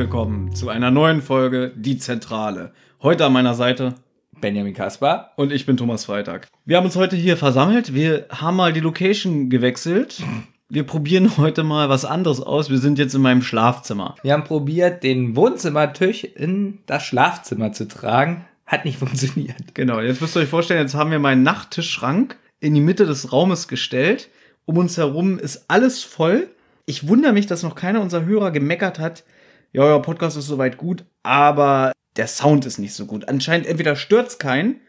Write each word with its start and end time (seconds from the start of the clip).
willkommen 0.00 0.54
zu 0.54 0.70
einer 0.70 0.90
neuen 0.90 1.20
Folge 1.20 1.74
Die 1.76 1.98
Zentrale. 1.98 2.72
Heute 3.02 3.26
an 3.26 3.34
meiner 3.34 3.52
Seite 3.52 3.96
Benjamin 4.40 4.72
Kaspar. 4.72 5.32
und 5.36 5.52
ich 5.52 5.66
bin 5.66 5.76
Thomas 5.76 6.06
Freitag. 6.06 6.48
Wir 6.64 6.78
haben 6.78 6.86
uns 6.86 6.96
heute 6.96 7.16
hier 7.16 7.36
versammelt. 7.36 7.92
Wir 7.92 8.24
haben 8.30 8.56
mal 8.56 8.72
die 8.72 8.80
Location 8.80 9.50
gewechselt. 9.50 10.22
Wir 10.70 10.84
probieren 10.84 11.36
heute 11.36 11.64
mal 11.64 11.90
was 11.90 12.06
anderes 12.06 12.40
aus. 12.40 12.70
Wir 12.70 12.78
sind 12.78 12.98
jetzt 12.98 13.14
in 13.14 13.20
meinem 13.20 13.42
Schlafzimmer. 13.42 14.14
Wir 14.22 14.32
haben 14.32 14.44
probiert, 14.44 15.02
den 15.02 15.36
Wohnzimmertisch 15.36 16.24
in 16.24 16.78
das 16.86 17.02
Schlafzimmer 17.02 17.72
zu 17.74 17.86
tragen. 17.86 18.46
Hat 18.64 18.86
nicht 18.86 18.98
funktioniert. 18.98 19.74
Genau, 19.74 20.00
jetzt 20.00 20.22
müsst 20.22 20.34
ihr 20.34 20.40
euch 20.40 20.48
vorstellen, 20.48 20.80
jetzt 20.80 20.94
haben 20.94 21.10
wir 21.10 21.18
meinen 21.18 21.42
Nachttischschrank 21.42 22.38
in 22.58 22.72
die 22.72 22.80
Mitte 22.80 23.04
des 23.04 23.34
Raumes 23.34 23.68
gestellt. 23.68 24.30
Um 24.64 24.78
uns 24.78 24.96
herum 24.96 25.38
ist 25.38 25.66
alles 25.68 26.02
voll. 26.02 26.48
Ich 26.86 27.06
wundere 27.06 27.34
mich, 27.34 27.46
dass 27.46 27.62
noch 27.62 27.74
keiner 27.74 28.00
unserer 28.00 28.24
Hörer 28.24 28.50
gemeckert 28.50 28.98
hat. 28.98 29.24
Ja, 29.72 29.82
euer 29.82 30.02
Podcast 30.02 30.36
ist 30.36 30.48
soweit 30.48 30.78
gut, 30.78 31.04
aber 31.22 31.92
der 32.16 32.26
Sound 32.26 32.66
ist 32.66 32.78
nicht 32.78 32.92
so 32.92 33.06
gut. 33.06 33.28
Anscheinend 33.28 33.68
entweder 33.68 33.94
stört's 33.94 34.38
keinen 34.38 34.80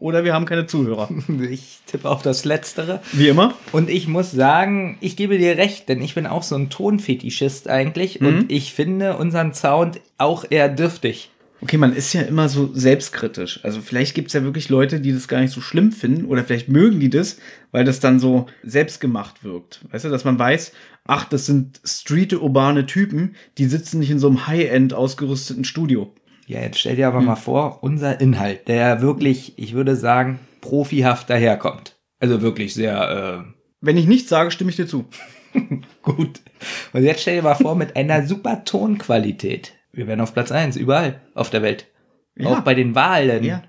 oder 0.00 0.24
wir 0.24 0.32
haben 0.32 0.46
keine 0.46 0.66
Zuhörer. 0.66 1.10
Ich 1.50 1.80
tippe 1.84 2.08
auf 2.08 2.22
das 2.22 2.46
Letztere. 2.46 3.02
Wie 3.12 3.28
immer. 3.28 3.54
Und 3.72 3.90
ich 3.90 4.08
muss 4.08 4.30
sagen, 4.30 4.96
ich 5.02 5.16
gebe 5.16 5.36
dir 5.36 5.58
recht, 5.58 5.86
denn 5.90 6.00
ich 6.00 6.14
bin 6.14 6.26
auch 6.26 6.44
so 6.44 6.54
ein 6.54 6.70
Tonfetischist 6.70 7.68
eigentlich. 7.68 8.22
Und 8.22 8.50
ich 8.50 8.72
finde 8.72 9.18
unseren 9.18 9.52
Sound 9.52 10.00
auch 10.16 10.46
eher 10.48 10.70
dürftig. 10.70 11.30
Okay, 11.62 11.76
man 11.76 11.94
ist 11.94 12.12
ja 12.12 12.22
immer 12.22 12.48
so 12.48 12.70
selbstkritisch. 12.74 13.60
Also 13.62 13.80
vielleicht 13.80 14.16
gibt's 14.16 14.32
ja 14.32 14.42
wirklich 14.42 14.68
Leute, 14.68 14.98
die 15.00 15.12
das 15.12 15.28
gar 15.28 15.40
nicht 15.40 15.52
so 15.52 15.60
schlimm 15.60 15.92
finden 15.92 16.24
oder 16.24 16.42
vielleicht 16.42 16.68
mögen 16.68 16.98
die 16.98 17.10
das, 17.10 17.36
weil 17.70 17.84
das 17.84 18.00
dann 18.00 18.18
so 18.18 18.46
selbstgemacht 18.64 19.44
wirkt. 19.44 19.80
Weißt 19.92 20.04
du, 20.04 20.08
dass 20.08 20.24
man 20.24 20.40
weiß, 20.40 20.72
ach, 21.04 21.24
das 21.24 21.46
sind 21.46 21.80
street-urbane 21.84 22.86
Typen, 22.86 23.36
die 23.58 23.66
sitzen 23.66 24.00
nicht 24.00 24.10
in 24.10 24.18
so 24.18 24.28
einem 24.28 24.46
High-End 24.46 24.94
ausgerüsteten 24.94 25.64
Studio. 25.64 26.14
Ja, 26.46 26.60
jetzt 26.60 26.78
stell 26.78 26.96
dir 26.96 27.08
aber 27.08 27.20
mal 27.20 27.36
vor, 27.36 27.82
unser 27.82 28.20
Inhalt, 28.20 28.68
der 28.68 29.00
wirklich, 29.00 29.58
ich 29.58 29.74
würde 29.74 29.96
sagen, 29.96 30.40
profihaft 30.60 31.30
daherkommt. 31.30 31.96
Also 32.18 32.42
wirklich 32.42 32.74
sehr 32.74 33.44
Wenn 33.80 33.96
ich 33.96 34.06
nichts 34.06 34.28
sage, 34.28 34.50
stimme 34.50 34.70
ich 34.70 34.76
dir 34.76 34.86
zu. 34.86 35.06
äh, 35.54 35.60
gut. 36.02 36.40
Und 36.92 37.04
jetzt 37.04 37.22
stell 37.22 37.36
dir 37.36 37.42
mal 37.42 37.54
vor, 37.54 37.74
mit 37.74 37.96
einer 37.96 38.26
super 38.26 38.64
Tonqualität. 38.64 39.74
Wir 39.92 40.06
wären 40.06 40.20
auf 40.20 40.34
Platz 40.34 40.52
eins 40.52 40.76
überall 40.76 41.20
auf 41.34 41.50
der 41.50 41.62
Welt. 41.62 41.86
Ja. 42.36 42.48
Auch 42.48 42.60
bei 42.60 42.74
den 42.74 42.94
Wahlen. 42.94 43.44
Ja. 43.44 43.62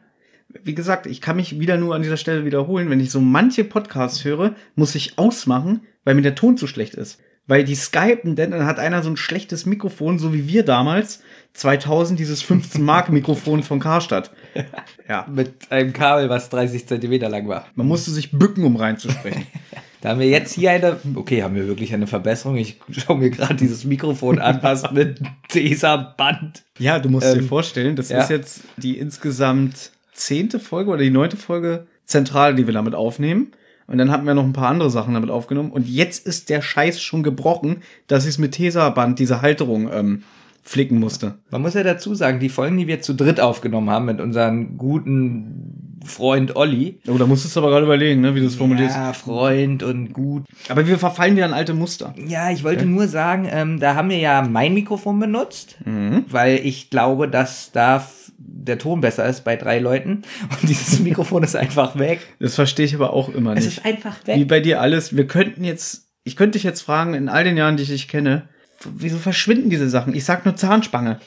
Wie 0.64 0.76
gesagt, 0.76 1.06
ich 1.08 1.22
kann 1.22 1.36
mich 1.38 1.60
wieder 1.60 1.78
nur 1.78 1.96
an 1.96 2.02
dieser 2.04 2.18
Stelle 2.18 2.46
wiederholen. 2.46 2.90
Wenn 2.90 3.00
ich 3.00 3.12
so 3.12 3.22
manche 3.22 3.64
Podcasts 3.64 4.24
höre, 4.24 4.56
muss 4.76 4.96
ich 4.96 5.18
ausmachen, 5.18 5.82
weil 6.04 6.16
mir 6.16 6.22
der 6.22 6.36
Ton 6.36 6.58
zu 6.58 6.68
schlecht 6.68 6.96
ist. 6.96 7.20
Weil 7.46 7.64
die 7.66 7.76
skypen, 7.76 8.36
denn 8.38 8.52
dann 8.52 8.66
hat 8.66 8.80
einer 8.80 9.04
so 9.04 9.10
ein 9.10 9.18
schlechtes 9.18 9.66
Mikrofon, 9.66 10.18
so 10.18 10.34
wie 10.34 10.48
wir 10.48 10.64
damals, 10.64 11.22
2000, 11.54 12.18
dieses 12.18 12.42
15-Mark-Mikrofon 12.46 13.64
von 13.64 13.80
Karstadt. 13.80 14.32
Ja. 15.10 15.28
Mit 15.30 15.70
einem 15.70 15.92
Kabel, 15.92 16.30
was 16.30 16.50
30 16.50 16.88
Zentimeter 16.88 17.28
lang 17.28 17.48
war. 17.50 17.68
Man 17.76 17.88
musste 17.88 18.10
sich 18.12 18.32
bücken, 18.32 18.64
um 18.64 18.76
reinzusprechen. 18.76 19.46
Da 20.02 20.10
haben 20.10 20.20
wir 20.20 20.28
jetzt 20.28 20.52
hier 20.54 20.72
eine, 20.72 20.98
okay, 21.16 21.44
haben 21.44 21.56
wir 21.56 21.66
wirklich 21.66 21.94
eine 21.94 22.08
Verbesserung. 22.08 22.58
Ich 22.58 22.78
schaue 22.92 23.18
mir 23.20 23.30
gerade 23.30 23.56
dieses 23.56 23.86
Mikrofon 23.86 24.38
an, 24.38 24.60
was 24.62 24.92
mit 24.92 25.22
dieser 25.54 25.98
Band. 26.18 26.64
ja, 26.78 27.00
du 27.00 27.08
musst 27.08 27.34
dir 27.34 27.40
Ähm, 27.40 27.48
vorstellen, 27.48 27.96
das 27.96 28.10
ja. 28.10 28.20
ist 28.22 28.30
jetzt 28.30 28.64
die 28.76 28.98
insgesamt 28.98 29.93
zehnte 30.14 30.60
Folge 30.60 30.92
oder 30.92 31.02
die 31.02 31.10
neunte 31.10 31.38
Folge 31.38 31.88
Zentrale, 32.06 32.56
die 32.56 32.66
wir 32.68 32.74
damit 32.74 32.96
aufnehmen. 32.96 33.52
Und 33.88 33.98
dann 33.98 34.12
hatten 34.12 34.26
wir 34.26 34.34
noch 34.34 34.44
ein 34.46 34.54
paar 34.54 34.70
andere 34.70 34.90
Sachen 34.90 35.14
damit 35.14 35.30
aufgenommen. 35.30 35.72
Und 35.72 35.88
jetzt 35.88 36.26
ist 36.26 36.50
der 36.50 36.62
Scheiß 36.62 37.02
schon 37.02 37.22
gebrochen, 37.24 37.78
dass 38.08 38.24
ich 38.24 38.32
es 38.32 38.38
mit 38.38 38.54
Tesaband, 38.54 39.20
diese 39.20 39.42
Halterung, 39.42 39.90
ähm, 39.92 40.24
flicken 40.66 40.98
musste. 41.00 41.36
Man 41.52 41.62
muss 41.62 41.74
ja 41.74 41.84
dazu 41.84 42.16
sagen, 42.16 42.40
die 42.40 42.48
Folgen, 42.48 42.78
die 42.78 42.88
wir 42.88 43.02
zu 43.02 43.14
dritt 43.14 43.42
aufgenommen 43.42 43.90
haben 43.90 44.06
mit 44.06 44.22
unserem 44.22 44.78
guten 44.78 46.00
Freund 46.06 46.56
Olli. 46.56 47.00
Oh, 47.08 47.18
da 47.18 47.26
musstest 47.26 47.56
du 47.56 47.60
aber 47.60 47.70
gerade 47.70 47.86
überlegen, 47.86 48.22
ne, 48.22 48.34
wie 48.36 48.40
du 48.40 48.46
es 48.46 48.56
formulierst. 48.56 48.96
Ja, 48.96 49.12
Freund 49.12 49.84
und 49.84 50.14
gut. 50.14 50.44
Aber 50.70 50.88
wir 50.88 50.98
verfallen 50.98 51.36
wieder 51.36 51.46
an 51.46 51.54
alte 51.54 51.74
Muster. 51.74 52.14
Ja, 52.28 52.50
ich 52.52 52.64
wollte 52.64 52.86
nur 52.86 53.08
sagen, 53.10 53.48
ähm, 53.52 53.80
da 53.82 53.96
haben 53.96 54.10
wir 54.10 54.18
ja 54.18 54.42
mein 54.42 54.74
Mikrofon 54.74 55.20
benutzt, 55.20 55.76
Mhm. 55.86 56.24
weil 56.30 56.62
ich 56.64 56.90
glaube, 56.90 57.28
dass 57.28 57.72
da 57.74 58.00
der 58.46 58.78
Ton 58.78 59.02
besser 59.02 59.26
ist 59.26 59.44
bei 59.44 59.56
drei 59.56 59.80
Leuten. 59.80 60.22
Und 60.62 60.70
dieses 60.70 61.00
Mikrofon 61.00 61.44
ist 61.44 61.56
einfach 61.56 61.98
weg. 61.98 62.20
Das 62.40 62.56
verstehe 62.56 62.86
ich 62.86 62.96
aber 62.96 63.14
auch 63.14 63.30
immer 63.30 63.56
Es 63.56 63.66
nicht. 63.66 63.78
ist 63.80 63.86
einfach 63.86 64.18
Wie 64.26 64.42
weg. 64.42 64.48
bei 64.48 64.60
dir 64.60 64.82
alles. 64.82 65.16
Wir 65.16 65.28
könnten 65.28 65.64
jetzt, 65.64 66.08
ich 66.24 66.36
könnte 66.36 66.58
dich 66.58 66.64
jetzt 66.64 66.82
fragen, 66.82 67.14
in 67.14 67.30
all 67.30 67.44
den 67.44 67.58
Jahren, 67.58 67.78
die 67.78 67.84
ich 67.84 67.90
dich 67.90 68.08
kenne, 68.08 68.48
wieso 68.86 69.18
verschwinden 69.18 69.70
diese 69.70 69.90
Sachen? 69.90 70.14
Ich 70.16 70.26
sag 70.26 70.46
nur 70.46 70.56
Zahnspange. 70.56 71.20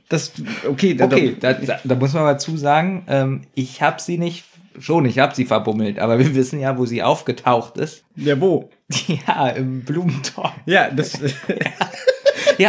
Das, 0.09 0.33
okay, 0.69 0.93
da, 0.93 1.07
Okay, 1.07 1.37
da, 1.41 1.55
da, 1.55 1.81
da 1.83 1.95
muss 1.95 2.13
man 2.13 2.25
dazu 2.27 2.55
sagen, 2.59 3.05
ähm, 3.09 3.41
ich 3.55 3.81
habe 3.81 3.99
sie 3.99 4.19
nicht, 4.19 4.45
schon, 4.79 5.07
ich 5.07 5.19
habe 5.19 5.35
sie 5.35 5.47
verbummelt, 5.47 5.99
aber 5.99 6.19
wir 6.19 6.35
wissen 6.35 6.61
ja, 6.61 6.77
wo 6.77 6.85
sie 6.85 7.03
aufgetaucht 7.03 7.79
ist. 7.79 8.05
Ja, 8.17 8.39
wo? 8.39 8.69
Ja, 9.27 9.49
im 9.49 9.81
Blumentopf. 9.85 10.53
Ja, 10.67 10.91
das, 10.91 11.19
Ja, 11.19 11.57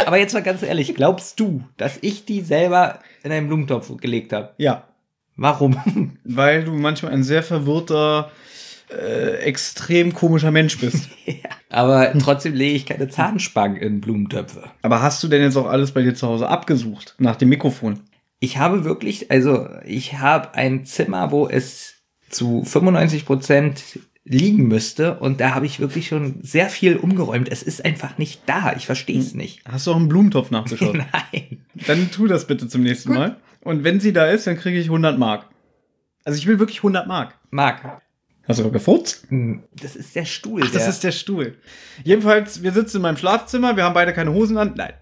aber 0.06 0.18
jetzt 0.18 0.34
mal 0.34 0.42
ganz 0.42 0.62
ehrlich, 0.62 0.94
glaubst 0.94 1.40
du, 1.40 1.64
dass 1.76 1.98
ich 2.00 2.24
die 2.24 2.40
selber 2.40 3.00
in 3.22 3.32
einen 3.32 3.46
Blumentopf 3.46 3.96
gelegt 3.96 4.32
habe? 4.32 4.54
ja, 4.58 4.84
Warum? 5.36 5.76
weil 6.24 6.64
du 6.64 6.72
manchmal 6.72 7.12
ein 7.12 7.24
sehr 7.24 7.42
verwirrter, 7.42 8.30
äh, 8.90 9.38
extrem 9.38 10.14
komischer 10.14 10.50
Mensch 10.50 10.78
bist. 10.78 11.08
aber 11.70 12.12
trotzdem 12.18 12.54
lege 12.54 12.76
ich 12.76 12.86
keine 12.86 13.08
Zahnspangen 13.08 13.76
in 13.76 14.00
Blumentöpfe. 14.00 14.70
Aber 14.82 15.02
hast 15.02 15.22
du 15.22 15.28
denn 15.28 15.42
jetzt 15.42 15.56
auch 15.56 15.66
alles 15.66 15.92
bei 15.92 16.02
dir 16.02 16.14
zu 16.14 16.28
Hause 16.28 16.48
abgesucht? 16.48 17.14
Nach 17.18 17.36
dem 17.36 17.48
Mikrofon? 17.48 18.00
Ich 18.40 18.58
habe 18.58 18.84
wirklich, 18.84 19.30
also 19.30 19.68
ich 19.84 20.18
habe 20.18 20.54
ein 20.54 20.84
Zimmer, 20.84 21.30
wo 21.30 21.48
es 21.48 21.94
zu 22.30 22.62
95 22.64 23.26
Prozent 23.26 23.82
liegen 24.24 24.68
müsste 24.68 25.18
und 25.18 25.40
da 25.40 25.54
habe 25.54 25.66
ich 25.66 25.80
wirklich 25.80 26.08
schon 26.08 26.36
sehr 26.42 26.70
viel 26.70 26.96
umgeräumt. 26.96 27.48
Es 27.50 27.62
ist 27.62 27.84
einfach 27.84 28.16
nicht 28.16 28.42
da. 28.46 28.74
Ich 28.74 28.86
verstehe 28.86 29.18
es 29.18 29.34
nicht. 29.34 29.60
Hast 29.66 29.86
du 29.86 29.92
auch 29.92 29.96
einen 29.96 30.08
Blumentopf 30.08 30.50
nachgeschaut? 30.50 30.94
Nein. 31.32 31.64
Dann 31.86 32.10
tu 32.10 32.26
das 32.26 32.46
bitte 32.46 32.66
zum 32.66 32.82
nächsten 32.82 33.12
Mal. 33.12 33.36
Und 33.62 33.84
wenn 33.84 34.00
sie 34.00 34.12
da 34.12 34.26
ist, 34.26 34.46
dann 34.46 34.56
kriege 34.56 34.78
ich 34.78 34.86
100 34.86 35.18
Mark. 35.18 35.46
Also 36.24 36.38
ich 36.38 36.46
will 36.46 36.58
wirklich 36.58 36.78
100 36.78 37.06
Mark. 37.06 37.34
Marc, 37.50 38.00
Hast 38.46 38.58
du 38.58 38.62
gerade 38.62 38.74
gefurzt? 38.74 39.26
hm, 39.28 39.62
das 39.80 39.96
ist 39.96 40.14
der 40.14 40.24
Stuhl. 40.24 40.62
Ach, 40.64 40.70
das 40.70 40.82
der, 40.82 40.90
ist 40.90 41.04
der 41.04 41.12
Stuhl. 41.12 41.56
Jedenfalls, 42.02 42.62
wir 42.62 42.72
sitzen 42.72 42.98
in 42.98 43.02
meinem 43.02 43.16
Schlafzimmer, 43.16 43.76
wir 43.76 43.84
haben 43.84 43.94
beide 43.94 44.12
keine 44.12 44.32
Hosen 44.32 44.56
an. 44.58 44.74
Nein, 44.76 44.92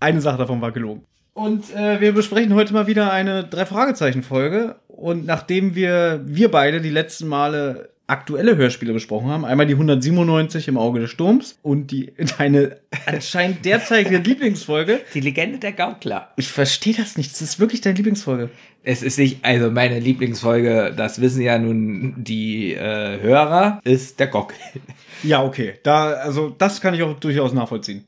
eine 0.00 0.20
Sache 0.20 0.38
davon 0.38 0.60
war 0.60 0.72
gelogen. 0.72 1.04
Und 1.34 1.74
äh, 1.74 2.00
wir 2.00 2.12
besprechen 2.12 2.54
heute 2.54 2.72
mal 2.72 2.86
wieder 2.86 3.12
eine 3.12 3.44
Drei-Fragezeichen-Folge. 3.44 4.76
Und 4.88 5.24
nachdem 5.26 5.74
wir, 5.74 6.22
wir 6.24 6.50
beide 6.50 6.80
die 6.80 6.90
letzten 6.90 7.28
Male 7.28 7.90
aktuelle 8.08 8.56
Hörspiele 8.56 8.92
besprochen 8.92 9.28
haben, 9.28 9.44
einmal 9.44 9.66
die 9.66 9.74
197 9.74 10.66
im 10.66 10.78
Auge 10.78 11.00
des 11.00 11.10
Sturms 11.10 11.58
und 11.62 11.90
die 11.90 12.12
deine 12.38 12.78
anscheinend 13.06 13.64
derzeitige 13.64 14.16
Lieblingsfolge. 14.24 15.00
die 15.14 15.20
Legende 15.20 15.58
der 15.58 15.72
Gaukler. 15.72 16.32
Ich 16.36 16.48
verstehe 16.48 16.94
das 16.94 17.16
nicht. 17.16 17.30
Das 17.32 17.42
ist 17.42 17.60
wirklich 17.60 17.82
deine 17.82 17.96
Lieblingsfolge. 17.96 18.50
Es 18.82 19.02
ist 19.02 19.18
nicht, 19.18 19.44
also 19.44 19.70
meine 19.70 20.00
Lieblingsfolge, 20.00 20.94
das 20.96 21.20
wissen 21.20 21.42
ja 21.42 21.58
nun 21.58 22.14
die 22.16 22.72
äh, 22.72 23.20
Hörer, 23.20 23.80
ist 23.84 24.18
der 24.18 24.28
Gockel. 24.28 24.56
Ja, 25.22 25.44
okay. 25.44 25.74
Da, 25.82 26.12
also 26.12 26.48
das 26.48 26.80
kann 26.80 26.94
ich 26.94 27.02
auch 27.02 27.18
durchaus 27.20 27.52
nachvollziehen. 27.52 28.04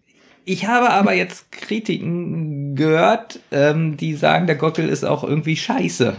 Ich 0.46 0.66
habe 0.66 0.90
aber 0.90 1.12
jetzt 1.12 1.52
Kritiken 1.52 2.74
gehört, 2.74 3.40
ähm, 3.52 3.98
die 3.98 4.14
sagen, 4.14 4.46
der 4.46 4.56
Gockel 4.56 4.88
ist 4.88 5.04
auch 5.04 5.22
irgendwie 5.22 5.56
scheiße. 5.56 6.16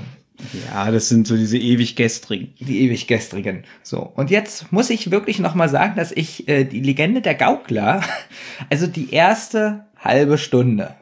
Ja, 0.68 0.92
das 0.92 1.09
sind 1.09 1.27
so 1.27 1.36
diese 1.36 1.57
ewig 1.57 1.95
gestrigen. 1.95 2.53
Die 2.59 2.81
ewig 2.81 3.07
gestrigen. 3.07 3.63
So. 3.83 4.00
Und 4.00 4.30
jetzt 4.30 4.71
muss 4.71 4.89
ich 4.89 5.12
wirklich 5.12 5.39
nochmal 5.39 5.69
sagen, 5.69 5.95
dass 5.95 6.12
ich 6.12 6.48
äh, 6.48 6.65
die 6.65 6.81
Legende 6.81 7.21
der 7.21 7.36
Gaukler, 7.36 8.01
also 8.69 8.88
die 8.88 9.13
erste 9.13 9.86
halbe 9.98 10.38
Stunde, 10.38 10.95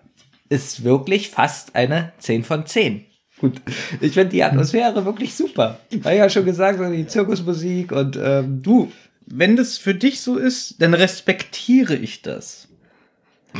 ist 0.49 0.83
wirklich 0.83 1.29
fast 1.29 1.75
eine 1.75 2.13
10 2.19 2.43
von 2.43 2.65
10. 2.65 3.05
Gut. 3.39 3.61
Ich 4.01 4.13
finde 4.13 4.29
die 4.29 4.43
Atmosphäre 4.43 5.05
wirklich 5.05 5.33
super. 5.33 5.79
Ich 5.89 6.03
habe 6.03 6.15
ja 6.15 6.29
schon 6.29 6.45
gesagt, 6.45 6.79
die 6.93 7.07
Zirkusmusik 7.07 7.91
und 7.91 8.19
ähm, 8.21 8.61
Du, 8.61 8.91
wenn 9.25 9.55
das 9.55 9.77
für 9.77 9.95
dich 9.95 10.21
so 10.21 10.37
ist, 10.37 10.81
dann 10.81 10.93
respektiere 10.93 11.95
ich 11.95 12.21
das. 12.21 12.67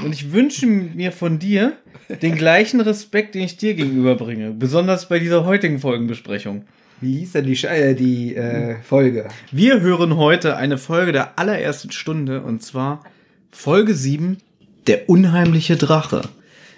Und 0.03 0.13
ich 0.13 0.31
wünsche 0.31 0.65
mir 0.67 1.11
von 1.11 1.39
dir 1.39 1.73
den 2.21 2.35
gleichen 2.35 2.79
Respekt, 2.81 3.35
den 3.35 3.41
ich 3.43 3.57
dir 3.57 3.73
gegenüberbringe. 3.73 4.51
Besonders 4.51 5.09
bei 5.09 5.19
dieser 5.19 5.45
heutigen 5.45 5.79
Folgenbesprechung. 5.79 6.63
wie 7.01 7.19
hieß 7.19 7.33
denn 7.33 7.45
die, 7.45 7.63
äh, 7.65 7.95
die 7.95 8.35
äh, 8.35 8.75
Folge? 8.83 9.27
Wir 9.51 9.81
hören 9.81 10.15
heute 10.17 10.55
eine 10.57 10.77
Folge 10.77 11.11
der 11.11 11.37
allerersten 11.39 11.91
Stunde 11.91 12.41
und 12.41 12.61
zwar 12.63 13.03
Folge 13.51 13.93
7, 13.93 14.37
Der 14.87 15.09
unheimliche 15.09 15.75
Drache. 15.75 16.21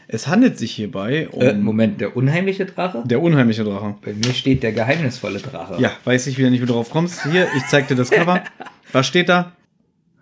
Es 0.08 0.28
handelt 0.28 0.58
sich 0.58 0.72
hierbei 0.72 1.30
um 1.30 1.42
Äh, 1.42 1.54
Moment, 1.54 2.02
der 2.02 2.18
unheimliche 2.18 2.66
Drache? 2.66 3.04
der 3.06 3.22
unheimliche 3.22 3.63
Drache. 3.63 3.96
Bei 4.04 4.13
mir 4.13 4.34
steht 4.34 4.63
der 4.63 4.72
geheimnisvolle 4.74 5.40
Drache. 5.40 5.81
Ja, 5.81 5.92
weiß 6.06 6.28
ich 6.28 6.38
wieder 6.38 6.50
nicht, 6.50 6.62
wie 6.62 6.66
du 6.66 6.74
drauf 6.74 6.90
kommst. 6.90 7.24
Hier, 7.31 7.48
ich 7.56 7.63
zeig 7.69 7.88
dir 7.88 7.96
das 7.96 8.10
Cover. 8.10 8.44
Was 8.92 9.08
steht 9.08 9.30
da? 9.30 9.54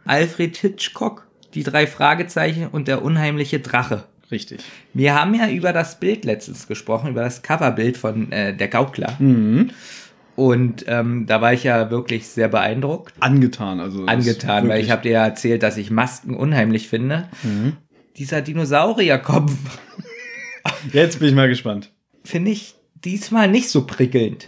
Alfred 0.05 0.57
Hitchcock. 0.57 1.27
Die 1.53 1.63
drei 1.63 1.87
Fragezeichen 1.87 2.67
und 2.67 2.87
der 2.87 3.03
unheimliche 3.03 3.59
Drache. 3.59 4.05
Richtig. 4.31 4.61
Wir 4.93 5.19
haben 5.19 5.33
ja 5.33 5.49
über 5.49 5.73
das 5.73 5.99
Bild 5.99 6.23
letztens 6.25 6.67
gesprochen, 6.67 7.09
über 7.09 7.21
das 7.21 7.41
Coverbild 7.41 7.97
von 7.97 8.31
äh, 8.31 8.55
der 8.55 8.67
Gaukler. 8.67 9.15
Mhm. 9.19 9.71
Und 10.35 10.85
ähm, 10.87 11.25
da 11.25 11.41
war 11.41 11.51
ich 11.51 11.63
ja 11.65 11.91
wirklich 11.91 12.27
sehr 12.29 12.47
beeindruckt. 12.47 13.13
Angetan, 13.19 13.79
also. 13.79 14.05
Angetan, 14.05 14.69
weil 14.69 14.81
ich 14.81 14.89
habe 14.91 15.01
dir 15.01 15.11
ja 15.11 15.25
erzählt, 15.25 15.63
dass 15.63 15.75
ich 15.75 15.91
Masken 15.91 16.33
unheimlich 16.33 16.87
finde. 16.87 17.27
Dieser 18.15 18.41
Dinosaurierkopf 18.41 19.51
Jetzt 20.93 21.19
bin 21.19 21.29
ich 21.29 21.35
mal 21.35 21.49
gespannt. 21.49 21.91
finde 22.23 22.51
ich 22.51 22.75
diesmal 23.03 23.49
nicht 23.49 23.69
so 23.69 23.85
prickelnd. 23.85 24.47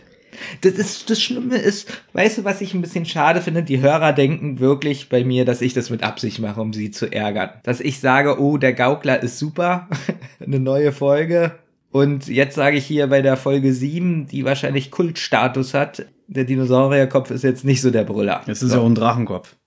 Das 0.61 0.73
ist 0.73 1.09
das 1.09 1.21
Schlimme 1.21 1.57
ist, 1.57 2.03
weißt 2.13 2.39
du, 2.39 2.43
was 2.43 2.61
ich 2.61 2.73
ein 2.73 2.81
bisschen 2.81 3.05
schade 3.05 3.41
finde? 3.41 3.63
Die 3.63 3.81
Hörer 3.81 4.13
denken 4.13 4.59
wirklich 4.59 5.09
bei 5.09 5.23
mir, 5.23 5.45
dass 5.45 5.61
ich 5.61 5.73
das 5.73 5.89
mit 5.89 6.03
Absicht 6.03 6.39
mache, 6.39 6.61
um 6.61 6.73
sie 6.73 6.91
zu 6.91 7.11
ärgern. 7.11 7.51
Dass 7.63 7.79
ich 7.79 7.99
sage, 7.99 8.39
oh, 8.39 8.57
der 8.57 8.73
Gaukler 8.73 9.21
ist 9.21 9.39
super, 9.39 9.88
eine 10.45 10.59
neue 10.59 10.91
Folge. 10.91 11.51
Und 11.91 12.27
jetzt 12.27 12.55
sage 12.55 12.77
ich 12.77 12.85
hier 12.85 13.07
bei 13.07 13.21
der 13.21 13.35
Folge 13.35 13.73
7, 13.73 14.27
die 14.27 14.45
wahrscheinlich 14.45 14.91
Kultstatus 14.91 15.73
hat, 15.73 16.05
der 16.27 16.45
Dinosaurierkopf 16.45 17.29
ist 17.31 17.43
jetzt 17.43 17.65
nicht 17.65 17.81
so 17.81 17.91
der 17.91 18.05
Brüller. 18.05 18.41
Es 18.47 18.63
ist 18.63 18.69
so. 18.69 18.77
ja 18.77 18.81
auch 18.81 18.85
ein 18.85 18.95
Drachenkopf. 18.95 19.57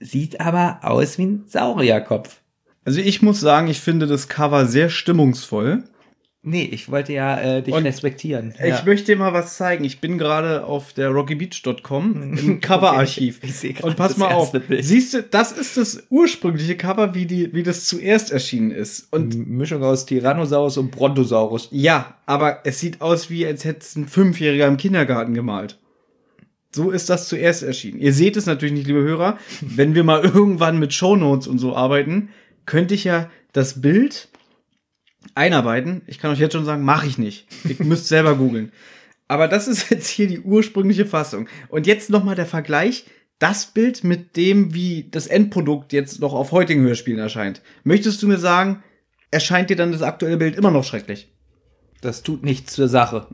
Sieht 0.00 0.40
aber 0.40 0.80
aus 0.82 1.18
wie 1.18 1.26
ein 1.26 1.44
Saurierkopf. 1.46 2.40
Also 2.86 3.00
ich 3.00 3.20
muss 3.20 3.40
sagen, 3.40 3.68
ich 3.68 3.80
finde 3.80 4.06
das 4.06 4.28
Cover 4.28 4.64
sehr 4.64 4.88
stimmungsvoll. 4.88 5.84
Nee, 6.42 6.62
ich 6.72 6.90
wollte 6.90 7.12
ja 7.12 7.38
äh, 7.38 7.62
dich 7.62 7.74
Und 7.74 7.84
respektieren. 7.84 8.54
Ich 8.58 8.68
ja. 8.68 8.82
möchte 8.86 9.12
dir 9.12 9.18
mal 9.18 9.34
was 9.34 9.58
zeigen. 9.58 9.84
Ich 9.84 10.00
bin 10.00 10.16
gerade 10.16 10.64
auf 10.64 10.94
der 10.94 11.10
rockybeach.com 11.10 12.38
im 12.38 12.60
Coverarchiv. 12.62 13.40
Gerade 13.42 13.86
Und 13.86 13.96
pass 13.96 14.16
mal 14.16 14.32
auf. 14.32 14.50
Bild. 14.52 14.82
Siehst 14.82 15.12
du, 15.12 15.22
das 15.22 15.52
ist 15.52 15.76
das 15.76 16.04
ursprüngliche 16.08 16.78
Cover, 16.78 17.14
wie, 17.14 17.26
die, 17.26 17.52
wie 17.52 17.62
das 17.62 17.84
zuerst 17.84 18.32
erschienen 18.32 18.70
ist. 18.70 19.12
Und 19.12 19.48
Mischung 19.48 19.82
aus 19.82 20.06
Tyrannosaurus 20.06 20.78
und 20.78 20.90
Brontosaurus. 20.90 21.68
ja, 21.72 22.16
aber 22.24 22.60
es 22.64 22.80
sieht 22.80 23.02
aus, 23.02 23.28
wie 23.28 23.44
als 23.44 23.64
hätte 23.64 23.80
es 23.80 23.96
ein 23.96 24.08
Fünfjähriger 24.08 24.66
im 24.66 24.78
Kindergarten 24.78 25.34
gemalt. 25.34 25.78
So 26.74 26.90
ist 26.90 27.10
das 27.10 27.28
zuerst 27.28 27.64
erschienen. 27.64 28.00
Ihr 28.00 28.14
seht 28.14 28.38
es 28.38 28.46
natürlich 28.46 28.72
nicht, 28.72 28.86
liebe 28.86 29.02
Hörer. 29.02 29.36
Wenn 29.60 29.94
wir 29.94 30.04
mal 30.04 30.20
irgendwann 30.24 30.78
mit 30.78 30.94
Shownotes 30.94 31.48
und 31.48 31.58
so 31.58 31.76
arbeiten, 31.76 32.30
könnte 32.64 32.94
ich 32.94 33.04
ja 33.04 33.28
das 33.52 33.82
Bild 33.82 34.29
einarbeiten. 35.34 36.02
Ich 36.06 36.18
kann 36.18 36.30
euch 36.30 36.38
jetzt 36.38 36.52
schon 36.52 36.64
sagen, 36.64 36.82
mache 36.82 37.06
ich 37.06 37.18
nicht. 37.18 37.46
Ihr 37.64 37.76
müsst 37.84 38.08
selber 38.08 38.36
googeln. 38.36 38.72
Aber 39.28 39.46
das 39.46 39.68
ist 39.68 39.90
jetzt 39.90 40.08
hier 40.08 40.26
die 40.26 40.40
ursprüngliche 40.40 41.06
Fassung. 41.06 41.48
Und 41.68 41.86
jetzt 41.86 42.10
nochmal 42.10 42.34
der 42.34 42.46
Vergleich. 42.46 43.04
Das 43.38 43.66
Bild 43.66 44.04
mit 44.04 44.36
dem, 44.36 44.74
wie 44.74 45.08
das 45.10 45.26
Endprodukt 45.26 45.94
jetzt 45.94 46.20
noch 46.20 46.34
auf 46.34 46.52
heutigen 46.52 46.82
Hörspielen 46.82 47.18
erscheint. 47.18 47.62
Möchtest 47.84 48.22
du 48.22 48.28
mir 48.28 48.36
sagen, 48.36 48.82
erscheint 49.30 49.70
dir 49.70 49.76
dann 49.76 49.92
das 49.92 50.02
aktuelle 50.02 50.36
Bild 50.36 50.56
immer 50.56 50.70
noch 50.70 50.84
schrecklich? 50.84 51.32
Das 52.02 52.22
tut 52.22 52.44
nichts 52.44 52.74
zur 52.74 52.88
Sache. 52.88 53.28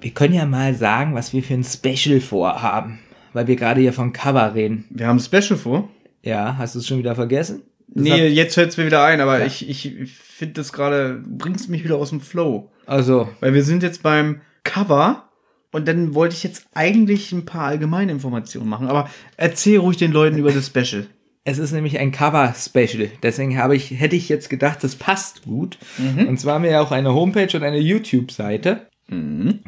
Wir 0.00 0.10
können 0.14 0.34
ja 0.34 0.46
mal 0.46 0.74
sagen, 0.74 1.14
was 1.14 1.32
wir 1.32 1.42
für 1.42 1.54
ein 1.54 1.64
Special 1.64 2.20
vorhaben. 2.20 3.00
Weil 3.32 3.46
wir 3.46 3.56
gerade 3.56 3.80
hier 3.80 3.92
von 3.92 4.12
Cover 4.12 4.54
reden. 4.54 4.86
Wir 4.90 5.06
haben 5.06 5.18
ein 5.18 5.20
Special 5.20 5.58
vor. 5.58 5.88
Ja, 6.22 6.56
hast 6.56 6.74
du 6.74 6.80
es 6.80 6.86
schon 6.86 6.98
wieder 6.98 7.14
vergessen? 7.14 7.62
Nee, 7.94 8.26
jetzt 8.28 8.54
fällt 8.54 8.70
es 8.70 8.76
mir 8.76 8.86
wieder 8.86 9.04
ein, 9.04 9.20
aber 9.20 9.44
ich, 9.44 9.68
ich 9.68 10.12
finde 10.12 10.54
das 10.54 10.72
gerade, 10.72 11.22
bringst 11.26 11.68
mich 11.68 11.84
wieder 11.84 11.96
aus 11.96 12.10
dem 12.10 12.20
Flow. 12.20 12.70
Also, 12.86 13.28
Weil 13.40 13.54
wir 13.54 13.64
sind 13.64 13.82
jetzt 13.82 14.02
beim 14.02 14.40
Cover 14.62 15.28
und 15.72 15.88
dann 15.88 16.14
wollte 16.14 16.34
ich 16.34 16.42
jetzt 16.42 16.66
eigentlich 16.74 17.32
ein 17.32 17.44
paar 17.44 17.64
allgemeine 17.64 18.12
Informationen 18.12 18.68
machen. 18.68 18.88
Aber 18.88 19.10
erzähl 19.36 19.78
ruhig 19.78 19.96
den 19.96 20.12
Leuten 20.12 20.38
über 20.38 20.52
das 20.52 20.66
Special. 20.66 21.06
es 21.44 21.58
ist 21.58 21.72
nämlich 21.72 21.98
ein 21.98 22.12
Cover-Special. 22.12 23.10
Deswegen 23.22 23.58
habe 23.58 23.76
ich, 23.76 23.90
hätte 23.90 24.16
ich 24.16 24.28
jetzt 24.28 24.48
gedacht, 24.50 24.84
das 24.84 24.96
passt 24.96 25.44
gut. 25.44 25.78
Und 26.26 26.38
zwar 26.38 26.54
haben 26.54 26.64
wir 26.64 26.70
ja 26.70 26.80
auch 26.80 26.92
eine 26.92 27.14
Homepage 27.14 27.54
und 27.56 27.62
eine 27.62 27.78
YouTube-Seite. 27.78 28.86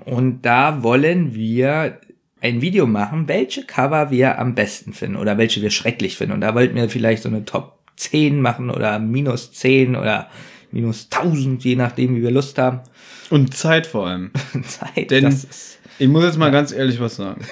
Und 0.04 0.40
da 0.42 0.82
wollen 0.82 1.34
wir 1.34 2.00
ein 2.42 2.62
Video 2.62 2.86
machen, 2.86 3.28
welche 3.28 3.64
Cover 3.64 4.10
wir 4.10 4.38
am 4.38 4.54
besten 4.54 4.92
finden 4.92 5.16
oder 5.16 5.36
welche 5.36 5.60
wir 5.60 5.70
schrecklich 5.70 6.16
finden. 6.16 6.34
Und 6.34 6.40
da 6.40 6.54
wollten 6.54 6.74
wir 6.74 6.88
vielleicht 6.88 7.22
so 7.22 7.28
eine 7.28 7.44
Top 7.44 7.79
10 8.00 8.40
machen 8.40 8.70
oder 8.70 8.98
minus 8.98 9.52
10 9.52 9.94
oder 9.94 10.28
minus 10.72 11.08
1000, 11.10 11.62
je 11.64 11.76
nachdem, 11.76 12.16
wie 12.16 12.22
wir 12.22 12.30
Lust 12.30 12.58
haben. 12.58 12.80
Und 13.28 13.54
Zeit 13.54 13.86
vor 13.86 14.08
allem. 14.08 14.30
Zeit, 14.66 15.10
Denn 15.10 15.26
ist, 15.26 15.78
ich 15.98 16.08
muss 16.08 16.24
jetzt 16.24 16.38
mal 16.38 16.50
ganz 16.50 16.72
ehrlich 16.72 16.98
was 17.00 17.16
sagen. 17.16 17.44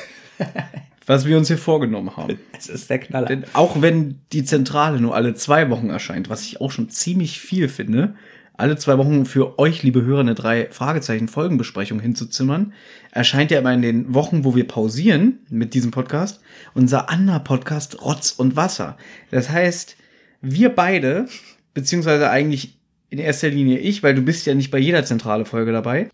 was 1.07 1.27
wir 1.27 1.37
uns 1.37 1.49
hier 1.49 1.59
vorgenommen 1.59 2.17
haben. 2.17 2.39
das 2.53 2.69
ist 2.69 2.91
der 2.91 2.99
Knaller. 2.99 3.27
Denn 3.27 3.45
auch 3.53 3.81
wenn 3.83 4.21
die 4.33 4.45
Zentrale 4.45 5.01
nur 5.01 5.15
alle 5.15 5.35
zwei 5.35 5.71
Wochen 5.71 5.91
erscheint, 5.91 6.31
was 6.31 6.43
ich 6.43 6.61
auch 6.61 6.71
schon 6.71 6.89
ziemlich 6.89 7.41
viel 7.41 7.69
finde, 7.69 8.15
alle 8.57 8.77
zwei 8.77 8.99
Wochen 8.99 9.25
für 9.25 9.59
euch, 9.59 9.85
liebe 9.85 10.03
Hörer, 10.03 10.21
eine 10.21 10.35
drei 10.35 10.69
Fragezeichen 10.71 11.29
Folgenbesprechung 11.29 12.01
hinzuzimmern, 12.01 12.73
erscheint 13.13 13.53
ja 13.53 13.61
immer 13.61 13.73
in 13.73 13.83
den 13.83 14.15
Wochen, 14.15 14.45
wo 14.45 14.57
wir 14.57 14.67
pausieren 14.67 15.39
mit 15.49 15.75
diesem 15.75 15.93
Podcast, 15.93 16.41
unser 16.75 17.09
anderer 17.09 17.41
Podcast 17.41 18.03
Rotz 18.03 18.33
und 18.33 18.57
Wasser. 18.57 18.97
Das 19.31 19.49
heißt, 19.49 19.98
wir 20.41 20.71
beide, 20.71 21.27
beziehungsweise 21.75 22.31
eigentlich 22.31 22.79
in 23.11 23.19
erster 23.19 23.49
Linie 23.49 23.79
ich, 23.79 24.03
weil 24.03 24.15
du 24.15 24.23
bist 24.23 24.47
ja 24.47 24.55
nicht 24.55 24.71
bei 24.71 24.79
jeder 24.79 25.05
zentrale 25.05 25.45
Folge 25.45 25.73
dabei, 25.73 26.11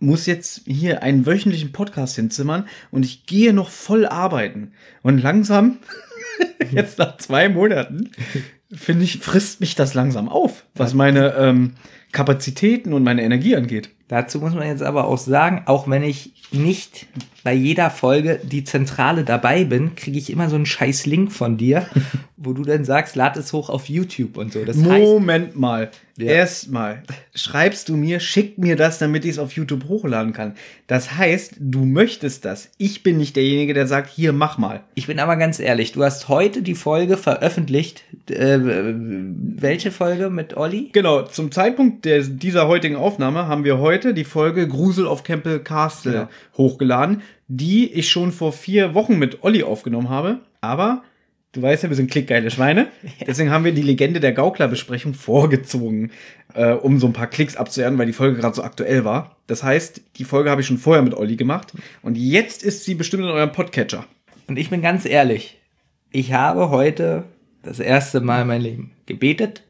muss 0.00 0.26
jetzt 0.26 0.62
hier 0.66 1.02
einen 1.02 1.26
wöchentlichen 1.26 1.72
Podcast 1.72 2.16
hinzimmern 2.16 2.68
und 2.90 3.04
ich 3.04 3.26
gehe 3.26 3.52
noch 3.52 3.70
voll 3.70 4.06
arbeiten. 4.06 4.72
Und 5.02 5.18
langsam, 5.22 5.78
jetzt 6.70 6.98
nach 6.98 7.16
zwei 7.16 7.48
Monaten, 7.48 8.10
finde 8.72 9.04
ich, 9.04 9.18
frisst 9.18 9.60
mich 9.60 9.74
das 9.74 9.94
langsam 9.94 10.28
auf, 10.28 10.64
was 10.74 10.94
meine 10.94 11.34
ähm, 11.34 11.74
Kapazitäten 12.12 12.92
und 12.92 13.02
meine 13.02 13.22
Energie 13.22 13.56
angeht. 13.56 13.90
Dazu 14.08 14.38
muss 14.38 14.54
man 14.54 14.66
jetzt 14.66 14.82
aber 14.82 15.06
auch 15.06 15.18
sagen, 15.18 15.62
auch 15.66 15.88
wenn 15.88 16.02
ich 16.02 16.32
nicht 16.52 17.06
bei 17.44 17.54
jeder 17.54 17.90
Folge 17.90 18.40
die 18.42 18.64
Zentrale 18.64 19.24
dabei 19.24 19.64
bin, 19.64 19.94
kriege 19.94 20.18
ich 20.18 20.30
immer 20.30 20.50
so 20.50 20.56
einen 20.56 20.66
scheiß 20.66 21.06
Link 21.06 21.32
von 21.32 21.56
dir, 21.56 21.86
wo 22.36 22.52
du 22.52 22.62
dann 22.62 22.84
sagst, 22.84 23.16
lad 23.16 23.36
es 23.36 23.52
hoch 23.52 23.68
auf 23.70 23.88
YouTube 23.88 24.36
und 24.36 24.52
so. 24.52 24.64
Das 24.64 24.76
heißt, 24.76 25.04
Moment 25.04 25.56
mal. 25.56 25.90
Ja. 26.18 26.32
Erstmal 26.32 27.04
schreibst 27.32 27.88
du 27.88 27.96
mir, 27.96 28.18
schick 28.18 28.58
mir 28.58 28.74
das, 28.74 28.98
damit 28.98 29.24
ich 29.24 29.32
es 29.32 29.38
auf 29.38 29.52
YouTube 29.52 29.86
hochladen 29.86 30.32
kann. 30.32 30.54
Das 30.88 31.16
heißt, 31.16 31.54
du 31.60 31.84
möchtest 31.84 32.44
das. 32.44 32.70
Ich 32.76 33.04
bin 33.04 33.18
nicht 33.18 33.36
derjenige, 33.36 33.72
der 33.72 33.86
sagt, 33.86 34.10
hier, 34.10 34.32
mach 34.32 34.58
mal. 34.58 34.80
ich 34.96 35.06
bin 35.06 35.20
aber 35.20 35.36
ganz 35.36 35.60
ehrlich, 35.60 35.92
du 35.92 36.02
hast 36.02 36.28
heute 36.28 36.62
die 36.62 36.74
Folge 36.74 37.16
veröffentlicht. 37.16 38.02
Äh, 38.28 38.58
welche 38.60 39.92
Folge 39.92 40.28
mit 40.28 40.56
Olli? 40.56 40.90
Genau, 40.92 41.22
zum 41.22 41.52
Zeitpunkt 41.52 42.04
der, 42.04 42.22
dieser 42.22 42.66
heutigen 42.66 42.96
Aufnahme 42.96 43.46
haben 43.46 43.62
wir 43.62 43.78
heute 43.78 44.12
die 44.12 44.24
Folge 44.24 44.66
Grusel 44.66 45.06
auf 45.06 45.22
Campbell 45.22 45.60
Castle 45.60 46.14
Ja. 46.14 46.28
Hochgeladen, 46.58 47.22
die 47.46 47.90
ich 47.92 48.10
schon 48.10 48.32
vor 48.32 48.52
vier 48.52 48.94
Wochen 48.94 49.18
mit 49.18 49.42
Olli 49.42 49.62
aufgenommen 49.62 50.08
habe. 50.10 50.40
Aber 50.60 51.02
du 51.52 51.62
weißt 51.62 51.84
ja, 51.84 51.88
wir 51.88 51.96
sind 51.96 52.10
klickgeile 52.10 52.50
Schweine. 52.50 52.88
Deswegen 53.26 53.50
haben 53.50 53.64
wir 53.64 53.72
die 53.72 53.82
Legende 53.82 54.20
der 54.20 54.32
Gaukler-Besprechung 54.32 55.14
vorgezogen, 55.14 56.10
äh, 56.54 56.72
um 56.72 56.98
so 56.98 57.06
ein 57.06 57.12
paar 57.14 57.28
Klicks 57.28 57.56
abzuerden, 57.56 57.98
weil 57.98 58.06
die 58.06 58.12
Folge 58.12 58.38
gerade 58.38 58.54
so 58.56 58.62
aktuell 58.62 59.04
war. 59.04 59.36
Das 59.46 59.62
heißt, 59.62 60.02
die 60.16 60.24
Folge 60.24 60.50
habe 60.50 60.60
ich 60.60 60.66
schon 60.66 60.78
vorher 60.78 61.02
mit 61.02 61.14
Olli 61.14 61.36
gemacht. 61.36 61.72
Und 62.02 62.18
jetzt 62.18 62.62
ist 62.62 62.84
sie 62.84 62.94
bestimmt 62.94 63.22
in 63.22 63.30
eurem 63.30 63.52
Podcatcher. 63.52 64.04
Und 64.48 64.58
ich 64.58 64.68
bin 64.68 64.82
ganz 64.82 65.04
ehrlich, 65.06 65.58
ich 66.10 66.32
habe 66.32 66.70
heute 66.70 67.24
das 67.62 67.80
erste 67.80 68.20
Mal 68.20 68.42
in 68.42 68.48
meinem 68.48 68.62
Leben 68.62 68.90
gebetet 69.06 69.62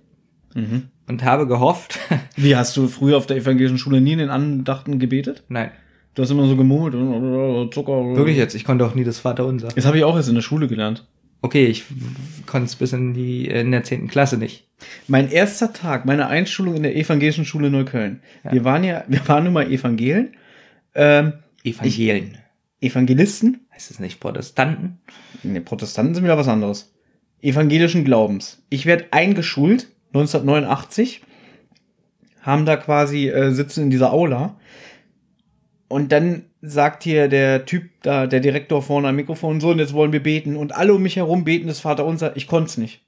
und 1.07 1.25
habe 1.25 1.47
gehofft, 1.47 1.99
Wie 2.37 2.57
hast 2.57 2.77
du 2.77 2.89
früher 2.89 3.17
auf 3.17 3.27
der 3.27 3.37
evangelischen 3.39 3.79
Schule 3.79 4.01
nie 4.01 4.13
in 4.13 4.19
den 4.19 4.31
Andachten 4.31 4.99
gebetet? 4.99 5.45
nein, 5.49 5.71
Du 6.19 6.25
hast 6.25 6.33
immer 6.33 6.49
so 6.49 6.57
gemurmelt 6.57 6.97
und 6.97 7.73
Zucker. 7.73 8.17
wirklich 8.17 8.37
jetzt, 8.37 8.57
ich 8.57 8.65
konnte 8.65 8.85
auch 8.85 8.97
nie 8.97 9.05
das 9.05 9.21
Vaterunser. 9.21 9.69
Das 9.73 9.87
habe 9.87 9.99
ich 9.99 10.03
auch 10.03 10.17
erst 10.17 10.29
in 10.29 10.35
der 10.35 10.43
Schule 10.43 10.67
gelernt. 10.67 11.07
Okay, 11.43 11.67
ich 11.67 11.85
konnte 12.45 12.67
es 12.67 12.75
bis 12.75 12.93
in 12.93 13.15
die 13.15 13.47
in 13.47 13.71
der 13.71 13.85
zehnten 13.85 14.09
Klasse 14.09 14.37
nicht. 14.37 14.67
Mein 15.07 15.31
erster 15.31 15.73
Tag, 15.73 16.07
meine 16.07 16.27
Einschulung 16.27 16.75
in 16.75 16.83
der 16.83 16.97
evangelischen 16.97 17.45
Schule 17.45 17.71
Neukölln. 17.71 18.21
Wir 18.51 18.65
waren 18.65 18.83
ja, 18.83 19.05
wir 19.07 19.29
waren 19.29 19.45
nun 19.45 19.53
mal 19.53 19.71
Evangelen, 19.71 20.35
ähm, 20.97 21.35
Evangelien. 21.63 22.39
Evangelisten. 22.81 23.69
heißt 23.73 23.93
es 23.93 24.01
nicht 24.01 24.19
Protestanten? 24.19 24.99
Ne, 25.45 25.61
Protestanten 25.61 26.17
sind 26.17 26.25
wieder 26.25 26.37
was 26.37 26.49
anderes. 26.49 26.93
Evangelischen 27.43 28.03
Glaubens. 28.03 28.61
Ich 28.71 28.87
werde 28.87 29.07
eingeschult, 29.13 29.87
1989, 30.15 31.23
haben 32.43 32.67
da 32.67 32.77
quasi, 32.77 33.29
äh, 33.29 33.53
sitzen 33.53 33.85
in 33.85 33.91
dieser 33.91 34.13
Aula. 34.13 34.58
Und 35.89 36.13
dann 36.13 36.45
sagt 36.61 37.03
hier 37.03 37.29
der 37.29 37.65
Typ 37.65 37.91
da, 38.03 38.27
der 38.27 38.41
Direktor 38.41 38.83
vorne 38.83 39.09
am 39.09 39.17
Mikrofon, 39.17 39.61
so, 39.61 39.71
und 39.71 39.79
jetzt 39.79 39.95
wollen 39.95 40.13
wir 40.13 40.23
beten. 40.23 40.57
Und 40.57 40.75
alle 40.75 40.95
um 40.95 41.03
mich 41.03 41.17
herum 41.17 41.45
beten 41.45 41.67
das 41.69 41.81
Vaterunser. 41.81 42.37
Ich 42.37 42.47
konnte 42.47 42.69
es 42.69 42.77
nicht. 42.79 43.08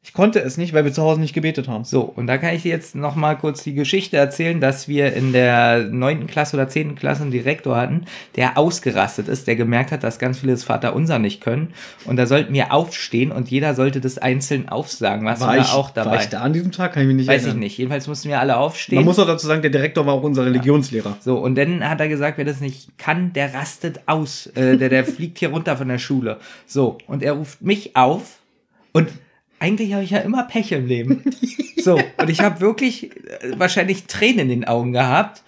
Ich 0.00 0.12
konnte 0.12 0.38
es 0.40 0.56
nicht, 0.56 0.72
weil 0.74 0.84
wir 0.84 0.92
zu 0.92 1.02
Hause 1.02 1.20
nicht 1.20 1.34
gebetet 1.34 1.66
haben. 1.66 1.84
So, 1.84 2.02
und 2.02 2.28
da 2.28 2.38
kann 2.38 2.54
ich 2.54 2.62
dir 2.62 2.70
jetzt 2.70 2.94
noch 2.94 3.16
mal 3.16 3.34
kurz 3.34 3.64
die 3.64 3.74
Geschichte 3.74 4.16
erzählen, 4.16 4.60
dass 4.60 4.86
wir 4.86 5.12
in 5.12 5.32
der 5.32 5.88
neunten 5.90 6.28
Klasse 6.28 6.56
oder 6.56 6.68
zehnten 6.68 6.94
Klasse 6.94 7.22
einen 7.22 7.32
Direktor 7.32 7.76
hatten, 7.76 8.04
der 8.36 8.56
ausgerastet 8.56 9.26
ist, 9.26 9.48
der 9.48 9.56
gemerkt 9.56 9.90
hat, 9.90 10.04
dass 10.04 10.20
ganz 10.20 10.38
viele 10.38 10.52
das 10.52 10.62
Vaterunser 10.62 11.18
nicht 11.18 11.40
können. 11.40 11.74
Und 12.04 12.16
da 12.16 12.26
sollten 12.26 12.54
wir 12.54 12.72
aufstehen 12.72 13.32
und 13.32 13.50
jeder 13.50 13.74
sollte 13.74 14.00
das 14.00 14.18
einzeln 14.18 14.68
aufsagen. 14.68 15.26
Warst 15.26 15.42
War 15.42 15.54
du 15.56 15.60
ich, 15.60 15.66
da 15.66 15.72
auch 15.74 15.90
dabei? 15.90 16.10
war 16.12 16.20
ich 16.20 16.28
da 16.28 16.40
an 16.42 16.52
diesem 16.52 16.70
Tag? 16.70 16.92
Kann 16.92 17.02
ich 17.02 17.08
mich 17.08 17.16
nicht 17.16 17.28
Weiß 17.28 17.42
erinnern. 17.42 17.58
ich 17.58 17.64
nicht. 17.64 17.78
Jedenfalls 17.78 18.06
mussten 18.06 18.28
wir 18.28 18.38
alle 18.38 18.56
aufstehen. 18.56 18.96
Man 18.96 19.04
muss 19.04 19.18
auch 19.18 19.26
dazu 19.26 19.48
sagen, 19.48 19.62
der 19.62 19.72
Direktor 19.72 20.06
war 20.06 20.14
auch 20.14 20.22
unser 20.22 20.46
Religionslehrer. 20.46 21.16
So, 21.20 21.38
und 21.38 21.56
dann 21.56 21.86
hat 21.86 22.00
er 22.00 22.08
gesagt, 22.08 22.38
wer 22.38 22.44
das 22.44 22.60
nicht 22.60 22.96
kann, 22.98 23.32
der 23.32 23.52
rastet 23.52 24.00
aus. 24.06 24.46
Äh, 24.54 24.78
der, 24.78 24.90
der 24.90 25.04
fliegt 25.04 25.38
hier 25.38 25.50
runter 25.50 25.76
von 25.76 25.88
der 25.88 25.98
Schule. 25.98 26.38
So, 26.66 26.98
und 27.08 27.22
er 27.24 27.32
ruft 27.32 27.60
mich 27.60 27.96
auf 27.96 28.38
und 28.92 29.08
eigentlich 29.60 29.92
habe 29.94 30.04
ich 30.04 30.10
ja 30.10 30.18
immer 30.18 30.44
Pech 30.44 30.72
im 30.72 30.86
Leben. 30.86 31.22
So, 31.82 31.94
und 32.18 32.28
ich 32.28 32.40
habe 32.40 32.60
wirklich 32.60 33.12
äh, 33.26 33.58
wahrscheinlich 33.58 34.04
Tränen 34.06 34.40
in 34.40 34.48
den 34.60 34.64
Augen 34.66 34.92
gehabt 34.92 35.42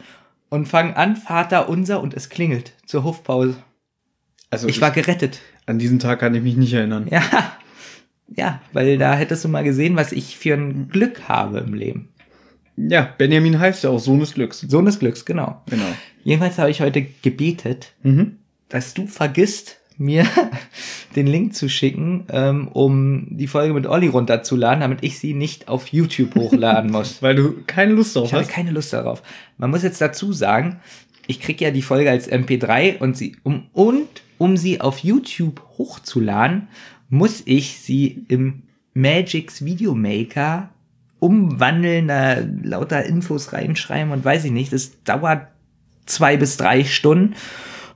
und 0.48 0.66
fange 0.66 0.96
an, 0.96 1.16
Vater 1.16 1.68
unser, 1.68 2.00
und 2.02 2.14
es 2.14 2.28
klingelt 2.28 2.72
zur 2.86 3.04
Hofpause. 3.04 3.56
Also 4.50 4.68
Ich 4.68 4.80
war 4.80 4.90
gerettet. 4.90 5.40
an 5.66 5.78
diesen 5.78 5.98
Tag 5.98 6.20
kann 6.20 6.34
ich 6.34 6.42
mich 6.42 6.56
nicht 6.56 6.72
erinnern. 6.72 7.06
Ja, 7.10 7.22
ja, 8.36 8.60
weil 8.72 8.96
da 8.98 9.14
hättest 9.14 9.44
du 9.44 9.48
mal 9.48 9.64
gesehen, 9.64 9.96
was 9.96 10.12
ich 10.12 10.38
für 10.38 10.54
ein 10.54 10.88
Glück 10.88 11.28
habe 11.28 11.58
im 11.58 11.74
Leben. 11.74 12.08
Ja, 12.76 13.12
Benjamin 13.18 13.58
heißt 13.58 13.84
ja 13.84 13.90
auch 13.90 13.98
Sohn 13.98 14.20
des 14.20 14.32
Glücks. 14.34 14.60
Sohn 14.60 14.86
des 14.86 14.98
Glücks, 15.00 15.24
genau. 15.24 15.62
Genau. 15.68 15.84
Jedenfalls 16.24 16.58
habe 16.58 16.70
ich 16.70 16.80
heute 16.80 17.02
gebetet, 17.02 17.92
Mhm. 18.02 18.38
dass 18.68 18.94
du 18.94 19.06
vergisst, 19.06 19.79
mir 20.00 20.26
den 21.16 21.26
Link 21.26 21.54
zu 21.54 21.68
schicken, 21.68 22.24
ähm, 22.30 22.68
um 22.68 23.26
die 23.30 23.46
Folge 23.46 23.74
mit 23.74 23.86
Olli 23.86 24.08
runterzuladen, 24.08 24.80
damit 24.80 25.00
ich 25.02 25.18
sie 25.18 25.34
nicht 25.34 25.68
auf 25.68 25.88
YouTube 25.88 26.34
hochladen 26.34 26.90
muss. 26.92 27.22
Weil 27.22 27.34
du 27.36 27.56
keine 27.66 27.92
Lust 27.92 28.16
drauf 28.16 28.26
Ich 28.26 28.34
hast. 28.34 28.48
keine 28.48 28.70
Lust 28.70 28.92
darauf. 28.92 29.22
Man 29.58 29.70
muss 29.70 29.82
jetzt 29.82 30.00
dazu 30.00 30.32
sagen, 30.32 30.80
ich 31.26 31.40
krieg 31.40 31.60
ja 31.60 31.70
die 31.70 31.82
Folge 31.82 32.10
als 32.10 32.30
MP3 32.30 32.98
und 32.98 33.16
sie 33.16 33.36
um 33.42 33.66
und 33.72 34.08
um 34.38 34.56
sie 34.56 34.80
auf 34.80 34.98
YouTube 35.00 35.62
hochzuladen, 35.78 36.68
muss 37.08 37.42
ich 37.44 37.78
sie 37.78 38.24
im 38.28 38.62
Magix 38.94 39.64
Video 39.64 39.94
Maker 39.94 40.70
umwandeln, 41.18 42.08
da 42.08 42.38
lauter 42.62 43.04
Infos 43.04 43.52
reinschreiben 43.52 44.12
und 44.12 44.24
weiß 44.24 44.44
ich 44.46 44.50
nicht. 44.50 44.72
Das 44.72 45.02
dauert 45.04 45.48
zwei 46.06 46.36
bis 46.36 46.56
drei 46.56 46.84
Stunden. 46.84 47.34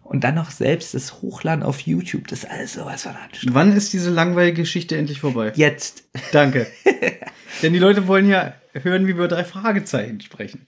Und 0.04 0.22
dann 0.22 0.34
noch 0.34 0.50
selbst 0.50 0.94
das 0.94 1.22
Hochladen 1.22 1.64
auf 1.64 1.80
YouTube, 1.80 2.28
das 2.28 2.44
ist 2.44 2.50
alles 2.50 2.74
sowas 2.74 3.02
von 3.02 3.12
anstrengend. 3.12 3.54
Wann 3.54 3.72
ist 3.74 3.92
diese 3.92 4.10
langweilige 4.10 4.62
Geschichte 4.62 4.96
endlich 4.96 5.20
vorbei? 5.20 5.52
Jetzt. 5.56 6.04
Danke. 6.30 6.66
Denn 7.62 7.72
die 7.72 7.78
Leute 7.78 8.06
wollen 8.06 8.28
ja 8.28 8.54
hören, 8.74 9.04
wie 9.04 9.08
wir 9.08 9.14
über 9.14 9.28
drei 9.28 9.44
Fragezeichen 9.44 10.20
sprechen. 10.20 10.66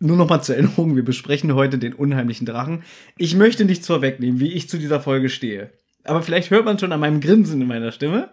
Nur 0.00 0.16
noch 0.16 0.28
mal 0.28 0.40
zur 0.40 0.54
Erinnerung, 0.54 0.96
wir 0.96 1.04
besprechen 1.04 1.54
heute 1.54 1.76
den 1.78 1.92
unheimlichen 1.92 2.46
Drachen. 2.46 2.82
Ich 3.16 3.34
möchte 3.34 3.64
nichts 3.64 3.86
vorwegnehmen, 3.86 4.40
wie 4.40 4.52
ich 4.52 4.68
zu 4.68 4.78
dieser 4.78 5.00
Folge 5.00 5.28
stehe. 5.28 5.70
Aber 6.04 6.22
vielleicht 6.22 6.50
hört 6.50 6.64
man 6.64 6.78
schon 6.78 6.92
an 6.92 7.00
meinem 7.00 7.20
Grinsen 7.20 7.60
in 7.60 7.68
meiner 7.68 7.92
Stimme. 7.92 8.30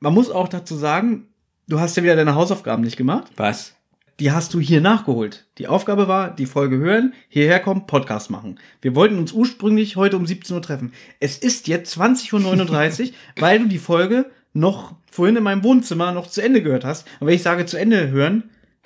Man 0.00 0.14
muss 0.14 0.30
auch 0.30 0.48
dazu 0.48 0.74
sagen, 0.74 1.28
du 1.68 1.78
hast 1.78 1.96
ja 1.96 2.02
wieder 2.02 2.16
deine 2.16 2.34
Hausaufgaben 2.34 2.82
nicht 2.82 2.96
gemacht. 2.96 3.30
Was? 3.36 3.76
Die 4.20 4.30
hast 4.30 4.54
du 4.54 4.60
hier 4.60 4.80
nachgeholt. 4.80 5.44
Die 5.58 5.66
Aufgabe 5.66 6.06
war, 6.06 6.30
die 6.30 6.46
Folge 6.46 6.76
hören, 6.76 7.14
hierher 7.28 7.58
kommen, 7.58 7.86
Podcast 7.88 8.30
machen. 8.30 8.60
Wir 8.80 8.94
wollten 8.94 9.18
uns 9.18 9.32
ursprünglich 9.32 9.96
heute 9.96 10.16
um 10.16 10.24
17 10.24 10.54
Uhr 10.54 10.62
treffen. 10.62 10.92
Es 11.18 11.36
ist 11.36 11.66
jetzt 11.66 11.98
20.39 11.98 13.08
Uhr, 13.08 13.08
weil 13.40 13.58
du 13.58 13.66
die 13.66 13.78
Folge 13.78 14.26
noch 14.52 14.94
vorhin 15.10 15.34
in 15.34 15.42
meinem 15.42 15.64
Wohnzimmer 15.64 16.12
noch 16.12 16.28
zu 16.28 16.40
Ende 16.40 16.62
gehört 16.62 16.84
hast. 16.84 17.08
Und 17.18 17.26
wenn 17.26 17.34
ich 17.34 17.42
sage 17.42 17.66
zu 17.66 17.76
Ende 17.76 18.10
hören, 18.10 18.44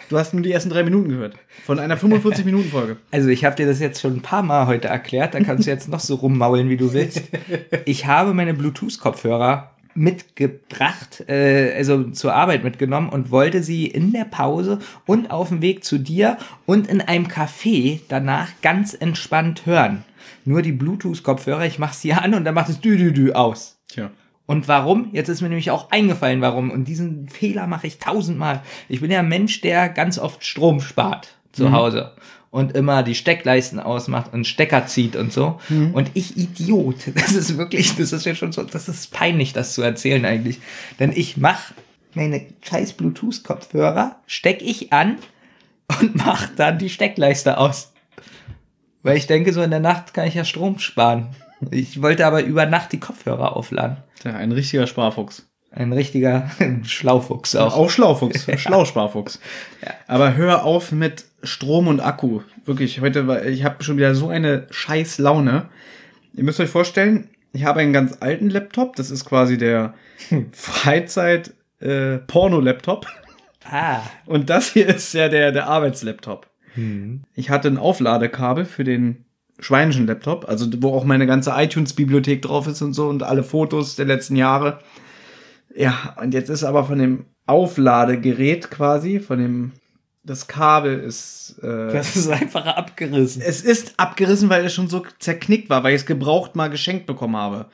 du 0.08 0.16
hast 0.16 0.32
nur 0.32 0.42
die 0.42 0.50
ersten 0.50 0.70
drei 0.70 0.82
Minuten 0.82 1.10
gehört. 1.10 1.34
Von 1.66 1.78
einer 1.78 1.98
45-Minuten-Folge. 1.98 2.96
Also 3.10 3.28
ich 3.28 3.44
habe 3.44 3.54
dir 3.54 3.66
das 3.66 3.80
jetzt 3.80 4.00
schon 4.00 4.14
ein 4.14 4.22
paar 4.22 4.42
Mal 4.42 4.66
heute 4.66 4.88
erklärt, 4.88 5.34
da 5.34 5.40
kannst 5.40 5.66
du 5.66 5.70
jetzt 5.70 5.90
noch 5.90 6.00
so 6.00 6.14
rummaulen, 6.14 6.70
wie 6.70 6.78
du 6.78 6.94
willst. 6.94 7.22
Ich 7.84 8.06
habe 8.06 8.32
meine 8.32 8.54
Bluetooth-Kopfhörer 8.54 9.74
mitgebracht, 9.98 11.24
äh, 11.28 11.74
also 11.76 12.04
zur 12.10 12.34
Arbeit 12.34 12.64
mitgenommen 12.64 13.08
und 13.10 13.30
wollte 13.30 13.62
sie 13.62 13.86
in 13.86 14.12
der 14.12 14.24
Pause 14.24 14.78
und 15.06 15.30
auf 15.30 15.48
dem 15.48 15.60
Weg 15.60 15.84
zu 15.84 15.98
dir 15.98 16.38
und 16.66 16.86
in 16.86 17.00
einem 17.00 17.26
Café 17.26 18.00
danach 18.08 18.48
ganz 18.62 18.94
entspannt 18.94 19.66
hören. 19.66 20.04
Nur 20.44 20.62
die 20.62 20.72
Bluetooth-Kopfhörer, 20.72 21.66
ich 21.66 21.78
mache 21.78 21.94
sie 21.94 22.12
an 22.12 22.34
und 22.34 22.44
dann 22.44 22.54
macht 22.54 22.70
es 22.70 22.80
dü 22.80 22.96
dü 22.96 23.12
dü 23.12 23.32
aus. 23.32 23.78
Tja. 23.88 24.10
Und 24.46 24.66
warum? 24.66 25.10
Jetzt 25.12 25.28
ist 25.28 25.42
mir 25.42 25.48
nämlich 25.48 25.70
auch 25.70 25.90
eingefallen, 25.90 26.40
warum. 26.40 26.70
Und 26.70 26.88
diesen 26.88 27.28
Fehler 27.28 27.66
mache 27.66 27.86
ich 27.86 27.98
tausendmal. 27.98 28.62
Ich 28.88 29.02
bin 29.02 29.10
ja 29.10 29.18
ein 29.18 29.28
Mensch, 29.28 29.60
der 29.60 29.90
ganz 29.90 30.18
oft 30.18 30.42
Strom 30.42 30.80
spart 30.80 31.36
zu 31.52 31.72
Hause 31.72 32.12
und 32.50 32.72
immer 32.72 33.02
die 33.02 33.14
Steckleisten 33.14 33.78
ausmacht 33.78 34.32
und 34.32 34.46
Stecker 34.46 34.86
zieht 34.86 35.16
und 35.16 35.32
so. 35.32 35.60
Und 35.92 36.10
ich 36.14 36.36
Idiot. 36.36 36.96
Das 37.14 37.32
ist 37.32 37.58
wirklich, 37.58 37.96
das 37.96 38.12
ist 38.12 38.24
ja 38.24 38.34
schon 38.34 38.52
so, 38.52 38.62
das 38.62 38.88
ist 38.88 39.12
peinlich, 39.12 39.52
das 39.52 39.74
zu 39.74 39.82
erzählen 39.82 40.24
eigentlich. 40.24 40.60
Denn 40.98 41.12
ich 41.14 41.36
mache 41.36 41.74
meine 42.14 42.46
scheiß 42.62 42.94
Bluetooth-Kopfhörer, 42.94 44.16
steck 44.26 44.62
ich 44.62 44.92
an 44.92 45.18
und 46.00 46.14
mach 46.24 46.48
dann 46.56 46.78
die 46.78 46.90
Steckleiste 46.90 47.58
aus. 47.58 47.92
Weil 49.02 49.16
ich 49.16 49.26
denke, 49.26 49.52
so 49.52 49.62
in 49.62 49.70
der 49.70 49.80
Nacht 49.80 50.14
kann 50.14 50.26
ich 50.26 50.34
ja 50.34 50.44
Strom 50.44 50.78
sparen. 50.78 51.28
Ich 51.70 52.02
wollte 52.02 52.26
aber 52.26 52.42
über 52.42 52.66
Nacht 52.66 52.92
die 52.92 53.00
Kopfhörer 53.00 53.56
aufladen. 53.56 53.98
Tja, 54.20 54.34
ein 54.34 54.52
richtiger 54.52 54.86
Sparfuchs. 54.86 55.47
Ein 55.78 55.92
richtiger 55.92 56.50
Schlaufuchs 56.82 57.54
auch. 57.54 57.76
Auch 57.76 57.88
Schlaufuchs. 57.88 58.48
Schlausparfuchs. 58.60 59.38
Aber 60.08 60.34
hör 60.34 60.64
auf 60.64 60.90
mit 60.90 61.24
Strom 61.44 61.86
und 61.86 62.00
Akku. 62.00 62.40
Wirklich, 62.64 63.00
heute 63.00 63.28
war, 63.28 63.46
ich 63.46 63.62
habe 63.62 63.84
schon 63.84 63.96
wieder 63.96 64.16
so 64.16 64.28
eine 64.28 64.66
scheiß 64.70 65.18
Laune. 65.18 65.68
Ihr 66.34 66.42
müsst 66.42 66.58
euch 66.58 66.68
vorstellen, 66.68 67.28
ich 67.52 67.64
habe 67.64 67.78
einen 67.78 67.92
ganz 67.92 68.16
alten 68.18 68.50
Laptop. 68.50 68.96
Das 68.96 69.12
ist 69.12 69.24
quasi 69.24 69.56
der 69.56 69.94
Freizeit 70.52 71.52
äh. 71.78 72.18
Ah. 73.70 74.00
Und 74.26 74.50
das 74.50 74.72
hier 74.72 74.88
ist 74.88 75.14
ja 75.14 75.28
der, 75.28 75.52
der 75.52 75.68
Arbeitslaptop. 75.68 76.48
Ich 77.34 77.50
hatte 77.50 77.68
ein 77.68 77.78
Aufladekabel 77.78 78.64
für 78.64 78.82
den 78.82 79.26
schweinischen 79.60 80.08
Laptop, 80.08 80.48
also 80.48 80.66
wo 80.78 80.92
auch 80.92 81.04
meine 81.04 81.26
ganze 81.26 81.52
iTunes-Bibliothek 81.56 82.42
drauf 82.42 82.66
ist 82.66 82.82
und 82.82 82.94
so 82.94 83.08
und 83.08 83.22
alle 83.22 83.44
Fotos 83.44 83.94
der 83.94 84.06
letzten 84.06 84.34
Jahre. 84.34 84.80
Ja, 85.78 86.16
und 86.20 86.34
jetzt 86.34 86.48
ist 86.50 86.64
aber 86.64 86.84
von 86.84 86.98
dem 86.98 87.26
Aufladegerät 87.46 88.68
quasi, 88.68 89.20
von 89.20 89.38
dem, 89.38 89.72
das 90.24 90.48
Kabel 90.48 90.98
ist, 90.98 91.60
äh, 91.62 91.92
Das 91.92 92.16
ist 92.16 92.28
einfach 92.28 92.66
abgerissen. 92.66 93.40
es 93.42 93.62
ist 93.62 93.94
abgerissen, 93.96 94.50
weil 94.50 94.64
es 94.64 94.74
schon 94.74 94.88
so 94.88 95.04
zerknickt 95.20 95.70
war, 95.70 95.84
weil 95.84 95.94
ich 95.94 96.00
es 96.00 96.06
gebraucht 96.06 96.56
mal 96.56 96.68
geschenkt 96.68 97.06
bekommen 97.06 97.36
habe. 97.36 97.66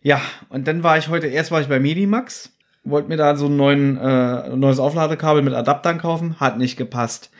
Ja, 0.00 0.20
und 0.48 0.68
dann 0.68 0.84
war 0.84 0.96
ich 0.96 1.08
heute, 1.08 1.26
erst 1.26 1.50
war 1.50 1.60
ich 1.60 1.66
bei 1.66 1.80
Medimax, 1.80 2.52
wollte 2.84 3.08
mir 3.08 3.16
da 3.16 3.34
so 3.36 3.46
ein 3.46 3.56
neuen, 3.56 3.96
äh, 3.98 4.56
neues 4.56 4.78
Aufladekabel 4.78 5.42
mit 5.42 5.52
Adaptern 5.52 5.98
kaufen, 5.98 6.38
hat 6.38 6.56
nicht 6.56 6.76
gepasst. 6.76 7.30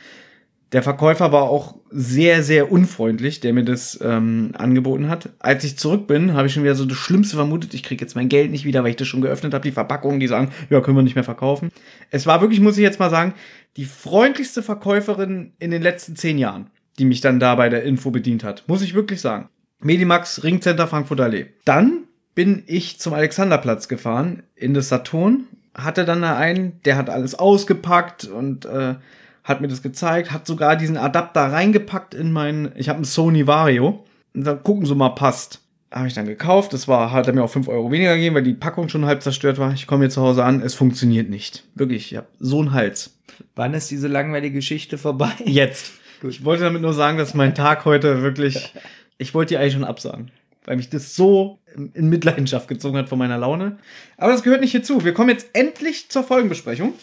Der 0.71 0.83
Verkäufer 0.83 1.33
war 1.33 1.43
auch 1.43 1.75
sehr, 1.89 2.43
sehr 2.43 2.71
unfreundlich, 2.71 3.41
der 3.41 3.51
mir 3.51 3.65
das 3.65 3.99
ähm, 4.01 4.51
angeboten 4.57 5.09
hat. 5.09 5.29
Als 5.39 5.65
ich 5.65 5.77
zurück 5.77 6.07
bin, 6.07 6.33
habe 6.33 6.47
ich 6.47 6.53
schon 6.53 6.63
wieder 6.63 6.75
so 6.75 6.85
das 6.85 6.97
Schlimmste 6.97 7.35
vermutet. 7.35 7.73
Ich 7.73 7.83
kriege 7.83 8.03
jetzt 8.03 8.15
mein 8.15 8.29
Geld 8.29 8.51
nicht 8.51 8.63
wieder, 8.63 8.83
weil 8.83 8.91
ich 8.91 8.95
das 8.95 9.07
schon 9.07 9.21
geöffnet 9.21 9.53
habe. 9.53 9.63
Die 9.63 9.73
Verpackungen, 9.73 10.21
die 10.21 10.27
sagen, 10.27 10.51
ja, 10.69 10.79
können 10.79 10.95
wir 10.95 11.03
nicht 11.03 11.15
mehr 11.15 11.25
verkaufen. 11.25 11.71
Es 12.09 12.25
war 12.25 12.39
wirklich, 12.39 12.61
muss 12.61 12.77
ich 12.77 12.83
jetzt 12.83 12.99
mal 12.99 13.09
sagen, 13.09 13.33
die 13.75 13.83
freundlichste 13.83 14.63
Verkäuferin 14.63 15.51
in 15.59 15.71
den 15.71 15.81
letzten 15.81 16.15
zehn 16.15 16.37
Jahren, 16.37 16.69
die 16.99 17.05
mich 17.05 17.19
dann 17.19 17.41
da 17.41 17.55
bei 17.55 17.67
der 17.67 17.83
Info 17.83 18.09
bedient 18.09 18.45
hat. 18.45 18.63
Muss 18.67 18.81
ich 18.81 18.93
wirklich 18.93 19.19
sagen. 19.19 19.49
Medimax 19.81 20.43
Ringcenter 20.43 20.87
Frankfurt 20.87 21.19
Allee. 21.19 21.47
Dann 21.65 22.03
bin 22.33 22.63
ich 22.67 22.97
zum 22.97 23.13
Alexanderplatz 23.13 23.89
gefahren, 23.89 24.43
in 24.55 24.73
das 24.73 24.87
Saturn, 24.87 25.47
hatte 25.73 26.05
dann 26.05 26.21
da 26.21 26.37
einen, 26.37 26.79
der 26.85 26.95
hat 26.95 27.09
alles 27.09 27.35
ausgepackt 27.35 28.25
und 28.25 28.65
äh, 28.65 28.95
hat 29.43 29.61
mir 29.61 29.67
das 29.67 29.81
gezeigt, 29.81 30.31
hat 30.31 30.45
sogar 30.45 30.75
diesen 30.75 30.97
Adapter 30.97 31.51
reingepackt 31.51 32.13
in 32.13 32.31
meinen, 32.31 32.71
ich 32.75 32.89
habe 32.89 32.97
einen 32.97 33.05
Sony 33.05 33.47
Vario. 33.47 34.03
Und 34.33 34.45
dann 34.45 34.63
gucken 34.63 34.85
Sie 34.85 34.95
mal, 34.95 35.09
passt. 35.09 35.59
Habe 35.91 36.07
ich 36.07 36.13
dann 36.13 36.25
gekauft, 36.25 36.71
das 36.71 36.87
war, 36.87 37.11
hat 37.11 37.27
er 37.27 37.33
mir 37.33 37.43
auch 37.43 37.49
5 37.49 37.67
Euro 37.67 37.91
weniger 37.91 38.15
gegeben, 38.15 38.35
weil 38.35 38.43
die 38.43 38.53
Packung 38.53 38.87
schon 38.87 39.05
halb 39.05 39.21
zerstört 39.21 39.57
war. 39.57 39.73
Ich 39.73 39.87
komme 39.87 40.05
hier 40.05 40.09
zu 40.09 40.21
Hause 40.21 40.45
an, 40.45 40.61
es 40.61 40.73
funktioniert 40.73 41.29
nicht. 41.29 41.65
Wirklich, 41.75 42.13
ich 42.13 42.17
habe 42.17 42.27
so 42.39 42.59
einen 42.59 42.71
Hals. 42.71 43.17
Wann 43.55 43.73
ist 43.73 43.91
diese 43.91 44.07
langweilige 44.07 44.55
Geschichte 44.55 44.97
vorbei? 44.97 45.33
Jetzt. 45.45 45.91
Ich 46.23 46.45
wollte 46.45 46.63
damit 46.63 46.81
nur 46.81 46.93
sagen, 46.93 47.17
dass 47.17 47.33
mein 47.33 47.55
Tag 47.55 47.83
heute 47.83 48.21
wirklich, 48.21 48.73
ich 49.17 49.33
wollte 49.33 49.49
die 49.49 49.57
eigentlich 49.57 49.73
schon 49.73 49.83
absagen, 49.83 50.31
weil 50.63 50.77
mich 50.77 50.89
das 50.89 51.13
so 51.13 51.59
in 51.75 52.07
Mitleidenschaft 52.07 52.69
gezogen 52.69 52.97
hat 52.97 53.09
von 53.09 53.19
meiner 53.19 53.37
Laune. 53.37 53.77
Aber 54.15 54.31
das 54.31 54.43
gehört 54.43 54.61
nicht 54.61 54.71
hierzu. 54.71 55.03
Wir 55.03 55.13
kommen 55.13 55.29
jetzt 55.29 55.49
endlich 55.51 56.09
zur 56.09 56.23
Folgenbesprechung. 56.23 56.93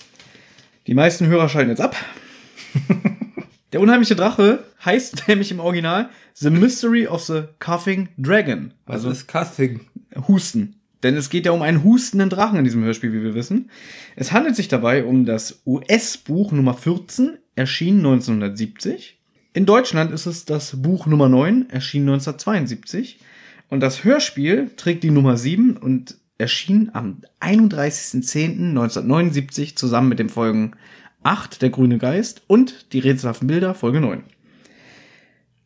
Die 0.87 0.95
meisten 0.95 1.27
Hörer 1.27 1.51
schalten 1.51 1.69
jetzt 1.69 1.83
ab. 1.83 1.95
Der 3.73 3.81
unheimliche 3.81 4.17
Drache 4.17 4.65
heißt 4.85 5.25
nämlich 5.29 5.51
im 5.51 5.61
Original 5.61 6.09
The 6.35 6.51
Mystery 6.51 7.07
of 7.07 7.25
the 7.25 7.45
Coughing 7.59 8.09
Dragon. 8.17 8.73
Also 8.87 9.09
Also 9.09 9.11
ist 9.11 9.29
Coughing. 9.29 9.81
Husten. 10.27 10.75
Denn 11.03 11.17
es 11.17 11.31
geht 11.31 11.47
ja 11.47 11.53
um 11.53 11.63
einen 11.63 11.85
hustenden 11.85 12.29
Drachen 12.29 12.59
in 12.59 12.65
diesem 12.65 12.83
Hörspiel, 12.83 13.13
wie 13.13 13.23
wir 13.23 13.35
wissen. 13.35 13.71
Es 14.17 14.33
handelt 14.33 14.57
sich 14.57 14.67
dabei 14.69 15.05
um 15.05 15.27
das 15.27 15.63
US-Buch 15.65 16.51
Nummer 16.51 16.75
14, 16.75 17.39
erschienen 17.55 17.99
1970. 17.99 19.21
In 19.53 19.65
Deutschland 19.65 20.11
ist 20.13 20.27
es 20.27 20.45
das 20.45 20.83
Buch 20.83 21.07
Nummer 21.07 21.29
9, 21.29 21.71
erschienen 21.71 22.09
1972. 22.09 23.21
Und 23.69 23.79
das 23.81 24.03
Hörspiel 24.03 24.71
trägt 24.77 25.05
die 25.05 25.11
Nummer 25.11 25.37
7 25.37 25.77
und 25.77 26.17
erschien 26.39 26.91
am 26.95 27.21
31.10.1979 27.41 29.77
zusammen 29.77 30.09
mit 30.09 30.19
den 30.19 30.31
Folgen 30.31 30.73
8, 31.29 31.61
Der 31.61 31.69
grüne 31.69 31.99
Geist 31.99 32.41
und 32.47 32.95
Die 32.95 33.01
rätselhaften 33.01 33.49
Bilder, 33.49 33.75
Folge 33.75 34.01
9. 34.01 34.23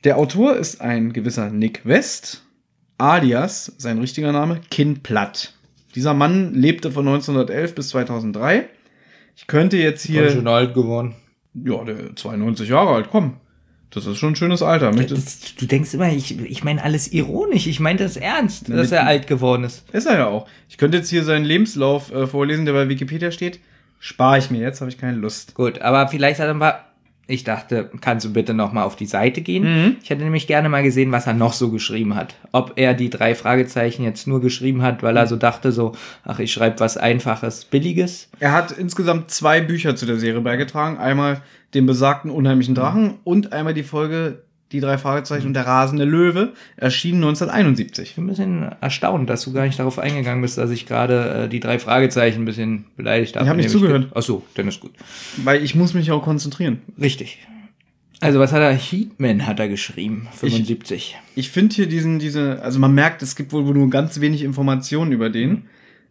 Der 0.02 0.18
Autor 0.18 0.56
ist 0.56 0.80
ein 0.80 1.12
gewisser 1.12 1.50
Nick 1.50 1.86
West, 1.86 2.42
alias 2.98 3.72
sein 3.78 3.98
richtiger 3.98 4.32
Name 4.32 4.60
Kin 4.72 5.04
Platt. 5.04 5.54
Dieser 5.94 6.14
Mann 6.14 6.52
lebte 6.52 6.90
von 6.90 7.06
1911 7.06 7.76
bis 7.76 7.90
2003. 7.90 8.68
Ich 9.36 9.46
könnte 9.46 9.76
jetzt 9.76 10.04
hier. 10.04 10.32
schon 10.32 10.48
alt 10.48 10.74
geworden. 10.74 11.14
Ja, 11.54 11.84
der 11.84 12.16
92 12.16 12.68
Jahre 12.68 12.96
alt, 12.96 13.08
komm. 13.12 13.34
Das 13.90 14.06
ist 14.06 14.18
schon 14.18 14.32
ein 14.32 14.36
schönes 14.36 14.62
Alter. 14.62 14.90
Das, 14.90 15.54
du 15.54 15.66
denkst 15.66 15.94
immer, 15.94 16.12
ich, 16.12 16.40
ich 16.40 16.64
meine 16.64 16.82
alles 16.82 17.12
ironisch. 17.12 17.68
Ich 17.68 17.78
meine 17.78 18.00
das 18.00 18.16
ernst, 18.16 18.68
dass 18.68 18.90
er 18.90 19.06
alt 19.06 19.28
geworden 19.28 19.62
ist. 19.62 19.88
Ist 19.92 20.06
er 20.06 20.16
ja 20.18 20.26
auch. 20.26 20.48
Ich 20.68 20.76
könnte 20.76 20.96
jetzt 20.96 21.10
hier 21.10 21.22
seinen 21.22 21.44
Lebenslauf 21.44 22.10
äh, 22.10 22.26
vorlesen, 22.26 22.64
der 22.64 22.72
bei 22.72 22.88
Wikipedia 22.88 23.30
steht. 23.30 23.60
Spare 24.04 24.38
ich 24.38 24.50
mir 24.50 24.60
jetzt, 24.60 24.80
habe 24.80 24.90
ich 24.90 24.98
keine 24.98 25.16
Lust. 25.16 25.54
Gut, 25.54 25.80
aber 25.80 26.08
vielleicht 26.08 26.40
hat 26.40 26.48
er 26.48 26.54
paar 26.54 26.92
ich 27.28 27.44
dachte, 27.44 27.88
kannst 28.00 28.26
du 28.26 28.32
bitte 28.32 28.52
noch 28.52 28.72
mal 28.72 28.82
auf 28.82 28.96
die 28.96 29.06
Seite 29.06 29.42
gehen? 29.42 29.62
Mhm. 29.62 29.96
Ich 30.02 30.10
hätte 30.10 30.24
nämlich 30.24 30.48
gerne 30.48 30.68
mal 30.68 30.82
gesehen, 30.82 31.12
was 31.12 31.28
er 31.28 31.34
noch 31.34 31.52
so 31.52 31.70
geschrieben 31.70 32.16
hat. 32.16 32.34
Ob 32.50 32.72
er 32.74 32.94
die 32.94 33.10
drei 33.10 33.36
Fragezeichen 33.36 34.02
jetzt 34.02 34.26
nur 34.26 34.40
geschrieben 34.40 34.82
hat, 34.82 35.04
weil 35.04 35.16
er 35.16 35.28
so 35.28 35.36
dachte, 35.36 35.70
so, 35.70 35.92
ach, 36.24 36.40
ich 36.40 36.52
schreibe 36.52 36.80
was 36.80 36.96
Einfaches, 36.96 37.64
Billiges. 37.64 38.28
Er 38.40 38.50
hat 38.50 38.72
insgesamt 38.72 39.30
zwei 39.30 39.60
Bücher 39.60 39.94
zu 39.94 40.04
der 40.04 40.16
Serie 40.16 40.40
beigetragen. 40.40 40.98
Einmal 40.98 41.40
den 41.72 41.86
besagten 41.86 42.30
Unheimlichen 42.30 42.74
Drachen 42.74 43.04
mhm. 43.04 43.18
und 43.22 43.52
einmal 43.52 43.72
die 43.72 43.84
Folge 43.84 44.42
die 44.72 44.80
drei 44.80 44.98
Fragezeichen 44.98 45.46
und 45.46 45.54
der 45.54 45.66
rasende 45.66 46.04
Löwe 46.04 46.52
erschien 46.76 47.16
1971. 47.16 48.10
Ich 48.10 48.14
bin 48.14 48.24
ein 48.24 48.28
bisschen 48.28 48.72
erstaunt, 48.80 49.28
dass 49.28 49.44
du 49.44 49.52
gar 49.52 49.66
nicht 49.66 49.78
darauf 49.78 49.98
eingegangen 49.98 50.42
bist, 50.42 50.58
dass 50.58 50.70
ich 50.70 50.86
gerade 50.86 51.44
äh, 51.44 51.48
die 51.48 51.60
drei 51.60 51.78
Fragezeichen 51.78 52.42
ein 52.42 52.44
bisschen 52.44 52.86
beleidigt 52.96 53.36
habe. 53.36 53.44
Ich 53.44 53.48
habe 53.50 53.58
nicht 53.58 53.70
zugehört. 53.70 54.10
Ach 54.14 54.22
so, 54.22 54.42
dann 54.54 54.68
ist 54.68 54.80
gut. 54.80 54.92
Weil 55.36 55.62
ich 55.62 55.74
muss 55.74 55.94
mich 55.94 56.10
auch 56.10 56.22
konzentrieren. 56.22 56.80
Richtig. 57.00 57.38
Also 58.20 58.38
was 58.38 58.52
hat 58.52 58.62
er? 58.62 58.72
Heatman 58.72 59.46
hat 59.46 59.58
er 59.58 59.68
geschrieben, 59.68 60.28
75. 60.32 61.16
Ich, 61.34 61.38
ich 61.38 61.50
finde 61.50 61.74
hier 61.74 61.86
diesen, 61.86 62.18
diese, 62.18 62.62
also 62.62 62.78
man 62.78 62.94
merkt, 62.94 63.20
es 63.22 63.36
gibt 63.36 63.52
wohl 63.52 63.64
nur 63.64 63.90
ganz 63.90 64.20
wenig 64.20 64.42
Informationen 64.42 65.12
über 65.12 65.28
den 65.28 65.64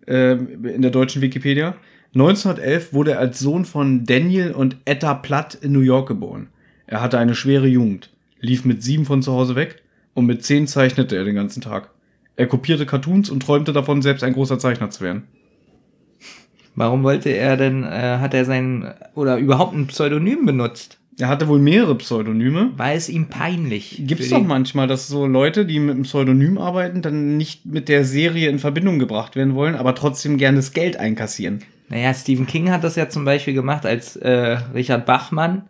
äh, 0.07 0.33
in 0.33 0.81
der 0.81 0.91
deutschen 0.91 1.21
Wikipedia. 1.21 1.75
1911 2.13 2.93
wurde 2.93 3.11
er 3.11 3.19
als 3.19 3.39
Sohn 3.39 3.63
von 3.63 4.03
Daniel 4.03 4.51
und 4.51 4.75
Etta 4.83 5.13
Platt 5.13 5.55
in 5.55 5.71
New 5.71 5.79
York 5.79 6.09
geboren. 6.09 6.49
Er 6.85 7.01
hatte 7.01 7.17
eine 7.17 7.33
schwere 7.33 7.67
Jugend 7.67 8.10
lief 8.41 8.65
mit 8.65 8.83
sieben 8.83 9.05
von 9.05 9.21
zu 9.21 9.31
Hause 9.31 9.55
weg 9.55 9.81
und 10.13 10.25
mit 10.25 10.43
zehn 10.43 10.67
zeichnete 10.67 11.15
er 11.15 11.24
den 11.24 11.36
ganzen 11.36 11.62
Tag. 11.62 11.89
Er 12.36 12.48
kopierte 12.48 12.86
Cartoons 12.86 13.29
und 13.29 13.41
träumte 13.41 13.74
davon, 13.74 14.01
selbst 14.01 14.24
ein 14.24 14.33
großer 14.33 14.60
Zeichner 14.60 14.89
zu 14.89 15.03
werden. 15.03 15.24
Warum 16.75 17.03
wollte 17.03 17.29
er 17.29 17.57
denn, 17.57 17.83
äh, 17.83 18.18
hat 18.20 18.33
er 18.33 18.46
sein, 18.46 18.94
oder 19.13 19.37
überhaupt 19.37 19.75
ein 19.75 19.87
Pseudonym 19.87 20.46
benutzt? 20.46 20.98
Er 21.20 21.27
hatte 21.27 21.48
wohl 21.48 21.59
mehrere 21.59 21.96
Pseudonyme. 21.96 22.72
War 22.77 22.94
es 22.94 23.09
ihm 23.09 23.27
peinlich? 23.27 24.01
Gibt 24.07 24.22
es 24.22 24.29
doch 24.29 24.42
manchmal, 24.42 24.87
dass 24.87 25.07
so 25.07 25.27
Leute, 25.27 25.65
die 25.65 25.79
mit 25.79 25.96
einem 25.96 26.03
Pseudonym 26.03 26.57
arbeiten, 26.57 27.01
dann 27.01 27.37
nicht 27.37 27.65
mit 27.65 27.89
der 27.89 28.05
Serie 28.05 28.50
in 28.50 28.59
Verbindung 28.59 28.98
gebracht 28.98 29.35
werden 29.35 29.53
wollen, 29.53 29.75
aber 29.75 29.94
trotzdem 29.94 30.37
gerne 30.37 30.57
das 30.57 30.74
Geld 30.74 30.98
einkassieren. 30.98 31.61
Naja, 31.89 32.13
Stephen 32.13 32.48
King 32.48 32.72
hat 32.72 32.83
das 32.83 32.96
ja 32.96 33.09
zum 33.09 33.25
Beispiel 33.25 33.53
gemacht 33.53 33.85
als 33.85 34.15
äh, 34.15 34.57
Richard 34.74 35.05
Bachmann 35.05 35.63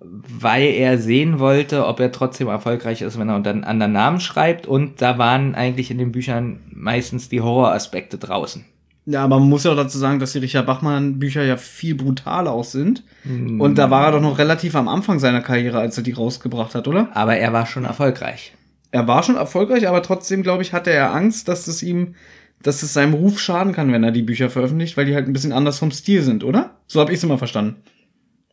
weil 0.00 0.64
er 0.64 0.98
sehen 0.98 1.38
wollte, 1.38 1.86
ob 1.86 1.98
er 2.00 2.12
trotzdem 2.12 2.48
erfolgreich 2.48 3.02
ist, 3.02 3.18
wenn 3.18 3.28
er 3.28 3.36
unter 3.36 3.50
einem 3.50 3.64
anderen 3.64 3.92
Namen 3.92 4.20
schreibt. 4.20 4.66
Und 4.66 5.02
da 5.02 5.18
waren 5.18 5.54
eigentlich 5.54 5.90
in 5.90 5.98
den 5.98 6.12
Büchern 6.12 6.60
meistens 6.70 7.28
die 7.28 7.40
Horroraspekte 7.40 8.18
draußen. 8.18 8.64
Ja, 9.06 9.24
aber 9.24 9.38
man 9.38 9.48
muss 9.48 9.64
ja 9.64 9.72
auch 9.72 9.76
dazu 9.76 9.96
sagen, 9.98 10.18
dass 10.18 10.32
die 10.32 10.38
Richard 10.38 10.66
Bachmann 10.66 11.18
Bücher 11.18 11.42
ja 11.42 11.56
viel 11.56 11.94
brutaler 11.94 12.52
auch 12.52 12.64
sind. 12.64 13.04
Mm. 13.24 13.58
Und 13.58 13.78
da 13.78 13.90
war 13.90 14.04
er 14.04 14.12
doch 14.12 14.20
noch 14.20 14.38
relativ 14.38 14.76
am 14.76 14.86
Anfang 14.86 15.18
seiner 15.18 15.40
Karriere, 15.40 15.78
als 15.78 15.96
er 15.96 16.02
die 16.02 16.12
rausgebracht 16.12 16.74
hat, 16.74 16.86
oder? 16.86 17.08
Aber 17.14 17.34
er 17.34 17.54
war 17.54 17.64
schon 17.64 17.86
erfolgreich. 17.86 18.54
Er 18.90 19.08
war 19.08 19.22
schon 19.22 19.36
erfolgreich, 19.36 19.88
aber 19.88 20.02
trotzdem, 20.02 20.42
glaube 20.42 20.62
ich, 20.62 20.74
hatte 20.74 20.90
er 20.90 21.14
Angst, 21.14 21.48
dass 21.48 21.68
es 21.68 21.82
ihm, 21.82 22.16
dass 22.62 22.82
es 22.82 22.92
seinem 22.92 23.14
Ruf 23.14 23.40
schaden 23.40 23.72
kann, 23.72 23.92
wenn 23.92 24.04
er 24.04 24.12
die 24.12 24.22
Bücher 24.22 24.50
veröffentlicht, 24.50 24.98
weil 24.98 25.06
die 25.06 25.14
halt 25.14 25.26
ein 25.26 25.32
bisschen 25.32 25.52
anders 25.52 25.78
vom 25.78 25.90
Stil 25.90 26.22
sind, 26.22 26.44
oder? 26.44 26.76
So 26.86 27.00
habe 27.00 27.12
ich 27.12 27.16
es 27.16 27.24
immer 27.24 27.38
verstanden. 27.38 27.76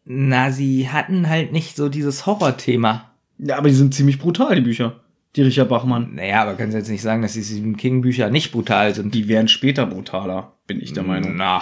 Na, 0.06 0.52
sie 0.52 0.90
hatten 0.90 1.28
halt 1.30 1.52
nicht 1.52 1.76
so 1.76 1.90
dieses 1.90 2.26
Horrorthema. 2.26 3.12
Ja, 3.40 3.58
aber 3.58 3.70
die 3.70 3.76
sind 3.76 3.94
ziemlich 3.94 4.20
brutal, 4.20 4.56
die 4.56 4.62
Bücher. 4.62 5.02
Die 5.36 5.42
Richard 5.42 5.68
Bachmann. 5.68 6.16
Naja, 6.16 6.44
aber 6.44 6.54
können 6.56 6.72
Sie 6.72 6.78
jetzt 6.78 6.90
nicht 6.90 7.02
sagen, 7.02 7.22
dass 7.22 7.34
die 7.34 7.44
Stephen 7.44 7.76
King 7.76 8.02
Bücher 8.02 8.30
nicht 8.30 8.52
brutal 8.52 8.96
sind. 8.96 9.14
Die 9.14 9.28
wären 9.28 9.48
später 9.48 9.86
brutaler, 9.86 10.54
bin 10.68 10.80
ich 10.80 10.94
der 10.94 11.04
Meinung. 11.04 11.36
Na. 11.36 11.62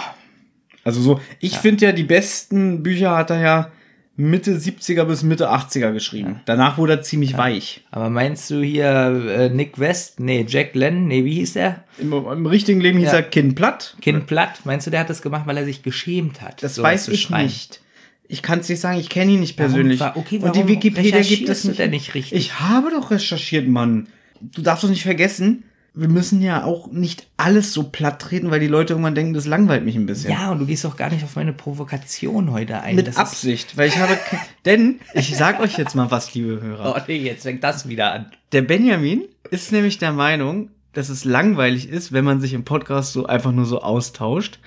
Also 0.84 1.00
so, 1.00 1.20
ich 1.40 1.54
ja. 1.54 1.58
finde 1.58 1.86
ja, 1.86 1.92
die 1.92 2.04
besten 2.04 2.82
Bücher 2.82 3.16
hat 3.16 3.30
er 3.30 3.40
ja 3.40 3.72
Mitte 4.16 4.52
70er 4.52 5.04
bis 5.04 5.24
Mitte 5.24 5.50
80er 5.50 5.92
geschrieben. 5.92 6.34
Ja. 6.34 6.40
Danach 6.44 6.78
wurde 6.78 6.92
er 6.92 7.02
ziemlich 7.02 7.32
ja. 7.32 7.38
weich. 7.38 7.84
Aber 7.90 8.10
meinst 8.10 8.48
du 8.50 8.62
hier 8.62 8.86
äh, 9.28 9.48
Nick 9.48 9.80
West? 9.80 10.20
Nee, 10.20 10.44
Jack 10.46 10.74
Lennon? 10.76 11.08
Nee, 11.08 11.24
wie 11.24 11.34
hieß 11.34 11.56
er? 11.56 11.82
Im, 11.98 12.12
im 12.12 12.46
richtigen 12.46 12.80
Leben 12.80 13.00
hieß 13.00 13.12
er 13.12 13.22
Kin 13.22 13.56
Platt. 13.56 13.96
Kin 14.00 14.26
Platt. 14.26 14.60
Meinst 14.64 14.86
du, 14.86 14.92
der 14.92 15.00
hat 15.00 15.10
das 15.10 15.22
gemacht, 15.22 15.46
weil 15.46 15.56
er 15.56 15.64
sich 15.64 15.82
geschämt 15.82 16.42
hat? 16.42 16.62
Das 16.62 16.80
weiß 16.80 17.08
ich 17.08 17.30
nicht. 17.30 17.80
Ich 18.26 18.42
kann 18.42 18.60
es 18.60 18.68
nicht 18.68 18.80
sagen, 18.80 18.98
ich 18.98 19.10
kenne 19.10 19.32
ihn 19.32 19.40
nicht 19.40 19.56
persönlich. 19.56 20.00
Warum, 20.00 20.22
okay, 20.22 20.40
warum 20.40 20.58
Und 20.58 20.68
die 20.68 20.72
Wikipedia 20.72 21.20
gibt 21.20 21.48
es 21.48 21.64
nicht. 21.64 21.90
nicht 21.90 22.14
richtig. 22.14 22.38
Ich 22.38 22.60
habe 22.60 22.90
doch 22.90 23.10
recherchiert, 23.10 23.68
Mann. 23.68 24.08
Du 24.40 24.62
darfst 24.62 24.84
doch 24.84 24.88
nicht 24.88 25.02
vergessen, 25.02 25.64
wir 25.96 26.08
müssen 26.08 26.42
ja 26.42 26.64
auch 26.64 26.90
nicht 26.90 27.28
alles 27.36 27.72
so 27.72 27.84
platt 27.84 28.20
treten, 28.20 28.50
weil 28.50 28.58
die 28.58 28.66
Leute 28.66 28.94
irgendwann 28.94 29.14
denken, 29.14 29.32
das 29.32 29.46
langweilt 29.46 29.84
mich 29.84 29.94
ein 29.94 30.06
bisschen. 30.06 30.32
Ja, 30.32 30.50
und 30.50 30.58
du 30.58 30.66
gehst 30.66 30.84
doch 30.84 30.96
gar 30.96 31.08
nicht 31.08 31.22
auf 31.22 31.36
meine 31.36 31.52
Provokation 31.52 32.50
heute 32.50 32.80
ein. 32.80 32.96
Mit 32.96 33.06
das 33.06 33.16
Absicht, 33.16 33.76
weil 33.76 33.88
ich 33.88 33.98
habe, 33.98 34.18
denn 34.64 34.98
ich 35.14 35.36
sag 35.36 35.60
euch 35.60 35.78
jetzt 35.78 35.94
mal 35.94 36.10
was, 36.10 36.34
liebe 36.34 36.60
Hörer. 36.60 36.96
Oh 36.96 37.00
nee, 37.06 37.18
jetzt 37.18 37.44
fängt 37.44 37.62
das 37.62 37.88
wieder 37.88 38.12
an. 38.12 38.26
Der 38.50 38.62
Benjamin 38.62 39.22
ist 39.50 39.70
nämlich 39.70 39.98
der 39.98 40.12
Meinung, 40.12 40.70
dass 40.94 41.10
es 41.10 41.24
langweilig 41.24 41.88
ist, 41.88 42.12
wenn 42.12 42.24
man 42.24 42.40
sich 42.40 42.54
im 42.54 42.64
Podcast 42.64 43.12
so 43.12 43.26
einfach 43.26 43.52
nur 43.52 43.64
so 43.64 43.80
austauscht. 43.80 44.58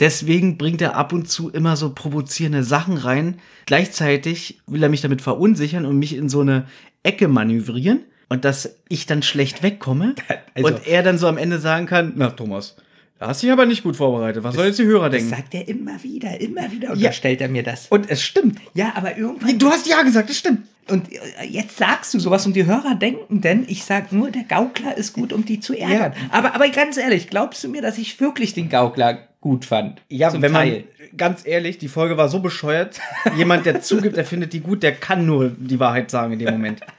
Deswegen 0.00 0.58
bringt 0.58 0.82
er 0.82 0.96
ab 0.96 1.12
und 1.12 1.28
zu 1.28 1.50
immer 1.50 1.76
so 1.76 1.90
provozierende 1.94 2.64
Sachen 2.64 2.96
rein. 2.96 3.38
Gleichzeitig 3.66 4.60
will 4.66 4.82
er 4.82 4.88
mich 4.88 5.02
damit 5.02 5.22
verunsichern 5.22 5.86
und 5.86 5.98
mich 5.98 6.16
in 6.16 6.28
so 6.28 6.40
eine 6.40 6.66
Ecke 7.02 7.28
manövrieren 7.28 8.00
und 8.28 8.44
dass 8.44 8.76
ich 8.88 9.06
dann 9.06 9.22
schlecht 9.22 9.62
wegkomme 9.62 10.14
also, 10.54 10.68
und 10.68 10.86
er 10.86 11.02
dann 11.02 11.18
so 11.18 11.28
am 11.28 11.38
Ende 11.38 11.60
sagen 11.60 11.86
kann, 11.86 12.14
na 12.16 12.30
Thomas, 12.30 12.76
da 13.18 13.28
hast 13.28 13.42
du 13.42 13.46
dich 13.46 13.52
aber 13.52 13.66
nicht 13.66 13.84
gut 13.84 13.96
vorbereitet. 13.96 14.42
Was 14.42 14.56
soll 14.56 14.66
jetzt 14.66 14.78
die 14.78 14.84
Hörer 14.84 15.08
denken? 15.08 15.30
Das 15.30 15.38
sagt 15.38 15.54
er 15.54 15.68
immer 15.68 16.02
wieder, 16.02 16.40
immer 16.40 16.70
wieder 16.72 16.90
unterstellt 16.90 17.40
ja. 17.40 17.46
er 17.46 17.52
mir 17.52 17.62
das. 17.62 17.86
Und 17.88 18.10
es 18.10 18.22
stimmt. 18.22 18.58
Ja, 18.74 18.92
aber 18.96 19.16
irgendwann. 19.16 19.58
Du 19.58 19.70
hast 19.70 19.86
ja 19.86 20.02
gesagt, 20.02 20.30
es 20.30 20.38
stimmt. 20.38 20.66
Und 20.88 21.10
äh, 21.12 21.46
jetzt 21.48 21.76
sagst 21.78 22.12
du 22.12 22.18
sowas 22.18 22.44
und 22.44 22.54
die 22.54 22.66
Hörer 22.66 22.96
denken 22.96 23.40
denn, 23.40 23.64
ich 23.68 23.84
sag 23.84 24.12
nur, 24.12 24.30
der 24.30 24.42
Gaukler 24.42 24.96
ist 24.96 25.12
gut, 25.12 25.32
um 25.32 25.44
die 25.44 25.60
zu 25.60 25.74
ärgern. 25.78 26.12
Ja. 26.12 26.28
Aber, 26.30 26.54
aber 26.54 26.68
ganz 26.68 26.96
ehrlich, 26.96 27.30
glaubst 27.30 27.62
du 27.64 27.68
mir, 27.68 27.80
dass 27.80 27.98
ich 27.98 28.20
wirklich 28.20 28.52
den 28.52 28.68
Gaukler 28.68 29.28
gut 29.44 29.66
fand. 29.66 30.00
Ja, 30.08 30.32
wenn 30.32 30.54
Teil. 30.54 30.84
man, 30.98 31.18
ganz 31.18 31.46
ehrlich, 31.46 31.76
die 31.76 31.88
Folge 31.88 32.16
war 32.16 32.30
so 32.30 32.40
bescheuert. 32.40 32.98
Jemand, 33.36 33.66
der 33.66 33.82
zugibt, 33.82 34.16
er 34.16 34.24
findet 34.24 34.54
die 34.54 34.60
gut, 34.60 34.82
der 34.82 34.92
kann 34.92 35.26
nur 35.26 35.50
die 35.50 35.78
Wahrheit 35.78 36.10
sagen 36.10 36.32
in 36.32 36.38
dem 36.40 36.50
Moment. 36.50 36.80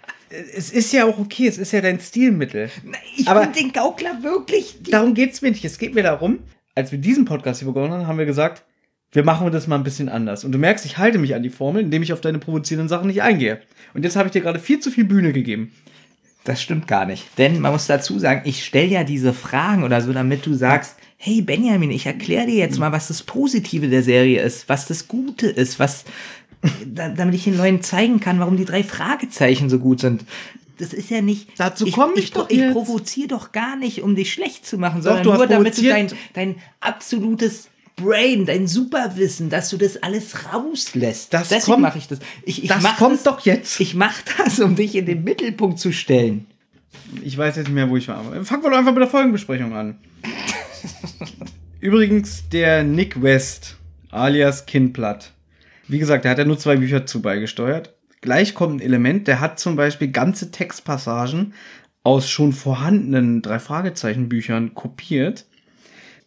Es 0.53 0.69
ist 0.69 0.91
ja 0.91 1.05
auch 1.05 1.17
okay, 1.17 1.47
es 1.47 1.57
ist 1.57 1.71
ja 1.71 1.79
dein 1.79 1.97
Stilmittel. 1.99 2.69
Ich 3.15 3.27
Aber 3.27 3.45
den 3.45 3.71
Gaukler 3.71 4.21
wirklich. 4.21 4.75
Darum 4.81 5.13
geht's 5.13 5.41
mir 5.41 5.51
nicht. 5.51 5.63
Es 5.63 5.77
geht 5.77 5.95
mir 5.95 6.03
darum, 6.03 6.39
als 6.73 6.91
wir 6.91 6.99
diesen 6.99 7.23
Podcast 7.23 7.59
hier 7.61 7.67
begonnen 7.67 7.93
haben, 7.93 8.07
haben 8.07 8.17
wir 8.17 8.25
gesagt, 8.25 8.65
wir 9.11 9.23
machen 9.23 9.49
das 9.51 9.67
mal 9.67 9.77
ein 9.77 9.83
bisschen 9.83 10.09
anders. 10.09 10.43
Und 10.43 10.51
du 10.51 10.57
merkst, 10.57 10.83
ich 10.85 10.97
halte 10.97 11.19
mich 11.19 11.35
an 11.35 11.43
die 11.43 11.51
Formel, 11.51 11.83
indem 11.83 12.03
ich 12.03 12.11
auf 12.11 12.19
deine 12.19 12.39
provozierenden 12.39 12.89
Sachen 12.89 13.07
nicht 13.07 13.21
eingehe. 13.21 13.61
Und 13.93 14.03
jetzt 14.03 14.17
habe 14.17 14.27
ich 14.27 14.33
dir 14.33 14.41
gerade 14.41 14.59
viel 14.59 14.79
zu 14.79 14.91
viel 14.91 15.05
Bühne 15.05 15.31
gegeben. 15.31 15.71
Das 16.43 16.61
stimmt 16.61 16.87
gar 16.87 17.05
nicht. 17.05 17.25
Denn 17.37 17.61
man 17.61 17.71
muss 17.71 17.87
dazu 17.87 18.19
sagen, 18.19 18.41
ich 18.43 18.65
stelle 18.65 18.87
ja 18.87 19.03
diese 19.05 19.31
Fragen 19.31 19.83
oder 19.83 20.01
so, 20.01 20.11
damit 20.11 20.45
du 20.45 20.53
sagst, 20.53 20.97
hey 21.25 21.41
Benjamin, 21.41 21.89
ich 21.89 22.05
erkläre 22.05 22.45
dir 22.45 22.53
jetzt 22.53 22.77
mal, 22.77 22.91
was 22.91 23.07
das 23.07 23.23
Positive 23.23 23.89
der 23.89 24.03
Serie 24.03 24.43
ist, 24.43 24.69
was 24.69 24.85
das 24.85 25.07
Gute 25.07 25.47
ist, 25.47 25.79
was, 25.79 26.05
damit 26.85 27.33
ich 27.33 27.45
den 27.45 27.57
Leuten 27.57 27.81
zeigen 27.81 28.19
kann, 28.19 28.39
warum 28.39 28.57
die 28.57 28.65
drei 28.65 28.83
Fragezeichen 28.83 29.67
so 29.67 29.79
gut 29.79 30.01
sind. 30.01 30.23
Das 30.77 30.93
ist 30.93 31.09
ja 31.09 31.21
nicht. 31.21 31.49
Dazu 31.57 31.89
komme 31.89 32.13
ich, 32.17 32.25
ich, 32.25 32.31
doch. 32.31 32.47
Ich 32.47 32.71
provoziere 32.71 33.29
doch 33.29 33.51
gar 33.53 33.75
nicht, 33.75 34.03
um 34.03 34.15
dich 34.15 34.31
schlecht 34.31 34.67
zu 34.67 34.77
machen, 34.77 35.01
sondern 35.01 35.23
nur 35.23 35.47
damit 35.47 35.75
du 35.79 35.83
dein, 35.83 36.09
dein 36.33 36.57
absolutes 36.79 37.69
Brain, 37.95 38.45
dein 38.45 38.67
Superwissen, 38.67 39.49
dass 39.49 39.69
du 39.69 39.77
das 39.77 40.03
alles 40.03 40.53
rauslässt. 40.53 41.33
Das 41.33 41.49
Deswegen 41.49 41.81
mache 41.81 41.97
ich 41.97 42.07
das. 42.07 42.19
Ich, 42.43 42.61
ich 42.61 42.69
das 42.69 42.83
kommt 42.97 43.15
das, 43.15 43.23
doch 43.23 43.39
jetzt. 43.39 43.79
Ich 43.79 43.95
mache 43.95 44.21
das, 44.37 44.59
um 44.59 44.75
dich 44.75 44.93
in 44.93 45.07
den 45.07 45.23
Mittelpunkt 45.23 45.79
zu 45.79 45.91
stellen. 45.91 46.45
Ich 47.23 47.35
weiß 47.35 47.55
jetzt 47.55 47.65
nicht 47.65 47.73
mehr, 47.73 47.89
wo 47.89 47.97
ich 47.97 48.07
war. 48.09 48.23
Fangen 48.43 48.63
wir 48.63 48.69
doch 48.69 48.77
einfach 48.77 48.91
mit 48.91 49.01
der 49.01 49.09
Folgenbesprechung 49.09 49.73
an. 49.73 49.97
Übrigens, 51.79 52.49
der 52.49 52.83
Nick 52.83 53.21
West, 53.21 53.77
alias 54.11 54.65
Kinplatt. 54.65 55.31
Wie 55.87 55.99
gesagt, 55.99 56.25
der 56.25 56.31
hat 56.31 56.37
ja 56.37 56.45
nur 56.45 56.57
zwei 56.57 56.77
Bücher 56.77 57.05
zu 57.05 57.21
beigesteuert. 57.21 57.93
Gleich 58.21 58.55
kommt 58.55 58.75
ein 58.75 58.85
Element, 58.85 59.27
der 59.27 59.39
hat 59.39 59.59
zum 59.59 59.75
Beispiel 59.75 60.07
ganze 60.07 60.49
Textpassagen 60.49 61.53
aus 62.03 62.29
schon 62.29 62.53
vorhandenen 62.53 63.41
drei 63.41 63.59
Fragezeichen 63.59 64.29
Büchern 64.29 64.73
kopiert. 64.73 65.45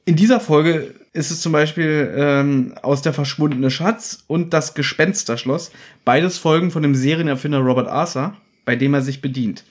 In 0.05 0.16
dieser 0.16 0.40
Folge 0.40 0.94
ist 1.12 1.31
es 1.31 1.40
zum 1.40 1.53
Beispiel 1.53 2.12
ähm, 2.16 2.75
aus 2.83 3.03
der 3.03 3.12
verschwundene 3.12 3.71
Schatz 3.71 4.25
und 4.27 4.55
das 4.55 4.75
Gespensterschloss, 4.75 5.71
beides 6.05 6.38
Folgen 6.38 6.71
von 6.71 6.83
dem 6.83 6.94
Serienerfinder 6.94 7.59
Robert 7.59 7.88
Arthur, 7.88 8.35
bei 8.64 8.77
dem 8.77 8.94
er 8.94 9.03
sich 9.03 9.21
bedient. 9.21 9.64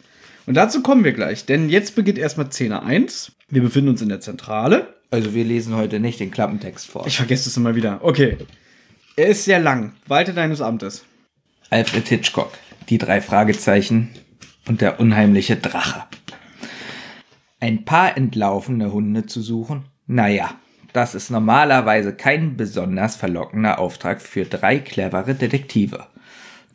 Und 0.48 0.54
dazu 0.54 0.82
kommen 0.82 1.04
wir 1.04 1.12
gleich, 1.12 1.46
denn 1.46 1.70
jetzt 1.70 1.94
beginnt 1.96 2.18
erstmal 2.18 2.50
Szene 2.50 2.82
1. 2.82 3.34
Wir 3.50 3.62
befinden 3.62 3.90
uns 3.90 4.02
in 4.02 4.08
der 4.08 4.22
Zentrale. 4.22 4.96
Also 5.12 5.34
wir 5.34 5.44
lesen 5.44 5.76
heute 5.76 6.00
nicht 6.00 6.22
den 6.22 6.32
Klappentext 6.32 6.88
vor. 6.88 7.06
Ich 7.06 7.18
vergesse 7.18 7.50
es 7.50 7.58
immer 7.58 7.76
wieder. 7.76 8.00
Okay. 8.02 8.38
Er 9.18 9.28
ist 9.28 9.44
sehr 9.44 9.60
lang. 9.60 9.94
Walte 10.08 10.34
deines 10.34 10.62
Amtes. 10.62 11.04
Alfred 11.70 12.08
Hitchcock, 12.08 12.54
die 12.88 12.98
drei 12.98 13.20
Fragezeichen 13.20 14.10
und 14.68 14.80
der 14.80 15.02
unheimliche 15.02 15.58
Drache. 15.58 16.06
Ein 17.60 17.84
paar 17.84 18.16
entlaufene 18.16 18.94
Hunde 18.94 19.26
zu 19.26 19.42
suchen? 19.42 19.84
Naja, 20.06 20.56
das 20.94 21.14
ist 21.14 21.30
normalerweise 21.30 22.14
kein 22.14 22.56
besonders 22.56 23.18
verlockender 23.18 23.80
Auftrag 23.80 24.22
für 24.22 24.46
drei 24.46 24.80
clevere 24.80 25.36
Detektive. 25.36 26.08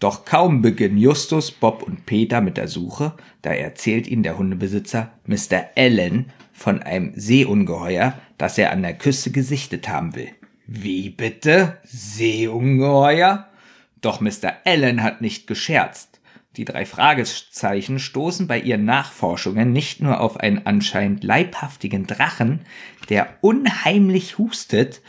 Doch 0.03 0.25
kaum 0.25 0.63
beginnen 0.63 0.99
Justus, 0.99 1.53
Bob 1.53 1.85
und 1.85 2.07
Peter 2.07 2.41
mit 2.41 2.57
der 2.57 2.67
Suche, 2.67 3.13
da 3.41 3.53
erzählt 3.53 4.09
ihnen 4.09 4.25
der 4.25 4.37
Hundebesitzer 4.37 5.13
Mr. 5.27 5.69
Allen 5.77 6.33
von 6.53 6.83
einem 6.83 7.13
Seeungeheuer, 7.15 8.19
das 8.37 8.59
er 8.59 8.73
an 8.73 8.83
der 8.83 8.99
Küste 8.99 9.31
gesichtet 9.31 9.89
haben 9.89 10.17
will. 10.17 10.31
Wie 10.67 11.09
bitte? 11.09 11.79
Seeungeheuer? 11.85 13.47
Doch 14.01 14.21
Mr. 14.21 14.55
Allen 14.65 15.05
hat 15.05 15.21
nicht 15.21 15.47
gescherzt. 15.47 16.21
Die 16.57 16.65
drei 16.65 16.85
Fragezeichen 16.85 18.01
stoßen 18.01 18.49
bei 18.49 18.59
ihren 18.59 18.85
Nachforschungen 18.85 19.73
nicht 19.73 20.03
nur 20.03 20.21
auf 20.21 20.37
einen 20.37 20.67
anscheinend 20.67 21.23
leibhaftigen 21.23 22.09
Drachen, 22.09 22.63
der 23.09 23.29
unheimlich 23.41 24.37
hustet, 24.37 25.01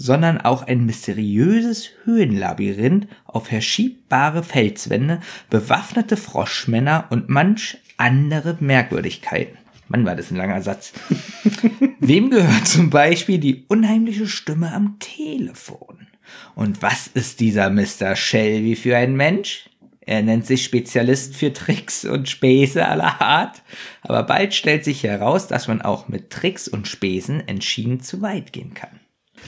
sondern 0.00 0.40
auch 0.40 0.62
ein 0.66 0.86
mysteriöses 0.86 1.90
Höhenlabyrinth 2.04 3.06
auf 3.26 3.48
verschiebbare 3.48 4.42
Felswände, 4.42 5.20
bewaffnete 5.50 6.16
Froschmänner 6.16 7.04
und 7.10 7.28
manch 7.28 7.76
andere 7.98 8.56
Merkwürdigkeiten. 8.60 9.58
Mann, 9.88 10.06
war 10.06 10.16
das 10.16 10.30
ein 10.30 10.38
langer 10.38 10.62
Satz. 10.62 10.94
Wem 12.00 12.30
gehört 12.30 12.66
zum 12.66 12.88
Beispiel 12.88 13.38
die 13.38 13.66
unheimliche 13.68 14.26
Stimme 14.26 14.72
am 14.72 14.98
Telefon? 15.00 16.06
Und 16.54 16.80
was 16.80 17.06
ist 17.08 17.40
dieser 17.40 17.68
Mr. 17.68 18.16
Shelby 18.16 18.76
für 18.76 18.96
ein 18.96 19.16
Mensch? 19.16 19.68
Er 20.00 20.22
nennt 20.22 20.46
sich 20.46 20.64
Spezialist 20.64 21.36
für 21.36 21.52
Tricks 21.52 22.06
und 22.06 22.26
Späße 22.26 22.86
aller 22.86 23.20
Art, 23.20 23.60
aber 24.00 24.22
bald 24.22 24.54
stellt 24.54 24.82
sich 24.82 25.02
heraus, 25.02 25.46
dass 25.46 25.68
man 25.68 25.82
auch 25.82 26.08
mit 26.08 26.30
Tricks 26.30 26.68
und 26.68 26.88
Späßen 26.88 27.46
entschieden 27.46 28.00
zu 28.00 28.22
weit 28.22 28.54
gehen 28.54 28.72
kann. 28.72 28.99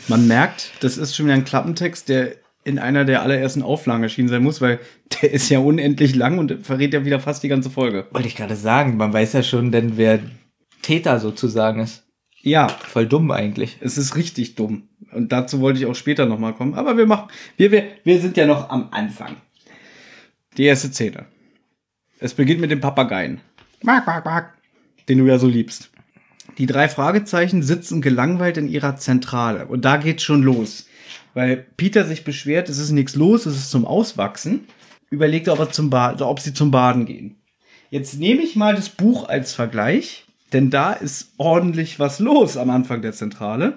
Man 0.09 0.27
merkt, 0.27 0.73
das 0.81 0.99
ist 0.99 1.15
schon 1.15 1.27
wieder 1.27 1.35
ein 1.35 1.45
Klappentext, 1.45 2.09
der 2.09 2.37
in 2.65 2.79
einer 2.79 3.05
der 3.05 3.23
allerersten 3.23 3.63
Auflagen 3.63 4.03
erschienen 4.03 4.29
sein 4.29 4.43
muss, 4.43 4.61
weil 4.61 4.79
der 5.23 5.33
ist 5.33 5.49
ja 5.49 5.59
unendlich 5.59 6.15
lang 6.15 6.39
und 6.39 6.65
verrät 6.65 6.95
ja 6.95 7.05
wieder 7.05 7.21
fast 7.21 7.43
die 7.43 7.49
ganze 7.49 7.71
Folge. 7.71 8.07
Wollte 8.13 8.29
ich 8.29 8.37
gerade 8.37 8.57
sagen, 8.57 8.97
man 8.97 9.13
weiß 9.13 9.33
ja 9.33 9.43
schon, 9.43 9.73
denn 9.73 9.97
wer 9.97 10.21
Täter 10.83 11.19
sozusagen 11.19 11.81
ist. 11.81 12.05
Ja, 12.41 12.69
Voll 12.69 13.07
dumm 13.07 13.31
eigentlich. 13.31 13.79
es 13.81 13.99
ist 13.99 14.17
richtig 14.17 14.57
dumm. 14.57 14.89
Und 15.13 15.31
dazu 15.31 15.61
wollte 15.61 15.79
ich 15.79 15.87
auch 15.87 15.95
später 15.95 16.27
nochmal 16.27 16.55
kommen. 16.55 16.75
Aber 16.75 16.97
wir 16.97 17.07
machen, 17.07 17.29
wir, 17.57 17.71
wir, 17.71 17.85
wir 18.03 18.21
sind 18.21 18.37
ja 18.37 18.47
noch 18.47 18.71
am 18.71 18.89
Anfang. 18.91 19.37
Die 20.57 20.65
erste 20.65 20.89
Szene. 20.89 21.27
Es 22.19 22.35
beginnt 22.35 22.61
mit 22.61 22.71
dem 22.71 22.81
Papageien. 22.81 23.41
Quack, 23.81 24.05
quack, 24.05 24.23
quack. 24.25 24.55
Den 25.09 25.19
du 25.19 25.27
ja 25.27 25.39
so 25.39 25.47
liebst. 25.47 25.92
Die 26.59 26.67
drei 26.67 26.89
Fragezeichen 26.89 27.63
sitzen 27.63 28.03
gelangweilt 28.03 28.57
in 28.57 28.69
ihrer 28.69 28.97
Zentrale. 28.97 29.67
Und 29.67 29.85
da 29.85 29.97
geht's 29.97 30.23
schon 30.23 30.43
los. 30.43 30.87
Weil 31.35 31.67
Peter 31.77 32.05
sich 32.05 32.25
beschwert, 32.25 32.69
es 32.69 32.79
ist 32.79 32.91
nichts 32.91 33.17
los, 33.17 33.47
es 33.47 33.57
ist 33.57 33.71
zum 33.71 33.87
Auswachsen. 33.87 34.67
Überlegt, 35.11 35.49
ob, 35.49 35.59
er 35.59 35.71
zum 35.71 35.91
ba 35.91 36.17
ob 36.21 36.41
sie 36.41 36.53
zum 36.53 36.71
Baden 36.71 37.07
gehen. 37.07 37.37
Jetzt 37.91 38.19
nehme 38.19 38.43
ich 38.43 38.57
mal 38.57 38.75
das 38.75 38.89
Buch 38.89 39.29
als 39.29 39.53
Vergleich, 39.55 40.25
denn 40.53 40.71
da 40.71 40.93
ist 40.93 41.33
ordentlich 41.37 41.99
was 41.99 42.19
los 42.19 42.57
am 42.57 42.71
Anfang 42.71 43.03
der 43.03 43.13
Zentrale. 43.13 43.77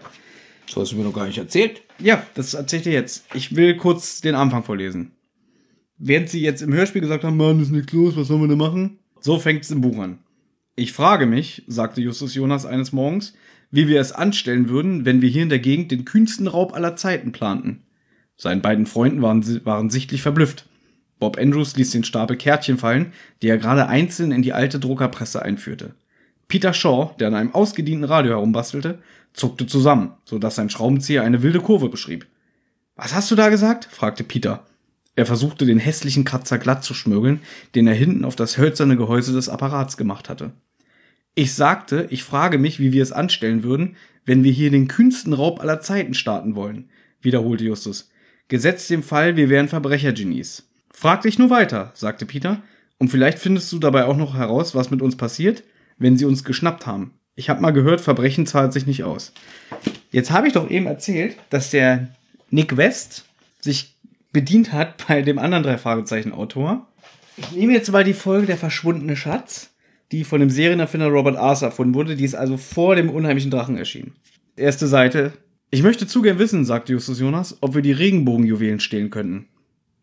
So 0.68 0.82
hast 0.82 0.92
du 0.92 0.98
mir 0.98 1.04
noch 1.04 1.14
gar 1.14 1.28
nicht 1.28 1.38
erzählt. 1.38 1.82
Ja, 2.00 2.26
das 2.34 2.54
erzähle 2.54 2.80
ich 2.80 2.84
dir 2.84 2.94
jetzt. 2.94 3.26
Ich 3.34 3.56
will 3.56 3.78
kurz 3.78 4.22
den 4.22 4.36
Anfang 4.36 4.64
vorlesen. 4.64 5.12
Während 5.98 6.30
sie 6.30 6.42
jetzt 6.42 6.62
im 6.62 6.74
Hörspiel 6.74 7.02
gesagt 7.02 7.24
haben, 7.24 7.38
Mann, 7.38 7.62
ist 7.62 7.72
nichts 7.72 7.94
los, 7.94 8.18
was 8.18 8.28
sollen 8.28 8.42
wir 8.42 8.48
denn 8.50 8.58
machen? 8.58 9.00
So 9.22 9.40
fängt 9.40 9.64
es 9.64 9.72
im 9.72 9.82
Buch 9.82 9.98
an. 10.00 10.20
Ich 10.76 10.92
frage 10.92 11.26
mich, 11.26 11.64
sagte 11.68 12.02
Justus 12.02 12.36
Jonas 12.36 12.66
eines 12.66 12.92
Morgens, 12.92 13.34
wie 13.72 13.88
wir 13.88 14.02
es 14.02 14.12
anstellen 14.12 14.68
würden, 14.68 15.06
wenn 15.06 15.22
wir 15.22 15.30
hier 15.30 15.44
in 15.44 15.50
der 15.50 15.60
Gegend 15.60 15.90
den 15.92 16.04
kühnsten 16.04 16.48
Raub 16.48 16.74
aller 16.74 16.98
Zeiten 16.98 17.32
planten. 17.32 17.84
Seinen 18.36 18.62
beiden 18.62 18.86
Freunden 18.86 19.22
waren, 19.22 19.66
waren 19.66 19.90
sichtlich 19.90 20.22
verblüfft. 20.22 20.68
Bob 21.18 21.38
Andrews 21.38 21.78
ließ 21.78 21.92
den 21.92 22.04
Stapel 22.04 22.36
Kärtchen 22.36 22.78
fallen, 22.78 23.14
die 23.42 23.48
er 23.48 23.58
gerade 23.58 23.88
einzeln 23.88 24.34
in 24.34 24.42
die 24.42 24.52
alte 24.52 24.80
Druckerpresse 24.80 25.42
einführte. 25.42 25.96
Peter 26.50 26.74
Shaw, 26.74 27.16
der 27.20 27.30
an 27.30 27.36
einem 27.36 27.56
ausgedienten 27.56 28.04
Radio 28.04 28.34
herumbastelte, 28.34 29.00
zuckte 29.34 29.68
zusammen, 29.68 30.12
so 30.26 30.40
dass 30.40 30.56
sein 30.56 30.70
Schraubenzieher 30.70 31.24
eine 31.24 31.42
wilde 31.42 31.62
Kurve 31.62 31.88
beschrieb. 31.88 32.28
Was 32.98 33.16
hast 33.16 33.32
du 33.32 33.36
da 33.36 33.48
gesagt? 33.48 33.88
fragte 33.90 34.26
Peter. 34.26 34.66
Er 35.16 35.26
versuchte 35.26 35.66
den 35.66 35.80
hässlichen 35.80 36.26
Kratzer 36.26 36.58
glatt 36.58 36.84
zu 36.84 36.94
schmögeln, 36.94 37.40
den 37.74 37.88
er 37.88 37.94
hinten 37.94 38.26
auf 38.26 38.36
das 38.36 38.58
hölzerne 38.58 38.98
Gehäuse 38.98 39.32
des 39.32 39.48
Apparats 39.48 39.96
gemacht 39.96 40.28
hatte. 40.28 40.52
Ich 41.38 41.54
sagte, 41.54 42.08
ich 42.10 42.24
frage 42.24 42.58
mich, 42.58 42.80
wie 42.80 42.94
wir 42.94 43.04
es 43.04 43.12
anstellen 43.12 43.64
würden, 43.64 43.98
wenn 44.26 44.46
wir 44.46 44.54
hier 44.54 44.72
den 44.72 44.88
kühnsten 44.88 45.34
Raub 45.34 45.60
aller 45.60 45.82
Zeiten 45.82 46.14
starten 46.14 46.56
wollen, 46.56 46.90
wiederholte 47.22 47.66
Justus. 47.66 48.10
Gesetzt 48.48 48.90
dem 48.90 49.04
Fall, 49.04 49.36
wir 49.36 49.50
wären 49.50 49.68
Verbrechergenies. 49.68 50.70
Frag 50.92 51.24
dich 51.24 51.38
nur 51.38 51.50
weiter, 51.50 51.92
sagte 51.94 52.26
Peter, 52.26 52.62
und 53.00 53.10
vielleicht 53.10 53.40
findest 53.40 53.70
du 53.74 53.80
dabei 53.80 54.06
auch 54.06 54.16
noch 54.16 54.36
heraus, 54.36 54.76
was 54.76 54.92
mit 54.92 55.02
uns 55.02 55.18
passiert, 55.18 55.64
wenn 55.98 56.16
sie 56.16 56.24
uns 56.24 56.46
geschnappt 56.46 56.86
haben. 56.86 57.12
Ich 57.36 57.50
habe 57.50 57.62
mal 57.62 57.72
gehört, 57.72 58.00
Verbrechen 58.00 58.48
zahlt 58.48 58.72
sich 58.72 58.86
nicht 58.86 59.04
aus. 59.04 59.34
Jetzt 60.12 60.32
habe 60.32 60.48
ich 60.48 60.54
doch 60.54 60.70
eben 60.70 60.86
erzählt, 60.86 61.36
dass 61.50 61.70
der 61.70 62.08
Nick 62.50 62.78
West 62.78 63.26
sich 63.60 63.98
bedient 64.32 64.72
hat 64.72 65.06
bei 65.08 65.22
dem 65.22 65.38
anderen 65.38 65.64
drei 65.64 65.78
Fragezeichen 65.78 66.32
Autor. 66.32 66.88
Ich 67.36 67.52
nehme 67.52 67.74
jetzt 67.74 67.92
mal 67.92 68.06
die 68.06 68.14
Folge 68.14 68.48
Der 68.48 68.58
verschwundene 68.58 69.18
Schatz, 69.18 69.75
die 70.16 70.24
von 70.24 70.40
dem 70.40 70.50
Serienerfinder 70.50 71.08
Robert 71.08 71.36
Arthur 71.36 71.68
erfunden 71.68 71.94
wurde. 71.94 72.16
Die 72.16 72.24
ist 72.24 72.36
also 72.36 72.58
vor 72.58 72.96
dem 72.96 73.10
unheimlichen 73.10 73.52
Drachen 73.52 73.78
erschienen. 73.78 74.14
Erste 74.56 74.88
Seite. 74.88 75.34
Ich 75.72 75.84
möchte 75.84 76.08
zu 76.08 76.22
gern 76.22 76.40
wissen, 76.40 76.64
sagte 76.64 76.94
Justus 76.94 77.20
Jonas, 77.20 77.58
ob 77.62 77.76
wir 77.76 77.82
die 77.82 77.92
Regenbogenjuwelen 77.92 78.80
stehlen 78.80 79.10
könnten. 79.10 79.48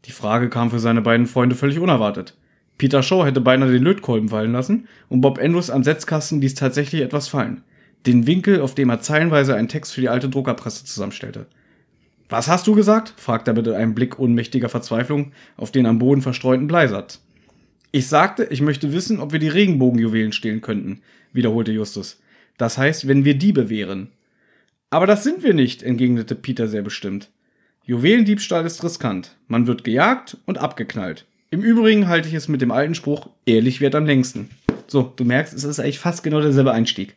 Die 0.05 0.13
Frage 0.13 0.51
kam 0.51 0.71
für 0.71 0.81
seine 0.81 1.01
beiden 1.01 1.27
Freunde 1.27 1.55
völlig 1.55 1.79
unerwartet. 1.79 2.37
Peter 2.77 3.03
Shaw 3.03 3.25
hätte 3.25 3.41
beinahe 3.41 3.71
den 3.71 3.83
Lötkolben 3.83 4.29
fallen 4.29 4.53
lassen 4.53 4.89
und 5.09 5.21
Bob 5.21 5.39
Andrews 5.39 5.71
am 5.71 5.85
Setzkasten 5.85 6.41
ließ 6.41 6.55
tatsächlich 6.55 7.03
etwas 7.03 7.29
fallen. 7.29 7.63
Den 8.07 8.27
Winkel, 8.27 8.61
auf 8.61 8.75
dem 8.75 8.91
er 8.91 9.01
zeilenweise 9.01 9.55
einen 9.55 9.69
Text 9.69 9.95
für 9.95 10.01
die 10.01 10.09
alte 10.09 10.29
Druckerpresse 10.29 10.85
zusammenstellte. 10.85 11.47
Was 12.29 12.49
hast 12.49 12.67
du 12.67 12.75
gesagt? 12.75 13.15
fragte 13.17 13.53
er 13.53 13.55
mit 13.55 13.69
einem 13.69 13.95
Blick 13.95 14.19
ohnmächtiger 14.19 14.69
Verzweiflung 14.69 15.33
auf 15.57 15.71
den 15.71 15.87
am 15.87 15.99
Boden 15.99 16.23
verstreuten 16.23 16.67
Bleisatz. 16.67 17.23
Ich 17.95 18.09
sagte, 18.09 18.45
ich 18.45 18.63
möchte 18.63 18.93
wissen, 18.95 19.21
ob 19.21 19.33
wir 19.33 19.39
die 19.39 19.49
Regenbogenjuwelen 19.49 20.33
stehlen 20.33 20.63
könnten, 20.63 21.03
wiederholte 21.35 21.73
Justus. 21.73 22.21
Das 22.57 22.79
heißt, 22.79 23.07
wenn 23.07 23.27
wir 23.27 23.35
Diebe 23.35 23.69
wären. 23.69 24.09
Aber 24.89 25.07
das 25.07 25.25
sind 25.25 25.43
wir 25.43 25.53
nicht, 25.53 25.83
entgegnete 25.83 26.35
Peter 26.35 26.69
sehr 26.69 26.83
bestimmt. 26.83 27.31
Juwelendiebstahl 27.85 28.65
ist 28.65 28.83
riskant. 28.83 29.37
Man 29.47 29.67
wird 29.67 29.85
gejagt 29.85 30.39
und 30.47 30.57
abgeknallt. 30.57 31.27
Im 31.51 31.61
Übrigen 31.61 32.09
halte 32.09 32.29
ich 32.29 32.35
es 32.35 32.49
mit 32.49 32.63
dem 32.63 32.71
alten 32.71 32.95
Spruch, 32.95 33.29
ehrlich 33.45 33.83
wird 33.83 33.95
am 33.95 34.07
längsten. 34.07 34.49
So, 34.87 35.13
du 35.15 35.25
merkst, 35.25 35.53
es 35.53 35.65
ist 35.65 35.79
eigentlich 35.79 35.99
fast 35.99 36.23
genau 36.23 36.41
derselbe 36.41 36.73
Einstieg. 36.73 37.15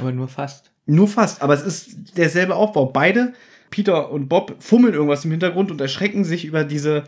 Aber 0.00 0.10
nur 0.10 0.26
fast. 0.26 0.72
Nur 0.86 1.06
fast, 1.06 1.40
aber 1.40 1.54
es 1.54 1.62
ist 1.62 2.16
derselbe 2.16 2.56
Aufbau. 2.56 2.86
Beide, 2.86 3.32
Peter 3.70 4.10
und 4.10 4.28
Bob, 4.28 4.56
fummeln 4.58 4.94
irgendwas 4.94 5.24
im 5.24 5.30
Hintergrund 5.30 5.70
und 5.70 5.80
erschrecken 5.80 6.24
sich 6.24 6.44
über 6.44 6.64
diese 6.64 7.04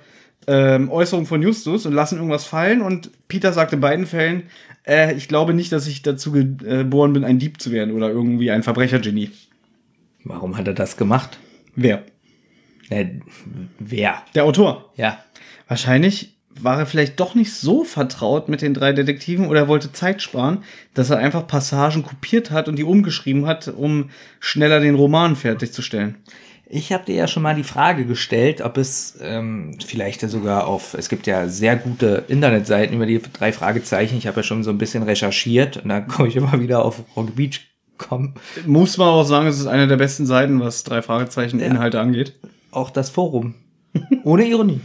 ähm, 0.47 0.91
Äußerung 0.91 1.27
von 1.27 1.43
Justus 1.43 1.87
und 1.87 1.93
lassen 1.93 2.17
irgendwas 2.17 2.45
fallen. 2.45 2.83
Und 2.83 3.11
Peter 3.29 3.53
sagt 3.53 3.73
in 3.73 3.81
beiden 3.81 4.07
Fällen, 4.07 4.45
äh, 4.87 5.15
ich 5.15 5.29
glaube 5.29 5.55
nicht, 5.55 5.73
dass 5.73 5.87
ich 5.87 6.03
dazu 6.03 6.33
geboren 6.33 7.13
bin, 7.13 7.25
ein 7.25 7.39
Dieb 7.39 7.61
zu 7.61 7.73
werden 7.73 7.95
oder 7.95 8.09
irgendwie 8.11 8.51
ein 8.51 8.63
Verbrechergenie. 8.63 9.31
Warum 10.25 10.57
hat 10.57 10.67
er 10.67 10.75
das 10.75 10.97
gemacht? 10.97 11.39
Wer? 11.75 12.05
Äh, 12.91 13.07
wer? 13.79 14.23
Der 14.35 14.45
Autor. 14.45 14.93
Ja. 14.97 15.19
Wahrscheinlich, 15.69 16.37
war 16.61 16.79
er 16.79 16.87
vielleicht 16.87 17.21
doch 17.21 17.35
nicht 17.35 17.53
so 17.53 17.85
vertraut 17.85 18.49
mit 18.49 18.63
den 18.63 18.75
drei 18.75 18.93
Detektiven 18.93 19.49
oder 19.49 19.61
er 19.61 19.69
wollte 19.69 19.93
Zeit 19.93 20.23
sparen, 20.23 20.65
dass 20.95 21.11
er 21.11 21.19
einfach 21.19 21.47
Passagen 21.47 22.03
kopiert 22.03 22.51
hat 22.51 22.69
und 22.69 22.77
die 22.77 22.85
umgeschrieben 22.85 23.47
hat, 23.47 23.69
um 23.69 24.11
schneller 24.41 24.81
den 24.81 24.95
Roman 24.95 25.37
fertigzustellen. 25.37 26.17
Ich 26.69 26.93
habe 26.93 27.05
dir 27.05 27.15
ja 27.15 27.29
schon 27.29 27.45
mal 27.45 27.55
die 27.55 27.63
Frage 27.63 28.07
gestellt, 28.07 28.61
ob 28.61 28.77
es 28.77 29.17
ähm, 29.23 29.79
vielleicht 29.87 30.23
ja 30.23 30.29
sogar 30.29 30.67
auf, 30.67 30.95
es 30.95 31.09
gibt 31.09 31.29
ja 31.29 31.47
sehr 31.47 31.77
gute 31.77 32.25
Internetseiten 32.27 32.97
über 32.97 33.07
die 33.07 33.23
drei 33.23 33.53
Fragezeichen. 33.53 34.19
Ich 34.19 34.27
habe 34.27 34.39
ja 34.39 34.43
schon 34.43 34.65
so 34.65 34.71
ein 34.71 34.79
bisschen 34.79 35.05
recherchiert 35.05 35.77
und 35.77 35.91
da 35.91 36.01
komme 36.01 36.29
ich 36.29 36.35
immer 36.35 36.61
wieder 36.61 36.85
auf 36.85 37.03
Rock 37.15 37.37
Beach 37.37 37.61
kommen. 37.99 38.35
Muss 38.67 38.99
man 38.99 39.09
auch 39.09 39.25
sagen, 39.25 39.47
es 39.47 39.61
ist 39.61 39.69
eine 39.69 39.87
der 39.87 39.97
besten 39.97 40.27
Seiten, 40.27 40.59
was 40.61 40.83
drei 40.83 41.03
Fragezeichen 41.03 41.61
Ja. 41.61 41.67
Inhalte 41.67 42.01
angeht. 42.01 42.35
Auch 42.73 42.91
das 42.91 43.11
Forum. 43.11 43.55
Ohne 44.25 44.45
Ironie. 44.45 44.81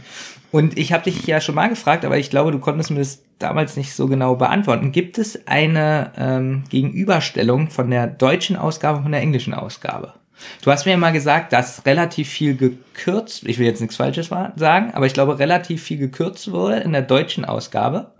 Und 0.52 0.78
ich 0.78 0.92
habe 0.92 1.04
dich 1.04 1.26
ja 1.26 1.40
schon 1.40 1.54
mal 1.54 1.68
gefragt, 1.68 2.04
aber 2.04 2.16
ich 2.16 2.30
glaube, 2.30 2.52
du 2.52 2.58
konntest 2.58 2.90
mir 2.90 2.98
das 2.98 3.22
damals 3.38 3.76
nicht 3.76 3.94
so 3.94 4.06
genau 4.06 4.36
beantworten. 4.36 4.92
Gibt 4.92 5.18
es 5.18 5.48
eine 5.48 6.12
ähm, 6.16 6.64
Gegenüberstellung 6.68 7.70
von 7.70 7.90
der 7.90 8.06
deutschen 8.06 8.56
Ausgabe 8.56 8.98
und 8.98 9.02
von 9.04 9.12
der 9.12 9.22
englischen 9.22 9.54
Ausgabe? 9.54 10.14
Du 10.62 10.70
hast 10.70 10.86
mir 10.86 10.96
mal 10.96 11.12
gesagt, 11.12 11.52
dass 11.52 11.84
relativ 11.86 12.28
viel 12.28 12.56
gekürzt, 12.56 13.44
ich 13.46 13.58
will 13.58 13.66
jetzt 13.66 13.80
nichts 13.80 13.96
Falsches 13.96 14.28
sagen, 14.28 14.92
aber 14.94 15.06
ich 15.06 15.14
glaube, 15.14 15.38
relativ 15.38 15.82
viel 15.82 15.98
gekürzt 15.98 16.50
wurde 16.50 16.76
in 16.76 16.92
der 16.92 17.02
deutschen 17.02 17.44
Ausgabe. 17.44 18.12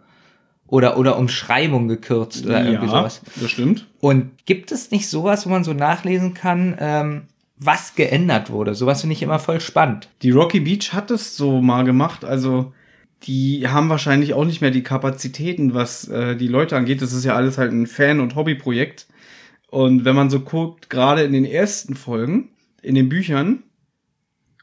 Oder, 0.67 0.97
oder 0.97 1.19
Umschreibung 1.19 1.87
gekürzt 1.87 2.47
oder 2.47 2.65
irgendwie 2.65 2.89
sowas. 2.89 3.21
das 3.39 3.51
stimmt. 3.51 3.87
Und 4.01 4.31
gibt 4.47 4.73
es 4.73 4.91
nicht 4.91 5.07
sowas, 5.07 5.45
wo 5.45 5.51
man 5.51 5.65
so 5.65 5.75
nachlesen 5.75 6.33
kann, 6.33 6.79
ähm, 6.81 7.23
was 7.59 7.95
geändert 7.95 8.51
wurde? 8.51 8.75
Sowas 8.75 9.03
finde 9.03 9.13
ich 9.13 9.23
immer 9.23 9.39
voll 9.39 9.61
spannend. 9.61 10.09
Die 10.23 10.31
Rocky 10.31 10.61
Beach 10.61 10.95
hat 10.95 11.11
es 11.11 11.37
so 11.37 11.61
mal 11.61 11.85
gemacht, 11.85 12.25
also 12.25 12.73
die 13.25 13.69
haben 13.69 13.89
wahrscheinlich 13.89 14.35
auch 14.35 14.45
nicht 14.45 14.61
mehr 14.61 14.71
die 14.71 14.83
Kapazitäten, 14.83 15.75
was 15.75 16.09
äh, 16.09 16.37
die 16.37 16.49
Leute 16.49 16.77
angeht. 16.77 17.03
Das 17.03 17.13
ist 17.13 17.25
ja 17.25 17.35
alles 17.35 17.59
halt 17.59 17.73
ein 17.73 17.87
Fan- 17.87 18.21
und 18.21 18.35
Hobbyprojekt. 18.35 19.07
Und 19.73 20.05
wenn 20.05 20.15
man 20.15 20.29
so 20.29 20.41
guckt, 20.41 20.91
gerade 20.91 21.23
in 21.23 21.33
den 21.33 21.47
ersten 21.47 21.95
Folgen, 21.95 22.51
in 22.83 22.95
den 22.95 23.09
Büchern, 23.09 23.63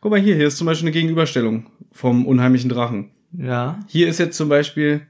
guck 0.01 0.11
mal 0.11 0.19
hier, 0.19 0.35
hier 0.35 0.45
ist 0.45 0.57
zum 0.57 0.67
Beispiel 0.67 0.87
eine 0.87 0.93
Gegenüberstellung 0.93 1.65
vom 1.91 2.27
unheimlichen 2.27 2.69
Drachen. 2.69 3.09
Ja. 3.35 3.79
Hier 3.87 4.07
ist 4.07 4.19
jetzt 4.19 4.37
zum 4.37 4.49
Beispiel, 4.49 5.01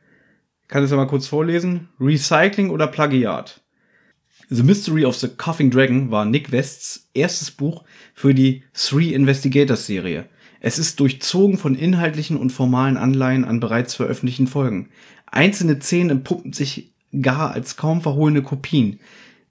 ich 0.61 0.69
kann 0.69 0.85
es 0.85 0.91
ja 0.91 0.95
mal 0.95 1.05
kurz 1.05 1.27
vorlesen, 1.27 1.89
Recycling 1.99 2.69
oder 2.69 2.87
Plagiat. 2.87 3.59
The 4.47 4.63
Mystery 4.63 5.03
of 5.03 5.17
the 5.17 5.27
Coughing 5.27 5.69
Dragon 5.69 6.11
war 6.11 6.23
Nick 6.23 6.53
Wests 6.53 7.09
erstes 7.13 7.51
Buch 7.51 7.83
für 8.13 8.33
die 8.33 8.63
Three 8.71 9.09
Investigators 9.09 9.85
Serie. 9.85 10.29
Es 10.61 10.79
ist 10.79 11.01
durchzogen 11.01 11.57
von 11.57 11.75
inhaltlichen 11.75 12.37
und 12.37 12.53
formalen 12.53 12.95
Anleihen 12.95 13.43
an 13.43 13.59
bereits 13.59 13.95
veröffentlichten 13.95 14.47
Folgen. 14.47 14.91
Einzelne 15.25 15.81
Szenen 15.81 16.09
entpuppen 16.09 16.53
sich 16.53 16.93
gar 17.21 17.51
als 17.51 17.75
kaum 17.75 18.01
verhohlene 18.01 18.43
Kopien, 18.43 19.01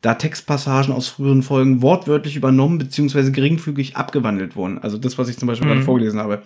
da 0.01 0.15
Textpassagen 0.15 0.93
aus 0.93 1.09
früheren 1.09 1.43
Folgen 1.43 1.83
wortwörtlich 1.83 2.37
übernommen 2.37 2.79
bzw. 2.79 3.31
geringfügig 3.31 3.97
abgewandelt 3.97 4.55
wurden. 4.55 4.79
Also 4.79 4.99
das, 4.99 5.19
was 5.19 5.29
ich 5.29 5.39
zum 5.39 5.49
Beispiel 5.49 5.69
gerade 5.69 5.83
vorgelesen 5.83 6.21
habe. 6.21 6.43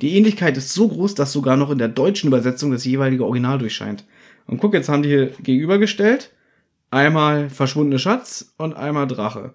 Die 0.00 0.16
Ähnlichkeit 0.16 0.56
ist 0.56 0.72
so 0.72 0.88
groß, 0.88 1.14
dass 1.14 1.32
sogar 1.32 1.56
noch 1.56 1.70
in 1.70 1.78
der 1.78 1.88
deutschen 1.88 2.28
Übersetzung 2.28 2.70
das 2.70 2.84
jeweilige 2.84 3.24
Original 3.24 3.58
durchscheint. 3.58 4.04
Und 4.46 4.58
guck, 4.58 4.74
jetzt 4.74 4.88
haben 4.88 5.02
die 5.02 5.08
hier 5.10 5.26
gegenübergestellt. 5.42 6.30
Einmal 6.90 7.50
verschwundene 7.50 7.98
Schatz 7.98 8.54
und 8.56 8.74
einmal 8.74 9.06
Drache. 9.06 9.52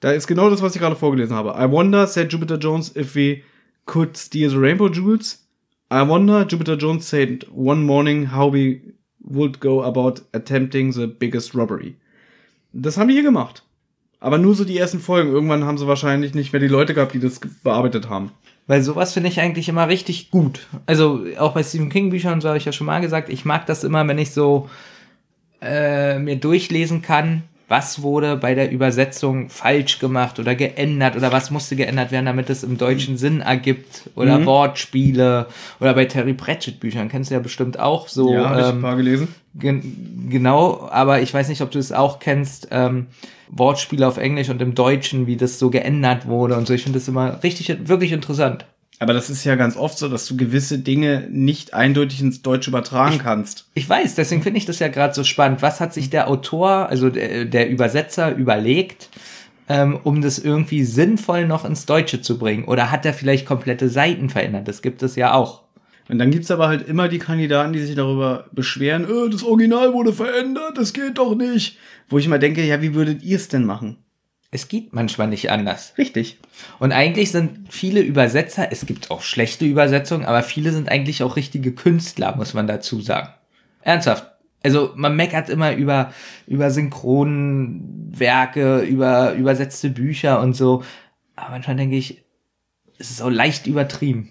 Da 0.00 0.10
ist 0.10 0.26
genau 0.26 0.50
das, 0.50 0.62
was 0.62 0.74
ich 0.74 0.80
gerade 0.80 0.96
vorgelesen 0.96 1.36
habe. 1.36 1.54
I 1.58 1.70
wonder, 1.70 2.06
said 2.06 2.32
Jupiter 2.32 2.58
Jones, 2.58 2.94
if 2.96 3.14
we 3.14 3.42
could 3.86 4.16
steal 4.16 4.50
the 4.50 4.56
rainbow 4.56 4.88
jewels. 4.88 5.46
I 5.92 6.06
wonder, 6.08 6.46
Jupiter 6.46 6.76
Jones 6.76 7.08
said 7.08 7.46
one 7.54 7.82
morning 7.82 8.32
how 8.32 8.52
we 8.52 8.94
would 9.20 9.60
go 9.60 9.82
about 9.82 10.22
attempting 10.32 10.92
the 10.92 11.06
biggest 11.06 11.54
robbery. 11.54 11.96
Das 12.72 12.96
haben 12.96 13.08
die 13.08 13.14
hier 13.14 13.22
gemacht. 13.22 13.64
Aber 14.20 14.38
nur 14.38 14.54
so 14.54 14.64
die 14.64 14.78
ersten 14.78 15.00
Folgen. 15.00 15.32
Irgendwann 15.32 15.64
haben 15.64 15.78
sie 15.78 15.88
wahrscheinlich 15.88 16.34
nicht 16.34 16.52
mehr 16.52 16.60
die 16.60 16.68
Leute 16.68 16.94
gehabt, 16.94 17.12
die 17.12 17.20
das 17.20 17.40
bearbeitet 17.62 18.08
haben. 18.08 18.30
Weil 18.68 18.82
sowas 18.82 19.12
finde 19.12 19.28
ich 19.28 19.40
eigentlich 19.40 19.68
immer 19.68 19.88
richtig 19.88 20.30
gut. 20.30 20.68
Also 20.86 21.24
auch 21.38 21.54
bei 21.54 21.64
Stephen 21.64 21.88
King 21.88 22.10
Büchern, 22.10 22.40
so 22.40 22.48
habe 22.48 22.58
ich 22.58 22.64
ja 22.64 22.72
schon 22.72 22.86
mal 22.86 23.00
gesagt, 23.00 23.28
ich 23.28 23.44
mag 23.44 23.66
das 23.66 23.82
immer, 23.82 24.06
wenn 24.06 24.18
ich 24.18 24.30
so 24.30 24.70
äh, 25.60 26.18
mir 26.18 26.36
durchlesen 26.36 27.02
kann, 27.02 27.42
was 27.72 28.02
wurde 28.02 28.36
bei 28.36 28.54
der 28.54 28.70
Übersetzung 28.70 29.48
falsch 29.48 29.98
gemacht 29.98 30.38
oder 30.38 30.54
geändert 30.54 31.16
oder 31.16 31.32
was 31.32 31.50
musste 31.50 31.74
geändert 31.74 32.12
werden, 32.12 32.26
damit 32.26 32.50
es 32.50 32.62
im 32.64 32.76
deutschen 32.76 33.16
Sinn 33.16 33.40
ergibt 33.40 34.10
oder 34.14 34.38
Mhm. 34.38 34.44
Wortspiele 34.46 35.46
oder 35.80 35.94
bei 35.94 36.04
Terry 36.04 36.34
Pratchett 36.34 36.80
Büchern 36.80 37.08
kennst 37.08 37.30
du 37.30 37.34
ja 37.34 37.40
bestimmt 37.40 37.80
auch 37.80 38.08
so. 38.08 38.30
ja, 38.34 38.50
habe 38.50 38.60
ich 38.60 38.66
ein 38.66 38.74
ähm, 38.74 38.82
paar 38.82 38.96
gelesen. 38.96 39.28
Gen 39.54 40.28
genau, 40.28 40.86
aber 40.90 41.22
ich 41.22 41.32
weiß 41.32 41.48
nicht, 41.48 41.62
ob 41.62 41.70
du 41.70 41.78
es 41.78 41.92
auch 41.92 42.18
kennst, 42.18 42.68
ähm, 42.70 43.06
Wortspiele 43.48 44.06
auf 44.06 44.18
Englisch 44.18 44.50
und 44.50 44.60
im 44.60 44.74
Deutschen, 44.74 45.26
wie 45.26 45.36
das 45.36 45.58
so 45.58 45.70
geändert 45.70 46.26
wurde 46.26 46.56
und 46.56 46.66
so. 46.66 46.74
Ich 46.74 46.82
finde 46.82 46.98
das 46.98 47.08
immer 47.08 47.42
richtig, 47.42 47.88
wirklich 47.88 48.12
interessant. 48.12 48.66
Aber 49.02 49.14
das 49.14 49.30
ist 49.30 49.42
ja 49.42 49.56
ganz 49.56 49.76
oft 49.76 49.98
so, 49.98 50.08
dass 50.08 50.26
du 50.26 50.36
gewisse 50.36 50.78
Dinge 50.78 51.26
nicht 51.28 51.74
eindeutig 51.74 52.20
ins 52.20 52.40
Deutsche 52.40 52.70
übertragen 52.70 53.18
kannst. 53.18 53.66
Ich 53.74 53.88
weiß, 53.88 54.14
deswegen 54.14 54.44
finde 54.44 54.58
ich 54.58 54.64
das 54.64 54.78
ja 54.78 54.86
gerade 54.86 55.12
so 55.12 55.24
spannend. 55.24 55.60
Was 55.60 55.80
hat 55.80 55.92
sich 55.92 56.08
der 56.08 56.28
Autor, 56.28 56.88
also 56.88 57.10
der, 57.10 57.44
der 57.46 57.68
Übersetzer, 57.68 58.32
überlegt, 58.36 59.08
ähm, 59.68 59.98
um 60.04 60.22
das 60.22 60.38
irgendwie 60.38 60.84
sinnvoll 60.84 61.48
noch 61.48 61.64
ins 61.64 61.84
Deutsche 61.84 62.22
zu 62.22 62.38
bringen? 62.38 62.62
Oder 62.66 62.92
hat 62.92 63.04
er 63.04 63.12
vielleicht 63.12 63.44
komplette 63.44 63.88
Seiten 63.88 64.30
verändert? 64.30 64.68
Das 64.68 64.82
gibt 64.82 65.02
es 65.02 65.16
ja 65.16 65.34
auch. 65.34 65.62
Und 66.08 66.20
dann 66.20 66.30
gibt's 66.30 66.52
aber 66.52 66.68
halt 66.68 66.86
immer 66.86 67.08
die 67.08 67.18
Kandidaten, 67.18 67.72
die 67.72 67.80
sich 67.80 67.96
darüber 67.96 68.46
beschweren, 68.52 69.02
äh, 69.02 69.28
das 69.30 69.42
Original 69.42 69.94
wurde 69.94 70.12
verändert, 70.12 70.78
das 70.78 70.92
geht 70.92 71.18
doch 71.18 71.34
nicht. 71.34 71.76
Wo 72.08 72.18
ich 72.18 72.28
mal 72.28 72.38
denke, 72.38 72.64
ja, 72.64 72.80
wie 72.80 72.94
würdet 72.94 73.24
ihr 73.24 73.36
es 73.36 73.48
denn 73.48 73.64
machen? 73.64 73.96
Es 74.54 74.68
geht 74.68 74.92
manchmal 74.92 75.28
nicht 75.28 75.50
anders. 75.50 75.94
Richtig. 75.96 76.38
Und 76.78 76.92
eigentlich 76.92 77.32
sind 77.32 77.72
viele 77.72 78.02
Übersetzer, 78.02 78.70
es 78.70 78.84
gibt 78.84 79.10
auch 79.10 79.22
schlechte 79.22 79.64
Übersetzungen, 79.64 80.26
aber 80.26 80.42
viele 80.42 80.72
sind 80.72 80.90
eigentlich 80.90 81.22
auch 81.22 81.36
richtige 81.36 81.72
Künstler, 81.72 82.36
muss 82.36 82.52
man 82.52 82.66
dazu 82.66 83.00
sagen. 83.00 83.30
Ernsthaft. 83.80 84.30
Also 84.62 84.92
man 84.94 85.16
meckert 85.16 85.48
immer 85.48 85.74
über, 85.74 86.12
über 86.46 86.70
Synchronwerke, 86.70 88.82
über 88.82 89.32
übersetzte 89.32 89.88
Bücher 89.88 90.38
und 90.40 90.54
so. 90.54 90.84
Aber 91.34 91.52
manchmal 91.52 91.76
denke 91.76 91.96
ich, 91.96 92.22
es 92.98 93.10
ist 93.10 93.22
auch 93.22 93.30
leicht 93.30 93.66
übertrieben. 93.66 94.28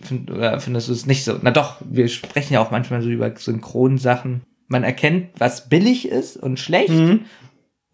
Find, 0.00 0.28
oder 0.28 0.58
findest 0.58 0.88
du 0.88 0.92
es 0.92 1.06
nicht 1.06 1.22
so? 1.22 1.38
Na 1.40 1.52
doch, 1.52 1.76
wir 1.88 2.08
sprechen 2.08 2.54
ja 2.54 2.60
auch 2.60 2.72
manchmal 2.72 3.00
so 3.00 3.10
über 3.10 3.32
Synchronsachen. 3.34 4.42
Man 4.66 4.82
erkennt, 4.82 5.28
was 5.38 5.68
billig 5.68 6.08
ist 6.08 6.36
und 6.36 6.58
schlecht 6.58 6.90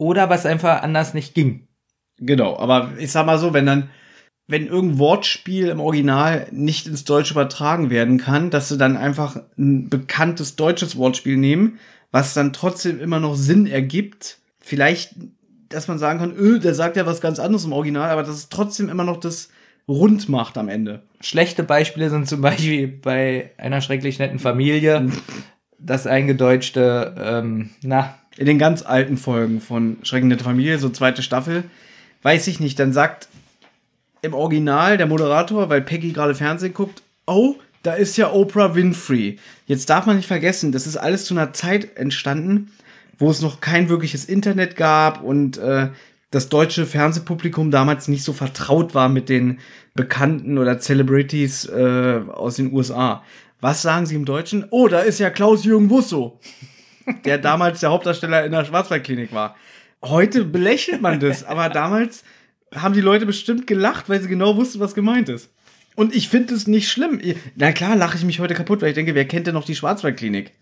oder 0.02 0.28
was 0.28 0.46
einfach 0.46 0.82
anders 0.82 1.14
nicht 1.14 1.32
ging. 1.32 1.68
Genau, 2.18 2.58
aber 2.58 2.92
ich 2.98 3.12
sag 3.12 3.24
mal 3.24 3.38
so, 3.38 3.54
wenn 3.54 3.66
dann, 3.66 3.88
wenn 4.48 4.66
irgendein 4.66 4.98
Wortspiel 4.98 5.68
im 5.68 5.80
Original 5.80 6.48
nicht 6.50 6.86
ins 6.86 7.04
Deutsche 7.04 7.34
übertragen 7.34 7.88
werden 7.88 8.18
kann, 8.18 8.50
dass 8.50 8.68
sie 8.68 8.76
dann 8.76 8.96
einfach 8.96 9.40
ein 9.56 9.88
bekanntes 9.88 10.56
deutsches 10.56 10.96
Wortspiel 10.96 11.36
nehmen, 11.36 11.78
was 12.10 12.34
dann 12.34 12.52
trotzdem 12.52 13.00
immer 13.00 13.20
noch 13.20 13.36
Sinn 13.36 13.66
ergibt. 13.66 14.38
Vielleicht, 14.58 15.14
dass 15.68 15.88
man 15.88 15.98
sagen 15.98 16.18
kann, 16.18 16.36
öh, 16.36 16.58
der 16.58 16.74
sagt 16.74 16.96
ja 16.96 17.06
was 17.06 17.20
ganz 17.20 17.38
anderes 17.38 17.64
im 17.64 17.72
Original, 17.72 18.10
aber 18.10 18.22
dass 18.22 18.36
es 18.36 18.48
trotzdem 18.48 18.88
immer 18.88 19.04
noch 19.04 19.18
das 19.18 19.48
rund 19.88 20.28
macht 20.28 20.58
am 20.58 20.68
Ende. 20.68 21.02
Schlechte 21.20 21.62
Beispiele 21.62 22.10
sind 22.10 22.28
zum 22.28 22.40
Beispiel 22.40 22.88
bei 22.88 23.52
einer 23.56 23.80
schrecklich 23.80 24.18
netten 24.18 24.38
Familie 24.38 25.10
das 25.78 26.06
eingedeutschte, 26.06 27.14
ähm, 27.18 27.70
na, 27.82 28.16
in 28.36 28.46
den 28.46 28.58
ganz 28.58 28.82
alten 28.82 29.16
Folgen 29.16 29.60
von 29.60 29.98
Schreckende 30.02 30.38
Familie, 30.38 30.78
so 30.78 30.88
zweite 30.88 31.22
Staffel, 31.22 31.64
weiß 32.22 32.46
ich 32.46 32.60
nicht, 32.60 32.78
dann 32.78 32.92
sagt 32.92 33.28
im 34.22 34.34
Original 34.34 34.96
der 34.96 35.06
Moderator, 35.06 35.68
weil 35.68 35.82
Peggy 35.82 36.12
gerade 36.12 36.34
Fernsehen 36.34 36.74
guckt, 36.74 37.02
oh, 37.26 37.56
da 37.82 37.94
ist 37.94 38.16
ja 38.16 38.32
Oprah 38.32 38.74
Winfrey. 38.74 39.38
Jetzt 39.66 39.90
darf 39.90 40.06
man 40.06 40.16
nicht 40.16 40.28
vergessen, 40.28 40.72
das 40.72 40.86
ist 40.86 40.96
alles 40.96 41.24
zu 41.24 41.34
einer 41.34 41.52
Zeit 41.52 41.96
entstanden, 41.96 42.70
wo 43.18 43.30
es 43.30 43.42
noch 43.42 43.60
kein 43.60 43.88
wirkliches 43.88 44.24
Internet 44.24 44.76
gab 44.76 45.22
und 45.22 45.58
äh, 45.58 45.88
das 46.30 46.48
deutsche 46.48 46.86
Fernsehpublikum 46.86 47.70
damals 47.70 48.08
nicht 48.08 48.24
so 48.24 48.32
vertraut 48.32 48.94
war 48.94 49.08
mit 49.08 49.28
den 49.28 49.58
Bekannten 49.94 50.56
oder 50.56 50.78
Celebrities 50.78 51.66
äh, 51.66 52.20
aus 52.32 52.56
den 52.56 52.72
USA. 52.72 53.22
Was 53.60 53.82
sagen 53.82 54.06
sie 54.06 54.14
im 54.14 54.24
Deutschen? 54.24 54.64
Oh, 54.70 54.88
da 54.88 55.00
ist 55.00 55.20
ja 55.20 55.30
Klaus-Jürgen 55.30 55.90
Wusso 55.90 56.38
der 57.24 57.38
damals 57.38 57.80
der 57.80 57.90
Hauptdarsteller 57.90 58.44
in 58.44 58.52
der 58.52 58.64
Schwarzwaldklinik 58.64 59.32
war. 59.32 59.56
Heute 60.02 60.44
belächelt 60.44 61.00
man 61.00 61.20
das, 61.20 61.44
aber 61.44 61.68
damals 61.68 62.24
haben 62.74 62.94
die 62.94 63.00
Leute 63.00 63.26
bestimmt 63.26 63.66
gelacht, 63.66 64.08
weil 64.08 64.20
sie 64.20 64.28
genau 64.28 64.56
wussten, 64.56 64.80
was 64.80 64.94
gemeint 64.94 65.28
ist. 65.28 65.50
Und 65.94 66.14
ich 66.14 66.28
finde 66.30 66.54
es 66.54 66.66
nicht 66.66 66.88
schlimm. 66.90 67.20
Na 67.54 67.70
klar, 67.72 67.96
lache 67.96 68.16
ich 68.16 68.24
mich 68.24 68.40
heute 68.40 68.54
kaputt, 68.54 68.80
weil 68.80 68.88
ich 68.88 68.94
denke, 68.94 69.14
wer 69.14 69.26
kennt 69.26 69.46
denn 69.46 69.54
noch 69.54 69.64
die 69.66 69.74
Schwarzwaldklinik? 69.74 70.52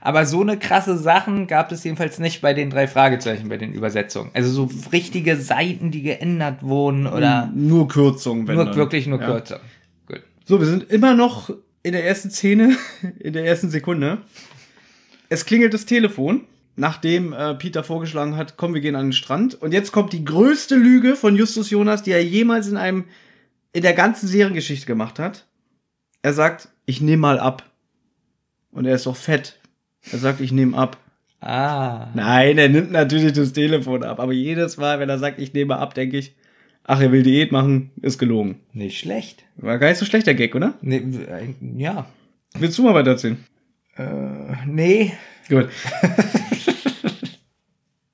aber 0.00 0.26
so 0.26 0.40
eine 0.40 0.58
krasse 0.58 0.98
Sachen 0.98 1.46
gab 1.46 1.70
es 1.70 1.84
jedenfalls 1.84 2.18
nicht 2.18 2.40
bei 2.40 2.52
den 2.52 2.68
drei 2.68 2.88
Fragezeichen, 2.88 3.48
bei 3.48 3.56
den 3.58 3.72
Übersetzungen. 3.72 4.30
Also 4.34 4.50
so 4.50 4.70
richtige 4.92 5.36
Seiten, 5.36 5.92
die 5.92 6.02
geändert 6.02 6.64
wurden 6.64 7.06
oder 7.06 7.48
Nur 7.54 7.86
Kürzungen, 7.86 8.48
wenn 8.48 8.56
nur 8.56 8.64
dann. 8.64 8.74
wirklich 8.74 9.06
nur 9.06 9.20
Ja. 9.20 9.26
kürzer. 9.26 9.60
Gut. 10.06 10.22
So, 10.44 10.58
wir 10.58 10.66
sind 10.66 10.90
immer 10.90 11.14
noch 11.14 11.50
in 11.84 11.92
der 11.92 12.04
ersten 12.04 12.30
Szene, 12.30 12.76
in 13.20 13.32
der 13.34 13.44
ersten 13.46 13.70
Sekunde. 13.70 14.18
Es 15.28 15.44
klingelt 15.44 15.74
das 15.74 15.86
Telefon, 15.86 16.42
nachdem 16.76 17.32
äh, 17.32 17.54
Peter 17.54 17.84
vorgeschlagen 17.84 18.36
hat, 18.36 18.56
komm, 18.56 18.74
wir 18.74 18.80
gehen 18.80 18.96
an 18.96 19.06
den 19.06 19.12
Strand. 19.12 19.60
Und 19.60 19.72
jetzt 19.72 19.92
kommt 19.92 20.12
die 20.12 20.24
größte 20.24 20.76
Lüge 20.76 21.16
von 21.16 21.36
Justus 21.36 21.70
Jonas, 21.70 22.02
die 22.02 22.12
er 22.12 22.24
jemals 22.24 22.68
in 22.68 22.76
einem, 22.76 23.04
in 23.72 23.82
der 23.82 23.94
ganzen 23.94 24.26
Seriengeschichte 24.26 24.86
gemacht 24.86 25.18
hat. 25.18 25.46
Er 26.22 26.32
sagt, 26.32 26.68
ich 26.86 27.00
nehme 27.00 27.20
mal 27.20 27.38
ab. 27.38 27.64
Und 28.70 28.86
er 28.86 28.94
ist 28.94 29.06
doch 29.06 29.16
fett. 29.16 29.58
Er 30.10 30.18
sagt, 30.18 30.40
ich 30.40 30.52
nehme 30.52 30.76
ab. 30.76 30.98
Ah. 31.40 32.08
Nein, 32.14 32.58
er 32.58 32.68
nimmt 32.68 32.90
natürlich 32.90 33.32
das 33.32 33.52
Telefon 33.52 34.02
ab. 34.02 34.20
Aber 34.20 34.32
jedes 34.32 34.76
Mal, 34.76 34.98
wenn 34.98 35.08
er 35.08 35.18
sagt, 35.18 35.38
ich 35.38 35.52
nehme 35.52 35.76
ab, 35.76 35.94
denke 35.94 36.18
ich, 36.18 36.34
ach, 36.84 37.00
er 37.00 37.12
will 37.12 37.22
Diät 37.22 37.52
machen, 37.52 37.90
ist 38.02 38.18
gelogen. 38.18 38.60
Nicht 38.72 38.98
schlecht. 38.98 39.44
War 39.56 39.78
gar 39.78 39.88
nicht 39.88 39.98
so 39.98 40.06
schlecht, 40.06 40.26
der 40.26 40.34
Gag, 40.34 40.54
oder? 40.54 40.74
Nee, 40.80 40.96
äh, 40.96 41.54
ja. 41.76 42.06
Willst 42.58 42.78
du 42.78 42.82
mal 42.82 42.94
weiterziehen? 42.94 43.44
Äh, 43.98 44.66
nee. 44.66 45.12
Gut. 45.48 45.68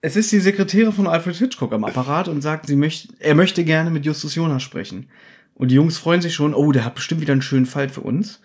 es 0.00 0.16
ist 0.16 0.32
die 0.32 0.40
Sekretärin 0.40 0.92
von 0.92 1.06
Alfred 1.06 1.36
Hitchcock 1.36 1.72
am 1.72 1.84
Apparat 1.84 2.28
und 2.28 2.42
sagt, 2.42 2.66
sie 2.66 2.76
möchte, 2.76 3.08
er 3.20 3.34
möchte 3.34 3.64
gerne 3.64 3.90
mit 3.90 4.04
Justus 4.04 4.34
Jonas 4.34 4.62
sprechen. 4.62 5.08
Und 5.54 5.70
die 5.70 5.76
Jungs 5.76 5.98
freuen 5.98 6.20
sich 6.20 6.34
schon, 6.34 6.54
oh, 6.54 6.72
der 6.72 6.84
hat 6.84 6.94
bestimmt 6.94 7.20
wieder 7.20 7.32
einen 7.32 7.42
schönen 7.42 7.66
Fall 7.66 7.88
für 7.88 8.00
uns. 8.00 8.40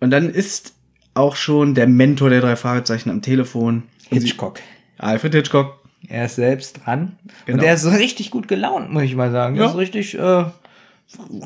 Und 0.00 0.10
dann 0.10 0.28
ist 0.30 0.74
auch 1.14 1.36
schon 1.36 1.74
der 1.74 1.86
Mentor 1.86 2.30
der 2.30 2.40
drei 2.40 2.56
Fragezeichen 2.56 3.10
am 3.10 3.22
Telefon. 3.22 3.84
Hitchcock. 4.08 4.60
Alfred 4.98 5.34
Hitchcock. 5.34 5.80
Er 6.08 6.26
ist 6.26 6.36
selbst 6.36 6.80
dran. 6.84 7.16
Genau. 7.46 7.58
Und 7.58 7.64
er 7.64 7.74
ist 7.74 7.86
richtig 7.86 8.30
gut 8.30 8.48
gelaunt, 8.48 8.92
muss 8.92 9.04
ich 9.04 9.14
mal 9.14 9.30
sagen. 9.30 9.56
Er 9.56 9.64
Ja. 9.64 9.70
ist 9.70 9.76
richtig, 9.76 10.18
äh, 10.18 10.44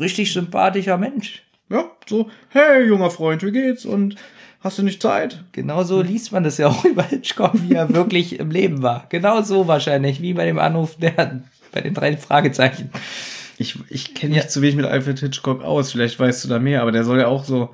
richtig 0.00 0.32
sympathischer 0.32 0.96
Mensch. 0.96 1.42
Ja, 1.70 1.84
so, 2.08 2.30
hey, 2.48 2.86
junger 2.86 3.10
Freund, 3.10 3.42
wie 3.44 3.52
geht's? 3.52 3.84
Und 3.84 4.16
hast 4.60 4.78
du 4.78 4.82
nicht 4.82 5.02
Zeit? 5.02 5.44
Genauso 5.52 6.02
liest 6.02 6.32
man 6.32 6.44
das 6.44 6.58
ja 6.58 6.68
auch 6.68 6.84
über 6.86 7.02
Hitchcock, 7.02 7.52
wie 7.54 7.74
er 7.74 7.92
wirklich 7.92 8.38
im 8.38 8.50
Leben 8.50 8.82
war. 8.82 9.06
Genau 9.08 9.42
so 9.42 9.66
wahrscheinlich, 9.66 10.22
wie 10.22 10.34
bei 10.34 10.46
dem 10.46 10.58
Anruf 10.58 10.96
der, 10.96 11.40
bei 11.72 11.80
den 11.80 11.94
drei 11.94 12.16
Fragezeichen. 12.16 12.90
Ich, 13.58 13.76
ich 13.90 14.14
kenne 14.14 14.36
mich 14.36 14.48
zu 14.48 14.62
wenig 14.62 14.76
mit 14.76 14.86
Alfred 14.86 15.18
Hitchcock 15.18 15.64
aus, 15.64 15.90
vielleicht 15.90 16.18
weißt 16.18 16.44
du 16.44 16.48
da 16.48 16.60
mehr, 16.60 16.80
aber 16.82 16.92
der 16.92 17.02
soll 17.02 17.18
ja 17.18 17.26
auch 17.26 17.44
so 17.44 17.70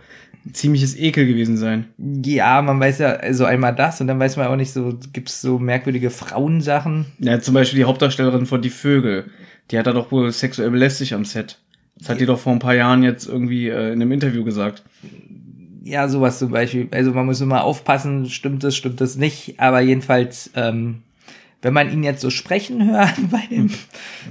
ein 0.47 0.55
ziemliches 0.55 0.97
Ekel 0.97 1.27
gewesen 1.27 1.57
sein. 1.57 1.87
Ja, 1.99 2.61
man 2.63 2.81
weiß 2.81 2.99
ja 2.99 3.11
also 3.11 3.45
einmal 3.45 3.75
das 3.75 4.01
und 4.01 4.07
dann 4.07 4.19
weiß 4.19 4.37
man 4.37 4.47
auch 4.47 4.57
nicht 4.57 4.73
so, 4.73 4.99
gibt's 5.13 5.41
so 5.41 5.59
merkwürdige 5.59 6.11
Frauensachen. 6.11 7.07
Ja, 7.19 7.39
zum 7.41 7.55
Beispiel 7.55 7.79
die 7.79 7.85
Hauptdarstellerin 7.85 8.47
von 8.47 8.63
Die 8.63 8.71
Vögel. 8.71 9.27
Die 9.71 9.79
hat 9.79 9.87
er 9.87 9.95
doch 9.95 10.11
wohl 10.13 10.31
sexuell 10.33 10.71
belästigt 10.71 11.13
am 11.15 11.25
Set. 11.25 11.59
Das 11.99 12.09
hat 12.09 12.21
die 12.21 12.27
doch 12.27 12.39
vor 12.39 12.53
ein 12.53 12.59
paar 12.59 12.75
Jahren 12.75 13.03
jetzt 13.03 13.27
irgendwie 13.27 13.69
äh, 13.69 13.93
in 13.93 14.03
einem 14.03 14.13
Interview 14.13 14.45
gesagt. 14.45 14.83
Ja, 15.87 16.09
sowas 16.09 16.39
zum 16.39 16.51
Beispiel. 16.51 16.89
Also 16.93 17.13
man 17.13 17.27
muss 17.27 17.43
immer 17.43 17.63
aufpassen, 17.63 18.31
stimmt 18.31 18.65
es, 18.65 18.75
stimmt 18.75 19.03
es 19.03 19.17
nicht. 19.17 19.61
Aber 19.61 19.81
jedenfalls, 19.81 20.51
ähm, 20.57 21.03
wenn 21.61 21.75
man 21.75 21.93
ihn 21.93 22.03
jetzt 22.03 22.23
so 22.23 22.31
sprechen 22.31 22.91
hört 22.91 23.15
bei 23.31 23.43
den, 23.51 23.71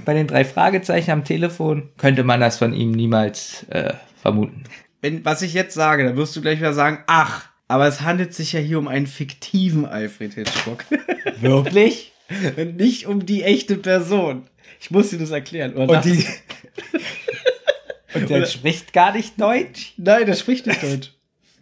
bei 0.04 0.14
den 0.14 0.26
drei 0.26 0.44
Fragezeichen 0.44 1.12
am 1.12 1.22
Telefon, 1.24 1.90
könnte 1.96 2.24
man 2.24 2.40
das 2.40 2.58
von 2.58 2.74
ihm 2.74 2.90
niemals 2.90 3.64
äh, 3.70 3.92
vermuten. 4.20 4.64
Wenn, 5.00 5.24
was 5.24 5.42
ich 5.42 5.54
jetzt 5.54 5.74
sage, 5.74 6.02
da 6.04 6.16
wirst 6.16 6.34
du 6.34 6.40
gleich 6.42 6.58
wieder 6.58 6.74
sagen, 6.74 7.04
ach, 7.06 7.44
aber 7.68 7.86
es 7.86 8.00
handelt 8.00 8.34
sich 8.34 8.52
ja 8.52 8.58
hier 8.60 8.80
um 8.80 8.88
einen 8.88 9.06
fiktiven 9.06 9.86
Alfred 9.86 10.34
Hitchcock. 10.34 10.84
Wirklich? 11.40 12.12
Und 12.56 12.78
nicht 12.78 13.06
um 13.06 13.26
die 13.26 13.44
echte 13.44 13.76
Person. 13.76 14.48
Ich 14.80 14.90
muss 14.90 15.10
dir 15.10 15.18
das 15.18 15.30
erklären. 15.30 15.74
Oder 15.74 15.98
Und, 15.98 16.04
die, 16.04 16.26
und 18.14 18.28
der 18.28 18.38
Oder- 18.38 18.46
spricht 18.46 18.92
gar 18.92 19.12
nicht 19.12 19.40
Deutsch. 19.40 19.92
Nein, 19.98 20.26
der 20.26 20.34
spricht 20.34 20.66
nicht 20.66 20.82
Deutsch. 20.82 21.12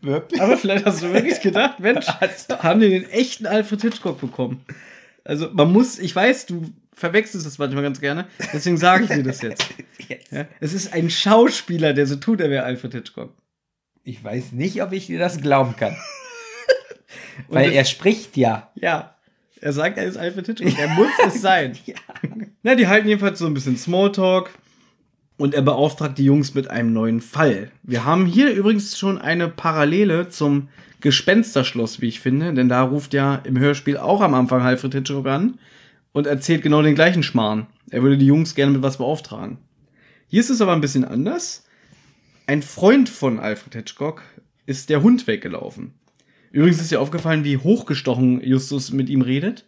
Wirklich? 0.03 0.41
Aber 0.41 0.57
vielleicht 0.59 0.85
hast 0.85 1.03
du 1.03 1.13
wirklich 1.13 1.41
gedacht, 1.41 1.79
Mensch, 1.81 2.07
haben 2.59 2.81
die 2.81 2.91
den 2.91 3.09
echten 3.09 3.47
Alfred 3.47 3.81
Hitchcock 3.83 4.21
bekommen? 4.21 4.65
Also 5.25 5.49
man 5.53 5.73
muss, 5.73 5.99
ich 5.99 6.15
weiß, 6.15 6.47
du 6.47 6.65
verwechselst 6.93 7.47
das 7.47 7.59
manchmal 7.59 7.83
ganz 7.85 8.01
gerne, 8.01 8.27
deswegen 8.53 8.77
sage 8.77 9.05
ich 9.05 9.11
dir 9.11 9.23
das 9.23 9.41
jetzt. 9.43 9.65
Jetzt. 10.09 10.33
Ja, 10.33 10.47
es 10.61 10.73
ist 10.75 10.93
ein 10.93 11.09
Schauspieler, 11.11 11.93
der 11.95 12.07
so 12.09 12.17
tut, 12.17 12.41
er 12.41 12.51
wäre 12.51 12.65
Alfred 12.65 12.93
Hitchcock. 12.93 13.33
Ich 14.03 14.23
weiß 14.23 14.51
nicht, 14.53 14.83
ob 14.83 14.93
ich 14.93 15.07
dir 15.07 15.19
das 15.21 15.41
glauben 15.41 15.77
kann. 15.77 15.97
Weil 17.49 17.67
das- 17.67 17.75
er 17.77 17.85
spricht 17.85 18.37
ja. 18.37 18.71
Ja, 18.75 19.15
er 19.61 19.73
sagt, 19.73 19.97
er 19.99 20.05
ist 20.05 20.17
Alfred 20.17 20.47
Hitchcock. 20.47 20.77
Er 20.79 20.89
muss 20.89 21.09
es 21.25 21.41
sein. 21.41 21.79
Ja. 21.87 21.95
Na, 22.65 22.75
die 22.75 22.89
halten 22.89 23.07
jedenfalls 23.09 23.39
so 23.39 23.47
ein 23.47 23.55
bisschen 23.55 23.77
Smalltalk 23.77 24.51
und 25.43 25.55
er 25.55 25.63
beauftragt 25.63 26.19
die 26.19 26.25
Jungs 26.25 26.55
mit 26.55 26.71
einem 26.71 26.93
neuen 26.93 27.21
Fall. 27.21 27.73
Wir 27.83 28.05
haben 28.05 28.27
hier 28.27 28.55
übrigens 28.55 28.97
schon 28.97 29.19
eine 29.19 29.49
Parallele 29.49 30.29
zum 30.29 30.69
Gespensterschloss, 31.01 32.01
wie 32.01 32.07
ich 32.07 32.21
finde, 32.21 32.55
denn 32.55 32.69
da 32.69 32.83
ruft 32.83 33.13
ja 33.13 33.35
im 33.43 33.59
Hörspiel 33.59 33.97
auch 33.97 34.21
am 34.21 34.35
Anfang 34.35 34.63
Alfred 34.63 34.95
Hitchcock 34.95 35.27
an 35.27 35.59
und 36.13 36.29
erzählt 36.29 36.63
genau 36.63 36.81
den 36.81 36.95
gleichen 36.95 37.25
Schmarrn. 37.25 37.67
Er 37.91 38.05
würde 38.05 38.19
die 38.19 38.27
Jungs 38.27 38.55
gerne 38.55 38.71
mit 38.71 38.83
was 38.83 38.99
beauftragen. 38.99 39.59
Hier 40.29 40.39
ist 40.39 40.51
es 40.51 40.61
aber 40.61 40.75
ein 40.75 40.81
bisschen 40.81 41.05
anders. 41.05 41.65
Ein 42.47 42.63
Freund 42.63 43.09
von 43.09 43.41
Alfred 43.41 43.75
Hitchcock 43.75 44.23
ist 44.67 44.91
der 44.91 45.03
Hund 45.03 45.27
weggelaufen. 45.27 45.95
Übrigens 46.53 46.81
ist 46.81 46.93
dir 46.93 47.01
aufgefallen, 47.01 47.43
wie 47.43 47.57
hochgestochen 47.57 48.41
Justus 48.45 48.93
mit 48.93 49.09
ihm 49.09 49.23
redet. 49.23 49.67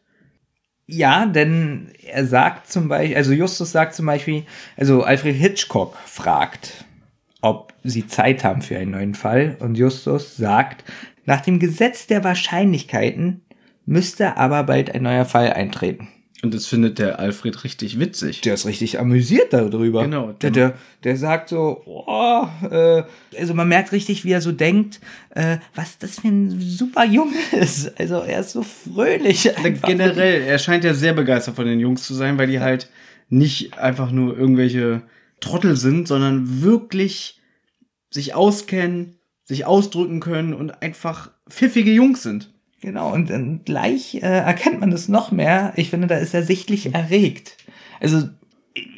Ja, 0.87 1.25
denn 1.25 1.93
er 2.03 2.27
sagt 2.27 2.71
zum 2.71 2.89
Beispiel, 2.89 3.17
also 3.17 3.33
Justus 3.33 3.73
sagt 3.73 3.95
zum 3.95 4.07
Beispiel, 4.07 4.45
also 4.77 5.03
Alfred 5.03 5.35
Hitchcock 5.35 5.97
fragt, 6.05 6.85
ob 7.41 7.73
sie 7.83 8.07
Zeit 8.07 8.45
haben 8.45 8.61
für 8.61 8.79
einen 8.79 8.91
neuen 8.91 9.15
Fall 9.15 9.57
und 9.61 9.77
Justus 9.77 10.37
sagt, 10.37 10.85
nach 11.25 11.41
dem 11.41 11.59
Gesetz 11.59 12.07
der 12.07 12.23
Wahrscheinlichkeiten 12.23 13.43
müsste 13.87 14.37
aber 14.37 14.63
bald 14.65 14.95
ein 14.95 15.03
neuer 15.03 15.25
Fall 15.25 15.53
eintreten. 15.53 16.09
Und 16.45 16.53
das 16.53 16.67
findet 16.67 16.99
der 16.99 17.19
Alfred 17.21 17.65
richtig 17.65 17.99
witzig. 17.99 18.43
Der 18.43 18.53
ist 18.53 18.67
richtig 18.67 19.01
amüsiert 19.01 19.55
darüber. 19.55 20.03
Genau. 20.03 20.33
Der, 20.33 20.51
der, 20.51 20.75
der 21.03 21.17
sagt 21.17 21.49
so, 21.49 21.83
oh, 21.87 22.47
äh, 22.71 23.03
also 23.39 23.55
man 23.55 23.67
merkt 23.67 23.93
richtig, 23.93 24.27
wie 24.27 24.33
er 24.33 24.43
so 24.43 24.53
denkt, 24.53 25.01
äh, 25.31 25.57
was 25.75 25.97
das 25.97 26.21
für 26.21 26.29
ein 26.29 26.61
super 26.61 27.07
Junge 27.07 27.39
ist. 27.53 27.99
Also 27.99 28.17
er 28.17 28.41
ist 28.41 28.51
so 28.51 28.63
fröhlich. 28.63 29.57
einfach. 29.57 29.89
Generell, 29.89 30.43
er 30.43 30.59
scheint 30.59 30.85
ja 30.85 30.93
sehr 30.93 31.15
begeistert 31.15 31.57
von 31.57 31.65
den 31.65 31.81
Jungs 31.81 32.03
zu 32.03 32.13
sein, 32.13 32.37
weil 32.37 32.49
die 32.49 32.61
halt 32.61 32.91
nicht 33.31 33.79
einfach 33.79 34.11
nur 34.11 34.37
irgendwelche 34.37 35.01
Trottel 35.41 35.79
sind, 35.79 36.09
sondern 36.09 36.63
wirklich 36.63 37.41
sich 38.11 38.35
auskennen, 38.35 39.17
sich 39.45 39.65
ausdrücken 39.65 40.21
können 40.21 40.53
und 40.53 40.83
einfach 40.83 41.31
pfiffige 41.49 41.93
Jungs 41.93 42.23
sind. 42.23 42.54
Genau, 42.85 43.15
und 43.15 43.31
dann 43.31 43.63
gleich 43.65 44.17
äh, 44.17 44.19
erkennt 44.21 44.81
man 44.81 44.91
das 44.91 45.09
noch 45.09 45.31
mehr. 45.33 45.73
Ich 45.77 45.89
finde, 45.89 46.07
da 46.07 46.17
ist 46.17 46.35
er 46.35 46.43
sichtlich 46.43 46.95
erregt. 46.95 47.57
Also, 47.99 48.29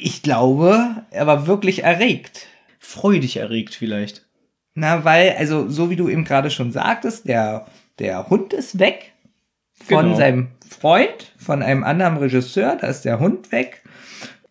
ich 0.00 0.22
glaube, 0.24 1.04
er 1.12 1.28
war 1.28 1.46
wirklich 1.46 1.84
erregt. 1.84 2.48
Freudig 2.80 3.36
erregt 3.36 3.76
vielleicht. 3.76 4.26
Na, 4.74 5.04
weil, 5.04 5.36
also, 5.38 5.68
so 5.68 5.88
wie 5.88 5.94
du 5.94 6.08
eben 6.08 6.24
gerade 6.24 6.50
schon 6.50 6.72
sagtest, 6.72 7.28
der, 7.28 7.66
der 8.00 8.28
Hund 8.28 8.52
ist 8.52 8.80
weg 8.80 9.12
von 9.84 10.06
Genau. 10.06 10.16
seinem 10.16 10.48
Freund, 10.68 11.32
von 11.38 11.62
einem 11.62 11.84
anderen 11.84 12.16
Regisseur, 12.16 12.76
da 12.80 12.88
ist 12.88 13.02
der 13.04 13.20
Hund 13.20 13.52
weg. 13.52 13.84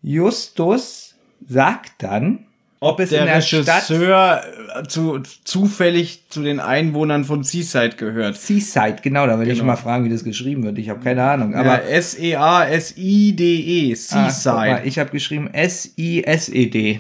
Justus 0.02 1.15
sagt 1.45 1.91
dann, 1.98 2.45
ob 2.86 3.00
es 3.00 3.10
der 3.10 3.21
in 3.21 3.26
der 3.28 3.41
Stadt 3.41 3.89
Regisseur 3.89 4.41
äh, 4.76 4.84
zu, 4.88 5.19
zufällig 5.43 6.24
zu 6.30 6.42
den 6.44 6.60
Einwohnern 6.60 7.25
von 7.25 7.44
Seaside 7.44 7.96
gehört. 7.98 8.38
Seaside, 8.38 8.98
genau, 9.02 9.25
da 9.27 9.40
will 9.40 9.48
ich 9.48 9.56
Genau. 9.60 9.65
mal 9.71 9.75
fragen, 9.75 10.06
wie 10.06 10.10
das 10.10 10.23
geschrieben 10.23 10.63
wird. 10.63 10.77
Ich 10.77 10.90
habe 10.90 11.00
keine 11.02 11.23
Ahnung. 11.23 11.56
Aber 11.56 11.73
Aber 11.73 11.83
S-E-A-S-I-D-E, 11.86 13.94
ah, 13.94 13.96
guck 13.96 14.15
mal, 14.15 14.29
Seaside. 14.31 14.81
ich 14.86 15.00
habe 15.00 15.10
geschrieben 15.12 15.50
S-I-S-E-D. 15.54 17.00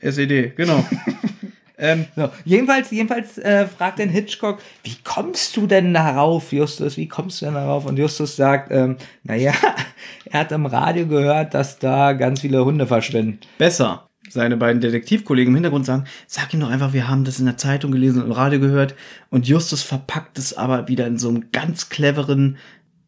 S-E-D, 0.00 0.52
genau. 0.56 0.84
ähm, 1.78 2.06
So, 2.16 2.30
jedenfalls, 2.44 2.90
jedenfalls 2.90 3.38
äh, 3.38 3.66
fragt 3.66 3.98
den 3.98 4.08
Hitchcock, 4.08 4.58
wie 4.84 4.96
kommst 5.04 5.56
du 5.56 5.66
denn 5.66 5.92
darauf, 5.92 6.52
Justus? 6.52 6.96
Wie 6.96 7.08
kommst 7.08 7.40
du 7.40 7.46
denn 7.46 7.54
darauf? 7.54 7.84
Und 7.86 7.98
Justus 7.98 8.36
sagt, 8.36 8.72
ähm, 8.72 8.96
naja, 9.24 9.52
er 10.30 10.40
hat 10.40 10.52
im 10.52 10.66
Radio 10.66 11.06
gehört, 11.06 11.54
dass 11.54 11.78
da 11.78 12.12
ganz 12.14 12.40
viele 12.40 12.64
Hunde 12.64 12.86
verschwinden. 12.86 13.38
besser. 13.58 14.05
Seine 14.28 14.56
beiden 14.56 14.80
Detektivkollegen 14.80 15.52
im 15.52 15.56
Hintergrund 15.56 15.86
sagen, 15.86 16.04
sag 16.26 16.52
ihm 16.52 16.60
doch 16.60 16.70
einfach, 16.70 16.92
wir 16.92 17.08
haben 17.08 17.24
das 17.24 17.38
in 17.38 17.46
der 17.46 17.56
Zeitung 17.56 17.92
gelesen 17.92 18.20
und 18.22 18.26
im 18.26 18.32
Radio 18.32 18.60
gehört. 18.60 18.94
Und 19.30 19.46
Justus 19.46 19.82
verpackt 19.82 20.38
es 20.38 20.56
aber 20.56 20.88
wieder 20.88 21.06
in 21.06 21.18
so 21.18 21.28
einem 21.28 21.46
ganz 21.52 21.88
cleveren, 21.88 22.56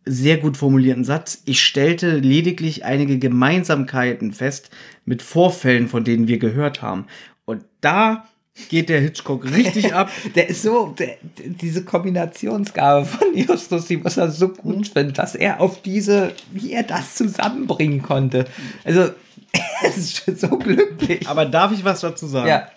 sehr 0.05 0.39
gut 0.39 0.57
formulierten 0.57 1.05
Satz. 1.05 1.43
Ich 1.45 1.63
stellte 1.63 2.19
lediglich 2.19 2.85
einige 2.85 3.19
Gemeinsamkeiten 3.19 4.33
fest 4.33 4.71
mit 5.05 5.23
Vorfällen, 5.23 5.89
von 5.89 6.05
denen 6.05 6.29
wir 6.29 6.39
gehört 6.39 6.83
haben. 6.83 7.07
Und 7.45 7.65
da 7.81 8.25
geht 8.69 8.89
der 8.89 9.01
Hitchcock 9.01 9.45
richtig 9.45 9.95
ab. 9.95 10.11
Der 10.35 10.49
ist 10.49 10.63
so, 10.63 10.95
der, 10.99 11.17
diese 11.39 11.85
Kombinationsgabe 11.85 13.07
von 13.07 13.37
Justus, 13.37 13.87
die 13.87 13.99
muss 13.99 14.17
er 14.17 14.31
so 14.31 14.49
gut 14.49 14.89
finden, 14.89 15.15
dass 15.15 15.35
er 15.35 15.61
auf 15.61 15.83
diese, 15.83 16.33
wie 16.53 16.73
er 16.73 16.83
das 16.83 17.15
zusammenbringen 17.15 18.03
konnte. 18.03 18.47
Also, 18.85 19.11
er 19.83 19.89
ist 19.97 20.25
schon 20.25 20.37
so 20.37 20.49
glücklich. 20.59 21.27
Aber 21.29 21.47
darf 21.47 21.73
ich 21.73 21.85
was 21.85 22.01
dazu 22.01 22.27
sagen? 22.27 22.49
ja, 22.49 22.69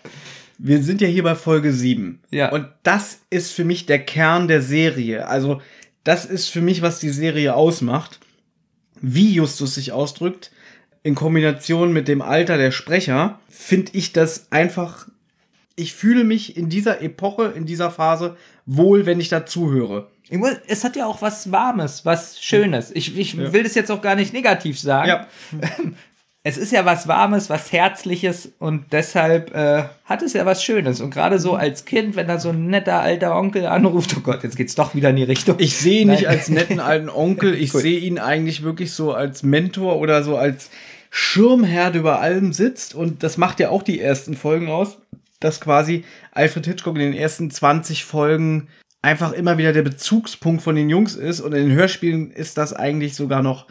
Wir 0.57 0.82
sind 0.84 1.01
ja 1.01 1.07
hier 1.07 1.24
bei 1.24 1.36
Folge 1.36 1.74
7. 1.74 2.19
Ja. 2.32 2.51
Und 2.51 2.67
das 2.84 3.19
ist 3.30 3.51
für 3.51 3.63
mich 3.63 3.86
der 3.86 3.99
Kern 4.05 4.47
der 4.47 4.61
Serie. 4.61 5.28
Also, 5.28 5.61
das 6.03 6.26
ist 6.26 6.47
für 6.49 6.61
mich, 6.61 6.82
was 6.82 6.99
die 6.99 7.09
Serie 7.09 7.55
ausmacht. 7.55 8.19
Wie 9.01 9.34
Justus 9.34 9.76
sich 9.76 9.91
ausdrückt, 9.91 10.51
in 11.03 11.15
Kombination 11.15 11.91
mit 11.91 12.07
dem 12.07 12.22
Alter 12.22 12.57
der 12.57 12.69
Sprecher, 12.72 13.39
finde 13.49 13.91
ich 13.95 14.13
das 14.13 14.51
einfach. 14.51 15.07
Ich 15.76 15.93
fühle 15.93 16.24
mich 16.24 16.55
in 16.57 16.69
dieser 16.69 17.01
Epoche, 17.01 17.45
in 17.55 17.65
dieser 17.65 17.89
Phase 17.89 18.38
wohl, 18.67 19.07
wenn 19.07 19.19
ich 19.19 19.30
da 19.30 19.45
zuhöre. 19.47 20.09
Ich 20.30 20.38
muss- 20.38 20.51
Es 20.67 20.84
hat 20.84 20.95
ja 20.95 21.07
auch 21.07 21.22
was 21.24 21.51
Warmes, 21.51 22.05
was 22.05 22.39
Schönes. 22.41 22.91
Ich, 22.93 23.17
ich 23.17 23.34
Ja. 23.34 23.51
will 23.51 23.63
das 23.63 23.74
jetzt 23.74 23.89
auch 23.89 24.01
gar 24.03 24.15
nicht 24.15 24.32
negativ 24.34 24.80
sagen. 24.80 25.07
Ja. 25.09 25.28
Es 26.44 26.58
ist 26.58 26.72
ja 26.72 26.86
was 26.86 27.08
Warmes, 27.08 27.52
was 27.52 27.72
Herzliches 27.72 28.52
und 28.58 28.86
deshalb 28.92 29.54
äh, 29.54 29.84
hat 30.06 30.24
es 30.24 30.34
ja 30.34 30.44
was 30.44 30.64
Schönes. 30.64 31.00
Und 31.00 31.12
gerade 31.12 31.38
so 31.38 31.54
als 31.54 31.86
Kind, 31.86 32.16
wenn 32.16 32.28
da 32.28 32.39
so 32.39 32.50
ein 32.50 32.66
netter 32.66 33.00
alter 33.00 33.36
Onkel 33.36 33.68
anruft, 33.68 34.16
oh 34.18 34.22
Gott, 34.22 34.42
jetzt 34.42 34.58
geht's 34.58 34.74
doch 34.74 34.96
wieder 34.96 35.12
in 35.12 35.18
die 35.18 35.24
Richtung. 35.24 35.58
Ich 35.60 35.78
sehe 35.78 36.02
ihn 36.02 36.08
nicht 36.08 36.28
als 36.28 36.50
netten 36.50 36.80
alten 36.80 37.10
Onkel, 37.10 37.54
ich 37.54 37.72
sehe 37.72 38.00
ihn 38.00 38.18
eigentlich 38.18 38.64
wirklich 38.64 38.92
so 38.92 39.14
als 39.14 39.44
Mentor 39.44 39.98
oder 39.98 40.24
so 40.24 40.36
als 40.36 40.72
Schirmherr, 41.12 41.92
der 41.92 42.02
über 42.02 42.22
allem 42.22 42.54
sitzt. 42.54 42.96
Und 42.96 43.22
das 43.22 43.38
macht 43.38 43.60
ja 43.60 43.70
auch 43.70 43.84
die 43.84 44.00
ersten 44.00 44.36
Folgen 44.36 44.70
aus, 44.70 44.98
dass 45.39 45.62
quasi 45.62 46.06
Alfred 46.32 46.66
Hitchcock 46.66 46.96
in 46.96 47.02
den 47.02 47.14
ersten 47.14 47.52
20 47.52 48.04
Folgen 48.04 48.68
einfach 49.04 49.32
immer 49.32 49.60
wieder 49.60 49.74
der 49.74 49.84
Bezugspunkt 49.84 50.64
von 50.64 50.76
den 50.76 50.89
Jungs 50.89 51.16
ist. 51.16 51.39
Und 51.39 51.54
in 51.54 51.70
den 51.70 51.78
Hörspielen 51.78 52.32
ist 52.32 52.58
das 52.58 52.74
eigentlich 52.74 53.14
sogar 53.14 53.44
noch 53.44 53.68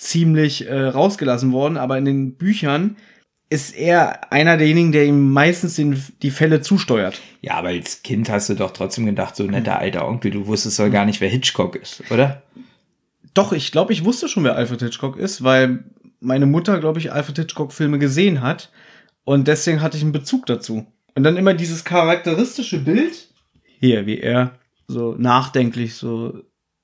ziemlich 0.00 0.66
äh, 0.66 0.86
rausgelassen 0.86 1.52
worden. 1.52 1.76
Aber 1.76 1.98
in 1.98 2.04
den 2.04 2.34
Büchern 2.34 2.96
ist 3.50 3.76
er 3.76 4.32
einer 4.32 4.56
derjenigen, 4.56 4.92
der 4.92 5.04
ihm 5.04 5.32
meistens 5.32 5.74
den, 5.74 6.02
die 6.22 6.30
Fälle 6.30 6.62
zusteuert. 6.62 7.20
Ja, 7.42 7.54
aber 7.54 7.68
als 7.68 8.02
Kind 8.02 8.30
hast 8.30 8.48
du 8.48 8.54
doch 8.54 8.70
trotzdem 8.70 9.06
gedacht, 9.06 9.36
so 9.36 9.44
netter 9.44 9.78
alter 9.78 10.08
Onkel, 10.08 10.30
du 10.30 10.46
wusstest 10.46 10.78
doch 10.78 10.88
gar 10.90 11.04
nicht, 11.04 11.20
wer 11.20 11.28
Hitchcock 11.28 11.76
ist, 11.76 12.02
oder? 12.10 12.42
Doch, 13.34 13.52
ich 13.52 13.72
glaube, 13.72 13.92
ich 13.92 14.04
wusste 14.04 14.28
schon, 14.28 14.44
wer 14.44 14.56
Alfred 14.56 14.82
Hitchcock 14.82 15.16
ist, 15.16 15.42
weil 15.42 15.84
meine 16.20 16.46
Mutter, 16.46 16.78
glaube 16.80 16.98
ich, 16.98 17.12
Alfred 17.12 17.36
Hitchcock-Filme 17.36 17.98
gesehen 17.98 18.40
hat. 18.40 18.70
Und 19.24 19.48
deswegen 19.48 19.80
hatte 19.80 19.96
ich 19.96 20.02
einen 20.02 20.12
Bezug 20.12 20.46
dazu. 20.46 20.86
Und 21.14 21.24
dann 21.24 21.36
immer 21.36 21.54
dieses 21.54 21.84
charakteristische 21.84 22.78
Bild. 22.78 23.28
Hier, 23.80 24.06
wie 24.06 24.18
er 24.18 24.52
so 24.86 25.14
nachdenklich 25.18 25.94
so 25.94 26.40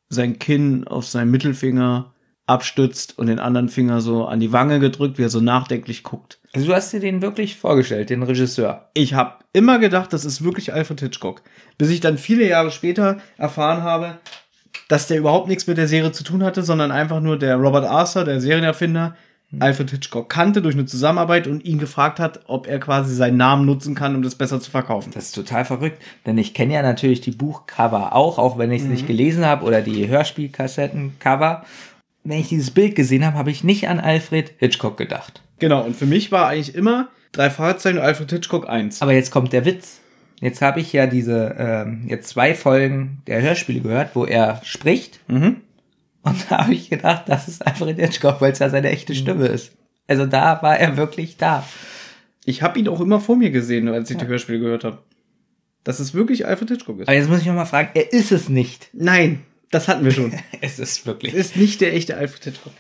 sein 0.08 0.38
Kinn 0.38 0.86
auf 0.86 1.06
seinen 1.06 1.30
Mittelfinger 1.30 2.12
abstützt 2.46 3.18
und 3.18 3.26
den 3.26 3.38
anderen 3.38 3.68
Finger 3.68 4.00
so 4.00 4.26
an 4.26 4.40
die 4.40 4.52
Wange 4.52 4.78
gedrückt, 4.78 5.18
wie 5.18 5.24
er 5.24 5.28
so 5.28 5.40
nachdenklich 5.40 6.02
guckt. 6.02 6.38
Also 6.52 6.68
du 6.68 6.74
hast 6.74 6.92
dir 6.92 7.00
den 7.00 7.20
wirklich 7.22 7.56
vorgestellt, 7.56 8.10
den 8.10 8.22
Regisseur. 8.22 8.88
Ich 8.94 9.14
habe 9.14 9.34
immer 9.52 9.78
gedacht, 9.78 10.12
das 10.12 10.24
ist 10.24 10.44
wirklich 10.44 10.72
Alfred 10.72 11.00
Hitchcock. 11.00 11.42
Bis 11.76 11.90
ich 11.90 12.00
dann 12.00 12.18
viele 12.18 12.48
Jahre 12.48 12.70
später 12.70 13.18
erfahren 13.36 13.82
habe, 13.82 14.18
dass 14.88 15.08
der 15.08 15.18
überhaupt 15.18 15.48
nichts 15.48 15.66
mit 15.66 15.76
der 15.76 15.88
Serie 15.88 16.12
zu 16.12 16.22
tun 16.24 16.44
hatte, 16.44 16.62
sondern 16.62 16.92
einfach 16.92 17.20
nur 17.20 17.38
der 17.38 17.56
Robert 17.56 17.84
Arthur, 17.84 18.24
der 18.24 18.40
Serienerfinder, 18.40 19.16
Alfred 19.60 19.90
Hitchcock 19.90 20.28
kannte 20.28 20.60
durch 20.60 20.74
eine 20.74 20.86
Zusammenarbeit 20.86 21.46
und 21.46 21.64
ihn 21.64 21.78
gefragt 21.78 22.18
hat, 22.18 22.40
ob 22.46 22.66
er 22.66 22.80
quasi 22.80 23.14
seinen 23.14 23.36
Namen 23.36 23.64
nutzen 23.64 23.94
kann, 23.94 24.16
um 24.16 24.22
das 24.22 24.34
besser 24.34 24.60
zu 24.60 24.70
verkaufen. 24.70 25.12
Das 25.14 25.26
ist 25.26 25.34
total 25.34 25.64
verrückt, 25.64 26.02
denn 26.26 26.36
ich 26.36 26.52
kenne 26.52 26.74
ja 26.74 26.82
natürlich 26.82 27.20
die 27.20 27.30
Buchcover 27.30 28.14
auch, 28.14 28.38
auch 28.38 28.58
wenn 28.58 28.72
ich 28.72 28.82
es 28.82 28.88
nicht 28.88 29.06
gelesen 29.06 29.44
habe 29.44 29.64
oder 29.64 29.82
die 29.82 30.08
Hörspielkassettencover. 30.08 31.64
Wenn 32.28 32.40
ich 32.40 32.48
dieses 32.48 32.72
Bild 32.72 32.96
gesehen 32.96 33.24
habe, 33.24 33.38
habe 33.38 33.52
ich 33.52 33.62
nicht 33.62 33.88
an 33.88 34.00
Alfred 34.00 34.54
Hitchcock 34.58 34.96
gedacht. 34.96 35.42
Genau, 35.60 35.84
und 35.84 35.94
für 35.94 36.06
mich 36.06 36.32
war 36.32 36.48
eigentlich 36.48 36.74
immer 36.74 37.08
drei 37.30 37.46
und 37.46 37.98
Alfred 37.98 38.30
Hitchcock 38.30 38.68
eins. 38.68 39.00
Aber 39.00 39.12
jetzt 39.12 39.30
kommt 39.30 39.52
der 39.52 39.64
Witz. 39.64 40.00
Jetzt 40.40 40.60
habe 40.60 40.80
ich 40.80 40.92
ja 40.92 41.06
diese 41.06 41.54
ähm, 41.56 42.02
jetzt 42.08 42.28
zwei 42.28 42.54
Folgen 42.54 43.22
der 43.28 43.40
Hörspiele 43.42 43.80
gehört, 43.80 44.16
wo 44.16 44.24
er 44.24 44.60
spricht. 44.64 45.20
Mhm. 45.28 45.58
Und 46.22 46.50
da 46.50 46.64
habe 46.64 46.74
ich 46.74 46.90
gedacht, 46.90 47.24
das 47.26 47.46
ist 47.46 47.64
Alfred 47.64 48.00
Hitchcock, 48.00 48.40
weil 48.40 48.50
es 48.50 48.58
ja 48.58 48.70
seine 48.70 48.90
echte 48.90 49.14
Stimme 49.14 49.46
ist. 49.46 49.72
Also 50.08 50.26
da 50.26 50.60
war 50.62 50.76
er 50.76 50.96
wirklich 50.96 51.36
da. 51.36 51.64
Ich 52.44 52.60
habe 52.62 52.78
ihn 52.80 52.88
auch 52.88 53.00
immer 53.00 53.20
vor 53.20 53.36
mir 53.36 53.50
gesehen, 53.50 53.88
als 53.88 54.10
ich 54.10 54.16
die 54.16 54.26
Hörspiele 54.26 54.58
gehört 54.58 54.82
habe. 54.82 54.98
Dass 55.84 56.00
es 56.00 56.12
wirklich 56.12 56.44
Alfred 56.44 56.70
Hitchcock 56.70 56.98
ist. 56.98 57.08
Aber 57.08 57.16
jetzt 57.16 57.30
muss 57.30 57.40
ich 57.40 57.46
noch 57.46 57.54
mal 57.54 57.66
fragen, 57.66 57.90
er 57.94 58.12
ist 58.12 58.32
es 58.32 58.48
nicht. 58.48 58.88
Nein, 58.92 59.42
das 59.76 59.88
hatten 59.88 60.04
wir 60.04 60.10
schon. 60.10 60.32
Es 60.60 60.78
ist 60.78 61.06
wirklich. 61.06 61.34
Es 61.34 61.48
ist 61.48 61.56
nicht 61.56 61.80
der 61.80 61.94
echte 61.94 62.16
Alfred 62.16 62.44
Hitchcock. 62.44 62.72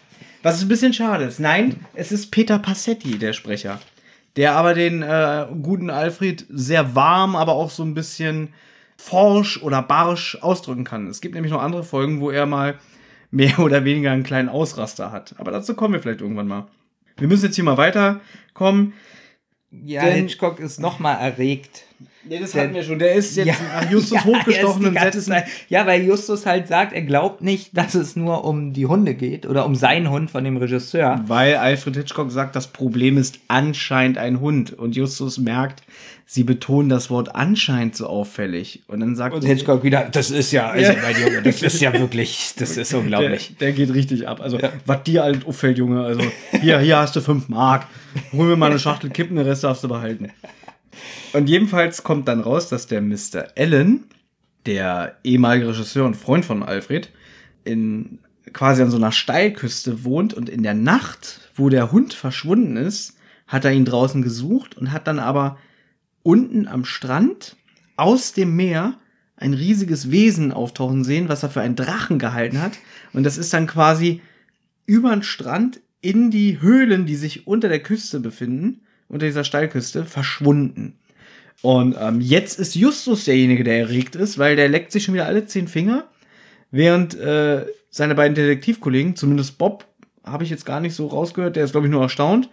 Was 0.42 0.62
ein 0.62 0.68
bisschen 0.68 0.92
schade 0.92 1.24
ist. 1.24 1.40
Nein, 1.40 1.84
es 1.94 2.10
ist 2.12 2.30
Peter 2.30 2.58
Passetti, 2.58 3.18
der 3.18 3.32
Sprecher. 3.32 3.80
Der 4.36 4.52
aber 4.52 4.74
den 4.74 5.02
äh, 5.02 5.46
guten 5.62 5.90
Alfred 5.90 6.46
sehr 6.48 6.94
warm, 6.94 7.36
aber 7.36 7.52
auch 7.52 7.70
so 7.70 7.82
ein 7.82 7.94
bisschen 7.94 8.52
forsch 8.96 9.62
oder 9.62 9.82
barsch 9.82 10.38
ausdrücken 10.40 10.84
kann. 10.84 11.06
Es 11.06 11.20
gibt 11.20 11.34
nämlich 11.34 11.52
noch 11.52 11.62
andere 11.62 11.84
Folgen, 11.84 12.20
wo 12.20 12.30
er 12.30 12.46
mal 12.46 12.78
mehr 13.30 13.58
oder 13.60 13.84
weniger 13.84 14.12
einen 14.12 14.22
kleinen 14.22 14.48
Ausraster 14.48 15.12
hat. 15.12 15.34
Aber 15.38 15.50
dazu 15.50 15.74
kommen 15.74 15.94
wir 15.94 16.00
vielleicht 16.00 16.20
irgendwann 16.20 16.48
mal. 16.48 16.66
Wir 17.18 17.28
müssen 17.28 17.46
jetzt 17.46 17.56
hier 17.56 17.64
mal 17.64 17.76
weiterkommen. 17.76 18.94
ja, 19.70 20.02
Hitchcock 20.02 20.60
ist 20.60 20.80
noch 20.80 20.98
mal 20.98 21.14
erregt. 21.14 21.84
Nee, 22.28 22.38
das 22.40 22.52
Der- 22.52 22.64
hatten 22.64 22.74
wir 22.74 22.82
schon. 22.82 22.98
Der 22.98 23.14
ist 23.14 23.36
jetzt 23.36 23.60
nach 23.72 23.90
Justus 23.90 24.18
ja, 24.24 24.74
die 24.78 24.90
ganze 24.92 25.20
Sätzen. 25.20 25.30
Zeit- 25.32 25.46
Ja, 25.68 25.86
weil 25.86 26.02
Justus 26.02 26.44
halt 26.46 26.68
sagt, 26.68 26.92
er 26.92 27.02
glaubt 27.02 27.42
nicht, 27.42 27.76
dass 27.76 27.94
es 27.94 28.16
nur 28.16 28.44
um 28.44 28.72
die 28.72 28.86
Hunde 28.86 29.14
geht 29.14 29.46
oder 29.46 29.64
um 29.66 29.74
seinen 29.74 30.10
Hund 30.10 30.30
von 30.30 30.42
dem 30.44 30.56
Regisseur. 30.56 31.22
Weil 31.26 31.56
Alfred 31.56 31.96
Hitchcock 31.96 32.30
sagt, 32.30 32.56
das 32.56 32.66
Problem 32.68 33.16
ist 33.18 33.38
anscheinend 33.48 34.18
ein 34.18 34.40
Hund. 34.40 34.72
Und 34.72 34.96
Justus 34.96 35.38
merkt, 35.38 35.82
sie 36.28 36.42
betonen 36.42 36.88
das 36.88 37.10
Wort 37.10 37.34
anscheinend 37.36 37.94
so 37.94 38.06
auffällig. 38.08 38.82
Und 38.88 39.00
dann 39.00 39.14
sagt 39.14 39.34
Und 39.34 39.44
Hitchcock 39.44 39.84
wieder, 39.84 40.08
das 40.10 40.30
ist 40.32 40.50
ja, 40.52 40.68
also 40.70 40.92
Ja. 40.92 40.98
mein 41.00 41.16
Junge, 41.22 41.42
das 41.42 41.62
ist 41.62 41.80
ja 41.80 41.92
wirklich, 41.92 42.54
das 42.58 42.76
ist 42.76 42.90
der, 42.92 42.98
unglaublich. 43.00 43.54
der 43.60 43.72
geht 43.72 43.94
richtig 43.94 44.26
ab. 44.26 44.40
Also, 44.40 44.58
Ja. 44.58 44.70
was 44.84 45.02
dir 45.04 45.22
halt 45.22 45.46
auffällt, 45.46 45.78
Junge. 45.78 46.02
Also, 46.02 46.22
hier, 46.60 46.80
hier 46.80 46.98
hast 46.98 47.14
du 47.14 47.20
fünf 47.20 47.48
Mark. 47.48 47.86
Hol 48.32 48.46
mir 48.48 48.56
mal 48.56 48.70
eine 48.70 48.80
Schachtel 48.80 49.10
Kippen, 49.10 49.36
den 49.36 49.46
Rest 49.46 49.62
darfst 49.62 49.84
du 49.84 49.88
behalten. 49.88 50.30
Und 51.32 51.48
jedenfalls 51.48 52.02
kommt 52.02 52.28
dann 52.28 52.40
raus, 52.40 52.68
dass 52.68 52.86
der 52.86 53.02
Mr. 53.02 53.48
Allen, 53.56 54.04
der 54.64 55.16
ehemalige 55.22 55.68
Regisseur 55.68 56.04
und 56.04 56.16
Freund 56.16 56.44
von 56.44 56.62
Alfred, 56.62 57.10
in 57.64 58.18
quasi 58.52 58.82
an 58.82 58.90
so 58.90 58.96
einer 58.96 59.12
Steilküste 59.12 60.04
wohnt 60.04 60.34
und 60.34 60.48
in 60.48 60.62
der 60.62 60.74
Nacht, 60.74 61.50
wo 61.54 61.68
der 61.68 61.92
Hund 61.92 62.14
verschwunden 62.14 62.76
ist, 62.76 63.16
hat 63.46 63.64
er 63.64 63.72
ihn 63.72 63.84
draußen 63.84 64.22
gesucht 64.22 64.76
und 64.76 64.92
hat 64.92 65.06
dann 65.06 65.18
aber 65.18 65.58
unten 66.22 66.66
am 66.66 66.84
Strand 66.84 67.56
aus 67.96 68.32
dem 68.32 68.56
Meer 68.56 68.98
ein 69.36 69.54
riesiges 69.54 70.10
Wesen 70.10 70.52
auftauchen 70.52 71.04
sehen, 71.04 71.28
was 71.28 71.42
er 71.42 71.50
für 71.50 71.60
einen 71.60 71.76
Drachen 71.76 72.18
gehalten 72.18 72.60
hat. 72.60 72.78
Und 73.12 73.24
das 73.24 73.38
ist 73.38 73.52
dann 73.52 73.66
quasi 73.66 74.22
über 74.86 75.10
den 75.10 75.22
Strand 75.22 75.80
in 76.00 76.30
die 76.30 76.60
Höhlen, 76.60 77.06
die 77.06 77.16
sich 77.16 77.46
unter 77.46 77.68
der 77.68 77.82
Küste 77.82 78.20
befinden, 78.20 78.82
unter 79.08 79.26
dieser 79.26 79.44
Steilküste, 79.44 80.04
verschwunden. 80.04 80.98
Und 81.62 81.96
ähm, 81.98 82.20
jetzt 82.20 82.58
ist 82.58 82.74
Justus 82.74 83.24
derjenige, 83.24 83.64
der 83.64 83.78
erregt 83.78 84.14
ist, 84.14 84.38
weil 84.38 84.56
der 84.56 84.68
leckt 84.68 84.92
sich 84.92 85.04
schon 85.04 85.14
wieder 85.14 85.26
alle 85.26 85.46
zehn 85.46 85.68
Finger, 85.68 86.04
während 86.70 87.18
äh, 87.18 87.66
seine 87.90 88.14
beiden 88.14 88.34
Detektivkollegen, 88.34 89.16
zumindest 89.16 89.58
Bob, 89.58 89.86
habe 90.24 90.44
ich 90.44 90.50
jetzt 90.50 90.66
gar 90.66 90.80
nicht 90.80 90.94
so 90.94 91.06
rausgehört, 91.06 91.56
der 91.56 91.64
ist, 91.64 91.72
glaube 91.72 91.86
ich, 91.86 91.90
nur 91.90 92.02
erstaunt. 92.02 92.50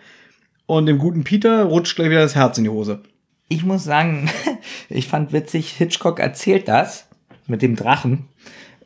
Und 0.66 0.86
dem 0.86 0.98
guten 0.98 1.24
Peter 1.24 1.64
rutscht 1.64 1.96
gleich 1.96 2.10
wieder 2.10 2.22
das 2.22 2.36
Herz 2.36 2.58
in 2.58 2.64
die 2.64 2.70
Hose. 2.70 3.02
Ich 3.50 3.66
muss 3.66 3.84
sagen, 3.84 4.30
ich 4.90 5.08
fand 5.08 5.34
witzig, 5.34 5.72
Hitchcock 5.72 6.20
erzählt 6.20 6.68
das 6.68 7.08
mit 7.48 7.62
dem 7.62 7.76
Drachen. 7.76 8.30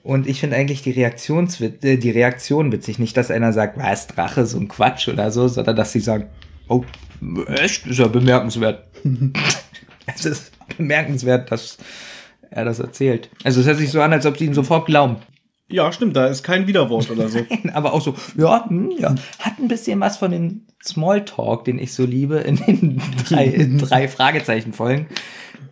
Und 0.04 0.26
ich 0.26 0.40
finde 0.40 0.56
eigentlich 0.56 0.82
die, 0.82 0.94
Reaktionswit- 0.94 1.84
äh, 1.86 1.98
die 1.98 2.12
Reaktion 2.12 2.72
witzig. 2.72 2.98
Nicht, 2.98 3.18
dass 3.18 3.30
einer 3.30 3.54
sagt, 3.54 3.78
was, 3.78 4.08
Drache, 4.08 4.46
so 4.46 4.58
ein 4.58 4.70
Quatsch 4.70 5.10
oder 5.10 5.32
so, 5.32 5.48
sondern 5.48 5.76
dass 5.76 5.92
sie 5.92 6.00
sagen, 6.00 6.30
oh, 6.68 6.84
echt, 7.48 7.86
ist 7.88 8.00
ja 8.00 8.08
bemerkenswert. 8.08 8.88
es 10.16 10.26
ist 10.26 10.52
bemerkenswert, 10.78 11.52
dass 11.52 11.78
er 12.50 12.66
das 12.66 12.80
erzählt. 12.80 13.30
Also 13.44 13.62
es 13.62 13.68
hört 13.68 13.78
sich 13.78 13.92
so 13.92 14.02
an, 14.02 14.14
als 14.14 14.26
ob 14.26 14.38
sie 14.38 14.46
ihm 14.46 14.54
sofort 14.54 14.86
glauben. 14.86 15.18
Ja, 15.70 15.92
stimmt, 15.92 16.16
da 16.16 16.28
ist 16.28 16.44
kein 16.44 16.66
Widerwort 16.66 17.10
oder 17.12 17.28
so. 17.28 17.40
Aber 17.74 17.94
auch 17.94 18.02
so, 18.02 18.16
ja, 18.38 18.68
hm, 18.70 18.92
ja. 18.98 19.16
Hat 19.40 19.60
ein 19.60 19.68
bisschen 19.68 20.00
was 20.00 20.18
von 20.18 20.32
dem 20.32 20.62
Smalltalk, 20.84 21.66
den 21.66 21.78
ich 21.78 21.94
so 21.94 22.06
liebe, 22.06 22.38
in 22.38 22.56
den 22.56 23.02
drei, 23.28 23.70
drei 23.78 24.08
Fragezeichen-Folgen. 24.08 25.08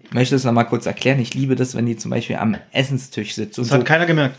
Ich 0.03 0.13
möchte 0.13 0.35
es 0.35 0.43
nochmal 0.43 0.67
kurz 0.67 0.85
erklären. 0.85 1.19
Ich 1.19 1.33
liebe 1.33 1.55
das, 1.55 1.75
wenn 1.75 1.85
die 1.85 1.95
zum 1.95 2.11
Beispiel 2.11 2.35
am 2.35 2.57
Essenstisch 2.71 3.35
sitzen. 3.35 3.61
Und 3.61 3.67
Das 3.67 3.73
hat 3.73 3.81
so, 3.81 3.85
keiner 3.85 4.05
gemerkt, 4.05 4.37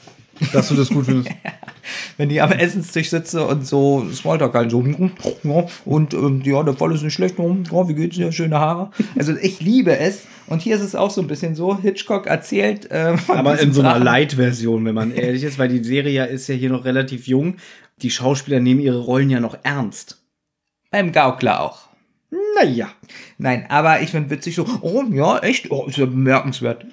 dass 0.53 0.69
du 0.69 0.75
das 0.75 0.89
gut 0.89 1.07
findest. 1.07 1.31
wenn 2.17 2.29
die 2.29 2.41
am 2.41 2.53
Essenstisch 2.53 3.11
sitzen 3.11 3.41
und 3.41 3.67
so 3.67 4.07
Smalltalk 4.13 4.55
halt 4.55 4.71
so, 4.71 4.79
und 4.79 6.15
ähm, 6.15 6.43
ja, 6.45 6.63
der 6.63 6.75
Fall 6.75 6.95
ist 6.95 7.03
nicht 7.03 7.15
schlecht, 7.15 7.39
ja, 7.39 7.89
wie 7.89 7.95
geht's 7.95 8.17
dir, 8.17 8.33
schöne 8.33 8.59
Haare. 8.59 8.91
Also 9.17 9.35
ich 9.37 9.61
liebe 9.61 9.97
es. 9.99 10.23
Und 10.49 10.63
hier 10.63 10.77
ist 10.77 10.83
es 10.83 10.95
auch 10.95 11.11
so 11.11 11.21
ein 11.21 11.27
bisschen 11.27 11.57
so, 11.57 11.79
Hitchcock 11.79 12.27
erzählt, 12.27 12.91
äh, 12.91 13.17
Aber 13.29 13.59
in 13.59 13.73
so 13.73 13.81
einer. 13.81 13.99
Light-Version, 13.99 14.85
wenn 14.85 14.95
man 14.95 15.11
ehrlich 15.11 15.43
ist, 15.43 15.59
weil 15.59 15.69
die 15.69 15.83
Serie 15.83 16.13
ja 16.13 16.25
ist 16.25 16.47
ja 16.47 16.55
hier 16.55 16.71
noch 16.71 16.85
relativ 16.85 17.27
jung. 17.27 17.57
Die 18.03 18.11
Schauspieler 18.11 18.61
nehmen 18.61 18.81
ihre 18.81 19.01
Rollen 19.01 19.31
ja 19.31 19.41
noch 19.41 19.59
ernst. 19.65 20.23
Beim 20.91 21.11
Gaukler 21.13 21.61
auch. 21.61 21.89
Naja. 22.55 22.91
Nein, 23.39 23.67
aber 23.69 24.03
ich 24.03 24.11
finde 24.11 24.31
witzig 24.31 24.55
so, 24.55 24.67
oh 24.83 25.03
ja, 25.11 25.39
echt, 25.39 25.71
oh, 25.71 25.87
ist 25.87 25.99
ja 25.99 26.07
bemerkenswert. 26.07 26.87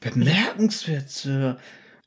Bemerkenswert, 0.00 1.10
Sir. 1.10 1.58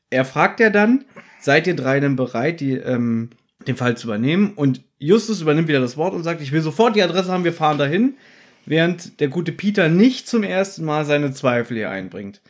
Er 0.09 0.25
fragt 0.25 0.59
ja 0.59 0.69
dann, 0.69 1.05
seid 1.39 1.67
ihr 1.67 1.75
drei 1.75 1.99
denn 1.99 2.15
bereit, 2.15 2.59
die, 2.59 2.73
ähm, 2.73 3.29
den 3.67 3.75
Fall 3.75 3.97
zu 3.97 4.07
übernehmen? 4.07 4.53
Und 4.55 4.83
Justus 4.99 5.41
übernimmt 5.41 5.67
wieder 5.67 5.81
das 5.81 5.97
Wort 5.97 6.13
und 6.13 6.23
sagt, 6.23 6.41
ich 6.41 6.51
will 6.51 6.61
sofort 6.61 6.95
die 6.95 7.03
Adresse 7.03 7.31
haben, 7.31 7.43
wir 7.43 7.53
fahren 7.53 7.77
dahin. 7.77 8.15
Während 8.65 9.19
der 9.21 9.29
gute 9.29 9.53
Peter 9.53 9.87
nicht 9.87 10.27
zum 10.27 10.43
ersten 10.43 10.83
Mal 10.83 11.05
seine 11.05 11.31
Zweifel 11.31 11.77
hier 11.77 11.89
einbringt. 11.89 12.41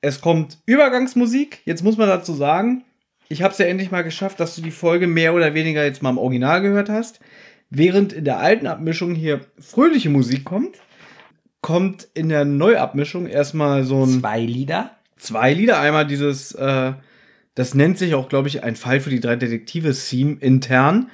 Es 0.00 0.20
kommt 0.20 0.58
Übergangsmusik. 0.64 1.60
Jetzt 1.64 1.82
muss 1.82 1.96
man 1.96 2.08
dazu 2.08 2.32
sagen, 2.32 2.84
ich 3.28 3.42
habe 3.42 3.52
es 3.52 3.58
ja 3.58 3.66
endlich 3.66 3.90
mal 3.90 4.02
geschafft, 4.02 4.40
dass 4.40 4.56
du 4.56 4.62
die 4.62 4.70
Folge 4.70 5.06
mehr 5.06 5.34
oder 5.34 5.54
weniger 5.54 5.84
jetzt 5.84 6.02
mal 6.02 6.10
im 6.10 6.18
Original 6.18 6.62
gehört 6.62 6.88
hast. 6.88 7.20
Während 7.68 8.12
in 8.12 8.24
der 8.24 8.38
alten 8.38 8.66
Abmischung 8.66 9.14
hier 9.14 9.40
fröhliche 9.58 10.10
Musik 10.10 10.44
kommt, 10.44 10.78
kommt 11.60 12.08
in 12.14 12.28
der 12.28 12.44
Neuabmischung 12.44 13.26
erstmal 13.26 13.84
so 13.84 14.04
ein 14.04 14.20
Zwei 14.20 14.40
Lieder. 14.40 14.96
Zwei 15.20 15.52
Lieder. 15.52 15.78
Einmal 15.78 16.06
dieses, 16.06 16.52
äh, 16.52 16.92
das 17.54 17.74
nennt 17.74 17.98
sich 17.98 18.14
auch, 18.14 18.28
glaube 18.28 18.48
ich, 18.48 18.62
ein 18.64 18.76
Fall 18.76 19.00
für 19.00 19.10
die 19.10 19.20
drei 19.20 19.36
Detektive-Theme 19.36 20.38
intern. 20.40 21.10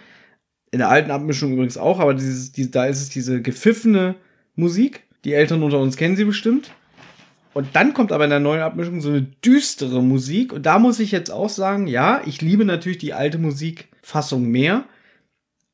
In 0.71 0.79
der 0.79 0.89
alten 0.89 1.11
Abmischung 1.11 1.53
übrigens 1.53 1.79
auch, 1.79 2.01
aber 2.01 2.15
dieses, 2.15 2.53
die, 2.53 2.71
da 2.71 2.87
ist 2.87 3.01
es 3.01 3.09
diese 3.09 3.43
gepfiffene 3.43 4.17
Musik. 4.55 5.05
Die 5.25 5.35
Eltern 5.35 5.63
unter 5.63 5.81
uns 5.81 5.97
kennen 5.97 6.17
sie 6.17 6.25
bestimmt. 6.25 6.71
Und 7.55 7.69
dann 7.75 7.95
kommt 7.95 8.13
aber 8.13 8.25
in 8.25 8.31
der 8.31 8.41
neuen 8.41 8.61
Abmischung 8.61 9.01
so 9.01 9.09
eine 9.09 9.23
düstere 9.23 10.03
Musik. 10.03 10.53
Und 10.53 10.67
da 10.67 10.79
muss 10.79 11.01
ich 11.01 11.11
jetzt 11.11 11.31
auch 11.31 11.49
sagen, 11.49 11.87
ja, 11.87 12.21
ich 12.27 12.43
liebe 12.43 12.67
natürlich 12.67 12.99
die 12.99 13.15
alte 13.15 13.39
Musikfassung 13.39 14.47
mehr. 14.47 14.85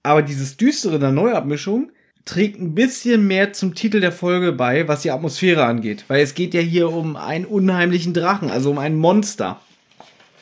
Aber 0.04 0.22
dieses 0.22 0.56
Düstere 0.56 0.94
in 0.94 1.00
der 1.00 1.10
Neuabmischung 1.10 1.90
trägt 2.24 2.60
ein 2.60 2.74
bisschen 2.74 3.26
mehr 3.26 3.52
zum 3.52 3.74
Titel 3.74 4.00
der 4.00 4.12
Folge 4.12 4.52
bei, 4.52 4.86
was 4.88 5.02
die 5.02 5.10
Atmosphäre 5.10 5.64
angeht. 5.64 6.04
Weil 6.08 6.20
es 6.22 6.34
geht 6.34 6.54
ja 6.54 6.60
hier 6.60 6.90
um 6.90 7.16
einen 7.16 7.44
unheimlichen 7.44 8.14
Drachen, 8.14 8.50
also 8.50 8.70
um 8.70 8.78
ein 8.78 8.96
Monster. 8.96 9.60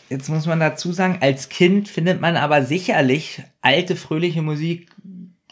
Jetzt 0.09 0.29
muss 0.29 0.47
man 0.47 0.61
dazu 0.61 0.93
sagen, 0.93 1.19
als 1.21 1.49
Kind 1.49 1.89
findet 1.89 2.21
man 2.21 2.37
aber 2.37 2.65
sicherlich 2.65 3.43
alte, 3.63 3.97
fröhliche 3.97 4.43
Musik 4.43 4.89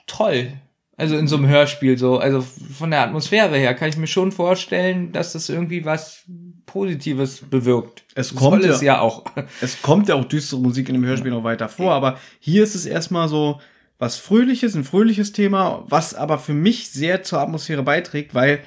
toll. 0.06 0.52
Also 0.96 1.16
in 1.16 1.28
so 1.28 1.36
einem 1.36 1.46
Hörspiel 1.46 1.96
so. 1.96 2.18
Also 2.18 2.44
von 2.76 2.90
der 2.90 3.02
Atmosphäre 3.02 3.56
her 3.56 3.72
kann 3.74 3.88
ich 3.88 3.96
mir 3.96 4.08
schon 4.08 4.32
vorstellen, 4.32 5.12
dass 5.12 5.32
das 5.32 5.48
irgendwie 5.48 5.84
was 5.84 6.24
Positives 6.66 7.40
bewirkt. 7.48 8.02
Es 8.16 8.34
kommt 8.34 8.64
es 8.64 8.80
ja- 8.80 8.94
ja 8.94 9.00
auch. 9.00 9.24
Es 9.60 9.80
kommt 9.80 10.08
ja 10.08 10.16
auch 10.16 10.24
düstere 10.24 10.60
Musik 10.60 10.88
in 10.88 10.94
dem 10.96 11.04
Hörspiel 11.04 11.30
noch 11.30 11.44
weiter 11.44 11.68
vor, 11.68 11.92
aber 11.94 12.18
hier 12.40 12.64
ist 12.64 12.74
es 12.74 12.84
erstmal 12.84 13.28
so 13.28 13.60
was 13.98 14.16
Fröhliches, 14.16 14.74
ein 14.74 14.84
fröhliches 14.84 15.32
Thema, 15.32 15.84
was 15.88 16.14
aber 16.14 16.38
für 16.38 16.54
mich 16.54 16.90
sehr 16.90 17.22
zur 17.22 17.40
Atmosphäre 17.40 17.82
beiträgt, 17.82 18.34
weil 18.34 18.60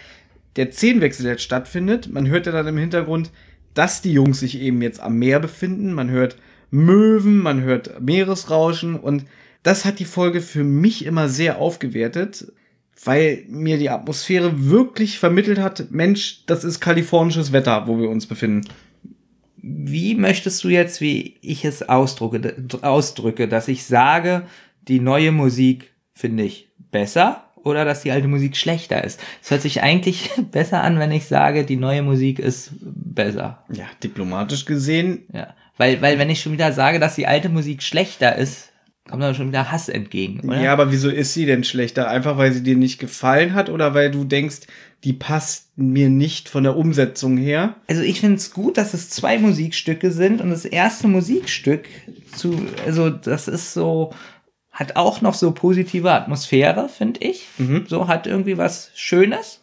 der 0.58 0.72
Szenenwechsel 0.72 1.26
jetzt 1.26 1.44
stattfindet. 1.44 2.12
Man 2.12 2.28
hört 2.28 2.46
ja 2.46 2.52
dann 2.52 2.68
im 2.68 2.78
Hintergrund, 2.78 3.32
dass 3.74 4.02
die 4.02 4.12
Jungs 4.12 4.42
sich 4.42 4.60
eben 4.60 4.82
jetzt 4.82 5.00
am 5.00 5.18
Meer 5.18 5.40
befinden. 5.40 5.94
Man 5.94 6.10
hört 6.10 6.36
Möwen, 6.70 7.38
man 7.38 7.62
hört 7.62 8.02
Meeresrauschen 8.02 8.96
und 8.96 9.26
das 9.64 9.86
hat 9.86 10.00
die 10.00 10.06
Folge 10.06 10.42
für 10.42 10.64
mich 10.64 11.06
immer 11.06 11.30
sehr 11.30 11.60
aufgewertet, 11.60 12.52
weil 13.04 13.46
mir 13.48 13.78
die 13.78 13.90
Atmosphäre 13.90 14.70
wirklich 14.70 15.20
vermittelt 15.20 15.60
hat, 15.60 15.92
Mensch, 15.92 16.44
das 16.46 16.64
ist 16.64 16.80
kalifornisches 16.80 17.52
Wetter, 17.52 17.88
wo 17.88 18.00
wir 18.00 18.10
uns 18.10 18.26
befinden. 18.26 18.68
Wie 19.58 20.16
möchtest 20.16 20.64
du 20.64 20.70
jetzt, 20.70 21.02
wie 21.02 21.38
ich 21.42 21.64
es 21.66 21.88
ausdrücke, 21.88 22.56
ausdrücke, 22.82 23.48
dass 23.48 23.68
ich 23.68 23.86
sage, 23.86 24.44
die 24.88 25.00
neue 25.00 25.32
Musik 25.32 25.94
finde 26.14 26.44
ich 26.44 26.70
besser 26.92 27.46
oder 27.64 27.86
dass 27.86 28.02
die 28.02 28.12
alte 28.12 28.28
Musik 28.28 28.58
schlechter 28.58 29.04
ist? 29.04 29.20
Es 29.44 29.52
hört 29.52 29.62
sich 29.62 29.82
eigentlich 29.82 30.30
besser 30.52 30.84
an, 30.84 31.00
wenn 31.00 31.12
ich 31.12 31.26
sage, 31.26 31.66
die 31.66 31.78
neue 31.78 32.02
Musik 32.02 32.40
ist 32.40 32.72
besser. 32.82 33.64
Ja, 33.72 33.86
diplomatisch 34.04 34.66
gesehen 34.66 35.26
Ja. 35.34 35.54
Weil, 35.78 36.02
weil 36.02 36.20
wenn 36.20 36.30
ich 36.30 36.42
schon 36.42 36.52
wieder 36.52 36.74
sage, 36.74 37.00
dass 37.00 37.16
die 37.16 37.26
alte 37.26 37.50
Musik 37.50 37.82
schlechter 37.82 38.36
ist, 38.36 38.72
kommt 39.10 39.24
dann 39.24 39.34
schon 39.34 39.48
wieder 39.48 39.72
Hass 39.72 39.90
entgegen, 39.90 40.42
oder? 40.48 40.62
Ja, 40.62 40.74
aber 40.74 40.92
wieso 40.92 41.10
ist 41.10 41.34
sie 41.34 41.46
denn 41.46 41.64
schlechter? 41.64 42.08
Einfach 42.08 42.38
weil 42.38 42.52
sie 42.52 42.62
dir 42.62 42.76
nicht 42.76 43.00
gefallen 43.00 43.54
hat 43.54 43.70
oder 43.70 43.94
weil 43.94 44.12
du 44.12 44.24
denkst, 44.24 44.60
die 45.04 45.14
passt 45.14 45.76
mir 45.76 46.10
nicht 46.10 46.50
von 46.50 46.64
der 46.64 46.78
Umsetzung 46.78 47.38
her? 47.38 47.76
Also 47.88 48.04
ich 48.04 48.20
finde 48.20 48.36
es 48.36 48.54
gut, 48.54 48.78
dass 48.78 48.94
es 48.94 49.10
zwei 49.10 49.40
Musikstücke 49.40 50.12
sind 50.12 50.40
und 50.40 50.52
das 50.52 50.66
erste 50.66 51.08
Musikstück 51.08 51.86
zu, 52.36 52.68
also 52.86 53.10
das 53.10 53.48
ist 53.48 53.74
so, 53.74 54.14
hat 54.82 54.96
auch 54.96 55.22
noch 55.22 55.36
so 55.36 55.52
positive 55.52 56.12
Atmosphäre, 56.12 56.90
finde 56.90 57.22
ich. 57.22 57.48
So 57.88 58.08
hat 58.08 58.26
irgendwie 58.26 58.58
was 58.58 58.92
Schönes. 58.96 59.62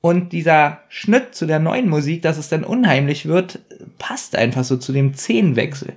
Und 0.00 0.32
dieser 0.32 0.80
Schnitt 0.88 1.34
zu 1.34 1.46
der 1.46 1.58
neuen 1.58 1.88
Musik, 1.88 2.22
dass 2.22 2.38
es 2.38 2.48
dann 2.48 2.64
unheimlich 2.64 3.26
wird, 3.26 3.58
passt 3.98 4.34
einfach 4.36 4.64
so 4.64 4.76
zu 4.78 4.92
dem 4.92 5.14
Szenenwechsel. 5.14 5.92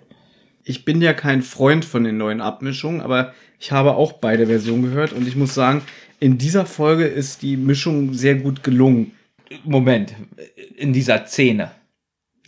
Ich 0.63 0.83
bin 0.83 1.01
ja 1.01 1.13
kein 1.13 1.41
Freund 1.43 1.85
von 1.85 2.03
den 2.03 2.17
neuen 2.17 2.41
Abmischungen, 2.41 3.01
aber 3.01 3.33
ich 3.57 3.71
habe 3.71 3.95
auch 3.95 4.13
beide 4.13 4.47
Versionen 4.47 4.83
gehört 4.83 5.13
und 5.13 5.27
ich 5.27 5.37
muss 5.37 5.53
sagen, 5.53 5.81
in 6.19 6.37
dieser 6.37 6.65
Folge 6.65 7.05
ist 7.05 7.41
die 7.41 7.55
Mischung 7.55 8.13
sehr 8.13 8.35
gut 8.35 8.63
gelungen. 8.63 9.13
Moment, 9.63 10.13
in 10.75 10.91
dieser 10.91 11.25
Szene. 11.25 11.71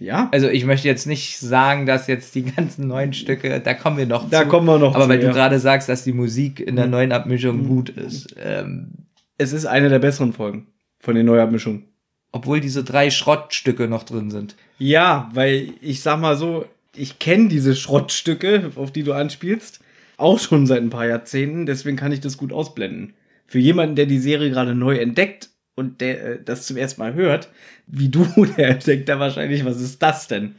Ja, 0.02 0.30
Also 0.32 0.48
ich 0.50 0.66
möchte 0.66 0.88
jetzt 0.88 1.06
nicht 1.08 1.38
sagen, 1.40 1.86
dass 1.86 2.08
jetzt 2.08 2.36
die 2.36 2.44
ganzen 2.56 2.88
neuen 2.88 3.14
Stücke, 3.14 3.60
da 3.60 3.74
kommen 3.74 3.98
wir 3.98 4.06
noch 4.06 4.30
Da 4.30 4.44
zu. 4.44 4.48
kommen 4.48 4.68
wir 4.68 4.78
noch 4.80 4.96
Aber 4.96 5.04
zu, 5.06 5.10
weil 5.10 5.22
ja. 5.22 5.28
du 5.28 5.34
gerade 5.34 5.60
sagst, 5.60 5.90
dass 5.90 6.04
die 6.04 6.14
Musik 6.14 6.60
in 6.60 6.76
der 6.76 6.88
neuen 6.88 7.12
Abmischung 7.12 7.68
gut 7.68 7.90
ist, 7.90 8.36
ähm, 8.44 8.90
es 9.38 9.54
ist 9.54 9.66
eine 9.66 9.90
der 9.90 10.00
besseren 10.00 10.34
Folgen 10.34 10.68
von 11.00 11.16
den 11.16 11.26
Neuabmischungen. 11.26 11.86
obwohl 12.32 12.60
diese 12.60 12.84
drei 12.84 13.10
Schrottstücke 13.10 13.88
noch 13.88 14.04
drin 14.04 14.30
sind. 14.32 14.56
Ja, 14.78 15.30
weil 15.34 15.74
ich 15.82 16.02
sag 16.02 16.20
mal 16.20 16.38
so, 16.38 16.66
ich 16.96 17.20
kenne 17.20 17.48
diese 17.48 17.76
Schrottstücke, 17.76 18.72
auf 18.76 18.92
die 18.92 19.04
du 19.04 19.14
anspielst, 19.14 19.80
auch 20.18 20.38
schon 20.40 20.66
seit 20.68 20.82
ein 20.82 20.90
paar 20.90 21.08
Jahrzehnten, 21.08 21.66
deswegen 21.66 21.98
kann 21.98 22.12
ich 22.12 22.20
das 22.20 22.38
gut 22.38 22.52
ausblenden. 22.54 23.14
Für 23.48 23.60
jemanden, 23.60 23.96
der 23.96 24.06
die 24.06 24.20
Serie 24.20 24.50
gerade 24.52 24.76
neu 24.76 24.98
entdeckt 24.98 25.50
und 25.80 26.02
der 26.02 26.24
äh, 26.24 26.40
das 26.44 26.68
zum 26.68 26.78
ersten 26.78 27.02
Mal 27.02 27.14
hört, 27.16 27.50
wie 27.88 28.10
du, 28.10 28.26
der 28.58 28.76
denkt 28.76 29.10
da 29.10 29.20
wahrscheinlich, 29.20 29.66
was 29.66 29.82
ist 29.82 30.02
das 30.04 30.28
denn? 30.28 30.56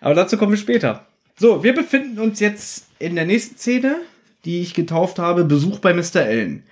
Aber 0.00 0.14
dazu 0.14 0.36
kommen 0.36 0.52
wir 0.52 0.58
später. 0.58 1.06
So, 1.38 1.62
wir 1.62 1.74
befinden 1.74 2.18
uns 2.18 2.40
jetzt 2.40 2.88
in 2.98 3.14
der 3.14 3.24
nächsten 3.24 3.56
Szene, 3.56 3.96
die 4.44 4.60
ich 4.60 4.74
getauft 4.74 5.18
habe, 5.18 5.44
Besuch 5.44 5.78
bei 5.78 5.94
Mr. 5.94 6.20
Allen. 6.20 6.62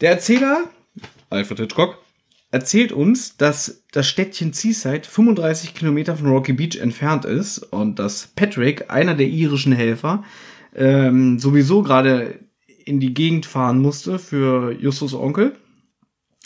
Der 0.00 0.10
Erzähler, 0.10 0.64
Alfred 1.30 1.60
Hitchcock, 1.60 1.98
erzählt 2.50 2.92
uns, 2.92 3.36
dass 3.36 3.82
das 3.92 4.06
Städtchen 4.06 4.52
Seaside 4.52 5.02
35 5.08 5.74
Kilometer 5.74 6.16
von 6.16 6.28
Rocky 6.28 6.52
Beach 6.52 6.76
entfernt 6.76 7.24
ist 7.24 7.58
und 7.58 7.98
dass 7.98 8.28
Patrick, 8.36 8.90
einer 8.90 9.14
der 9.14 9.26
irischen 9.26 9.72
Helfer, 9.72 10.24
ähm, 10.74 11.38
sowieso 11.38 11.82
gerade 11.82 12.38
in 12.84 13.00
die 13.00 13.14
Gegend 13.14 13.46
fahren 13.46 13.80
musste 13.80 14.18
für 14.18 14.72
Justus 14.72 15.14
Onkel. 15.14 15.56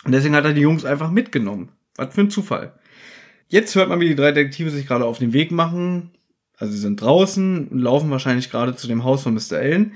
Und 0.04 0.12
deswegen 0.12 0.34
hat 0.34 0.44
er 0.44 0.52
die 0.52 0.62
Jungs 0.62 0.84
einfach 0.84 1.10
mitgenommen. 1.10 1.70
Was 1.96 2.14
für 2.14 2.22
ein 2.22 2.30
Zufall. 2.30 2.72
Jetzt 3.48 3.74
hört 3.74 3.88
man, 3.88 4.00
wie 4.00 4.08
die 4.08 4.14
drei 4.14 4.32
Detektive 4.32 4.70
sich 4.70 4.86
gerade 4.86 5.04
auf 5.04 5.18
den 5.18 5.32
Weg 5.32 5.50
machen. 5.50 6.10
Also 6.56 6.72
sie 6.72 6.78
sind 6.78 7.00
draußen 7.00 7.68
und 7.68 7.78
laufen 7.78 8.10
wahrscheinlich 8.10 8.50
gerade 8.50 8.76
zu 8.76 8.86
dem 8.86 9.04
Haus 9.04 9.22
von 9.22 9.34
Mr. 9.34 9.56
Allen. 9.56 9.92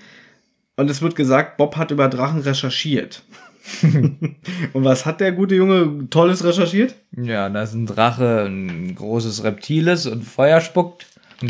Und 0.77 0.91
es 0.91 1.03
wird 1.03 1.15
gesagt, 1.15 1.57
Bob 1.57 1.77
hat 1.77 1.91
über 1.91 2.09
Drachen 2.09 2.41
recherchiert. 2.41 3.23
und 3.83 4.85
was 4.85 5.07
hat 5.07 5.21
der 5.21 5.33
gute 5.33 5.55
Junge 5.55 6.09
Tolles 6.11 6.45
recherchiert? 6.45 6.97
Ja, 7.17 7.49
da 7.49 7.63
ist 7.63 7.75
ein 7.75 7.87
Drache, 7.87 8.45
ein 8.47 8.95
großes 8.95 9.45
Reptil 9.45 9.89
ist 9.89 10.07
und 10.07 10.25
Feuer 10.25 10.61
spuckt. 10.61 11.07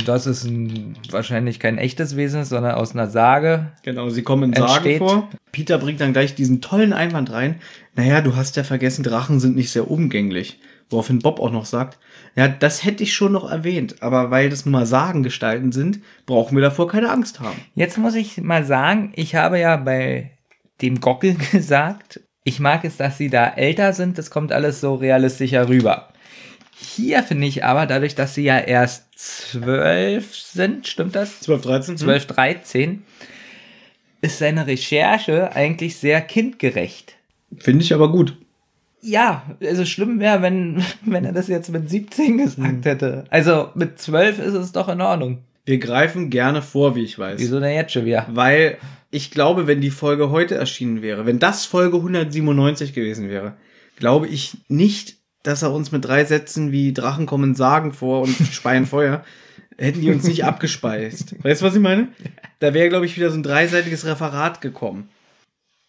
Das 0.06 0.26
ist 0.26 0.44
ein, 0.44 0.96
wahrscheinlich 1.10 1.60
kein 1.60 1.78
echtes 1.78 2.16
Wesen, 2.16 2.44
sondern 2.44 2.74
aus 2.74 2.92
einer 2.92 3.08
Sage. 3.08 3.72
Genau, 3.82 4.08
sie 4.08 4.22
kommen 4.22 4.52
in 4.52 4.54
Sagen 4.54 4.98
vor. 4.98 5.28
Peter 5.52 5.78
bringt 5.78 6.00
dann 6.00 6.12
gleich 6.12 6.34
diesen 6.34 6.60
tollen 6.60 6.92
Einwand 6.92 7.32
rein. 7.32 7.56
Naja, 7.94 8.20
du 8.20 8.36
hast 8.36 8.56
ja 8.56 8.64
vergessen, 8.64 9.02
Drachen 9.02 9.40
sind 9.40 9.56
nicht 9.56 9.70
sehr 9.70 9.90
umgänglich. 9.90 10.58
Woraufhin 10.90 11.20
Bob 11.20 11.40
auch 11.40 11.50
noch 11.50 11.64
sagt, 11.64 11.98
ja, 12.36 12.46
das 12.48 12.84
hätte 12.84 13.02
ich 13.02 13.14
schon 13.14 13.32
noch 13.32 13.50
erwähnt, 13.50 14.02
aber 14.02 14.30
weil 14.30 14.50
das 14.50 14.66
nun 14.66 14.72
mal 14.72 14.86
Sagengestalten 14.86 15.72
sind, 15.72 16.00
brauchen 16.26 16.56
wir 16.56 16.62
davor 16.62 16.88
keine 16.88 17.10
Angst 17.10 17.40
haben. 17.40 17.56
Jetzt 17.74 17.96
muss 17.96 18.14
ich 18.14 18.38
mal 18.38 18.64
sagen, 18.64 19.12
ich 19.16 19.34
habe 19.34 19.58
ja 19.58 19.76
bei 19.76 20.32
dem 20.82 21.00
Gockel 21.00 21.36
gesagt, 21.52 22.20
ich 22.44 22.60
mag 22.60 22.84
es, 22.84 22.96
dass 22.98 23.16
sie 23.16 23.30
da 23.30 23.48
älter 23.48 23.92
sind, 23.92 24.18
das 24.18 24.30
kommt 24.30 24.52
alles 24.52 24.80
so 24.80 24.94
realistischer 24.94 25.68
rüber. 25.68 26.10
Hier 26.76 27.22
finde 27.22 27.46
ich 27.46 27.64
aber, 27.64 27.86
dadurch, 27.86 28.14
dass 28.14 28.34
sie 28.34 28.44
ja 28.44 28.58
erst 28.58 29.18
zwölf 29.18 30.34
sind, 30.34 30.86
stimmt 30.86 31.14
das? 31.14 31.40
12, 31.40 31.62
13? 31.62 31.96
12, 31.98 32.26
13, 32.26 33.02
ist 34.20 34.38
seine 34.38 34.66
Recherche 34.66 35.54
eigentlich 35.54 35.96
sehr 35.96 36.20
kindgerecht. 36.20 37.14
Finde 37.58 37.84
ich 37.84 37.94
aber 37.94 38.10
gut. 38.10 38.36
Ja, 39.00 39.44
also 39.60 39.84
schlimm 39.84 40.18
wäre, 40.18 40.42
wenn, 40.42 40.82
wenn 41.04 41.24
er 41.24 41.32
das 41.32 41.48
jetzt 41.48 41.70
mit 41.70 41.88
17 41.88 42.38
gesagt 42.38 42.84
hätte. 42.84 43.24
Also 43.30 43.68
mit 43.74 43.98
12 43.98 44.38
ist 44.38 44.54
es 44.54 44.72
doch 44.72 44.88
in 44.88 45.00
Ordnung. 45.00 45.38
Wir 45.66 45.78
greifen 45.78 46.30
gerne 46.30 46.60
vor, 46.62 46.94
wie 46.94 47.04
ich 47.04 47.18
weiß. 47.18 47.40
Wieso 47.40 47.60
denn 47.60 47.74
jetzt 47.74 47.92
schon 47.92 48.04
wieder? 48.04 48.26
Weil 48.30 48.78
ich 49.10 49.30
glaube, 49.30 49.66
wenn 49.66 49.80
die 49.80 49.90
Folge 49.90 50.30
heute 50.30 50.56
erschienen 50.56 51.00
wäre, 51.00 51.24
wenn 51.24 51.38
das 51.38 51.64
Folge 51.64 51.96
197 51.96 52.92
gewesen 52.92 53.28
wäre, 53.28 53.54
glaube 53.96 54.26
ich 54.26 54.58
nicht, 54.68 55.16
dass 55.44 55.62
er 55.62 55.72
uns 55.72 55.92
mit 55.92 56.04
drei 56.04 56.24
Sätzen 56.24 56.72
wie 56.72 56.92
Drachen 56.92 57.26
kommen 57.26 57.54
Sagen 57.54 57.92
vor 57.92 58.22
und 58.22 58.34
speien 58.52 58.86
Feuer, 58.86 59.24
hätten 59.78 60.00
die 60.00 60.10
uns 60.10 60.24
nicht 60.24 60.44
abgespeist. 60.44 61.36
Weißt 61.44 61.62
du, 61.62 61.66
was 61.66 61.74
ich 61.74 61.80
meine? 61.80 62.08
Da 62.58 62.74
wäre, 62.74 62.88
glaube 62.88 63.06
ich, 63.06 63.16
wieder 63.16 63.30
so 63.30 63.36
ein 63.36 63.42
dreiseitiges 63.42 64.04
Referat 64.04 64.60
gekommen. 64.60 65.08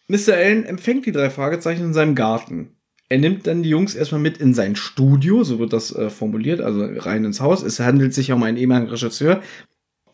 Mr. 0.08 0.34
Allen 0.34 0.64
empfängt 0.64 1.06
die 1.06 1.12
drei 1.12 1.30
Fragezeichen 1.30 1.86
in 1.86 1.94
seinem 1.94 2.14
Garten. 2.14 2.76
Er 3.08 3.18
nimmt 3.18 3.46
dann 3.46 3.62
die 3.62 3.68
Jungs 3.68 3.94
erstmal 3.94 4.20
mit 4.20 4.38
in 4.38 4.52
sein 4.52 4.76
Studio, 4.76 5.44
so 5.44 5.58
wird 5.58 5.72
das 5.72 5.94
äh, 5.94 6.10
formuliert, 6.10 6.60
also 6.60 6.84
rein 6.84 7.24
ins 7.24 7.40
Haus. 7.40 7.62
Es 7.62 7.80
handelt 7.80 8.14
sich 8.14 8.32
um 8.32 8.42
einen 8.42 8.56
ehemaligen 8.56 8.90
Regisseur. 8.90 9.42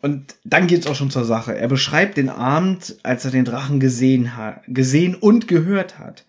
Und 0.01 0.35
dann 0.43 0.67
geht's 0.67 0.85
auch 0.85 0.95
schon 0.95 1.11
zur 1.11 1.25
Sache. 1.25 1.55
Er 1.55 1.67
beschreibt 1.67 2.17
den 2.17 2.29
Abend, 2.29 2.97
als 3.03 3.25
er 3.25 3.31
den 3.31 3.45
Drachen 3.45 3.79
gesehen 3.79 4.35
hat, 4.35 4.61
gesehen 4.67 5.15
und 5.15 5.47
gehört 5.47 5.97
hat. 5.97 6.25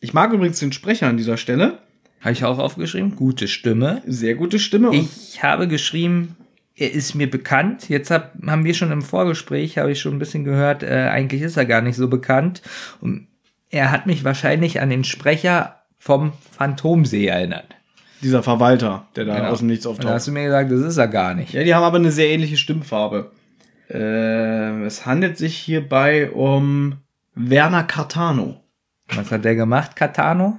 Ich 0.00 0.14
mag 0.14 0.32
übrigens 0.32 0.58
den 0.60 0.72
Sprecher 0.72 1.08
an 1.08 1.16
dieser 1.16 1.36
Stelle. 1.36 1.78
Habe 2.20 2.32
ich 2.32 2.44
auch 2.44 2.58
aufgeschrieben. 2.58 3.14
Gute 3.16 3.46
Stimme. 3.48 4.02
Sehr 4.06 4.34
gute 4.34 4.58
Stimme. 4.58 4.94
Ich 4.94 5.42
habe 5.42 5.68
geschrieben, 5.68 6.36
er 6.74 6.92
ist 6.92 7.14
mir 7.14 7.30
bekannt. 7.30 7.88
Jetzt 7.88 8.10
hab, 8.10 8.32
haben 8.46 8.64
wir 8.64 8.74
schon 8.74 8.90
im 8.92 9.02
Vorgespräch, 9.02 9.78
habe 9.78 9.92
ich 9.92 10.00
schon 10.00 10.14
ein 10.14 10.18
bisschen 10.18 10.44
gehört, 10.44 10.82
äh, 10.82 11.08
eigentlich 11.10 11.42
ist 11.42 11.56
er 11.56 11.64
gar 11.66 11.80
nicht 11.80 11.96
so 11.96 12.08
bekannt. 12.08 12.62
Und 13.00 13.26
er 13.70 13.90
hat 13.92 14.06
mich 14.06 14.24
wahrscheinlich 14.24 14.80
an 14.80 14.90
den 14.90 15.04
Sprecher 15.04 15.76
vom 15.98 16.32
Phantomsee 16.56 17.26
erinnert. 17.26 17.66
Dieser 18.22 18.42
Verwalter, 18.42 19.06
der 19.14 19.24
da 19.26 19.36
Genau. 19.36 19.48
aus 19.50 19.58
dem 19.60 19.68
Nichts 19.68 19.86
Und 19.86 19.94
da 19.98 19.98
auftaucht. 20.00 20.14
hast 20.14 20.26
du 20.28 20.32
mir 20.32 20.44
gesagt, 20.44 20.72
das 20.72 20.80
ist 20.80 20.96
er 20.96 21.06
gar 21.08 21.34
nicht. 21.34 21.52
Ja, 21.52 21.62
die 21.62 21.74
haben 21.74 21.84
aber 21.84 21.98
eine 21.98 22.10
sehr 22.10 22.28
ähnliche 22.30 22.56
Stimmfarbe. 22.56 23.30
Äh, 23.90 24.82
es 24.84 25.06
handelt 25.06 25.38
sich 25.38 25.56
hierbei 25.56 26.30
um 26.30 26.94
Werner 27.34 27.84
Cartano. 27.84 28.60
Was 29.14 29.30
hat 29.30 29.44
der 29.44 29.54
gemacht, 29.54 29.96
Katano? 29.96 30.58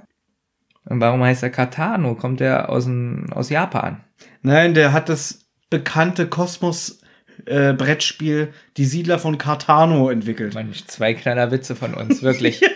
Und 0.86 1.00
warum 1.00 1.22
heißt 1.22 1.42
er 1.42 1.50
Katano? 1.50 2.14
Kommt 2.14 2.40
er 2.40 2.70
aus, 2.70 2.84
dem, 2.84 3.26
aus 3.32 3.50
Japan? 3.50 4.02
Nein, 4.42 4.74
der 4.74 4.92
hat 4.92 5.08
das 5.08 5.46
bekannte 5.68 6.26
Kosmos-Brettspiel 6.26 8.52
Die 8.76 8.84
Siedler 8.84 9.18
von 9.18 9.38
Cartano 9.38 10.10
entwickelt. 10.10 10.54
Manch, 10.54 10.86
zwei 10.86 11.14
kleiner 11.14 11.50
Witze 11.50 11.74
von 11.76 11.94
uns, 11.94 12.22
wirklich. 12.22 12.62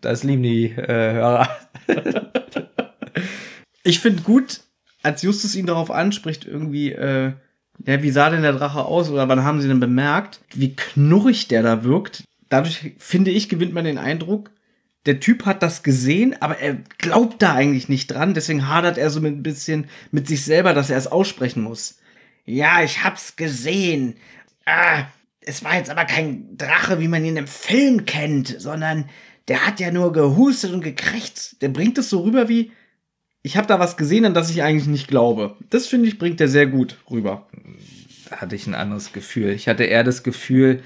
Das 0.00 0.22
lieben 0.22 0.44
die 0.44 0.66
äh, 0.66 1.14
Hörer. 1.14 1.48
Ich 3.82 3.98
finde 3.98 4.22
gut, 4.22 4.60
als 5.02 5.22
Justus 5.22 5.56
ihn 5.56 5.66
darauf 5.66 5.90
anspricht, 5.90 6.44
irgendwie, 6.44 6.92
äh, 6.92 7.32
ja, 7.86 8.02
wie 8.02 8.10
sah 8.10 8.30
denn 8.30 8.42
der 8.42 8.52
Drache 8.52 8.84
aus 8.84 9.10
oder 9.10 9.28
wann 9.28 9.44
haben 9.44 9.60
sie 9.60 9.66
denn 9.66 9.80
bemerkt, 9.80 10.40
wie 10.54 10.76
knurrig 10.76 11.48
der 11.48 11.62
da 11.62 11.82
wirkt. 11.84 12.24
Dadurch, 12.48 12.94
finde 12.98 13.30
ich, 13.30 13.48
gewinnt 13.48 13.74
man 13.74 13.84
den 13.84 13.98
Eindruck, 13.98 14.50
der 15.08 15.20
Typ 15.20 15.46
hat 15.46 15.62
das 15.62 15.82
gesehen, 15.82 16.36
aber 16.40 16.58
er 16.58 16.76
glaubt 16.98 17.40
da 17.40 17.54
eigentlich 17.54 17.88
nicht 17.88 18.08
dran, 18.08 18.34
deswegen 18.34 18.68
hadert 18.68 18.98
er 18.98 19.08
so 19.08 19.20
ein 19.20 19.42
bisschen 19.42 19.88
mit 20.12 20.28
sich 20.28 20.44
selber, 20.44 20.74
dass 20.74 20.90
er 20.90 20.98
es 20.98 21.06
aussprechen 21.06 21.62
muss. 21.62 21.98
Ja, 22.44 22.82
ich 22.82 23.02
hab's 23.04 23.34
gesehen. 23.34 24.16
Ah, 24.66 25.04
es 25.40 25.64
war 25.64 25.76
jetzt 25.76 25.88
aber 25.88 26.04
kein 26.04 26.58
Drache, 26.58 27.00
wie 27.00 27.08
man 27.08 27.24
ihn 27.24 27.38
im 27.38 27.46
Film 27.46 28.04
kennt, 28.04 28.60
sondern 28.60 29.08
der 29.48 29.66
hat 29.66 29.80
ja 29.80 29.90
nur 29.90 30.12
gehustet 30.12 30.74
und 30.74 30.84
gekrächzt. 30.84 31.62
Der 31.62 31.70
bringt 31.70 31.96
es 31.96 32.10
so 32.10 32.20
rüber 32.20 32.50
wie, 32.50 32.70
ich 33.40 33.56
habe 33.56 33.66
da 33.66 33.80
was 33.80 33.96
gesehen, 33.96 34.26
an 34.26 34.34
das 34.34 34.50
ich 34.50 34.62
eigentlich 34.62 34.88
nicht 34.88 35.08
glaube. 35.08 35.56
Das 35.70 35.86
finde 35.86 36.08
ich, 36.08 36.18
bringt 36.18 36.38
er 36.42 36.48
sehr 36.48 36.66
gut 36.66 36.98
rüber. 37.10 37.48
Da 38.28 38.42
hatte 38.42 38.56
ich 38.56 38.66
ein 38.66 38.74
anderes 38.74 39.14
Gefühl. 39.14 39.52
Ich 39.52 39.68
hatte 39.68 39.84
eher 39.84 40.04
das 40.04 40.22
Gefühl, 40.22 40.82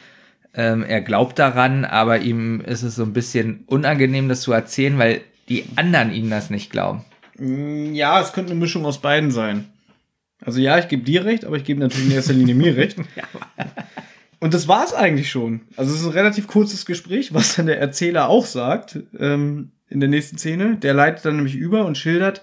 ähm, 0.54 0.84
er 0.84 1.00
glaubt 1.00 1.38
daran, 1.38 1.84
aber 1.84 2.20
ihm 2.20 2.60
ist 2.60 2.82
es 2.82 2.96
so 2.96 3.02
ein 3.02 3.12
bisschen 3.12 3.64
unangenehm, 3.66 4.28
das 4.28 4.42
zu 4.42 4.52
erzählen, 4.52 4.98
weil 4.98 5.22
die 5.48 5.64
anderen 5.76 6.12
ihm 6.12 6.30
das 6.30 6.50
nicht 6.50 6.70
glauben. 6.70 7.04
Mm, 7.38 7.94
Ja, 7.94 8.20
es 8.20 8.32
könnte 8.32 8.52
eine 8.52 8.60
Mischung 8.60 8.84
aus 8.84 9.00
beiden 9.00 9.30
sein. 9.30 9.66
Also 10.44 10.60
ja, 10.60 10.78
ich 10.78 10.88
gebe 10.88 11.04
dir 11.04 11.24
recht, 11.24 11.44
aber 11.44 11.56
ich 11.56 11.64
gebe 11.64 11.80
natürlich 11.80 12.06
in 12.06 12.12
erster 12.12 12.32
Linie 12.32 12.54
mir 12.54 12.76
recht. 12.76 12.96
Und 14.40 14.54
das 14.54 14.66
war 14.66 14.84
es 14.84 14.92
eigentlich 14.92 15.30
schon. 15.30 15.60
Also 15.76 15.94
es 15.94 16.00
ist 16.00 16.06
ein 16.06 16.12
relativ 16.12 16.48
kurzes 16.48 16.84
Gespräch, 16.84 17.32
was 17.32 17.54
dann 17.54 17.66
der 17.66 17.78
Erzähler 17.80 18.28
auch 18.28 18.44
sagt 18.44 18.98
ähm, 19.18 19.70
in 19.88 20.00
der 20.00 20.08
nächsten 20.08 20.36
Szene. 20.36 20.76
Der 20.78 20.94
leitet 20.94 21.24
dann 21.24 21.36
nämlich 21.36 21.54
über 21.54 21.84
und 21.86 21.96
schildert, 21.96 22.42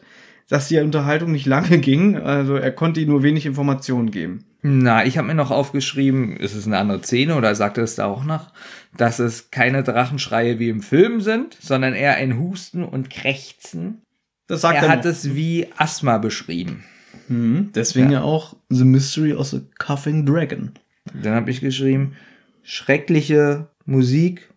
dass 0.50 0.68
die 0.68 0.80
Unterhaltung 0.80 1.32
nicht 1.32 1.46
lange 1.46 1.78
ging. 1.80 2.18
Also 2.18 2.56
er 2.56 2.72
konnte 2.72 3.00
ihm 3.00 3.10
nur 3.10 3.24
wenig 3.24 3.46
Informationen 3.46 4.12
geben. 4.12 4.46
Na, 4.62 5.06
ich 5.06 5.18
habe 5.18 5.28
mir 5.28 5.36
noch 5.36 5.52
aufgeschrieben, 5.52 6.36
ist 6.36 6.54
es 6.54 6.68
eine 6.68 6.78
andere 6.80 7.02
Szene 7.02 7.36
oder 7.36 7.56
sagt 7.56 7.78
er 7.78 7.86
es 7.86 7.96
da 7.96 8.06
auch 8.08 8.26
noch, 8.26 8.52
dass 8.98 9.20
es 9.20 9.52
keine 9.52 9.84
Drachenschreie 9.84 10.60
wie 10.60 10.68
im 10.68 10.82
Film 10.82 11.22
sind, 11.22 11.56
sondern 11.62 11.94
eher 11.94 12.16
ein 12.16 12.38
Husten 12.38 12.84
und 12.84 13.10
Krächzen. 13.10 14.02
Das 14.48 14.62
sagt 14.62 14.78
er 14.80 14.84
er 14.84 14.90
hat 14.90 15.06
noch. 15.06 15.12
es 15.12 15.34
wie 15.34 15.68
Asthma 15.78 16.18
beschrieben. 16.18 16.84
Mhm, 17.30 17.70
deswegen 17.74 18.12
Ja. 18.12 18.20
ja 18.20 18.26
auch 18.26 18.58
The 18.70 18.84
Mystery 18.84 19.34
of 19.34 19.48
the 19.48 19.62
Coughing 19.78 20.26
Dragon. 20.26 20.74
Dann 21.14 21.36
habe 21.36 21.52
ich 21.52 21.62
geschrieben, 21.62 22.16
schreckliche 22.64 23.68
Musik 23.86 24.50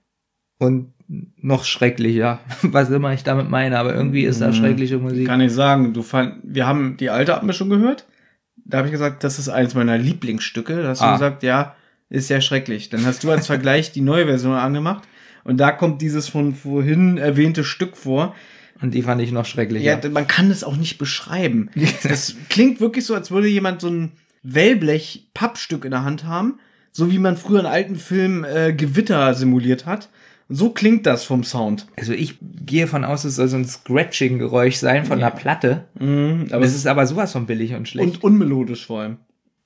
und 0.59 0.92
noch 1.37 1.65
schrecklicher, 1.65 2.41
was 2.63 2.91
immer 2.91 3.13
ich 3.13 3.23
damit 3.23 3.51
meine, 3.51 3.79
aber 3.79 3.95
irgendwie 3.95 4.23
ist 4.25 4.41
da 4.41 4.49
Mhm. 4.49 4.55
schreckliche 4.55 4.99
Musik. 4.99 5.27
Kann 5.27 5.41
ich 5.41 5.53
sagen, 5.53 5.93
du 5.93 6.03
fand, 6.03 6.37
wir 6.43 6.67
haben 6.67 6.97
die 6.99 7.11
alte 7.11 7.41
schon 7.53 7.69
gehört. 7.71 8.07
Da 8.65 8.79
habe 8.79 8.89
ich 8.89 8.93
gesagt, 8.93 9.25
das 9.25 9.39
ist 9.39 9.49
eins 9.49 9.75
meiner 9.75 9.99
Lieblingsstücke. 9.99 10.83
Da 10.83 10.89
hast 10.89 11.01
du 11.01 11.05
Ah. 11.07 11.13
gesagt, 11.15 11.43
ja, 11.43 11.75
ist 12.09 12.31
ja 12.31 12.41
schrecklich. 12.41 12.89
Dann 12.91 13.05
hast 13.05 13.25
du 13.25 13.31
als 13.31 13.47
Vergleich 13.47 13.93
die 13.93 14.01
neue 14.03 14.27
Version 14.27 14.55
angemacht 14.55 15.03
und 15.45 15.59
da 15.59 15.73
kommt 15.73 16.01
dieses 16.01 16.29
von 16.29 16.55
vorhin 16.55 17.19
erwähnte 17.19 17.65
Stück 17.65 17.97
vor. 17.97 18.35
Und 18.81 18.95
die 18.95 19.03
fand 19.03 19.21
ich 19.23 19.31
noch 19.33 19.47
schrecklicher. 19.47 20.01
Ja, 20.03 20.11
man 20.11 20.27
kann 20.27 20.51
es 20.51 20.65
auch 20.65 20.77
nicht 20.77 20.99
beschreiben. 20.99 21.71
Das 22.03 22.35
klingt 22.49 22.81
wirklich 22.81 23.05
so, 23.07 23.15
als 23.15 23.31
würde 23.31 23.47
jemand 23.49 23.81
so 23.81 23.89
ein 23.89 24.13
Wellblech-Pappstück 24.43 25.85
in 25.85 25.91
der 25.93 26.05
Hand 26.05 26.25
haben, 26.25 26.59
so 26.91 27.11
wie 27.11 27.19
man 27.19 27.37
früher 27.37 27.61
in 27.61 27.67
alten 27.67 27.97
Filmen 27.97 28.45
äh, 28.45 28.73
Gewitter 28.77 29.35
simuliert 29.35 29.87
hat. 29.87 30.09
So 30.49 30.71
klingt 30.71 31.07
das 31.07 31.25
vom 31.25 31.45
Sound. 31.45 31.87
also 31.97 32.13
ich 32.13 32.37
gehe 32.41 32.87
von 32.87 33.05
aus, 33.05 33.25
es 33.25 33.37
soll 33.37 33.49
so 33.49 33.57
ein 33.57 33.65
Scratching-Geräusch 33.65 34.77
sein 34.77 35.05
von 35.07 35.19
Ja. 35.19 35.31
der 35.31 35.37
Platte. 35.39 35.85
Mhm, 35.99 36.49
aber 36.51 36.65
es 36.65 36.75
ist 36.75 36.87
aber 36.87 37.07
sowas 37.07 37.33
von 37.33 37.47
billig 37.47 37.75
und 37.75 37.89
schlecht. 37.89 38.07
und 38.17 38.25
unmelodisch 38.25 38.87
vor 38.87 39.01
allem. 39.01 39.17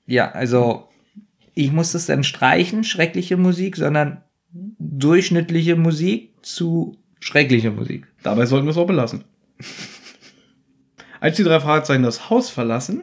Ja, 0.05 0.31
also 0.31 0.87
ich 1.53 1.71
muss 1.71 1.91
das 1.91 2.05
dann 2.05 2.23
streichen, 2.23 2.83
schreckliche 2.83 3.35
Musik, 3.37 3.75
sondern 3.75 4.21
durchschnittliche 4.79 5.75
Musik 5.75 6.31
zu 6.41 6.97
schrecklicher 7.19 7.71
Musik. 7.71 8.07
Dabei 8.23 8.45
sollten 8.45 8.67
wir 8.67 8.71
es 8.71 8.77
auch 8.77 8.87
belassen. 8.87 9.23
Als 11.19 11.35
die 11.37 11.43
drei 11.43 11.59
Fragezeichen 11.59 12.03
das 12.03 12.29
Haus 12.29 12.49
verlassen, 12.49 13.01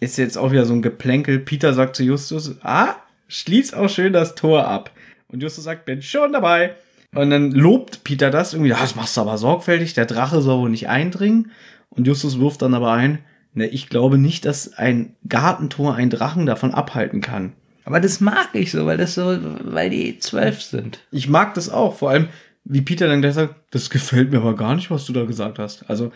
ist 0.00 0.18
jetzt 0.18 0.38
auch 0.38 0.52
wieder 0.52 0.64
so 0.64 0.72
ein 0.74 0.82
Geplänkel. 0.82 1.40
Peter 1.40 1.74
sagt 1.74 1.96
zu 1.96 2.04
Justus, 2.04 2.56
ah, 2.62 2.94
schließ 3.28 3.74
auch 3.74 3.88
schön 3.88 4.12
das 4.12 4.34
Tor 4.34 4.66
ab. 4.68 4.90
Und 5.28 5.42
Justus 5.42 5.64
sagt, 5.64 5.84
bin 5.84 6.00
schon 6.02 6.32
dabei. 6.32 6.74
Und 7.16 7.30
dann 7.30 7.52
lobt 7.52 8.04
Peter 8.04 8.30
das 8.30 8.52
irgendwie, 8.52 8.70
"Ja, 8.70 8.80
das 8.80 8.96
machst 8.96 9.16
du 9.16 9.20
aber 9.20 9.38
sorgfältig, 9.38 9.94
der 9.94 10.06
Drache 10.06 10.42
soll 10.42 10.60
wohl 10.60 10.70
nicht 10.70 10.88
eindringen. 10.88 11.50
Und 11.88 12.06
Justus 12.06 12.38
wirft 12.38 12.62
dann 12.62 12.74
aber 12.74 12.92
ein, 12.92 13.18
ne, 13.54 13.66
ich 13.66 13.88
glaube 13.88 14.18
nicht, 14.18 14.44
dass 14.44 14.74
ein 14.74 15.16
Gartentor 15.28 15.94
einen 15.94 16.10
Drachen 16.10 16.46
davon 16.46 16.74
abhalten 16.74 17.20
kann. 17.20 17.52
Aber 17.84 18.00
das 18.00 18.20
mag 18.20 18.48
ich 18.52 18.72
so, 18.72 18.84
weil 18.86 18.98
das 18.98 19.14
so, 19.14 19.38
weil 19.62 19.90
die 19.90 20.18
zwölf 20.18 20.60
sind. 20.60 20.98
Ich 21.12 21.28
mag 21.28 21.54
das 21.54 21.68
auch, 21.68 21.96
vor 21.96 22.10
allem, 22.10 22.28
wie 22.64 22.82
Peter 22.82 23.06
dann 23.06 23.22
gleich 23.22 23.34
sagt, 23.34 23.54
das 23.70 23.90
gefällt 23.90 24.32
mir 24.32 24.38
aber 24.38 24.56
gar 24.56 24.74
nicht, 24.74 24.90
was 24.90 25.06
du 25.06 25.12
da 25.12 25.24
gesagt 25.24 25.60
hast. 25.60 25.88
Also, 25.88 26.10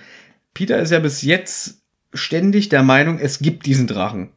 Peter 0.52 0.80
ist 0.80 0.90
ja 0.90 0.98
bis 0.98 1.22
jetzt 1.22 1.82
ständig 2.12 2.70
der 2.70 2.82
Meinung, 2.82 3.20
es 3.20 3.38
gibt 3.38 3.66
diesen 3.66 3.86
Drachen. 3.86 4.30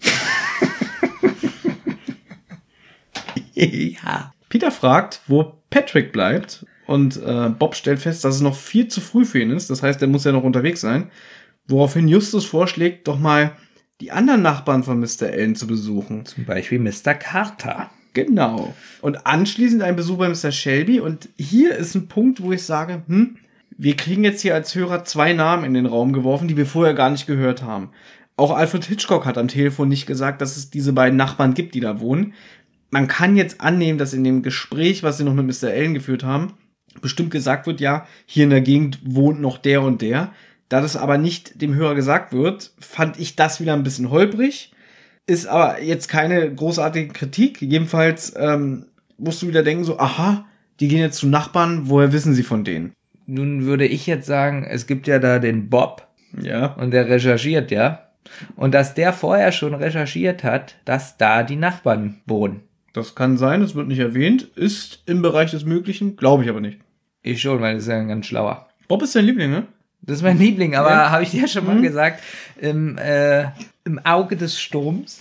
ja. 3.54 4.32
Peter 4.50 4.70
fragt, 4.70 5.22
wo 5.28 5.54
Patrick 5.70 6.12
bleibt 6.12 6.66
und 6.86 7.16
äh, 7.22 7.48
Bob 7.48 7.76
stellt 7.76 8.00
fest, 8.00 8.24
dass 8.24 8.34
es 8.34 8.40
noch 8.42 8.56
viel 8.56 8.88
zu 8.88 9.00
früh 9.00 9.24
für 9.24 9.40
ihn 9.40 9.50
ist. 9.50 9.70
Das 9.70 9.82
heißt, 9.82 10.02
er 10.02 10.08
muss 10.08 10.24
ja 10.24 10.32
noch 10.32 10.42
unterwegs 10.42 10.82
sein. 10.82 11.10
Woraufhin 11.68 12.08
Justus 12.08 12.44
vorschlägt, 12.44 13.06
doch 13.06 13.18
mal 13.18 13.52
die 14.00 14.10
anderen 14.10 14.42
Nachbarn 14.42 14.82
von 14.82 14.98
Mr. 14.98 15.28
Allen 15.30 15.54
zu 15.54 15.66
besuchen. 15.66 16.26
Zum 16.26 16.44
Beispiel 16.44 16.80
Mr. 16.80 17.14
Carter. 17.14 17.90
Genau. 18.12 18.74
Und 19.02 19.24
anschließend 19.24 19.82
ein 19.82 19.94
Besuch 19.94 20.18
bei 20.18 20.28
Mr. 20.28 20.50
Shelby. 20.50 20.98
Und 20.98 21.28
hier 21.38 21.76
ist 21.76 21.94
ein 21.94 22.08
Punkt, 22.08 22.42
wo 22.42 22.50
ich 22.50 22.64
sage, 22.64 23.02
hm, 23.06 23.36
wir 23.78 23.96
kriegen 23.96 24.24
jetzt 24.24 24.40
hier 24.40 24.54
als 24.54 24.74
Hörer 24.74 25.04
zwei 25.04 25.32
Namen 25.32 25.64
in 25.64 25.74
den 25.74 25.86
Raum 25.86 26.12
geworfen, 26.12 26.48
die 26.48 26.56
wir 26.56 26.66
vorher 26.66 26.94
gar 26.94 27.10
nicht 27.10 27.28
gehört 27.28 27.62
haben. 27.62 27.90
Auch 28.36 28.56
Alfred 28.56 28.84
Hitchcock 28.86 29.26
hat 29.26 29.38
am 29.38 29.48
Telefon 29.48 29.88
nicht 29.88 30.06
gesagt, 30.06 30.40
dass 30.40 30.56
es 30.56 30.70
diese 30.70 30.92
beiden 30.92 31.16
Nachbarn 31.16 31.54
gibt, 31.54 31.74
die 31.74 31.80
da 31.80 32.00
wohnen. 32.00 32.34
Man 32.90 33.06
kann 33.08 33.36
jetzt 33.36 33.60
annehmen, 33.60 33.98
dass 33.98 34.12
in 34.12 34.24
dem 34.24 34.42
Gespräch, 34.42 35.02
was 35.02 35.18
sie 35.18 35.24
noch 35.24 35.34
mit 35.34 35.46
Mr. 35.46 35.68
Allen 35.68 35.94
geführt 35.94 36.24
haben, 36.24 36.54
bestimmt 37.00 37.30
gesagt 37.30 37.66
wird, 37.66 37.80
ja, 37.80 38.06
hier 38.26 38.44
in 38.44 38.50
der 38.50 38.60
Gegend 38.60 38.98
wohnt 39.04 39.40
noch 39.40 39.58
der 39.58 39.82
und 39.82 40.02
der. 40.02 40.32
Da 40.68 40.80
das 40.80 40.96
aber 40.96 41.18
nicht 41.18 41.60
dem 41.62 41.74
Hörer 41.74 41.94
gesagt 41.94 42.32
wird, 42.32 42.72
fand 42.78 43.18
ich 43.18 43.36
das 43.36 43.60
wieder 43.60 43.74
ein 43.74 43.82
bisschen 43.82 44.10
holprig. 44.10 44.72
Ist 45.26 45.46
aber 45.46 45.80
jetzt 45.82 46.08
keine 46.08 46.52
großartige 46.52 47.12
Kritik. 47.12 47.60
Jedenfalls 47.62 48.34
ähm, 48.36 48.86
musst 49.18 49.42
du 49.42 49.48
wieder 49.48 49.62
denken, 49.62 49.84
so, 49.84 49.98
aha, 49.98 50.46
die 50.80 50.88
gehen 50.88 50.98
jetzt 51.00 51.18
zu 51.18 51.28
Nachbarn, 51.28 51.82
woher 51.88 52.12
wissen 52.12 52.34
sie 52.34 52.42
von 52.42 52.64
denen? 52.64 52.92
Nun 53.26 53.64
würde 53.64 53.86
ich 53.86 54.06
jetzt 54.06 54.26
sagen, 54.26 54.64
es 54.68 54.86
gibt 54.86 55.06
ja 55.06 55.20
da 55.20 55.38
den 55.38 55.70
Bob 55.70 56.08
Ja. 56.40 56.74
und 56.74 56.90
der 56.90 57.08
recherchiert 57.08 57.70
ja. 57.70 58.10
Und 58.56 58.74
dass 58.74 58.94
der 58.94 59.12
vorher 59.12 59.52
schon 59.52 59.74
recherchiert 59.74 60.42
hat, 60.42 60.76
dass 60.84 61.16
da 61.16 61.42
die 61.42 61.56
Nachbarn 61.56 62.20
wohnen. 62.26 62.62
Das 62.92 63.14
kann 63.14 63.36
sein, 63.38 63.60
das 63.60 63.74
wird 63.74 63.88
nicht 63.88 63.98
erwähnt, 64.00 64.42
ist 64.56 65.02
im 65.06 65.22
Bereich 65.22 65.52
des 65.52 65.64
Möglichen, 65.64 66.16
glaube 66.16 66.42
ich 66.44 66.50
aber 66.50 66.60
nicht. 66.60 66.78
Ich 67.22 67.40
schon, 67.40 67.60
weil 67.60 67.74
das 67.74 67.84
ist 67.84 67.88
ja 67.88 67.98
ein 67.98 68.08
ganz 68.08 68.26
schlauer. 68.26 68.68
Bob 68.88 69.02
ist 69.02 69.14
dein 69.14 69.24
Liebling, 69.26 69.50
ne? 69.50 69.66
Das 70.02 70.16
ist 70.16 70.22
mein 70.22 70.38
Liebling, 70.38 70.74
aber 70.74 70.90
Ja. 70.90 71.10
habe 71.10 71.22
ich 71.22 71.30
dir 71.30 71.42
ja 71.42 71.46
schon 71.48 71.66
mal 71.66 71.76
Mhm. 71.76 71.82
gesagt, 71.82 72.22
im, 72.60 72.96
äh, 72.98 73.44
im 73.84 73.98
Auge 74.04 74.36
des 74.36 74.58
Sturms 74.60 75.20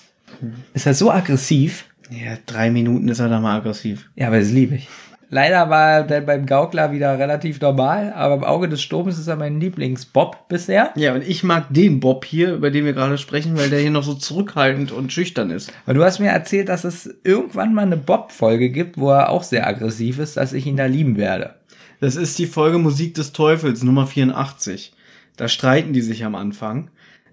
ist 0.74 0.86
er 0.88 0.93
so 0.93 1.11
aggressiv. 1.11 1.86
Ja, 2.09 2.38
drei 2.45 2.72
Minuten 2.72 3.07
ist 3.09 3.20
er 3.20 3.30
da 3.30 3.39
mal 3.39 3.57
aggressiv. 3.57 4.09
Ja, 4.15 4.28
aber 4.28 4.39
das 4.39 4.49
liebe 4.51 4.76
ich. 4.76 4.88
Leider 5.32 5.69
war 5.69 5.91
er 5.91 6.03
dann 6.03 6.25
beim 6.25 6.45
Gaukler 6.47 6.91
wieder 6.91 7.19
relativ 7.19 7.61
normal, 7.61 8.13
aber 8.13 8.36
im 8.36 8.43
Auge 8.43 8.67
des 8.67 8.82
Sturms 8.82 9.19
ist 9.19 9.27
er 9.27 9.36
mein 9.36 9.59
Lieblingsbob 9.59 10.47
bisher. 10.47 10.91
Ja, 10.95 11.13
und 11.13 11.27
ich 11.27 11.43
mag 11.43 11.67
den 11.69 11.99
Bob 11.99 12.25
hier, 12.25 12.55
über 12.55 12.71
den 12.71 12.86
wir 12.86 12.93
gerade 12.93 13.19
sprechen, 13.19 13.55
weil 13.55 13.69
der 13.69 13.80
hier 13.80 13.91
noch 13.91 14.03
so 14.03 14.15
zurückhaltend 14.15 14.91
und 14.91 15.13
schüchtern 15.13 15.51
ist. 15.51 15.71
Und 15.86 15.95
du 15.95 16.03
hast 16.03 16.19
mir 16.19 16.30
erzählt, 16.30 16.67
dass 16.67 16.84
es 16.84 17.13
irgendwann 17.23 17.75
mal 17.75 17.84
eine 17.84 17.97
Bob-Folge 17.97 18.71
gibt, 18.71 18.97
wo 18.97 19.11
er 19.11 19.30
auch 19.30 19.43
sehr 19.43 19.67
aggressiv 19.67 20.17
ist, 20.17 20.36
dass 20.38 20.53
ich 20.53 20.65
ihn 20.65 20.77
da 20.77 20.88
lieben 20.88 21.15
werde. 21.15 21.55
Das 21.99 22.15
ist 22.15 22.39
die 22.39 22.47
Folge 22.47 22.80
Musik 22.80 23.13
des 23.13 23.32
Teufels, 23.32 23.84
Nummer 23.84 24.07
84. 24.07 24.93
Da 25.38 25.47
streiten 25.47 25.93
die 25.93 26.01
sich 26.01 26.25
am 26.25 26.34
Anfang. 26.34 26.89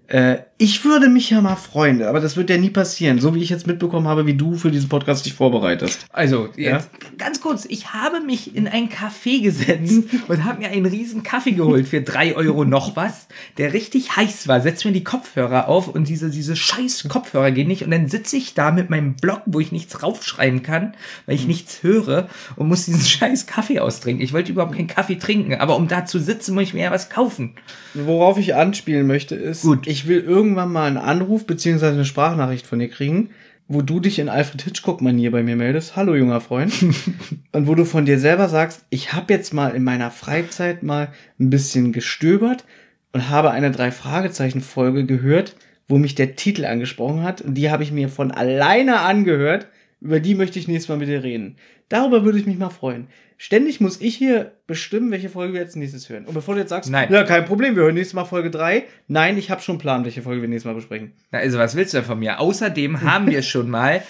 Äh, 0.07 0.37
ich 0.59 0.83
würde 0.83 1.07
mich 1.07 1.29
ja 1.29 1.39
mal 1.39 1.55
freuen, 1.55 2.01
aber 2.01 2.19
das 2.19 2.35
wird 2.35 2.49
ja 2.49 2.57
nie 2.57 2.71
passieren, 2.71 3.19
so 3.19 3.35
wie 3.35 3.43
ich 3.43 3.49
jetzt 3.49 3.67
mitbekommen 3.67 4.07
habe, 4.07 4.25
wie 4.25 4.33
du 4.33 4.55
für 4.55 4.71
diesen 4.71 4.89
Podcast 4.89 5.25
dich 5.27 5.33
vorbereitest. 5.33 6.07
Also, 6.11 6.49
jetzt 6.55 6.89
ganz 7.19 7.41
kurz, 7.41 7.65
ich 7.65 7.93
habe 7.93 8.21
mich 8.21 8.55
in 8.55 8.67
ein 8.67 8.89
Café 8.89 9.43
gesetzt 9.43 10.05
und 10.27 10.45
habe 10.45 10.59
mir 10.59 10.69
einen 10.69 10.87
riesen 10.87 11.21
Kaffee 11.21 11.51
geholt 11.51 11.87
für 11.87 12.01
drei 12.01 12.35
Euro 12.35 12.65
noch 12.65 12.95
was, 12.95 13.27
der 13.59 13.73
richtig 13.73 14.15
heiß 14.15 14.47
war. 14.47 14.59
Setz 14.59 14.83
mir 14.83 14.91
die 14.91 15.03
Kopfhörer 15.03 15.67
auf 15.67 15.87
und 15.87 16.07
diese, 16.07 16.31
diese 16.31 16.55
scheiß 16.55 17.07
Kopfhörer 17.07 17.51
gehen 17.51 17.67
nicht 17.67 17.83
und 17.83 17.91
dann 17.91 18.07
sitze 18.07 18.37
ich 18.37 18.55
da 18.55 18.71
mit 18.71 18.89
meinem 18.89 19.13
Blog, 19.13 19.41
wo 19.45 19.59
ich 19.59 19.71
nichts 19.71 20.01
raufschreiben 20.01 20.63
kann, 20.63 20.95
weil 21.27 21.35
ich 21.35 21.45
nichts 21.45 21.83
höre 21.83 22.29
und 22.55 22.67
muss 22.67 22.85
diesen 22.85 23.01
scheiß 23.05 23.45
Kaffee 23.45 23.79
austrinken. 23.79 24.23
Ich 24.23 24.33
wollte 24.33 24.51
überhaupt 24.51 24.75
keinen 24.75 24.87
Kaffee 24.87 25.19
trinken, 25.19 25.53
aber 25.53 25.75
um 25.75 25.87
da 25.87 26.05
zu 26.05 26.17
sitzen, 26.17 26.55
muss 26.55 26.63
ich 26.63 26.73
mir 26.73 26.85
ja 26.85 26.91
was 26.91 27.11
kaufen. 27.11 27.53
Worauf 27.93 28.39
ich 28.39 28.55
anspielen 28.55 29.05
möchte, 29.05 29.35
ist, 29.35 29.61
Gut. 29.61 29.85
ich 29.85 30.07
will 30.07 30.19
irgendwann 30.47 30.71
mal 30.71 30.87
einen 30.87 30.97
Anruf 30.97 31.45
beziehungsweise 31.45 31.95
eine 31.95 32.05
Sprachnachricht 32.05 32.65
von 32.65 32.79
dir 32.79 32.87
kriegen, 32.87 33.31
wo 33.67 33.81
du 33.81 33.99
dich 33.99 34.17
in 34.17 34.29
Alfred 34.29 34.61
Hitchcock-Manier 34.61 35.29
bei 35.29 35.43
mir 35.43 35.57
meldest. 35.57 35.97
Hallo, 35.97 36.15
junger 36.15 36.39
Freund. 36.39 36.73
und 37.51 37.67
wo 37.67 37.75
du 37.75 37.83
von 37.83 38.05
dir 38.05 38.17
selber 38.17 38.47
sagst, 38.47 38.85
ich 38.89 39.11
habe 39.11 39.33
jetzt 39.33 39.53
mal 39.53 39.75
in 39.75 39.83
meiner 39.83 40.09
Freizeit 40.09 40.83
mal 40.83 41.09
ein 41.37 41.49
bisschen 41.49 41.91
gestöbert 41.91 42.63
und 43.11 43.29
habe 43.29 43.51
eine 43.51 43.71
Drei-Fragezeichen-Folge 43.71 45.05
gehört, 45.05 45.57
wo 45.89 45.97
mich 45.97 46.15
der 46.15 46.37
Titel 46.37 46.63
angesprochen 46.63 47.23
hat. 47.23 47.41
Und 47.41 47.55
die 47.55 47.69
habe 47.69 47.83
ich 47.83 47.91
mir 47.91 48.07
von 48.07 48.31
alleine 48.31 49.01
angehört. 49.01 49.67
Über 49.99 50.19
die 50.19 50.35
möchte 50.35 50.59
ich 50.59 50.67
nächstes 50.67 50.89
Mal 50.89 50.97
mit 50.97 51.07
dir 51.07 51.23
reden. 51.23 51.55
Darüber 51.89 52.23
würde 52.23 52.37
ich 52.37 52.45
mich 52.45 52.57
mal 52.57 52.69
freuen. 52.69 53.07
Ständig 53.37 53.81
muss 53.81 54.01
ich 54.01 54.15
hier 54.15 54.53
bestimmen, 54.67 55.11
welche 55.11 55.29
Folge 55.29 55.53
wir 55.53 55.61
jetzt 55.61 55.75
nächstes 55.75 56.09
hören. 56.09 56.25
Und 56.25 56.33
bevor 56.33 56.55
du 56.55 56.61
jetzt 56.61 56.69
sagst, 56.69 56.89
Nein. 56.89 57.11
ja, 57.11 57.23
kein 57.23 57.45
Problem, 57.45 57.75
wir 57.75 57.83
hören 57.83 57.95
nächstes 57.95 58.13
Mal 58.13 58.25
Folge 58.25 58.51
3. 58.51 58.85
Nein, 59.07 59.37
ich 59.37 59.49
habe 59.49 59.61
schon 59.61 59.77
Plan, 59.77 60.05
welche 60.05 60.21
Folge 60.21 60.41
wir 60.41 60.49
nächstes 60.49 60.65
Mal 60.65 60.75
besprechen. 60.75 61.13
Na, 61.31 61.39
also 61.39 61.57
was 61.57 61.75
willst 61.75 61.93
du 61.93 61.97
denn 61.97 62.05
von 62.05 62.19
mir? 62.19 62.39
Außerdem 62.39 63.01
haben 63.01 63.27
wir 63.27 63.41
schon 63.43 63.69
mal 63.69 64.01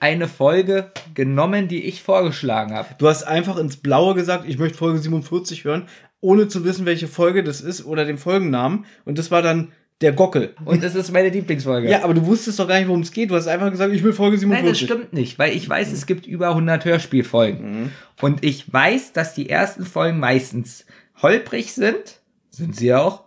eine 0.00 0.28
Folge 0.28 0.90
genommen, 1.14 1.68
die 1.68 1.84
ich 1.84 2.02
vorgeschlagen 2.02 2.74
habe. 2.74 2.88
Du 2.98 3.08
hast 3.08 3.24
einfach 3.24 3.56
ins 3.56 3.76
Blaue 3.76 4.14
gesagt, 4.14 4.44
ich 4.48 4.58
möchte 4.58 4.78
Folge 4.78 4.98
47 4.98 5.64
hören, 5.64 5.86
ohne 6.20 6.48
zu 6.48 6.64
wissen, 6.64 6.86
welche 6.86 7.08
Folge 7.08 7.44
das 7.44 7.60
ist 7.60 7.84
oder 7.84 8.04
den 8.04 8.18
Folgennamen. 8.18 8.84
Und 9.04 9.18
das 9.18 9.30
war 9.30 9.42
dann 9.42 9.72
der 10.00 10.12
Gockel. 10.12 10.54
Und 10.64 10.82
das 10.82 10.94
ist 10.94 11.10
meine 11.10 11.30
Lieblingsfolge. 11.30 11.88
Ja, 11.88 12.04
aber 12.04 12.12
du 12.12 12.26
wusstest 12.26 12.58
doch 12.58 12.68
gar 12.68 12.78
nicht, 12.78 12.88
worum 12.88 13.00
es 13.00 13.12
geht. 13.12 13.30
Du 13.30 13.34
hast 13.34 13.46
einfach 13.46 13.70
gesagt, 13.70 13.94
ich 13.94 14.02
will 14.02 14.12
Folge 14.12 14.36
Nein, 14.46 14.66
das 14.66 14.78
47. 14.78 14.86
stimmt 14.86 15.12
nicht, 15.12 15.38
weil 15.38 15.56
ich 15.56 15.68
weiß, 15.68 15.90
es 15.92 16.06
gibt 16.06 16.26
über 16.26 16.50
100 16.50 16.84
Hörspielfolgen. 16.84 17.92
Und 18.20 18.44
ich 18.44 18.70
weiß, 18.70 19.12
dass 19.12 19.34
die 19.34 19.48
ersten 19.48 19.86
Folgen 19.86 20.18
meistens 20.18 20.84
holprig 21.22 21.72
sind, 21.72 22.20
sind 22.50 22.76
sie 22.76 22.92
auch. 22.92 23.24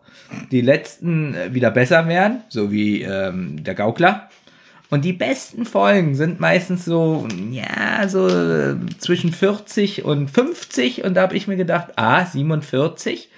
Die 0.52 0.62
letzten 0.62 1.34
äh, 1.34 1.54
wieder 1.56 1.72
besser 1.72 2.08
werden, 2.08 2.44
so 2.50 2.72
wie 2.72 3.02
ähm, 3.02 3.64
der 3.64 3.74
Gaukler. 3.74 4.30
Und 4.92 5.06
die 5.06 5.14
besten 5.14 5.66
Folgen 5.66 6.16
sind 6.16 6.40
meistens 6.40 6.86
so, 6.86 7.28
ja, 7.52 8.08
so 8.08 8.28
äh, 8.28 8.76
zwischen 9.00 9.32
40 9.32 10.06
und 10.06 10.30
50. 10.30 11.04
Und 11.04 11.16
da 11.16 11.24
habe 11.24 11.36
ich 11.36 11.48
mir 11.48 11.58
gedacht, 11.58 11.90
ah, 11.96 12.26
47. 12.26 13.30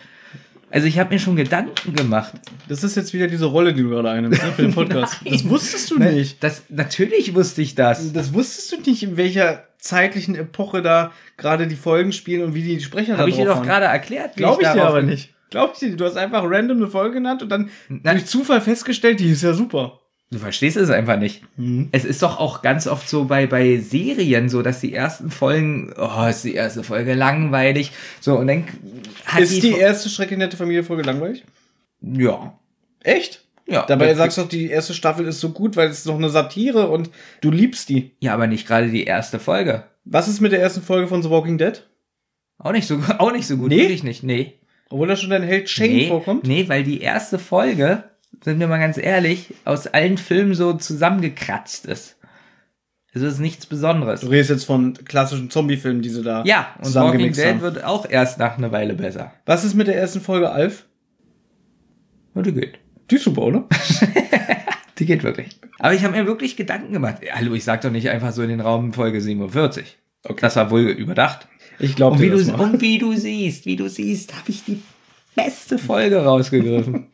Also 0.71 0.87
ich 0.87 0.97
habe 0.99 1.13
mir 1.13 1.19
schon 1.19 1.35
Gedanken 1.35 1.93
gemacht. 1.93 2.33
Das 2.69 2.83
ist 2.83 2.95
jetzt 2.95 3.13
wieder 3.13 3.27
diese 3.27 3.45
Rolle, 3.45 3.73
die 3.73 3.81
du 3.83 3.89
gerade 3.89 4.09
einnimmst 4.09 4.41
ne, 4.41 4.51
für 4.53 4.61
den 4.63 4.73
Podcast. 4.73 5.17
Das 5.29 5.47
wusstest 5.47 5.91
du 5.91 5.99
nicht. 5.99 6.41
Das, 6.43 6.63
natürlich 6.69 7.33
wusste 7.35 7.61
ich 7.61 7.75
das. 7.75 8.13
Das 8.13 8.33
wusstest 8.33 8.71
du 8.71 8.89
nicht, 8.89 9.03
in 9.03 9.17
welcher 9.17 9.65
zeitlichen 9.77 10.35
Epoche 10.35 10.81
da 10.81 11.11
gerade 11.37 11.67
die 11.67 11.75
Folgen 11.75 12.11
spielen 12.13 12.43
und 12.43 12.53
wie 12.53 12.63
die 12.63 12.79
Sprecher 12.79 13.13
da 13.13 13.19
Habe 13.19 13.29
ich 13.29 13.35
dir 13.35 13.45
doch 13.45 13.63
gerade 13.63 13.85
erklärt. 13.85 14.35
Glaube 14.37 14.61
ich 14.61 14.67
dir 14.69 14.75
darauf- 14.75 14.89
aber 14.89 15.01
nicht. 15.01 15.33
Glaube 15.49 15.71
ich 15.73 15.79
dir 15.79 15.87
nicht. 15.87 15.99
Du 15.99 16.05
hast 16.05 16.17
einfach 16.17 16.43
random 16.45 16.77
eine 16.77 16.87
Folge 16.87 17.15
genannt 17.15 17.43
und 17.43 17.49
dann 17.49 17.69
Na- 17.89 18.11
durch 18.13 18.25
Zufall 18.25 18.61
festgestellt, 18.61 19.19
die 19.19 19.29
ist 19.31 19.41
ja 19.43 19.53
super. 19.53 20.00
Du 20.31 20.39
verstehst 20.39 20.77
es 20.77 20.89
einfach 20.89 21.19
nicht. 21.19 21.43
Es 21.91 22.05
ist 22.05 22.23
doch 22.23 22.39
auch 22.39 22.61
ganz 22.61 22.87
oft 22.87 23.09
so 23.09 23.25
bei, 23.25 23.47
bei 23.47 23.77
Serien 23.79 24.47
so, 24.47 24.61
dass 24.61 24.79
die 24.79 24.93
ersten 24.93 25.29
Folgen, 25.29 25.93
oh, 25.97 26.25
ist 26.25 26.45
die 26.45 26.53
erste 26.55 26.83
Folge 26.83 27.13
langweilig. 27.15 27.91
So, 28.21 28.37
und 28.37 28.47
dann 28.47 28.63
hat 29.25 29.41
Ist 29.41 29.61
die 29.61 29.71
Fo- 29.71 29.77
erste 29.77 30.07
Schreck 30.09 30.31
nette 30.37 30.55
Familie 30.55 30.85
Folge 30.85 31.03
langweilig? 31.03 31.43
Ja. 32.01 32.57
Echt? 33.03 33.43
Ja. 33.67 33.85
Dabei 33.85 34.13
sagst 34.15 34.37
du 34.37 34.41
doch, 34.43 34.49
die 34.49 34.67
erste 34.69 34.93
Staffel 34.93 35.25
ist 35.27 35.41
so 35.41 35.49
gut, 35.49 35.75
weil 35.75 35.89
es 35.89 35.99
ist 35.99 36.07
doch 36.07 36.15
eine 36.15 36.29
Satire 36.29 36.87
und 36.89 37.09
du 37.41 37.51
liebst 37.51 37.89
die. 37.89 38.11
Ja, 38.21 38.33
aber 38.33 38.47
nicht 38.47 38.65
gerade 38.67 38.87
die 38.89 39.03
erste 39.03 39.37
Folge. 39.37 39.83
Was 40.05 40.27
ist 40.29 40.39
mit 40.39 40.53
der 40.53 40.61
ersten 40.61 40.81
Folge 40.81 41.07
von 41.07 41.21
The 41.21 41.29
Walking 41.29 41.57
Dead? 41.57 41.85
Auch 42.57 42.71
nicht 42.71 42.87
so, 42.87 42.99
auch 43.17 43.33
nicht 43.33 43.47
so 43.47 43.57
gut. 43.57 43.69
Nee? 43.69 43.79
Wirklich 43.81 44.03
nicht. 44.03 44.23
Nee. 44.23 44.53
Obwohl 44.89 45.07
da 45.07 45.15
schon 45.17 45.29
dein 45.29 45.43
Held 45.43 45.69
Shane 45.69 45.91
nee, 45.93 46.07
vorkommt? 46.07 46.45
Nee, 46.47 46.69
weil 46.69 46.83
die 46.83 47.01
erste 47.01 47.37
Folge, 47.39 48.03
sind 48.43 48.59
wir 48.59 48.67
mal 48.67 48.79
ganz 48.79 48.97
ehrlich, 48.97 49.53
aus 49.65 49.87
allen 49.87 50.17
Filmen 50.17 50.53
so 50.53 50.73
zusammengekratzt 50.73 51.85
ist. 51.85 52.17
Also 53.13 53.27
es 53.27 53.33
ist 53.33 53.39
nichts 53.39 53.65
Besonderes. 53.65 54.21
Du 54.21 54.27
redest 54.27 54.49
jetzt 54.51 54.63
von 54.65 54.93
klassischen 55.05 55.49
Zombie-Filmen, 55.49 56.01
die 56.01 56.09
sie 56.09 56.23
da 56.23 56.43
Ja, 56.45 56.73
und 56.81 56.95
Walking 56.95 57.33
Dead 57.33 57.45
haben. 57.45 57.61
wird 57.61 57.83
auch 57.83 58.09
erst 58.09 58.39
nach 58.39 58.57
einer 58.57 58.71
Weile 58.71 58.93
besser. 58.93 59.33
Was 59.45 59.65
ist 59.65 59.73
mit 59.73 59.87
der 59.87 59.97
ersten 59.97 60.21
Folge 60.21 60.49
Alf? 60.51 60.85
Und 62.33 62.45
die 62.45 62.53
geht. 62.53 62.79
Die 63.09 63.15
ist 63.15 63.23
super, 63.25 63.41
oder? 63.41 63.67
Die 64.97 65.05
geht 65.07 65.23
wirklich. 65.23 65.59
Aber 65.79 65.95
ich 65.95 66.03
habe 66.03 66.15
mir 66.15 66.27
wirklich 66.27 66.55
Gedanken 66.55 66.93
gemacht. 66.93 67.17
Hallo, 67.33 67.53
ich 67.55 67.63
sag 67.63 67.81
doch 67.81 67.89
nicht 67.89 68.09
einfach 68.11 68.31
so 68.33 68.43
in 68.43 68.49
den 68.49 68.59
Raum 68.61 68.93
Folge 68.93 69.19
47. 69.19 69.97
Okay. 70.23 70.37
Das 70.39 70.55
war 70.55 70.69
wohl 70.69 70.81
überdacht. 70.81 71.47
Ich 71.79 71.95
glaube 71.95 72.17
Und 72.17 72.21
wie, 72.21 72.29
du, 72.29 72.53
und 72.53 72.81
wie 72.81 72.99
du 72.99 73.13
siehst, 73.15 73.65
wie 73.65 73.75
du 73.75 73.89
siehst, 73.89 74.33
habe 74.37 74.49
ich 74.51 74.63
die 74.63 74.83
beste 75.35 75.77
Folge 75.77 76.17
rausgegriffen. 76.23 77.07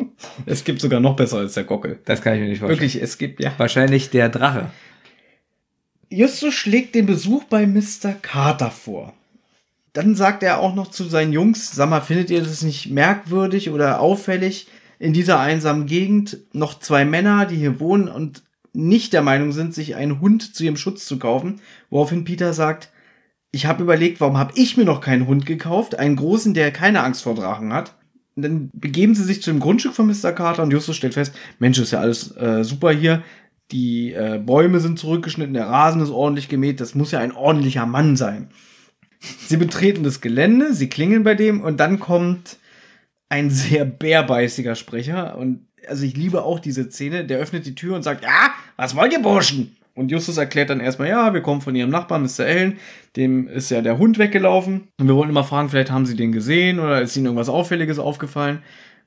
Es 0.46 0.64
gibt 0.64 0.82
sogar 0.82 1.00
noch 1.00 1.16
besser 1.16 1.38
als 1.38 1.54
der 1.54 1.64
Gockel. 1.64 2.00
Das 2.06 2.22
kann 2.22 2.36
ich 2.36 2.42
mir 2.42 2.48
nicht 2.48 2.60
vorstellen. 2.60 2.80
Wirklich, 2.80 3.02
es 3.02 3.18
gibt, 3.18 3.40
ja. 3.40 3.54
Wahrscheinlich 3.58 4.10
der 4.10 4.30
Drache. 4.30 4.72
Justus 6.10 6.54
schlägt 6.54 6.96
den 6.96 7.06
Besuch 7.06 7.44
bei 7.46 7.68
Mr. 7.68 8.14
Carter 8.22 8.72
vor. 8.72 9.14
Dann 9.94 10.16
sagt 10.16 10.44
er 10.44 10.60
auch 10.60 10.76
noch 10.76 10.92
zu 10.92 11.04
seinen 11.06 11.34
Jungs, 11.34 11.72
sag 11.72 11.90
mal, 11.90 12.02
findet 12.02 12.30
ihr 12.30 12.42
das 12.42 12.62
nicht 12.62 12.90
merkwürdig 12.90 13.72
oder 13.72 14.00
auffällig, 14.00 14.68
in 15.00 15.14
dieser 15.14 15.40
einsamen 15.40 15.86
Gegend 15.86 16.38
noch 16.54 16.80
zwei 16.80 17.06
Männer, 17.06 17.46
die 17.46 17.56
hier 17.56 17.80
wohnen 17.80 18.08
und 18.08 18.44
nicht 18.74 19.14
der 19.14 19.22
Meinung 19.22 19.52
sind, 19.52 19.74
sich 19.74 19.96
einen 19.96 20.22
Hund 20.22 20.56
zu 20.56 20.64
ihrem 20.64 20.78
Schutz 20.78 21.06
zu 21.06 21.20
kaufen, 21.20 21.62
woraufhin 21.90 22.26
Peter 22.26 22.54
sagt, 22.54 22.92
ich 23.52 23.66
habe 23.66 23.84
überlegt, 23.84 24.22
warum 24.22 24.38
habe 24.38 24.54
ich 24.56 24.78
mir 24.78 24.86
noch 24.86 25.02
keinen 25.02 25.26
Hund 25.26 25.46
gekauft, 25.46 25.98
einen 25.98 26.16
großen, 26.16 26.54
der 26.54 26.72
keine 26.72 27.04
Angst 27.04 27.24
vor 27.24 27.34
Drachen 27.34 27.74
hat. 27.74 27.96
Dann 28.38 28.70
begeben 28.74 29.16
sie 29.16 29.24
sich 29.24 29.42
zu 29.42 29.52
dem 29.52 29.60
Grundstück 29.60 29.94
von 29.94 30.08
Mr. 30.08 30.32
Carter 30.32 30.64
und 30.64 30.72
Justus 30.72 30.96
stellt 30.96 31.16
fest, 31.16 31.34
Mensch, 31.60 31.80
ist 31.80 31.92
ja 31.92 32.00
alles 32.00 32.36
äh, 32.38 32.64
super 32.64 32.92
hier. 32.92 33.24
Die 33.72 34.14
äh, 34.14 34.40
Bäume 34.44 34.80
sind 34.80 35.00
zurückgeschnitten, 35.00 35.54
der 35.54 35.68
Rasen 35.68 36.02
ist 36.02 36.12
ordentlich 36.12 36.48
gemäht, 36.48 36.80
das 36.80 36.96
muss 36.96 37.12
ja 37.12 37.20
ein 37.20 37.34
ordentlicher 37.34 37.86
Mann 37.86 38.16
sein. 38.16 38.50
Sie 39.20 39.58
betreten 39.58 40.04
das 40.04 40.22
Gelände, 40.22 40.74
sie 40.74 40.88
klingeln 40.88 41.24
bei 41.24 41.34
dem 41.34 41.62
und 41.62 41.80
dann 41.80 42.00
kommt 42.00 42.58
ein 43.30 43.50
sehr 43.50 43.84
bärbeißiger 43.84 44.76
Sprecher 44.76 45.38
und 45.38 45.68
also 45.88 46.06
ich 46.06 46.16
liebe 46.16 46.44
auch 46.44 46.60
diese 46.60 46.90
Szene, 46.90 47.26
der 47.26 47.40
öffnet 47.40 47.66
die 47.66 47.76
Tür 47.76 47.96
und 47.96 48.04
sagt, 48.04 48.24
ja, 48.24 48.52
was 48.76 48.96
wollt 48.96 49.14
ihr 49.14 49.22
Burschen? 49.22 49.76
Und 49.98 50.12
Justus 50.12 50.38
erklärt 50.38 50.70
dann 50.70 50.80
erstmal, 50.80 51.10
ja, 51.10 51.34
wir 51.34 51.42
kommen 51.42 51.62
von 51.62 51.76
ihrem 51.76 51.90
Nachbarn, 51.90 52.22
Mr. 52.22 52.46
Allen, 52.46 52.78
dem 53.16 53.48
ist 53.48 53.72
ja 53.72 53.82
der 53.82 53.98
Hund 53.98 54.20
weggelaufen 54.20 54.90
und 55.00 55.08
wir 55.08 55.16
wollten 55.16 55.32
immer 55.32 55.44
fragen, 55.44 55.70
vielleicht 55.70 55.90
haben 55.90 56.06
sie 56.06 56.16
den 56.16 56.32
gesehen 56.32 56.80
oder 56.80 57.02
ist 57.02 57.18
ihnen 57.18 57.26
irgendwas 57.26 57.50
Auffälliges 57.50 57.98
aufgefallen? 57.98 58.60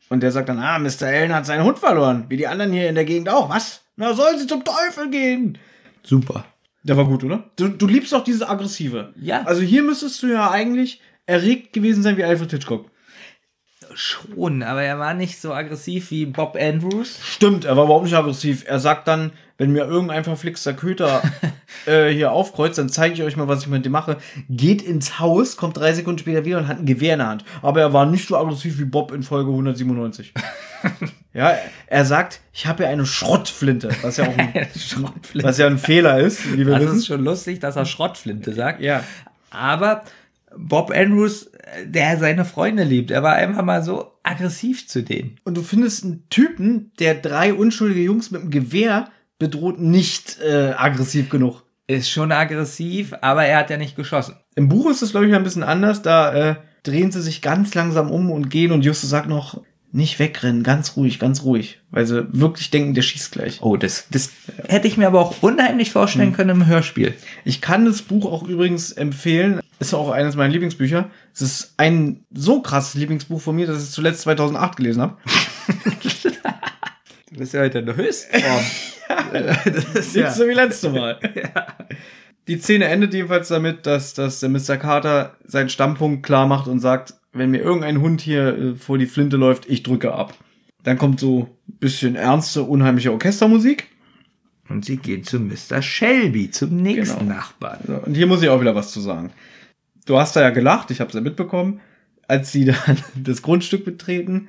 Und 0.08 0.24
der 0.24 0.32
sagt 0.32 0.48
dann, 0.48 0.58
ah, 0.58 0.80
Mr. 0.80 1.06
Allen 1.06 1.32
hat 1.32 1.46
seinen 1.46 1.62
Hund 1.62 1.78
verloren, 1.78 2.24
wie 2.28 2.36
die 2.36 2.48
anderen 2.48 2.72
hier 2.72 2.88
in 2.88 2.96
der 2.96 3.04
Gegend 3.04 3.28
auch, 3.28 3.48
was? 3.48 3.84
Na, 3.94 4.14
sollen 4.14 4.36
sie 4.36 4.48
zum 4.48 4.64
Teufel 4.64 5.10
gehen? 5.10 5.58
Super. 6.02 6.44
Der 6.82 6.96
war 6.96 7.04
gut, 7.04 7.22
oder? 7.22 7.44
Du, 7.54 7.68
du 7.68 7.86
liebst 7.86 8.12
auch 8.12 8.24
diese 8.24 8.48
aggressive. 8.48 9.12
Ja. 9.14 9.42
Also 9.44 9.62
hier 9.62 9.84
müsstest 9.84 10.20
du 10.24 10.26
ja 10.26 10.50
eigentlich 10.50 11.00
erregt 11.24 11.72
gewesen 11.72 12.02
sein 12.02 12.16
wie 12.16 12.24
Alfred 12.24 12.50
Hitchcock. 12.50 12.90
Schon, 13.94 14.62
aber 14.62 14.82
er 14.82 14.98
war 14.98 15.14
nicht 15.14 15.40
so 15.40 15.52
aggressiv 15.52 16.10
wie 16.10 16.26
Bob 16.26 16.56
Andrews. 16.60 17.18
Stimmt, 17.22 17.64
er 17.64 17.76
war 17.76 17.84
überhaupt 17.84 18.04
nicht 18.04 18.14
aggressiv. 18.14 18.64
Er 18.66 18.78
sagt 18.78 19.08
dann, 19.08 19.32
wenn 19.58 19.72
mir 19.72 19.84
irgendein 19.84 20.24
verflixter 20.24 20.72
Köter 20.72 21.22
äh, 21.86 22.08
hier 22.08 22.32
aufkreuzt, 22.32 22.78
dann 22.78 22.88
zeige 22.88 23.14
ich 23.14 23.22
euch 23.22 23.36
mal, 23.36 23.48
was 23.48 23.62
ich 23.62 23.68
mit 23.68 23.84
dem 23.84 23.92
mache. 23.92 24.16
Geht 24.48 24.80
ins 24.82 25.18
Haus, 25.18 25.56
kommt 25.56 25.76
drei 25.76 25.92
Sekunden 25.92 26.18
später 26.18 26.44
wieder 26.44 26.58
und 26.58 26.68
hat 26.68 26.78
ein 26.78 26.86
Gewehr 26.86 27.14
in 27.14 27.18
der 27.18 27.28
Hand. 27.28 27.44
Aber 27.62 27.80
er 27.80 27.92
war 27.92 28.06
nicht 28.06 28.26
so 28.28 28.36
aggressiv 28.36 28.78
wie 28.78 28.84
Bob 28.84 29.12
in 29.12 29.22
Folge 29.22 29.50
197. 29.50 30.32
ja, 31.34 31.56
er 31.86 32.04
sagt, 32.04 32.40
ich 32.52 32.66
habe 32.66 32.84
ja 32.84 32.88
eine 32.88 33.04
Schrottflinte, 33.06 33.90
was 34.02 34.16
ja 34.16 34.28
auch 34.28 34.38
ein, 34.38 34.54
was 35.34 35.58
ja 35.58 35.66
ein 35.66 35.78
Fehler 35.78 36.18
ist, 36.20 36.52
wie 36.52 36.66
wir 36.66 36.74
Das 36.74 36.82
wissen. 36.84 36.96
ist 36.98 37.06
schon 37.06 37.24
lustig, 37.24 37.60
dass 37.60 37.76
er 37.76 37.84
Schrottflinte 37.84 38.54
sagt. 38.54 38.80
Ja. 38.80 39.04
Aber 39.50 40.04
Bob 40.56 40.90
Andrews, 40.90 41.49
der 41.84 42.18
seine 42.18 42.44
Freunde 42.44 42.84
liebt, 42.84 43.10
er 43.10 43.22
war 43.22 43.34
einfach 43.34 43.64
mal 43.64 43.82
so 43.82 44.12
aggressiv 44.22 44.88
zu 44.88 45.02
denen. 45.02 45.36
Und 45.44 45.56
du 45.56 45.62
findest 45.62 46.04
einen 46.04 46.28
Typen, 46.28 46.92
der 46.98 47.14
drei 47.14 47.54
unschuldige 47.54 48.02
Jungs 48.02 48.30
mit 48.30 48.42
einem 48.42 48.50
Gewehr 48.50 49.08
bedroht, 49.38 49.80
nicht 49.80 50.38
äh, 50.40 50.72
aggressiv 50.76 51.30
genug. 51.30 51.64
Ist 51.86 52.10
schon 52.10 52.30
aggressiv, 52.30 53.14
aber 53.20 53.44
er 53.44 53.58
hat 53.58 53.70
ja 53.70 53.76
nicht 53.76 53.96
geschossen. 53.96 54.36
Im 54.54 54.68
Buch 54.68 54.88
ist 54.90 55.02
es, 55.02 55.10
glaube 55.10 55.26
ich, 55.26 55.34
ein 55.34 55.42
bisschen 55.42 55.64
anders. 55.64 56.02
Da 56.02 56.32
äh, 56.32 56.56
drehen 56.82 57.10
sie 57.10 57.22
sich 57.22 57.42
ganz 57.42 57.74
langsam 57.74 58.10
um 58.10 58.30
und 58.30 58.50
gehen 58.50 58.72
und 58.72 58.84
Justus 58.84 59.10
sagt 59.10 59.28
noch, 59.28 59.62
nicht 59.92 60.18
wegrennen, 60.18 60.62
ganz 60.62 60.96
ruhig, 60.96 61.18
ganz 61.18 61.42
ruhig. 61.42 61.80
Weil 61.90 62.06
sie 62.06 62.26
wirklich 62.32 62.70
denken, 62.70 62.94
der 62.94 63.02
schießt 63.02 63.32
gleich. 63.32 63.58
Oh, 63.60 63.76
das, 63.76 64.06
das 64.10 64.30
hätte 64.68 64.86
ich 64.86 64.96
mir 64.96 65.06
aber 65.06 65.20
auch 65.20 65.42
unheimlich 65.42 65.90
vorstellen 65.90 66.32
können 66.32 66.50
im 66.50 66.66
Hörspiel. 66.66 67.14
Ich 67.44 67.60
kann 67.60 67.84
das 67.84 68.02
Buch 68.02 68.30
auch 68.30 68.44
übrigens 68.44 68.92
empfehlen. 68.92 69.60
Ist 69.80 69.94
auch 69.94 70.10
eines 70.10 70.36
meiner 70.36 70.52
Lieblingsbücher. 70.52 71.10
Es 71.34 71.40
ist 71.40 71.74
ein 71.76 72.24
so 72.32 72.62
krasses 72.62 72.94
Lieblingsbuch 72.94 73.40
von 73.40 73.56
mir, 73.56 73.66
dass 73.66 73.78
ich 73.78 73.84
es 73.84 73.92
zuletzt 73.92 74.22
2008 74.22 74.76
gelesen 74.76 75.02
habe. 75.02 75.16
Du 77.32 77.38
bist 77.38 77.54
ja 77.54 77.60
heute 77.60 77.78
in 77.78 77.86
der 77.86 77.94
Höchstform. 77.94 78.64
das 79.32 79.84
ist 79.94 80.16
Nicht 80.16 80.32
so 80.32 80.48
wie 80.48 80.52
letzte 80.52 80.90
Mal. 80.90 81.20
Die 82.48 82.58
Szene 82.58 82.86
endet 82.86 83.14
jedenfalls 83.14 83.46
damit, 83.48 83.86
dass, 83.86 84.14
dass 84.14 84.40
der 84.40 84.48
Mr. 84.48 84.76
Carter 84.76 85.36
seinen 85.44 85.68
Standpunkt 85.68 86.24
klar 86.24 86.48
macht 86.48 86.66
und 86.66 86.80
sagt, 86.80 87.14
wenn 87.32 87.50
mir 87.50 87.60
irgendein 87.60 88.00
Hund 88.00 88.20
hier 88.20 88.56
äh, 88.56 88.74
vor 88.74 88.98
die 88.98 89.06
Flinte 89.06 89.36
läuft, 89.36 89.68
ich 89.68 89.82
drücke 89.82 90.12
ab. 90.12 90.34
Dann 90.82 90.98
kommt 90.98 91.20
so 91.20 91.48
ein 91.68 91.78
bisschen 91.78 92.16
ernste, 92.16 92.62
unheimliche 92.62 93.12
Orchestermusik. 93.12 93.86
Und 94.68 94.84
sie 94.84 94.96
gehen 94.96 95.24
zu 95.24 95.40
Mr. 95.40 95.82
Shelby, 95.82 96.50
zum 96.50 96.76
nächsten 96.76 97.20
Genau. 97.26 97.34
Nachbarn. 97.34 97.80
So, 97.86 97.94
und 97.96 98.14
hier 98.14 98.26
muss 98.26 98.42
ich 98.42 98.48
auch 98.48 98.60
wieder 98.60 98.74
was 98.76 98.92
zu 98.92 99.00
sagen. 99.00 99.32
Du 100.06 100.18
hast 100.18 100.36
da 100.36 100.40
ja 100.42 100.50
gelacht, 100.50 100.90
ich 100.90 101.00
habe 101.00 101.08
es 101.08 101.14
ja 101.14 101.20
mitbekommen. 101.20 101.80
Als 102.28 102.52
sie 102.52 102.64
dann 102.86 102.98
das 103.16 103.42
Grundstück 103.42 103.84
betreten, 103.84 104.48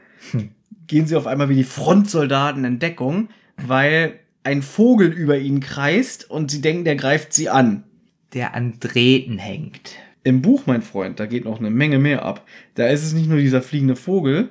gehen 0.88 1.08
sie 1.08 1.16
auf 1.16 1.26
einmal 1.28 1.50
wie 1.50 1.56
die 1.56 1.64
Frontsoldaten 1.64 2.64
in 2.66 2.80
Deckung, 2.80 3.30
weil 3.58 4.20
ein 4.44 4.62
Vogel 4.62 5.08
über 5.12 5.38
ihnen 5.38 5.60
kreist 5.60 6.30
und 6.30 6.50
sie 6.52 6.62
denken, 6.62 6.86
der 6.86 6.96
greift 6.96 7.34
sie 7.34 7.50
an. 7.50 7.84
Der 8.34 8.54
an 8.56 8.76
Drähten 8.80 9.38
hängt. 9.40 9.96
Im 10.24 10.42
Buch, 10.42 10.64
mein 10.66 10.82
Freund, 10.82 11.20
da 11.20 11.26
geht 11.26 11.46
noch 11.46 11.60
eine 11.60 11.72
Menge 11.72 11.98
mehr 11.98 12.24
ab. 12.24 12.46
Da 12.76 12.88
ist 12.88 13.04
es 13.04 13.14
nicht 13.14 13.30
nur 13.30 13.40
dieser 13.40 13.62
fliegende 13.62 13.96
Vogel, 13.96 14.50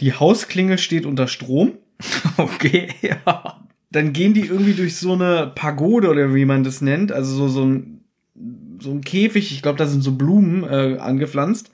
die 0.00 0.12
Hausklingel 0.12 0.78
steht 0.78 1.06
unter 1.06 1.28
Strom, 1.28 1.74
Okay, 2.36 2.88
ja. 3.02 3.64
dann 3.90 4.12
gehen 4.12 4.34
die 4.34 4.46
irgendwie 4.46 4.74
durch 4.74 4.96
so 4.96 5.12
eine 5.12 5.52
Pagode 5.54 6.08
oder 6.08 6.34
wie 6.34 6.44
man 6.44 6.64
das 6.64 6.80
nennt, 6.80 7.12
also 7.12 7.34
so, 7.34 7.48
so 7.48 7.64
ein 7.64 7.98
so 8.80 8.90
ein 8.90 9.02
Käfig, 9.02 9.52
ich 9.52 9.62
glaube, 9.62 9.78
da 9.78 9.86
sind 9.86 10.02
so 10.02 10.12
Blumen 10.12 10.64
äh, 10.64 10.98
angepflanzt. 10.98 11.70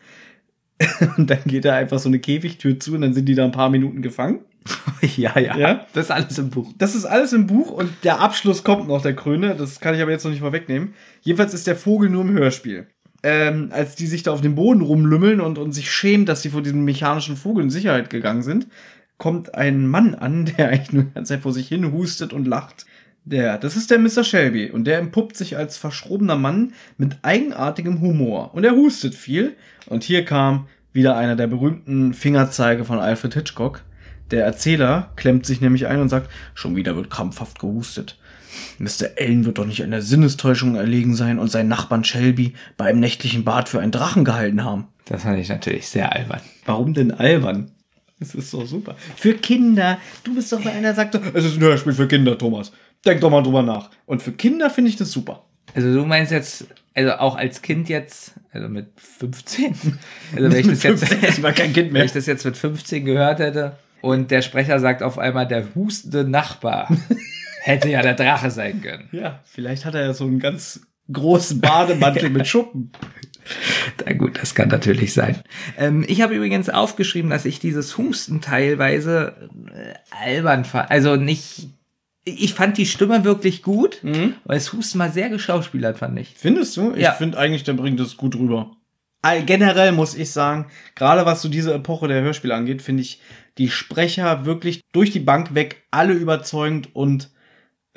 Und 1.17 1.29
dann 1.31 1.41
geht 1.47 1.65
da 1.65 1.75
einfach 1.75 1.99
so 1.99 2.09
eine 2.09 2.21
Käfigtür 2.21 2.79
zu 2.79 2.95
und 2.95 3.01
dann 3.01 3.13
sind 3.13 3.25
die 3.25 3.35
da 3.35 3.45
ein 3.45 3.51
paar 3.51 3.69
Minuten 3.69 4.01
gefangen. 4.01 4.41
ja, 5.17 5.37
ja, 5.37 5.57
Ja? 5.57 5.87
Das 5.93 6.05
ist 6.05 6.11
alles 6.13 6.39
im 6.39 6.51
Buch. 6.51 6.73
Das 6.79 6.95
ist 6.95 7.05
alles 7.05 7.33
im 7.33 7.49
Buch 7.49 7.73
und 7.73 7.91
der 8.05 8.21
Abschluss 8.21 8.63
kommt 8.63 8.87
noch, 8.87 9.03
der 9.03 9.17
Kröne. 9.17 9.57
Das 9.57 9.81
kann 9.81 9.97
ich 9.97 10.03
aber 10.03 10.13
jetzt 10.13 10.23
noch 10.23 10.31
nicht 10.31 10.43
mal 10.43 10.53
wegnehmen. 10.53 10.95
Jedenfalls 11.23 11.53
ist 11.53 11.67
der 11.67 11.75
Vogel 11.75 12.11
nur 12.11 12.23
im 12.23 12.33
Hörspiel. 12.33 12.87
Ähm, 13.23 13.71
als 13.73 13.97
die 13.97 14.07
sich 14.07 14.23
da 14.23 14.33
auf 14.33 14.41
dem 14.41 14.55
Boden 14.55 14.81
rumlümmeln 14.81 15.41
und, 15.41 15.59
und 15.59 15.73
sich 15.73 15.91
schämen, 15.91 16.25
dass 16.25 16.43
sie 16.43 16.51
vor 16.51 16.63
diesem 16.63 16.85
mechanischen 16.85 17.37
Vogel 17.37 17.65
in 17.65 17.71
Sicherheit 17.71 18.11
gegangen 18.11 18.43
sind, 18.43 18.69
kommt 19.19 19.55
ein 19.55 19.87
Mann 19.87 20.15
an, 20.15 20.45
der 20.59 20.69
eigentlich 20.69 20.93
nur 20.93 21.03
die 21.05 21.15
ganze 21.15 21.35
Zeit 21.35 21.43
vor 21.43 21.53
sich 21.53 21.69
hin 21.69 21.93
hustet 21.93 22.33
und 22.33 22.47
lacht. 22.47 22.87
Der, 23.25 23.59
das 23.59 23.77
ist 23.77 23.91
der 23.91 23.99
Mr. 23.99 24.25
Shelby 24.25 24.71
und 24.71 24.85
der 24.85 24.99
empuppt 24.99 25.37
sich 25.37 25.57
als 25.57 25.77
verschrobener 25.77 26.37
Mann 26.37 26.73
mit 26.97 27.19
eigenartigem 27.23 28.01
Humor 28.01 28.55
und 28.55 28.65
er 28.65 28.75
hustet 28.75 29.15
viel 29.15 29.55
und 29.87 30.03
hier 30.03 30.25
kam 30.25 30.67
wieder 30.95 31.17
einer 31.17 31.37
der 31.37 31.47
berühmten 31.47 32.15
Fingerzeige 32.15 32.87
von 32.87 32.99
Alfred 32.99 33.35
Hitchcock. 33.35 33.83
Der 34.31 34.45
Erzähler 34.45 35.13
klemmt 35.17 35.45
sich 35.45 35.61
nämlich 35.61 35.87
ein 35.87 36.01
und 36.01 36.09
sagt, 36.09 36.31
schon 36.55 36.77
wieder 36.77 36.97
wird 36.97 37.11
krampfhaft 37.11 37.59
gehustet. 37.59 38.18
Mr. 38.79 39.11
Allen 39.19 39.45
wird 39.45 39.59
doch 39.59 39.67
nicht 39.67 39.83
an 39.83 39.91
der 39.91 40.03
Sinnestäuschung 40.03 40.77
erlegen 40.77 41.15
sein 41.15 41.39
und 41.39 41.51
seinen 41.51 41.69
Nachbarn 41.69 42.05
Shelby 42.05 42.55
bei 42.77 42.87
einem 42.87 43.01
nächtlichen 43.01 43.45
Bad 43.45 43.69
für 43.69 43.81
einen 43.81 43.93
Drachen 43.93 44.25
gehalten 44.25 44.65
haben. 44.65 44.89
Das 45.07 45.23
fand 45.23 45.39
ich 45.39 45.49
natürlich 45.49 45.89
sehr 45.89 46.13
albern. 46.13 46.41
Warum 46.67 46.95
denn 46.95 47.13
albern? 47.13 47.71
Das 48.21 48.35
ist 48.35 48.53
doch 48.53 48.67
super. 48.67 48.97
Für 49.17 49.35
Kinder. 49.35 49.99
Du 50.25 50.35
bist 50.35 50.53
doch, 50.53 50.65
wenn 50.65 50.73
einer 50.73 50.95
sagt, 50.95 51.15
es 51.15 51.45
ist 51.45 51.57
ein 51.57 51.61
Hörspiel 51.63 51.93
für 51.93 52.09
Kinder, 52.09 52.37
Thomas. 52.37 52.73
Denk 53.05 53.21
doch 53.21 53.31
mal 53.31 53.43
drüber 53.43 53.63
nach. 53.63 53.91
Und 54.07 54.23
für 54.23 54.33
Kinder 54.33 54.71
finde 54.71 54.91
ich 54.91 54.97
das 54.97 55.13
super. 55.13 55.45
Also 55.75 55.93
du 55.93 56.05
meinst 56.05 56.33
jetzt, 56.33 56.67
also 56.95 57.13
auch 57.13 57.37
als 57.37 57.63
Kind 57.63 57.89
jetzt, 57.89 58.35
also 58.53 58.69
mit 58.69 58.89
15, 58.97 59.75
also 60.35 60.51
wenn 60.51 60.59
ich 60.59 60.67
das 60.67 60.83
jetzt, 60.83 61.13
ich 61.13 61.43
war 61.43 61.53
kein 61.53 61.73
Kind 61.73 61.89
wenn 61.89 61.93
mehr. 61.93 62.05
ich 62.05 62.13
das 62.13 62.27
jetzt 62.27 62.45
mit 62.45 62.57
15 62.57 63.05
gehört 63.05 63.39
hätte 63.39 63.77
und 64.01 64.31
der 64.31 64.43
Sprecher 64.43 64.81
sagt 64.81 65.03
auf 65.03 65.19
einmal, 65.19 65.47
der 65.47 65.75
hustende 65.75 66.25
Nachbar 66.25 66.89
hätte 67.69 67.89
ja 67.89 68.03
der 68.03 68.15
Drache 68.15 68.51
sein 68.51 68.81
können. 68.83 69.09
Ja, 69.13 69.41
vielleicht 69.45 69.85
hat 69.85 69.95
er 69.95 70.03
ja 70.07 70.15
so 70.15 70.25
einen 70.25 70.41
ganz 70.41 70.81
großen 71.13 71.61
Bademantel 71.61 72.31
mit 72.31 72.47
Schuppen. 72.49 72.91
Na 74.05 74.13
gut, 74.13 74.39
das 74.41 74.55
kann 74.55 74.69
natürlich 74.69 75.15
sein. 75.15 75.37
Ähm, 75.79 76.05
ich 76.07 76.21
habe 76.21 76.35
übrigens 76.35 76.69
aufgeschrieben, 76.69 77.31
dass 77.31 77.45
ich 77.47 77.61
dieses 77.61 77.97
Husten 77.97 78.41
teilweise 78.41 79.49
äh, 79.75 79.95
albern 80.25 80.65
fand. 80.65 80.91
Also 80.91 81.17
nicht. 81.17 81.69
Ich 82.25 82.53
fand 82.53 82.77
die 82.77 82.85
Stimme 82.85 83.25
wirklich 83.25 83.63
gut, 83.63 84.03
weil 84.45 84.59
es 84.59 84.75
Husten 84.75 84.99
mal 84.99 85.11
sehr 85.11 85.31
geschauspielert, 85.31 85.97
fand 85.97 86.19
ich. 86.19 86.35
Findest 86.37 86.77
du? 86.77 86.93
Ich 86.93 87.01
Ja. 87.01 87.13
finde 87.13 87.39
eigentlich, 87.39 87.65
der 87.65 87.73
bringt 87.73 87.99
das 88.01 88.19
gut 88.19 88.35
rüber. 88.37 88.73
All- 89.23 89.45
Generell 89.45 89.93
muss 89.93 90.15
ich 90.15 90.31
sagen, 90.31 90.67
gerade 90.95 91.25
was 91.25 91.41
so 91.41 91.49
diese 91.49 91.73
Epoche 91.73 92.07
der 92.07 92.21
Hörspiele 92.21 92.55
angeht, 92.55 92.83
finde 92.83 93.01
ich 93.03 93.23
die 93.57 93.71
Sprecher 93.71 94.45
wirklich 94.45 94.83
durch 94.93 95.11
die 95.11 95.21
Bank 95.21 95.55
weg 95.55 95.85
alle 95.91 96.13
überzeugend 96.13 96.95
und 96.95 97.31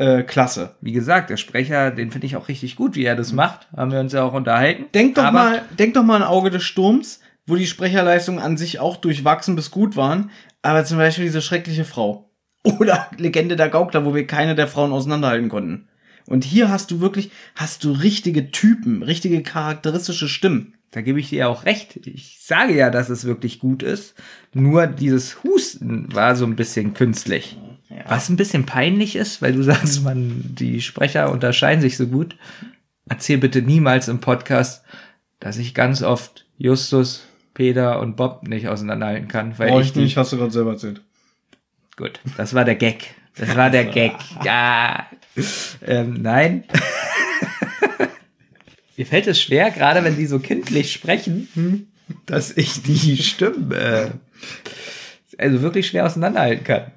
äh, 0.01 0.23
klasse. 0.23 0.75
Wie 0.81 0.93
gesagt, 0.93 1.29
der 1.29 1.37
Sprecher, 1.37 1.91
den 1.91 2.09
finde 2.09 2.25
ich 2.25 2.35
auch 2.35 2.47
richtig 2.47 2.75
gut, 2.75 2.95
wie 2.95 3.05
er 3.05 3.15
das 3.15 3.33
macht. 3.33 3.67
Haben 3.77 3.91
wir 3.91 3.99
uns 3.99 4.13
ja 4.13 4.23
auch 4.23 4.33
unterhalten. 4.33 4.85
Denk 4.95 5.15
doch 5.15 5.23
Aber 5.23 5.31
mal, 5.31 5.61
denk 5.77 5.93
doch 5.93 6.03
mal 6.03 6.15
an 6.15 6.23
Auge 6.23 6.49
des 6.49 6.63
Sturms, 6.63 7.19
wo 7.45 7.55
die 7.55 7.67
Sprecherleistungen 7.67 8.41
an 8.41 8.57
sich 8.57 8.79
auch 8.79 8.97
durchwachsen 8.97 9.55
bis 9.55 9.69
gut 9.69 9.95
waren, 9.95 10.31
aber 10.63 10.83
zum 10.85 10.97
Beispiel 10.97 11.25
diese 11.25 11.43
schreckliche 11.43 11.85
Frau. 11.85 12.31
Oder 12.63 13.07
Legende 13.17 13.55
der 13.55 13.69
Gaukler, 13.69 14.05
wo 14.05 14.13
wir 14.15 14.25
keine 14.25 14.55
der 14.55 14.67
Frauen 14.67 14.91
auseinanderhalten 14.91 15.49
konnten. 15.49 15.87
Und 16.27 16.43
hier 16.43 16.69
hast 16.69 16.91
du 16.91 16.99
wirklich, 16.99 17.31
hast 17.55 17.83
du 17.83 17.91
richtige 17.91 18.51
Typen, 18.51 19.03
richtige 19.03 19.43
charakteristische 19.43 20.27
Stimmen. 20.27 20.75
Da 20.91 21.01
gebe 21.01 21.19
ich 21.19 21.29
dir 21.29 21.47
auch 21.47 21.65
recht. 21.65 22.07
Ich 22.07 22.39
sage 22.41 22.75
ja, 22.75 22.89
dass 22.89 23.09
es 23.09 23.25
wirklich 23.25 23.59
gut 23.59 23.81
ist. 23.81 24.15
Nur 24.53 24.87
dieses 24.87 25.43
Husten 25.43 26.13
war 26.13 26.35
so 26.35 26.45
ein 26.45 26.55
bisschen 26.55 26.93
künstlich. 26.93 27.57
Was 28.07 28.29
ein 28.29 28.37
bisschen 28.37 28.65
peinlich 28.65 29.15
ist, 29.15 29.41
weil 29.41 29.53
du 29.53 29.63
sagst, 29.63 30.03
man, 30.03 30.41
die 30.43 30.81
Sprecher 30.81 31.31
unterscheiden 31.31 31.81
sich 31.81 31.97
so 31.97 32.07
gut. 32.07 32.35
Erzähl 33.09 33.37
bitte 33.37 33.61
niemals 33.61 34.07
im 34.07 34.19
Podcast, 34.19 34.83
dass 35.39 35.57
ich 35.57 35.73
ganz 35.73 36.01
oft 36.01 36.45
Justus, 36.57 37.23
Peter 37.53 37.99
und 37.99 38.15
Bob 38.15 38.47
nicht 38.47 38.67
auseinanderhalten 38.67 39.27
kann, 39.27 39.57
weil 39.59 39.69
Brauch 39.69 39.81
ich 39.81 39.95
nicht, 39.95 40.17
hast 40.17 40.31
du 40.31 40.37
gerade 40.37 40.51
selber 40.51 40.71
erzählt. 40.71 41.01
Gut, 41.97 42.19
das 42.37 42.53
war 42.53 42.63
der 42.63 42.75
Gag. 42.75 43.15
Das 43.35 43.55
war 43.55 43.69
der 43.69 43.85
Gag. 43.85 44.13
Ja. 44.43 45.07
Ähm, 45.85 46.21
nein. 46.21 46.63
Mir 48.97 49.05
fällt 49.05 49.27
es 49.27 49.41
schwer, 49.41 49.71
gerade 49.71 50.03
wenn 50.03 50.15
die 50.15 50.25
so 50.25 50.39
kindlich 50.39 50.93
sprechen, 50.93 51.91
dass 52.25 52.55
ich 52.55 52.83
die 52.83 53.17
Stimmen 53.17 53.71
äh, 53.71 54.11
also 55.37 55.61
wirklich 55.61 55.87
schwer 55.87 56.05
auseinanderhalten 56.05 56.63
kann. 56.63 56.91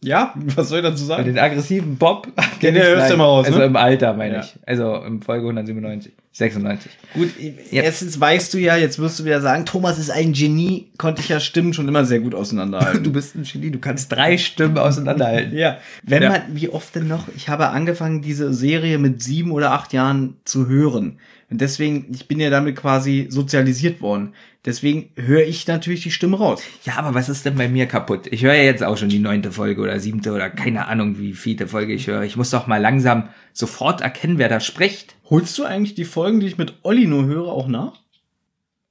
Ja, 0.00 0.32
was 0.54 0.68
soll 0.68 0.78
ich 0.78 0.84
dazu 0.84 1.02
Und 1.02 1.08
sagen? 1.08 1.24
den 1.24 1.38
aggressiven 1.40 1.96
Bob. 1.96 2.28
Den 2.36 2.44
kenn 2.60 2.76
ich 2.76 2.82
hörst 2.82 2.92
du 2.94 2.96
gleich. 2.98 3.10
immer 3.14 3.24
raus, 3.24 3.46
Also 3.46 3.58
ne? 3.58 3.64
im 3.64 3.74
Alter, 3.76 4.14
meine 4.14 4.34
Ja. 4.34 4.40
ich. 4.42 4.54
Also 4.64 4.94
im 5.04 5.22
Folge 5.22 5.44
197. 5.46 6.12
96. 6.32 6.92
Gut, 7.14 7.30
Ja. 7.72 7.82
erstens 7.82 8.20
weißt 8.20 8.54
du 8.54 8.58
ja, 8.58 8.76
jetzt 8.76 9.00
wirst 9.00 9.18
du 9.18 9.24
wieder 9.24 9.40
sagen, 9.40 9.64
Thomas 9.66 9.98
ist 9.98 10.10
ein 10.10 10.32
Genie, 10.34 10.86
konnte 10.98 11.20
ich 11.20 11.28
ja 11.28 11.40
Stimmen 11.40 11.74
schon 11.74 11.88
immer 11.88 12.04
sehr 12.04 12.20
gut 12.20 12.32
auseinanderhalten. 12.36 13.02
Du 13.08 13.12
bist 13.12 13.34
ein 13.34 13.42
Genie, 13.42 13.72
du 13.72 13.80
kannst 13.80 14.12
drei 14.12 14.38
Stimmen 14.38 14.78
auseinanderhalten. 14.78 15.56
Ja, 15.58 15.78
wenn 16.04 16.22
Ja. 16.22 16.28
man, 16.30 16.40
wie 16.50 16.68
oft 16.68 16.94
denn 16.94 17.08
noch, 17.08 17.24
ich 17.34 17.48
habe 17.48 17.68
angefangen, 17.70 18.22
diese 18.22 18.54
Serie 18.54 18.98
mit 18.98 19.20
sieben 19.20 19.50
oder 19.50 19.72
acht 19.72 19.92
Jahren 19.92 20.36
zu 20.44 20.68
hören. 20.68 21.18
Und 21.50 21.62
deswegen, 21.62 22.06
ich 22.12 22.28
bin 22.28 22.40
ja 22.40 22.50
damit 22.50 22.76
quasi 22.76 23.26
sozialisiert 23.30 24.02
worden. 24.02 24.34
Deswegen 24.66 25.10
höre 25.16 25.46
ich 25.46 25.66
natürlich 25.66 26.02
die 26.02 26.10
Stimme 26.10 26.36
raus. 26.36 26.62
Ja, 26.84 26.96
aber 26.96 27.14
was 27.14 27.30
ist 27.30 27.46
denn 27.46 27.54
bei 27.54 27.68
mir 27.68 27.86
kaputt? 27.86 28.26
Ich 28.30 28.42
höre 28.42 28.54
ja 28.54 28.64
jetzt 28.64 28.84
auch 28.84 28.98
schon 28.98 29.08
die 29.08 29.18
neunte 29.18 29.50
Folge 29.50 29.80
oder 29.80 29.98
siebte 29.98 30.32
oder 30.32 30.50
keine 30.50 30.88
Ahnung, 30.88 31.18
wie 31.18 31.32
viele 31.32 31.66
Folge 31.66 31.94
ich 31.94 32.06
höre. 32.06 32.22
Ich 32.22 32.36
muss 32.36 32.50
doch 32.50 32.66
mal 32.66 32.80
langsam 32.80 33.30
sofort 33.54 34.02
erkennen, 34.02 34.36
wer 34.36 34.50
da 34.50 34.60
spricht. 34.60 35.14
Holst 35.30 35.56
du 35.58 35.64
eigentlich 35.64 35.94
die 35.94 36.04
Folgen, 36.04 36.40
die 36.40 36.48
ich 36.48 36.58
mit 36.58 36.74
Olli 36.82 37.06
nur 37.06 37.24
höre, 37.24 37.48
auch 37.48 37.68
nach? 37.68 37.94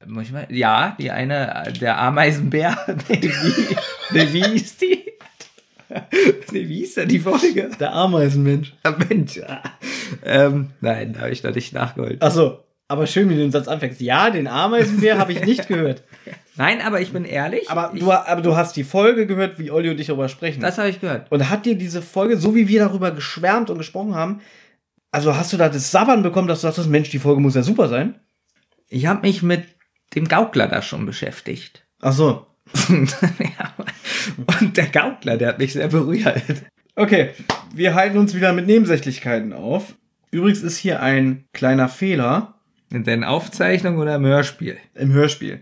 Muss 0.05 0.23
ich 0.23 0.31
mal, 0.31 0.47
ja, 0.49 0.95
die 0.99 1.11
eine, 1.11 1.71
der 1.79 1.99
Ameisenbär. 1.99 2.77
Nee, 3.09 3.21
wie, 3.21 3.75
nee, 4.13 4.33
wie 4.33 4.43
hieß 4.43 4.77
die? 4.77 5.06
Nee, 6.51 6.67
wie 6.67 6.79
hieß 6.79 6.95
denn 6.95 7.09
die 7.09 7.19
Folge? 7.19 7.69
Der 7.79 7.93
Ameisenmensch. 7.93 8.73
Ah, 8.83 8.95
Mensch. 9.09 9.39
ah. 9.45 9.61
Ähm, 10.23 10.71
nein, 10.81 11.13
da 11.13 11.21
habe 11.21 11.31
ich 11.31 11.43
noch 11.43 11.53
nicht 11.53 11.73
nachgeholt. 11.73 12.17
Ach 12.21 12.31
so, 12.31 12.59
aber 12.87 13.05
schön, 13.05 13.29
wie 13.29 13.35
du 13.35 13.41
den 13.41 13.51
Satz 13.51 13.67
anfängst. 13.67 13.99
Ja, 13.99 14.29
den 14.29 14.47
Ameisenbär 14.47 15.17
habe 15.17 15.33
ich 15.33 15.43
nicht 15.43 15.67
gehört. 15.67 16.03
Nein, 16.55 16.81
aber 16.81 17.01
ich 17.01 17.11
bin 17.11 17.25
ehrlich. 17.25 17.69
Aber 17.69 17.91
ich, 17.93 17.99
du, 17.99 18.11
aber 18.11 18.41
du 18.41 18.55
hast 18.55 18.75
die 18.75 18.85
Folge 18.85 19.27
gehört, 19.27 19.59
wie 19.59 19.69
Olli 19.71 19.89
und 19.89 19.99
ich 19.99 20.07
darüber 20.07 20.29
sprechen. 20.29 20.61
das 20.61 20.77
habe 20.77 20.89
ich 20.89 21.01
gehört. 21.01 21.31
Und 21.31 21.49
hat 21.49 21.65
dir 21.65 21.77
diese 21.77 22.01
Folge, 22.01 22.37
so 22.37 22.55
wie 22.55 22.67
wir 22.67 22.79
darüber 22.79 23.11
geschwärmt 23.11 23.69
und 23.69 23.77
gesprochen 23.77 24.15
haben, 24.15 24.41
also 25.11 25.35
hast 25.35 25.53
du 25.53 25.57
da 25.57 25.69
das 25.69 25.91
Sabbern 25.91 26.23
bekommen, 26.23 26.47
dass 26.47 26.61
du 26.61 26.67
dachtest, 26.67 26.89
Mensch, 26.89 27.09
die 27.09 27.19
Folge 27.19 27.41
muss 27.41 27.55
ja 27.55 27.61
super 27.61 27.89
sein? 27.89 28.19
Ich 28.87 29.05
habe 29.05 29.21
mich 29.21 29.43
mit 29.43 29.65
dem 30.15 30.27
Gaukler 30.27 30.67
da 30.67 30.81
schon 30.81 31.05
beschäftigt. 31.05 31.83
Ach 32.01 32.13
so. 32.13 32.47
ja, 32.89 33.73
und 34.61 34.77
der 34.77 34.87
Gaukler, 34.87 35.37
der 35.37 35.49
hat 35.49 35.59
mich 35.59 35.73
sehr 35.73 35.87
berührt. 35.87 36.41
Okay, 36.95 37.29
wir 37.75 37.93
halten 37.93 38.17
uns 38.17 38.33
wieder 38.35 38.53
mit 38.53 38.65
Nebensächlichkeiten 38.67 39.53
auf. 39.53 39.95
Übrigens 40.31 40.61
ist 40.63 40.77
hier 40.77 41.01
ein 41.01 41.45
kleiner 41.53 41.89
Fehler 41.89 42.55
In 42.91 43.03
deinen 43.03 43.23
Aufzeichnungen 43.23 43.99
oder 43.99 44.15
im 44.15 44.25
Hörspiel? 44.25 44.77
im 44.95 45.13
Hörspiel. 45.13 45.61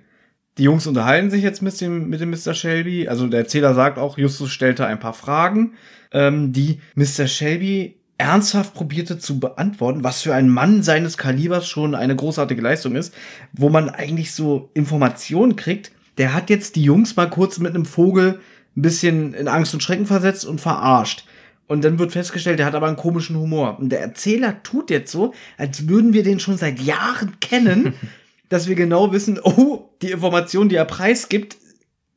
Die 0.57 0.63
Jungs 0.63 0.87
unterhalten 0.87 1.29
sich 1.29 1.43
jetzt 1.43 1.61
mit 1.61 1.79
dem, 1.81 2.09
mit 2.09 2.21
dem 2.21 2.29
Mr. 2.29 2.53
Shelby. 2.53 3.07
Also 3.09 3.27
der 3.27 3.41
Erzähler 3.41 3.73
sagt 3.73 3.97
auch, 3.97 4.17
Justus 4.17 4.51
stellte 4.51 4.85
ein 4.85 4.99
paar 4.99 5.13
Fragen, 5.13 5.73
ähm, 6.13 6.53
die 6.53 6.79
Mr. 6.95 7.27
Shelby 7.27 7.97
ernsthaft 8.17 8.73
probierte 8.73 9.19
zu 9.19 9.39
beantworten, 9.39 10.03
was 10.05 10.21
für 10.21 10.33
ein 10.33 10.47
Mann 10.47 10.83
seines 10.83 11.17
Kalibers 11.17 11.67
schon 11.67 11.95
eine 11.95 12.15
großartige 12.15 12.61
Leistung 12.61 12.95
ist, 12.95 13.13
wo 13.51 13.69
man 13.69 13.89
eigentlich 13.89 14.31
so 14.31 14.69
Informationen 14.73 15.57
kriegt. 15.57 15.91
Der 16.17 16.33
hat 16.33 16.49
jetzt 16.49 16.75
die 16.75 16.83
Jungs 16.83 17.15
mal 17.15 17.29
kurz 17.29 17.59
mit 17.59 17.73
einem 17.73 17.85
Vogel 17.85 18.39
ein 18.75 18.81
bisschen 18.81 19.33
in 19.33 19.47
Angst 19.47 19.73
und 19.73 19.83
Schrecken 19.83 20.05
versetzt 20.05 20.45
und 20.45 20.61
verarscht. 20.61 21.25
Und 21.67 21.83
dann 21.83 21.97
wird 21.97 22.11
festgestellt, 22.11 22.59
der 22.59 22.65
hat 22.65 22.75
aber 22.75 22.87
einen 22.87 22.95
komischen 22.95 23.37
Humor. 23.37 23.79
Und 23.79 23.89
der 23.89 24.01
Erzähler 24.01 24.61
tut 24.61 24.91
jetzt 24.91 25.11
so, 25.11 25.33
als 25.57 25.87
würden 25.87 26.13
wir 26.13 26.23
den 26.23 26.39
schon 26.39 26.57
seit 26.57 26.79
Jahren 26.79 27.39
kennen, 27.39 27.93
dass 28.49 28.67
wir 28.67 28.75
genau 28.75 29.11
wissen, 29.11 29.39
oh, 29.41 29.89
die 30.01 30.11
Informationen, 30.11 30.69
die 30.69 30.75
er 30.75 30.85
preisgibt, 30.85 31.57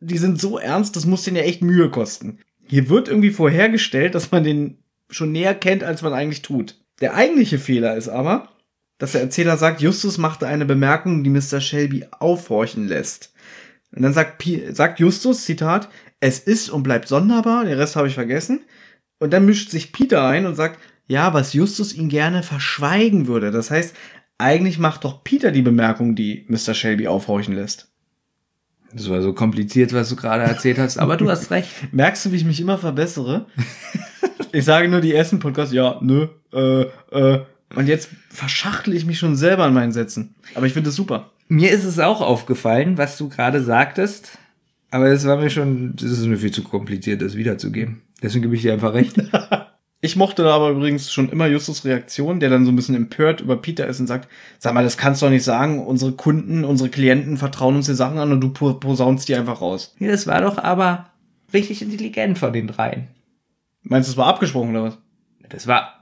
die 0.01 0.19
sind 0.19 0.41
so 0.41 0.59
ernst, 0.59 0.97
das 0.97 1.07
muss 1.07 1.25
den 1.25 1.37
ja 1.37 1.43
echt 1.43 1.63
Mühe 1.63 1.91
kosten. 1.91 2.39
Hier 2.67 2.89
wird 2.91 3.09
irgendwie 3.09 3.31
vorhergestellt, 3.31 4.15
dass 4.15 4.31
man 4.31 4.45
den 4.45 4.79
schon 5.11 5.33
näher 5.33 5.55
kennt, 5.55 5.83
als 5.83 6.03
man 6.03 6.13
eigentlich 6.13 6.43
tut. 6.43 6.77
Der 7.01 7.15
eigentliche 7.15 7.59
Fehler 7.59 7.97
ist 7.97 8.09
aber, 8.09 8.51
dass 8.99 9.13
der 9.13 9.23
Erzähler 9.23 9.57
sagt, 9.57 9.81
Justus 9.81 10.19
machte 10.19 10.47
eine 10.47 10.67
Bemerkung, 10.67 11.25
die 11.25 11.31
Mr. 11.31 11.61
Shelby 11.61 12.07
aufhorchen 12.11 12.87
lässt. 12.87 13.33
Und 13.95 14.03
dann 14.03 14.13
sagt, 14.13 14.39
Pi 14.39 14.73
sagt 14.73 15.01
Justus, 15.01 15.45
Zitat, 15.45 15.89
es 16.21 16.39
ist 16.39 16.69
und 16.71 16.83
bleibt 16.83 17.09
sonderbar, 17.09 17.65
den 17.65 17.79
Rest 17.79 17.97
habe 17.97 18.09
ich 18.09 18.15
vergessen. 18.15 18.61
Und 19.19 19.33
dann 19.33 19.47
mischt 19.47 19.71
sich 19.71 19.93
Peter 19.93 20.27
ein 20.27 20.47
und 20.47 20.55
sagt, 20.55 20.79
ja, 21.07 21.33
was 21.33 21.55
Justus 21.55 21.95
ihn 21.95 22.09
gerne 22.09 22.43
verschweigen 22.43 23.27
würde. 23.27 23.51
Das 23.51 23.71
heißt, 23.71 23.97
eigentlich 24.37 24.79
macht 24.79 25.05
doch 25.05 25.25
Peter 25.25 25.51
die 25.51 25.63
Bemerkung, 25.63 26.15
die 26.15 26.45
Mr. 26.49 26.75
Shelby 26.75 27.09
aufhorchen 27.09 27.55
lässt. 27.55 27.91
Das 28.93 29.11
war 29.11 29.21
so 29.21 29.33
kompliziert, 29.33 29.93
was 29.93 30.09
du 30.09 30.17
gerade 30.17 30.45
erzählt 30.45 30.79
hast, 30.79 30.99
aber 30.99 31.17
du 31.17 31.29
hast 31.29 31.51
recht. 31.51 31.93
Merkst 31.93 32.27
du, 32.27 32.33
wie 32.33 32.37
ich 32.37 32.45
mich 32.45 32.61
immer 32.61 32.79
verbessere? 32.79 33.47
ich 34.53 34.65
sage 34.65 34.89
nur 34.89 35.01
die 35.01 35.15
ersten 35.15 35.41
Podcasts, 35.41 35.75
ja, 35.75 35.99
nö, 36.01 36.29
äh, 36.53 36.83
äh. 37.11 37.45
Und 37.75 37.87
jetzt 37.87 38.09
verschachtel 38.31 38.95
ich 38.95 39.05
mich 39.05 39.19
schon 39.19 39.37
selber 39.37 39.67
in 39.67 39.75
meinen 39.75 39.93
Sätzen. 39.93 40.35
Aber 40.55 40.67
ich 40.67 40.73
finde 40.73 40.91
es 40.91 40.97
super. 40.97 41.31
Mir 41.49 41.71
ist 41.71 41.85
es 41.85 41.99
auch 41.99 42.21
aufgefallen, 42.21 42.99
was 42.99 43.17
du 43.19 43.29
gerade 43.29 43.63
sagtest, 43.63 44.39
aber 44.91 45.07
es 45.09 45.27
war 45.27 45.37
mir 45.37 45.51
schon, 45.51 45.95
das 45.97 46.11
ist 46.11 46.27
mir 46.27 46.39
viel 46.39 46.51
zu 46.51 46.63
kompliziert, 46.63 47.21
das 47.23 47.37
wiederzugeben. 47.37 48.03
Deswegen 48.23 48.43
gebe 48.43 48.55
ich 48.55 48.63
dir 48.63 48.73
einfach 48.73 48.95
recht. 48.95 49.17
Ich 50.01 50.15
mochte 50.15 50.45
da 50.45 50.55
aber 50.55 50.71
übrigens 50.71 51.11
schon 51.13 51.29
immer 51.29 51.49
Justus 51.49 51.85
Reaktion, 51.85 52.39
der 52.39 52.51
dann 52.51 52.65
so 52.65 52.71
ein 52.71 52.77
bisschen 52.77 52.95
empört 52.95 53.41
über 53.41 53.57
Peter 53.57 53.85
ist 53.89 53.99
und 53.99 54.07
sagt, 54.07 54.29
sag 54.61 54.73
mal, 54.73 54.85
das 54.85 54.97
kannst 54.97 55.21
du 55.21 55.27
doch 55.27 55.33
nicht 55.33 55.43
sagen, 55.43 55.85
unsere 55.85 56.13
Kunden, 56.13 56.65
unsere 56.65 56.89
Klienten 56.89 57.37
vertrauen 57.37 57.75
uns 57.75 57.87
die 57.87 57.95
Sachen 57.97 58.19
an 58.19 58.31
und 58.31 58.41
du 58.41 58.51
po- 58.51 58.75
posaunst 58.75 59.29
die 59.29 59.35
einfach 59.35 59.61
raus. 59.61 59.97
Nee, 59.99 60.07
das 60.07 60.29
war 60.29 60.41
doch 60.41 60.57
aber 60.57 61.11
richtig 61.53 61.83
intelligent 61.83 62.39
von 62.39 62.53
den 62.53 62.69
dreien. 62.69 63.09
Meinst 63.83 64.09
du, 64.09 64.13
das 64.13 64.17
war 64.19 64.29
abgesprochen 64.29 64.71
oder 64.71 64.85
was? 64.85 64.99
Das 65.49 65.67
war, 65.67 65.98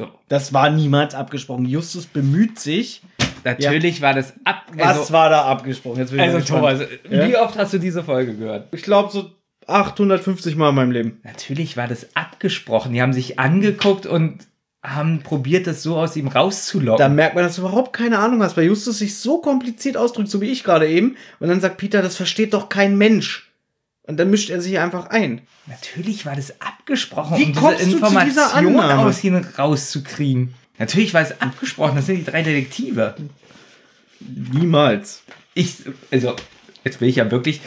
also, 0.00 0.12
Das 0.28 0.52
war 0.52 0.70
niemals 0.70 1.14
abgesprochen. 1.14 1.64
Justus 1.66 2.06
bemüht 2.06 2.58
sich. 2.58 3.02
natürlich 3.44 4.02
war 4.02 4.14
das 4.14 4.34
ab, 4.44 4.66
Was 4.74 4.98
also, 4.98 5.12
war 5.12 5.30
da 5.30 5.42
abgesprochen? 5.44 5.98
Jetzt 5.98 6.10
bin 6.10 6.20
ich 6.20 6.26
also. 6.32 6.54
Thomas, 6.54 6.80
Ja? 7.10 7.28
wie 7.28 7.36
oft 7.36 7.56
hast 7.58 7.72
du 7.72 7.78
diese 7.78 8.02
Folge 8.04 8.34
gehört? 8.36 8.68
Ich 8.74 8.82
glaube 8.82 9.10
so 9.10 9.30
850 9.66 10.56
Mal 10.56 10.70
in 10.70 10.74
meinem 10.74 10.90
Leben. 10.90 11.20
Natürlich 11.24 11.76
war 11.76 11.88
das 11.88 12.14
abgesprochen. 12.16 12.92
Die 12.92 13.02
haben 13.02 13.12
sich 13.12 13.38
angeguckt 13.38 14.06
und 14.06 14.46
haben 14.84 15.20
probiert, 15.22 15.68
das 15.68 15.82
so 15.84 15.96
aus 15.96 16.16
ihm 16.16 16.26
rauszulocken. 16.26 16.98
Da 16.98 17.08
merkt 17.08 17.36
man, 17.36 17.44
dass 17.44 17.54
du 17.56 17.62
überhaupt 17.62 17.92
keine 17.92 18.18
Ahnung 18.18 18.42
hast, 18.42 18.56
weil 18.56 18.64
Justus 18.64 18.98
sich 18.98 19.16
so 19.16 19.38
kompliziert 19.40 19.96
ausdrückt, 19.96 20.28
so 20.28 20.40
wie 20.40 20.50
ich 20.50 20.64
gerade 20.64 20.88
eben. 20.88 21.16
Und 21.38 21.48
dann 21.48 21.60
sagt 21.60 21.76
Peter, 21.76 22.02
das 22.02 22.16
versteht 22.16 22.52
doch 22.52 22.68
kein 22.68 22.98
Mensch. 22.98 23.51
Und 24.12 24.18
dann 24.18 24.28
mischt 24.28 24.50
er 24.50 24.60
sich 24.60 24.78
einfach 24.78 25.06
ein. 25.06 25.40
Natürlich 25.66 26.26
war 26.26 26.36
das 26.36 26.60
abgesprochen, 26.60 27.38
Wie 27.38 27.44
um 27.44 27.54
kommst 27.54 27.80
diese 27.80 27.98
du 27.98 28.06
zu 28.06 28.20
dieser 28.26 28.58
Information 28.58 29.06
aus 29.06 29.24
ihnen 29.24 29.46
rauszukriegen. 29.58 30.52
Natürlich 30.78 31.14
war 31.14 31.22
es 31.22 31.40
abgesprochen, 31.40 31.96
das 31.96 32.04
sind 32.04 32.18
die 32.18 32.30
drei 32.30 32.42
Detektive. 32.42 33.14
Niemals. 34.20 35.22
Ich, 35.54 35.76
also, 36.10 36.36
jetzt 36.84 37.00
will 37.00 37.08
ich 37.08 37.16
ja 37.16 37.30
wirklich, 37.30 37.62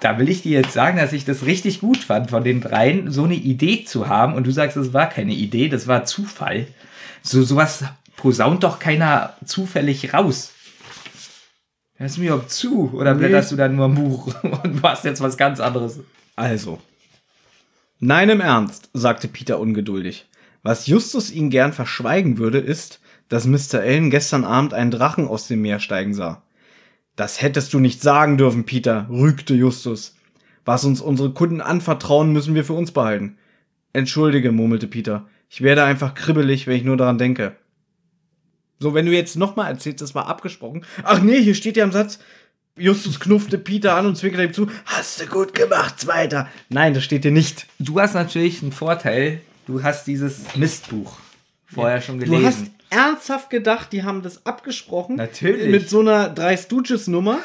da 0.00 0.18
will 0.18 0.28
ich 0.28 0.42
dir 0.42 0.60
jetzt 0.60 0.74
sagen, 0.74 0.98
dass 0.98 1.14
ich 1.14 1.24
das 1.24 1.46
richtig 1.46 1.80
gut 1.80 2.04
fand, 2.04 2.28
von 2.28 2.44
den 2.44 2.60
dreien 2.60 3.10
so 3.10 3.24
eine 3.24 3.36
Idee 3.36 3.86
zu 3.86 4.06
haben. 4.06 4.34
Und 4.34 4.46
du 4.46 4.50
sagst, 4.50 4.76
es 4.76 4.92
war 4.92 5.08
keine 5.08 5.32
Idee, 5.32 5.70
das 5.70 5.86
war 5.86 6.04
Zufall. 6.04 6.66
So, 7.22 7.42
sowas 7.42 7.84
posaunt 8.16 8.64
doch 8.64 8.80
keiner 8.80 9.32
zufällig 9.46 10.12
raus. 10.12 10.52
Hörst 11.96 12.16
du 12.16 12.20
mir 12.20 12.28
überhaupt 12.28 12.50
zu? 12.50 12.90
Oder 12.92 13.14
Nee. 13.14 13.20
blätterst 13.20 13.52
du 13.52 13.56
da 13.56 13.68
nur 13.68 13.86
ein 13.86 13.94
Buch 13.94 14.34
und 14.62 14.82
machst 14.82 15.04
jetzt 15.04 15.20
was 15.20 15.36
ganz 15.36 15.60
anderes? 15.60 16.00
Also. 16.34 16.78
Nein, 17.98 18.28
im 18.28 18.40
Ernst, 18.40 18.90
sagte 18.92 19.28
Peter 19.28 19.58
ungeduldig. 19.58 20.28
Was 20.62 20.86
Justus 20.86 21.30
ihn 21.30 21.48
gern 21.48 21.72
verschweigen 21.72 22.38
würde, 22.38 22.58
ist, 22.58 23.00
dass 23.28 23.46
Mr. 23.46 23.82
Ellen 23.82 24.10
gestern 24.10 24.44
Abend 24.44 24.74
einen 24.74 24.90
Drachen 24.90 25.26
aus 25.26 25.48
dem 25.48 25.62
Meer 25.62 25.80
steigen 25.80 26.12
sah. 26.12 26.42
Das 27.16 27.40
hättest 27.40 27.72
du 27.72 27.78
nicht 27.78 28.02
sagen 28.02 28.36
dürfen, 28.36 28.64
Peter, 28.66 29.06
rügte 29.08 29.54
Justus. 29.54 30.14
Was 30.66 30.84
uns 30.84 31.00
unsere 31.00 31.30
Kunden 31.30 31.60
anvertrauen, 31.62 32.32
müssen 32.32 32.54
wir 32.54 32.64
für 32.64 32.74
uns 32.74 32.90
behalten. 32.90 33.38
Entschuldige, 33.94 34.52
murmelte 34.52 34.86
Peter. 34.88 35.26
Ich 35.48 35.62
werde 35.62 35.84
einfach 35.84 36.14
kribbelig, 36.14 36.66
wenn 36.66 36.76
ich 36.76 36.84
nur 36.84 36.96
daran 36.98 37.16
denke. 37.18 37.56
So, 38.78 38.94
wenn 38.94 39.06
du 39.06 39.12
jetzt 39.12 39.36
nochmal 39.36 39.70
erzählst, 39.70 40.02
das 40.02 40.14
war 40.14 40.26
abgesprochen. 40.26 40.84
Ach 41.02 41.20
nee, 41.20 41.40
hier 41.40 41.54
steht 41.54 41.76
ja 41.76 41.84
im 41.84 41.92
Satz, 41.92 42.18
Justus 42.78 43.20
knuffte 43.20 43.56
Peter 43.56 43.94
an 43.94 44.06
und 44.06 44.16
zwinkerte 44.16 44.44
ihm 44.44 44.52
zu. 44.52 44.70
Hast 44.84 45.20
du 45.20 45.26
gut 45.26 45.54
gemacht, 45.54 45.98
Zweiter. 45.98 46.48
Nein, 46.68 46.92
das 46.92 47.04
steht 47.04 47.22
hier 47.22 47.32
nicht. 47.32 47.66
Du 47.78 47.98
hast 47.98 48.14
natürlich 48.14 48.62
einen 48.62 48.72
Vorteil. 48.72 49.40
Du 49.66 49.82
hast 49.82 50.06
dieses 50.06 50.54
Mistbuch 50.56 51.16
vorher 51.64 52.02
schon 52.02 52.18
gelesen. 52.18 52.40
Du 52.40 52.46
hast 52.46 52.66
ernsthaft 52.90 53.48
gedacht, 53.48 53.92
die 53.92 54.02
haben 54.02 54.22
das 54.22 54.44
abgesprochen. 54.44 55.16
Natürlich. 55.16 55.70
Mit 55.70 55.88
so 55.88 56.00
einer 56.00 56.28
drei 56.28 56.56
Stooges 56.56 57.08
Nummer, 57.08 57.38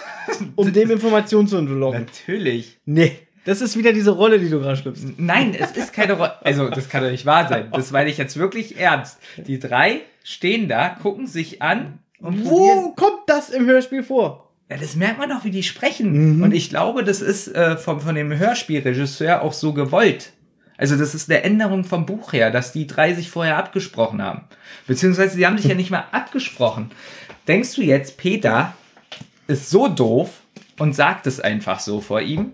um 0.56 0.72
dem 0.74 0.92
Informationen 0.92 1.48
zu 1.48 1.58
entlocken. 1.58 2.06
Natürlich. 2.06 2.78
Nee. 2.86 3.18
Das 3.46 3.62
ist 3.62 3.76
wieder 3.76 3.92
diese 3.92 4.12
Rolle, 4.12 4.38
die 4.38 4.50
du 4.50 4.60
gerade 4.60 4.78
schlüpfst. 4.78 5.18
Nein, 5.18 5.56
es 5.58 5.72
ist 5.72 5.94
keine 5.94 6.14
Rolle. 6.14 6.46
Also, 6.46 6.70
das 6.70 6.90
kann 6.90 7.04
doch 7.04 7.10
nicht 7.10 7.26
wahr 7.26 7.48
sein. 7.48 7.70
Das 7.72 7.90
meine 7.90 8.10
ich 8.10 8.18
jetzt 8.18 8.38
wirklich 8.38 8.78
ernst. 8.78 9.18
Die 9.38 9.58
drei 9.58 10.02
stehen 10.24 10.68
da, 10.68 10.90
gucken 10.90 11.28
sich 11.28 11.62
an 11.62 12.00
und. 12.20 12.46
Wo 12.46 12.92
kommt 12.92 13.24
das 13.28 13.50
im 13.50 13.66
Hörspiel 13.66 14.04
vor? 14.04 14.52
Ja, 14.70 14.78
das 14.78 14.96
merkt 14.96 15.20
man 15.20 15.30
doch, 15.30 15.44
wie 15.44 15.52
die 15.52 15.64
sprechen. 15.64 16.42
Und 16.42 16.54
ich 16.54 16.70
glaube, 16.70 17.04
das 17.04 17.22
ist 17.22 17.50
äh, 17.50 17.76
vom, 17.76 18.00
von 18.00 18.16
dem 18.16 18.38
Hörspielregisseur 18.38 19.42
auch 19.42 19.52
so 19.52 19.74
gewollt. 19.74 20.32
Also 20.78 20.96
das 20.96 21.14
ist 21.14 21.30
eine 21.30 21.44
Änderung 21.44 21.84
vom 21.84 22.06
Buch 22.06 22.32
her, 22.32 22.52
dass 22.52 22.72
die 22.72 22.88
drei 22.88 23.14
sich 23.14 23.30
vorher 23.30 23.58
abgesprochen 23.58 24.22
haben. 24.22 24.46
Beziehungsweise 24.88 25.36
sie 25.36 25.46
haben 25.46 25.58
sich 25.58 25.68
ja 25.68 25.76
nicht 25.76 25.92
mal 25.92 26.06
abgesprochen. 26.12 26.90
Denkst 27.48 27.76
du 27.76 27.82
jetzt, 27.82 28.18
Peter 28.18 28.74
ist 29.48 29.70
so 29.70 29.90
doof 29.90 30.40
und 30.80 30.96
sagt 30.96 31.28
es 31.28 31.42
einfach 31.42 31.82
so 31.82 32.00
vor 32.00 32.22
ihm? 32.22 32.54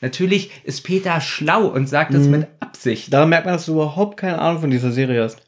Natürlich 0.00 0.50
ist 0.64 0.82
Peter 0.84 1.20
schlau 1.22 1.66
und 1.66 1.88
sagt 1.88 2.12
es 2.12 2.28
mit 2.28 2.46
Absicht. 2.60 3.12
Daran 3.12 3.30
merkt 3.30 3.46
man, 3.46 3.54
dass 3.54 3.66
du 3.66 3.72
überhaupt 3.72 4.18
keine 4.18 4.38
Ahnung 4.38 4.60
von 4.60 4.70
dieser 4.70 4.92
Serie 4.92 5.22
hast. 5.22 5.38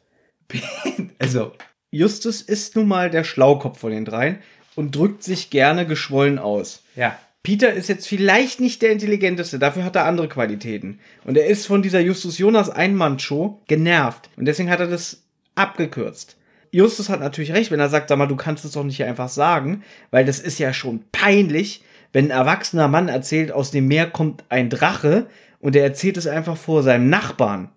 Also, 1.35 1.53
Justus 1.91 2.41
ist 2.41 2.75
nun 2.75 2.87
mal 2.87 3.09
der 3.09 3.23
Schlaukopf 3.23 3.79
von 3.79 3.91
den 3.91 4.05
dreien 4.05 4.39
und 4.75 4.95
drückt 4.95 5.23
sich 5.23 5.49
gerne 5.49 5.85
geschwollen 5.85 6.39
aus. 6.39 6.83
ja. 6.95 7.17
Peter 7.41 7.71
ist 7.71 7.87
jetzt 7.87 8.05
vielleicht 8.05 8.59
nicht 8.59 8.81
der 8.81 8.91
intelligenteste, 8.91 9.59
dafür 9.59 9.85
hat 9.85 9.95
er 9.95 10.05
andere 10.05 10.27
Qualitäten. 10.27 10.99
Und 11.23 11.37
er 11.37 11.47
ist 11.47 11.65
von 11.65 11.81
dieser 11.81 12.01
Justus 12.01 12.37
Jonas 12.37 12.69
Einmann-Show 12.69 13.61
genervt. 13.65 14.29
Und 14.35 14.43
deswegen 14.45 14.69
hat 14.69 14.81
er 14.81 14.87
das 14.87 15.23
abgekürzt. 15.55 16.35
Justus 16.71 17.07
hat 17.07 17.21
natürlich 17.21 17.53
recht, 17.53 17.71
wenn 17.71 17.79
er 17.79 17.89
sagt, 17.89 18.09
sag 18.09 18.17
mal, 18.17 18.27
du 18.27 18.35
kannst 18.35 18.65
es 18.65 18.73
doch 18.73 18.83
nicht 18.83 19.03
einfach 19.03 19.29
sagen, 19.29 19.83
weil 20.11 20.25
das 20.25 20.39
ist 20.39 20.59
ja 20.59 20.73
schon 20.73 21.05
peinlich, 21.13 21.81
wenn 22.11 22.25
ein 22.25 22.31
erwachsener 22.31 22.89
Mann 22.89 23.07
erzählt, 23.07 23.51
aus 23.51 23.71
dem 23.71 23.87
Meer 23.87 24.09
kommt 24.09 24.43
ein 24.49 24.69
Drache 24.69 25.27
und 25.59 25.75
er 25.75 25.83
erzählt 25.83 26.17
es 26.17 26.27
einfach 26.27 26.57
vor 26.57 26.83
seinem 26.83 27.09
Nachbarn. 27.09 27.69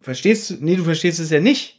Verstehst 0.00 0.50
du? 0.50 0.56
Nee, 0.60 0.76
du 0.76 0.84
verstehst 0.84 1.20
es 1.20 1.30
ja 1.30 1.40
nicht. 1.40 1.77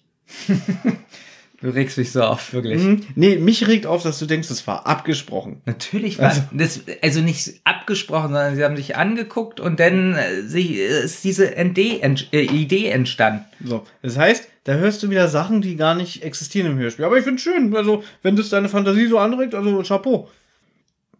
Du 1.61 1.67
regst 1.67 1.97
mich 1.97 2.13
so 2.13 2.23
auf, 2.23 2.53
wirklich. 2.53 2.81
Mhm. 2.81 3.01
Nee, 3.15 3.35
mich 3.35 3.67
regt 3.67 3.85
auf, 3.85 4.01
dass 4.01 4.17
du 4.17 4.25
denkst, 4.25 4.49
es 4.49 4.65
war 4.65 4.87
abgesprochen. 4.87 5.61
Natürlich 5.65 6.17
war 6.17 6.29
Also- 6.29 6.43
das, 6.53 6.79
also 7.01 7.19
nicht 7.19 7.59
abgesprochen, 7.65 8.27
sondern 8.29 8.55
sie 8.55 8.63
haben 8.63 8.77
sich 8.77 8.95
angeguckt 8.95 9.59
und 9.59 9.77
dann 9.81 10.13
äh, 10.15 10.43
sie, 10.43 10.75
ist 10.75 11.21
diese 11.25 11.57
ND, 11.57 11.77
äh, 12.01 12.41
Idee 12.41 12.87
entstanden. 12.87 13.43
So, 13.61 13.83
das 14.01 14.17
heißt, 14.17 14.47
da 14.63 14.75
hörst 14.75 15.03
du 15.03 15.09
wieder 15.09 15.27
Sachen, 15.27 15.61
die 15.61 15.75
gar 15.75 15.95
nicht 15.95 16.23
existieren 16.23 16.71
im 16.71 16.77
Hörspiel. 16.77 17.03
Aber 17.03 17.17
ich 17.17 17.25
finde 17.25 17.41
schön, 17.41 17.75
also 17.75 18.03
wenn 18.21 18.37
das 18.37 18.47
deine 18.47 18.69
Fantasie 18.69 19.07
so 19.07 19.19
anregt, 19.19 19.53
also 19.53 19.83
Chapeau. 19.83 20.29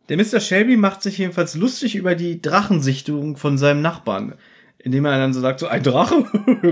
Der 0.08 0.16
Mr. 0.16 0.40
Shelby 0.40 0.78
macht 0.78 1.04
sich 1.04 1.18
jedenfalls 1.18 1.54
lustig 1.56 1.96
über 1.96 2.16
die 2.16 2.42
Drachensichtung 2.42 3.36
von 3.36 3.58
seinem 3.58 3.82
Nachbarn. 3.82 4.36
Indem 4.82 5.06
er 5.06 5.18
dann 5.18 5.34
so 5.34 5.42
sagt, 5.42 5.60
so 5.60 5.68
ein 5.68 5.84
Drache? 5.84 6.24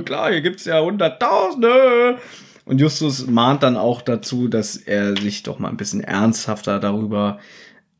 Klar, 0.06 0.32
hier 0.32 0.42
gibt's 0.42 0.66
ja 0.66 0.82
Hunderttausende. 0.82 2.18
Und 2.66 2.80
Justus 2.82 3.28
mahnt 3.28 3.64
dann 3.64 3.78
auch 3.78 4.02
dazu, 4.02 4.48
dass 4.48 4.76
er 4.78 5.16
sich 5.16 5.44
doch 5.44 5.60
mal 5.60 5.70
ein 5.70 5.78
bisschen 5.78 6.02
ernsthafter 6.02 6.80
darüber 6.80 7.40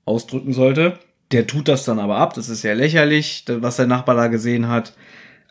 ausdrücken 0.06 0.54
sollte. 0.54 1.00
Der 1.32 1.48
tut 1.48 1.68
das 1.68 1.84
dann 1.86 2.00
aber 2.00 2.18
ab. 2.18 2.34
Das 2.34 2.48
ist 2.50 2.64
ja 2.64 2.74
lächerlich, 2.74 3.44
was 3.48 3.76
der 3.78 3.88
Nachbar 3.88 4.16
da 4.16 4.28
gesehen 4.28 4.68
hat. 4.70 4.94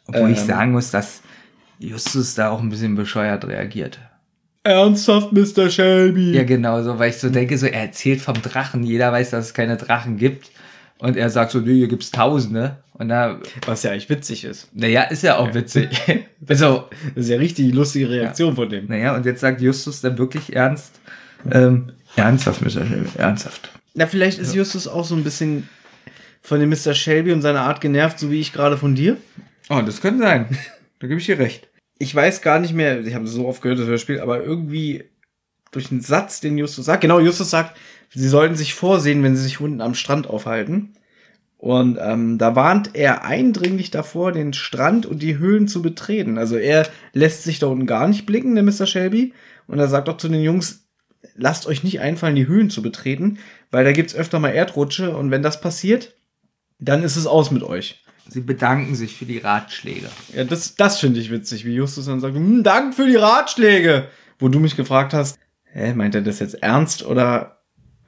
Obwohl 0.06 0.30
ich 0.30 0.38
Ähm. 0.40 0.46
sagen 0.46 0.72
muss, 0.72 0.90
dass 0.90 1.22
Justus 1.78 2.34
da 2.34 2.50
auch 2.50 2.60
ein 2.60 2.70
bisschen 2.70 2.94
bescheuert 2.94 3.46
reagiert. 3.46 3.98
Ernsthaft, 4.62 5.32
Mr. 5.32 5.70
Shelby? 5.70 6.32
Ja, 6.32 6.44
genau 6.44 6.82
so, 6.82 6.98
weil 6.98 7.10
ich 7.10 7.18
so 7.18 7.28
denke, 7.30 7.56
so, 7.56 7.66
er 7.66 7.82
erzählt 7.82 8.20
vom 8.20 8.40
Drachen, 8.42 8.82
jeder 8.82 9.12
weiß, 9.12 9.30
dass 9.30 9.46
es 9.46 9.54
keine 9.54 9.76
Drachen 9.76 10.16
gibt. 10.16 10.50
Und 10.98 11.16
er 11.16 11.28
sagt 11.30 11.50
so, 11.50 11.60
nee, 11.60 11.74
hier 11.74 11.88
gibt's 11.88 12.10
Tausende. 12.10 12.78
Und 12.94 13.08
da, 13.10 13.38
Was 13.66 13.82
ja 13.82 13.90
eigentlich 13.90 14.08
witzig 14.08 14.44
ist. 14.44 14.68
naja, 14.74 15.02
ist 15.02 15.22
ja 15.22 15.36
auch 15.36 15.52
witzig. 15.52 15.90
also, 16.48 16.88
Das 17.14 17.24
ist 17.24 17.30
ja 17.30 17.36
richtig 17.36 17.74
lustige 17.74 18.08
Reaktion 18.08 18.54
von 18.56 18.68
dem. 18.68 18.86
naja, 18.86 19.14
und 19.14 19.26
jetzt 19.26 19.40
sagt 19.40 19.60
Justus 19.60 20.00
dann 20.00 20.16
wirklich 20.16 20.56
ernst, 20.56 21.00
ähm, 21.50 21.92
ernsthaft, 22.16 22.62
Mr. 22.62 22.70
Shelby, 22.70 23.08
ernsthaft. 23.18 23.70
Na, 23.94 24.06
vielleicht 24.06 24.38
ist 24.38 24.54
Justus 24.54 24.88
auch 24.88 25.04
so 25.04 25.14
ein 25.14 25.24
bisschen 25.24 25.68
von 26.42 26.60
dem 26.60 26.70
Mr. 26.70 26.94
Shelby 26.94 27.32
und 27.32 27.42
seiner 27.42 27.62
Art 27.62 27.80
genervt, 27.80 28.18
so 28.18 28.30
wie 28.30 28.40
ich 28.40 28.52
gerade 28.52 28.78
von 28.78 28.94
dir. 28.94 29.16
Oh, 29.68 29.82
das 29.84 30.00
könnte 30.00 30.22
sein. 30.22 30.46
Da 31.00 31.06
gebe 31.08 31.20
ich 31.20 31.26
dir 31.26 31.38
recht. 31.38 31.68
Ich 31.98 32.14
weiß 32.14 32.40
gar 32.40 32.58
nicht 32.58 32.72
mehr, 32.72 33.00
ich 33.04 33.14
habe 33.14 33.26
so 33.26 33.46
oft 33.48 33.62
gehört, 33.62 33.78
das 33.78 33.86
Hörspiel, 33.86 34.20
aber 34.20 34.42
irgendwie 34.42 35.04
durch 35.72 35.90
einen 35.90 36.00
Satz, 36.00 36.40
den 36.40 36.56
Justus 36.56 36.86
sagt, 36.86 37.02
genau, 37.02 37.20
Justus 37.20 37.50
sagt, 37.50 37.76
sie 38.16 38.28
sollten 38.28 38.56
sich 38.56 38.74
vorsehen, 38.74 39.22
wenn 39.22 39.36
sie 39.36 39.42
sich 39.42 39.60
unten 39.60 39.80
am 39.80 39.94
Strand 39.94 40.26
aufhalten. 40.26 40.94
Und 41.58 41.98
ähm, 42.00 42.38
da 42.38 42.54
warnt 42.54 42.90
er 42.94 43.24
eindringlich 43.24 43.90
davor, 43.90 44.32
den 44.32 44.52
Strand 44.52 45.06
und 45.06 45.22
die 45.22 45.38
Höhlen 45.38 45.68
zu 45.68 45.82
betreten. 45.82 46.38
Also 46.38 46.56
er 46.56 46.88
lässt 47.12 47.44
sich 47.44 47.58
da 47.58 47.66
unten 47.66 47.86
gar 47.86 48.08
nicht 48.08 48.26
blicken, 48.26 48.54
der 48.54 48.64
Mr. 48.64 48.86
Shelby. 48.86 49.32
Und 49.66 49.78
er 49.78 49.88
sagt 49.88 50.08
auch 50.08 50.16
zu 50.16 50.28
den 50.28 50.42
Jungs, 50.42 50.86
lasst 51.34 51.66
euch 51.66 51.82
nicht 51.84 52.00
einfallen, 52.00 52.36
die 52.36 52.46
Höhlen 52.46 52.70
zu 52.70 52.82
betreten, 52.82 53.38
weil 53.70 53.84
da 53.84 53.92
gibt's 53.92 54.14
öfter 54.14 54.38
mal 54.38 54.50
Erdrutsche 54.50 55.16
und 55.16 55.30
wenn 55.30 55.42
das 55.42 55.60
passiert, 55.60 56.14
dann 56.78 57.02
ist 57.02 57.16
es 57.16 57.26
aus 57.26 57.50
mit 57.50 57.62
euch. 57.62 58.04
Sie 58.28 58.40
bedanken 58.40 58.94
sich 58.94 59.16
für 59.16 59.24
die 59.24 59.38
Ratschläge. 59.38 60.08
Ja, 60.34 60.44
das, 60.44 60.74
das 60.74 60.98
finde 60.98 61.20
ich 61.20 61.30
witzig, 61.30 61.64
wie 61.64 61.74
Justus 61.74 62.06
dann 62.06 62.20
sagt, 62.20 62.34
hm, 62.34 62.62
Dank 62.62 62.94
für 62.94 63.06
die 63.06 63.16
Ratschläge. 63.16 64.08
Wo 64.38 64.48
du 64.48 64.58
mich 64.58 64.76
gefragt 64.76 65.14
hast, 65.14 65.38
hä, 65.72 65.94
meint 65.94 66.14
er 66.14 66.22
das 66.22 66.40
jetzt 66.40 66.62
ernst 66.62 67.04
oder? 67.04 67.55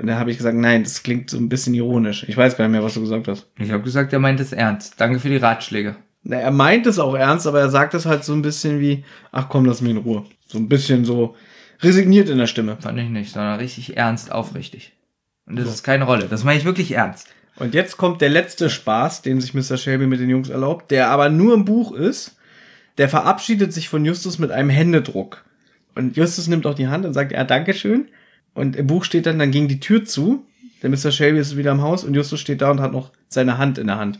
Und 0.00 0.06
da 0.06 0.18
habe 0.18 0.30
ich 0.30 0.36
gesagt, 0.36 0.56
nein, 0.56 0.84
das 0.84 1.02
klingt 1.02 1.28
so 1.28 1.36
ein 1.36 1.48
bisschen 1.48 1.74
ironisch. 1.74 2.24
Ich 2.28 2.36
weiß 2.36 2.56
gar 2.56 2.66
nicht 2.66 2.72
mehr, 2.72 2.84
was 2.84 2.94
du 2.94 3.00
gesagt 3.00 3.26
hast. 3.26 3.46
Ich 3.58 3.72
habe 3.72 3.82
gesagt, 3.82 4.12
er 4.12 4.20
meint 4.20 4.38
es 4.38 4.52
ernst. 4.52 5.00
Danke 5.00 5.18
für 5.18 5.28
die 5.28 5.36
Ratschläge. 5.36 5.96
Na, 6.22 6.36
er 6.36 6.50
meint 6.52 6.86
es 6.86 6.98
auch 6.98 7.14
ernst, 7.14 7.46
aber 7.46 7.60
er 7.60 7.70
sagt 7.70 7.94
es 7.94 8.06
halt 8.06 8.22
so 8.24 8.32
ein 8.32 8.42
bisschen 8.42 8.80
wie, 8.80 9.04
ach 9.32 9.48
komm, 9.48 9.64
lass 9.64 9.80
mich 9.80 9.90
in 9.90 9.96
Ruhe. 9.98 10.24
So 10.46 10.58
ein 10.58 10.68
bisschen 10.68 11.04
so 11.04 11.34
resigniert 11.80 12.28
in 12.28 12.38
der 12.38 12.46
Stimme. 12.46 12.76
Fand 12.80 12.98
ich 12.98 13.08
nicht, 13.08 13.32
sondern 13.32 13.58
richtig 13.58 13.96
ernst, 13.96 14.30
aufrichtig. 14.30 14.92
Und 15.46 15.58
das 15.58 15.68
ist 15.68 15.82
keine 15.82 16.04
Rolle. 16.04 16.26
Das 16.28 16.44
meine 16.44 16.58
ich 16.58 16.64
wirklich 16.64 16.92
ernst. 16.92 17.28
Und 17.56 17.74
jetzt 17.74 17.96
kommt 17.96 18.20
der 18.20 18.28
letzte 18.28 18.70
Spaß, 18.70 19.22
den 19.22 19.40
sich 19.40 19.54
Mr. 19.54 19.76
Shelby 19.76 20.06
mit 20.06 20.20
den 20.20 20.30
Jungs 20.30 20.48
erlaubt, 20.48 20.90
der 20.90 21.10
aber 21.10 21.28
nur 21.28 21.54
im 21.54 21.64
Buch 21.64 21.92
ist. 21.92 22.36
Der 22.98 23.08
verabschiedet 23.08 23.72
sich 23.72 23.88
von 23.88 24.04
Justus 24.04 24.38
mit 24.38 24.50
einem 24.50 24.70
Händedruck. 24.70 25.44
Und 25.94 26.16
Justus 26.16 26.46
nimmt 26.46 26.66
auch 26.66 26.74
die 26.74 26.88
Hand 26.88 27.04
und 27.04 27.14
sagt, 27.14 27.32
ja, 27.32 27.42
Dankeschön. 27.44 28.08
Und 28.58 28.74
im 28.74 28.88
Buch 28.88 29.04
steht 29.04 29.26
dann, 29.26 29.38
dann 29.38 29.52
ging 29.52 29.68
die 29.68 29.78
Tür 29.78 30.04
zu. 30.04 30.44
Der 30.82 30.90
Mr. 30.90 31.12
Shelby 31.12 31.38
ist 31.38 31.56
wieder 31.56 31.70
im 31.70 31.80
Haus 31.80 32.02
und 32.02 32.14
Justus 32.14 32.40
steht 32.40 32.60
da 32.60 32.72
und 32.72 32.80
hat 32.80 32.90
noch 32.90 33.12
seine 33.28 33.56
Hand 33.56 33.78
in 33.78 33.86
der 33.86 33.98
Hand. 33.98 34.18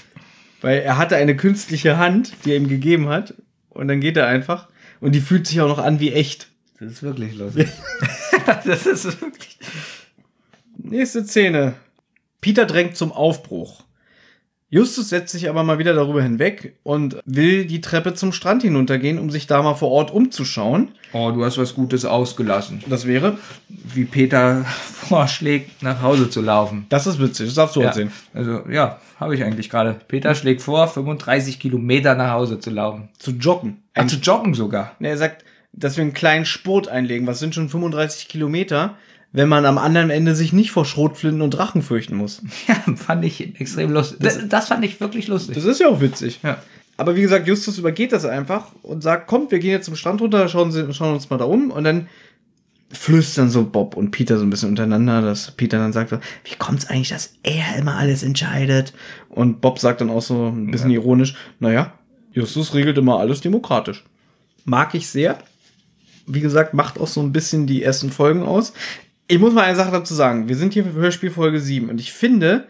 Weil 0.60 0.80
er 0.80 0.98
hatte 0.98 1.14
eine 1.14 1.36
künstliche 1.36 1.96
Hand, 1.96 2.32
die 2.44 2.50
er 2.50 2.56
ihm 2.56 2.66
gegeben 2.66 3.08
hat. 3.08 3.34
Und 3.68 3.86
dann 3.86 4.00
geht 4.00 4.16
er 4.16 4.26
einfach. 4.26 4.66
Und 4.98 5.14
die 5.14 5.20
fühlt 5.20 5.46
sich 5.46 5.60
auch 5.60 5.68
noch 5.68 5.78
an 5.78 6.00
wie 6.00 6.12
echt. 6.12 6.48
Das 6.80 6.90
ist 6.90 7.02
wirklich 7.04 7.36
lustig. 7.36 7.68
das 8.64 8.84
ist 8.84 9.20
wirklich. 9.20 9.58
Nächste 10.76 11.24
Szene. 11.24 11.74
Peter 12.40 12.66
drängt 12.66 12.96
zum 12.96 13.12
Aufbruch. 13.12 13.84
Justus 14.70 15.08
setzt 15.08 15.32
sich 15.32 15.48
aber 15.48 15.62
mal 15.64 15.78
wieder 15.78 15.94
darüber 15.94 16.22
hinweg 16.22 16.74
und 16.82 17.16
will 17.24 17.64
die 17.64 17.80
Treppe 17.80 18.12
zum 18.12 18.32
Strand 18.32 18.62
hinuntergehen, 18.62 19.18
um 19.18 19.30
sich 19.30 19.46
da 19.46 19.62
mal 19.62 19.74
vor 19.74 19.90
Ort 19.90 20.10
umzuschauen. 20.10 20.88
Oh, 21.14 21.30
du 21.30 21.42
hast 21.42 21.56
was 21.56 21.74
Gutes 21.74 22.04
ausgelassen. 22.04 22.82
Das 22.86 23.06
wäre, 23.06 23.38
Wie 23.68 24.04
Peter 24.04 24.64
vorschlägt, 25.08 25.82
nach 25.82 26.02
Hause 26.02 26.28
zu 26.28 26.42
laufen. 26.42 26.84
das 26.90 27.06
ist 27.06 27.18
witzig, 27.18 27.46
das 27.46 27.54
darfst 27.54 27.76
du 27.76 27.80
Ja, 27.80 27.86
erzählen. 27.86 28.12
also, 28.34 28.60
ja, 28.70 29.00
habe 29.18 29.34
ich 29.34 29.42
eigentlich 29.42 29.70
gerade. 29.70 29.96
Peter 30.06 30.34
schlägt 30.34 30.60
vor, 30.60 30.86
35 30.86 31.58
Kilometer 31.58 32.14
nach 32.14 32.32
Hause 32.32 32.60
zu 32.60 32.68
laufen. 32.70 33.08
Zu 33.18 33.32
joggen. 33.32 33.82
Ach, 33.94 34.06
zu 34.06 34.16
joggen 34.16 34.52
sogar. 34.54 34.92
Ne, 34.98 35.08
er 35.08 35.16
sagt, 35.16 35.44
dass 35.72 35.96
wir 35.96 36.02
einen 36.02 36.12
kleinen 36.12 36.44
Spurt 36.44 36.88
einlegen. 36.88 37.26
Was 37.26 37.38
sind 37.38 37.54
schon 37.54 37.68
35 37.70 38.28
Kilometer, 38.28 38.96
wenn 39.32 39.48
man 39.48 39.66
am 39.66 39.78
anderen 39.78 40.10
Ende 40.10 40.34
sich 40.34 40.52
nicht 40.52 40.70
vor 40.70 40.84
Schrotflinten 40.84 41.42
und 41.42 41.50
Drachen 41.50 41.82
fürchten 41.82 42.16
muss? 42.16 42.42
Ja, 42.68 42.74
fand 42.96 43.24
ich 43.24 43.60
extrem 43.60 43.92
lustig. 43.92 44.18
Das, 44.20 44.38
das 44.48 44.68
fand 44.68 44.84
ich 44.84 45.00
wirklich 45.00 45.28
lustig. 45.28 45.54
Das 45.54 45.64
ist 45.64 45.80
ja 45.80 45.88
auch 45.88 46.00
witzig. 46.00 46.40
ja. 46.42 46.58
Aber 46.96 47.14
wie 47.14 47.22
gesagt, 47.22 47.46
Justus 47.46 47.78
übergeht 47.78 48.12
das 48.12 48.24
einfach 48.24 48.72
und 48.82 49.02
sagt, 49.04 49.28
kommt, 49.28 49.52
wir 49.52 49.60
gehen 49.60 49.70
jetzt 49.70 49.84
zum 49.84 49.94
Strand 49.94 50.20
runter, 50.20 50.48
schauen, 50.48 50.72
Sie, 50.72 50.92
schauen 50.92 51.14
uns 51.14 51.30
mal 51.30 51.36
da 51.36 51.44
um. 51.44 51.70
Und 51.70 51.84
dann 51.84 52.08
flüstern 52.90 53.50
so 53.50 53.64
Bob 53.64 53.96
und 53.96 54.10
Peter 54.10 54.36
so 54.38 54.44
ein 54.44 54.50
bisschen 54.50 54.70
untereinander, 54.70 55.22
dass 55.22 55.52
Peter 55.52 55.78
dann 55.78 55.92
sagt, 55.92 56.12
wie 56.12 56.56
kommt's 56.58 56.88
eigentlich, 56.88 57.10
dass 57.10 57.34
er 57.42 57.76
immer 57.76 57.96
alles 57.96 58.22
entscheidet? 58.22 58.94
Und 59.28 59.60
Bob 59.60 59.78
sagt 59.78 60.00
dann 60.00 60.10
auch 60.10 60.22
so 60.22 60.48
ein 60.48 60.70
bisschen 60.70 60.90
ironisch, 60.90 61.34
naja, 61.60 61.92
Justus 62.32 62.74
regelt 62.74 62.98
immer 62.98 63.20
alles 63.20 63.40
demokratisch. 63.40 64.04
Mag 64.64 64.94
ich 64.94 65.08
sehr. 65.08 65.38
Wie 66.26 66.40
gesagt, 66.40 66.74
macht 66.74 66.98
auch 66.98 67.06
so 67.06 67.20
ein 67.20 67.32
bisschen 67.32 67.66
die 67.66 67.82
ersten 67.82 68.10
Folgen 68.10 68.42
aus. 68.42 68.72
Ich 69.30 69.38
muss 69.38 69.52
mal 69.52 69.64
eine 69.64 69.76
Sache 69.76 69.92
dazu 69.92 70.14
sagen. 70.14 70.48
Wir 70.48 70.56
sind 70.56 70.72
hier 70.72 70.84
für 70.84 70.94
Hörspiel 70.94 71.30
Folge 71.30 71.60
7 71.60 71.90
und 71.90 72.00
ich 72.00 72.14
finde, 72.14 72.66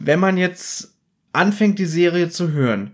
wenn 0.00 0.18
man 0.18 0.38
jetzt 0.38 0.94
anfängt, 1.34 1.78
die 1.78 1.84
Serie 1.84 2.30
zu 2.30 2.52
hören, 2.52 2.92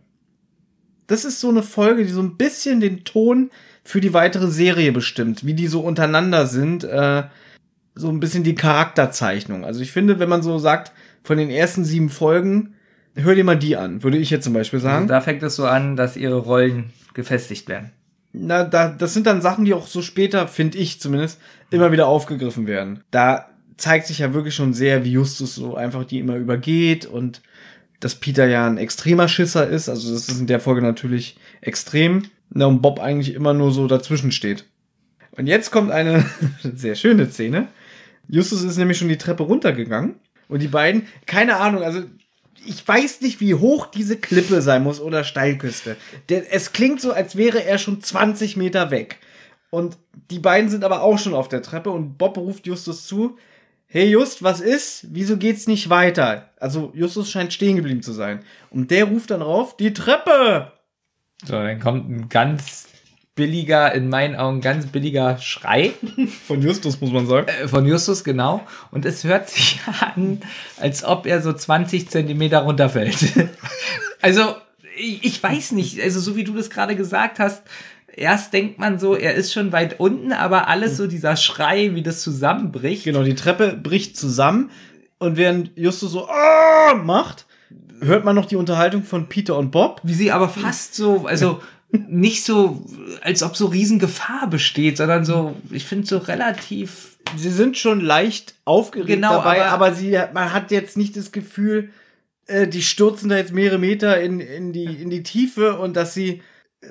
das 1.06 1.24
ist 1.24 1.40
so 1.40 1.48
eine 1.48 1.62
Folge, 1.62 2.04
die 2.04 2.10
so 2.10 2.20
ein 2.20 2.36
bisschen 2.36 2.80
den 2.80 3.04
Ton 3.04 3.50
für 3.84 4.00
die 4.00 4.12
weitere 4.12 4.48
Serie 4.48 4.90
bestimmt, 4.90 5.46
wie 5.46 5.54
die 5.54 5.68
so 5.68 5.80
untereinander 5.80 6.46
sind, 6.46 6.82
äh, 6.82 7.22
so 7.94 8.08
ein 8.08 8.18
bisschen 8.18 8.42
die 8.42 8.56
Charakterzeichnung. 8.56 9.64
Also 9.64 9.82
ich 9.82 9.92
finde, 9.92 10.18
wenn 10.18 10.28
man 10.28 10.42
so 10.42 10.58
sagt, 10.58 10.92
von 11.22 11.38
den 11.38 11.50
ersten 11.50 11.84
sieben 11.84 12.10
Folgen, 12.10 12.74
hör 13.14 13.36
dir 13.36 13.44
mal 13.44 13.58
die 13.58 13.76
an, 13.76 14.02
würde 14.02 14.18
ich 14.18 14.30
jetzt 14.30 14.44
zum 14.44 14.52
Beispiel 14.52 14.80
sagen. 14.80 15.02
Also 15.02 15.14
da 15.14 15.20
fängt 15.20 15.44
es 15.44 15.54
so 15.54 15.64
an, 15.64 15.94
dass 15.94 16.16
ihre 16.16 16.38
Rollen 16.38 16.90
gefestigt 17.14 17.68
werden. 17.68 17.92
Na, 18.32 18.64
da, 18.64 18.88
das 18.88 19.14
sind 19.14 19.26
dann 19.26 19.42
Sachen, 19.42 19.64
die 19.64 19.74
auch 19.74 19.86
so 19.86 20.02
später, 20.02 20.46
finde 20.46 20.78
ich 20.78 21.00
zumindest, 21.00 21.40
immer 21.70 21.92
wieder 21.92 22.06
aufgegriffen 22.06 22.66
werden. 22.66 23.02
Da 23.10 23.50
zeigt 23.76 24.06
sich 24.06 24.18
ja 24.18 24.34
wirklich 24.34 24.54
schon 24.54 24.74
sehr, 24.74 25.04
wie 25.04 25.12
Justus 25.12 25.54
so 25.54 25.74
einfach 25.74 26.04
die 26.04 26.18
immer 26.18 26.36
übergeht 26.36 27.06
und 27.06 27.40
dass 27.98 28.14
Peter 28.14 28.46
ja 28.46 28.66
ein 28.66 28.78
extremer 28.78 29.28
Schisser 29.28 29.68
ist. 29.68 29.88
Also 29.88 30.12
das 30.12 30.28
ist 30.28 30.40
in 30.40 30.46
der 30.46 30.60
Folge 30.60 30.82
natürlich 30.82 31.36
extrem. 31.60 32.24
Na, 32.50 32.66
und 32.66 32.82
Bob 32.82 33.00
eigentlich 33.00 33.34
immer 33.34 33.54
nur 33.54 33.72
so 33.72 33.86
dazwischen 33.86 34.32
steht. 34.32 34.64
Und 35.32 35.46
jetzt 35.46 35.70
kommt 35.70 35.90
eine 35.90 36.24
sehr 36.74 36.94
schöne 36.94 37.30
Szene. 37.30 37.68
Justus 38.28 38.62
ist 38.62 38.76
nämlich 38.76 38.98
schon 38.98 39.08
die 39.08 39.18
Treppe 39.18 39.42
runtergegangen. 39.42 40.16
Und 40.48 40.62
die 40.62 40.68
beiden, 40.68 41.06
keine 41.26 41.56
Ahnung, 41.56 41.82
also 41.82 42.02
ich 42.66 42.86
weiß 42.86 43.20
nicht, 43.20 43.40
wie 43.40 43.54
hoch 43.54 43.86
diese 43.86 44.16
Klippe 44.16 44.62
sein 44.62 44.82
muss 44.82 45.00
oder 45.00 45.24
Steilküste. 45.24 45.96
Es 46.28 46.72
klingt 46.72 47.00
so, 47.00 47.12
als 47.12 47.36
wäre 47.36 47.64
er 47.64 47.78
schon 47.78 48.00
20 48.00 48.56
Meter 48.56 48.90
weg. 48.90 49.18
Und 49.70 49.98
die 50.30 50.38
beiden 50.38 50.68
sind 50.68 50.84
aber 50.84 51.02
auch 51.02 51.18
schon 51.18 51.34
auf 51.34 51.48
der 51.48 51.62
Treppe 51.62 51.90
und 51.90 52.18
Bob 52.18 52.36
ruft 52.36 52.66
Justus 52.66 53.06
zu. 53.06 53.38
Hey 53.86 54.08
Just, 54.08 54.42
was 54.42 54.60
ist? 54.60 55.06
Wieso 55.10 55.36
geht's 55.36 55.66
nicht 55.66 55.90
weiter? 55.90 56.50
Also 56.58 56.92
Justus 56.94 57.30
scheint 57.30 57.52
stehen 57.52 57.76
geblieben 57.76 58.02
zu 58.02 58.12
sein. 58.12 58.40
Und 58.70 58.90
der 58.90 59.04
ruft 59.04 59.30
dann 59.30 59.42
rauf, 59.42 59.76
die 59.76 59.92
Treppe! 59.92 60.72
So, 61.44 61.52
dann 61.54 61.80
kommt 61.80 62.10
ein 62.10 62.28
ganz 62.28 62.89
billiger, 63.40 63.94
in 63.94 64.10
meinen 64.10 64.36
Augen 64.36 64.60
ganz 64.60 64.84
billiger 64.84 65.38
Schrei. 65.38 65.94
Von 66.46 66.60
Justus, 66.60 67.00
muss 67.00 67.10
man 67.10 67.26
sagen. 67.26 67.48
Äh, 67.48 67.68
von 67.68 67.86
Justus, 67.86 68.22
genau. 68.22 68.60
Und 68.90 69.06
es 69.06 69.24
hört 69.24 69.48
sich 69.48 69.80
an, 70.14 70.42
als 70.78 71.04
ob 71.04 71.24
er 71.24 71.40
so 71.40 71.50
20 71.50 72.10
Zentimeter 72.10 72.58
runterfällt. 72.58 73.16
also, 74.20 74.56
ich, 74.94 75.24
ich 75.24 75.42
weiß 75.42 75.72
nicht, 75.72 76.02
also 76.02 76.20
so 76.20 76.36
wie 76.36 76.44
du 76.44 76.52
das 76.52 76.68
gerade 76.68 76.96
gesagt 76.96 77.38
hast, 77.38 77.62
erst 78.14 78.52
denkt 78.52 78.78
man 78.78 78.98
so, 78.98 79.14
er 79.14 79.34
ist 79.36 79.54
schon 79.54 79.72
weit 79.72 79.98
unten, 80.00 80.32
aber 80.32 80.68
alles 80.68 80.98
so 80.98 81.06
dieser 81.06 81.36
Schrei, 81.36 81.94
wie 81.94 82.02
das 82.02 82.20
zusammenbricht. 82.20 83.04
Genau, 83.04 83.22
die 83.22 83.34
Treppe 83.34 83.72
bricht 83.72 84.18
zusammen 84.18 84.70
und 85.18 85.38
während 85.38 85.70
Justus 85.78 86.12
so 86.12 86.28
ah! 86.28 86.92
macht, 86.94 87.46
hört 88.02 88.26
man 88.26 88.36
noch 88.36 88.44
die 88.44 88.56
Unterhaltung 88.56 89.02
von 89.02 89.30
Peter 89.30 89.56
und 89.56 89.70
Bob. 89.70 90.02
Wie 90.04 90.12
sie 90.12 90.30
aber 90.30 90.50
fast 90.50 90.94
so, 90.94 91.26
also 91.26 91.62
nicht 91.92 92.44
so, 92.44 92.84
als 93.22 93.42
ob 93.42 93.56
so 93.56 93.66
Riesengefahr 93.66 94.48
besteht, 94.48 94.96
sondern 94.96 95.24
so, 95.24 95.56
ich 95.70 95.84
finde 95.84 96.06
so 96.06 96.18
relativ. 96.18 97.18
Sie 97.36 97.50
sind 97.50 97.76
schon 97.76 98.00
leicht 98.00 98.54
aufgeregt 98.64 99.08
Genau, 99.08 99.30
dabei, 99.38 99.62
aber- 99.64 99.86
aber, 99.86 99.94
sie, 99.94 100.18
man 100.32 100.52
hat 100.52 100.70
jetzt 100.70 100.96
nicht 100.96 101.16
das 101.16 101.32
Gefühl, 101.32 101.90
äh, 102.46 102.66
die 102.66 102.82
stürzen 102.82 103.28
da 103.28 103.36
jetzt 103.36 103.52
mehrere 103.52 103.78
Meter 103.78 104.20
in, 104.20 104.40
in, 104.40 104.72
die, 104.72 104.84
in 104.84 105.10
die 105.10 105.22
Tiefe 105.22 105.78
und 105.78 105.96
dass 105.96 106.14
sie 106.14 106.42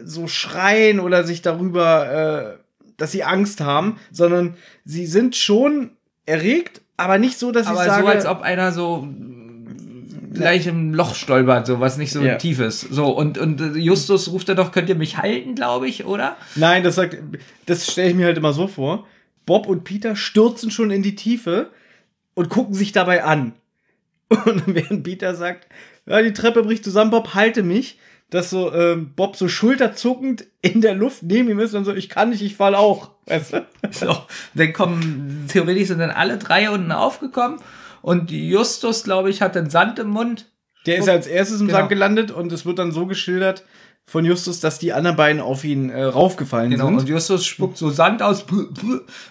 so 0.03 0.27
schreien 0.27 0.99
oder 0.99 1.23
sich 1.23 1.41
darüber, 1.41 2.57
äh, 2.57 2.63
dass 2.97 3.11
sie 3.11 3.23
Angst 3.23 3.61
haben, 3.61 3.99
sondern 4.11 4.55
sie 4.85 5.05
sind 5.05 5.35
schon 5.35 5.91
erregt, 6.25 6.81
aber 6.97 7.17
nicht 7.17 7.39
so, 7.39 7.51
dass 7.51 7.67
Aber 7.67 7.79
ich 7.81 7.87
sage, 7.87 8.03
so, 8.03 8.07
als 8.09 8.25
ob 8.25 8.41
einer 8.41 8.71
so 8.71 9.07
gleich 10.33 10.67
im 10.67 10.93
Loch 10.93 11.15
stolpert, 11.15 11.67
so 11.67 11.79
was 11.79 11.97
nicht 11.97 12.11
so 12.11 12.21
Ja. 12.21 12.35
tief 12.35 12.59
ist. 12.59 12.81
So, 12.81 13.07
und, 13.07 13.37
und 13.37 13.75
Justus 13.75 14.29
ruft 14.31 14.49
er 14.49 14.55
doch, 14.55 14.71
könnt 14.71 14.89
ihr 14.89 14.95
mich 14.95 15.17
halten, 15.17 15.55
glaube 15.55 15.87
ich, 15.87 16.05
oder? 16.05 16.37
Nein, 16.55 16.83
das 16.83 16.95
sagt, 16.95 17.17
das 17.65 17.91
stelle 17.91 18.09
ich 18.09 18.15
mir 18.15 18.25
halt 18.27 18.37
immer 18.37 18.53
so 18.53 18.67
vor. 18.67 19.07
Bob 19.45 19.67
und 19.67 19.83
Peter 19.83 20.15
stürzen 20.15 20.71
schon 20.71 20.91
in 20.91 21.01
die 21.03 21.15
Tiefe 21.15 21.71
und 22.35 22.49
gucken 22.49 22.75
sich 22.75 22.91
dabei 22.91 23.23
an. 23.23 23.53
Und 24.45 24.61
während 24.67 25.03
Peter 25.03 25.33
sagt, 25.33 25.67
ja, 26.05 26.21
die 26.21 26.33
Treppe 26.33 26.61
bricht 26.61 26.83
zusammen, 26.83 27.09
Bob, 27.09 27.33
halte 27.33 27.63
mich, 27.63 27.97
dass 28.29 28.51
so 28.51 28.71
ähm, 28.71 29.11
Bob 29.15 29.35
so 29.35 29.47
schulterzuckend 29.47 30.45
in 30.61 30.81
der 30.81 30.93
Luft 30.93 31.23
neben 31.23 31.49
ihm 31.49 31.57
ist 31.59 31.73
und 31.73 31.83
so, 31.85 31.95
ich 31.95 32.09
kann 32.09 32.29
nicht, 32.29 32.43
ich 32.43 32.55
fall 32.55 32.75
auch. 32.75 33.09
Weißt 33.25 33.53
du? 33.53 33.65
So, 33.89 34.15
dann 34.53 34.71
kommen, 34.71 35.45
theoretisch 35.51 35.87
sind 35.87 35.97
dann 35.97 36.11
alle 36.11 36.37
drei 36.37 36.69
unten 36.69 36.91
aufgekommen 36.91 37.57
und 38.01 38.31
Justus, 38.31 39.03
glaube 39.03 39.29
ich, 39.29 39.41
hat 39.41 39.55
den 39.55 39.69
Sand 39.69 39.99
im 39.99 40.09
Mund. 40.09 40.47
Der 40.85 40.97
ist 40.97 41.09
als 41.09 41.27
erstes 41.27 41.59
im 41.61 41.67
Genau. 41.67 41.79
Sand 41.79 41.89
gelandet 41.89 42.31
und 42.31 42.51
es 42.51 42.65
wird 42.65 42.79
dann 42.79 42.91
so 42.91 43.05
geschildert 43.05 43.63
von 44.05 44.25
Justus, 44.25 44.59
dass 44.59 44.79
die 44.79 44.91
anderen 44.93 45.17
beiden 45.17 45.41
auf 45.41 45.63
ihn 45.63 45.89
äh, 45.89 46.01
raufgefallen 46.03 46.71
Genau, 46.71 46.85
sind. 46.87 46.99
und 47.01 47.09
Justus 47.09 47.45
spuckt 47.45 47.77
so 47.77 47.89
Sand 47.91 48.23
aus 48.23 48.45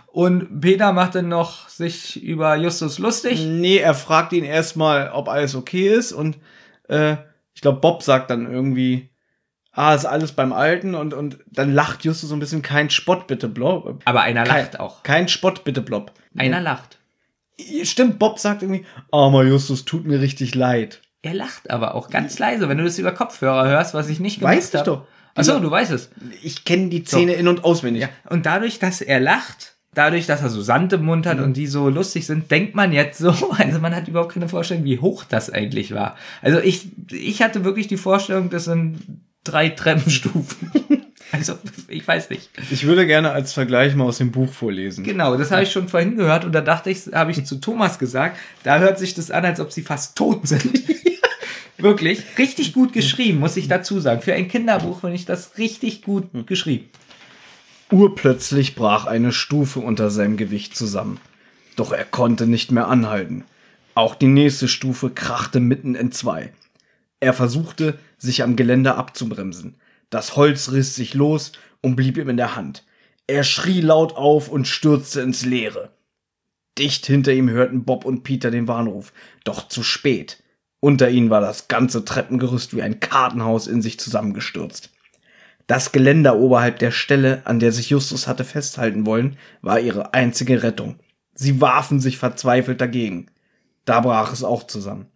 und 0.07 0.61
Peter 0.61 0.93
macht 0.93 1.15
dann 1.15 1.28
noch 1.28 1.69
sich 1.69 2.23
über 2.23 2.55
Justus 2.57 2.99
lustig. 2.99 3.40
Nee, 3.45 3.78
er 3.78 3.95
fragt 3.95 4.32
ihn 4.32 4.45
erstmal, 4.45 5.11
ob 5.12 5.28
alles 5.28 5.55
okay 5.55 5.89
ist 5.89 6.12
und 6.12 6.39
äh, 6.89 7.16
ich 7.55 7.61
glaube, 7.62 7.81
Bob 7.81 8.03
sagt 8.05 8.31
dann 8.31 8.49
irgendwie, 8.51 9.11
ah, 9.73 9.95
ist 9.95 10.05
alles 10.07 10.32
beim 10.32 10.53
Alten 10.53 10.95
und, 10.95 11.12
und 11.12 11.39
dann 11.47 11.73
lacht 11.74 12.05
Justus 12.05 12.28
so 12.31 12.36
ein 12.36 12.40
bisschen, 12.40 12.62
kein 12.62 12.89
Spott 12.90 13.27
bitte, 13.27 13.49
Blob. 13.49 14.01
Aber 14.05 14.20
einer 14.23 14.45
Kein, 14.45 14.65
lacht 14.65 14.78
auch. 14.81 15.03
Kein 15.03 15.27
Spott 15.28 15.65
bitte, 15.65 15.81
Blob. 15.81 16.12
Einer 16.36 16.61
lacht. 16.61 16.97
Stimmt, 17.82 18.18
Bob 18.18 18.39
sagt 18.39 18.62
irgendwie, 18.62 18.85
armer 19.10 19.44
Justus, 19.44 19.85
tut 19.85 20.06
mir 20.06 20.20
richtig 20.20 20.55
leid. 20.55 21.01
Er 21.22 21.35
lacht 21.35 21.70
aber 21.70 21.94
auch 21.94 22.10
ganz 22.10 22.39
leise, 22.39 22.68
wenn 22.68 22.78
du 22.78 22.85
das 22.85 22.98
über 22.98 23.12
Kopfhörer 23.12 23.66
hörst, 23.68 23.94
was 23.94 24.09
ich 24.09 24.20
nicht 24.20 24.40
Weiß 24.40 24.70
gemacht 24.70 24.86
habe. 24.86 24.98
doch. 24.98 25.06
Achso, 25.35 25.60
du 25.60 25.70
weißt 25.70 25.93
es. 25.93 26.10
Ich 26.43 26.64
kenne 26.64 26.89
die 26.89 27.05
Szene 27.05 27.35
in- 27.35 27.48
und 27.48 27.64
auswendig. 27.64 28.02
Ja. 28.02 28.09
Und 28.28 28.47
dadurch, 28.47 28.78
dass 28.78 29.01
er 29.01 29.20
lacht, 29.20 29.76
dadurch, 29.94 30.26
dass 30.26 30.43
er 30.43 30.48
so 30.48 30.62
Sand 30.62 30.93
im 30.93 31.05
Mund 31.05 31.26
hat 31.26 31.39
und 31.40 31.56
die 31.56 31.66
so 31.66 31.89
lustig 31.89 32.26
sind, 32.26 32.51
denkt 32.51 32.74
man 32.74 32.93
jetzt 32.93 33.18
so, 33.18 33.30
also 33.59 33.78
man 33.80 33.94
hat 33.94 34.09
überhaupt 34.09 34.32
keine 34.32 34.48
Vorstellung, 34.48 34.85
wie 34.85 34.98
hoch 34.98 35.24
das 35.24 35.51
eigentlich 35.51 35.94
war. 35.94 36.16
Also 36.43 36.59
ich, 36.60 36.89
ich 37.10 37.43
hatte 37.43 37.64
wirklich 37.64 37.89
die 37.89 37.97
Vorstellung, 37.97 38.51
das 38.51 38.64
sind 38.64 39.01
drei 39.44 39.68
Treppenstufen. 39.70 40.70
also, 41.32 41.59
ich 41.88 42.06
weiß 42.06 42.30
nicht. 42.30 42.50
Ich 42.70 42.84
würde 42.86 43.06
gerne 43.06 43.32
als 43.32 43.52
Vergleich 43.52 43.94
mal 43.94 44.05
aus 44.05 44.18
dem 44.18 44.30
Buch 44.30 44.52
vorlesen. 44.52 45.05
Genau, 45.05 45.36
das 45.36 45.50
habe 45.50 45.62
ich 45.62 45.72
schon 45.72 45.88
vorhin 45.88 46.16
gehört 46.16 46.44
und 46.44 46.52
da 46.52 46.60
dachte 46.60 46.90
ich, 46.90 47.06
habe 47.12 47.30
ich 47.30 47.44
zu 47.44 47.56
Thomas 47.60 47.98
gesagt, 47.98 48.38
da 48.62 48.78
hört 48.78 48.98
sich 48.98 49.14
das 49.14 49.30
an, 49.30 49.44
als 49.44 49.60
ob 49.60 49.72
sie 49.72 49.82
fast 49.82 50.16
tot 50.16 50.46
sind. 50.48 50.82
Wirklich, 51.78 52.22
richtig 52.38 52.72
gut 52.72 52.92
geschrieben, 52.92 53.38
muss 53.38 53.56
ich 53.56 53.68
dazu 53.68 54.00
sagen. 54.00 54.20
Für 54.20 54.34
ein 54.34 54.48
Kinderbuch 54.48 55.00
finde 55.00 55.14
ich 55.14 55.26
das 55.26 55.59
richtig 55.59 56.02
gut 56.02 56.28
geschrieben. 56.46 56.88
Urplötzlich 57.90 58.74
brach 58.74 59.06
eine 59.06 59.32
Stufe 59.32 59.80
unter 59.80 60.10
seinem 60.10 60.36
Gewicht 60.36 60.76
zusammen. 60.76 61.20
Doch 61.76 61.92
er 61.92 62.05
konnte 62.05 62.46
nicht 62.46 62.72
mehr 62.72 62.88
anhalten. 62.88 63.44
Auch 63.94 64.16
die 64.16 64.26
nächste 64.26 64.66
Stufe 64.66 65.10
krachte 65.10 65.60
mitten 65.60 65.94
in 65.94 66.10
zwei. 66.10 66.52
Er 67.20 67.32
versuchte, 67.32 67.98
sich 68.18 68.42
am 68.42 68.56
Geländer 68.56 68.96
abzubremsen. 68.96 69.76
Das 70.10 70.36
Holz 70.36 70.72
riss 70.72 70.94
sich 70.94 71.14
los 71.14 71.52
und 71.82 71.97
blieb 71.97 72.16
ihm 72.16 72.28
in 72.28 72.36
der 72.36 72.56
Hand. 72.56 72.85
Er 73.26 73.44
schrie 73.44 73.80
laut 73.80 74.16
auf 74.16 74.48
und 74.48 74.66
stürzte 74.66 75.20
ins 75.20 75.44
Leere. 75.44 75.93
Dicht 76.78 77.06
hinter 77.06 77.32
ihm 77.32 77.51
hörten 77.51 77.85
Bob 77.85 78.05
und 78.05 78.22
Peter 78.22 78.51
den 78.51 78.68
Warnruf, 78.68 79.12
doch 79.44 79.68
zu 79.68 79.82
spät. 79.82 80.43
Unter 80.80 81.10
ihnen 81.10 81.28
war 81.28 81.40
das 81.40 81.68
ganze 81.68 82.05
Treppengerüst 82.05 82.74
wie 82.74 82.82
ein 82.82 83.01
Kartenhaus 83.01 83.66
in 83.66 83.82
sich 83.82 83.98
zusammengestürzt. 83.98 84.90
Das 85.66 85.93
Geländer 85.93 86.39
oberhalb 86.39 86.78
der 86.78 86.93
Stelle, 86.93 87.43
an 87.44 87.60
der 87.60 87.72
sich 87.72 87.90
Justus 87.90 88.26
hatte 88.26 88.44
festhalten 88.44 89.05
wollen, 89.05 89.36
war 89.60 89.80
ihre 89.80 90.14
einzige 90.14 90.62
Rettung. 90.62 90.98
Sie 91.35 91.60
warfen 91.60 92.01
sich 92.01 92.16
verzweifelt 92.16 92.80
dagegen. 92.80 93.26
Da 93.85 94.01
brach 94.01 94.32
es 94.32 94.44
auch 94.44 94.66
zusammen. 94.66 95.06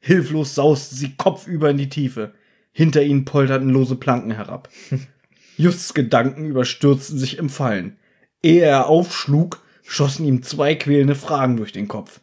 Hilflos 0.00 0.54
sausten 0.54 0.96
sie 0.96 1.14
kopfüber 1.16 1.70
in 1.70 1.78
die 1.78 1.88
Tiefe. 1.88 2.34
Hinter 2.76 3.04
ihnen 3.04 3.24
polterten 3.24 3.70
lose 3.70 3.94
Planken 3.94 4.32
herab. 4.32 4.68
Justs 5.56 5.94
Gedanken 5.94 6.44
überstürzten 6.44 7.18
sich 7.18 7.38
im 7.38 7.48
Fallen. 7.48 7.96
Ehe 8.42 8.64
er 8.64 8.88
aufschlug, 8.88 9.62
schossen 9.84 10.26
ihm 10.26 10.42
zwei 10.42 10.74
quälende 10.74 11.14
Fragen 11.14 11.56
durch 11.56 11.70
den 11.70 11.86
Kopf. 11.86 12.20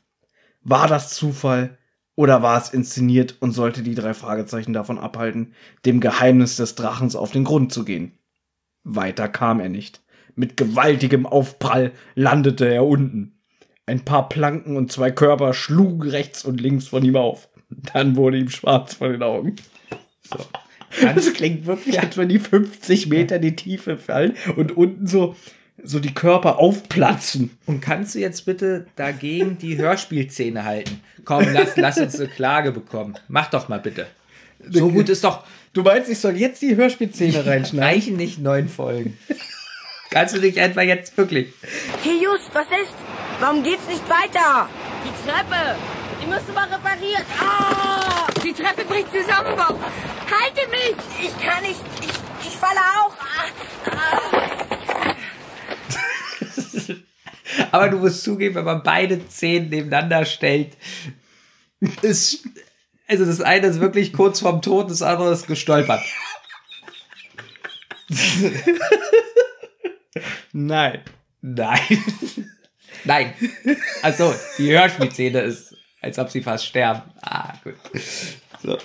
War 0.62 0.90
das 0.90 1.14
Zufall 1.14 1.78
oder 2.16 2.44
war 2.44 2.62
es 2.62 2.70
inszeniert 2.70 3.38
und 3.40 3.54
sollte 3.54 3.82
die 3.82 3.96
drei 3.96 4.14
Fragezeichen 4.14 4.74
davon 4.74 5.00
abhalten, 5.00 5.54
dem 5.86 6.02
Geheimnis 6.02 6.58
des 6.58 6.76
Drachens 6.76 7.16
auf 7.16 7.32
den 7.32 7.46
Grund 7.46 7.72
zu 7.72 7.86
gehen? 7.86 8.12
Weiter 8.84 9.30
kam 9.30 9.62
er 9.62 9.70
nicht. 9.70 10.02
Mit 10.36 10.58
gewaltigem 10.58 11.26
Aufprall 11.26 11.94
landete 12.16 12.66
er 12.68 12.86
unten. 12.86 13.40
Ein 13.86 14.04
paar 14.04 14.28
Planken 14.28 14.76
und 14.76 14.92
zwei 14.92 15.12
Körper 15.12 15.54
schlugen 15.54 16.10
rechts 16.10 16.44
und 16.44 16.60
links 16.60 16.90
von 16.90 17.06
ihm 17.06 17.16
auf. 17.16 17.48
Dann 17.94 18.18
wurde 18.18 18.38
ihm 18.38 18.50
schwarz 18.50 18.96
vor 18.96 19.08
den 19.08 19.24
Augen. 19.24 19.56
Das 21.02 21.34
klingt 21.34 21.66
wirklich, 21.66 22.00
als 22.00 22.18
wenn 22.18 22.30
die 22.30 22.40
50 22.40 23.08
Meter 23.08 23.38
in 23.38 23.42
die 23.42 23.56
Tiefe 23.56 23.98
fallen 23.98 24.36
und 24.56 24.76
unten 24.76 25.08
so, 25.08 25.36
so 25.82 26.00
die 26.00 26.14
Körper 26.14 26.60
aufplatzen. 26.60 27.58
Und 27.66 27.82
kannst 27.82 28.16
du 28.16 28.20
jetzt 28.20 28.46
bitte 28.46 28.88
dagegen 28.96 29.58
die 29.58 29.78
Hörspielszene 29.78 30.64
halten? 30.64 31.02
Komm, 31.26 31.46
lass, 31.54 31.78
lass 31.78 31.98
uns 31.98 32.20
eine 32.20 32.28
Klage 32.28 32.72
bekommen. 32.72 33.16
Mach 33.28 33.50
doch 33.50 33.70
mal 33.70 33.80
bitte. 33.80 34.08
So 34.70 34.90
gut 34.90 35.10
ist 35.10 35.24
doch. 35.24 35.44
Du 35.74 35.82
meinst, 35.82 36.10
ich 36.10 36.20
soll 36.20 36.36
jetzt 36.36 36.62
die 36.62 36.76
Hörspielszene 36.76 37.46
reinschneiden? 37.46 37.80
Reichen 37.80 38.18
nicht 38.18 38.40
neun 38.40 38.68
Folgen. 38.68 39.18
Kannst 40.12 40.36
du 40.36 40.40
dich 40.40 40.60
einfach 40.60 40.82
jetzt 40.82 41.18
wirklich. 41.18 41.48
Hey 42.04 42.22
Just, 42.22 42.54
was 42.54 42.66
ist? 42.66 42.94
Warum 43.40 43.64
geht's 43.64 43.88
nicht 43.88 44.04
weiter? 44.10 44.68
Die 45.06 45.30
Treppe! 45.30 45.78
Müsste 46.32 46.54
mal 46.54 46.64
repariert. 46.64 47.26
Ah! 47.42 48.26
Die 48.42 48.54
Treppe 48.54 48.86
bricht 48.86 49.10
zusammen, 49.12 49.54
Bob! 49.58 49.78
Halte 50.32 50.66
mich! 50.70 50.96
Ich 51.22 51.38
kann 51.46 51.62
nicht. 51.62 51.82
Ich, 52.00 52.48
ich 52.48 52.56
falle 52.56 52.80
auch. 52.80 53.14
Ah, 53.20 53.48
ah. 53.92 54.52
Aber 57.72 57.90
du 57.90 57.98
musst 57.98 58.24
zugeben, 58.24 58.56
wenn 58.56 58.64
man 58.64 58.82
beide 58.82 59.20
Szenen 59.28 59.68
nebeneinander 59.68 60.24
stellt, 60.24 60.78
ist. 62.02 62.48
Also 63.08 63.26
das 63.26 63.42
eine 63.42 63.68
ist 63.68 63.82
wirklich 63.82 64.14
kurz 64.14 64.40
vorm 64.40 64.62
Tod, 64.62 64.90
das 64.90 65.02
andere 65.02 65.34
ist 65.34 65.48
gestolpert. 65.48 66.02
Nein. 70.54 71.02
Nein. 71.42 72.04
Nein. 73.04 73.34
Also 74.02 74.34
die 74.58 74.72
Hörspielszene 74.72 75.42
ist, 75.42 75.71
als 76.02 76.20
ob 76.20 76.30
sie 76.30 76.42
fast 76.42 76.66
sterben. 76.66 77.02
Ah, 77.22 77.54
gut. 77.64 77.76
So. 78.64 78.78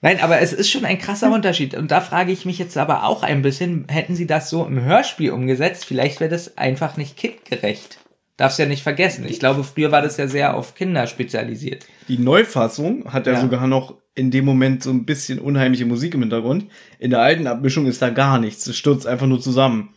Nein, 0.00 0.18
aber 0.20 0.40
es 0.40 0.54
ist 0.54 0.70
schon 0.70 0.86
ein 0.86 0.98
krasser 0.98 1.30
Unterschied. 1.30 1.74
Und 1.74 1.90
da 1.90 2.00
frage 2.00 2.32
ich 2.32 2.46
mich 2.46 2.58
jetzt 2.58 2.78
aber 2.78 3.04
auch 3.04 3.22
ein 3.22 3.42
bisschen, 3.42 3.86
hätten 3.88 4.16
sie 4.16 4.26
das 4.26 4.48
so 4.48 4.64
im 4.64 4.80
Hörspiel 4.80 5.30
umgesetzt, 5.30 5.84
vielleicht 5.84 6.20
wäre 6.20 6.30
das 6.30 6.56
einfach 6.56 6.96
nicht 6.96 7.18
kindgerecht. 7.18 7.98
Darfst 8.38 8.58
ja 8.58 8.64
nicht 8.64 8.82
vergessen. 8.82 9.26
Ich 9.28 9.38
glaube, 9.40 9.62
früher 9.62 9.92
war 9.92 10.00
das 10.00 10.16
ja 10.16 10.26
sehr 10.26 10.56
auf 10.56 10.74
Kinder 10.74 11.06
spezialisiert. 11.06 11.84
Die 12.08 12.16
Neufassung 12.18 13.12
hat 13.12 13.26
ja, 13.26 13.34
Ja. 13.34 13.40
sogar 13.42 13.66
noch 13.66 13.96
in 14.14 14.30
dem 14.30 14.44
Moment 14.46 14.82
so 14.82 14.90
ein 14.90 15.04
bisschen 15.04 15.38
unheimliche 15.38 15.84
Musik 15.84 16.14
im 16.14 16.20
Hintergrund. 16.20 16.66
In 16.98 17.10
der 17.10 17.20
alten 17.20 17.46
Abmischung 17.46 17.86
ist 17.86 18.00
da 18.00 18.08
gar 18.08 18.38
nichts. 18.38 18.66
Es 18.66 18.76
stürzt 18.76 19.06
einfach 19.06 19.26
nur 19.26 19.40
zusammen. 19.40 19.90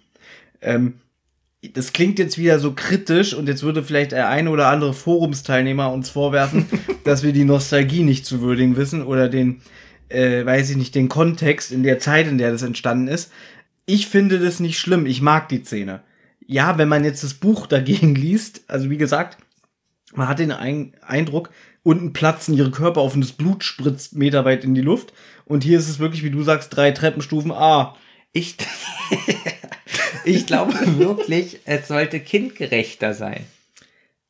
Ähm, 0.61 0.95
das 1.73 1.93
klingt 1.93 2.19
jetzt 2.19 2.37
wieder 2.37 2.59
so 2.59 2.73
kritisch 2.73 3.33
und 3.33 3.47
jetzt 3.47 3.63
würde 3.63 3.83
vielleicht 3.83 4.11
der 4.11 4.29
eine 4.29 4.49
oder 4.49 4.67
andere 4.67 4.93
Forumsteilnehmer 4.93 5.91
uns 5.91 6.09
vorwerfen, 6.09 6.65
dass 7.03 7.23
wir 7.23 7.33
die 7.33 7.45
Nostalgie 7.45 8.03
nicht 8.03 8.25
zu 8.25 8.41
würdigen 8.41 8.75
wissen 8.77 9.03
oder 9.03 9.29
den, 9.29 9.61
äh, 10.09 10.45
weiß 10.45 10.69
ich 10.69 10.77
nicht, 10.77 10.95
den 10.95 11.09
Kontext 11.09 11.71
in 11.71 11.83
der 11.83 11.99
Zeit, 11.99 12.27
in 12.27 12.37
der 12.37 12.51
das 12.51 12.63
entstanden 12.63 13.07
ist. 13.07 13.31
Ich 13.85 14.07
finde 14.07 14.39
das 14.39 14.59
nicht 14.59 14.79
schlimm. 14.79 15.05
Ich 15.05 15.21
mag 15.21 15.49
die 15.49 15.63
Szene. 15.63 16.01
Ja, 16.45 16.77
wenn 16.77 16.89
man 16.89 17.03
jetzt 17.03 17.23
das 17.23 17.33
Buch 17.33 17.67
dagegen 17.67 18.15
liest, 18.15 18.61
also 18.67 18.89
wie 18.89 18.97
gesagt, 18.97 19.37
man 20.13 20.27
hat 20.27 20.39
den 20.39 20.51
Ein 20.51 20.93
Eindruck, 21.01 21.49
unten 21.83 22.11
platzen 22.11 22.53
ihre 22.53 22.71
Körper 22.71 23.01
auf 23.01 23.15
und 23.15 23.21
das 23.21 23.31
Blut 23.31 23.63
spritzt 23.63 24.15
meterweit 24.15 24.63
in 24.63 24.75
die 24.75 24.81
Luft. 24.81 25.13
Und 25.45 25.63
hier 25.63 25.79
ist 25.79 25.87
es 25.87 25.99
wirklich, 25.99 26.23
wie 26.23 26.31
du 26.31 26.43
sagst, 26.43 26.75
drei 26.75 26.91
Treppenstufen. 26.91 27.51
Ah, 27.51 27.95
Ich, 28.33 28.57
ich 30.25 30.45
glaube 30.45 30.73
wirklich, 30.97 31.59
es 31.65 31.87
sollte 31.87 32.19
kindgerechter 32.19 33.13
sein. 33.13 33.45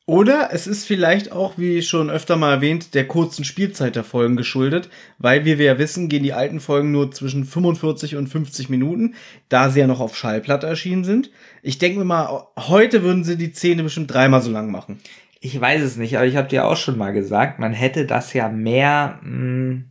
Oder 0.09 0.51
es 0.53 0.67
ist 0.67 0.85
vielleicht 0.85 1.33
auch, 1.33 1.57
wie 1.57 1.81
schon 1.81 2.09
öfter 2.09 2.37
mal 2.37 2.53
erwähnt, 2.53 2.93
der 2.93 3.05
kurzen 3.09 3.43
Spielzeit 3.43 3.97
der 3.97 4.05
Folgen 4.05 4.37
geschuldet, 4.37 4.89
weil 5.17 5.43
wie 5.43 5.57
wir 5.57 5.65
ja 5.65 5.79
wissen, 5.79 6.07
gehen 6.07 6.23
die 6.23 6.31
alten 6.31 6.61
Folgen 6.61 6.93
nur 6.93 7.11
zwischen 7.11 7.43
45 7.43 8.15
und 8.15 8.27
50 8.27 8.69
Minuten, 8.69 9.15
da 9.49 9.69
sie 9.69 9.81
ja 9.81 9.87
noch 9.87 9.99
auf 9.99 10.15
Schallplatte 10.15 10.65
erschienen 10.65 11.03
sind. 11.03 11.29
Ich 11.61 11.77
denke 11.77 11.99
mir 11.99 12.05
mal, 12.05 12.47
heute 12.55 13.03
würden 13.03 13.25
sie 13.25 13.35
die 13.35 13.51
Szene 13.51 13.83
bestimmt 13.83 14.13
dreimal 14.13 14.41
so 14.41 14.49
lang 14.49 14.71
machen. 14.71 15.01
Ich 15.41 15.59
weiß 15.59 15.81
es 15.81 15.97
nicht, 15.97 16.15
aber 16.15 16.25
ich 16.25 16.37
habe 16.37 16.47
dir 16.47 16.65
auch 16.65 16.77
schon 16.77 16.97
mal 16.97 17.11
gesagt, 17.11 17.59
man 17.59 17.73
hätte 17.73 18.05
das 18.05 18.31
ja 18.31 18.47
mehr, 18.47 19.19
mh, 19.23 19.81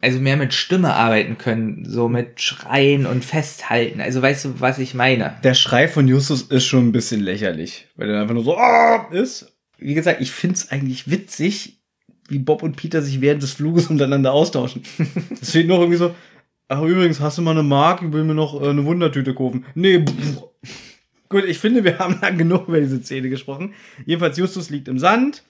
also 0.00 0.20
mehr 0.20 0.36
mit 0.36 0.54
Stimme 0.54 0.94
arbeiten 0.94 1.38
können, 1.38 1.84
so 1.84 2.08
mit 2.08 2.40
Schreien 2.40 3.06
und 3.06 3.24
Festhalten. 3.24 4.00
Also 4.00 4.22
weißt 4.22 4.44
du, 4.44 4.60
was 4.60 4.78
ich 4.78 4.94
meine? 4.94 5.34
Der 5.42 5.54
Schrei 5.54 5.88
von 5.88 6.06
Justus 6.06 6.42
ist 6.42 6.66
schon 6.66 6.88
ein 6.88 6.92
bisschen 6.92 7.20
lächerlich, 7.20 7.88
weil 7.96 8.10
er 8.10 8.22
einfach 8.22 8.34
nur 8.34 8.44
so 8.44 8.56
ah! 8.56 9.08
ist. 9.10 9.52
Wie 9.78 9.94
gesagt, 9.94 10.20
ich 10.20 10.30
find's 10.30 10.70
eigentlich 10.70 11.10
witzig, 11.10 11.80
wie 12.28 12.38
Bob 12.38 12.62
und 12.62 12.76
Peter 12.76 13.02
sich 13.02 13.20
während 13.20 13.42
des 13.42 13.52
Fluges 13.52 13.88
untereinander 13.88 14.32
austauschen. 14.32 14.82
Es 15.40 15.50
fehlt 15.50 15.66
noch 15.66 15.78
irgendwie 15.78 15.98
so, 15.98 16.14
ach 16.68 16.82
übrigens, 16.82 17.20
hast 17.20 17.38
du 17.38 17.42
mal 17.42 17.52
eine 17.52 17.62
Mark? 17.62 18.02
Ich 18.02 18.12
will 18.12 18.24
mir 18.24 18.34
noch 18.34 18.60
äh, 18.60 18.68
eine 18.68 18.84
Wundertüte 18.84 19.34
kaufen. 19.34 19.64
Nee, 19.74 20.04
pff. 20.04 20.42
Gut, 21.28 21.44
ich 21.44 21.58
finde, 21.58 21.84
wir 21.84 21.98
haben 21.98 22.18
lang 22.22 22.38
genug 22.38 22.68
über 22.68 22.80
diese 22.80 23.02
Szene 23.02 23.28
gesprochen. 23.28 23.74
Jedenfalls, 24.06 24.38
Justus 24.38 24.70
liegt 24.70 24.88
im 24.88 24.98
Sand. 24.98 25.42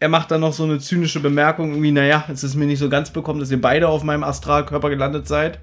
Er 0.00 0.08
macht 0.08 0.30
dann 0.30 0.40
noch 0.40 0.52
so 0.52 0.64
eine 0.64 0.78
zynische 0.78 1.20
Bemerkung, 1.20 1.70
irgendwie, 1.70 1.92
naja, 1.92 2.24
es 2.30 2.44
ist 2.44 2.56
mir 2.56 2.66
nicht 2.66 2.78
so 2.78 2.88
ganz 2.88 3.10
bekommen, 3.10 3.40
dass 3.40 3.50
ihr 3.50 3.60
beide 3.60 3.88
auf 3.88 4.02
meinem 4.02 4.24
Astralkörper 4.24 4.90
gelandet 4.90 5.26
seid. 5.26 5.60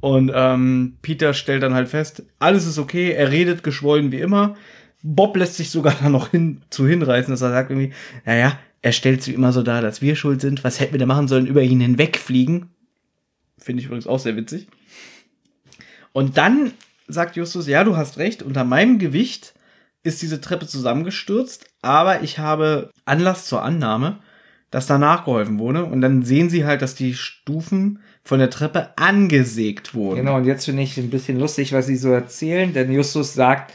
Und 0.00 0.30
ähm, 0.34 0.96
Peter 1.02 1.34
stellt 1.34 1.62
dann 1.62 1.74
halt 1.74 1.88
fest, 1.88 2.22
alles 2.38 2.66
ist 2.66 2.78
okay, 2.78 3.12
er 3.12 3.30
redet 3.30 3.62
geschwollen 3.62 4.12
wie 4.12 4.20
immer. 4.20 4.54
Bob 5.02 5.36
lässt 5.36 5.56
sich 5.56 5.70
sogar 5.70 5.94
dann 6.02 6.12
noch 6.12 6.30
hin, 6.30 6.62
zu 6.70 6.86
hinreißen, 6.86 7.32
dass 7.32 7.42
er 7.42 7.50
sagt 7.50 7.70
irgendwie, 7.70 7.92
naja, 8.24 8.58
er 8.82 8.92
stellt 8.92 9.22
sich 9.22 9.34
immer 9.34 9.52
so 9.52 9.62
dar, 9.62 9.82
dass 9.82 10.02
wir 10.02 10.14
schuld 10.14 10.40
sind. 10.40 10.62
Was 10.62 10.80
hätten 10.80 10.92
wir 10.92 10.98
denn 10.98 11.08
machen 11.08 11.28
sollen? 11.28 11.46
Über 11.46 11.62
ihn 11.62 11.80
hinwegfliegen. 11.80 12.70
Finde 13.58 13.80
ich 13.80 13.86
übrigens 13.86 14.06
auch 14.06 14.20
sehr 14.20 14.36
witzig. 14.36 14.68
Und 16.12 16.36
dann 16.36 16.72
sagt 17.08 17.36
Justus, 17.36 17.66
ja, 17.66 17.82
du 17.84 17.96
hast 17.96 18.18
recht, 18.18 18.42
unter 18.42 18.64
meinem 18.64 18.98
Gewicht 18.98 19.54
ist 20.04 20.22
diese 20.22 20.40
Treppe 20.40 20.66
zusammengestürzt, 20.66 21.67
aber 21.82 22.22
ich 22.22 22.38
habe 22.38 22.90
Anlass 23.04 23.46
zur 23.46 23.62
Annahme, 23.62 24.18
dass 24.70 24.86
da 24.86 24.98
nachgeholfen 24.98 25.58
wurde. 25.58 25.84
Und 25.84 26.00
dann 26.00 26.22
sehen 26.22 26.50
sie 26.50 26.64
halt, 26.64 26.82
dass 26.82 26.94
die 26.94 27.14
Stufen 27.14 28.00
von 28.22 28.38
der 28.38 28.50
Treppe 28.50 28.90
angesägt 28.96 29.94
wurden. 29.94 30.20
Genau, 30.20 30.36
und 30.36 30.44
jetzt 30.44 30.66
finde 30.66 30.82
ich 30.82 30.96
ein 30.98 31.10
bisschen 31.10 31.38
lustig, 31.38 31.72
was 31.72 31.86
sie 31.86 31.96
so 31.96 32.10
erzählen, 32.10 32.72
denn 32.72 32.92
Justus 32.92 33.32
sagt, 33.32 33.72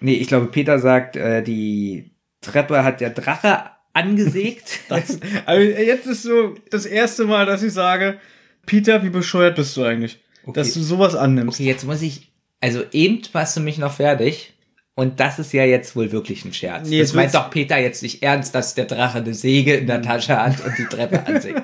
nee, 0.00 0.14
ich 0.14 0.28
glaube, 0.28 0.46
Peter 0.46 0.78
sagt, 0.78 1.16
äh, 1.16 1.42
die 1.42 2.12
Treppe 2.40 2.84
hat 2.84 3.00
der 3.00 3.10
Drache 3.10 3.70
angesägt. 3.92 4.80
Das, 4.88 5.18
also 5.46 5.62
jetzt 5.62 6.06
ist 6.06 6.22
so 6.22 6.54
das 6.70 6.86
erste 6.86 7.24
Mal, 7.24 7.46
dass 7.46 7.62
ich 7.62 7.72
sage, 7.72 8.18
Peter, 8.66 9.02
wie 9.02 9.10
bescheuert 9.10 9.56
bist 9.56 9.76
du 9.76 9.84
eigentlich? 9.84 10.20
Dass 10.46 10.74
du 10.74 10.80
sowas 10.80 11.14
annimmst. 11.14 11.58
Okay, 11.60 11.68
jetzt 11.68 11.84
muss 11.84 12.02
ich, 12.02 12.32
also 12.60 12.82
eben 12.92 13.22
machst 13.32 13.56
du 13.56 13.60
mich 13.60 13.78
noch 13.78 13.92
fertig. 13.92 14.54
Und 15.00 15.18
das 15.18 15.38
ist 15.38 15.54
ja 15.54 15.64
jetzt 15.64 15.96
wohl 15.96 16.12
wirklich 16.12 16.44
ein 16.44 16.52
Scherz. 16.52 16.86
Nee, 16.86 16.98
das 16.98 17.08
jetzt 17.08 17.14
meint 17.14 17.34
doch 17.34 17.48
Peter 17.48 17.78
jetzt 17.78 18.02
nicht 18.02 18.22
ernst, 18.22 18.54
dass 18.54 18.74
der 18.74 18.84
Drache 18.84 19.16
eine 19.16 19.32
Säge 19.32 19.72
in 19.76 19.86
der 19.86 20.02
Tasche 20.02 20.36
hat 20.36 20.62
und 20.62 20.76
die 20.76 20.84
Treppe 20.84 21.26
ansägt. 21.26 21.62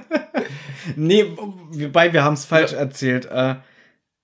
Nee, 0.97 1.27
wobei 1.71 2.15
wir 2.15 2.25
haben 2.25 2.33
es 2.33 2.47
falsch 2.47 2.73
erzählt. 2.73 3.27
Äh, 3.27 3.57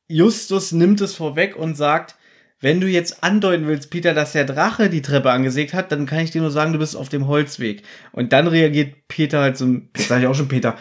Justus 0.09 0.73
nimmt 0.73 1.03
es 1.03 1.15
vorweg 1.15 1.57
und 1.57 1.77
sagt, 1.77 2.17
wenn 2.61 2.81
du 2.81 2.87
jetzt 2.87 3.23
andeuten 3.23 3.67
willst, 3.67 3.91
Peter, 3.91 4.15
dass 4.15 4.33
der 4.33 4.47
Drache 4.47 4.89
die 4.89 5.03
Treppe 5.03 5.31
angesägt 5.31 5.75
hat, 5.75 5.93
dann 5.93 6.07
kann 6.07 6.21
ich 6.21 6.31
dir 6.31 6.41
nur 6.41 6.51
sagen, 6.51 6.73
du 6.73 6.79
bist 6.79 6.97
auf 6.97 7.11
dem 7.11 7.27
Holzweg. 7.27 7.83
Und 8.13 8.33
dann 8.33 8.47
reagiert 8.47 9.09
Peter 9.09 9.41
halt 9.41 9.59
so, 9.59 9.67
jetzt 9.95 10.09
sag 10.09 10.23
ich 10.23 10.27
auch 10.27 10.35
schon 10.35 10.49
Peter, 10.49 10.79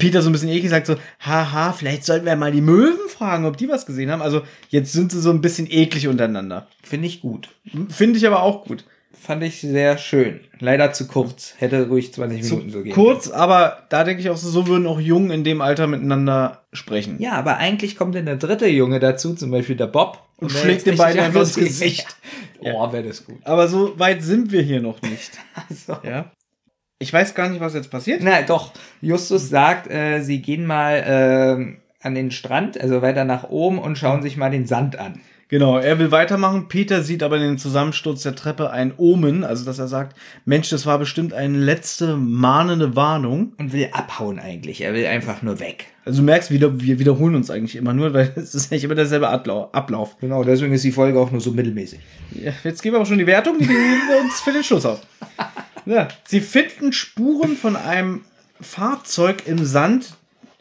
Peter 0.00 0.20
so 0.22 0.28
ein 0.28 0.32
bisschen 0.32 0.48
eklig, 0.48 0.70
sagt 0.70 0.86
so, 0.88 0.96
haha, 1.20 1.72
vielleicht 1.72 2.04
sollten 2.04 2.26
wir 2.26 2.34
mal 2.34 2.50
die 2.50 2.60
Möwen 2.60 3.08
fragen, 3.08 3.44
ob 3.44 3.56
die 3.56 3.68
was 3.68 3.86
gesehen 3.86 4.10
haben. 4.10 4.22
Also 4.22 4.42
jetzt 4.70 4.92
sind 4.92 5.12
sie 5.12 5.20
so 5.20 5.30
ein 5.30 5.40
bisschen 5.40 5.68
eklig 5.70 6.08
untereinander. 6.08 6.66
Finde 6.82 7.06
ich 7.06 7.20
gut. 7.20 7.48
Finde 7.88 8.18
ich 8.18 8.26
aber 8.26 8.42
auch 8.42 8.64
gut. 8.64 8.84
Fand 9.12 9.42
ich 9.42 9.60
sehr 9.60 9.98
schön. 9.98 10.40
Leider 10.60 10.92
zu 10.92 11.06
kurz. 11.06 11.54
Hätte 11.58 11.88
ruhig 11.88 12.12
20 12.14 12.42
Zu 12.42 12.54
Minuten 12.54 12.70
so 12.70 12.82
gehen. 12.82 12.94
kurz, 12.94 13.28
aber 13.30 13.82
da 13.90 14.02
denke 14.02 14.22
ich 14.22 14.30
auch 14.30 14.36
so, 14.36 14.48
so 14.48 14.66
würden 14.66 14.86
auch 14.86 14.98
Jungen 14.98 15.30
in 15.30 15.44
dem 15.44 15.60
Alter 15.60 15.86
miteinander 15.86 16.62
sprechen. 16.72 17.16
Ja, 17.20 17.32
aber 17.32 17.58
eigentlich 17.58 17.96
kommt 17.96 18.14
dann 18.14 18.24
der 18.24 18.36
dritte 18.36 18.66
Junge 18.66 18.98
dazu, 18.98 19.34
zum 19.34 19.50
Beispiel 19.50 19.76
der 19.76 19.88
Bob. 19.88 20.22
Und 20.38 20.54
der 20.54 20.58
schlägt 20.58 20.86
den 20.86 20.96
beiden 20.96 21.20
einfach 21.20 21.42
ins 21.42 21.54
Gesicht. 21.56 22.06
Oh, 22.60 22.90
wäre 22.92 23.02
das 23.02 23.26
gut. 23.26 23.36
Aber 23.44 23.68
so 23.68 23.98
weit 23.98 24.22
sind 24.22 24.52
wir 24.52 24.62
hier 24.62 24.80
noch 24.80 25.02
nicht. 25.02 25.32
Also. 25.68 25.98
Ja. 26.02 26.32
Ich 27.02 27.12
weiß 27.12 27.34
gar 27.34 27.48
nicht, 27.48 27.60
was 27.60 27.72
jetzt 27.72 27.90
passiert. 27.90 28.20
Na 28.22 28.42
doch, 28.42 28.72
Justus 29.00 29.48
sagt, 29.48 29.90
äh, 29.90 30.20
sie 30.20 30.42
gehen 30.42 30.66
mal 30.66 30.96
äh, 32.02 32.06
an 32.06 32.14
den 32.14 32.30
Strand, 32.30 32.78
also 32.78 33.00
weiter 33.00 33.24
nach 33.24 33.44
oben 33.48 33.78
und 33.78 33.96
schauen 33.96 34.20
sich 34.22 34.36
mal 34.36 34.50
den 34.50 34.66
Sand 34.66 34.98
an. 34.98 35.14
Genau, 35.48 35.78
er 35.78 35.98
will 35.98 36.12
weitermachen. 36.12 36.68
Peter 36.68 37.02
sieht 37.02 37.22
aber 37.24 37.36
in 37.36 37.42
den 37.42 37.58
Zusammensturz 37.58 38.22
der 38.22 38.36
Treppe 38.36 38.70
ein 38.70 38.92
Omen, 38.98 39.42
also 39.44 39.64
dass 39.64 39.78
er 39.80 39.88
sagt, 39.88 40.14
Mensch, 40.44 40.68
das 40.68 40.84
war 40.86 40.98
bestimmt 40.98 41.32
eine 41.32 41.56
letzte 41.58 42.16
mahnende 42.16 42.94
Warnung. 42.94 43.54
Und 43.58 43.72
will 43.72 43.88
abhauen 43.92 44.38
eigentlich. 44.38 44.82
Er 44.82 44.92
will 44.94 45.06
einfach 45.06 45.40
nur 45.42 45.58
weg. 45.58 45.86
Also 46.04 46.20
du 46.20 46.26
merkst, 46.26 46.50
wieder, 46.52 46.80
wir 46.80 46.98
wiederholen 46.98 47.34
uns 47.34 47.50
eigentlich 47.50 47.76
immer 47.76 47.94
nur, 47.94 48.12
weil 48.14 48.30
es 48.36 48.54
ist 48.54 48.70
nicht 48.70 48.84
immer 48.84 48.94
derselbe 48.94 49.28
Ablau- 49.30 49.72
Ablauf. 49.72 50.18
Genau, 50.20 50.44
deswegen 50.44 50.72
ist 50.74 50.84
die 50.84 50.92
Folge 50.92 51.18
auch 51.18 51.30
nur 51.30 51.40
so 51.40 51.50
mittelmäßig. 51.50 51.98
Ja, 52.32 52.52
jetzt 52.62 52.82
geben 52.82 52.96
wir 52.96 53.00
auch 53.00 53.06
schon 53.06 53.18
die 53.18 53.26
Wertung, 53.26 53.56
die 53.58 53.66
geben 53.66 53.78
wir 54.08 54.20
uns 54.20 54.40
für 54.42 54.52
den 54.52 54.62
Schluss 54.62 54.84
auf. 54.84 55.00
Ja, 55.90 56.06
sie 56.24 56.40
finden 56.40 56.92
Spuren 56.92 57.56
von 57.56 57.74
einem 57.74 58.24
Fahrzeug 58.60 59.42
im 59.46 59.64
Sand, 59.64 60.14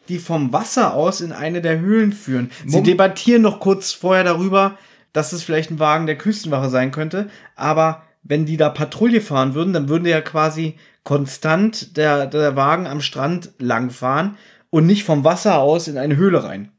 die 0.08 0.18
vom 0.18 0.52
Wasser 0.52 0.96
aus 0.96 1.22
in 1.22 1.32
eine 1.32 1.62
der 1.62 1.80
Höhlen 1.80 2.14
führen. 2.14 2.50
Sie 2.66 2.78
Mom- 2.78 2.84
debattieren 2.84 3.44
noch 3.44 3.60
kurz 3.60 3.92
vorher 3.92 4.24
darüber, 4.24 4.78
dass 5.14 5.32
es 5.32 5.44
vielleicht 5.44 5.70
ein 5.70 5.78
Wagen 5.78 6.08
der 6.08 6.18
Küstenwache 6.18 6.70
sein 6.70 6.92
könnte, 6.92 7.30
aber 7.56 8.02
wenn 8.24 8.48
die 8.48 8.58
da 8.58 8.70
Patrouille 8.70 9.22
fahren 9.22 9.54
würden, 9.54 9.72
dann 9.72 9.88
würden 9.88 10.06
die 10.06 10.10
ja 10.10 10.22
quasi 10.22 10.78
konstant 11.04 11.96
der, 11.96 12.26
der 12.26 12.56
Wagen 12.56 12.88
am 12.88 13.02
Strand 13.02 13.52
langfahren 13.60 14.36
und 14.72 14.88
nicht 14.88 15.04
vom 15.04 15.24
Wasser 15.24 15.60
aus 15.60 15.88
in 15.88 16.00
eine 16.00 16.16
Höhle 16.16 16.44
rein. 16.44 16.72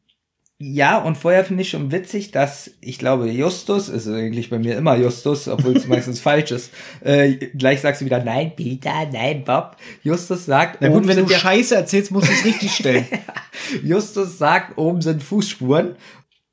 Ja, 0.62 0.98
und 0.98 1.16
vorher 1.16 1.42
finde 1.42 1.62
ich 1.62 1.70
schon 1.70 1.90
witzig, 1.90 2.32
dass 2.32 2.70
ich 2.82 2.98
glaube, 2.98 3.30
Justus, 3.30 3.88
ist 3.88 4.06
eigentlich 4.06 4.50
bei 4.50 4.58
mir 4.58 4.76
immer 4.76 4.94
Justus, 4.94 5.48
obwohl 5.48 5.74
es 5.74 5.86
meistens 5.88 6.20
falsch 6.20 6.50
ist, 6.50 6.70
äh, 7.02 7.32
gleich 7.32 7.80
sagst 7.80 8.02
du 8.02 8.04
wieder, 8.04 8.22
nein, 8.22 8.52
Peter, 8.54 9.06
nein, 9.10 9.42
Bob. 9.42 9.78
Justus 10.02 10.44
sagt, 10.44 10.82
Na 10.82 10.88
gut, 10.88 10.98
oben 10.98 11.08
wenn 11.08 11.24
du 11.24 11.28
Scheiße 11.30 11.74
erzählst, 11.74 12.10
musst 12.10 12.28
du 12.28 12.32
es 12.32 12.44
richtig 12.44 12.72
stellen. 12.72 13.06
Justus 13.82 14.36
sagt, 14.36 14.76
oben 14.76 15.00
sind 15.00 15.22
Fußspuren. 15.22 15.96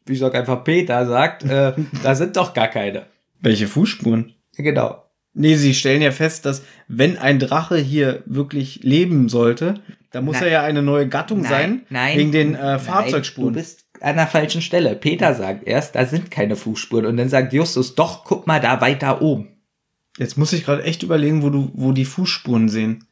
Ich 0.07 0.19
sag 0.19 0.33
einfach, 0.35 0.63
Peter 0.63 1.05
sagt, 1.05 1.43
äh, 1.43 1.73
da 2.01 2.15
sind 2.15 2.37
doch 2.37 2.53
gar 2.53 2.69
keine. 2.69 3.07
Welche 3.41 3.67
Fußspuren? 3.67 4.33
Genau. 4.55 5.03
Nee, 5.33 5.55
sie 5.55 5.73
stellen 5.73 6.01
ja 6.01 6.11
fest, 6.11 6.45
dass 6.45 6.63
wenn 6.87 7.17
ein 7.17 7.39
Drache 7.39 7.75
hier 7.77 8.23
wirklich 8.25 8.79
leben 8.83 9.27
sollte, 9.27 9.81
Da 10.11 10.21
muss 10.21 10.35
Nein. 10.35 10.43
er 10.45 10.49
ja 10.51 10.61
eine 10.63 10.81
neue 10.81 11.07
Gattung 11.09 11.43
sein. 11.43 11.81
nein, 11.89 12.17
Wegen 12.17 12.31
den 12.31 12.55
äh, 12.55 12.57
nein, 12.57 12.79
Fahrzeugspuren. 12.79 13.53
Du 13.53 13.59
bist 13.59 13.86
an 14.01 14.15
der 14.15 14.27
falschen 14.27 14.61
Stelle. 14.61 14.95
Peter 14.95 15.33
sagt 15.33 15.67
erst, 15.67 15.95
da 15.95 16.05
sind 16.05 16.31
keine 16.31 16.55
Fußspuren. 16.55 17.05
Und 17.05 17.17
dann 17.17 17.29
sagt 17.29 17.53
Justus, 17.53 17.95
doch, 17.95 18.23
guck 18.23 18.47
mal 18.47 18.59
da 18.59 18.81
weiter 18.81 19.21
oben. 19.21 19.49
Jetzt 20.17 20.37
muss 20.37 20.53
ich 20.53 20.65
gerade 20.65 20.83
echt 20.83 21.03
überlegen, 21.03 21.43
wo 21.43 21.49
du, 21.49 21.71
wo 21.73 21.91
die 21.91 22.05
Fußspuren 22.05 22.69
sehen. 22.69 23.05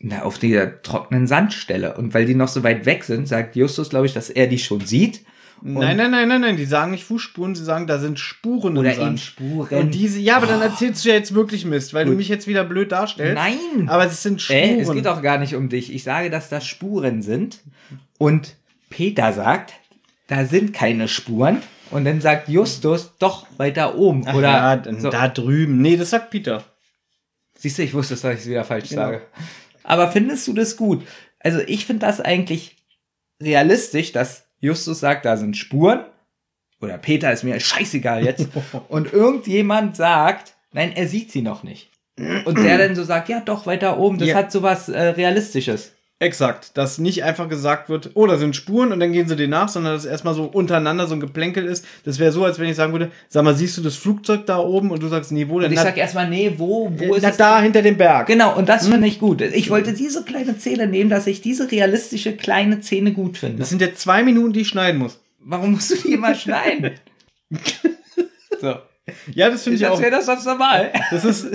Na, 0.00 0.22
auf 0.22 0.38
dieser 0.38 0.82
trockenen 0.82 1.26
Sandstelle. 1.26 1.96
Und 1.96 2.14
weil 2.14 2.26
die 2.26 2.34
noch 2.34 2.48
so 2.48 2.62
weit 2.62 2.86
weg 2.86 3.04
sind, 3.04 3.26
sagt 3.26 3.56
Justus, 3.56 3.90
glaube 3.90 4.06
ich, 4.06 4.12
dass 4.12 4.30
er 4.30 4.46
die 4.46 4.58
schon 4.58 4.80
sieht. 4.80 5.24
Nein, 5.60 5.96
nein, 5.96 6.12
nein, 6.12 6.28
nein, 6.28 6.40
nein. 6.40 6.56
Die 6.56 6.64
sagen 6.66 6.92
nicht 6.92 7.04
Fußspuren, 7.04 7.56
sie 7.56 7.64
sagen, 7.64 7.88
da 7.88 7.98
sind 7.98 8.20
Spuren 8.20 8.78
Oder 8.78 8.90
im 8.90 8.96
Sand. 8.96 9.08
eben 9.08 9.18
Spuren. 9.18 9.78
Und 9.80 9.94
diese, 9.94 10.20
ja, 10.20 10.36
aber 10.36 10.46
dann 10.46 10.62
erzählst 10.62 11.04
du 11.04 11.08
ja 11.08 11.16
jetzt 11.16 11.34
wirklich 11.34 11.64
Mist, 11.64 11.94
weil 11.94 12.04
du 12.04 12.12
Gut. 12.12 12.18
mich 12.18 12.28
jetzt 12.28 12.46
wieder 12.46 12.64
blöd 12.64 12.92
darstellst. 12.92 13.34
Nein. 13.34 13.88
Aber 13.88 14.06
es 14.06 14.22
sind 14.22 14.40
Spuren. 14.40 14.58
Äh, 14.58 14.80
es 14.80 14.92
geht 14.92 15.08
auch 15.08 15.20
gar 15.20 15.38
nicht 15.38 15.56
um 15.56 15.68
dich. 15.68 15.92
Ich 15.92 16.04
sage, 16.04 16.30
dass 16.30 16.48
das 16.48 16.64
Spuren 16.64 17.22
sind. 17.22 17.58
Und 18.18 18.54
Peter 18.90 19.32
sagt, 19.32 19.74
da 20.28 20.44
sind 20.46 20.72
keine 20.72 21.08
Spuren. 21.08 21.62
Und 21.90 22.04
dann 22.04 22.20
sagt 22.20 22.48
Justus, 22.48 23.12
doch, 23.18 23.46
weiter 23.56 23.96
oben. 23.96 24.24
Ach 24.26 24.34
Oder 24.34 24.48
ja, 24.48 24.76
dann 24.76 25.00
so. 25.00 25.08
da 25.10 25.26
drüben. 25.28 25.80
Nee, 25.82 25.96
das 25.96 26.10
sagt 26.10 26.30
Peter. 26.30 26.62
Siehst 27.56 27.78
du, 27.78 27.82
ich 27.82 27.94
wusste, 27.94 28.14
dass 28.14 28.24
ich 28.34 28.40
es 28.40 28.46
wieder 28.46 28.64
falsch 28.64 28.90
Genau. 28.90 29.02
sage. 29.02 29.22
Aber 29.84 30.12
findest 30.12 30.46
du 30.46 30.52
das 30.52 30.76
gut? 30.76 31.04
Also 31.40 31.60
ich 31.66 31.86
finde 31.86 32.06
das 32.06 32.20
eigentlich 32.20 32.76
realistisch, 33.42 34.12
dass 34.12 34.44
Justus 34.60 35.00
sagt, 35.00 35.24
da 35.24 35.36
sind 35.36 35.56
Spuren. 35.56 36.00
Oder 36.80 36.98
Peter 36.98 37.32
ist 37.32 37.42
mir 37.42 37.58
scheißegal 37.58 38.24
jetzt. 38.24 38.48
und 38.88 39.12
irgendjemand 39.12 39.96
sagt, 39.96 40.54
nein, 40.72 40.92
er 40.94 41.08
sieht 41.08 41.32
sie 41.32 41.42
noch 41.42 41.62
nicht. 41.62 41.90
Und 42.44 42.58
der 42.58 42.76
dann 42.86 42.94
so 42.96 43.02
sagt, 43.04 43.28
ja 43.28 43.40
doch, 43.40 43.66
weiter 43.66 43.98
oben, 43.98 44.18
das 44.18 44.28
Ja. 44.28 44.34
hat 44.36 44.52
sowas 44.52 44.88
äh, 44.88 45.00
Realistisches. 45.00 45.92
Exakt. 46.20 46.76
Dass 46.76 46.98
nicht 46.98 47.22
einfach 47.22 47.48
gesagt 47.48 47.88
wird, 47.88 48.10
oh, 48.14 48.26
da 48.26 48.38
sind 48.38 48.56
Spuren 48.56 48.90
und 48.90 48.98
dann 48.98 49.12
gehen 49.12 49.28
sie 49.28 49.36
denen 49.36 49.50
nach, 49.50 49.68
sondern 49.68 49.92
dass 49.94 50.04
erstmal 50.04 50.34
so 50.34 50.44
untereinander 50.46 51.06
so 51.06 51.14
ein 51.14 51.20
Geplänkel 51.20 51.64
ist. 51.64 51.84
Das 52.04 52.18
wäre 52.18 52.32
so, 52.32 52.44
als 52.44 52.58
wenn 52.58 52.68
ich 52.68 52.74
sagen 52.74 52.90
würde, 52.92 53.12
sag 53.28 53.44
mal, 53.44 53.54
siehst 53.54 53.78
du 53.78 53.82
das 53.82 53.94
Flugzeug 53.94 54.44
da 54.46 54.58
oben? 54.58 54.90
Und 54.90 55.00
du 55.00 55.06
sagst, 55.06 55.30
nee, 55.30 55.48
wo 55.48 55.60
denn? 55.60 55.66
Und 55.68 55.72
ich 55.74 55.76
Na- 55.78 55.84
sag 55.84 55.96
erstmal, 55.96 56.28
nee, 56.28 56.52
wo, 56.56 56.90
wo 56.96 57.14
ist 57.14 57.22
na, 57.22 57.28
es? 57.28 57.36
da 57.36 57.60
hinter 57.62 57.82
dem 57.82 57.96
Berg. 57.96 58.26
Genau, 58.26 58.56
und 58.56 58.68
das 58.68 58.88
finde 58.88 59.06
ich 59.06 59.20
gut. 59.20 59.40
Ich 59.42 59.70
wollte 59.70 59.92
diese 59.92 60.24
kleine 60.24 60.58
Szene 60.58 60.88
nehmen, 60.88 61.08
dass 61.08 61.28
ich 61.28 61.40
diese 61.40 61.70
realistische 61.70 62.32
kleine 62.36 62.82
Szene 62.82 63.12
gut 63.12 63.38
finde. 63.38 63.58
Das 63.58 63.68
sind 63.68 63.80
jetzt 63.80 64.00
zwei 64.00 64.24
Minuten, 64.24 64.52
die 64.52 64.62
ich 64.62 64.68
schneiden 64.68 64.98
muss. 65.00 65.20
Warum 65.38 65.70
musst 65.72 65.92
du 65.92 65.96
die 65.96 66.14
immer 66.14 66.34
schneiden? 66.34 66.92
so. 68.60 68.74
Ja, 69.32 69.50
das 69.50 69.62
finde 69.62 69.76
Ich 69.76 69.82
ich 69.82 69.86
auch. 69.88 69.92
erzähle 69.92 70.10
das 70.10 70.26
sonst 70.26 70.44
normal. 70.46 70.92
Das 71.10 71.24
ist 71.24 71.46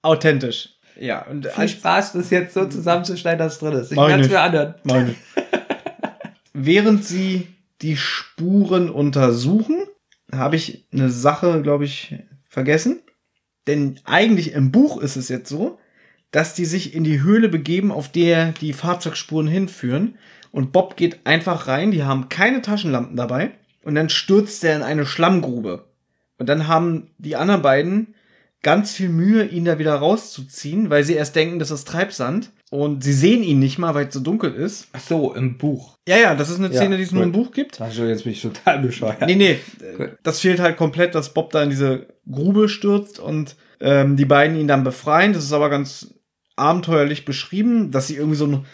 authentisch. 0.00 0.70
Ja, 0.98 1.22
und 1.26 1.46
Viel 1.46 1.68
Spaß, 1.68 2.12
das 2.12 2.30
jetzt 2.30 2.54
so 2.54 2.66
zusammenzuschneiden, 2.66 3.38
dass 3.38 3.54
es 3.54 3.58
drin 3.58 3.72
ist. 3.72 3.92
Ich 3.92 3.98
werde 3.98 4.22
es 4.22 4.28
mir 4.28 4.40
anhören. 4.40 4.74
Meine. 4.84 5.14
Während 6.52 7.04
sie 7.04 7.48
die 7.80 7.96
Spuren 7.96 8.90
untersuchen, 8.90 9.84
habe 10.30 10.56
ich 10.56 10.86
eine 10.92 11.10
Sache, 11.10 11.62
glaube 11.62 11.84
ich, 11.84 12.16
vergessen. 12.48 13.00
Denn 13.66 14.00
eigentlich 14.04 14.52
im 14.52 14.72
Buch 14.72 15.00
ist 15.00 15.16
es 15.16 15.28
jetzt 15.28 15.48
so, 15.48 15.78
dass 16.30 16.54
die 16.54 16.64
sich 16.64 16.94
in 16.94 17.04
die 17.04 17.22
Höhle 17.22 17.48
begeben, 17.48 17.92
auf 17.92 18.10
der 18.10 18.52
die 18.52 18.72
Fahrzeugspuren 18.72 19.46
hinführen. 19.46 20.16
Und 20.50 20.72
Bob 20.72 20.96
geht 20.96 21.26
einfach 21.26 21.68
rein, 21.68 21.90
die 21.90 22.04
haben 22.04 22.28
keine 22.28 22.62
Taschenlampen 22.62 23.16
dabei. 23.16 23.52
Und 23.84 23.94
dann 23.94 24.08
stürzt 24.08 24.64
er 24.64 24.76
in 24.76 24.82
eine 24.82 25.06
Schlammgrube. 25.06 25.86
Und 26.38 26.48
dann 26.48 26.68
haben 26.68 27.10
die 27.18 27.36
anderen 27.36 27.62
beiden 27.62 28.14
ganz 28.62 28.92
viel 28.92 29.08
Mühe, 29.08 29.44
ihn 29.44 29.64
da 29.64 29.78
wieder 29.78 29.94
rauszuziehen, 29.94 30.88
weil 30.90 31.04
sie 31.04 31.14
erst 31.14 31.36
denken, 31.36 31.58
das 31.58 31.70
ist 31.70 31.86
Treibsand. 31.88 32.50
Und 32.70 33.04
sie 33.04 33.12
sehen 33.12 33.42
ihn 33.42 33.58
nicht 33.58 33.78
mal, 33.78 33.94
weil 33.94 34.06
es 34.06 34.14
so 34.14 34.20
dunkel 34.20 34.54
ist. 34.54 34.88
Ach 34.92 35.00
so, 35.00 35.34
im 35.34 35.58
Buch. 35.58 35.98
Ja, 36.08 36.16
ja, 36.16 36.34
das 36.34 36.48
ist 36.48 36.58
eine 36.58 36.68
Ja, 36.72 36.80
Szene, 36.80 36.96
die 36.96 37.02
es 37.02 37.12
nur 37.12 37.22
im. 37.22 37.32
Buch 37.32 37.50
gibt. 37.52 37.78
Ach 37.82 37.92
so, 37.92 38.04
jetzt 38.04 38.24
bin 38.24 38.32
ich 38.32 38.40
total 38.40 38.78
bescheuert. 38.78 39.20
Nee, 39.26 39.34
nee, 39.34 39.58
Gut. 39.98 40.12
das 40.22 40.40
fehlt 40.40 40.58
halt 40.58 40.78
komplett, 40.78 41.14
dass 41.14 41.34
Bob 41.34 41.50
da 41.50 41.62
in 41.62 41.68
diese 41.68 42.06
Grube 42.30 42.70
stürzt 42.70 43.18
und 43.18 43.56
ähm, 43.80 44.16
die 44.16 44.24
beiden 44.24 44.56
ihn 44.56 44.68
dann 44.68 44.84
befreien. 44.84 45.34
Das 45.34 45.44
ist 45.44 45.52
aber 45.52 45.68
ganz 45.68 46.14
abenteuerlich 46.56 47.26
beschrieben, 47.26 47.90
dass 47.90 48.06
sie 48.06 48.16
irgendwie 48.16 48.36
so 48.38 48.46
ein 48.46 48.64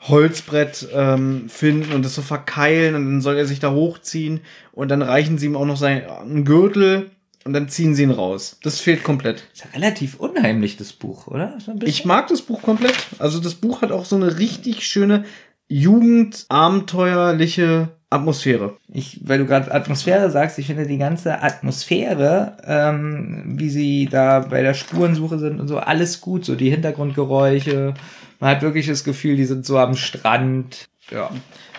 Holzbrett 0.00 0.88
ähm, 0.94 1.48
finden 1.48 1.92
und 1.92 2.04
das 2.04 2.14
so 2.14 2.22
verkeilen 2.22 2.94
und 2.94 3.04
dann 3.06 3.20
soll 3.22 3.36
er 3.36 3.46
sich 3.46 3.60
da 3.60 3.70
hochziehen 3.72 4.40
und 4.72 4.90
dann 4.90 5.00
reichen 5.02 5.38
sie 5.38 5.46
ihm 5.46 5.56
auch 5.56 5.64
noch 5.64 5.78
seinen 5.78 6.44
Gürtel 6.44 7.10
und 7.46 7.52
dann 7.52 7.68
ziehen 7.68 7.94
sie 7.94 8.02
ihn 8.02 8.10
raus. 8.10 8.58
Das 8.62 8.80
fehlt 8.80 9.04
komplett. 9.04 9.44
Ist 9.54 9.64
ja 9.64 9.70
relativ 9.72 10.16
unheimlich, 10.16 10.76
das 10.76 10.92
Buch, 10.92 11.28
oder? 11.28 11.56
So. 11.64 11.72
Ich 11.84 12.04
mag 12.04 12.26
das 12.28 12.42
Buch 12.42 12.60
komplett. 12.60 12.96
Also 13.18 13.38
das 13.38 13.54
Buch 13.54 13.80
hat 13.82 13.92
auch 13.92 14.04
so 14.04 14.16
eine 14.16 14.38
richtig 14.38 14.84
schöne 14.86 15.24
jugendabenteuerliche 15.68 17.90
Atmosphäre. 18.10 18.76
Ich, 18.92 19.20
weil 19.24 19.38
du 19.38 19.46
gerade 19.46 19.72
Atmosphäre 19.72 20.28
sagst, 20.30 20.58
ich 20.58 20.66
finde 20.66 20.86
die 20.86 20.98
ganze 20.98 21.42
Atmosphäre, 21.42 22.58
ähm, 22.64 23.54
wie 23.58 23.70
sie 23.70 24.08
da 24.10 24.40
bei 24.40 24.60
der 24.62 24.74
Spurensuche 24.74 25.38
sind 25.38 25.60
und 25.60 25.68
so, 25.68 25.78
alles 25.78 26.20
gut. 26.20 26.44
So 26.44 26.56
die 26.56 26.70
Hintergrundgeräusche. 26.70 27.94
Man 28.40 28.50
hat 28.50 28.62
wirklich 28.62 28.86
das 28.86 29.04
Gefühl, 29.04 29.36
die 29.36 29.44
sind 29.44 29.64
so 29.64 29.78
am 29.78 29.94
Strand. 29.96 30.88
Ja. 31.10 31.30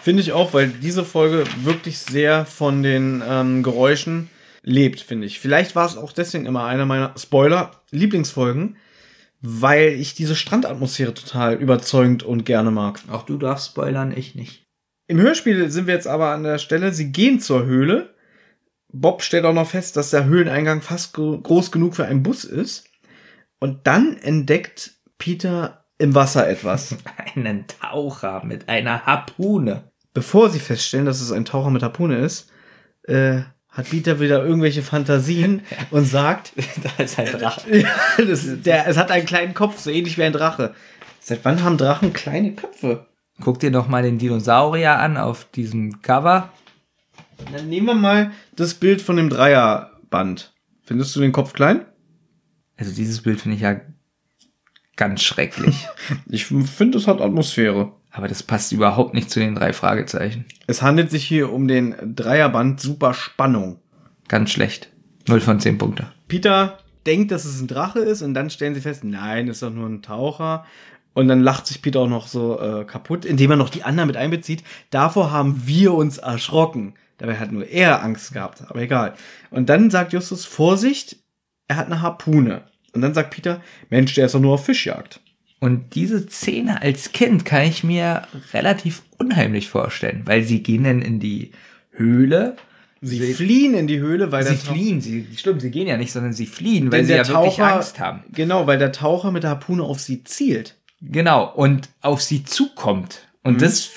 Finde 0.02 0.22
ich 0.22 0.32
auch, 0.32 0.54
weil 0.54 0.70
diese 0.70 1.04
Folge 1.04 1.44
wirklich 1.64 2.00
sehr 2.00 2.46
von 2.46 2.84
den 2.84 3.22
ähm, 3.28 3.64
Geräuschen 3.64 4.30
lebt, 4.68 5.00
finde 5.00 5.26
ich. 5.28 5.40
Vielleicht 5.40 5.76
war 5.76 5.86
es 5.86 5.98
auch 5.98 6.12
deswegen 6.12 6.46
immer 6.46 6.66
einer 6.66 6.86
meiner 6.86 7.14
Spoiler-Lieblingsfolgen, 7.18 8.78
weil 9.42 9.90
ich 9.94 10.14
diese 10.14 10.36
Strandatmosphäre 10.36 11.14
total 11.14 11.56
überzeugend 11.56 12.24
und 12.24 12.46
gerne 12.46 12.72
mag. 12.72 13.00
Auch 13.10 13.24
du 13.24 13.38
darfst 13.38 13.68
spoilern, 13.68 14.14
ich 14.16 14.36
nicht. 14.36 14.66
Im 15.08 15.20
Hörspiel 15.22 15.70
sind 15.72 15.88
wir 15.88 15.94
jetzt 15.94 16.08
aber 16.08 16.32
an 16.32 16.44
der 16.44 16.58
Stelle, 16.58 16.92
sie 16.94 17.12
gehen 17.12 17.40
zur 17.40 17.66
Höhle. 17.66 18.14
Bob 18.92 19.22
stellt 19.22 19.46
auch 19.46 19.54
noch 19.54 19.70
fest, 19.70 19.96
dass 19.96 20.10
der 20.10 20.26
Höhleneingang 20.26 20.82
fast 20.82 21.14
gro- 21.14 21.40
groß 21.40 21.72
genug 21.72 21.96
für 21.96 22.06
einen 22.06 22.24
Bus 22.24 22.44
ist. 22.44 22.90
Und 23.60 23.88
dann 23.88 24.18
entdeckt 24.18 24.96
Peter 25.18 25.86
im 25.98 26.14
Wasser 26.14 26.48
etwas. 26.50 26.96
Einen 27.36 27.66
Taucher 27.68 28.44
mit 28.44 28.68
einer 28.70 29.06
Harpune. 29.06 29.92
Bevor 30.14 30.50
sie 30.50 30.60
feststellen, 30.60 31.06
dass 31.06 31.22
es 31.22 31.32
ein 31.32 31.46
Taucher 31.46 31.70
mit 31.70 31.84
Harpune 31.84 32.18
ist, 32.20 32.52
äh, 33.04 33.42
hat 33.78 33.92
Peter 33.92 34.20
wieder 34.20 34.44
irgendwelche 34.44 34.82
Fantasien 34.82 35.62
und 35.92 36.06
sagt, 36.06 36.52
da 36.84 37.04
ist 37.04 37.20
ein 37.20 37.28
Drache. 37.28 37.86
das, 38.18 38.62
der, 38.64 38.88
es 38.88 38.98
hat 38.98 39.12
einen 39.12 39.28
kleinen 39.28 39.54
Kopf, 39.54 39.80
so 39.80 39.92
ähnlich 39.92 40.18
wie 40.18 40.24
ein 40.24 40.34
Drache. 40.34 40.74
Seit 41.20 41.46
wann 41.46 41.64
haben 41.64 41.78
Drachen 41.78 42.12
kleine 42.12 42.54
Köpfe? 42.54 43.06
Guck 43.40 43.60
dir 43.60 43.72
doch 43.72 43.88
mal 43.88 44.02
den 44.02 44.18
Dinosaurier 44.18 44.98
an 44.98 45.16
auf 45.16 45.46
diesem 45.52 46.02
Cover. 46.02 46.52
Dann 47.52 47.70
nehmen 47.70 47.86
wir 47.86 47.94
mal 47.94 48.32
das 48.56 48.74
Bild 48.74 49.02
von 49.02 49.16
dem 49.16 49.30
Dreierband. 49.30 50.54
Findest 50.82 51.16
du 51.16 51.20
den 51.20 51.32
Kopf 51.32 51.54
klein? 51.54 51.86
Also 52.78 52.94
dieses 52.96 53.22
Bild 53.22 53.42
finde 53.42 53.58
ich 53.58 53.62
ja 53.62 53.80
ganz 54.96 55.22
schrecklich. 55.22 55.88
Ich 56.30 56.46
finde, 56.46 56.98
es 56.98 57.08
hat 57.08 57.22
Atmosphäre. 57.22 57.92
Aber 58.18 58.28
das 58.28 58.42
passt 58.42 58.72
überhaupt 58.72 59.14
nicht 59.14 59.30
zu 59.30 59.40
den 59.40 59.54
drei 59.54 59.74
Fragezeichen. 59.74 60.46
Es 60.66 60.82
handelt 60.82 61.12
sich 61.12 61.24
hier 61.24 61.54
um 61.54 61.68
den 61.68 61.96
Dreierband 62.16 62.82
Super 62.82 63.14
Spannung. 63.14 63.80
Ganz 64.28 64.50
schlecht. 64.50 64.90
0 65.28 65.40
von 65.40 65.60
10 65.60 65.78
Punkte. 65.78 66.08
Peter 66.28 66.80
denkt, 67.06 67.32
dass 67.32 67.46
es 67.46 67.62
ein 67.62 67.68
Drache 67.68 68.00
ist 68.00 68.24
und 68.24 68.34
dann 68.34 68.50
stellen 68.50 68.74
sie 68.74 68.82
fest, 68.82 69.04
nein, 69.04 69.48
ist 69.48 69.62
doch 69.62 69.70
nur 69.70 69.88
ein 69.88 70.02
Taucher. 70.02 70.66
Und 71.14 71.28
dann 71.28 71.42
lacht 71.42 71.68
sich 71.68 71.84
Peter 71.84 72.00
auch 72.00 72.10
noch 72.10 72.26
so 72.28 72.60
äh, 72.60 72.86
kaputt, 72.86 73.24
indem 73.24 73.52
er 73.52 73.58
noch 73.58 73.70
die 73.70 73.84
anderen 73.84 74.08
mit 74.08 74.18
einbezieht. 74.18 74.64
Davor 74.90 75.32
haben 75.32 75.68
wir 75.68 75.94
uns 75.94 76.18
erschrocken. 76.18 76.96
Dabei 77.20 77.38
hat 77.38 77.52
nur 77.52 77.68
er 77.68 78.04
Angst 78.04 78.34
gehabt, 78.34 78.64
aber 78.68 78.82
egal. 78.82 79.14
Und 79.52 79.70
dann 79.70 79.92
sagt 79.92 80.14
Justus, 80.14 80.46
Vorsicht, 80.46 81.18
er 81.68 81.76
hat 81.76 81.86
eine 81.86 82.02
Harpune. 82.02 82.64
Und 82.94 83.02
dann 83.02 83.14
sagt 83.14 83.30
Peter, 83.30 83.62
Mensch, 83.92 84.16
der 84.16 84.26
ist 84.26 84.34
doch 84.34 84.40
nur 84.40 84.56
auf 84.56 84.66
Fischjagd. 84.66 85.20
Und 85.60 85.96
diese 85.96 86.28
Szene 86.30 86.82
als 86.82 87.12
Kind 87.14 87.44
kann 87.46 87.64
ich 87.64 87.84
mir 87.84 88.24
relativ 88.54 89.02
unheimlich 89.18 89.70
vorstellen, 89.70 90.22
weil 90.26 90.44
sie 90.44 90.62
gehen 90.62 90.84
dann 90.84 91.02
in 91.02 91.20
die 91.20 91.52
Höhle. 91.92 92.56
Sie 93.02 93.34
fliehen 93.34 93.74
in 93.76 93.88
die 93.88 94.00
Höhle, 94.00 94.32
weil 94.32 94.44
Sie 94.44 94.56
fliehen, 94.56 95.02
sie, 95.02 95.28
stimmt, 95.36 95.62
sie 95.62 95.70
gehen 95.72 95.88
ja 95.88 95.98
nicht, 95.98 96.12
sondern 96.12 96.34
sie 96.34 96.48
fliehen, 96.48 96.92
weil 96.92 97.06
sie 97.06 97.14
ja 97.14 97.28
wirklich 97.28 97.56
Taucher- 97.56 97.76
Angst 97.76 98.00
haben. 98.00 98.24
Genau, 98.34 98.66
weil 98.68 98.80
der 98.80 98.92
Taucher 98.92 99.32
mit 99.32 99.44
der 99.44 99.52
Harpune 99.52 99.84
auf 99.84 100.00
sie 100.00 100.24
zielt. 100.24 100.76
Genau, 101.02 101.52
und 101.54 101.90
auf 102.02 102.22
sie 102.24 102.44
zukommt. 102.44 103.28
Und 103.44 103.56
Mhm. 103.56 103.60
das 103.60 103.90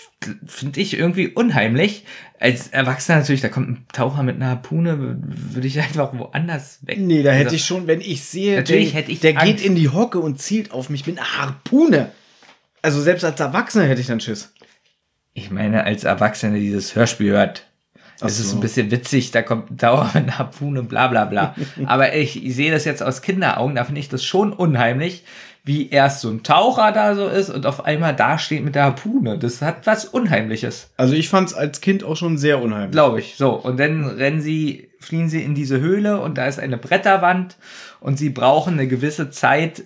finde 0.46 0.80
ich 0.80 0.98
irgendwie 0.98 1.28
unheimlich. 1.28 2.04
Als 2.38 2.68
Erwachsener 2.68 3.18
natürlich, 3.18 3.40
da 3.40 3.48
kommt 3.48 3.68
ein 3.68 3.86
Taucher 3.92 4.22
mit 4.22 4.36
einer 4.36 4.48
Harpune, 4.50 5.18
würde 5.22 5.66
ich 5.66 5.78
einfach 5.80 6.12
woanders 6.18 6.78
weg. 6.82 6.98
Nee, 7.00 7.22
da 7.22 7.30
hätte 7.32 7.46
Also, 7.46 7.56
ich 7.56 7.64
schon, 7.64 7.86
wenn 7.86 8.00
ich 8.00 8.24
sehe, 8.24 8.56
Natürlich 8.56 8.92
der, 8.92 9.00
hätte 9.00 9.12
ich 9.12 9.20
der 9.20 9.32
Angst. 9.32 9.44
geht 9.46 9.60
in 9.64 9.74
die 9.74 9.88
Hocke 9.88 10.18
und 10.20 10.40
zielt 10.40 10.72
auf 10.72 10.90
mich 10.90 11.06
mit 11.06 11.18
einer 11.18 11.38
Harpune. 11.38 12.10
Also 12.82 13.00
selbst 13.02 13.24
als 13.24 13.38
Erwachsener 13.40 13.84
hätte 13.84 14.00
ich 14.00 14.06
dann 14.06 14.20
Schiss. 14.20 14.52
Ich 15.34 15.50
meine, 15.50 15.84
als 15.84 16.04
Erwachsener 16.04 16.58
dieses 16.58 16.94
Hörspiel 16.96 17.30
hört, 17.32 17.66
Ach 18.22 18.26
es 18.26 18.38
ist 18.40 18.50
so. 18.50 18.56
ein 18.56 18.60
bisschen 18.60 18.90
witzig, 18.90 19.30
da 19.30 19.42
kommt 19.42 19.70
ein 19.70 19.78
Taucher 19.78 20.10
mit 20.18 20.24
einer 20.28 20.38
Harpune, 20.38 20.82
bla 20.82 21.08
bla 21.08 21.24
bla. 21.26 21.54
Aber 21.86 22.14
ich, 22.14 22.44
ich 22.44 22.54
sehe 22.54 22.70
das 22.70 22.84
jetzt 22.84 23.02
aus 23.02 23.22
Kinderaugen, 23.22 23.74
da 23.76 23.84
finde 23.84 24.00
ich 24.00 24.08
das 24.08 24.24
schon 24.24 24.52
unheimlich, 24.52 25.24
wie 25.64 25.90
erst 25.90 26.20
so 26.22 26.30
ein 26.30 26.42
Taucher 26.42 26.90
da 26.92 27.14
so 27.14 27.26
ist 27.26 27.50
und 27.50 27.66
auf 27.66 27.84
einmal 27.84 28.16
da 28.16 28.38
steht 28.38 28.64
mit 28.64 28.74
der 28.74 28.84
Harpune. 28.84 29.38
Das 29.38 29.60
hat 29.60 29.86
was 29.86 30.04
Unheimliches, 30.06 30.90
Also 30.96 31.14
ich 31.14 31.28
fand 31.28 31.48
es 31.48 31.54
als 31.54 31.80
Kind 31.80 32.02
auch 32.02 32.16
schon 32.16 32.38
sehr 32.38 32.62
unheimlich. 32.62 32.92
glaube 32.92 33.20
ich. 33.20 33.36
So, 33.36 33.50
und 33.52 33.78
dann 33.78 34.06
rennen 34.06 34.40
sie, 34.40 34.88
fliehen 35.00 35.28
sie 35.28 35.42
in 35.42 35.54
diese 35.54 35.80
Höhle 35.80 36.20
und 36.20 36.38
da 36.38 36.46
ist 36.46 36.58
eine 36.58 36.78
Bretterwand 36.78 37.56
und 38.00 38.18
sie 38.18 38.30
brauchen 38.30 38.74
eine 38.74 38.88
gewisse 38.88 39.30
Zeit, 39.30 39.84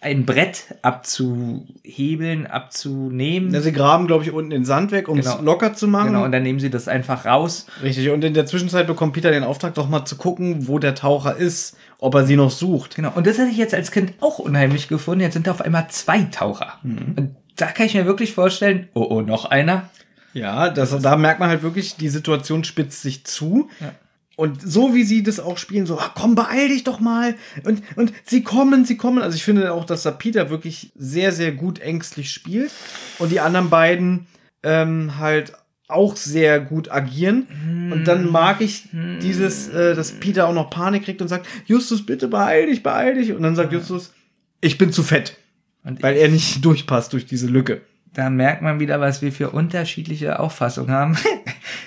ein 0.00 0.24
Brett 0.24 0.76
abzuhebeln, 0.82 2.46
abzunehmen. 2.46 3.52
Ja, 3.52 3.60
sie 3.60 3.72
graben, 3.72 4.06
glaube 4.06 4.24
ich, 4.24 4.30
unten 4.32 4.50
den 4.50 4.64
Sand 4.64 4.92
weg, 4.92 5.08
um 5.08 5.18
es 5.18 5.26
Genau. 5.26 5.42
locker 5.42 5.74
zu 5.74 5.88
machen. 5.88 6.08
Genau, 6.08 6.24
und 6.24 6.32
dann 6.32 6.42
nehmen 6.44 6.60
sie 6.60 6.70
das 6.70 6.86
einfach 6.88 7.24
raus. 7.24 7.66
Richtig. 7.82 8.08
Und 8.10 8.22
in 8.24 8.34
der 8.34 8.46
Zwischenzeit 8.46 8.86
bekommt 8.86 9.12
Peter 9.14 9.30
den 9.30 9.42
Auftrag, 9.42 9.74
doch 9.74 9.88
mal 9.88 10.04
zu 10.04 10.16
gucken, 10.16 10.68
wo 10.68 10.78
der 10.78 10.94
Taucher 10.94 11.36
ist, 11.36 11.76
ob 11.98 12.14
er 12.14 12.24
sie 12.26 12.36
noch 12.36 12.50
sucht. 12.50 12.94
Genau. 12.96 13.12
Und 13.14 13.26
das 13.26 13.38
hätte 13.38 13.50
ich 13.50 13.56
jetzt 13.56 13.74
als 13.74 13.90
Kind 13.90 14.12
auch 14.20 14.38
unheimlich 14.38 14.88
gefunden. 14.88 15.20
Jetzt 15.22 15.34
sind 15.34 15.46
da 15.46 15.50
auf 15.50 15.62
einmal 15.62 15.88
zwei 15.88 16.22
Taucher. 16.22 16.74
Und 16.84 17.34
da 17.56 17.66
kann 17.66 17.86
ich 17.86 17.94
mir 17.94 18.06
wirklich 18.06 18.32
vorstellen, 18.34 18.88
oh, 18.94 19.06
oh, 19.10 19.20
noch 19.22 19.46
einer. 19.46 19.88
Ja, 20.32 20.68
das, 20.70 20.96
da 21.02 21.16
merkt 21.16 21.40
man 21.40 21.48
halt 21.48 21.62
wirklich, 21.62 21.96
die 21.96 22.08
Situation 22.08 22.62
spitzt 22.62 23.02
sich 23.02 23.24
zu. 23.24 23.68
Ja. 23.80 23.92
Und 24.38 24.62
so 24.62 24.94
wie 24.94 25.02
sie 25.02 25.24
das 25.24 25.40
auch 25.40 25.58
spielen, 25.58 25.84
so, 25.84 25.98
ah, 25.98 26.12
komm, 26.14 26.36
beeil 26.36 26.68
dich 26.68 26.84
doch 26.84 27.00
mal. 27.00 27.34
Und, 27.64 27.82
und 27.96 28.12
sie 28.24 28.44
kommen, 28.44 28.84
sie 28.84 28.96
kommen. 28.96 29.20
Also 29.20 29.34
ich 29.34 29.42
finde 29.42 29.72
auch, 29.72 29.84
dass 29.84 30.04
da 30.04 30.12
Peter 30.12 30.48
wirklich 30.48 30.92
sehr, 30.94 31.32
sehr 31.32 31.50
gut 31.50 31.80
ängstlich 31.80 32.30
spielt. 32.30 32.70
Und 33.18 33.32
die 33.32 33.40
anderen 33.40 33.68
beiden 33.68 34.28
ähm, 34.62 35.18
halt 35.18 35.54
auch 35.88 36.14
sehr 36.14 36.60
gut 36.60 36.88
agieren. 36.88 37.48
Und 37.92 38.04
dann 38.04 38.30
mag 38.30 38.60
ich 38.60 38.84
dieses, 38.92 39.70
äh, 39.70 39.96
dass 39.96 40.12
Peter 40.12 40.46
auch 40.46 40.54
noch 40.54 40.70
Panik 40.70 41.06
kriegt 41.06 41.20
und 41.20 41.26
sagt, 41.26 41.44
Justus, 41.66 42.06
bitte 42.06 42.28
beeil 42.28 42.66
dich, 42.66 42.84
beeil 42.84 43.16
dich. 43.16 43.32
Und 43.32 43.42
dann 43.42 43.56
sagt 43.56 43.72
Justus, 43.72 44.14
ich 44.60 44.78
bin 44.78 44.92
zu 44.92 45.02
fett. 45.02 45.36
Und 45.82 46.00
Weil 46.00 46.16
er 46.16 46.28
nicht 46.28 46.64
durchpasst 46.64 47.12
durch 47.12 47.26
diese 47.26 47.48
Lücke. 47.48 47.80
da 48.14 48.30
merkt 48.30 48.62
man 48.62 48.78
wieder, 48.78 49.00
was 49.00 49.20
wir 49.20 49.32
für 49.32 49.50
unterschiedliche 49.50 50.38
Auffassungen 50.38 50.92
haben. 50.92 51.18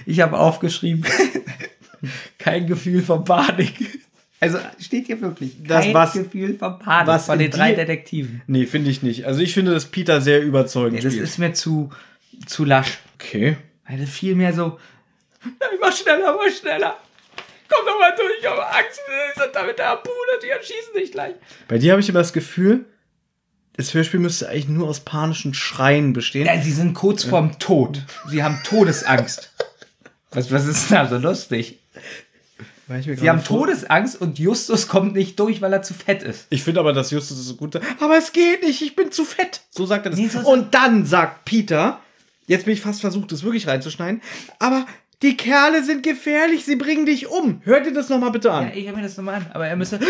Ich 0.05 0.19
habe 0.21 0.37
aufgeschrieben, 0.37 1.05
kein 2.37 2.67
Gefühl 2.67 3.01
von 3.01 3.23
Panik. 3.23 3.99
Also 4.39 4.57
steht 4.79 5.05
hier 5.07 5.21
wirklich, 5.21 5.51
Das, 5.63 5.85
kein 5.85 5.93
was- 5.93 6.13
Gefühl 6.13 6.57
von 6.57 6.79
Panik 6.79 7.07
was 7.07 7.25
von 7.27 7.37
den 7.37 7.51
drei 7.51 7.73
Detektiven. 7.73 8.41
Nee, 8.47 8.65
finde 8.65 8.89
ich 8.89 9.03
nicht. 9.03 9.25
Also 9.25 9.41
ich 9.41 9.53
finde, 9.53 9.71
dass 9.71 9.85
Peter 9.85 10.19
sehr 10.21 10.41
überzeugend 10.41 10.93
Nee, 10.93 11.01
das 11.01 11.13
spielt. 11.13 11.27
ist 11.27 11.37
mir 11.37 11.53
zu, 11.53 11.91
zu 12.47 12.65
lasch. 12.65 12.97
okay. 13.15 13.57
Weil 13.87 13.99
das 13.99 14.09
viel 14.09 14.35
mehr 14.35 14.53
so, 14.53 14.79
nein, 15.43 15.69
mach 15.79 15.95
schneller, 15.95 16.35
mach 16.35 16.51
schneller. 16.51 16.97
Komm 17.69 17.85
doch 17.85 17.99
mal 17.99 18.13
durch, 18.17 18.31
ich 18.41 18.47
habe 18.47 18.65
Angst, 18.65 18.99
wir 19.07 19.43
sind 19.43 19.55
da 19.55 19.63
mit 19.63 19.77
der 19.77 19.87
Harpune, 19.89 20.15
die 20.43 20.49
erschießen 20.49 20.93
dich 20.97 21.11
gleich. 21.11 21.35
Bei 21.67 21.77
dir 21.77 21.91
habe 21.91 22.01
ich 22.01 22.09
immer 22.09 22.19
das 22.19 22.33
Gefühl, 22.33 22.85
das 23.77 23.93
Hörspiel 23.93 24.19
müsste 24.19 24.49
eigentlich 24.49 24.67
nur 24.69 24.87
aus 24.89 25.01
panischen 25.01 25.53
Schreien 25.53 26.13
bestehen. 26.13 26.45
Ja, 26.47 26.59
sie 26.61 26.71
sind 26.71 26.93
kurz 26.93 27.23
vorm 27.23 27.59
Tod. 27.59 28.01
Sie 28.29 28.43
haben 28.43 28.59
Todesangst. 28.65 29.53
Was, 30.31 30.51
was 30.51 30.65
ist 30.67 30.91
da 30.91 31.07
so 31.07 31.17
lustig? 31.17 31.79
Sie 32.87 33.29
haben 33.29 33.39
vor- 33.39 33.65
Todesangst 33.67 34.19
und 34.19 34.37
Justus 34.37 34.87
kommt 34.89 35.15
nicht 35.15 35.39
durch, 35.39 35.61
weil 35.61 35.71
er 35.71 35.81
zu 35.81 35.93
fett 35.93 36.23
ist. 36.23 36.47
Ich 36.49 36.63
finde 36.63 36.81
aber, 36.81 36.91
dass 36.91 37.09
Justus 37.11 37.39
es 37.39 37.45
so 37.45 37.55
gut 37.55 37.73
sagt. 37.73 37.85
Aber 38.01 38.17
es 38.17 38.33
geht 38.33 38.63
nicht, 38.63 38.81
ich 38.81 38.95
bin 38.97 39.11
zu 39.13 39.23
fett. 39.23 39.61
So 39.69 39.85
sagt 39.85 40.05
er 40.05 40.11
das. 40.11 40.19
So- 40.33 40.39
Und 40.51 40.73
dann 40.73 41.05
sagt 41.05 41.45
Peter, 41.45 42.01
jetzt 42.47 42.65
bin 42.65 42.73
ich 42.73 42.81
fast 42.81 42.99
versucht, 42.99 43.31
das 43.31 43.43
wirklich 43.43 43.67
reinzuschneiden, 43.67 44.21
aber 44.59 44.85
die 45.21 45.37
Kerle 45.37 45.83
sind 45.83 46.03
gefährlich, 46.03 46.65
sie 46.65 46.75
bringen 46.75 47.05
dich 47.05 47.27
um. 47.27 47.61
Hört 47.63 47.85
ihr 47.85 47.93
das 47.93 48.09
nochmal 48.09 48.31
bitte 48.31 48.51
an? 48.51 48.65
Ja, 48.69 48.73
ich 48.75 48.87
höre 48.87 48.95
mir 48.95 49.03
das 49.03 49.15
nochmal 49.15 49.35
an, 49.35 49.45
aber 49.53 49.67
er 49.67 49.75
müsste. 49.75 49.99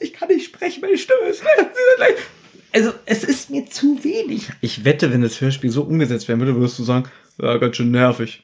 Ich 0.00 0.12
kann 0.14 0.28
nicht 0.28 0.46
sprechen, 0.46 0.80
meine 0.80 0.96
Stimme 0.98 1.28
ist. 1.28 1.42
Also, 2.72 2.92
es 3.06 3.24
ist 3.24 3.48
mir 3.50 3.64
zu 3.66 4.02
wenig. 4.04 4.46
Ich 4.60 4.84
wette, 4.84 5.10
wenn 5.10 5.22
das 5.22 5.40
Hörspiel 5.40 5.70
so 5.70 5.82
umgesetzt 5.82 6.28
werden 6.28 6.40
würde, 6.40 6.54
würdest 6.54 6.78
du 6.78 6.84
sagen, 6.84 7.08
ja, 7.40 7.56
ganz 7.56 7.76
schön 7.76 7.90
nervig. 7.90 8.42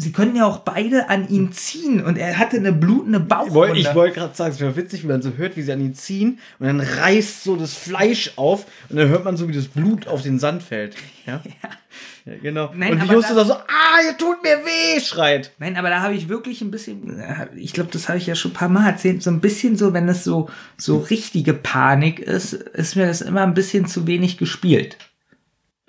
Sie 0.00 0.12
können 0.12 0.34
ja 0.34 0.46
auch 0.46 0.58
beide 0.58 1.08
an 1.10 1.28
ihn 1.28 1.52
ziehen 1.52 2.02
und 2.04 2.16
er 2.16 2.38
hatte 2.38 2.56
eine 2.56 2.72
blutende 2.72 3.20
Bauchwunde. 3.20 3.78
ich 3.78 3.94
wollte 3.94 4.14
gerade 4.20 4.34
sagen, 4.34 4.52
es 4.52 4.60
wäre 4.60 4.74
witzig, 4.76 5.02
wenn 5.02 5.10
man 5.10 5.22
so 5.22 5.32
hört, 5.36 5.56
wie 5.56 5.62
sie 5.62 5.72
an 5.72 5.80
ihn 5.80 5.94
ziehen 5.94 6.38
und 6.58 6.66
dann 6.66 6.80
reißt 6.80 7.44
so 7.44 7.56
das 7.56 7.74
Fleisch 7.74 8.32
auf 8.36 8.64
und 8.88 8.96
dann 8.96 9.08
hört 9.08 9.24
man 9.24 9.36
so, 9.36 9.48
wie 9.48 9.52
das 9.52 9.68
Blut 9.68 10.06
auf 10.08 10.22
den 10.22 10.38
Sand 10.38 10.62
fällt. 10.62 10.96
Ja, 11.26 11.42
ja 12.24 12.32
genau. 12.42 12.72
Nein, 12.74 12.92
und 12.94 13.02
wie 13.08 13.12
Justus 13.12 13.36
da- 13.36 13.42
auch 13.42 13.46
so, 13.46 13.52
ah, 13.54 13.98
ihr 14.06 14.16
tut 14.16 14.42
mir 14.42 14.58
weh, 14.64 15.00
schreit. 15.00 15.52
Nein, 15.58 15.76
aber 15.76 15.90
da 15.90 16.00
habe 16.00 16.14
ich 16.14 16.28
wirklich 16.28 16.62
ein 16.62 16.70
bisschen, 16.70 17.22
ich 17.56 17.72
glaube, 17.72 17.90
das 17.92 18.08
habe 18.08 18.18
ich 18.18 18.26
ja 18.26 18.34
schon 18.34 18.52
ein 18.52 18.54
paar 18.54 18.68
Mal 18.68 18.88
erzählt, 18.88 19.22
so 19.22 19.30
ein 19.30 19.40
bisschen 19.40 19.76
so, 19.76 19.92
wenn 19.92 20.08
es 20.08 20.24
so, 20.24 20.48
so 20.76 20.98
richtige 20.98 21.52
Panik 21.52 22.20
ist, 22.20 22.54
ist 22.54 22.96
mir 22.96 23.06
das 23.06 23.20
immer 23.20 23.42
ein 23.42 23.54
bisschen 23.54 23.86
zu 23.86 24.06
wenig 24.06 24.38
gespielt. 24.38 24.96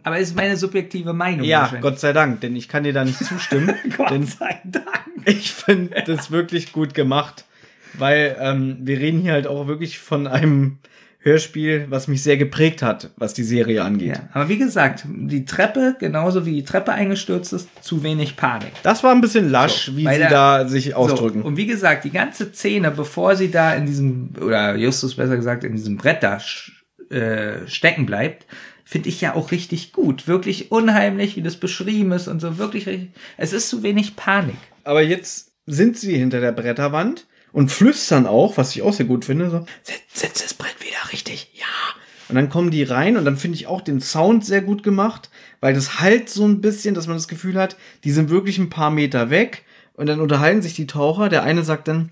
Aber 0.04 0.18
ist 0.18 0.36
meine 0.36 0.58
subjektive 0.58 1.14
Meinung. 1.14 1.46
Ja. 1.46 1.72
Gott 1.82 2.00
sei 2.00 2.14
Dank, 2.14 2.42
denn 2.42 2.56
ich 2.56 2.68
kann 2.68 2.84
dir 2.84 2.94
da 2.94 3.04
nicht 3.06 3.24
zustimmen. 3.24 3.74
denn 4.10 4.26
sei 4.26 4.60
Dank. 4.64 4.88
ich 5.26 5.52
finde 5.52 6.04
das 6.06 6.32
wirklich 6.32 6.72
gut 6.72 6.94
gemacht, 6.94 7.46
weil 7.94 8.36
ähm, 8.40 8.78
wir 8.82 9.00
reden 9.00 9.22
hier 9.22 9.34
halt 9.34 9.48
auch 9.48 9.68
wirklich 9.68 10.00
von 10.00 10.28
einem 10.28 10.80
Hörspiel, 11.24 11.86
was 11.90 12.08
mich 12.08 12.24
sehr 12.24 12.38
geprägt 12.38 12.82
hat, 12.82 13.12
was 13.16 13.36
die 13.36 13.44
Serie 13.44 13.84
angeht. 13.84 14.16
Ja, 14.16 14.30
aber 14.34 14.50
wie 14.50 14.58
gesagt, 14.58 15.06
die 15.08 15.46
Treppe, 15.46 15.96
genauso 16.00 16.48
wie 16.48 16.54
die 16.54 16.64
Treppe 16.64 16.94
eingestürzt 16.94 17.54
ist, 17.54 17.70
zu 17.84 18.02
wenig 18.02 18.38
Panik. 18.38 18.72
Das 18.82 19.04
war 19.04 19.12
ein 19.12 19.22
bisschen 19.22 19.48
lasch, 19.52 19.86
So, 19.86 19.98
wie 19.98 20.08
sie 20.08 20.18
der- 20.18 20.30
da 20.32 20.68
sich 20.68 20.96
ausdrücken. 20.96 21.42
So, 21.44 21.48
und 21.48 21.58
wie 21.58 21.68
gesagt, 21.68 22.06
die 22.06 22.10
ganze 22.10 22.52
Szene, 22.52 22.90
bevor 22.90 23.36
sie 23.36 23.52
da 23.52 23.76
in 23.76 23.86
diesem, 23.86 24.32
oder 24.42 24.76
Justus 24.76 25.14
besser 25.16 25.36
gesagt, 25.36 25.64
in 25.64 25.74
diesem 25.76 25.98
Brett 25.98 26.24
da 26.24 26.40
äh, 27.12 27.68
stecken 27.68 28.08
bleibt, 28.08 28.48
finde 28.92 29.08
ich 29.08 29.22
ja 29.22 29.36
auch 29.36 29.52
richtig 29.52 29.94
gut. 29.94 30.28
Wirklich 30.28 30.70
unheimlich, 30.70 31.38
wie 31.38 31.42
das 31.42 31.56
beschrieben 31.56 32.12
ist 32.12 32.28
und 32.28 32.42
so. 32.42 32.58
Wirklich. 32.58 32.90
Es 33.38 33.54
ist 33.54 33.70
zu 33.70 33.84
wenig 33.84 34.18
Panik. 34.18 34.58
Aber 34.84 35.02
jetzt 35.02 35.54
sind 35.66 35.98
sie 35.98 36.18
hinter 36.18 36.42
der 36.42 36.52
Bretterwand 36.52 37.26
und 37.54 37.72
flüstern 37.72 38.28
auch, 38.28 38.58
was 38.58 38.76
ich 38.76 38.82
auch 38.82 38.92
sehr 38.92 39.06
gut 39.06 39.24
finde, 39.24 39.50
so, 39.50 39.66
setz, 40.12 40.44
das 40.44 40.54
Brett 40.54 40.76
wieder 40.82 41.14
richtig, 41.14 41.52
ja. 41.54 41.66
Und 42.28 42.36
dann 42.36 42.50
kommen 42.50 42.70
die 42.70 42.84
rein 42.84 43.16
und 43.16 43.24
dann 43.24 43.38
finde 43.38 43.56
ich 43.56 43.68
auch 43.68 43.80
den 43.80 44.02
Sound 44.02 44.46
sehr 44.46 44.62
gut 44.62 44.84
gemacht, 44.84 45.30
weil 45.62 45.74
das 45.74 46.02
halt 46.02 46.30
so 46.30 46.46
ein 46.46 46.60
bisschen, 46.60 46.94
dass 46.94 47.08
man 47.08 47.16
das 47.16 47.30
Gefühl 47.30 47.56
hat, 47.56 47.78
die 48.04 48.12
sind 48.12 48.30
wirklich 48.30 48.58
ein 48.58 48.70
paar 48.70 48.92
Meter 48.92 49.30
weg 49.30 49.64
und 49.94 50.08
dann 50.08 50.20
unterhalten 50.20 50.62
sich 50.62 50.74
die 50.74 50.88
Taucher. 50.88 51.30
Der 51.30 51.44
eine 51.44 51.64
sagt 51.64 51.88
dann, 51.88 52.10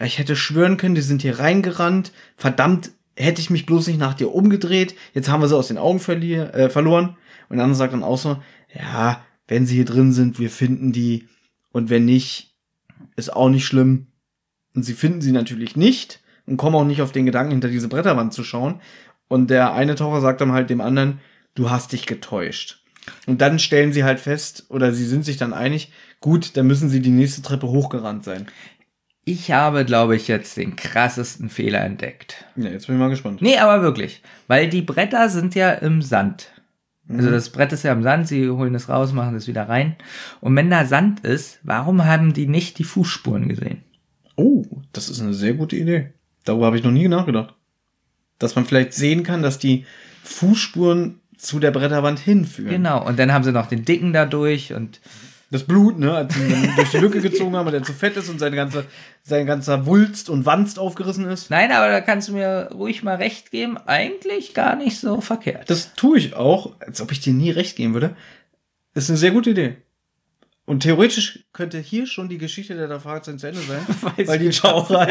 ich 0.00 0.18
hätte 0.18 0.34
schwören 0.34 0.78
können, 0.78 0.94
die 0.94 1.02
sind 1.02 1.20
hier 1.20 1.38
reingerannt. 1.38 2.12
Verdammt, 2.36 2.92
hätte 3.16 3.40
ich 3.40 3.50
mich 3.50 3.66
bloß 3.66 3.86
nicht 3.86 3.98
nach 3.98 4.14
dir 4.14 4.34
umgedreht. 4.34 4.94
Jetzt 5.14 5.28
haben 5.28 5.40
wir 5.40 5.48
sie 5.48 5.56
aus 5.56 5.68
den 5.68 5.78
Augen 5.78 6.00
verlier, 6.00 6.54
äh, 6.54 6.70
verloren. 6.70 7.16
Und 7.48 7.56
der 7.56 7.64
andere 7.64 7.76
sagt 7.76 7.92
dann 7.92 8.02
auch 8.02 8.18
so, 8.18 8.42
ja, 8.74 9.24
wenn 9.48 9.66
sie 9.66 9.76
hier 9.76 9.84
drin 9.84 10.12
sind, 10.12 10.38
wir 10.38 10.50
finden 10.50 10.92
die. 10.92 11.28
Und 11.72 11.90
wenn 11.90 12.04
nicht, 12.04 12.54
ist 13.16 13.32
auch 13.32 13.48
nicht 13.48 13.66
schlimm. 13.66 14.06
Und 14.74 14.84
sie 14.84 14.94
finden 14.94 15.20
sie 15.20 15.32
natürlich 15.32 15.76
nicht 15.76 16.20
und 16.46 16.56
kommen 16.56 16.76
auch 16.76 16.84
nicht 16.84 17.02
auf 17.02 17.12
den 17.12 17.26
Gedanken, 17.26 17.52
hinter 17.52 17.68
diese 17.68 17.88
Bretterwand 17.88 18.32
zu 18.32 18.44
schauen. 18.44 18.80
Und 19.28 19.50
der 19.50 19.72
eine 19.74 19.94
Taucher 19.94 20.20
sagt 20.20 20.40
dann 20.40 20.52
halt 20.52 20.70
dem 20.70 20.80
anderen, 20.80 21.20
du 21.54 21.70
hast 21.70 21.92
dich 21.92 22.06
getäuscht. 22.06 22.82
Und 23.26 23.40
dann 23.40 23.58
stellen 23.58 23.92
sie 23.92 24.04
halt 24.04 24.20
fest, 24.20 24.66
oder 24.68 24.92
sie 24.92 25.04
sind 25.04 25.24
sich 25.24 25.36
dann 25.36 25.52
einig, 25.52 25.92
gut, 26.20 26.56
dann 26.56 26.66
müssen 26.66 26.88
sie 26.88 27.00
die 27.00 27.10
nächste 27.10 27.42
Treppe 27.42 27.68
hochgerannt 27.68 28.24
sein. 28.24 28.46
Ich 29.24 29.52
habe, 29.52 29.84
glaube 29.84 30.16
ich, 30.16 30.26
jetzt 30.26 30.56
den 30.56 30.74
krassesten 30.74 31.48
Fehler 31.48 31.82
entdeckt. 31.82 32.44
Ja, 32.56 32.70
jetzt 32.70 32.86
bin 32.86 32.96
ich 32.96 33.00
mal 33.00 33.08
gespannt. 33.10 33.40
Nee, 33.40 33.58
aber 33.58 33.82
wirklich. 33.82 34.22
Weil 34.48 34.68
die 34.68 34.82
Bretter 34.82 35.28
sind 35.28 35.54
ja 35.54 35.70
im 35.70 36.02
Sand. 36.02 36.48
Also 37.08 37.30
das 37.30 37.50
Brett 37.50 37.72
ist 37.72 37.82
ja 37.82 37.92
im 37.92 38.02
Sand, 38.02 38.28
sie 38.28 38.48
holen 38.48 38.74
es 38.74 38.88
raus, 38.88 39.12
machen 39.12 39.34
es 39.34 39.48
wieder 39.48 39.68
rein. 39.68 39.96
Und 40.40 40.56
wenn 40.56 40.70
da 40.70 40.86
Sand 40.86 41.20
ist, 41.20 41.58
warum 41.62 42.04
haben 42.04 42.32
die 42.32 42.46
nicht 42.46 42.78
die 42.78 42.84
Fußspuren 42.84 43.48
gesehen? 43.48 43.82
Oh, 44.36 44.64
das 44.92 45.08
ist 45.08 45.20
eine 45.20 45.34
sehr 45.34 45.54
gute 45.54 45.76
Idee. 45.76 46.12
Darüber 46.44 46.66
habe 46.66 46.78
ich 46.78 46.84
noch 46.84 46.90
nie 46.90 47.08
nachgedacht. 47.08 47.54
Dass 48.38 48.54
man 48.54 48.64
vielleicht 48.64 48.94
sehen 48.94 49.24
kann, 49.24 49.42
dass 49.42 49.58
die 49.58 49.84
Fußspuren 50.24 51.20
zu 51.36 51.58
der 51.58 51.72
Bretterwand 51.72 52.18
hinführen. 52.18 52.70
Genau, 52.70 53.04
und 53.04 53.18
dann 53.18 53.32
haben 53.32 53.44
sie 53.44 53.52
noch 53.52 53.66
den 53.66 53.84
Dicken 53.84 54.12
dadurch 54.12 54.72
und 54.72 55.00
Das 55.52 55.64
Blut, 55.64 55.98
ne, 55.98 56.14
als 56.14 56.34
sie 56.34 56.44
ihn 56.44 56.50
dann 56.50 56.76
durch 56.76 56.90
die 56.90 56.96
Lücke 56.96 57.20
gezogen 57.20 57.54
haben 57.54 57.66
und 57.66 57.72
der 57.72 57.82
zu 57.82 57.92
fett 57.92 58.16
ist 58.16 58.30
und 58.30 58.38
seine 58.38 58.56
ganze, 58.56 58.86
sein 59.22 59.44
ganzer 59.44 59.84
Wulst 59.84 60.30
und 60.30 60.46
Wanst 60.46 60.78
aufgerissen 60.78 61.28
ist. 61.28 61.50
nein, 61.50 61.70
aber 61.72 61.88
da 61.88 62.00
kannst 62.00 62.30
du 62.30 62.32
mir 62.32 62.70
ruhig 62.72 63.02
mal 63.02 63.16
recht 63.16 63.50
geben, 63.50 63.76
eigentlich 63.76 64.54
gar 64.54 64.76
nicht 64.76 64.98
so 64.98 65.20
verkehrt. 65.20 65.68
Das 65.68 65.92
tue 65.94 66.16
ich 66.16 66.34
auch, 66.34 66.80
als 66.80 67.02
ob 67.02 67.12
ich 67.12 67.20
dir 67.20 67.34
nie 67.34 67.50
recht 67.50 67.76
geben 67.76 67.92
würde. 67.92 68.16
Ist 68.94 69.10
eine 69.10 69.18
sehr 69.18 69.30
gute 69.30 69.50
Idee. 69.50 69.76
Und 70.64 70.84
theoretisch 70.84 71.40
könnte 71.52 71.78
hier 71.80 72.06
schon 72.06 72.30
die 72.30 72.38
Geschichte 72.38 72.74
der 72.74 72.88
drei 72.88 72.98
Fragezeichen 72.98 73.38
zu 73.38 73.48
Ende 73.48 73.60
sein, 73.60 73.84
Weiß 74.16 74.28
weil 74.28 74.38
die 74.38 74.46
ich 74.46 74.60
Taucher 74.60 75.06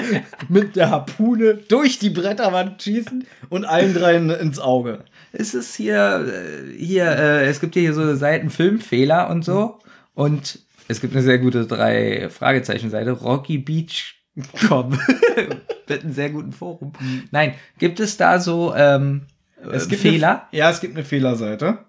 mit 0.49 0.75
der 0.75 0.89
Harpune 0.89 1.53
durch 1.53 1.99
die 1.99 2.09
Bretterwand 2.09 2.81
schießen 2.81 3.27
und 3.49 3.65
allen 3.65 3.93
dreien 3.93 4.31
ins 4.31 4.57
Auge. 4.57 5.03
Es 5.33 5.53
ist 5.53 5.75
hier, 5.75 6.25
äh, 6.25 6.77
hier, 6.77 7.05
äh, 7.05 7.45
es 7.45 7.59
gibt 7.59 7.75
hier 7.75 7.93
so 7.93 8.15
Seiten 8.15 8.49
Filmfehler 8.49 9.29
und 9.29 9.45
so. 9.45 9.77
Und 10.13 10.59
es 10.87 11.01
gibt 11.01 11.13
eine 11.13 11.23
sehr 11.23 11.39
gute 11.39 11.65
drei 11.65 12.29
Fragezeichen 12.29 12.89
Seite, 12.89 13.11
Rocky 13.11 13.57
Beach 13.57 14.21
Komm. 14.67 14.97
Mit 15.87 16.03
einem 16.03 16.13
sehr 16.13 16.29
guten 16.29 16.53
Forum. 16.53 16.93
Nein, 17.31 17.55
gibt 17.79 17.99
es 17.99 18.17
da 18.17 18.39
so 18.39 18.73
ähm, 18.75 19.23
Es 19.71 19.89
gibt 19.89 20.01
Fehler? 20.01 20.47
Eine, 20.51 20.59
ja, 20.59 20.69
es 20.69 20.79
gibt 20.79 20.95
eine 20.95 21.03
Fehlerseite. 21.03 21.79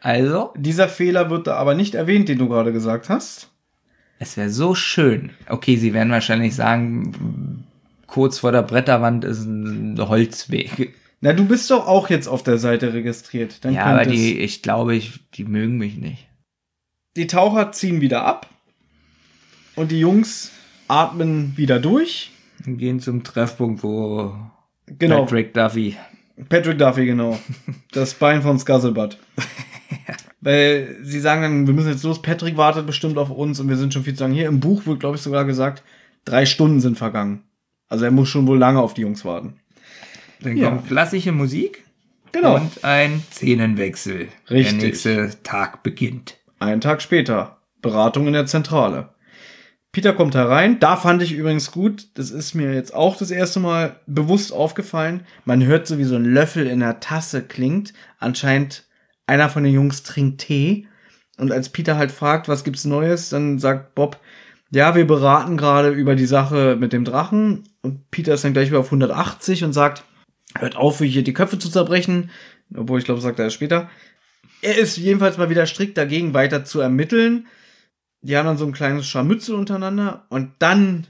Also, 0.00 0.52
Dieser 0.56 0.88
Fehler 0.88 1.30
wird 1.30 1.46
da 1.46 1.56
aber 1.56 1.74
nicht 1.74 1.94
erwähnt, 1.94 2.28
den 2.28 2.38
du 2.38 2.48
gerade 2.48 2.72
gesagt 2.72 3.08
hast. 3.08 3.50
es 4.18 4.36
wäre 4.36 4.50
so 4.50 4.74
schön. 4.74 5.30
Okay, 5.48 5.76
sie 5.76 5.94
werden 5.94 6.12
wahrscheinlich 6.12 6.54
sagen, 6.54 7.66
kurz 8.06 8.38
vor 8.38 8.52
der 8.52 8.62
Bretterwand 8.62 9.24
ist 9.24 9.44
ein 9.44 9.96
Holzweg. 9.98 10.94
Na, 11.20 11.32
du 11.32 11.46
bist 11.46 11.70
doch 11.70 11.86
auch 11.86 12.10
jetzt 12.10 12.28
auf 12.28 12.42
der 12.42 12.58
Seite 12.58 12.92
registriert. 12.92 13.64
Dann 13.64 13.72
Ja, 13.74 13.84
aber 13.84 14.04
die, 14.04 14.38
ich 14.38 14.62
glaube, 14.62 14.94
ich, 14.94 15.20
die 15.34 15.44
mögen 15.44 15.78
mich 15.78 15.96
nicht. 15.96 16.28
Die 17.16 17.26
Taucher 17.26 17.72
ziehen 17.72 18.00
wieder 18.00 18.24
ab 18.24 18.48
und 19.76 19.90
die 19.90 20.00
Jungs 20.00 20.50
atmen 20.88 21.52
wieder 21.56 21.78
durch. 21.80 22.30
Und 22.66 22.78
gehen 22.78 23.00
zum 23.00 23.24
Treffpunkt, 23.24 23.82
wo 23.82 24.34
Genau, 24.86 25.22
Patrick 25.24 25.54
Duffy. 25.54 25.96
Patrick 26.48 26.78
Duffy, 26.78 27.06
genau. 27.06 27.38
Das 27.92 28.14
Bein 28.14 28.42
von 28.42 28.58
Scuzzlebutt. 28.58 29.18
Weil 30.40 30.96
sie 31.02 31.20
sagen 31.20 31.42
dann, 31.42 31.66
wir 31.66 31.72
müssen 31.74 31.90
jetzt 31.90 32.02
los, 32.04 32.20
Patrick 32.20 32.56
wartet 32.56 32.86
bestimmt 32.86 33.16
auf 33.16 33.30
uns 33.30 33.60
und 33.60 33.68
wir 33.68 33.76
sind 33.76 33.94
schon 33.94 34.04
viel 34.04 34.14
zu 34.14 34.24
lange 34.24 34.34
hier. 34.34 34.46
Im 34.48 34.60
Buch 34.60 34.84
wird, 34.86 35.00
glaube 35.00 35.16
ich, 35.16 35.22
sogar 35.22 35.44
gesagt, 35.46 35.82
drei 36.26 36.44
Stunden 36.44 36.80
sind 36.80 36.98
vergangen. 36.98 37.44
Also 37.88 38.04
er 38.04 38.10
muss 38.10 38.28
schon 38.28 38.46
wohl 38.46 38.58
lange 38.58 38.80
auf 38.80 38.92
die 38.94 39.02
Jungs 39.02 39.24
warten. 39.24 39.54
Dann 40.40 40.56
Ja. 40.56 40.68
kommt 40.70 40.88
klassische 40.88 41.32
Musik 41.32 41.84
Genau. 42.32 42.56
und 42.56 42.84
ein 42.84 43.22
Szenenwechsel. 43.32 44.28
Richtig. 44.50 44.78
Der 44.78 44.86
nächste 44.88 45.42
Tag 45.44 45.82
beginnt. 45.82 46.36
Einen 46.64 46.80
Tag 46.80 47.02
später, 47.02 47.58
Beratung 47.82 48.26
in 48.26 48.32
der 48.32 48.46
Zentrale. 48.46 49.10
Peter 49.92 50.14
kommt 50.14 50.34
herein. 50.34 50.80
Da 50.80 50.96
fand 50.96 51.20
ich 51.20 51.34
übrigens 51.34 51.70
gut, 51.70 52.08
das 52.14 52.30
ist 52.30 52.54
mir 52.54 52.72
jetzt 52.72 52.94
auch 52.94 53.18
das 53.18 53.30
erste 53.30 53.60
Mal 53.60 54.00
bewusst 54.06 54.50
aufgefallen. 54.50 55.26
Man 55.44 55.62
hört 55.62 55.86
so, 55.86 55.98
wie 55.98 56.04
so 56.04 56.16
ein 56.16 56.24
Löffel 56.24 56.66
in 56.66 56.80
der 56.80 57.00
Tasse 57.00 57.42
klingt. 57.42 57.92
Anscheinend 58.18 58.84
einer 59.26 59.50
von 59.50 59.62
den 59.62 59.74
Jungs 59.74 60.04
trinkt 60.04 60.40
Tee. 60.40 60.88
Und 61.36 61.52
als 61.52 61.68
Peter 61.68 61.98
halt 61.98 62.10
fragt, 62.10 62.48
was 62.48 62.64
gibt's 62.64 62.86
Neues, 62.86 63.28
dann 63.28 63.58
sagt 63.58 63.94
Bob, 63.94 64.18
ja, 64.70 64.94
wir 64.94 65.06
beraten 65.06 65.58
gerade 65.58 65.90
über 65.90 66.16
die 66.16 66.24
Sache 66.24 66.78
mit 66.80 66.94
dem 66.94 67.04
Drachen. 67.04 67.64
Und 67.82 68.10
Peter 68.10 68.32
ist 68.32 68.44
dann 68.44 68.54
gleich 68.54 68.70
wieder 68.70 68.80
auf 68.80 68.86
180 68.86 69.64
und 69.64 69.74
sagt, 69.74 70.02
hört 70.56 70.76
auf, 70.76 71.00
hier 71.00 71.24
die 71.24 71.34
Köpfe 71.34 71.58
zu 71.58 71.68
zerbrechen. 71.68 72.30
Obwohl, 72.74 73.00
ich 73.00 73.04
glaube, 73.04 73.20
sagt 73.20 73.38
er 73.38 73.50
später. 73.50 73.90
Er 74.64 74.78
ist 74.78 74.96
jedenfalls 74.96 75.36
mal 75.36 75.50
wieder 75.50 75.66
strikt 75.66 75.98
dagegen, 75.98 76.32
weiter 76.32 76.64
zu 76.64 76.80
ermitteln. 76.80 77.46
Die 78.22 78.34
haben 78.34 78.46
dann 78.46 78.56
so 78.56 78.64
ein 78.64 78.72
kleines 78.72 79.06
Scharmützel 79.06 79.54
untereinander 79.54 80.24
und 80.30 80.52
dann 80.58 81.06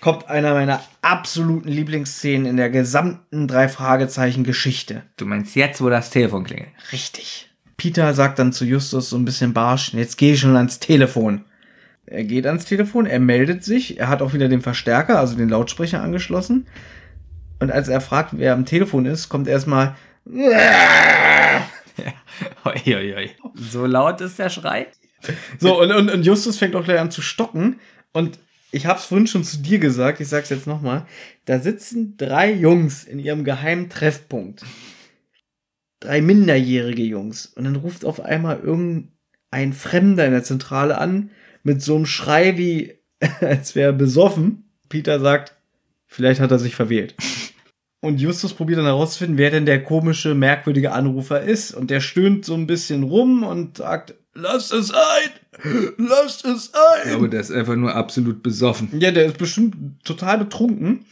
kommt 0.00 0.28
einer 0.28 0.54
meiner 0.54 0.80
absoluten 1.02 1.68
Lieblingsszenen 1.68 2.46
in 2.46 2.56
der 2.56 2.70
gesamten 2.70 3.48
drei 3.48 3.68
Fragezeichen 3.68 4.44
Geschichte. 4.44 5.02
Du 5.16 5.26
meinst 5.26 5.56
jetzt, 5.56 5.80
wo 5.80 5.88
das 5.88 6.10
Telefon 6.10 6.44
klingelt? 6.44 6.70
Richtig. 6.92 7.50
Peter 7.76 8.14
sagt 8.14 8.38
dann 8.38 8.52
zu 8.52 8.64
Justus 8.64 9.10
so 9.10 9.16
ein 9.16 9.24
bisschen 9.24 9.52
barsch, 9.52 9.92
jetzt 9.92 10.16
gehe 10.16 10.34
ich 10.34 10.40
schon 10.40 10.54
ans 10.54 10.78
Telefon. 10.78 11.44
Er 12.06 12.22
geht 12.22 12.46
ans 12.46 12.66
Telefon, 12.66 13.06
er 13.06 13.18
meldet 13.18 13.64
sich, 13.64 13.98
er 13.98 14.06
hat 14.06 14.22
auch 14.22 14.32
wieder 14.32 14.48
den 14.48 14.62
Verstärker, 14.62 15.18
also 15.18 15.34
den 15.34 15.48
Lautsprecher 15.48 16.04
angeschlossen. 16.04 16.68
Und 17.58 17.72
als 17.72 17.88
er 17.88 18.00
fragt, 18.00 18.38
wer 18.38 18.52
am 18.52 18.64
Telefon 18.64 19.06
ist, 19.06 19.28
kommt 19.28 19.48
erstmal 19.48 19.96
Oi, 22.64 22.94
oi, 22.94 23.14
oi. 23.14 23.30
So 23.54 23.86
laut 23.86 24.20
ist 24.20 24.38
der 24.38 24.50
Schrei? 24.50 24.88
So, 25.58 25.80
und, 25.80 25.92
und, 25.92 26.10
und 26.10 26.26
Justus 26.26 26.58
fängt 26.58 26.74
auch 26.74 26.84
gleich 26.84 27.00
an 27.00 27.10
zu 27.10 27.22
stocken. 27.22 27.80
Und 28.12 28.38
ich 28.72 28.86
hab's 28.86 29.06
vorhin 29.06 29.26
schon 29.26 29.44
zu 29.44 29.58
dir 29.58 29.78
gesagt, 29.78 30.20
ich 30.20 30.28
sag's 30.28 30.50
jetzt 30.50 30.66
nochmal. 30.66 31.06
Da 31.44 31.60
sitzen 31.60 32.16
drei 32.16 32.52
Jungs 32.52 33.04
in 33.04 33.18
ihrem 33.18 33.44
geheimen 33.44 33.88
Treffpunkt. 33.88 34.64
Drei 36.00 36.20
minderjährige 36.20 37.02
Jungs. 37.02 37.46
Und 37.46 37.64
dann 37.64 37.76
ruft 37.76 38.04
auf 38.04 38.20
einmal 38.20 38.60
irgendein 38.60 39.72
Fremder 39.72 40.26
in 40.26 40.32
der 40.32 40.44
Zentrale 40.44 40.98
an, 40.98 41.30
mit 41.62 41.82
so 41.82 41.96
einem 41.96 42.06
Schrei 42.06 42.58
wie, 42.58 42.98
als 43.40 43.74
wäre 43.74 43.90
er 43.90 43.96
besoffen. 43.96 44.70
Peter 44.88 45.20
sagt, 45.20 45.54
vielleicht 46.06 46.40
hat 46.40 46.50
er 46.50 46.58
sich 46.58 46.76
verwählt. 46.76 47.14
Und 48.06 48.20
Justus 48.20 48.54
probiert 48.54 48.78
dann 48.78 48.86
herauszufinden, 48.86 49.36
wer 49.36 49.50
denn 49.50 49.66
der 49.66 49.82
komische, 49.82 50.34
merkwürdige 50.34 50.92
Anrufer 50.92 51.42
ist. 51.42 51.72
Und 51.72 51.90
der 51.90 52.00
stöhnt 52.00 52.44
so 52.44 52.54
ein 52.54 52.66
bisschen 52.66 53.02
rum 53.02 53.42
und 53.42 53.78
sagt, 53.78 54.14
lasst 54.34 54.72
es 54.72 54.92
ein! 54.92 55.30
Lasst 55.98 56.44
es 56.44 56.72
ein! 56.72 57.14
Aber 57.14 57.28
der 57.28 57.40
ist 57.40 57.50
einfach 57.50 57.74
nur 57.74 57.94
absolut 57.94 58.42
besoffen. 58.42 59.00
Ja, 59.00 59.10
der 59.10 59.26
ist 59.26 59.38
bestimmt 59.38 60.04
total 60.04 60.38
betrunken. 60.38 61.04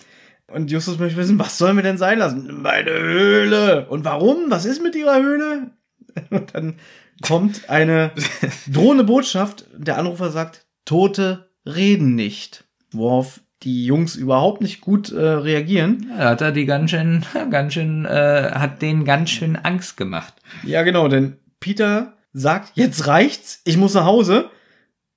Und 0.46 0.70
Justus 0.70 0.98
möchte 0.98 1.18
wissen, 1.18 1.38
was 1.38 1.58
sollen 1.58 1.76
wir 1.76 1.82
denn 1.82 1.98
sein 1.98 2.18
lassen? 2.18 2.62
Meine 2.62 2.92
Höhle. 2.92 3.86
Und 3.88 4.04
warum? 4.04 4.50
Was 4.50 4.64
ist 4.64 4.82
mit 4.82 4.94
ihrer 4.94 5.20
Höhle? 5.20 5.70
Und 6.30 6.54
dann 6.54 6.76
kommt 7.22 7.68
eine 7.68 8.12
drohende 8.72 9.04
Botschaft. 9.04 9.66
Der 9.76 9.98
Anrufer 9.98 10.30
sagt, 10.30 10.64
Tote 10.84 11.50
reden 11.66 12.14
nicht. 12.14 12.64
Worauf 12.92 13.40
die 13.64 13.86
Jungs 13.86 14.14
überhaupt 14.14 14.60
nicht 14.60 14.80
gut 14.80 15.10
äh, 15.10 15.20
reagieren. 15.20 16.10
Da 16.16 16.30
hat 16.30 16.40
er 16.40 16.52
die 16.52 16.66
ganz 16.66 16.90
schön, 16.90 17.24
ganz 17.50 17.74
schön, 17.74 18.04
äh, 18.04 18.50
hat 18.54 18.82
denen 18.82 19.04
ganz 19.04 19.30
schön 19.30 19.56
Angst 19.56 19.96
gemacht. 19.96 20.34
Ja, 20.64 20.82
genau, 20.82 21.08
denn 21.08 21.38
Peter 21.60 22.14
sagt, 22.32 22.72
jetzt 22.74 23.06
reicht's, 23.06 23.62
ich 23.64 23.76
muss 23.76 23.94
nach 23.94 24.04
Hause, 24.04 24.50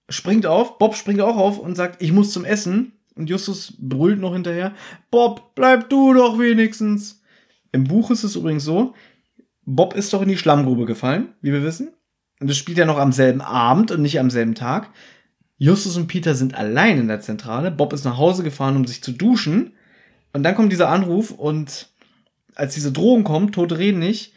springt 0.10 0.46
auf, 0.46 0.78
Bob 0.78 0.96
springt 0.96 1.22
auch 1.22 1.36
auf 1.36 1.60
und 1.60 1.76
sagt, 1.76 2.02
ich 2.02 2.12
muss 2.12 2.32
zum 2.32 2.46
Essen. 2.46 2.94
Und 3.16 3.32
Justus 3.32 3.74
brüllt 3.80 4.20
noch 4.20 4.34
hinterher, 4.34 4.74
Bob, 5.10 5.56
bleib 5.56 5.90
du 5.90 6.14
doch 6.14 6.38
wenigstens. 6.38 7.22
Im 7.72 7.84
Buch 7.84 8.12
ist 8.12 8.24
es 8.24 8.36
übrigens 8.36 8.64
so, 8.64 8.94
Bob 9.66 9.96
ist 9.96 10.14
doch 10.14 10.22
in 10.22 10.30
die 10.30 10.38
Schlammgrube 10.38 10.86
gefallen, 10.86 11.30
wie 11.42 11.52
wir 11.52 11.64
wissen. 11.64 11.90
Und 12.40 12.50
das 12.50 12.58
spielt 12.58 12.78
ja 12.78 12.86
noch 12.86 13.00
am 13.00 13.12
selben 13.12 13.42
Abend 13.42 13.92
und 13.92 14.02
nicht 14.04 14.20
am 14.20 14.30
selben 14.30 14.54
Tag. 14.54 14.90
Justus 15.58 15.98
und 15.98 16.08
Peter 16.08 16.36
sind 16.36 16.56
allein 16.56 17.00
in 17.00 17.08
der 17.08 17.22
Zentrale. 17.22 17.72
Bob 17.72 17.94
ist 17.94 18.06
nach 18.06 18.18
Hause 18.18 18.44
gefahren, 18.44 18.76
um 18.76 18.86
sich 18.86 19.02
zu 19.02 19.12
duschen. 19.12 19.74
Und 20.34 20.44
dann 20.44 20.56
kommt 20.56 20.72
dieser 20.72 20.90
Anruf 20.90 21.32
und 21.32 21.90
als 22.56 22.74
diese 22.76 22.92
Drohung 22.92 23.24
kommt, 23.24 23.56
Tote 23.56 23.78
reden 23.78 24.00
nicht, 24.00 24.34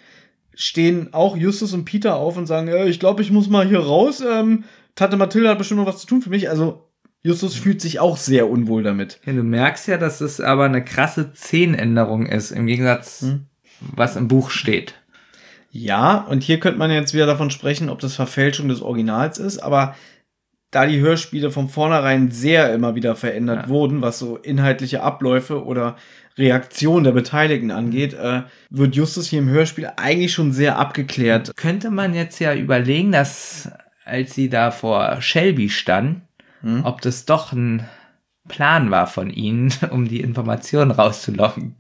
stehen 0.55 1.13
auch 1.13 1.37
Justus 1.37 1.73
und 1.75 1.85
Peter 1.85 2.17
auf 2.17 2.37
und 2.37 2.47
sagen, 2.47 2.71
ich 2.87 3.01
glaube, 3.01 3.23
ich 3.23 3.31
muss 3.31 3.49
mal 3.49 3.67
hier 3.67 3.81
raus. 3.81 4.23
Ähm, 4.27 4.65
Tante 4.95 5.17
Mathilde 5.17 5.49
hat 5.49 5.59
bestimmt 5.59 5.81
noch 5.81 5.87
was 5.87 6.01
zu 6.01 6.07
tun 6.07 6.23
für 6.23 6.31
mich. 6.31 6.49
Also 6.49 6.87
Justus 7.23 7.55
fühlt 7.55 7.81
sich 7.81 8.01
auch 8.01 8.17
sehr 8.17 8.49
unwohl 8.49 8.83
damit. 8.83 9.21
Ja, 9.27 9.33
du 9.33 9.43
merkst 9.43 9.89
ja, 9.89 9.99
dass 9.99 10.21
es 10.21 10.41
aber 10.41 10.65
eine 10.65 10.85
krasse 10.85 11.33
Szenenänderung 11.35 12.27
ist, 12.27 12.51
im 12.51 12.67
Gegensatz, 12.67 13.23
Hm. 13.23 13.47
was 13.81 14.17
im 14.17 14.29
Buch 14.29 14.51
steht. 14.51 14.95
Ja, 15.71 16.17
und 16.29 16.43
hier 16.43 16.59
könnte 16.59 16.79
man 16.79 16.91
jetzt 16.91 17.15
wieder 17.15 17.27
davon 17.27 17.51
sprechen, 17.51 17.91
ob 17.91 18.01
das 18.01 18.17
Verfälschung 18.17 18.69
des 18.69 18.83
Originals 18.83 19.39
ist, 19.39 19.59
aber 19.59 19.95
da 20.71 20.87
die 20.87 21.01
Hörspiele 21.01 21.51
von 21.51 21.69
vornherein 21.69 22.31
sehr 22.31 22.73
immer 22.75 22.95
wieder 22.95 23.17
verändert 23.17 23.65
Ja. 23.65 23.69
wurden, 23.69 24.03
was 24.03 24.19
so 24.19 24.37
inhaltliche 24.37 25.03
Abläufe 25.03 25.65
oder 25.65 25.97
Reaktion 26.39 27.05
der 27.05 27.13
Beteiligten 27.13 27.71
angeht, 27.71 28.15
äh, 28.15 28.43
wird 28.71 28.95
Justus 28.95 29.27
hier 29.27 29.41
im 29.41 29.49
Hörspiel 29.49 29.91
eigentlich 29.97 30.33
schon 30.33 30.53
sehr 30.53 30.79
abgeklärt. 30.79 31.53
Könnte 31.57 31.91
man 31.91 32.15
jetzt 32.15 32.39
ja 32.39 32.55
überlegen, 32.55 33.13
dass 33.13 33.71
als 34.05 34.35
sie 34.35 34.49
da 34.49 34.71
vor 34.71 35.21
Shelby 35.21 35.69
stand, 35.69 36.23
Hm? 36.63 36.85
ob 36.85 37.01
das 37.01 37.25
doch 37.25 37.53
ein 37.53 37.87
Plan 38.49 38.91
war 38.91 39.07
von 39.07 39.31
ihnen, 39.31 39.73
um 39.91 40.09
die 40.09 40.21
Informationen 40.21 40.91
rauszulocken. 40.91 41.75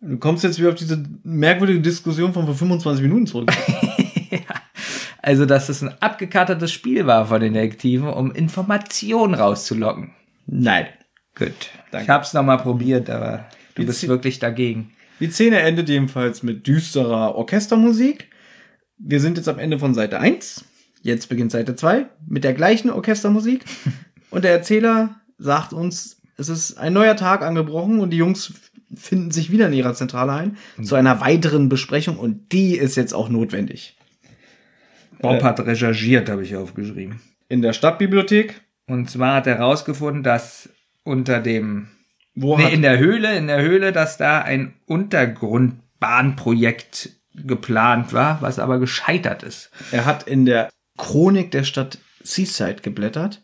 Du 0.00 0.18
kommst 0.18 0.44
jetzt 0.44 0.58
wieder 0.58 0.68
auf 0.68 0.74
diese 0.74 1.02
merkwürdige 1.24 1.80
Diskussion 1.80 2.32
von 2.32 2.44
vor 2.46 2.54
25 2.54 3.02
Minuten 3.02 3.26
zurück. 3.26 3.50
Also, 5.26 5.44
dass 5.44 5.68
es 5.68 5.82
ein 5.82 5.92
abgekartetes 6.00 6.70
Spiel 6.72 7.06
war 7.06 7.26
von 7.26 7.40
den 7.40 7.54
Detektiven, 7.54 8.08
um 8.08 8.30
Informationen 8.30 9.34
rauszulocken. 9.34 10.12
Nein. 10.46 10.86
Gut. 11.34 11.52
Danke. 11.90 12.04
Ich 12.04 12.08
hab's 12.10 12.32
nochmal 12.32 12.58
probiert, 12.58 13.10
aber 13.10 13.46
du 13.74 13.82
Die 13.82 13.86
bist 13.86 14.00
Zi- 14.00 14.08
wirklich 14.08 14.38
dagegen. 14.38 14.92
Die 15.18 15.28
Szene 15.30 15.58
endet 15.60 15.88
jedenfalls 15.88 16.44
mit 16.44 16.66
düsterer 16.68 17.34
Orchestermusik. 17.34 18.28
Wir 18.98 19.18
sind 19.20 19.36
jetzt 19.36 19.48
am 19.48 19.58
Ende 19.58 19.78
von 19.80 19.94
Seite 19.94 20.20
1. 20.20 20.64
Jetzt 21.02 21.28
beginnt 21.28 21.50
Seite 21.50 21.74
2 21.74 22.06
mit 22.28 22.44
der 22.44 22.54
gleichen 22.54 22.90
Orchestermusik. 22.90 23.64
Und 24.30 24.44
der 24.44 24.52
Erzähler 24.52 25.16
sagt 25.38 25.72
uns, 25.72 26.20
es 26.36 26.48
ist 26.48 26.78
ein 26.78 26.92
neuer 26.92 27.16
Tag 27.16 27.42
angebrochen 27.42 27.98
und 28.00 28.10
die 28.10 28.16
Jungs 28.18 28.52
finden 28.94 29.30
sich 29.30 29.50
wieder 29.50 29.66
in 29.68 29.72
ihrer 29.72 29.94
Zentrale 29.94 30.32
ein 30.32 30.56
zu 30.84 30.94
einer 30.94 31.20
weiteren 31.20 31.68
Besprechung 31.68 32.16
und 32.18 32.52
die 32.52 32.76
ist 32.76 32.94
jetzt 32.96 33.14
auch 33.14 33.28
notwendig. 33.28 33.96
Bob 35.20 35.40
Äh. 35.40 35.42
hat 35.42 35.60
recherchiert, 35.60 36.28
habe 36.28 36.42
ich 36.42 36.56
aufgeschrieben. 36.56 37.20
In 37.48 37.62
der 37.62 37.72
Stadtbibliothek, 37.72 38.60
Und 38.88 39.10
zwar 39.10 39.36
hat 39.36 39.46
er 39.46 39.58
herausgefunden, 39.58 40.22
dass 40.22 40.68
unter 41.04 41.40
dem 41.40 41.88
wo 42.34 42.58
nee, 42.58 42.72
in 42.72 42.82
der 42.82 42.98
Höhle, 42.98 43.34
in 43.36 43.46
der 43.46 43.62
Höhle, 43.62 43.92
dass 43.92 44.18
da 44.18 44.42
ein 44.42 44.74
Untergrundbahnprojekt 44.84 47.10
geplant 47.34 48.12
war, 48.12 48.40
was 48.42 48.58
aber 48.58 48.78
gescheitert 48.78 49.42
ist. 49.42 49.70
er 49.90 50.04
hat 50.04 50.24
in 50.24 50.44
der 50.46 50.68
Chronik 50.96 51.50
der 51.50 51.64
Stadt 51.64 51.98
Seaside 52.22 52.76
geblättert. 52.82 53.42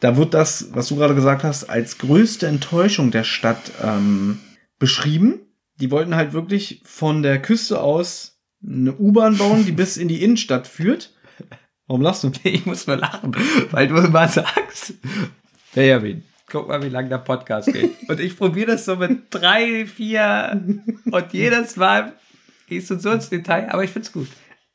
Da 0.00 0.16
wird 0.16 0.34
das, 0.34 0.68
was 0.72 0.88
du 0.88 0.96
gerade 0.96 1.14
gesagt 1.14 1.44
hast, 1.44 1.64
als 1.64 1.98
größte 1.98 2.46
Enttäuschung 2.46 3.10
der 3.10 3.24
Stadt 3.24 3.72
ähm, 3.82 4.38
beschrieben. 4.78 5.40
Die 5.80 5.90
wollten 5.90 6.14
halt 6.14 6.32
wirklich 6.32 6.82
von 6.84 7.22
der 7.22 7.40
Küste 7.42 7.80
aus 7.80 8.37
eine 8.66 8.94
U-Bahn 8.96 9.36
bauen, 9.38 9.64
die 9.64 9.72
bis 9.72 9.96
in 9.96 10.08
die 10.08 10.22
Innenstadt 10.22 10.66
führt. 10.66 11.14
Warum 11.86 12.02
lachst 12.02 12.24
du? 12.24 12.30
Ich 12.44 12.66
muss 12.66 12.86
nur 12.86 12.96
lachen, 12.96 13.34
weil 13.70 13.88
du 13.88 13.96
immer 13.96 14.28
sagst, 14.28 14.94
Benjamin, 15.74 16.22
guck 16.48 16.68
mal, 16.68 16.82
wie 16.82 16.88
lang 16.88 17.08
der 17.08 17.18
Podcast 17.18 17.72
geht. 17.72 17.92
Und 18.08 18.20
ich 18.20 18.36
probiere 18.36 18.72
das 18.72 18.84
so 18.84 18.96
mit 18.96 19.22
drei, 19.30 19.86
vier 19.86 20.60
und 21.10 21.32
jedes 21.32 21.76
Mal 21.76 22.14
gehst 22.68 22.90
du 22.90 22.98
so 22.98 23.10
ins 23.10 23.30
Detail, 23.30 23.70
aber 23.70 23.84
ich 23.84 23.90
find's 23.90 24.12
gut. 24.12 24.28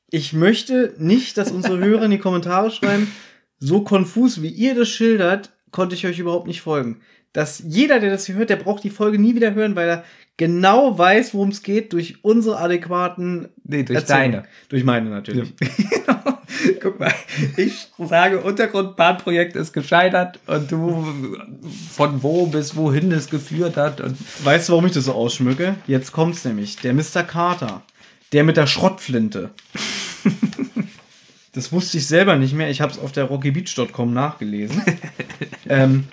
Ich 0.10 0.34
möchte 0.34 0.93
nicht, 0.97 1.38
dass 1.38 1.51
unsere 1.51 1.80
Hörer 1.80 2.05
in 2.05 2.11
die 2.11 2.19
Kommentare 2.19 2.72
schreiben, 2.72 3.11
so 3.60 3.84
konfus 3.84 4.41
wie 4.41 4.49
ihr 4.49 4.76
das 4.76 4.89
schildert, 4.89 5.51
konnte 5.72 5.95
ich 5.95 6.05
euch 6.05 6.19
überhaupt 6.19 6.47
nicht 6.47 6.61
folgen. 6.61 7.01
Dass 7.34 7.64
jeder, 7.65 7.99
der 7.99 8.11
das 8.11 8.26
hier 8.26 8.35
hört, 8.35 8.51
der 8.51 8.57
braucht 8.57 8.84
die 8.84 8.91
Folge 8.91 9.18
nie 9.18 9.35
wieder 9.35 9.55
hören, 9.55 9.76
weil 9.76 9.89
er 9.89 10.03
genau 10.38 10.97
weiß, 10.97 11.34
worum 11.34 11.49
es 11.49 11.64
geht, 11.64 11.93
durch 11.93 12.23
unsere 12.23 12.57
adäquaten 12.60 13.49
Nee, 13.64 13.84
durch 13.84 13.99
Erzählungen. 13.99 14.31
deine. 14.31 14.47
Durch 14.69 14.84
meine 14.84 15.10
natürlich. 15.10 15.53
Guck 16.81 16.99
mal, 16.99 17.14
ich 17.57 17.88
sage, 17.97 18.39
Untergrundbahnprojekt 18.41 19.55
ist 19.55 19.73
gescheitert 19.73 20.39
und 20.47 20.72
du 20.72 21.05
von 21.91 22.23
wo 22.23 22.45
bis 22.45 22.76
wohin 22.76 23.11
es 23.11 23.30
geführt 23.30 23.76
hat 23.76 23.99
und 24.01 24.18
Weißt 24.45 24.69
du, 24.69 24.73
warum 24.73 24.85
ich 24.85 24.93
das 24.93 25.05
so 25.05 25.14
ausschmücke? 25.14 25.76
Jetzt 25.88 26.11
kommt's 26.11 26.45
nämlich. 26.45 26.77
Der 26.77 26.93
Mr. 26.93 27.23
Carter. 27.23 27.81
Der 28.31 28.43
mit 28.43 28.57
der 28.57 28.68
Schrottflinte. 28.68 29.51
Das 31.55 31.72
wusste 31.72 31.99
ich 31.99 32.07
selber 32.07 32.35
nicht 32.35 32.55
mehr. 32.55 32.72
Ich 32.72 32.81
habe 32.81 32.91
es 32.91 32.97
auf 32.97 33.11
der 33.11 33.26
rockybeach.com 33.26 34.11
nachgelesen. 34.11 34.81
ähm, 35.69 36.05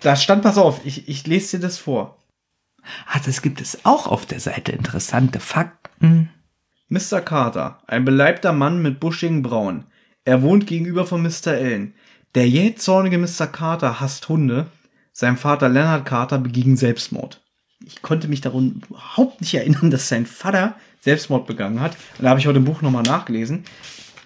da 0.00 0.16
stand, 0.16 0.42
pass 0.42 0.58
auf, 0.58 0.80
ich, 0.84 1.08
ich 1.08 1.24
lese 1.28 1.56
dir 1.56 1.62
das 1.62 1.78
vor. 1.78 2.16
Ah, 3.06 3.20
das 3.24 3.42
gibt 3.42 3.60
es 3.60 3.84
auch 3.84 4.06
auf 4.06 4.26
der 4.26 4.40
Seite. 4.40 4.72
Interessante 4.72 5.40
Fakten. 5.40 6.30
Mr. 6.88 7.20
Carter, 7.20 7.82
ein 7.86 8.04
beleibter 8.04 8.52
Mann 8.52 8.80
mit 8.80 8.98
buschigen 9.00 9.42
Brauen. 9.42 9.84
Er 10.24 10.42
wohnt 10.42 10.66
gegenüber 10.66 11.06
von 11.06 11.22
Mr. 11.22 11.48
Ellen. 11.48 11.94
Der 12.34 12.48
jähzornige 12.48 13.18
Mr. 13.18 13.46
Carter 13.46 14.00
hasst 14.00 14.28
Hunde. 14.28 14.66
Sein 15.12 15.36
Vater 15.36 15.68
Leonard 15.68 16.06
Carter 16.06 16.38
beging 16.38 16.76
Selbstmord. 16.76 17.42
Ich 17.84 18.02
konnte 18.02 18.28
mich 18.28 18.40
darum 18.40 18.82
überhaupt 18.88 19.40
nicht 19.40 19.54
erinnern, 19.54 19.90
dass 19.90 20.08
sein 20.08 20.26
Vater 20.26 20.74
Selbstmord 21.00 21.46
begangen 21.46 21.80
hat. 21.80 21.96
Und 22.18 22.24
da 22.24 22.30
habe 22.30 22.40
ich 22.40 22.46
heute 22.46 22.58
im 22.58 22.64
Buch 22.64 22.82
nochmal 22.82 23.02
nachgelesen. 23.02 23.64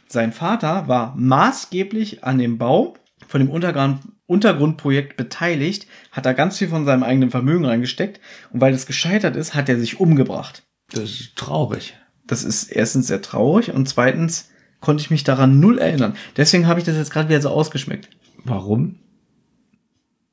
Sein 0.08 0.32
Vater 0.32 0.88
war 0.88 1.14
maßgeblich 1.16 2.24
an 2.24 2.38
dem 2.38 2.58
Bau 2.58 2.94
von 3.28 3.40
dem 3.40 3.50
Untergrund, 3.50 4.00
Untergrundprojekt 4.32 5.16
beteiligt, 5.16 5.86
hat 6.10 6.26
da 6.26 6.32
ganz 6.32 6.58
viel 6.58 6.68
von 6.68 6.84
seinem 6.84 7.02
eigenen 7.02 7.30
Vermögen 7.30 7.64
reingesteckt. 7.64 8.20
Und 8.52 8.60
weil 8.60 8.74
es 8.74 8.86
gescheitert 8.86 9.36
ist, 9.36 9.54
hat 9.54 9.68
er 9.68 9.78
sich 9.78 10.00
umgebracht. 10.00 10.64
Das 10.90 11.04
ist 11.04 11.36
traurig. 11.36 11.94
Das 12.26 12.44
ist 12.44 12.64
erstens 12.64 13.08
sehr 13.08 13.22
traurig 13.22 13.72
und 13.72 13.88
zweitens 13.88 14.50
konnte 14.80 15.02
ich 15.02 15.10
mich 15.10 15.24
daran 15.24 15.60
null 15.60 15.78
erinnern. 15.78 16.14
Deswegen 16.36 16.66
habe 16.66 16.80
ich 16.80 16.86
das 16.86 16.96
jetzt 16.96 17.10
gerade 17.10 17.28
wieder 17.28 17.40
so 17.40 17.50
ausgeschmeckt. 17.50 18.08
Warum? 18.44 18.98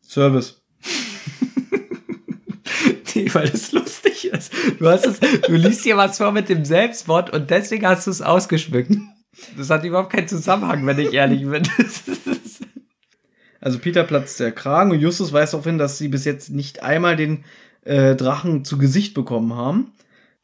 Service. 0.02 0.62
Nee, 3.16 3.34
weil 3.34 3.48
es 3.48 3.72
lustig 3.72 4.26
ist. 4.26 4.54
Du, 4.78 4.88
hast 4.88 5.06
es, 5.06 5.20
du 5.20 5.56
liest 5.56 5.84
hier 5.84 5.98
was 5.98 6.18
vor 6.18 6.32
mit 6.32 6.48
dem 6.48 6.64
Selbstmord 6.64 7.32
und 7.32 7.50
deswegen 7.50 7.88
hast 7.88 8.08
du 8.08 8.12
es 8.12 8.22
ausgeschmückt. 8.22 8.92
Das 9.58 9.70
hat 9.70 9.84
überhaupt 9.84 10.12
keinen 10.12 10.28
Zusammenhang, 10.28 10.86
wenn 10.86 11.00
ich 11.00 11.14
ehrlich 11.14 11.42
bin. 11.46 11.64
Also 13.62 13.80
Peter 13.80 14.04
platzt 14.04 14.40
der 14.40 14.52
Kragen 14.52 14.92
und 14.92 15.00
Justus 15.00 15.34
weist 15.34 15.54
darauf 15.54 15.66
hin, 15.66 15.78
dass 15.78 15.98
sie 15.98 16.08
bis 16.08 16.26
jetzt 16.26 16.50
nicht 16.50 16.84
einmal 16.84 17.16
den 17.16 17.44
äh, 17.84 18.16
Drachen 18.16 18.64
zu 18.64 18.78
Gesicht 18.78 19.14
bekommen 19.14 19.56
haben. 19.56 19.92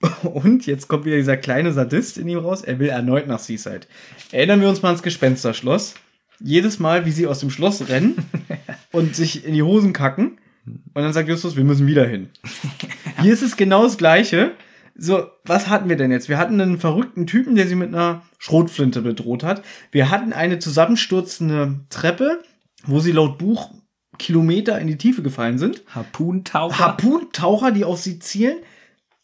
Und 0.23 0.65
jetzt 0.65 0.87
kommt 0.87 1.05
wieder 1.05 1.17
dieser 1.17 1.37
kleine 1.37 1.71
Sadist 1.71 2.17
in 2.17 2.27
ihm 2.27 2.39
raus. 2.39 2.61
Er 2.61 2.79
will 2.79 2.89
erneut 2.89 3.27
nach 3.27 3.39
Seaside. 3.39 3.87
Erinnern 4.31 4.61
wir 4.61 4.69
uns 4.69 4.81
mal 4.81 4.89
ans 4.89 5.03
Gespensterschloss. 5.03 5.95
Jedes 6.39 6.79
Mal, 6.79 7.05
wie 7.05 7.11
sie 7.11 7.27
aus 7.27 7.39
dem 7.39 7.49
Schloss 7.49 7.87
rennen 7.87 8.17
und 8.91 9.15
sich 9.15 9.45
in 9.45 9.53
die 9.53 9.63
Hosen 9.63 9.93
kacken. 9.93 10.37
Und 10.65 11.01
dann 11.01 11.13
sagt 11.13 11.29
Justus, 11.29 11.55
wir 11.55 11.63
müssen 11.63 11.87
wieder 11.87 12.05
hin. 12.05 12.29
Hier 13.21 13.33
ist 13.33 13.43
es 13.43 13.55
genau 13.55 13.83
das 13.83 13.97
Gleiche. 13.97 14.51
So, 14.97 15.27
was 15.43 15.67
hatten 15.67 15.89
wir 15.89 15.97
denn 15.97 16.11
jetzt? 16.11 16.29
Wir 16.29 16.37
hatten 16.37 16.59
einen 16.59 16.79
verrückten 16.79 17.27
Typen, 17.27 17.55
der 17.55 17.67
sie 17.67 17.75
mit 17.75 17.89
einer 17.89 18.23
Schrotflinte 18.37 19.01
bedroht 19.01 19.43
hat. 19.43 19.61
Wir 19.91 20.09
hatten 20.09 20.33
eine 20.33 20.59
zusammenstürzende 20.59 21.81
Treppe, 21.89 22.41
wo 22.87 22.99
sie 22.99 23.11
laut 23.11 23.37
Buch 23.37 23.71
Kilometer 24.17 24.79
in 24.79 24.87
die 24.87 24.97
Tiefe 24.97 25.21
gefallen 25.21 25.57
sind. 25.57 25.83
Harpuntaucher. 25.93 26.79
Harpuntaucher, 26.79 27.71
die 27.71 27.85
auf 27.85 27.99
sie 27.99 28.19
zielen. 28.19 28.57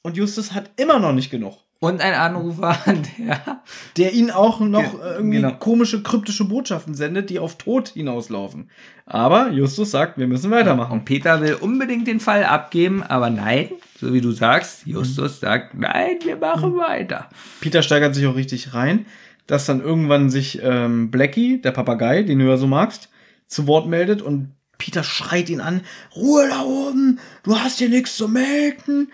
Und 0.01 0.17
Justus 0.17 0.53
hat 0.53 0.71
immer 0.77 0.99
noch 0.99 1.13
nicht 1.13 1.29
genug. 1.29 1.57
und 1.79 2.01
ein 2.01 2.13
Anrufer, 2.13 2.77
der 3.17 3.61
Der 3.97 4.13
ihnen 4.13 4.31
auch 4.31 4.59
noch 4.59 5.01
äh, 5.01 5.15
irgendwie 5.15 5.37
genau. 5.37 5.53
komische, 5.53 6.03
kryptische 6.03 6.45
Botschaften 6.45 6.93
sendet, 6.93 7.29
die 7.29 7.39
auf 7.39 7.57
Tod 7.57 7.89
hinauslaufen. 7.89 8.69
Aber 9.05 9.49
Justus 9.51 9.91
sagt, 9.91 10.17
wir 10.17 10.27
müssen 10.27 10.51
weitermachen. 10.51 10.91
Und 10.91 11.05
Peter 11.05 11.41
will 11.41 11.55
unbedingt 11.55 12.07
den 12.07 12.19
Fall 12.19 12.43
abgeben, 12.45 13.03
aber 13.03 13.29
nein, 13.29 13.69
so 13.99 14.13
wie 14.13 14.21
du 14.21 14.31
sagst, 14.31 14.85
Justus 14.85 15.39
sagt, 15.39 15.73
nein, 15.75 16.17
wir 16.23 16.37
machen 16.37 16.77
weiter. 16.77 17.29
Peter 17.61 17.81
steigert 17.81 18.15
sich 18.15 18.25
auch 18.27 18.35
richtig 18.35 18.73
rein, 18.73 19.05
dass 19.47 19.65
dann 19.65 19.81
irgendwann 19.81 20.29
sich 20.29 20.61
ähm, 20.63 21.11
Blackie, 21.11 21.61
der 21.61 21.71
Papagei, 21.71 22.23
den 22.23 22.39
du 22.39 22.45
ja 22.45 22.57
so 22.57 22.67
magst, 22.67 23.09
zu 23.51 23.67
Wort 23.67 23.87
meldet 23.87 24.21
und 24.21 24.53
Peter 24.77 25.03
schreit 25.03 25.49
ihn 25.49 25.61
an, 25.61 25.81
Ruhe 26.15 26.47
da 26.49 26.61
oben, 26.63 27.19
du 27.43 27.59
hast 27.59 27.77
hier 27.77 27.89
nichts 27.89 28.15
zu 28.17 28.27
melden. 28.27 29.11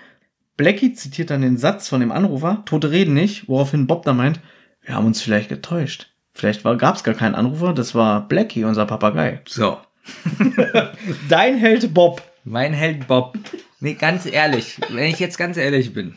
Blackie 0.55 0.93
zitiert 0.93 1.30
dann 1.30 1.41
den 1.41 1.57
Satz 1.57 1.89
von 1.89 1.99
dem 1.99 2.11
Anrufer, 2.11 2.64
Tote 2.65 2.91
reden 2.91 3.14
nicht, 3.14 3.49
woraufhin 3.49 3.88
Bob 3.88 4.05
dann 4.05 4.18
meint, 4.18 4.39
wir 4.81 4.95
haben 4.95 5.05
uns 5.05 5.22
vielleicht 5.22 5.49
getäuscht. 5.49 6.14
Vielleicht 6.34 6.64
gab 6.64 6.95
es 6.95 7.03
gar 7.03 7.15
keinen 7.15 7.35
Anrufer, 7.35 7.73
das 7.73 7.95
war 7.95 8.27
Blackie, 8.27 8.64
unser 8.64 8.85
Papagei. 8.85 9.41
So, 9.47 9.77
Dein 11.30 11.57
Held 11.57 11.93
Bob. 11.93 12.22
mein 12.43 12.73
Held 12.73 13.07
Bob. 13.07 13.38
Nee, 13.80 13.93
ganz 13.93 14.26
ehrlich, 14.26 14.80
wenn 14.89 15.05
ich 15.05 15.19
jetzt 15.19 15.38
ganz 15.38 15.57
ehrlich 15.57 15.93
bin, 15.93 16.15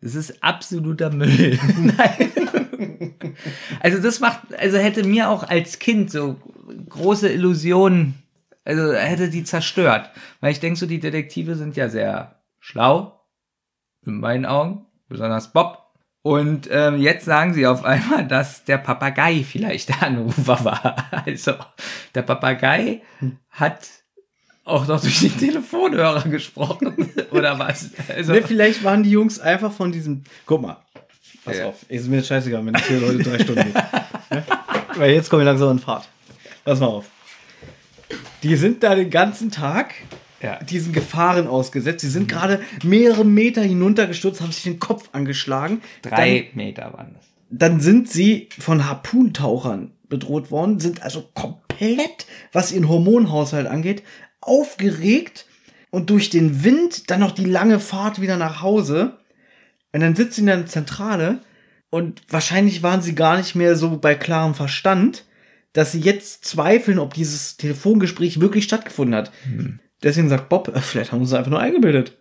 das 0.00 0.14
ist 0.14 0.42
absoluter 0.42 1.10
Müll. 1.10 1.58
Nein. 1.78 2.32
Also 3.80 4.00
das 4.00 4.20
macht, 4.20 4.40
also 4.58 4.78
hätte 4.78 5.04
mir 5.04 5.30
auch 5.30 5.42
als 5.42 5.78
Kind 5.78 6.10
so 6.10 6.36
große 6.88 7.28
Illusionen, 7.28 8.14
also 8.64 8.92
hätte 8.94 9.30
die 9.30 9.44
zerstört. 9.44 10.10
Weil 10.40 10.52
ich 10.52 10.60
denke 10.60 10.78
so, 10.78 10.86
die 10.86 11.00
Detektive 11.00 11.54
sind 11.56 11.76
ja 11.76 11.88
sehr 11.88 12.40
schlau, 12.58 13.20
in 14.04 14.18
meinen 14.20 14.46
Augen, 14.46 14.86
besonders 15.08 15.52
Bob. 15.52 15.82
Und 16.22 16.68
ähm, 16.72 16.98
jetzt 16.98 17.24
sagen 17.24 17.54
sie 17.54 17.66
auf 17.68 17.84
einmal, 17.84 18.26
dass 18.26 18.64
der 18.64 18.78
Papagei 18.78 19.44
vielleicht 19.48 19.90
der 19.90 20.02
Anrufer 20.02 20.64
war. 20.64 20.96
Also 21.26 21.54
der 22.14 22.22
Papagei 22.22 23.02
hat 23.50 23.86
auch 24.64 24.88
noch 24.88 25.00
durch 25.00 25.20
den 25.20 25.38
Telefonhörer 25.38 26.22
gesprochen 26.28 27.08
oder 27.30 27.56
was? 27.60 27.90
Also, 28.08 28.32
Ne, 28.32 28.42
vielleicht 28.42 28.82
waren 28.82 29.04
die 29.04 29.10
Jungs 29.12 29.38
einfach 29.38 29.70
von 29.70 29.92
diesem. 29.92 30.24
Guck 30.46 30.62
mal. 30.62 30.78
Pass 31.44 31.58
Ja. 31.58 31.66
auf. 31.66 31.88
Ist 31.88 32.08
mir 32.08 32.16
jetzt 32.16 32.26
scheißegal, 32.26 32.66
wenn 32.66 32.74
ich 32.74 32.84
hier 32.86 33.00
heute 33.02 33.18
drei 33.18 33.38
Stunden. 33.38 33.72
Ne? 34.28 34.42
Weil 34.96 35.12
jetzt 35.12 35.30
kommen 35.30 35.42
wir 35.42 35.46
langsam 35.46 35.70
in 35.70 35.78
Fahrt. 35.78 36.08
Pass 36.66 36.80
mal 36.80 36.86
auf. 36.88 37.06
Die 38.42 38.56
sind 38.56 38.82
da 38.82 38.94
den 38.96 39.08
ganzen 39.08 39.50
Tag 39.52 39.94
Ja. 40.42 40.62
diesen 40.64 40.92
Gefahren 40.92 41.46
ausgesetzt. 41.46 42.02
Die 42.02 42.08
sind 42.08 42.28
gerade 42.28 42.60
mehrere 42.82 43.24
Meter 43.24 43.62
hinuntergestürzt, 43.62 44.40
haben 44.40 44.50
sich 44.52 44.64
den 44.64 44.80
Kopf 44.80 45.08
angeschlagen. 45.12 45.80
drei 46.02 46.50
Meter 46.54 46.92
waren 46.92 47.14
das. 47.14 47.24
Dann, 47.50 47.72
dann 47.72 47.80
sind 47.80 48.10
sie 48.10 48.48
von 48.58 48.86
Harpuntauchern 48.88 49.92
bedroht 50.08 50.50
worden, 50.50 50.80
sind 50.80 51.02
also 51.02 51.28
komplett, 51.34 52.26
was 52.52 52.72
ihren 52.72 52.88
Hormonhaushalt 52.88 53.68
angeht, 53.68 54.02
aufgeregt 54.40 55.46
und 55.90 56.10
durch 56.10 56.30
den 56.30 56.64
Wind 56.64 57.10
dann 57.10 57.20
noch 57.20 57.30
die 57.32 57.44
lange 57.44 57.78
Fahrt 57.78 58.20
wieder 58.20 58.36
nach 58.36 58.60
Hause. 58.60 59.18
Und 59.92 60.00
dann 60.00 60.16
sitzen 60.16 60.34
sie 60.34 60.40
in 60.40 60.46
der 60.48 60.66
Zentrale 60.66 61.40
und 61.90 62.22
wahrscheinlich 62.28 62.82
waren 62.82 63.02
sie 63.02 63.14
gar 63.14 63.36
nicht 63.36 63.54
mehr 63.54 63.76
so 63.76 63.96
bei 63.98 64.16
klarem 64.16 64.54
Verstand, 64.54 65.24
dass 65.76 65.92
sie 65.92 66.00
jetzt 66.00 66.46
zweifeln, 66.46 66.98
ob 66.98 67.12
dieses 67.12 67.58
Telefongespräch 67.58 68.40
wirklich 68.40 68.64
stattgefunden 68.64 69.14
hat. 69.14 69.30
Deswegen 70.02 70.30
sagt 70.30 70.48
Bob, 70.48 70.74
äh, 70.74 70.80
vielleicht 70.80 71.12
haben 71.12 71.24
sie 71.24 71.34
es 71.34 71.38
einfach 71.38 71.50
nur 71.50 71.60
eingebildet. 71.60 72.16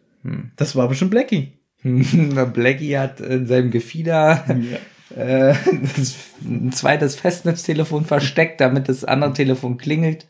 Das 0.57 0.75
war 0.75 0.89
bestimmt 0.89 1.11
Blackie. 1.11 1.53
Blackie 1.83 2.97
hat 2.97 3.21
in 3.21 3.47
seinem 3.47 3.71
Gefieder 3.71 4.43
äh, 5.15 5.53
das, 5.95 6.15
ein 6.43 6.71
zweites 6.73 7.15
Festnetztelefon 7.15 8.05
versteckt, 8.05 8.59
damit 8.59 8.89
das 8.89 9.05
andere 9.05 9.33
Telefon 9.33 9.77
klingelt. 9.77 10.27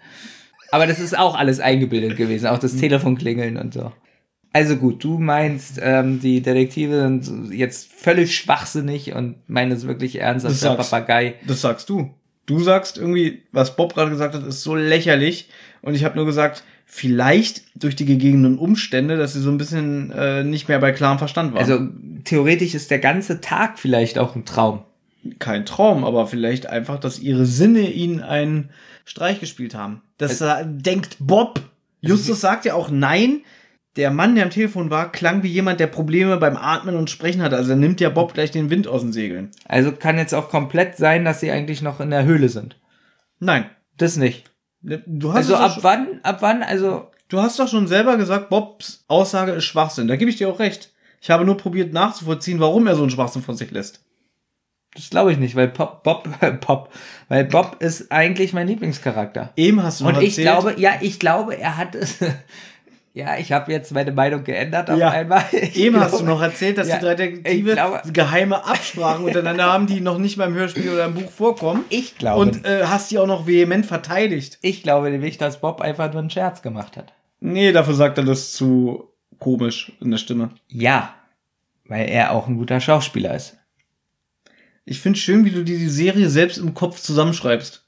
Aber 0.71 0.85
das 0.85 0.99
ist 0.99 1.17
auch 1.17 1.35
alles 1.35 1.59
eingebildet 1.59 2.17
gewesen, 2.17 2.47
auch 2.47 2.59
das 2.59 2.75
Telefon 2.75 3.17
klingeln 3.17 3.57
und 3.57 3.73
so. 3.73 3.91
Also 4.51 4.75
gut, 4.75 5.03
du 5.03 5.17
meinst, 5.17 5.79
ähm, 5.81 6.19
die 6.19 6.41
Detektive 6.41 7.19
sind 7.21 7.51
jetzt 7.51 7.91
völlig 7.91 8.35
schwachsinnig 8.35 9.13
und 9.13 9.49
meinen 9.49 9.71
es 9.71 9.87
wirklich 9.87 10.19
ernst, 10.19 10.45
Das 10.45 10.59
der 10.59 10.75
Papagei. 10.75 11.35
Das 11.47 11.61
sagst 11.61 11.89
du. 11.89 12.13
Du 12.45 12.59
sagst 12.59 12.97
irgendwie, 12.97 13.43
was 13.51 13.75
Bob 13.75 13.93
gerade 13.93 14.11
gesagt 14.11 14.35
hat, 14.35 14.45
ist 14.45 14.61
so 14.61 14.75
lächerlich. 14.75 15.49
Und 15.81 15.95
ich 15.95 16.03
habe 16.03 16.15
nur 16.15 16.25
gesagt, 16.25 16.63
vielleicht 16.85 17.63
durch 17.75 17.95
die 17.95 18.05
gegebenen 18.05 18.57
Umstände, 18.57 19.17
dass 19.17 19.33
sie 19.33 19.41
so 19.41 19.49
ein 19.49 19.57
bisschen 19.57 20.11
äh, 20.11 20.43
nicht 20.43 20.67
mehr 20.67 20.79
bei 20.79 20.91
klarem 20.91 21.17
Verstand 21.17 21.53
war. 21.53 21.59
Also 21.59 21.79
theoretisch 22.23 22.75
ist 22.75 22.91
der 22.91 22.99
ganze 22.99 23.41
Tag 23.41 23.79
vielleicht 23.79 24.17
auch 24.19 24.35
ein 24.35 24.45
Traum. 24.45 24.83
kein 25.39 25.65
Traum, 25.65 26.03
aber 26.03 26.27
vielleicht 26.27 26.67
einfach, 26.67 26.99
dass 26.99 27.19
ihre 27.19 27.45
Sinne 27.45 27.91
ihnen 27.91 28.21
einen 28.21 28.69
Streich 29.05 29.39
gespielt 29.39 29.73
haben. 29.75 30.01
Das 30.17 30.41
äh, 30.41 30.63
denkt 30.65 31.17
Bob. 31.19 31.61
Justus 32.01 32.41
sagt 32.41 32.65
ja 32.65 32.75
auch 32.75 32.89
nein. 32.91 33.41
Der 33.95 34.11
Mann, 34.11 34.35
der 34.35 34.43
am 34.43 34.49
Telefon 34.49 34.89
war, 34.89 35.11
klang 35.11 35.41
wie 35.43 35.47
jemand, 35.47 35.79
der 35.79 35.87
Probleme 35.87 36.37
beim 36.37 36.57
Atmen 36.57 36.95
und 36.95 37.09
Sprechen 37.09 37.41
hatte. 37.41 37.55
Also 37.55 37.71
er 37.71 37.77
nimmt 37.77 38.01
ja 38.01 38.09
Bob 38.09 38.33
gleich 38.33 38.51
den 38.51 38.69
Wind 38.69 38.87
aus 38.87 39.01
den 39.01 39.13
Segeln. 39.13 39.51
Also 39.65 39.93
kann 39.93 40.17
jetzt 40.17 40.33
auch 40.33 40.49
komplett 40.49 40.97
sein, 40.97 41.23
dass 41.23 41.39
sie 41.39 41.51
eigentlich 41.51 41.81
noch 41.81 41.99
in 42.01 42.09
der 42.09 42.25
Höhle 42.25 42.49
sind. 42.49 42.77
Nein. 43.39 43.69
Das 43.97 44.17
nicht. 44.17 44.51
Du 44.81 45.29
hast, 45.29 45.37
Also 45.37 45.55
ab 45.55 45.71
schon, 45.73 45.83
wann, 45.83 46.19
ab 46.23 46.41
wann, 46.41 46.61
also 46.61 47.09
du 47.29 47.41
hast 47.41 47.57
doch 47.59 47.67
schon 47.67 47.87
selber 47.87 48.17
gesagt, 48.17 48.49
Bobs 48.49 49.05
Aussage 49.07 49.53
ist 49.53 49.63
Schwachsinn. 49.63 50.07
Da 50.07 50.15
gebe 50.15 50.29
ich 50.29 50.37
dir 50.37 50.49
auch 50.49 50.59
recht. 50.59 50.91
Ich 51.21 51.31
habe 51.31 51.45
nur 51.45 51.57
probiert 51.57 51.91
nachzuvollziehen, 51.93 52.59
warum 52.59 52.85
er 52.87 52.95
so 52.95 53.01
einen 53.01 53.09
Schwachsinn 53.09 53.41
von 53.41 53.55
sich 53.55 53.71
lässt. 53.71 54.03
das 54.93 55.09
glaube 55.09 55.31
ich 55.31 55.39
nicht, 55.39 55.55
weil 55.55 55.69
Pop, 55.69 56.03
Bob, 56.03 56.29
Pop, 56.61 56.93
weil 57.29 57.45
Bob 57.45 57.77
ist 57.79 58.11
eigentlich 58.11 58.53
mein 58.53 58.67
Lieblingscharakter. 58.67 59.53
Eben 59.55 59.81
hast 59.81 60.01
du 60.01 60.03
noch 60.03 60.17
Und 60.17 60.21
ich 60.21 60.37
erzählt, 60.37 60.47
glaube, 60.47 60.75
ja, 60.79 60.91
ich 61.01 61.19
glaube, 61.19 61.57
er 61.57 61.77
hat 61.77 61.95
es. 61.95 62.17
Ja, 63.17 63.37
ich 63.37 63.53
habe 63.53 63.71
jetzt 63.71 63.93
meine 63.93 64.11
Meinung 64.11 64.43
geändert 64.43 64.89
auf 64.89 64.99
Ja, 64.99 65.09
einmal. 65.09 65.41
Ich 65.53 65.77
Eben 65.77 65.97
hast 65.97 66.15
du 66.15 66.17
glaube- 66.17 66.31
noch 66.31 66.41
erzählt, 66.41 66.77
dass 66.77 66.89
Ja, 66.89 66.95
die 66.97 67.05
drei 67.05 67.15
Detektive 67.15 67.71
glaube- 67.71 68.01
geheime 68.11 68.65
Absprachen 68.65 69.23
untereinander 69.25 69.63
haben, 69.71 69.87
die 69.87 70.01
noch 70.01 70.17
nicht 70.17 70.37
beim 70.37 70.53
Hörspiel 70.53 70.89
oder 70.91 71.05
im 71.05 71.13
Buch 71.13 71.31
vorkommen. 71.31 71.85
Ich 71.89 72.17
glaube, 72.17 72.41
Und 72.41 72.65
äh, 72.65 72.83
hast 72.83 73.11
die 73.11 73.17
auch 73.17 73.25
noch 73.25 73.47
vehement 73.47 73.85
verteidigt. 73.85 74.57
ich 74.61 74.83
glaube 74.83 75.09
nämlich, 75.11 75.37
dass 75.37 75.61
Bob 75.61 75.79
einfach 75.79 76.11
nur 76.11 76.19
einen 76.19 76.29
Scherz 76.29 76.61
gemacht 76.61 76.97
hat. 76.97 77.13
Nee, 77.39 77.71
dafür 77.71 77.93
sagt 77.93 78.17
er 78.17 78.25
das 78.25 78.51
zu 78.51 79.07
komisch 79.39 79.93
in 80.01 80.11
der 80.11 80.17
Stimme. 80.17 80.49
Ja, 80.67 81.13
weil 81.85 82.09
er 82.09 82.31
auch 82.33 82.47
ein 82.49 82.57
guter 82.57 82.81
Schauspieler 82.81 83.33
ist. 83.33 83.55
Ich 84.83 84.99
finde 84.99 85.17
schön, 85.17 85.45
wie 85.45 85.51
du 85.51 85.63
dir 85.63 85.77
die 85.79 85.87
Serie 85.87 86.29
selbst 86.29 86.57
im 86.57 86.73
Kopf 86.73 86.99
zusammenschreibst. 86.99 87.84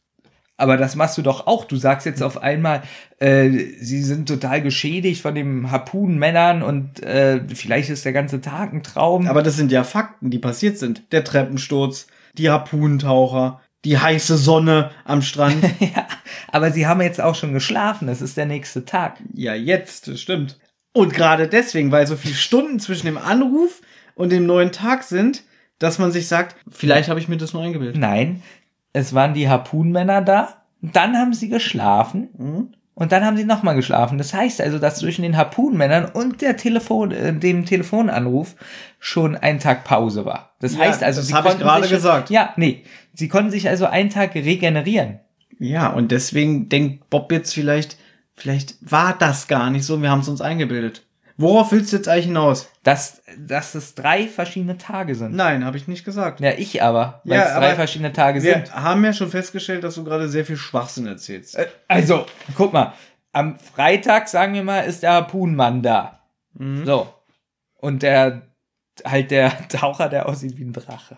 Aber 0.57 0.75
das 0.75 0.95
machst 0.95 1.17
du 1.17 1.21
doch 1.21 1.45
auch. 1.45 1.65
Du 1.65 1.75
sagst 1.75 2.05
jetzt 2.07 2.23
auf 2.23 2.41
einmal, 2.41 2.81
äh, 3.19 3.49
sie 3.79 4.01
sind 4.01 4.27
total 4.27 4.61
geschädigt 4.61 5.21
von 5.21 5.35
den 5.35 5.69
Harpunenmännern 5.69 6.63
und 6.63 7.03
äh, 7.03 7.41
vielleicht 7.53 7.91
ist 7.91 8.05
der 8.05 8.13
ganze 8.13 8.41
Tag 8.41 8.73
ein 8.73 8.81
Traum. 8.81 9.27
Aber 9.27 9.43
das 9.43 9.55
sind 9.55 9.71
ja 9.71 9.83
Fakten, 9.83 10.31
die 10.31 10.39
passiert 10.39 10.79
sind. 10.79 11.03
Der 11.11 11.23
Treppensturz, 11.23 12.07
die 12.37 12.49
Harpunentaucher, 12.49 13.61
die 13.85 13.99
heiße 13.99 14.35
Sonne 14.35 14.91
am 15.05 15.21
Strand. 15.21 15.63
ja, 15.79 16.07
aber 16.51 16.71
sie 16.71 16.87
haben 16.87 17.01
jetzt 17.01 17.21
auch 17.21 17.35
schon 17.35 17.53
geschlafen. 17.53 18.09
Es 18.09 18.21
ist 18.21 18.35
der 18.35 18.47
nächste 18.47 18.83
Tag. 18.83 19.17
ja, 19.33 19.53
jetzt, 19.53 20.07
das 20.07 20.19
stimmt. 20.19 20.57
Und 20.91 21.13
gerade 21.13 21.47
deswegen, 21.47 21.91
weil 21.91 22.07
so 22.07 22.15
viele 22.15 22.33
Stunden 22.33 22.79
zwischen 22.79 23.05
dem 23.05 23.19
Anruf 23.19 23.81
und 24.15 24.31
dem 24.31 24.47
neuen 24.47 24.71
Tag 24.71 25.03
sind, 25.03 25.43
dass 25.77 25.99
man 25.99 26.11
sich 26.11 26.27
sagt, 26.27 26.55
vielleicht 26.69 27.07
habe 27.07 27.19
ich 27.19 27.27
mir 27.27 27.37
das 27.37 27.53
nur 27.53 27.61
eingebildet. 27.61 27.97
Nein, 27.97 28.41
es 28.97 29.13
waren 29.13 29.33
die 29.33 29.47
Harpunenmänner 29.47 30.21
da. 30.21 30.49
Dann 30.81 31.15
haben 31.17 31.33
sie 31.33 31.49
geschlafen. 31.49 32.29
Mhm. 32.37 32.73
Und 32.93 33.11
dann 33.11 33.23
haben 33.23 33.37
sie 33.37 33.43
nochmal 33.45 33.75
geschlafen. 33.75 34.17
Das 34.17 34.33
heißt 34.33 34.59
also, 34.59 34.79
dass 34.79 34.97
zwischen 34.97 35.21
den 35.21 35.37
Harpunenmännern 35.37 36.05
und 36.05 36.41
der 36.41 36.57
Telefon, 36.57 37.11
äh, 37.11 37.31
dem 37.31 37.63
Telefonanruf 37.65 38.55
schon 38.97 39.35
ein 39.35 39.59
Tag 39.59 39.83
Pause 39.83 40.25
war. 40.25 40.55
Das 40.59 40.73
Ja, 40.73 40.79
heißt 40.79 41.03
also, 41.03 41.19
das 41.19 41.27
sie 41.27 41.33
hab 41.35 41.45
ich 41.45 41.51
konnten 41.51 41.63
gerade 41.63 41.83
sich, 41.83 41.91
gesagt. 41.91 42.31
Ja, 42.31 42.53
nee. 42.57 42.83
Sie 43.13 43.27
konnten 43.27 43.51
sich 43.51 43.69
also 43.69 43.85
einen 43.85 44.09
Tag 44.09 44.33
regenerieren. 44.33 45.19
Ja, 45.59 45.89
und 45.89 46.11
deswegen 46.11 46.69
denkt 46.69 47.09
Bob 47.11 47.31
jetzt 47.31 47.53
vielleicht, 47.53 47.97
vielleicht 48.33 48.77
war 48.81 49.15
das 49.17 49.47
gar 49.47 49.69
nicht 49.69 49.85
so, 49.85 50.01
wir 50.01 50.09
haben 50.09 50.21
es 50.21 50.29
uns 50.29 50.41
eingebildet. 50.41 51.06
Worauf 51.39 51.71
willst 51.71 51.91
du 51.93 51.97
jetzt 51.97 52.07
eigentlich 52.07 52.25
hinaus? 52.25 52.67
Dass, 52.83 53.21
dass 53.37 53.75
es 53.75 53.93
drei 53.93 54.27
verschiedene 54.27 54.77
Tage 54.77 55.13
sind. 55.13 55.35
Nein, 55.35 55.63
habe 55.63 55.77
ich 55.77 55.87
nicht 55.87 56.03
gesagt. 56.03 56.39
Ja, 56.39 56.51
ich 56.57 56.81
aber, 56.81 57.21
weil 57.25 57.37
Ja, 57.37 57.43
es 57.45 57.53
drei 57.53 57.75
verschiedene 57.75 58.11
Tage 58.11 58.41
Wir 58.41 58.53
sind. 58.53 58.73
haben 58.73 59.05
ja 59.05 59.13
schon 59.13 59.29
festgestellt, 59.29 59.83
dass 59.83 59.95
du 59.95 60.03
gerade 60.03 60.27
sehr 60.29 60.45
viel 60.45 60.57
Schwachsinn 60.57 61.05
erzählst. 61.05 61.55
Äh, 61.55 61.67
Also, 61.87 62.25
guck 62.55 62.73
mal. 62.73 62.93
Am 63.33 63.59
Freitag, 63.59 64.29
sagen 64.29 64.55
wir 64.55 64.63
mal, 64.63 64.79
ist 64.81 65.03
der 65.03 65.11
Harpunenmann 65.11 65.83
da. 65.83 66.21
So. 66.85 67.07
Und 67.75 68.01
der, 68.01 68.41
halt 69.05 69.29
der 69.29 69.51
Taucher, 69.69 70.09
der 70.09 70.27
aussieht 70.27 70.57
wie 70.57 70.63
ein 70.63 70.73
Drache. 70.73 71.17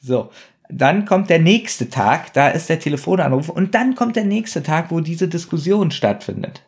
So. 0.00 0.30
Dann 0.70 1.04
kommt 1.04 1.28
der 1.28 1.40
nächste 1.40 1.90
Tag, 1.90 2.32
da 2.32 2.48
ist 2.48 2.68
der 2.70 2.78
Telefonanruf. 2.80 3.48
Und 3.50 3.74
dann 3.74 3.94
kommt 3.94 4.16
der 4.16 4.24
nächste 4.24 4.62
Tag, 4.62 4.90
wo 4.90 5.00
diese 5.00 5.28
Diskussion 5.28 5.90
stattfindet. 5.90 6.62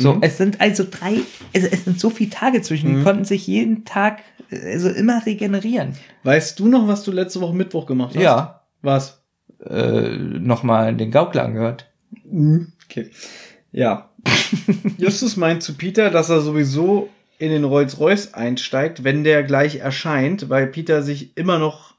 So, 0.00 0.18
es 0.22 0.38
sind 0.38 0.60
also 0.60 0.84
drei, 0.90 1.16
also 1.54 1.68
es 1.70 1.84
sind 1.84 2.00
so 2.00 2.10
viele 2.10 2.30
Tage 2.30 2.62
zwischen, 2.62 2.96
die 2.96 3.02
konnten 3.04 3.24
sich 3.24 3.46
jeden 3.46 3.84
Tag, 3.84 4.22
also 4.50 4.88
immer 4.88 5.24
regenerieren. 5.26 5.94
Weißt 6.24 6.58
du 6.58 6.68
noch, 6.68 6.88
was 6.88 7.02
du 7.04 7.12
letzte 7.12 7.40
Woche 7.40 7.54
Mittwoch 7.54 7.86
gemacht 7.86 8.14
hast? 8.14 8.22
Ja. 8.22 8.62
Was? 8.82 9.22
Äh, 9.64 10.16
nochmal 10.16 10.96
den 10.96 11.10
Gaukler 11.10 11.44
angehört. 11.44 11.90
Okay. 12.86 13.10
Ja. 13.72 14.10
Justus 14.98 15.36
meint 15.36 15.62
zu 15.62 15.74
Peter, 15.74 16.10
dass 16.10 16.30
er 16.30 16.40
sowieso 16.40 17.10
in 17.38 17.50
den 17.50 17.64
Rolls-Royce 17.64 18.34
einsteigt, 18.34 19.04
wenn 19.04 19.24
der 19.24 19.42
gleich 19.42 19.76
erscheint, 19.76 20.48
weil 20.48 20.66
Peter 20.66 21.02
sich 21.02 21.36
immer 21.36 21.58
noch 21.58 21.94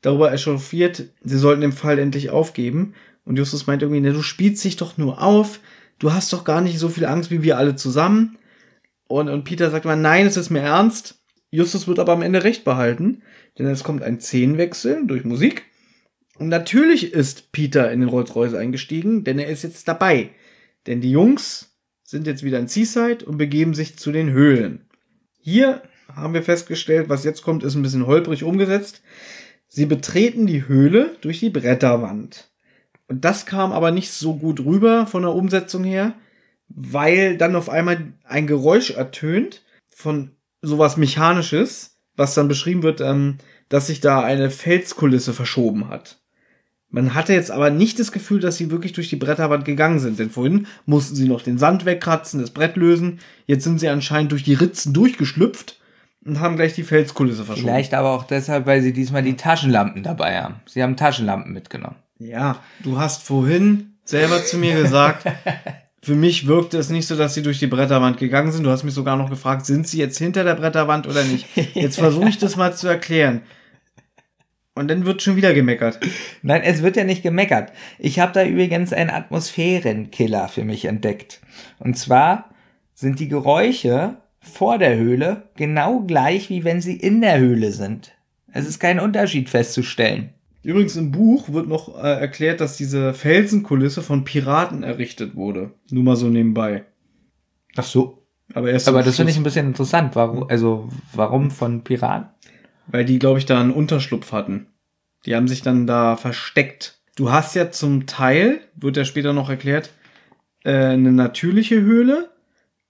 darüber 0.00 0.32
echauffiert, 0.32 1.04
sie 1.22 1.38
sollten 1.38 1.62
den 1.62 1.72
Fall 1.72 1.98
endlich 1.98 2.30
aufgeben. 2.30 2.94
Und 3.24 3.36
Justus 3.36 3.66
meint 3.66 3.82
irgendwie, 3.82 4.00
ne, 4.00 4.12
du 4.12 4.22
spielst 4.22 4.64
dich 4.64 4.76
doch 4.76 4.96
nur 4.98 5.22
auf, 5.22 5.60
du 5.98 6.12
hast 6.12 6.32
doch 6.32 6.44
gar 6.44 6.60
nicht 6.60 6.78
so 6.78 6.88
viel 6.88 7.06
Angst 7.06 7.30
wie 7.30 7.42
wir 7.42 7.58
alle 7.58 7.76
zusammen. 7.76 8.38
Und, 9.08 9.28
und 9.28 9.44
Peter 9.44 9.70
sagt 9.70 9.84
immer, 9.84 9.96
nein, 9.96 10.26
es 10.26 10.36
ist 10.36 10.50
mir 10.50 10.60
ernst. 10.60 11.22
Justus 11.50 11.86
wird 11.86 11.98
aber 11.98 12.12
am 12.12 12.22
Ende 12.22 12.44
recht 12.44 12.64
behalten, 12.64 13.22
denn 13.58 13.66
es 13.66 13.84
kommt 13.84 14.02
ein 14.02 14.20
Szenenwechsel 14.20 15.06
durch 15.06 15.24
Musik. 15.24 15.64
Und 16.38 16.48
natürlich 16.48 17.12
ist 17.12 17.52
Peter 17.52 17.90
in 17.90 18.00
den 18.00 18.08
Rolls-Royce 18.08 18.54
eingestiegen, 18.54 19.24
denn 19.24 19.38
er 19.38 19.48
ist 19.48 19.62
jetzt 19.62 19.88
dabei. 19.88 20.30
Denn 20.86 21.00
die 21.00 21.10
Jungs 21.10 21.76
sind 22.04 22.26
jetzt 22.26 22.42
wieder 22.42 22.58
in 22.58 22.68
Seaside 22.68 23.24
und 23.24 23.38
begeben 23.38 23.74
sich 23.74 23.96
zu 23.96 24.12
den 24.12 24.30
Höhlen. 24.30 24.86
Hier 25.40 25.82
haben 26.14 26.34
wir 26.34 26.42
festgestellt, 26.42 27.08
was 27.08 27.24
jetzt 27.24 27.42
kommt, 27.42 27.64
ist 27.64 27.74
ein 27.74 27.82
bisschen 27.82 28.06
holprig 28.06 28.44
umgesetzt. 28.44 29.02
Sie 29.68 29.86
betreten 29.86 30.46
die 30.46 30.68
Höhle 30.68 31.16
durch 31.20 31.40
die 31.40 31.50
Bretterwand. 31.50 32.50
Und 33.08 33.24
das 33.24 33.46
kam 33.46 33.72
aber 33.72 33.90
nicht 33.90 34.10
so 34.10 34.36
gut 34.36 34.60
rüber 34.60 35.06
von 35.06 35.22
der 35.22 35.32
Umsetzung 35.32 35.84
her, 35.84 36.14
weil 36.68 37.36
dann 37.36 37.56
auf 37.56 37.68
einmal 37.68 38.12
ein 38.24 38.46
Geräusch 38.46 38.90
ertönt 38.90 39.62
von 39.88 40.32
sowas 40.62 40.96
Mechanisches, 40.96 41.98
was 42.16 42.34
dann 42.34 42.48
beschrieben 42.48 42.82
wird, 42.82 43.00
ähm, 43.00 43.38
dass 43.68 43.86
sich 43.88 44.00
da 44.00 44.22
eine 44.22 44.50
Felskulisse 44.50 45.32
verschoben 45.32 45.88
hat. 45.88 46.18
Man 46.88 47.14
hatte 47.14 47.32
jetzt 47.32 47.50
aber 47.50 47.70
nicht 47.70 47.98
das 47.98 48.12
Gefühl, 48.12 48.40
dass 48.40 48.56
sie 48.56 48.70
wirklich 48.70 48.92
durch 48.92 49.08
die 49.08 49.16
Bretterwand 49.16 49.64
gegangen 49.64 49.98
sind, 49.98 50.18
denn 50.18 50.30
vorhin 50.30 50.66
mussten 50.86 51.16
sie 51.16 51.28
noch 51.28 51.42
den 51.42 51.58
Sand 51.58 51.84
wegkratzen, 51.84 52.40
das 52.40 52.50
Brett 52.50 52.76
lösen. 52.76 53.18
Jetzt 53.46 53.64
sind 53.64 53.80
sie 53.80 53.88
anscheinend 53.88 54.32
durch 54.32 54.44
die 54.44 54.54
Ritzen 54.54 54.94
durchgeschlüpft 54.94 55.80
und 56.24 56.40
haben 56.40 56.56
gleich 56.56 56.74
die 56.74 56.84
Felskulisse 56.84 57.44
verschoben. 57.44 57.68
Vielleicht 57.68 57.92
aber 57.92 58.10
auch 58.10 58.24
deshalb, 58.24 58.66
weil 58.66 58.82
sie 58.82 58.92
diesmal 58.92 59.22
die 59.22 59.36
Taschenlampen 59.36 60.04
dabei 60.04 60.40
haben. 60.40 60.56
Sie 60.66 60.82
haben 60.82 60.96
Taschenlampen 60.96 61.52
mitgenommen. 61.52 61.96
Ja, 62.18 62.62
du 62.82 62.98
hast 62.98 63.22
vorhin 63.22 63.94
selber 64.04 64.42
zu 64.44 64.58
mir 64.58 64.74
gesagt, 64.74 65.26
für 66.02 66.14
mich 66.14 66.46
wirkte 66.46 66.78
es 66.78 66.88
nicht 66.88 67.06
so, 67.06 67.16
dass 67.16 67.34
sie 67.34 67.42
durch 67.42 67.58
die 67.58 67.66
Bretterwand 67.66 68.18
gegangen 68.18 68.52
sind. 68.52 68.64
Du 68.64 68.70
hast 68.70 68.84
mich 68.84 68.94
sogar 68.94 69.16
noch 69.16 69.28
gefragt, 69.28 69.66
sind 69.66 69.86
sie 69.86 69.98
jetzt 69.98 70.18
hinter 70.18 70.44
der 70.44 70.54
Bretterwand 70.54 71.06
oder 71.06 71.24
nicht? 71.24 71.46
Jetzt 71.74 71.98
versuche 71.98 72.28
ich 72.28 72.38
das 72.38 72.56
mal 72.56 72.74
zu 72.74 72.88
erklären. 72.88 73.42
Und 74.74 74.88
dann 74.88 75.06
wird 75.06 75.22
schon 75.22 75.36
wieder 75.36 75.54
gemeckert. 75.54 75.98
Nein, 76.42 76.62
es 76.62 76.82
wird 76.82 76.96
ja 76.96 77.04
nicht 77.04 77.22
gemeckert. 77.22 77.72
Ich 77.98 78.18
habe 78.20 78.32
da 78.32 78.44
übrigens 78.44 78.92
einen 78.92 79.08
Atmosphärenkiller 79.10 80.48
für 80.48 80.64
mich 80.64 80.84
entdeckt. 80.84 81.40
Und 81.78 81.96
zwar 81.96 82.50
sind 82.94 83.18
die 83.18 83.28
Geräusche 83.28 84.18
vor 84.38 84.78
der 84.78 84.96
Höhle 84.96 85.48
genau 85.56 86.00
gleich, 86.00 86.50
wie 86.50 86.64
wenn 86.64 86.80
sie 86.80 86.96
in 86.96 87.20
der 87.20 87.38
Höhle 87.38 87.72
sind. 87.72 88.12
Es 88.52 88.66
ist 88.66 88.78
kein 88.78 89.00
Unterschied 89.00 89.48
festzustellen. 89.48 90.32
Übrigens 90.66 90.96
im 90.96 91.12
Buch 91.12 91.52
wird 91.52 91.68
noch 91.68 91.96
äh, 91.96 92.20
erklärt, 92.20 92.60
dass 92.60 92.76
diese 92.76 93.14
Felsenkulisse 93.14 94.02
von 94.02 94.24
Piraten 94.24 94.82
errichtet 94.82 95.36
wurde. 95.36 95.70
Nur 95.90 96.02
mal 96.02 96.16
so 96.16 96.28
nebenbei. 96.28 96.84
Ach 97.76 97.84
so. 97.84 98.22
Aber 98.52 98.70
erst 98.70 98.88
Aber 98.88 99.02
das 99.02 99.16
finde 99.16 99.32
ich 99.32 99.36
ein 99.36 99.42
bisschen 99.42 99.66
interessant. 99.66 100.16
Warum, 100.16 100.48
also, 100.48 100.88
warum 101.12 101.50
von 101.50 101.84
Piraten? 101.84 102.30
weil 102.86 103.04
die, 103.04 103.18
glaube 103.18 103.38
ich, 103.38 103.46
da 103.46 103.60
einen 103.60 103.72
Unterschlupf 103.72 104.32
hatten. 104.32 104.66
Die 105.24 105.34
haben 105.34 105.48
sich 105.48 105.62
dann 105.62 105.86
da 105.86 106.16
versteckt. 106.16 107.00
Du 107.16 107.30
hast 107.30 107.54
ja 107.54 107.70
zum 107.70 108.06
Teil, 108.06 108.60
wird 108.74 108.96
ja 108.96 109.04
später 109.04 109.32
noch 109.32 109.50
erklärt, 109.50 109.90
äh, 110.64 110.72
eine 110.72 111.12
natürliche 111.12 111.80
Höhle. 111.80 112.30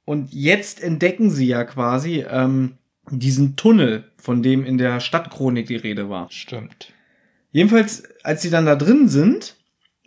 Und 0.04 0.32
jetzt 0.32 0.82
entdecken 0.82 1.30
sie 1.30 1.46
ja 1.46 1.64
quasi 1.64 2.24
ähm, 2.28 2.78
diesen 3.10 3.56
Tunnel, 3.56 4.04
von 4.18 4.42
dem 4.42 4.64
in 4.64 4.78
der 4.78 5.00
Stadtchronik 5.00 5.66
die 5.66 5.76
Rede 5.76 6.08
war. 6.08 6.30
Stimmt. 6.30 6.92
Jedenfalls, 7.56 8.02
als 8.22 8.42
sie 8.42 8.50
dann 8.50 8.66
da 8.66 8.76
drin 8.76 9.08
sind, 9.08 9.56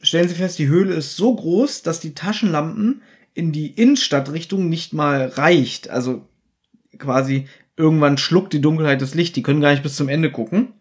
stellen 0.03 0.29
Sie 0.29 0.35
fest, 0.35 0.59
die 0.59 0.67
Höhle 0.67 0.93
ist 0.93 1.15
so 1.15 1.35
groß, 1.35 1.81
dass 1.81 1.99
die 1.99 2.13
Taschenlampen 2.13 3.01
in 3.33 3.51
die 3.51 3.71
Innenstadtrichtung 3.71 4.69
nicht 4.69 4.93
mal 4.93 5.25
reicht. 5.25 5.89
Also 5.89 6.27
quasi 6.99 7.47
irgendwann 7.75 8.19
schluckt 8.19 8.53
die 8.53 8.61
Dunkelheit 8.61 9.01
das 9.01 9.15
Licht. 9.15 9.35
Die 9.35 9.41
können 9.41 9.61
gar 9.61 9.71
nicht 9.71 9.81
bis 9.81 9.95
zum 9.95 10.09
Ende 10.09 10.29
gucken. 10.29 10.73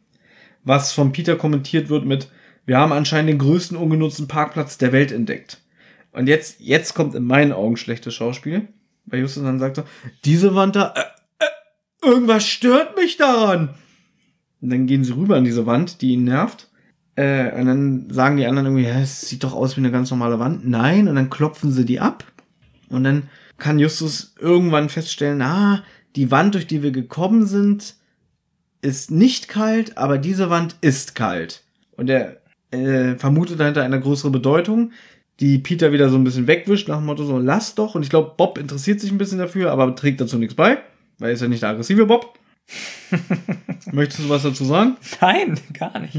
Was 0.62 0.92
von 0.92 1.10
Peter 1.12 1.36
kommentiert 1.36 1.88
wird 1.88 2.04
mit, 2.04 2.28
wir 2.66 2.76
haben 2.76 2.92
anscheinend 2.92 3.30
den 3.30 3.38
größten 3.38 3.78
ungenutzten 3.78 4.28
Parkplatz 4.28 4.76
der 4.76 4.92
Welt 4.92 5.10
entdeckt. 5.10 5.62
Und 6.12 6.26
jetzt, 6.26 6.60
jetzt 6.60 6.92
kommt 6.92 7.14
in 7.14 7.24
meinen 7.24 7.52
Augen 7.52 7.78
schlechtes 7.78 8.12
Schauspiel. 8.12 8.68
Weil 9.06 9.20
Justus 9.20 9.42
dann 9.42 9.58
sagt 9.58 9.76
so, 9.76 9.84
diese 10.26 10.54
Wand 10.54 10.76
da, 10.76 10.92
äh, 10.94 11.46
äh, 11.46 12.06
irgendwas 12.06 12.46
stört 12.46 12.94
mich 12.94 13.16
daran. 13.16 13.74
Und 14.60 14.70
dann 14.70 14.86
gehen 14.86 15.04
sie 15.04 15.14
rüber 15.14 15.36
an 15.36 15.44
diese 15.44 15.66
Wand, 15.66 16.00
die 16.00 16.12
ihn 16.12 16.24
nervt. 16.24 16.68
Äh, 17.16 17.52
und 17.58 17.66
dann 17.66 18.10
sagen 18.10 18.36
die 18.36 18.46
anderen 18.46 18.66
irgendwie, 18.66 18.88
ja, 18.88 19.00
es 19.00 19.28
sieht 19.28 19.44
doch 19.44 19.54
aus 19.54 19.76
wie 19.76 19.80
eine 19.80 19.90
ganz 19.90 20.10
normale 20.10 20.38
Wand. 20.38 20.68
Nein, 20.68 21.08
und 21.08 21.16
dann 21.16 21.30
klopfen 21.30 21.72
sie 21.72 21.84
die 21.84 22.00
ab. 22.00 22.24
Und 22.88 23.04
dann 23.04 23.24
kann 23.58 23.78
Justus 23.78 24.34
irgendwann 24.38 24.88
feststellen, 24.88 25.42
ah, 25.42 25.82
die 26.16 26.30
Wand, 26.30 26.54
durch 26.54 26.66
die 26.66 26.82
wir 26.82 26.90
gekommen 26.90 27.46
sind, 27.46 27.96
ist 28.80 29.10
nicht 29.10 29.48
kalt, 29.48 29.98
aber 29.98 30.18
diese 30.18 30.50
Wand 30.50 30.76
ist 30.80 31.14
kalt. 31.14 31.64
Und 31.96 32.08
er 32.08 32.38
äh, 32.70 33.16
vermutet 33.16 33.58
dahinter 33.60 33.82
eine 33.82 34.00
größere 34.00 34.30
Bedeutung, 34.30 34.92
die 35.40 35.58
Peter 35.58 35.92
wieder 35.92 36.08
so 36.08 36.16
ein 36.16 36.24
bisschen 36.24 36.46
wegwischt, 36.46 36.88
nach 36.88 36.98
dem 36.98 37.06
Motto 37.06 37.24
so, 37.24 37.38
lass 37.38 37.74
doch. 37.74 37.94
Und 37.94 38.02
ich 38.02 38.10
glaube, 38.10 38.34
Bob 38.36 38.58
interessiert 38.58 39.00
sich 39.00 39.10
ein 39.10 39.18
bisschen 39.18 39.38
dafür, 39.38 39.70
aber 39.70 39.94
trägt 39.94 40.20
dazu 40.20 40.38
nichts 40.38 40.54
bei, 40.54 40.78
weil 41.18 41.30
er 41.30 41.34
ist 41.34 41.42
ja 41.42 41.48
nicht 41.48 41.62
der 41.62 41.70
aggressive 41.70 42.06
Bob. 42.06 42.38
Möchtest 43.92 44.20
du 44.20 44.28
was 44.28 44.42
dazu 44.42 44.64
sagen? 44.64 44.96
Nein, 45.20 45.58
gar 45.72 45.98
nicht. 45.98 46.18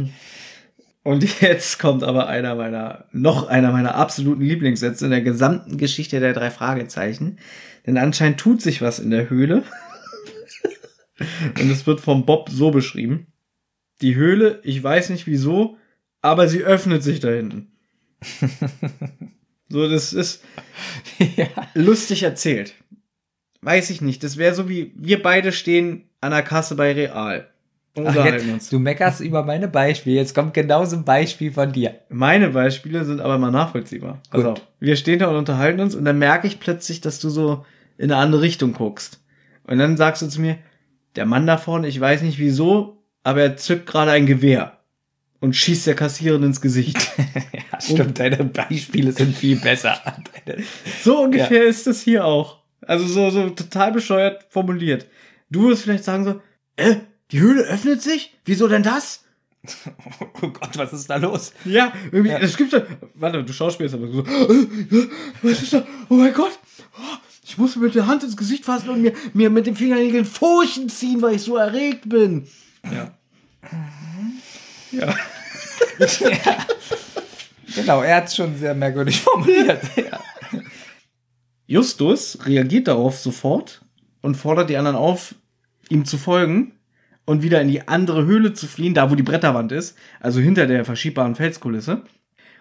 Und 1.04 1.42
jetzt 1.42 1.80
kommt 1.80 2.04
aber 2.04 2.28
einer 2.28 2.56
meiner, 2.56 3.06
noch 3.12 3.48
einer 3.48 3.72
meiner 3.72 3.96
absoluten 3.96 4.42
Lieblingssätze 4.42 5.06
in 5.06 5.12
der 5.12 5.22
gesamten 5.22 5.78
Geschichte 5.78 6.20
der 6.20 6.34
drei 6.34 6.52
Fragezeichen. 6.52 7.40
Denn 7.86 7.98
anscheinend 7.98 8.40
tut 8.40 8.62
sich 8.62 8.82
was 8.82 9.00
in 9.00 9.10
der 9.10 9.30
Höhle. 9.30 9.64
Und 11.60 11.72
es 11.72 11.88
wird 11.88 12.02
vom 12.02 12.26
Bob 12.26 12.50
so 12.50 12.72
beschrieben. 12.72 13.28
Die 14.02 14.16
Höhle, 14.16 14.60
ich 14.64 14.82
weiß 14.82 15.10
nicht 15.10 15.28
wieso, 15.28 15.78
aber 16.22 16.48
sie 16.48 16.64
öffnet 16.64 17.04
sich 17.04 17.20
da 17.20 17.30
hinten. 17.30 17.72
so, 19.70 19.90
das 19.90 20.14
ist 20.14 20.44
ja. 21.38 21.48
lustig 21.74 22.24
erzählt. 22.24 22.76
Weiß 23.62 23.90
ich 23.90 24.02
nicht. 24.02 24.24
Das 24.24 24.38
wäre 24.38 24.56
so 24.56 24.70
wie 24.70 24.94
wir 24.96 25.22
beide 25.22 25.52
stehen 25.52 26.09
an 26.22 26.32
der 26.32 26.44
Kasse 26.44 26.76
bei 26.76 26.94
Real. 26.94 27.48
Unterhalten 27.96 28.48
jetzt, 28.48 28.54
uns. 28.54 28.70
du 28.70 28.80
meckerst 28.80 29.22
über 29.22 29.44
meine 29.44 29.68
Beispiele. 29.68 30.16
Jetzt 30.16 30.36
kommt 30.36 30.54
genau 30.54 30.86
so 30.86 30.96
ein 30.96 31.04
Beispiel 31.04 31.52
von 31.52 31.72
dir. 31.72 31.96
Meine 32.10 32.50
Beispiele 32.50 33.04
sind 33.04 33.20
aber 33.20 33.38
mal 33.38 33.52
nachvollziehbar. 33.52 34.22
Gut. 34.32 34.46
Also, 34.46 34.62
wir 34.80 34.96
stehen 34.96 35.20
da 35.20 35.28
und 35.28 35.36
unterhalten 35.36 35.80
uns 35.80 35.96
und 35.96 36.06
dann 36.06 36.20
merke 36.20 36.48
ich 36.48 36.60
plötzlich, 36.60 37.02
dass 37.02 37.20
du 37.20 37.30
so 37.30 37.66
in 37.98 38.12
eine 38.12 38.22
andere 38.22 38.42
Richtung 38.42 38.74
guckst. 38.74 39.20
Und 39.66 39.80
dann 39.80 39.98
sagst 39.98 40.22
du 40.22 40.28
zu 40.28 40.40
mir, 40.40 40.58
der 41.16 41.26
Mann 41.26 41.48
da 41.48 41.58
vorne, 41.58 41.88
ich 41.88 42.00
weiß 42.00 42.22
nicht 42.22 42.40
wieso, 42.40 43.04
aber 43.24 43.42
er 43.42 43.58
zückt 43.58 43.88
gerade 43.88 44.12
ein 44.12 44.26
Gewehr 44.26 44.80
und 45.40 45.56
schießt 45.56 45.88
der 45.88 45.96
Kassiererin 45.96 46.44
ins 46.44 46.62
Gesicht. 46.62 46.98
Ja, 47.72 47.80
stimmt. 47.80 48.20
Deine 48.20 48.44
Beispiele 48.44 49.14
sind 49.14 49.36
viel 49.36 49.56
besser. 49.56 49.98
So 51.02 51.22
ungefähr 51.22 51.64
ist 51.64 51.88
es 51.88 52.02
hier 52.02 52.26
auch. 52.26 52.58
Also 52.82 53.06
so, 53.06 53.30
so 53.30 53.50
total 53.52 53.94
bescheuert 53.94 54.46
formuliert. 54.50 55.06
Du 55.50 55.70
wirst 55.70 55.84
vielleicht 55.84 56.04
sagen 56.04 56.26
so, 56.26 56.42
äh, 56.76 56.98
die 57.32 57.40
Höhle 57.40 57.64
öffnet 57.64 58.02
sich? 58.02 58.38
Wieso 58.46 58.68
denn 58.68 58.84
das? 58.84 59.24
Oh 60.42 60.48
Gott, 60.48 60.78
was 60.78 60.94
ist 60.94 61.10
da 61.10 61.18
los? 61.18 61.52
Ja, 61.66 61.92
irgendwie, 62.14 62.32
es 62.32 62.56
gibt 62.56 62.72
ja, 62.72 62.82
warte, 63.16 63.44
du 63.44 63.52
schauspielst 63.52 63.94
aber 63.94 64.08
so, 64.08 64.22
äh, 64.22 65.08
was 65.42 65.62
ist 65.62 65.74
da? 65.74 65.86
Oh 66.08 66.14
mein 66.14 66.34
Gott, 66.34 66.58
oh, 66.98 67.18
ich 67.44 67.58
muss 67.58 67.76
mir 67.76 67.88
mit 67.88 67.96
der 67.96 68.08
Hand 68.08 68.24
ins 68.24 68.38
Gesicht 68.38 68.64
fassen 68.64 68.90
und 68.90 69.02
mir, 69.02 69.12
mir 69.34 69.50
mit 69.50 69.68
den 69.68 69.76
Fingernägeln 69.76 70.24
Furchen 70.24 70.88
ziehen, 70.88 71.22
weil 71.22 71.36
ich 71.36 71.42
so 71.42 71.58
erregt 71.58 72.08
bin. 72.08 72.48
Ja. 72.84 73.18
Ja. 74.92 75.16
Genau, 77.76 78.02
er 78.02 78.16
hat 78.18 78.28
es 78.28 78.36
schon 78.36 78.58
sehr 78.58 78.74
merkwürdig 78.74 79.22
formuliert. 79.22 79.82
ja. 79.96 80.20
Justus 81.68 82.40
reagiert 82.46 82.88
darauf 82.88 83.20
sofort 83.20 83.82
und 84.22 84.36
fordert 84.36 84.70
die 84.70 84.78
anderen 84.78 84.98
auf, 84.98 85.36
ihm 85.90 86.06
zu 86.06 86.18
folgen 86.18 86.74
und 87.26 87.44
wieder 87.44 87.62
in 87.62 87.68
die 87.68 87.88
andere 87.88 88.26
Höhle 88.26 88.54
zu 88.54 88.68
fliehen, 88.68 88.94
da 88.94 89.12
wo 89.12 89.16
die 89.16 89.24
Bretterwand 89.24 89.72
ist, 89.72 89.98
also 90.20 90.40
hinter 90.40 90.68
der 90.68 90.86
verschiebbaren 90.86 91.36
Felskulisse. 91.36 92.04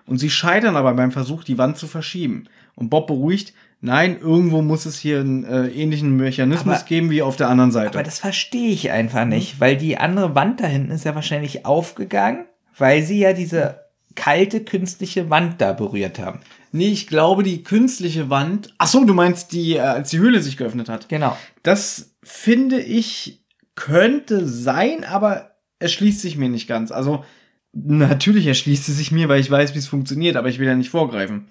Und 0.07 0.19
sie 0.19 0.31
scheitern 0.31 0.77
aber 0.77 0.95
beim 0.95 1.13
Versuch, 1.13 1.45
die 1.45 1.59
Wand 1.59 1.77
zu 1.77 1.87
verschieben. 1.87 2.45
Und 2.75 2.89
Bob 2.89 3.09
beruhigt, 3.09 3.53
nein, 3.83 4.19
irgendwo 4.19 4.63
muss 4.63 4.87
es 4.87 4.99
hier 4.99 5.21
einen 5.21 5.45
äh, 5.45 5.67
ähnlichen 5.69 6.17
Mechanismus 6.17 6.77
Aber- 6.77 6.85
geben 6.87 7.11
wie 7.11 7.21
auf 7.23 7.37
der 7.37 7.49
anderen 7.51 7.73
Seite. 7.73 7.91
Aber 7.99 8.03
das 8.05 8.19
verstehe 8.19 8.71
ich 8.71 8.91
einfach 8.91 9.27
nicht, 9.27 9.61
weil 9.61 9.77
die 9.77 9.99
andere 9.99 10.35
Wand 10.35 10.61
da 10.61 10.67
hinten 10.67 10.93
ist 10.93 11.05
ja 11.05 11.15
wahrscheinlich 11.15 11.67
aufgegangen, 11.67 12.47
weil 12.79 13.03
sie 13.03 13.19
ja 13.19 13.35
diese 13.35 13.81
kalte 14.15 14.65
künstliche 14.65 15.29
Wand 15.31 15.61
da 15.61 15.73
berührt 15.73 16.19
haben. 16.19 16.41
Nee, 16.73 16.89
ich 16.89 17.07
glaube, 17.07 17.43
die 17.43 17.63
künstliche 17.63 18.31
Wand. 18.31 18.75
Ach 18.79 18.87
so, 18.87 19.05
du 19.05 19.15
meinst 19.15 19.53
die, 19.53 19.75
äh, 19.77 19.81
als 19.81 20.11
die 20.11 20.19
Höhle 20.19 20.41
sich 20.43 20.57
geöffnet 20.57 20.89
hat. 20.89 21.09
Genau. 21.09 21.37
Das 21.63 22.15
finde 22.23 22.81
ich 22.81 23.45
könnte 23.75 24.47
sein, 24.47 25.05
aber 25.05 25.53
erschließt 25.79 26.21
sich 26.21 26.37
mir 26.37 26.49
nicht 26.49 26.67
ganz. 26.67 26.91
Also 26.91 27.25
natürlich 27.73 28.47
erschließt 28.47 28.89
es 28.89 28.97
sich 28.97 29.13
mir, 29.13 29.29
weil 29.29 29.41
ich 29.41 29.51
weiß, 29.51 29.75
wie 29.75 29.79
es 29.79 29.87
funktioniert, 29.87 30.37
aber 30.37 30.49
ich 30.49 30.59
will 30.59 30.67
ja 30.67 30.75
nicht 30.75 30.91
vorgreifen. 30.91 31.49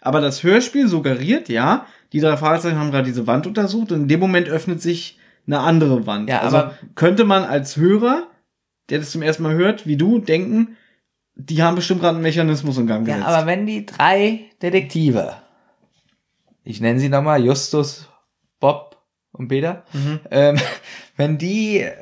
Aber 0.00 0.20
das 0.20 0.44
Hörspiel 0.44 0.86
suggeriert, 0.86 1.48
ja, 1.48 1.86
die 2.12 2.20
drei 2.20 2.36
Fahrzeuge 2.36 2.78
haben 2.78 2.92
gerade 2.92 3.06
diese 3.06 3.26
Wand 3.26 3.46
untersucht 3.48 3.90
und 3.90 4.02
in 4.02 4.08
dem 4.08 4.20
Moment 4.20 4.48
öffnet 4.48 4.80
sich 4.80 5.18
eine 5.46 5.58
andere 5.60 6.06
Wand. 6.06 6.28
Ja, 6.28 6.42
also 6.42 6.58
aber- 6.58 6.78
könnte 6.94 7.24
man 7.24 7.44
als 7.44 7.76
Hörer, 7.76 8.28
der 8.88 9.00
das 9.00 9.10
zum 9.10 9.22
ersten 9.22 9.42
Mal 9.42 9.54
hört, 9.54 9.86
wie 9.86 9.96
du, 9.96 10.20
denken, 10.20 10.76
die 11.36 11.62
haben 11.62 11.76
bestimmt 11.76 12.00
gerade 12.00 12.14
einen 12.16 12.22
Mechanismus 12.22 12.78
in 12.78 12.86
Gang 12.86 13.06
Ja, 13.06 13.16
gesetzt. 13.16 13.30
aber 13.34 13.46
wenn 13.46 13.66
die 13.66 13.84
drei 13.86 14.40
Detektive, 14.62 15.34
ich 16.64 16.80
nenne 16.80 16.98
sie 16.98 17.08
nochmal 17.08 17.44
Justus, 17.44 18.08
Bob 18.58 18.96
und 19.32 19.48
Peter, 19.48 19.84
ähm, 20.30 20.56
wenn 21.16 21.38
die 21.38 21.80
äh, 21.80 21.92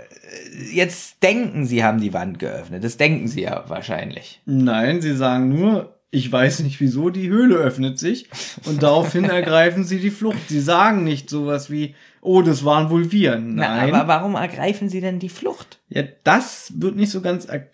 jetzt 0.73 1.23
denken, 1.23 1.67
sie 1.67 1.83
haben 1.85 2.01
die 2.01 2.13
Wand 2.15 2.39
geöffnet, 2.39 2.85
das 2.85 2.97
denken 2.97 3.29
sie 3.29 3.43
ja 3.43 3.65
wahrscheinlich. 3.69 4.41
Nein, 4.47 5.01
sie 5.03 5.15
sagen 5.17 5.49
nur, 5.49 5.99
ich 6.11 6.31
weiß 6.31 6.61
nicht 6.61 6.81
wieso, 6.81 7.11
die 7.11 7.29
Höhle 7.29 7.57
öffnet 7.57 7.99
sich 7.99 8.29
und 8.67 8.85
daraufhin 8.85 9.25
ergreifen 9.29 9.83
sie 9.83 9.99
die 9.99 10.11
Flucht. 10.13 10.49
Sie 10.49 10.61
sagen 10.61 11.03
nicht 11.03 11.29
sowas 11.29 11.71
wie, 11.71 11.97
oh, 12.21 12.41
das 12.41 12.65
waren 12.65 12.89
wohl 12.89 13.11
wir. 13.11 13.37
Na, 13.41 13.77
Nein. 13.79 13.93
aber 13.95 14.07
warum 14.07 14.37
ergreifen 14.37 14.89
sie 14.89 15.01
denn 15.01 15.19
die 15.19 15.29
Flucht? 15.29 15.81
ja, 15.89 16.05
das 16.23 16.73
wird 16.77 16.95
nicht 16.97 17.11
so 17.11 17.21
ganz 17.21 17.47
erklärt, 17.47 17.74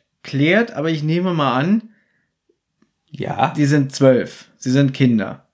aber 0.75 0.91
ich 0.91 1.03
nehme 1.03 1.35
mal 1.35 1.55
an, 1.59 1.91
Ja. 3.11 3.53
die 3.57 3.65
sind 3.67 3.93
zwölf. 3.95 4.51
Sie 4.57 4.71
sind 4.71 4.95
Kinder. 4.95 5.47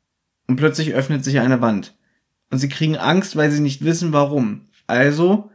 Und 0.47 0.57
plötzlich 0.57 0.93
öffnet 0.95 1.25
sich 1.25 1.39
eine 1.41 1.61
Wand. 1.61 1.95
Und 2.51 2.59
sie 2.59 2.69
kriegen 2.69 2.97
Angst, 2.97 3.37
weil 3.37 3.51
sie 3.51 3.61
nicht 3.61 3.85
wissen, 3.85 4.13
warum. 4.13 4.63
Also 4.87 5.51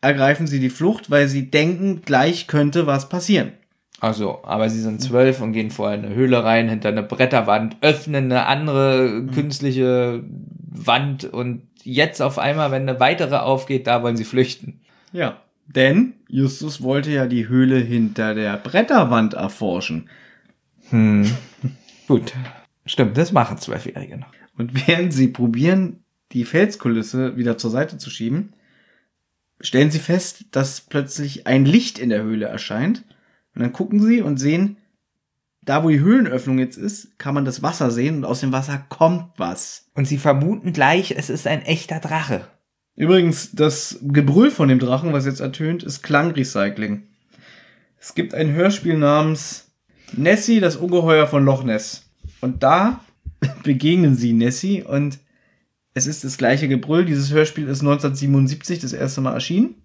ergreifen 0.00 0.46
sie 0.46 0.60
die 0.60 0.70
Flucht, 0.70 1.10
weil 1.10 1.28
sie 1.28 1.50
denken, 1.50 2.02
gleich 2.02 2.46
könnte 2.46 2.86
was 2.86 3.08
passieren. 3.08 3.52
Also, 4.00 4.42
aber 4.44 4.70
sie 4.70 4.80
sind 4.80 5.02
zwölf 5.02 5.42
und 5.42 5.52
gehen 5.52 5.70
vorher 5.70 5.98
in 5.98 6.06
eine 6.06 6.14
Höhle 6.14 6.42
rein, 6.42 6.70
hinter 6.70 6.88
eine 6.88 7.02
Bretterwand, 7.02 7.76
öffnen 7.82 8.24
eine 8.32 8.46
andere 8.46 9.26
künstliche 9.26 10.24
Wand 10.70 11.24
und 11.24 11.68
jetzt 11.82 12.22
auf 12.22 12.38
einmal, 12.38 12.70
wenn 12.70 12.88
eine 12.88 12.98
weitere 12.98 13.36
aufgeht, 13.36 13.86
da 13.86 14.02
wollen 14.02 14.16
sie 14.16 14.24
flüchten. 14.24 14.80
Ja. 15.12 15.36
Denn 15.74 16.14
Justus 16.28 16.82
wollte 16.82 17.12
ja 17.12 17.26
die 17.26 17.46
Höhle 17.46 17.78
hinter 17.78 18.34
der 18.34 18.56
Bretterwand 18.56 19.34
erforschen. 19.34 20.08
Gut. 22.08 22.32
Stimmt, 22.84 23.16
das 23.16 23.30
machen 23.30 23.58
Zwölfjährige 23.58 24.18
noch. 24.18 24.32
Und 24.58 24.88
während 24.88 25.12
sie 25.12 25.28
probieren, 25.28 26.02
die 26.32 26.44
Felskulisse 26.44 27.36
wieder 27.36 27.56
zur 27.56 27.70
Seite 27.70 27.98
zu 27.98 28.10
schieben, 28.10 28.52
stellen 29.60 29.92
sie 29.92 30.00
fest, 30.00 30.46
dass 30.50 30.80
plötzlich 30.80 31.46
ein 31.46 31.64
Licht 31.64 32.00
in 32.00 32.08
der 32.08 32.24
Höhle 32.24 32.46
erscheint. 32.46 33.04
Und 33.54 33.62
dann 33.62 33.72
gucken 33.72 34.00
sie 34.00 34.22
und 34.22 34.38
sehen, 34.38 34.76
da 35.62 35.84
wo 35.84 35.88
die 35.88 36.00
Höhlenöffnung 36.00 36.58
jetzt 36.58 36.78
ist, 36.78 37.16
kann 37.18 37.34
man 37.34 37.44
das 37.44 37.62
Wasser 37.62 37.92
sehen 37.92 38.16
und 38.16 38.24
aus 38.24 38.40
dem 38.40 38.50
Wasser 38.50 38.84
kommt 38.88 39.30
was. 39.36 39.88
Und 39.94 40.06
sie 40.06 40.18
vermuten 40.18 40.72
gleich, 40.72 41.12
es 41.12 41.30
ist 41.30 41.46
ein 41.46 41.62
echter 41.62 42.00
Drache. 42.00 42.48
Übrigens, 43.00 43.52
das 43.52 43.98
Gebrüll 44.02 44.50
von 44.50 44.68
dem 44.68 44.78
Drachen, 44.78 45.14
was 45.14 45.24
jetzt 45.24 45.40
ertönt, 45.40 45.82
ist 45.82 46.02
Klangrecycling. 46.02 47.04
Es 47.98 48.14
gibt 48.14 48.34
ein 48.34 48.52
Hörspiel 48.52 48.98
namens 48.98 49.70
Nessie, 50.12 50.60
das 50.60 50.76
Ungeheuer 50.76 51.26
von 51.26 51.42
Loch 51.46 51.64
Ness. 51.64 52.10
Und 52.42 52.62
da 52.62 53.00
begegnen 53.62 54.16
sie 54.16 54.34
Nessie 54.34 54.82
und 54.82 55.18
es 55.94 56.06
ist 56.06 56.24
das 56.24 56.36
gleiche 56.36 56.68
Gebrüll. 56.68 57.06
Dieses 57.06 57.32
Hörspiel 57.32 57.68
ist 57.68 57.80
1977 57.80 58.80
das 58.80 58.92
erste 58.92 59.22
Mal 59.22 59.32
erschienen. 59.32 59.76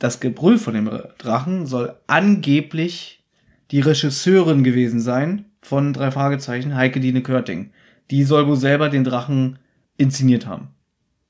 Das 0.00 0.18
Gebrüll 0.18 0.58
von 0.58 0.74
dem 0.74 0.90
Drachen 1.18 1.66
soll 1.66 1.94
angeblich 2.08 3.22
die 3.70 3.78
Regisseurin 3.78 4.64
gewesen 4.64 4.98
sein 4.98 5.44
von 5.62 5.92
drei 5.92 6.10
Fragezeichen, 6.10 6.74
Heike 6.74 6.98
Dine 6.98 7.22
Körting. 7.22 7.70
Die 8.10 8.24
soll 8.24 8.48
wohl 8.48 8.56
selber 8.56 8.88
den 8.88 9.04
Drachen 9.04 9.60
inszeniert 9.98 10.46
haben. 10.46 10.70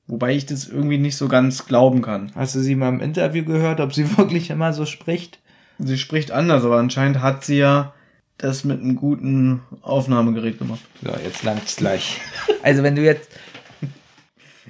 Wobei 0.09 0.35
ich 0.37 0.47
das 0.47 0.69
irgendwie 0.69 0.99
nicht 0.99 1.17
so 1.17 1.27
ganz 1.29 1.67
glauben 1.67 2.01
kann. 2.03 2.31
Hast 2.35 2.55
du 2.55 2.61
sie 2.61 2.77
mal 2.77 2.89
im 2.91 3.01
Interview 3.01 3.45
gehört, 3.45 3.81
ob 3.81 3.93
sie 3.95 4.17
wirklich 4.19 4.51
immer 4.51 4.73
so 4.73 4.87
spricht? 4.87 5.41
Sie 5.79 5.99
spricht 5.99 6.31
anders, 6.31 6.65
aber 6.65 6.79
anscheinend 6.79 7.21
hat 7.21 7.45
sie 7.45 7.59
ja 7.59 7.93
das 8.39 8.65
mit 8.65 8.81
einem 8.81 8.97
guten 8.97 9.63
Aufnahmegerät 9.83 10.59
gemacht. 10.59 10.81
So, 11.03 11.11
jetzt 11.25 11.43
langt's 11.43 11.77
gleich. 11.77 12.21
Also 12.63 12.83
wenn 12.83 12.95
du 12.97 13.03
jetzt, 13.03 13.31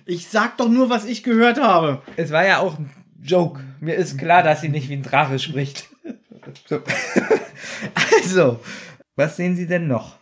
Ich 0.04 0.28
sag 0.28 0.56
doch 0.56 0.68
nur, 0.68 0.88
was 0.88 1.04
ich 1.04 1.22
gehört 1.22 1.60
habe. 1.60 2.00
es 2.16 2.30
war 2.30 2.46
ja 2.46 2.58
auch 2.58 2.78
ein 2.78 2.90
Joke. 3.22 3.60
Mir 3.80 3.94
ist 3.96 4.18
klar, 4.18 4.42
dass 4.42 4.60
sie 4.60 4.68
nicht 4.68 4.88
wie 4.88 4.94
ein 4.94 5.02
Drache 5.02 5.38
spricht. 5.38 5.88
So. 6.68 6.80
Also, 8.22 8.60
was 9.16 9.36
sehen 9.36 9.54
Sie 9.56 9.66
denn 9.66 9.86
noch? 9.86 10.15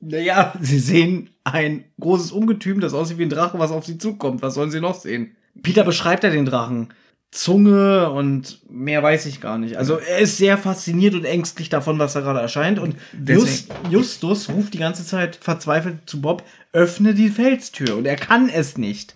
Naja, 0.00 0.54
sie 0.60 0.78
sehen 0.78 1.30
ein 1.44 1.84
großes 2.00 2.32
Ungetüm, 2.32 2.80
das 2.80 2.94
aussieht 2.94 3.18
wie 3.18 3.24
ein 3.24 3.30
Drache, 3.30 3.58
was 3.58 3.70
auf 3.70 3.86
sie 3.86 3.98
zukommt. 3.98 4.42
Was 4.42 4.54
sollen 4.54 4.70
sie 4.70 4.80
noch 4.80 4.94
sehen? 4.94 5.36
Peter 5.62 5.84
beschreibt 5.84 6.24
ja 6.24 6.30
den 6.30 6.46
Drachen. 6.46 6.88
Zunge 7.30 8.10
und 8.10 8.60
mehr 8.70 9.02
weiß 9.02 9.26
ich 9.26 9.40
gar 9.40 9.58
nicht. 9.58 9.76
Also 9.76 9.98
er 9.98 10.18
ist 10.18 10.38
sehr 10.38 10.56
fasziniert 10.56 11.14
und 11.14 11.24
ängstlich 11.24 11.68
davon, 11.68 11.98
was 11.98 12.14
da 12.14 12.20
gerade 12.20 12.40
erscheint. 12.40 12.78
Und 12.78 12.96
Just, 13.26 13.72
Justus 13.90 14.48
ruft 14.48 14.74
die 14.74 14.78
ganze 14.78 15.04
Zeit 15.04 15.36
verzweifelt 15.36 15.98
zu 16.06 16.20
Bob, 16.20 16.44
öffne 16.72 17.14
die 17.14 17.28
Felstür. 17.28 17.96
Und 17.96 18.06
er 18.06 18.16
kann 18.16 18.48
es 18.48 18.78
nicht. 18.78 19.14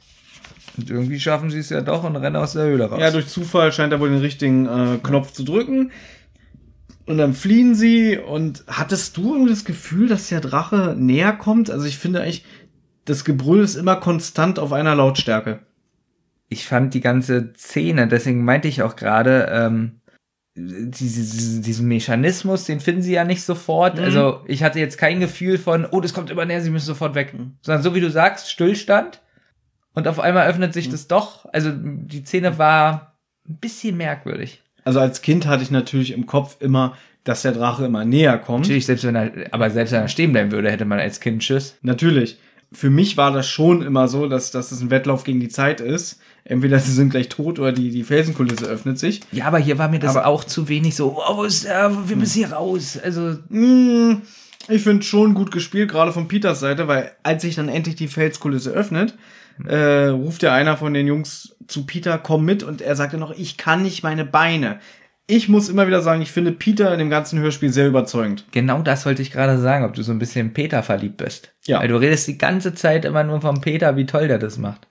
Und 0.76 0.90
irgendwie 0.90 1.20
schaffen 1.20 1.50
sie 1.50 1.58
es 1.58 1.70
ja 1.70 1.80
doch 1.80 2.04
und 2.04 2.16
rennen 2.16 2.36
aus 2.36 2.52
der 2.52 2.64
Höhle 2.64 2.86
raus. 2.86 3.00
Ja, 3.00 3.10
durch 3.10 3.26
Zufall 3.26 3.72
scheint 3.72 3.92
er 3.92 4.00
wohl 4.00 4.10
den 4.10 4.20
richtigen 4.20 4.66
äh, 4.66 4.98
Knopf 5.02 5.32
zu 5.32 5.44
drücken. 5.44 5.90
Und 7.10 7.18
dann 7.18 7.34
fliehen 7.34 7.74
sie. 7.74 8.18
Und 8.18 8.62
hattest 8.68 9.16
du 9.16 9.32
irgendwie 9.32 9.50
das 9.50 9.64
Gefühl, 9.64 10.06
dass 10.08 10.28
der 10.28 10.40
Drache 10.40 10.94
näher 10.96 11.32
kommt? 11.32 11.68
Also 11.68 11.86
ich 11.86 11.98
finde 11.98 12.20
eigentlich, 12.22 12.44
das 13.04 13.24
Gebrüll 13.24 13.64
ist 13.64 13.74
immer 13.74 13.96
konstant 13.96 14.60
auf 14.60 14.72
einer 14.72 14.94
Lautstärke. 14.94 15.66
ich 16.48 16.66
fand 16.66 16.94
die 16.94 17.00
ganze 17.00 17.52
Szene, 17.56 18.08
deswegen 18.08 18.44
meinte 18.44 18.68
ich 18.68 18.82
auch 18.82 18.96
gerade, 18.96 19.48
ähm, 19.50 20.00
diese, 20.56 21.20
diese, 21.22 21.60
diesen 21.62 21.86
Mechanismus, 21.88 22.64
den 22.64 22.80
finden 22.80 23.02
sie 23.02 23.12
ja 23.12 23.24
nicht 23.24 23.42
sofort. 23.42 23.98
Mhm. 23.98 24.04
Also 24.04 24.42
ich 24.46 24.62
hatte 24.62 24.78
jetzt 24.80 24.98
kein 24.98 25.20
Gefühl 25.20 25.58
von, 25.58 25.86
oh, 25.90 26.00
das 26.00 26.12
kommt 26.12 26.28
immer 26.30 26.44
näher, 26.44 26.60
sie 26.60 26.70
müssen 26.70 26.86
sofort 26.86 27.14
weg. 27.14 27.34
Sondern 27.62 27.82
so 27.82 27.94
wie 27.94 28.00
du 28.00 28.10
sagst, 28.10 28.50
Stillstand. 28.50 29.20
Und 29.94 30.06
auf 30.06 30.20
einmal 30.20 30.48
öffnet 30.48 30.70
Mhm. 30.70 30.74
sich 30.74 30.88
das 30.88 31.08
doch. 31.08 31.46
Also 31.52 31.70
die 31.74 32.24
Szene 32.24 32.58
war 32.58 33.16
ein 33.48 33.58
bisschen 33.58 33.96
merkwürdig. 33.96 34.59
Also 34.84 35.00
als 35.00 35.22
Kind 35.22 35.46
hatte 35.46 35.62
ich 35.62 35.70
natürlich 35.70 36.12
im 36.12 36.26
Kopf 36.26 36.56
immer, 36.60 36.96
dass 37.24 37.42
der 37.42 37.52
Drache 37.52 37.84
immer 37.84 38.04
näher 38.04 38.38
kommt. 38.38 38.60
Natürlich, 38.64 38.86
selbst 38.86 39.04
wenn 39.04 39.14
er, 39.14 39.30
aber 39.50 39.70
selbst 39.70 39.92
wenn 39.92 40.00
er 40.02 40.08
stehen 40.08 40.32
bleiben 40.32 40.52
würde, 40.52 40.70
hätte 40.70 40.84
man 40.84 40.98
als 40.98 41.20
Kind 41.20 41.44
Schiss. 41.44 41.76
Natürlich. 41.82 42.38
Für 42.72 42.88
mich 42.88 43.16
war 43.16 43.32
das 43.32 43.48
schon 43.48 43.82
immer 43.82 44.06
so, 44.06 44.28
dass, 44.28 44.52
dass 44.52 44.70
es 44.70 44.80
ein 44.80 44.90
Wettlauf 44.90 45.24
gegen 45.24 45.40
die 45.40 45.48
Zeit 45.48 45.80
ist. 45.80 46.20
Entweder 46.44 46.78
sie 46.80 46.92
sind 46.92 47.10
gleich 47.10 47.28
tot 47.28 47.58
oder 47.58 47.72
die, 47.72 47.90
die 47.90 48.04
Felsenkulisse 48.04 48.64
öffnet 48.66 48.98
sich. 48.98 49.20
Ja, 49.32 49.46
aber 49.46 49.58
hier 49.58 49.76
war 49.78 49.88
mir 49.88 49.98
das 49.98 50.16
Aber- 50.16 50.26
auch 50.26 50.44
zu 50.44 50.68
wenig 50.68 50.94
so, 50.94 51.18
oh, 51.18 51.36
wo 51.36 51.42
ist 51.44 51.64
der? 51.64 51.90
wir 52.08 52.16
müssen 52.16 52.38
hier 52.38 52.52
raus. 52.52 52.98
Also, 53.02 53.36
Mm, 53.48 54.22
Ich 54.68 54.82
finde 54.82 55.02
schon 55.02 55.34
gut 55.34 55.50
gespielt, 55.50 55.90
gerade 55.90 56.12
von 56.12 56.28
Peters 56.28 56.60
Seite, 56.60 56.86
weil 56.86 57.10
als 57.22 57.42
sich 57.42 57.56
dann 57.56 57.68
endlich 57.68 57.96
die 57.96 58.08
Felskulisse 58.08 58.70
öffnet, 58.70 59.14
äh, 59.66 60.08
ruft 60.08 60.42
ja 60.42 60.52
einer 60.52 60.76
von 60.76 60.94
den 60.94 61.06
Jungs 61.06 61.56
zu 61.66 61.86
Peter, 61.86 62.18
komm 62.18 62.44
mit, 62.44 62.62
und 62.62 62.80
er 62.80 62.96
sagte 62.96 63.18
noch, 63.18 63.30
ich 63.30 63.56
kann 63.56 63.82
nicht 63.82 64.02
meine 64.02 64.24
Beine. 64.24 64.80
Ich 65.26 65.48
muss 65.48 65.68
immer 65.68 65.86
wieder 65.86 66.02
sagen, 66.02 66.22
ich 66.22 66.32
finde 66.32 66.50
Peter 66.50 66.92
in 66.92 66.98
dem 66.98 67.10
ganzen 67.10 67.38
Hörspiel 67.38 67.72
sehr 67.72 67.86
überzeugend. 67.86 68.46
Genau 68.50 68.82
das 68.82 69.06
wollte 69.06 69.22
ich 69.22 69.30
gerade 69.30 69.58
sagen, 69.58 69.84
ob 69.84 69.94
du 69.94 70.02
so 70.02 70.10
ein 70.10 70.18
bisschen 70.18 70.48
in 70.48 70.52
Peter 70.52 70.82
verliebt 70.82 71.18
bist. 71.18 71.52
Ja. 71.62 71.80
Weil 71.80 71.88
du 71.88 71.96
redest 71.96 72.26
die 72.26 72.38
ganze 72.38 72.74
Zeit 72.74 73.04
immer 73.04 73.22
nur 73.22 73.40
vom 73.40 73.60
Peter, 73.60 73.96
wie 73.96 74.06
toll 74.06 74.26
der 74.26 74.38
das 74.38 74.58
macht. 74.58 74.88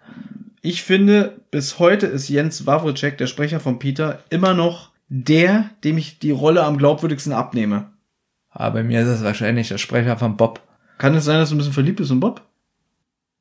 Ich 0.61 0.83
finde, 0.83 1.41
bis 1.51 1.79
heute 1.79 2.07
ist 2.07 2.29
Jens 2.29 2.65
Wawrczyk, 2.65 3.17
der 3.17 3.27
Sprecher 3.27 3.59
von 3.59 3.79
Peter, 3.79 4.19
immer 4.29 4.53
noch 4.53 4.91
der, 5.09 5.71
dem 5.83 5.97
ich 5.97 6.19
die 6.19 6.31
Rolle 6.31 6.63
am 6.63 6.77
glaubwürdigsten 6.77 7.33
abnehme. 7.33 7.91
Aber 8.49 8.75
bei 8.75 8.83
mir 8.83 9.01
ist 9.01 9.07
es 9.07 9.23
wahrscheinlich 9.23 9.69
der 9.69 9.77
Sprecher 9.77 10.17
von 10.17 10.37
Bob. 10.37 10.61
Kann 10.97 11.15
es 11.15 11.25
sein, 11.25 11.39
dass 11.39 11.49
du 11.49 11.55
ein 11.55 11.59
bisschen 11.59 11.73
verliebt 11.73 11.97
bist 11.97 12.11
in 12.11 12.19
Bob? 12.19 12.41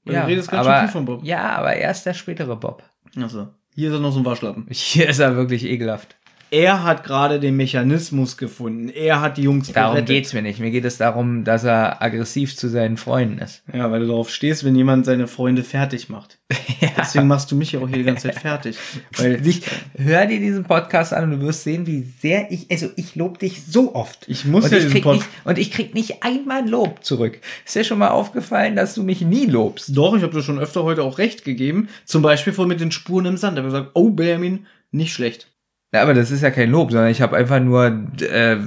Weil 0.05 0.15
du 0.15 0.27
redest 0.27 0.51
ganz 0.51 0.65
schön 0.65 0.73
aber, 0.73 0.83
viel 0.83 0.93
von 0.93 1.05
Bob. 1.05 1.25
ja, 1.25 1.57
aber 1.57 1.75
er 1.75 1.91
ist 1.91 2.05
der 2.05 2.15
spätere 2.15 2.57
Bob. 2.57 2.83
Achso. 3.17 3.49
Hier 3.75 3.91
ist 3.91 3.95
er 3.95 4.01
noch 4.01 4.13
so 4.13 4.19
ein 4.19 4.25
Waschlappen. 4.25 4.67
Hier 4.71 5.09
ist 5.09 5.19
er 5.21 5.37
wirklich 5.37 5.65
ekelhaft. 5.65 6.17
Er 6.51 6.83
hat 6.83 7.05
gerade 7.05 7.41
den 7.41 7.57
Mechanismus 7.57 8.37
gefunden. 8.37 8.89
Er 8.89 9.21
hat 9.21 9.37
die 9.37 9.43
Jungs 9.43 9.71
Darum 9.73 9.95
gerettet. 9.97 10.09
geht's 10.17 10.33
mir 10.33 10.43
nicht. 10.43 10.61
Mir 10.61 10.71
geht 10.71 10.85
es 10.85 10.97
darum, 10.97 11.45
dass 11.45 11.65
er 11.65 12.01
aggressiv 12.03 12.57
zu 12.57 12.69
seinen 12.69 12.97
Freunden 12.97 13.39
ist. 13.39 13.63
Ja, 13.73 13.91
weil 13.91 14.01
du 14.01 14.07
darauf 14.07 14.31
stehst, 14.31 14.65
wenn 14.65 14.75
jemand 14.75 15.05
seine 15.05 15.27
Freunde 15.27 15.63
fertig 15.63 16.09
macht. 16.09 16.39
Deswegen 16.97 17.27
machst 17.27 17.51
du 17.51 17.57
mich 17.57 17.73
ja 17.73 17.81
auch 17.81 17.89
hier 17.89 17.99
die 17.99 18.05
ganze 18.05 18.29
Zeit 18.29 18.39
fertig. 18.41 18.79
Weil 19.17 19.47
Ich 19.47 19.63
hör 19.97 20.27
dir 20.27 20.41
diesen 20.41 20.65
Podcast 20.65 21.13
an 21.13 21.25
und 21.25 21.41
du 21.41 21.47
wirst 21.47 21.65
sehen, 21.65 21.87
wie 21.87 22.03
sehr 22.21 22.51
ich, 22.51 22.71
also 22.71 22.89
ich 22.97 23.15
lob 23.15 23.39
dich 23.39 23.63
so 23.65 23.95
oft. 23.95 24.25
Ich 24.29 24.45
muss 24.45 24.65
und 24.65 24.71
ja 24.73 24.79
ich 24.79 24.85
diesen 24.85 24.93
krieg 24.95 25.03
Pod- 25.05 25.17
nicht, 25.17 25.27
Und 25.45 25.59
ich 25.59 25.71
krieg 25.71 25.95
nicht 25.95 26.23
einmal 26.23 26.69
Lob 26.69 27.05
zurück. 27.05 27.41
Ist 27.67 27.75
dir 27.77 27.85
schon 27.85 27.99
mal 27.99 28.09
aufgefallen, 28.09 28.75
dass 28.77 28.95
du 28.95 29.03
mich 29.03 29.21
nie 29.21 29.47
lobst? 29.47 29.97
Doch, 29.97 30.17
ich 30.17 30.23
habe 30.23 30.33
dir 30.35 30.43
schon 30.43 30.59
öfter 30.59 30.83
heute 30.85 31.03
auch 31.03 31.19
recht 31.19 31.45
gegeben. 31.45 31.89
Zum 32.05 32.23
Beispiel 32.23 32.53
vor 32.53 32.67
mit 32.67 32.81
den 32.81 32.91
Spuren 32.91 33.27
im 33.27 33.37
Sand. 33.37 33.57
Da 33.59 33.63
habe 33.63 33.69
ich 33.69 33.75
gesagt, 33.75 33.91
oh, 33.95 34.11
Benjamin, 34.11 34.67
nicht 34.91 35.13
schlecht. 35.13 35.49
Ja, 35.93 36.03
aber 36.03 36.15
das 36.15 36.31
ist 36.31 36.43
ja 36.43 36.51
kein 36.51 36.71
Lob, 36.71 36.91
sondern 36.91 37.11
ich 37.11 37.23
habe 37.23 37.37
einfach 37.37 37.61
nur 37.61 37.87
äh, 38.21 38.59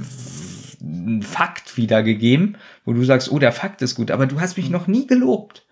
einen 0.80 1.22
Fakt 1.22 1.76
wiedergegeben, 1.76 2.56
wo 2.84 2.92
du 2.92 3.04
sagst, 3.04 3.30
oh, 3.30 3.38
der 3.38 3.52
Fakt 3.52 3.82
ist 3.82 3.94
gut, 3.94 4.10
aber 4.10 4.26
du 4.26 4.40
hast 4.40 4.56
mich 4.56 4.70
noch 4.70 4.86
nie 4.86 5.06
gelobt. 5.06 5.64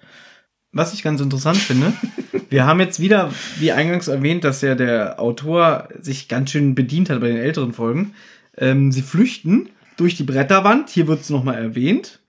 Was 0.72 0.94
ich 0.94 1.02
ganz 1.02 1.20
interessant 1.20 1.56
finde, 1.56 1.92
wir 2.50 2.64
haben 2.64 2.78
jetzt 2.78 3.00
wieder, 3.00 3.32
wie 3.58 3.72
eingangs 3.72 4.06
erwähnt, 4.06 4.44
dass 4.44 4.60
ja 4.60 4.76
der 4.76 5.18
Autor 5.20 5.88
sich 6.00 6.28
ganz 6.28 6.50
schön 6.50 6.76
bedient 6.76 7.10
hat 7.10 7.20
bei 7.20 7.28
den 7.28 7.38
älteren 7.38 7.72
Folgen. 7.72 8.14
Ähm, 8.56 8.92
sie 8.92 9.02
flüchten 9.02 9.68
durch 9.96 10.16
die 10.16 10.22
Bretterwand. 10.22 10.88
Hier 10.88 11.08
wird 11.08 11.22
es 11.22 11.30
nochmal 11.30 11.56
erwähnt, 11.56 12.20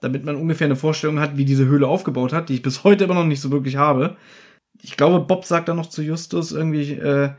damit 0.00 0.24
man 0.24 0.34
ungefähr 0.34 0.66
eine 0.66 0.76
Vorstellung 0.76 1.20
hat, 1.20 1.36
wie 1.36 1.44
diese 1.44 1.66
Höhle 1.66 1.86
aufgebaut 1.86 2.32
hat, 2.32 2.48
die 2.48 2.54
ich 2.54 2.62
bis 2.62 2.82
heute 2.82 3.04
immer 3.04 3.14
noch 3.14 3.24
nicht 3.24 3.40
so 3.40 3.52
wirklich 3.52 3.76
habe. 3.76 4.16
Ich 4.82 4.96
glaube, 4.96 5.24
Bob 5.24 5.44
sagt 5.44 5.68
dann 5.68 5.76
noch 5.76 5.88
zu 5.88 6.02
Justus 6.02 6.50
irgendwie, 6.50 6.94
äh, 6.94 7.30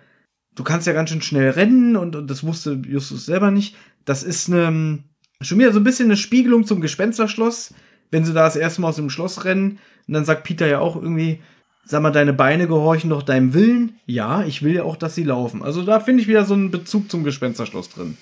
du 0.55 0.63
kannst 0.63 0.87
ja 0.87 0.93
ganz 0.93 1.09
schön 1.09 1.21
schnell 1.21 1.51
rennen 1.51 1.95
und, 1.95 2.15
und 2.15 2.29
das 2.29 2.43
wusste 2.43 2.81
Justus 2.87 3.25
selber 3.25 3.51
nicht. 3.51 3.75
Das 4.05 4.23
ist 4.23 4.49
eine, 4.49 4.99
schon 5.41 5.59
wieder 5.59 5.73
so 5.73 5.79
ein 5.79 5.83
bisschen 5.83 6.07
eine 6.07 6.17
Spiegelung 6.17 6.65
zum 6.65 6.81
Gespensterschloss, 6.81 7.73
wenn 8.11 8.25
sie 8.25 8.33
da 8.33 8.43
das 8.43 8.55
erste 8.55 8.81
Mal 8.81 8.89
aus 8.89 8.95
dem 8.95 9.09
Schloss 9.09 9.45
rennen. 9.45 9.79
Und 10.07 10.13
dann 10.13 10.25
sagt 10.25 10.43
Peter 10.43 10.67
ja 10.67 10.79
auch 10.79 10.95
irgendwie, 10.95 11.41
sag 11.83 12.01
mal, 12.01 12.11
deine 12.11 12.33
Beine 12.33 12.67
gehorchen 12.67 13.09
doch 13.09 13.23
deinem 13.23 13.53
Willen. 13.53 13.99
Ja, 14.05 14.43
ich 14.43 14.63
will 14.63 14.73
ja 14.73 14.83
auch, 14.83 14.95
dass 14.95 15.15
sie 15.15 15.23
laufen. 15.23 15.61
Also 15.61 15.83
da 15.83 15.99
finde 15.99 16.21
ich 16.21 16.27
wieder 16.27 16.45
so 16.45 16.53
einen 16.53 16.71
Bezug 16.71 17.11
zum 17.11 17.23
Gespensterschloss 17.23 17.89
drin. 17.89 18.17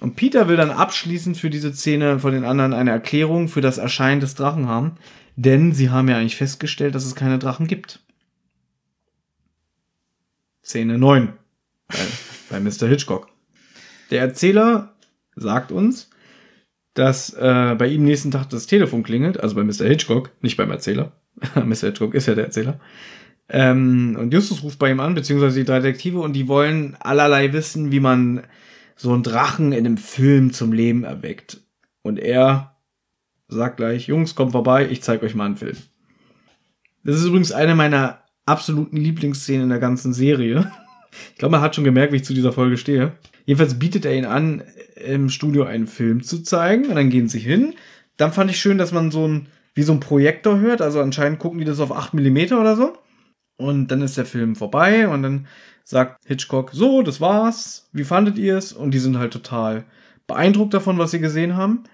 Und 0.00 0.16
Peter 0.16 0.48
will 0.48 0.56
dann 0.56 0.70
abschließend 0.70 1.36
für 1.36 1.50
diese 1.50 1.74
Szene 1.74 2.20
von 2.20 2.32
den 2.32 2.44
anderen 2.44 2.72
eine 2.72 2.90
Erklärung 2.90 3.48
für 3.48 3.60
das 3.60 3.76
Erscheinen 3.76 4.20
des 4.20 4.34
Drachen 4.34 4.66
haben. 4.66 4.92
Denn 5.36 5.72
sie 5.72 5.90
haben 5.90 6.08
ja 6.08 6.16
eigentlich 6.16 6.36
festgestellt, 6.36 6.94
dass 6.94 7.04
es 7.04 7.14
keine 7.14 7.38
Drachen 7.38 7.66
gibt. 7.66 8.00
Szene 10.62 10.98
9 10.98 11.32
bei, 11.90 12.58
bei 12.58 12.60
Mr. 12.60 12.88
Hitchcock. 12.88 13.28
Der 14.10 14.20
Erzähler 14.20 14.94
sagt 15.36 15.72
uns, 15.72 16.10
dass 16.94 17.32
äh, 17.34 17.76
bei 17.78 17.86
ihm 17.86 18.04
nächsten 18.04 18.30
Tag 18.30 18.50
das 18.50 18.66
Telefon 18.66 19.02
klingelt, 19.02 19.40
also 19.40 19.54
bei 19.54 19.62
Mr. 19.64 19.86
Hitchcock, 19.86 20.30
nicht 20.42 20.56
beim 20.56 20.70
Erzähler. 20.70 21.12
Mr. 21.54 21.88
Hitchcock 21.88 22.14
ist 22.14 22.26
ja 22.26 22.34
der 22.34 22.46
Erzähler. 22.46 22.80
Ähm, 23.48 24.16
und 24.18 24.32
Justus 24.32 24.62
ruft 24.62 24.78
bei 24.78 24.90
ihm 24.90 25.00
an, 25.00 25.14
beziehungsweise 25.14 25.58
die 25.58 25.64
drei 25.64 25.80
Detektive, 25.80 26.20
und 26.20 26.34
die 26.34 26.48
wollen 26.48 26.96
allerlei 27.00 27.52
wissen, 27.52 27.90
wie 27.92 28.00
man 28.00 28.42
so 28.96 29.12
einen 29.12 29.22
Drachen 29.22 29.72
in 29.72 29.86
einem 29.86 29.96
Film 29.96 30.52
zum 30.52 30.72
Leben 30.72 31.04
erweckt. 31.04 31.60
Und 32.02 32.18
er 32.18 32.76
sagt 33.48 33.78
gleich, 33.78 34.06
Jungs, 34.06 34.34
kommt 34.34 34.52
vorbei, 34.52 34.88
ich 34.88 35.02
zeig 35.02 35.22
euch 35.22 35.34
mal 35.34 35.46
einen 35.46 35.56
Film. 35.56 35.76
Das 37.02 37.16
ist 37.16 37.24
übrigens 37.24 37.52
eine 37.52 37.74
meiner 37.74 38.20
absoluten 38.46 38.96
Lieblingsszenen 38.96 39.64
in 39.64 39.68
der 39.70 39.78
ganzen 39.78 40.12
Serie. 40.12 40.70
Ich 41.32 41.38
glaube, 41.38 41.52
man 41.52 41.60
hat 41.60 41.74
schon 41.74 41.84
gemerkt, 41.84 42.12
wie 42.12 42.16
ich 42.16 42.24
zu 42.24 42.34
dieser 42.34 42.52
Folge 42.52 42.76
stehe. 42.76 43.12
Jedenfalls 43.46 43.78
bietet 43.78 44.04
er 44.04 44.14
ihn 44.14 44.24
an, 44.24 44.62
im 44.96 45.28
Studio 45.28 45.64
einen 45.64 45.86
Film 45.86 46.22
zu 46.22 46.42
zeigen. 46.42 46.86
Und 46.86 46.96
dann 46.96 47.10
gehen 47.10 47.28
sie 47.28 47.38
hin. 47.38 47.74
Dann 48.16 48.32
fand 48.32 48.50
ich 48.50 48.58
schön, 48.58 48.78
dass 48.78 48.92
man 48.92 49.10
so 49.10 49.26
ein, 49.26 49.48
wie 49.74 49.82
so 49.82 49.92
ein 49.92 50.00
Projektor 50.00 50.60
hört. 50.60 50.82
Also 50.82 51.00
anscheinend 51.00 51.38
gucken 51.38 51.58
die 51.58 51.64
das 51.64 51.80
auf 51.80 51.92
8 51.92 52.14
mm 52.14 52.52
oder 52.52 52.76
so. 52.76 52.98
Und 53.56 53.88
dann 53.88 54.02
ist 54.02 54.16
der 54.16 54.26
Film 54.26 54.56
vorbei. 54.56 55.08
Und 55.08 55.22
dann 55.22 55.46
sagt 55.84 56.20
Hitchcock, 56.26 56.70
so, 56.72 57.02
das 57.02 57.20
war's. 57.20 57.88
Wie 57.92 58.04
fandet 58.04 58.38
ihr 58.38 58.56
es? 58.56 58.72
Und 58.72 58.92
die 58.92 58.98
sind 58.98 59.18
halt 59.18 59.32
total 59.32 59.84
beeindruckt 60.26 60.74
davon, 60.74 60.98
was 60.98 61.10
sie 61.10 61.18
gesehen 61.18 61.56
haben. 61.56 61.84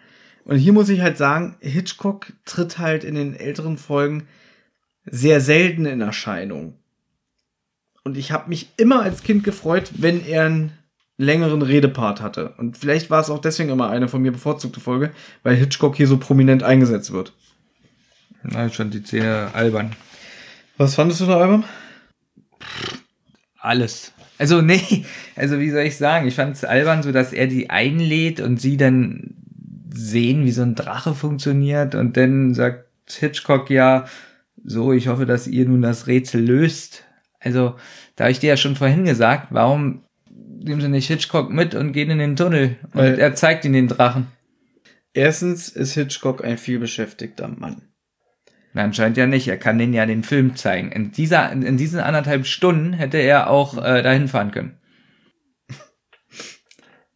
Und 0.44 0.58
hier 0.58 0.72
muss 0.72 0.90
ich 0.90 1.00
halt 1.00 1.16
sagen, 1.16 1.56
Hitchcock 1.60 2.32
tritt 2.44 2.78
halt 2.78 3.02
in 3.02 3.14
den 3.14 3.34
älteren 3.34 3.78
Folgen 3.78 4.28
sehr 5.04 5.40
selten 5.40 5.86
in 5.86 6.00
Erscheinung. 6.00 6.74
Und 8.06 8.16
ich 8.16 8.30
habe 8.30 8.48
mich 8.48 8.68
immer 8.76 9.02
als 9.02 9.24
Kind 9.24 9.42
gefreut, 9.42 9.90
wenn 9.98 10.24
er 10.24 10.44
einen 10.44 10.72
längeren 11.18 11.60
Redepart 11.60 12.20
hatte. 12.20 12.50
Und 12.56 12.76
vielleicht 12.76 13.10
war 13.10 13.20
es 13.20 13.30
auch 13.30 13.40
deswegen 13.40 13.70
immer 13.70 13.90
eine 13.90 14.06
von 14.06 14.22
mir 14.22 14.30
bevorzugte 14.30 14.78
Folge, 14.78 15.10
weil 15.42 15.56
Hitchcock 15.56 15.96
hier 15.96 16.06
so 16.06 16.16
prominent 16.16 16.62
eingesetzt 16.62 17.12
wird. 17.12 17.32
Na, 18.44 18.70
schon 18.70 18.92
die 18.92 19.02
Szene 19.02 19.50
albern. 19.54 19.96
Was 20.76 20.94
fandest 20.94 21.20
du 21.20 21.26
da, 21.26 21.40
Album? 21.40 21.64
Alles. 23.58 24.12
Also, 24.38 24.62
nee, 24.62 25.04
also 25.34 25.58
wie 25.58 25.70
soll 25.70 25.82
ich 25.82 25.96
sagen? 25.96 26.28
Ich 26.28 26.36
fand 26.36 26.54
es 26.54 26.62
albern, 26.62 27.02
so 27.02 27.10
dass 27.10 27.32
er 27.32 27.48
die 27.48 27.70
einlädt 27.70 28.38
und 28.38 28.60
sie 28.60 28.76
dann 28.76 29.34
sehen, 29.92 30.44
wie 30.44 30.52
so 30.52 30.62
ein 30.62 30.76
Drache 30.76 31.12
funktioniert 31.12 31.96
und 31.96 32.16
dann 32.16 32.54
sagt 32.54 32.86
Hitchcock 33.08 33.68
ja, 33.68 34.04
so, 34.64 34.92
ich 34.92 35.08
hoffe, 35.08 35.26
dass 35.26 35.48
ihr 35.48 35.66
nun 35.66 35.82
das 35.82 36.06
Rätsel 36.06 36.44
löst. 36.44 37.02
Also, 37.46 37.76
da 38.16 38.24
habe 38.24 38.32
ich 38.32 38.40
dir 38.40 38.50
ja 38.50 38.56
schon 38.56 38.76
vorhin 38.76 39.04
gesagt, 39.04 39.48
warum 39.50 40.02
nehmen 40.30 40.80
sie 40.80 40.88
nicht 40.88 41.06
Hitchcock 41.06 41.50
mit 41.50 41.74
und 41.74 41.92
gehen 41.92 42.10
in 42.10 42.18
den 42.18 42.36
Tunnel 42.36 42.76
und 42.92 42.94
Weil- 42.96 43.18
er 43.18 43.34
zeigt 43.34 43.64
ihnen 43.64 43.74
den 43.74 43.88
Drachen. 43.88 44.26
Erstens 45.14 45.68
ist 45.68 45.94
Hitchcock 45.94 46.44
ein 46.44 46.58
vielbeschäftigter 46.58 47.48
Mann. 47.48 47.82
Na, 48.74 48.82
anscheinend 48.82 49.16
ja 49.16 49.26
nicht. 49.26 49.48
Er 49.48 49.56
kann 49.56 49.78
denen 49.78 49.94
ja 49.94 50.04
den 50.04 50.22
Film 50.22 50.56
zeigen. 50.56 50.92
In 50.92 51.12
dieser, 51.12 51.50
in, 51.50 51.78
diesen 51.78 52.00
anderthalb 52.00 52.46
Stunden 52.46 52.92
hätte 52.92 53.16
er 53.16 53.48
auch 53.48 53.78
äh, 53.78 54.02
dahin 54.02 54.28
fahren 54.28 54.50
können. 54.50 54.76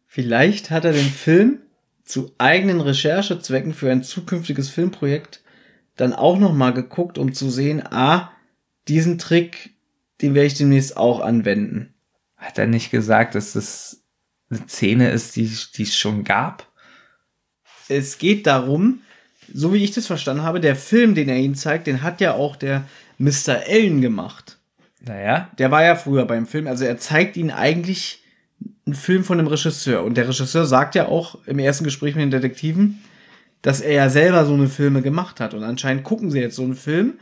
Vielleicht 0.07 0.71
hat 0.71 0.85
er 0.85 0.93
den 0.93 1.09
Film 1.09 1.59
zu 2.03 2.31
eigenen 2.39 2.81
Recherchezwecken 2.81 3.73
für 3.73 3.91
ein 3.91 4.01
zukünftiges 4.01 4.69
Filmprojekt 4.69 5.43
dann 5.95 6.13
auch 6.13 6.39
noch 6.39 6.53
mal 6.53 6.73
geguckt, 6.73 7.17
um 7.17 7.33
zu 7.33 7.49
sehen, 7.49 7.83
ah, 7.91 8.31
diesen 8.87 9.19
Trick, 9.19 9.75
den 10.21 10.35
werde 10.35 10.47
ich 10.47 10.55
demnächst 10.55 10.97
auch 10.97 11.19
anwenden. 11.19 11.93
Hat 12.37 12.57
er 12.57 12.67
nicht 12.67 12.91
gesagt, 12.91 13.35
dass 13.35 13.53
das 13.53 14.03
eine 14.49 14.67
Szene 14.67 15.11
ist, 15.11 15.35
die, 15.35 15.51
die 15.75 15.83
es 15.83 15.95
schon 15.95 16.23
gab? 16.23 16.67
Es 17.87 18.17
geht 18.17 18.47
darum, 18.47 19.01
so 19.53 19.73
wie 19.73 19.83
ich 19.83 19.91
das 19.91 20.07
verstanden 20.07 20.43
habe, 20.43 20.59
der 20.59 20.75
Film, 20.75 21.15
den 21.15 21.29
er 21.29 21.37
ihnen 21.37 21.55
zeigt, 21.55 21.87
den 21.87 22.03
hat 22.03 22.21
ja 22.21 22.33
auch 22.33 22.55
der 22.55 22.85
Mr. 23.17 23.67
Ellen 23.67 24.01
gemacht. 24.01 24.57
Naja, 25.03 25.49
Der 25.57 25.71
war 25.71 25.83
ja 25.83 25.95
früher 25.95 26.25
beim 26.25 26.45
Film, 26.45 26.67
also 26.67 26.85
er 26.85 26.97
zeigt 26.97 27.35
ihnen 27.35 27.49
eigentlich 27.49 28.23
einen 28.85 28.95
Film 28.95 29.23
von 29.23 29.39
einem 29.39 29.47
Regisseur. 29.47 30.03
Und 30.03 30.15
der 30.15 30.27
Regisseur 30.27 30.65
sagt 30.65 30.95
ja 30.95 31.07
auch 31.07 31.37
im 31.45 31.59
ersten 31.59 31.83
Gespräch 31.83 32.15
mit 32.15 32.23
den 32.23 32.31
Detektiven, 32.31 33.01
dass 33.61 33.81
er 33.81 33.93
ja 33.93 34.09
selber 34.09 34.45
so 34.45 34.53
eine 34.53 34.67
Filme 34.67 35.01
gemacht 35.01 35.39
hat. 35.39 35.53
Und 35.53 35.63
anscheinend 35.63 36.03
gucken 36.03 36.31
sie 36.31 36.39
jetzt 36.39 36.55
so 36.55 36.63
einen 36.63 36.75
Film. 36.75 37.15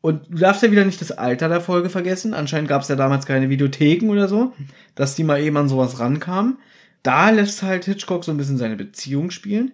Und 0.00 0.22
du 0.30 0.38
darfst 0.38 0.62
ja 0.62 0.70
wieder 0.70 0.84
nicht 0.84 1.00
das 1.00 1.12
Alter 1.12 1.48
der 1.48 1.60
Folge 1.60 1.90
vergessen. 1.90 2.32
Anscheinend 2.32 2.68
gab 2.68 2.82
es 2.82 2.88
ja 2.88 2.96
damals 2.96 3.26
keine 3.26 3.50
Videotheken 3.50 4.08
oder 4.10 4.28
so, 4.28 4.52
dass 4.94 5.14
die 5.14 5.24
mal 5.24 5.40
eben 5.42 5.56
an 5.58 5.68
sowas 5.68 5.98
rankamen. 6.00 6.58
Da 7.02 7.30
lässt 7.30 7.62
halt 7.62 7.84
Hitchcock 7.84 8.24
so 8.24 8.30
ein 8.30 8.36
bisschen 8.38 8.56
seine 8.58 8.76
Beziehung 8.76 9.30
spielen. 9.30 9.72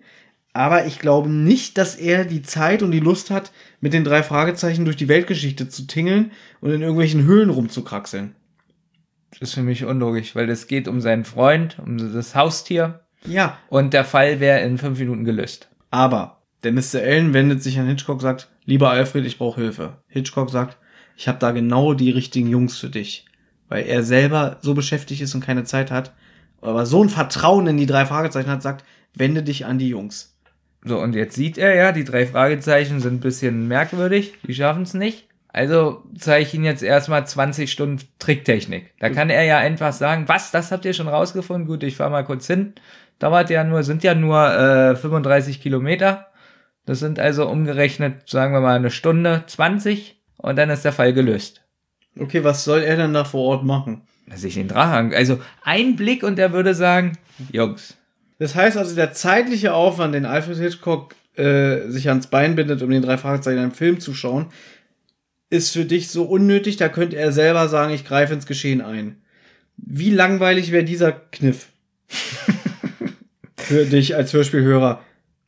Aber 0.52 0.86
ich 0.86 0.98
glaube 0.98 1.28
nicht, 1.28 1.76
dass 1.76 1.96
er 1.96 2.24
die 2.24 2.42
Zeit 2.42 2.82
und 2.82 2.90
die 2.90 3.00
Lust 3.00 3.30
hat, 3.30 3.52
mit 3.80 3.92
den 3.92 4.04
drei 4.04 4.22
Fragezeichen 4.22 4.84
durch 4.84 4.96
die 4.96 5.08
Weltgeschichte 5.08 5.68
zu 5.68 5.86
tingeln 5.86 6.32
und 6.60 6.70
in 6.70 6.80
irgendwelchen 6.80 7.24
Höhlen 7.24 7.50
rumzukraxeln. 7.50 8.34
das 9.32 9.50
ist 9.50 9.54
für 9.54 9.62
mich 9.62 9.84
unlogisch, 9.84 10.34
weil 10.34 10.48
es 10.48 10.66
geht 10.66 10.88
um 10.88 11.00
seinen 11.02 11.24
Freund, 11.26 11.78
um 11.78 11.98
das 12.12 12.34
Haustier 12.34 13.00
Ja, 13.26 13.58
und 13.68 13.92
der 13.92 14.04
Fall 14.06 14.40
wäre 14.40 14.60
in 14.62 14.78
fünf 14.78 14.98
Minuten 14.98 15.24
gelöst. 15.24 15.68
aber 15.90 16.35
der 16.62 16.72
Mr. 16.72 17.00
Allen 17.02 17.34
wendet 17.34 17.62
sich 17.62 17.78
an 17.78 17.86
Hitchcock, 17.86 18.20
sagt, 18.20 18.48
lieber 18.64 18.90
Alfred, 18.90 19.24
ich 19.24 19.38
brauche 19.38 19.60
Hilfe. 19.60 19.98
Hitchcock 20.08 20.50
sagt, 20.50 20.78
ich 21.16 21.28
habe 21.28 21.38
da 21.38 21.50
genau 21.50 21.94
die 21.94 22.10
richtigen 22.10 22.48
Jungs 22.48 22.78
für 22.78 22.90
dich. 22.90 23.26
Weil 23.68 23.86
er 23.86 24.02
selber 24.02 24.58
so 24.60 24.74
beschäftigt 24.74 25.22
ist 25.22 25.34
und 25.34 25.44
keine 25.44 25.64
Zeit 25.64 25.90
hat, 25.90 26.12
aber 26.60 26.86
so 26.86 27.02
ein 27.02 27.08
Vertrauen 27.08 27.66
in 27.66 27.76
die 27.76 27.86
drei 27.86 28.06
Fragezeichen 28.06 28.50
hat, 28.50 28.62
sagt, 28.62 28.84
wende 29.14 29.42
dich 29.42 29.66
an 29.66 29.78
die 29.78 29.88
Jungs. 29.88 30.36
So, 30.84 31.00
und 31.00 31.14
jetzt 31.14 31.34
sieht 31.34 31.58
er 31.58 31.74
ja, 31.74 31.92
die 31.92 32.04
drei 32.04 32.26
Fragezeichen 32.26 33.00
sind 33.00 33.14
ein 33.14 33.20
bisschen 33.20 33.66
merkwürdig, 33.66 34.34
die 34.46 34.54
schaffen 34.54 34.82
es 34.82 34.94
nicht. 34.94 35.26
Also 35.48 36.04
zeige 36.18 36.44
ich 36.44 36.52
Ihnen 36.52 36.64
jetzt 36.64 36.82
erstmal 36.82 37.26
20 37.26 37.72
Stunden 37.72 38.04
Tricktechnik. 38.18 38.92
Da 39.00 39.08
kann 39.08 39.30
er 39.30 39.42
ja 39.44 39.58
einfach 39.58 39.92
sagen, 39.92 40.28
was, 40.28 40.50
das 40.50 40.70
habt 40.70 40.84
ihr 40.84 40.92
schon 40.92 41.08
rausgefunden? 41.08 41.66
Gut, 41.66 41.82
ich 41.82 41.96
fahre 41.96 42.10
mal 42.10 42.24
kurz 42.24 42.46
hin. 42.46 42.74
Dauert 43.18 43.48
ja 43.48 43.64
nur, 43.64 43.82
sind 43.82 44.04
ja 44.04 44.14
nur 44.14 44.46
äh, 44.46 44.94
35 44.96 45.62
Kilometer. 45.62 46.26
Das 46.86 47.00
sind 47.00 47.18
also 47.18 47.48
umgerechnet, 47.48 48.28
sagen 48.28 48.54
wir 48.54 48.60
mal, 48.60 48.76
eine 48.76 48.90
Stunde 48.90 49.44
20 49.46 50.16
und 50.38 50.56
dann 50.56 50.70
ist 50.70 50.84
der 50.84 50.92
Fall 50.92 51.12
gelöst. 51.12 51.62
Okay, 52.18 52.44
was 52.44 52.64
soll 52.64 52.80
er 52.82 52.96
denn 52.96 53.12
da 53.12 53.24
vor 53.24 53.42
Ort 53.42 53.64
machen? 53.64 54.02
Sich 54.34 54.54
den 54.54 54.68
Drachen, 54.68 55.12
also 55.12 55.40
ein 55.62 55.96
Blick 55.96 56.22
und 56.22 56.38
er 56.38 56.52
würde 56.52 56.74
sagen, 56.74 57.18
Jungs, 57.52 57.96
Das 58.38 58.54
heißt 58.54 58.76
also, 58.76 58.94
der 58.94 59.12
zeitliche 59.12 59.74
Aufwand, 59.74 60.14
den 60.14 60.24
Alfred 60.24 60.58
Hitchcock 60.58 61.14
äh, 61.36 61.88
sich 61.88 62.08
ans 62.08 62.28
Bein 62.28 62.56
bindet, 62.56 62.82
um 62.82 62.90
den 62.90 63.02
drei 63.02 63.18
Fragezeichen 63.18 63.58
einen 63.58 63.72
Film 63.72 64.00
zu 64.00 64.14
schauen, 64.14 64.46
ist 65.50 65.72
für 65.72 65.84
dich 65.84 66.08
so 66.08 66.24
unnötig, 66.24 66.76
da 66.76 66.88
könnte 66.88 67.16
er 67.16 67.32
selber 67.32 67.68
sagen, 67.68 67.92
ich 67.92 68.04
greife 68.04 68.34
ins 68.34 68.46
Geschehen 68.46 68.80
ein. 68.80 69.22
Wie 69.76 70.10
langweilig 70.10 70.72
wäre 70.72 70.84
dieser 70.84 71.12
Kniff? 71.12 71.68
für 73.56 73.84
dich 73.84 74.14
als 74.16 74.32
Hörspielhörer. 74.32 75.00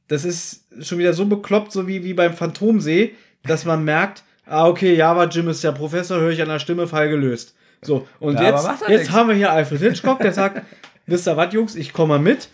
Das 0.09 0.25
ist 0.25 0.65
schon 0.81 0.99
wieder 0.99 1.13
so 1.13 1.27
bekloppt, 1.27 1.73
so 1.73 1.87
wie, 1.87 2.03
wie 2.03 2.15
beim 2.15 2.35
Phantomsee, 2.35 3.15
dass 3.45 3.65
man 3.65 3.85
merkt, 3.85 4.25
ah, 4.47 4.67
okay, 4.67 4.95
Java 4.95 5.25
Jim 5.25 5.49
ist 5.49 5.63
der 5.63 5.73
Professor, 5.73 6.19
höre 6.19 6.31
ich 6.31 6.43
an 6.43 6.49
der 6.49 6.59
Stimme, 6.59 6.87
Fall 6.87 7.09
gelöst. 7.09 7.55
So, 7.83 8.09
und 8.19 8.35
Ja, 8.41 8.51
jetzt, 8.51 8.89
jetzt 8.89 9.13
haben 9.13 9.29
wir 9.29 9.37
hier 9.37 9.53
Alfred 9.53 9.81
Hitchcock, 9.81 10.19
der 10.19 10.33
sagt, 10.33 10.63
wisst 11.07 11.29
ihr 11.29 11.37
was, 11.37 11.53
Jungs, 11.53 11.77
ich 11.77 11.93
komme 11.93 12.15
mal 12.15 12.19
mit, 12.19 12.49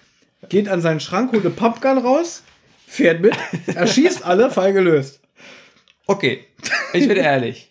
geht 0.48 0.68
an 0.68 0.80
seinen 0.80 1.00
Schrank, 1.00 1.32
holt 1.32 1.44
eine 1.44 1.54
Pumpgun 1.54 1.98
raus, 1.98 2.42
fährt 2.86 3.20
mit, 3.20 3.34
erschießt 3.74 4.24
alle, 4.24 4.50
Fall 4.50 4.72
gelöst. 4.72 5.20
Okay, 6.06 6.44
ich 6.92 7.08
bin 7.08 7.16
ehrlich. 7.16 7.70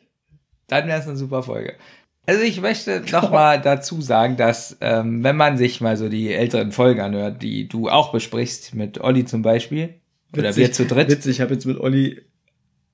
Dann 0.68 0.88
wäre 0.88 1.00
es 1.00 1.08
eine 1.08 1.18
super 1.18 1.44
Folge. 1.44 1.76
Also 2.26 2.42
ich 2.44 2.62
möchte 2.62 3.04
noch 3.12 3.32
mal 3.32 3.60
dazu 3.60 4.02
sagen, 4.02 4.38
dass 4.38 4.78
ähm, 4.82 5.24
wenn 5.24 5.36
man 5.36 5.58
sich 5.58 5.82
mal 5.82 5.98
so 5.98 6.08
die 6.10 6.32
älteren 6.34 6.72
Folgen 6.72 7.02
anhört, 7.02 7.42
die 7.44 7.68
du 7.68 7.90
auch 7.90 8.12
besprichst, 8.12 8.74
mit 8.76 9.02
Olli 9.02 9.26
zum 9.26 9.42
Beispiel, 9.42 9.96
oder 10.36 10.56
wir 10.56 10.72
zu 10.72 10.86
dritt, 10.86 11.10
Witzig, 11.10 11.32
ich 11.36 11.42
habe 11.42 11.54
jetzt 11.54 11.66
mit 11.66 11.80
Olli 11.80 12.22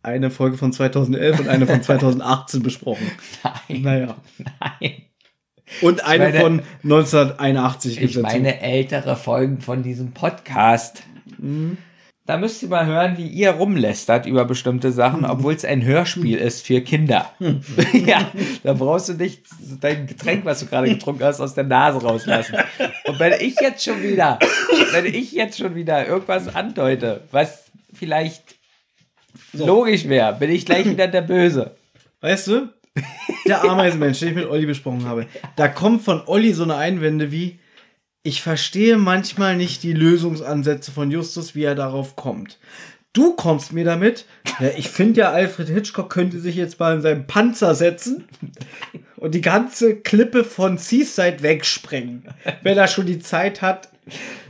eine 0.01 0.29
Folge 0.31 0.57
von 0.57 0.73
2011 0.73 1.39
und 1.41 1.47
eine 1.49 1.67
von 1.67 1.81
2018 1.83 2.63
besprochen. 2.63 3.11
nein, 3.43 3.81
Naja. 3.81 4.15
nein. 4.59 4.91
Und 5.81 6.03
eine 6.03 6.23
meine- 6.29 6.39
von 6.39 6.61
1981 6.83 7.99
gibt's 7.99 8.15
Ich 8.15 8.21
meine 8.23 8.59
ältere 8.61 9.15
Folgen 9.15 9.59
von 9.61 9.83
diesem 9.83 10.11
Podcast. 10.13 11.03
Mhm. 11.37 11.77
Da 12.29 12.37
müsst 12.37 12.61
ihr 12.61 12.69
mal 12.69 12.85
hören, 12.85 13.17
wie 13.17 13.25
ihr 13.25 13.49
rumlästert 13.49 14.27
über 14.27 14.45
bestimmte 14.45 14.91
Sachen, 14.91 15.25
obwohl 15.25 15.55
es 15.55 15.65
ein 15.65 15.83
Hörspiel 15.83 16.37
ist 16.37 16.63
für 16.63 16.81
Kinder. 16.81 17.33
ja, 18.05 18.29
da 18.61 18.73
brauchst 18.73 19.09
du 19.09 19.13
nicht 19.13 19.41
dein 19.81 20.05
Getränk, 20.05 20.45
was 20.45 20.59
du 20.59 20.67
gerade 20.67 20.89
getrunken 20.89 21.23
hast, 21.23 21.41
aus 21.41 21.55
der 21.55 21.63
Nase 21.63 21.99
rauslassen. 22.03 22.57
Und 23.05 23.19
wenn 23.19 23.33
ich 23.41 23.55
jetzt 23.59 23.83
schon 23.83 24.03
wieder, 24.03 24.37
wenn 24.91 25.07
ich 25.07 25.31
jetzt 25.31 25.57
schon 25.57 25.73
wieder 25.73 26.05
irgendwas 26.05 26.53
andeute, 26.53 27.21
was 27.31 27.63
vielleicht 27.95 28.43
logisch 29.53 30.07
wäre, 30.07 30.35
bin 30.35 30.51
ich 30.51 30.67
gleich 30.67 30.85
wieder 30.85 31.07
der 31.07 31.23
Böse. 31.23 31.77
Weißt 32.21 32.45
du, 32.45 32.69
der 33.47 33.63
Ameisenmensch, 33.63 34.19
den 34.19 34.29
ich 34.29 34.35
mit 34.35 34.45
Olli 34.45 34.67
besprochen 34.67 35.05
habe, 35.05 35.25
da 35.55 35.67
kommt 35.67 36.03
von 36.03 36.21
Olli 36.27 36.53
so 36.53 36.61
eine 36.61 36.75
Einwände 36.75 37.31
wie, 37.31 37.57
ich 38.23 38.41
verstehe 38.41 38.97
manchmal 38.97 39.55
nicht 39.55 39.83
die 39.83 39.93
Lösungsansätze 39.93 40.91
von 40.91 41.09
Justus, 41.11 41.55
wie 41.55 41.63
er 41.63 41.75
darauf 41.75 42.15
kommt. 42.15 42.59
Du 43.13 43.33
kommst 43.35 43.73
mir 43.73 43.85
damit, 43.85 44.25
ja, 44.59 44.69
ich 44.77 44.89
finde 44.89 45.21
ja, 45.21 45.31
Alfred 45.31 45.67
Hitchcock 45.67 46.11
könnte 46.11 46.39
sich 46.39 46.55
jetzt 46.55 46.79
mal 46.79 46.95
in 46.95 47.01
seinen 47.01 47.25
Panzer 47.25 47.73
setzen 47.73 48.25
und 49.15 49.33
die 49.33 49.41
ganze 49.41 49.95
Klippe 49.95 50.43
von 50.43 50.77
Seaside 50.77 51.41
wegsprengen, 51.41 52.25
wenn 52.61 52.77
er 52.77 52.87
schon 52.87 53.07
die 53.07 53.17
Zeit 53.19 53.63
hat, 53.63 53.89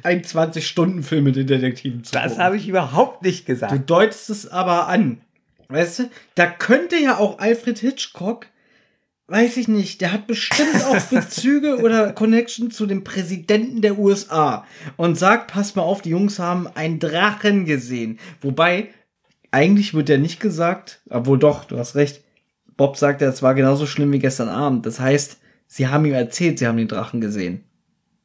einen 0.04 0.24
20-Stunden-Film 0.24 1.24
mit 1.24 1.36
den 1.38 1.48
Detektiven 1.48 2.04
zu 2.04 2.12
Das 2.12 2.24
gucken. 2.32 2.44
habe 2.44 2.58
ich 2.58 2.68
überhaupt 2.68 3.24
nicht 3.24 3.48
Du 3.48 3.54
gesagt. 3.54 3.90
deutest 3.90 4.30
es 4.30 4.48
aber 4.48 4.88
an. 4.90 5.22
Weißt 5.70 6.00
du, 6.00 6.10
da 6.36 6.46
könnte 6.48 6.98
ja 6.98 7.18
auch 7.18 7.40
Alfred 7.40 7.80
Hitchcock, 7.80 8.48
weiß 9.30 9.58
ich 9.58 9.68
nicht, 9.68 10.02
der 10.02 10.12
hat 10.12 10.28
bestimmt 10.28 10.84
auch 10.86 11.00
Bezüge 11.02 11.78
oder 11.80 12.14
Connection 12.14 12.72
zu 12.72 12.86
dem 12.86 13.04
Präsidenten 13.04 13.82
der 13.82 14.00
USA 14.00 14.66
und 14.98 15.18
sagt, 15.18 15.52
pass 15.52 15.76
mal 15.76 15.84
auf, 15.84 16.02
die 16.02 16.10
Jungs 16.10 16.40
haben 16.40 16.68
einen 16.68 17.00
Drachen 17.00 17.66
gesehen. 17.66 18.20
Wobei, 18.42 18.90
eigentlich 19.52 19.94
wird 19.94 20.10
ja 20.10 20.18
nicht 20.18 20.40
gesagt, 20.40 21.02
obwohl 21.10 21.40
doch, 21.40 21.66
du 21.66 21.78
hast 21.78 21.96
recht, 21.96 22.24
Bob 22.78 22.98
sagt 22.98 23.22
ja, 23.22 23.30
es 23.30 23.44
war 23.44 23.56
genauso 23.56 23.86
schlimm 23.86 24.12
wie 24.12 24.20
gestern 24.20 24.50
Abend. 24.50 24.86
Das 24.86 25.00
heißt, 25.00 25.38
sie 25.68 25.88
haben 25.88 26.06
ihm 26.06 26.14
erzählt, 26.14 26.60
sie 26.60 26.68
haben 26.68 26.78
den 26.78 26.88
Drachen 26.88 27.22
gesehen. 27.22 27.64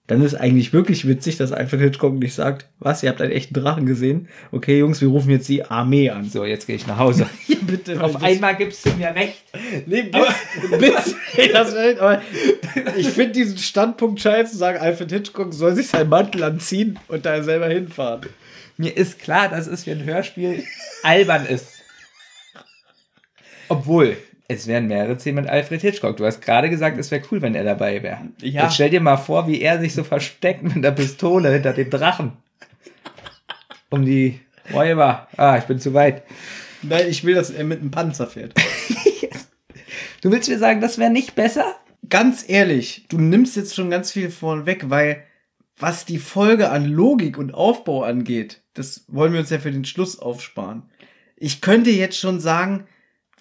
Dann 0.06 0.20
ist 0.20 0.34
eigentlich 0.34 0.74
wirklich 0.74 1.08
witzig, 1.08 1.38
dass 1.38 1.52
Alfred 1.52 1.80
Hitchcock 1.80 2.14
nicht 2.14 2.34
sagt, 2.34 2.66
was, 2.78 3.02
ihr 3.02 3.08
habt 3.08 3.22
einen 3.22 3.32
echten 3.32 3.54
Drachen 3.54 3.86
gesehen? 3.86 4.28
Okay, 4.52 4.78
Jungs, 4.78 5.00
wir 5.00 5.08
rufen 5.08 5.30
jetzt 5.30 5.48
die 5.48 5.64
Armee 5.64 6.10
an. 6.10 6.28
So, 6.28 6.44
jetzt 6.44 6.66
gehe 6.66 6.76
ich 6.76 6.86
nach 6.86 6.98
Hause. 6.98 7.26
Ja, 7.46 7.56
bitte. 7.60 8.02
Auf 8.02 8.22
einmal 8.22 8.56
gibst 8.56 8.84
du 8.84 8.90
mir 8.92 9.14
recht. 9.14 9.42
Nee, 9.86 10.02
bis, 10.02 10.78
bis, 10.78 11.16
das 11.52 11.74
aber 11.98 12.22
ich 12.96 13.08
finde 13.08 13.32
diesen 13.32 13.58
Standpunkt 13.58 14.20
scheiße 14.20 14.52
zu 14.52 14.58
sagen, 14.58 14.78
Alfred 14.78 15.10
Hitchcock 15.10 15.54
soll 15.54 15.74
sich 15.74 15.88
seinen 15.88 16.08
Mantel 16.08 16.42
anziehen 16.42 16.98
und 17.08 17.24
da 17.24 17.42
selber 17.42 17.68
hinfahren. 17.68 18.26
Mir 18.76 18.96
ist 18.96 19.18
klar, 19.20 19.48
dass 19.48 19.66
es 19.66 19.84
für 19.84 19.92
ein 19.92 20.04
Hörspiel 20.04 20.64
albern 21.02 21.46
ist. 21.46 21.68
Obwohl, 23.68 24.16
es 24.48 24.66
wären 24.66 24.88
mehrere 24.88 25.18
Szenen 25.18 25.44
mit 25.44 25.48
Alfred 25.48 25.80
Hitchcock. 25.80 26.16
Du 26.16 26.26
hast 26.26 26.42
gerade 26.42 26.68
gesagt, 26.68 26.98
es 26.98 27.10
wäre 27.10 27.22
cool, 27.30 27.40
wenn 27.40 27.54
er 27.54 27.64
dabei 27.64 28.02
wäre. 28.02 28.18
Ja. 28.40 28.64
Jetzt 28.64 28.74
stell 28.74 28.90
dir 28.90 29.00
mal 29.00 29.16
vor, 29.16 29.48
wie 29.48 29.60
er 29.60 29.80
sich 29.80 29.94
so 29.94 30.04
versteckt 30.04 30.62
mit 30.62 30.84
der 30.84 30.92
Pistole 30.92 31.50
hinter 31.50 31.72
dem 31.72 31.90
Drachen. 31.90 32.32
Um 33.90 34.04
die 34.04 34.40
Räuber. 34.72 35.28
Ah, 35.36 35.56
ich 35.56 35.64
bin 35.64 35.78
zu 35.78 35.94
weit. 35.94 36.24
Nein, 36.82 37.06
ich 37.08 37.24
will, 37.24 37.34
dass 37.34 37.50
er 37.50 37.64
mit 37.64 37.80
einem 37.80 37.90
Panzer 37.90 38.26
fährt. 38.26 38.54
Du 40.20 40.32
willst 40.32 40.48
mir 40.48 40.58
sagen, 40.58 40.80
das 40.80 40.96
wäre 40.96 41.10
nicht 41.10 41.34
besser? 41.34 41.76
Ganz 42.08 42.48
ehrlich, 42.48 43.04
du 43.10 43.18
nimmst 43.18 43.56
jetzt 43.56 43.74
schon 43.74 43.90
ganz 43.90 44.10
viel 44.10 44.30
vorweg, 44.30 44.88
weil 44.88 45.22
was 45.76 46.06
die 46.06 46.18
Folge 46.18 46.70
an 46.70 46.86
Logik 46.86 47.36
und 47.36 47.52
Aufbau 47.52 48.04
angeht, 48.04 48.62
das 48.72 49.04
wollen 49.08 49.34
wir 49.34 49.40
uns 49.40 49.50
ja 49.50 49.58
für 49.58 49.70
den 49.70 49.84
Schluss 49.84 50.18
aufsparen. 50.18 50.84
Ich 51.36 51.60
könnte 51.60 51.90
jetzt 51.90 52.18
schon 52.18 52.40
sagen, 52.40 52.86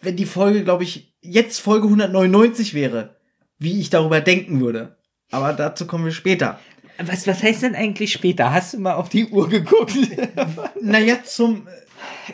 wenn 0.04 0.16
die 0.16 0.26
Folge, 0.26 0.64
glaube 0.64 0.84
ich, 0.84 1.16
jetzt 1.22 1.60
Folge 1.60 1.88
199 1.88 2.74
wäre, 2.74 3.16
wie 3.58 3.80
ich 3.80 3.90
darüber 3.90 4.22
denken 4.22 4.60
würde. 4.60 4.98
Aber 5.32 5.54
dazu 5.54 5.88
kommen 5.88 6.06
wir 6.06 6.12
später. 6.12 6.60
Was, 7.00 7.26
was 7.26 7.42
heißt 7.42 7.64
denn 7.64 7.76
eigentlich 7.76 8.14
später? 8.14 8.54
Hast 8.54 8.74
du 8.74 8.80
mal 8.80 8.94
auf 8.94 9.10
die 9.10 9.26
Uhr 9.26 9.50
geguckt? 9.50 9.98
Naja, 10.82 11.24
zum. 11.24 11.68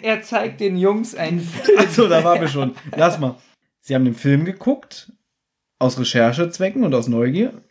er 0.01 0.23
zeigt 0.23 0.59
den 0.59 0.75
Jungs 0.75 1.13
einen 1.13 1.39
Film. 1.39 1.79
Achso, 1.79 2.07
da 2.07 2.23
waren 2.23 2.41
wir 2.41 2.47
schon. 2.47 2.75
Lass 2.95 3.19
mal. 3.19 3.35
Sie 3.79 3.93
haben 3.93 4.05
den 4.05 4.15
Film 4.15 4.43
geguckt, 4.43 5.11
aus 5.77 5.99
Recherchezwecken 5.99 6.83
und 6.83 6.93
aus 6.95 7.07
Neugier. 7.07 7.61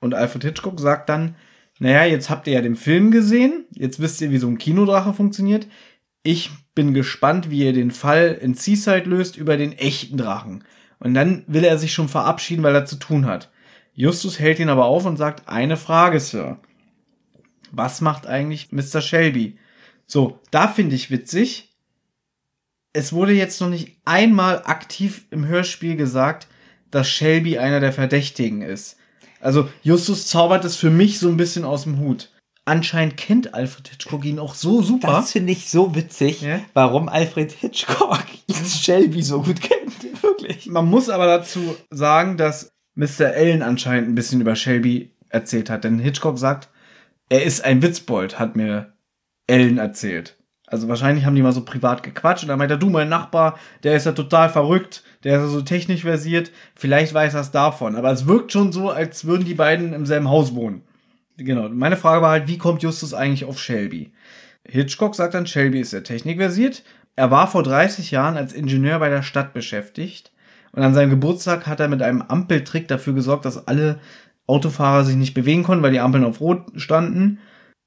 Und 0.00 0.14
Alfred 0.14 0.44
Hitchcock 0.44 0.78
sagt 0.80 1.08
dann, 1.08 1.36
naja, 1.78 2.04
jetzt 2.04 2.30
habt 2.30 2.46
ihr 2.46 2.54
ja 2.54 2.62
den 2.62 2.76
Film 2.76 3.10
gesehen, 3.10 3.66
jetzt 3.72 4.00
wisst 4.00 4.20
ihr, 4.20 4.30
wie 4.30 4.38
so 4.38 4.48
ein 4.48 4.58
Kinodrache 4.58 5.12
funktioniert. 5.12 5.66
Ich 6.22 6.50
bin 6.80 6.94
gespannt, 6.94 7.50
wie 7.50 7.66
ihr 7.66 7.74
den 7.74 7.90
Fall 7.90 8.38
in 8.40 8.54
Seaside 8.54 9.04
löst 9.04 9.36
über 9.36 9.58
den 9.58 9.72
echten 9.72 10.16
Drachen. 10.16 10.64
Und 10.98 11.12
dann 11.12 11.44
will 11.46 11.62
er 11.62 11.76
sich 11.76 11.92
schon 11.92 12.08
verabschieden, 12.08 12.62
weil 12.62 12.74
er 12.74 12.86
zu 12.86 12.96
tun 12.96 13.26
hat. 13.26 13.50
Justus 13.92 14.38
hält 14.38 14.60
ihn 14.60 14.70
aber 14.70 14.86
auf 14.86 15.04
und 15.04 15.18
sagt, 15.18 15.46
eine 15.46 15.76
Frage, 15.76 16.18
Sir. 16.20 16.58
Was 17.70 18.00
macht 18.00 18.26
eigentlich 18.26 18.72
Mr. 18.72 19.02
Shelby? 19.02 19.58
So, 20.06 20.40
da 20.50 20.68
finde 20.68 20.96
ich 20.96 21.10
witzig. 21.10 21.76
Es 22.94 23.12
wurde 23.12 23.34
jetzt 23.34 23.60
noch 23.60 23.68
nicht 23.68 23.98
einmal 24.06 24.62
aktiv 24.64 25.26
im 25.30 25.46
Hörspiel 25.46 25.96
gesagt, 25.96 26.48
dass 26.90 27.10
Shelby 27.10 27.58
einer 27.58 27.80
der 27.80 27.92
Verdächtigen 27.92 28.62
ist. 28.62 28.96
Also 29.38 29.68
Justus 29.82 30.28
zaubert 30.28 30.64
es 30.64 30.76
für 30.76 30.90
mich 30.90 31.18
so 31.18 31.28
ein 31.28 31.36
bisschen 31.36 31.66
aus 31.66 31.82
dem 31.82 31.98
Hut. 31.98 32.30
Anscheinend 32.64 33.16
kennt 33.16 33.54
Alfred 33.54 33.88
Hitchcock 33.88 34.24
ihn 34.24 34.38
auch 34.38 34.54
so 34.54 34.82
super. 34.82 35.08
Das 35.08 35.32
finde 35.32 35.52
ich 35.52 35.68
so 35.70 35.94
witzig, 35.94 36.42
Ja? 36.42 36.60
warum 36.74 37.08
Alfred 37.08 37.52
Hitchcock 37.52 38.24
Shelby 38.66 39.22
so 39.22 39.42
gut 39.42 39.60
kennt. 39.60 39.90
Wirklich. 40.22 40.66
Man 40.66 40.86
muss 40.86 41.08
aber 41.08 41.26
dazu 41.26 41.76
sagen, 41.90 42.36
dass 42.36 42.72
Mr. 42.94 43.28
Allen 43.34 43.62
anscheinend 43.62 44.08
ein 44.10 44.14
bisschen 44.14 44.40
über 44.40 44.54
Shelby 44.56 45.14
erzählt 45.30 45.70
hat. 45.70 45.84
Denn 45.84 45.98
Hitchcock 45.98 46.38
sagt, 46.38 46.68
er 47.28 47.42
ist 47.44 47.64
ein 47.64 47.82
Witzbold, 47.82 48.38
hat 48.38 48.56
mir 48.56 48.92
Allen 49.48 49.78
erzählt. 49.78 50.36
Also 50.66 50.86
wahrscheinlich 50.86 51.24
haben 51.24 51.34
die 51.34 51.42
mal 51.42 51.52
so 51.52 51.64
privat 51.64 52.02
gequatscht 52.04 52.44
und 52.44 52.48
dann 52.48 52.58
meint 52.58 52.70
er, 52.70 52.76
du, 52.76 52.90
mein 52.90 53.08
Nachbar, 53.08 53.58
der 53.82 53.96
ist 53.96 54.06
ja 54.06 54.12
total 54.12 54.48
verrückt, 54.50 55.02
der 55.24 55.36
ist 55.38 55.42
ja 55.42 55.48
so 55.48 55.62
technisch 55.62 56.02
versiert, 56.02 56.52
vielleicht 56.76 57.12
weiß 57.12 57.34
er 57.34 57.40
es 57.40 57.50
davon. 57.50 57.96
Aber 57.96 58.12
es 58.12 58.26
wirkt 58.26 58.52
schon 58.52 58.70
so, 58.70 58.90
als 58.90 59.24
würden 59.24 59.44
die 59.44 59.54
beiden 59.54 59.92
im 59.92 60.06
selben 60.06 60.28
Haus 60.28 60.54
wohnen. 60.54 60.82
Genau, 61.44 61.68
meine 61.70 61.96
Frage 61.96 62.22
war 62.22 62.30
halt, 62.30 62.48
wie 62.48 62.58
kommt 62.58 62.82
Justus 62.82 63.14
eigentlich 63.14 63.46
auf 63.46 63.58
Shelby? 63.58 64.12
Hitchcock 64.68 65.14
sagt 65.14 65.34
dann, 65.34 65.46
Shelby 65.46 65.80
ist 65.80 65.90
sehr 65.90 66.04
technikversiert. 66.04 66.84
Er 67.16 67.30
war 67.30 67.48
vor 67.48 67.62
30 67.62 68.10
Jahren 68.10 68.36
als 68.36 68.52
Ingenieur 68.52 68.98
bei 68.98 69.08
der 69.08 69.22
Stadt 69.22 69.54
beschäftigt. 69.54 70.32
Und 70.72 70.82
an 70.82 70.94
seinem 70.94 71.10
Geburtstag 71.10 71.66
hat 71.66 71.80
er 71.80 71.88
mit 71.88 72.02
einem 72.02 72.22
Ampeltrick 72.22 72.88
dafür 72.88 73.14
gesorgt, 73.14 73.44
dass 73.44 73.66
alle 73.66 73.98
Autofahrer 74.46 75.04
sich 75.04 75.16
nicht 75.16 75.34
bewegen 75.34 75.62
konnten, 75.62 75.82
weil 75.82 75.92
die 75.92 76.00
Ampeln 76.00 76.24
auf 76.24 76.40
Rot 76.40 76.66
standen. 76.76 77.38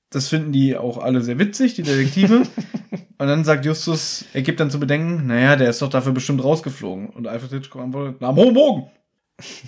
Das 0.09 0.29
finden 0.29 0.51
die 0.51 0.75
auch 0.75 0.97
alle 0.97 1.21
sehr 1.21 1.39
witzig, 1.39 1.75
die 1.75 1.83
Detektive. 1.83 2.43
Und 3.17 3.27
dann 3.27 3.43
sagt 3.43 3.65
Justus, 3.65 4.25
er 4.33 4.41
gibt 4.41 4.59
dann 4.59 4.71
zu 4.71 4.79
bedenken, 4.79 5.27
naja, 5.27 5.55
der 5.55 5.69
ist 5.69 5.81
doch 5.81 5.89
dafür 5.89 6.11
bestimmt 6.11 6.43
rausgeflogen. 6.43 7.09
Und 7.09 7.27
Alfred 7.27 7.51
Hitchcock 7.51 7.81
antwortet, 7.81 8.17
na, 8.19 8.29
am 8.29 8.35
hohen 8.35 8.53
Bogen. 8.53 8.89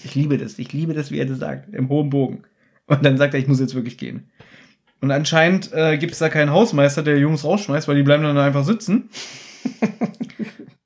Ich 0.03 0.15
liebe 0.15 0.37
das, 0.37 0.59
ich 0.59 0.73
liebe 0.73 0.93
das, 0.93 1.11
wie 1.11 1.19
er 1.19 1.25
das 1.25 1.39
sagt, 1.39 1.73
im 1.73 1.89
hohen 1.89 2.09
Bogen. 2.09 2.43
Und 2.87 3.03
dann 3.03 3.17
sagt 3.17 3.33
er, 3.33 3.39
ich 3.39 3.47
muss 3.47 3.59
jetzt 3.59 3.75
wirklich 3.75 3.97
gehen. 3.97 4.29
Und 5.01 5.11
anscheinend 5.11 5.71
äh, 5.73 5.97
gibt 5.97 6.13
es 6.13 6.19
da 6.19 6.29
keinen 6.29 6.51
Hausmeister, 6.51 7.03
der 7.03 7.15
die 7.15 7.21
Jungs 7.21 7.43
rausschmeißt, 7.43 7.87
weil 7.87 7.95
die 7.95 8.03
bleiben 8.03 8.23
dann 8.23 8.37
einfach 8.37 8.63
sitzen. 8.63 9.09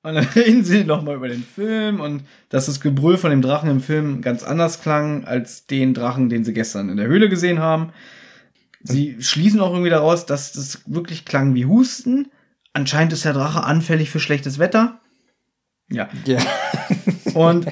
und 0.03 0.15
dann 0.15 0.25
reden 0.35 0.63
sie 0.63 0.83
nochmal 0.83 1.15
über 1.15 1.27
den 1.27 1.43
Film 1.43 1.99
und 1.99 2.23
dass 2.49 2.65
das 2.65 2.81
Gebrüll 2.81 3.17
von 3.17 3.29
dem 3.29 3.41
Drachen 3.41 3.69
im 3.69 3.81
Film 3.81 4.21
ganz 4.21 4.43
anders 4.43 4.81
klang 4.81 5.25
als 5.25 5.67
den 5.67 5.93
Drachen, 5.93 6.29
den 6.29 6.43
sie 6.43 6.53
gestern 6.53 6.89
in 6.89 6.97
der 6.97 7.07
Höhle 7.07 7.29
gesehen 7.29 7.59
haben. 7.59 7.91
Sie 8.81 9.17
schließen 9.19 9.59
auch 9.59 9.71
irgendwie 9.71 9.89
daraus, 9.89 10.25
dass 10.25 10.53
das 10.53 10.81
wirklich 10.85 11.25
klang 11.25 11.53
wie 11.53 11.65
Husten. 11.65 12.29
Anscheinend 12.73 13.13
ist 13.13 13.25
der 13.25 13.33
Drache 13.33 13.63
anfällig 13.63 14.09
für 14.09 14.19
schlechtes 14.19 14.57
Wetter. 14.57 14.99
Ja. 15.91 16.07
Ja. 16.25 16.39
Und 17.33 17.67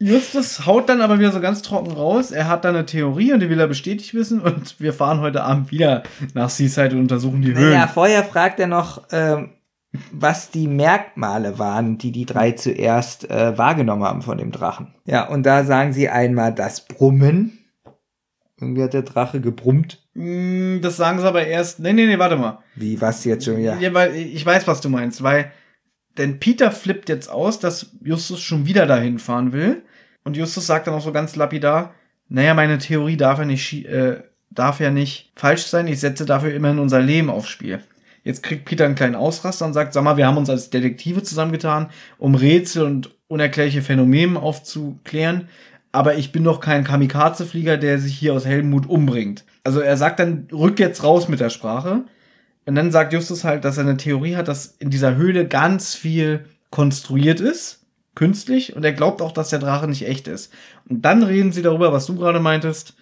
Justus 0.00 0.64
haut 0.66 0.88
dann 0.88 1.00
aber 1.00 1.18
wieder 1.18 1.32
so 1.32 1.40
ganz 1.40 1.62
trocken 1.62 1.90
raus. 1.92 2.30
Er 2.30 2.48
hat 2.48 2.64
da 2.64 2.68
eine 2.68 2.86
Theorie 2.86 3.32
und 3.32 3.40
die 3.40 3.50
will 3.50 3.58
er 3.58 3.66
bestätigt 3.66 4.14
wissen. 4.14 4.40
Und 4.40 4.80
wir 4.80 4.92
fahren 4.92 5.20
heute 5.20 5.42
Abend 5.42 5.70
wieder 5.70 6.04
nach 6.34 6.50
Seaside 6.50 6.94
und 6.94 7.02
untersuchen 7.02 7.42
die 7.42 7.54
Höhlen. 7.54 7.70
Naja, 7.72 7.88
vorher 7.88 8.22
fragt 8.22 8.60
er 8.60 8.68
noch, 8.68 9.04
ähm, 9.10 9.50
was 10.12 10.50
die 10.50 10.68
Merkmale 10.68 11.58
waren, 11.58 11.98
die 11.98 12.12
die 12.12 12.26
drei 12.26 12.52
zuerst 12.52 13.28
äh, 13.30 13.58
wahrgenommen 13.58 14.04
haben 14.04 14.22
von 14.22 14.38
dem 14.38 14.52
Drachen. 14.52 14.94
Ja, 15.04 15.26
und 15.28 15.44
da 15.44 15.64
sagen 15.64 15.92
sie 15.92 16.08
einmal 16.08 16.54
das 16.54 16.86
Brummen. 16.86 17.58
Irgendwie 18.60 18.82
hat 18.82 18.92
der 18.92 19.02
Drache 19.02 19.40
gebrummt. 19.40 20.02
Mm, 20.14 20.80
Das 20.80 20.96
sagen 20.96 21.18
sie 21.20 21.26
aber 21.26 21.46
erst. 21.46 21.80
Nee, 21.80 21.92
nee, 21.92 22.06
nee, 22.06 22.18
warte 22.18 22.36
mal. 22.36 22.58
Wie, 22.74 23.00
was 23.00 23.24
jetzt 23.24 23.44
schon 23.44 23.56
wieder? 23.56 23.78
Ja, 23.78 23.94
weil 23.94 24.14
ich 24.14 24.44
weiß, 24.44 24.66
was 24.66 24.80
du 24.80 24.88
meinst, 24.88 25.22
weil 25.22 25.50
denn 26.18 26.40
Peter 26.40 26.72
flippt 26.72 27.08
jetzt 27.08 27.30
aus, 27.30 27.60
dass 27.60 27.92
Justus 28.02 28.40
schon 28.40 28.66
wieder 28.66 28.86
dahin 28.86 29.18
fahren 29.20 29.52
will. 29.52 29.82
Und 30.28 30.36
Justus 30.36 30.66
sagt 30.66 30.86
dann 30.86 30.92
auch 30.92 31.00
so 31.00 31.10
ganz 31.10 31.36
lapidar, 31.36 31.94
naja, 32.28 32.52
meine 32.52 32.76
Theorie 32.76 33.16
darf 33.16 33.38
ja 33.38 33.46
nicht, 33.46 33.86
äh, 33.86 34.20
darf 34.50 34.78
ja 34.78 34.90
nicht 34.90 35.32
falsch 35.36 35.64
sein. 35.64 35.86
Ich 35.86 36.00
setze 36.00 36.26
dafür 36.26 36.52
immerhin 36.52 36.80
unser 36.80 37.00
Leben 37.00 37.30
aufs 37.30 37.48
Spiel. 37.48 37.80
Jetzt 38.24 38.42
kriegt 38.42 38.66
Peter 38.66 38.84
einen 38.84 38.94
kleinen 38.94 39.14
Ausraster 39.14 39.64
und 39.64 39.72
sagt, 39.72 39.94
sag 39.94 40.04
mal, 40.04 40.18
wir 40.18 40.26
haben 40.26 40.36
uns 40.36 40.50
als 40.50 40.68
Detektive 40.68 41.22
zusammengetan, 41.22 41.88
um 42.18 42.34
Rätsel 42.34 42.84
und 42.84 43.16
unerklärliche 43.28 43.80
Phänomene 43.80 44.38
aufzuklären. 44.38 45.48
Aber 45.92 46.16
ich 46.16 46.30
bin 46.30 46.44
doch 46.44 46.60
kein 46.60 46.84
Kamikaze-Flieger, 46.84 47.78
der 47.78 47.98
sich 47.98 48.14
hier 48.14 48.34
aus 48.34 48.44
Helmut 48.44 48.86
umbringt. 48.86 49.46
Also 49.64 49.80
er 49.80 49.96
sagt 49.96 50.20
dann, 50.20 50.46
rück 50.52 50.78
jetzt 50.78 51.02
raus 51.04 51.28
mit 51.28 51.40
der 51.40 51.48
Sprache. 51.48 52.04
Und 52.66 52.74
dann 52.74 52.92
sagt 52.92 53.14
Justus 53.14 53.44
halt, 53.44 53.64
dass 53.64 53.78
er 53.78 53.84
eine 53.84 53.96
Theorie 53.96 54.36
hat, 54.36 54.48
dass 54.48 54.76
in 54.78 54.90
dieser 54.90 55.16
Höhle 55.16 55.48
ganz 55.48 55.94
viel 55.94 56.44
konstruiert 56.68 57.40
ist, 57.40 57.86
künstlich, 58.18 58.74
und 58.74 58.84
er 58.84 58.92
glaubt 58.92 59.22
auch, 59.22 59.30
dass 59.30 59.50
der 59.50 59.60
Drache 59.60 59.86
nicht 59.86 60.04
echt 60.06 60.26
ist. 60.26 60.52
Und 60.88 61.02
dann 61.02 61.22
reden 61.22 61.52
sie 61.52 61.62
darüber, 61.62 61.92
was 61.92 62.06
du 62.06 62.16
gerade 62.16 62.40
meintest. 62.40 62.94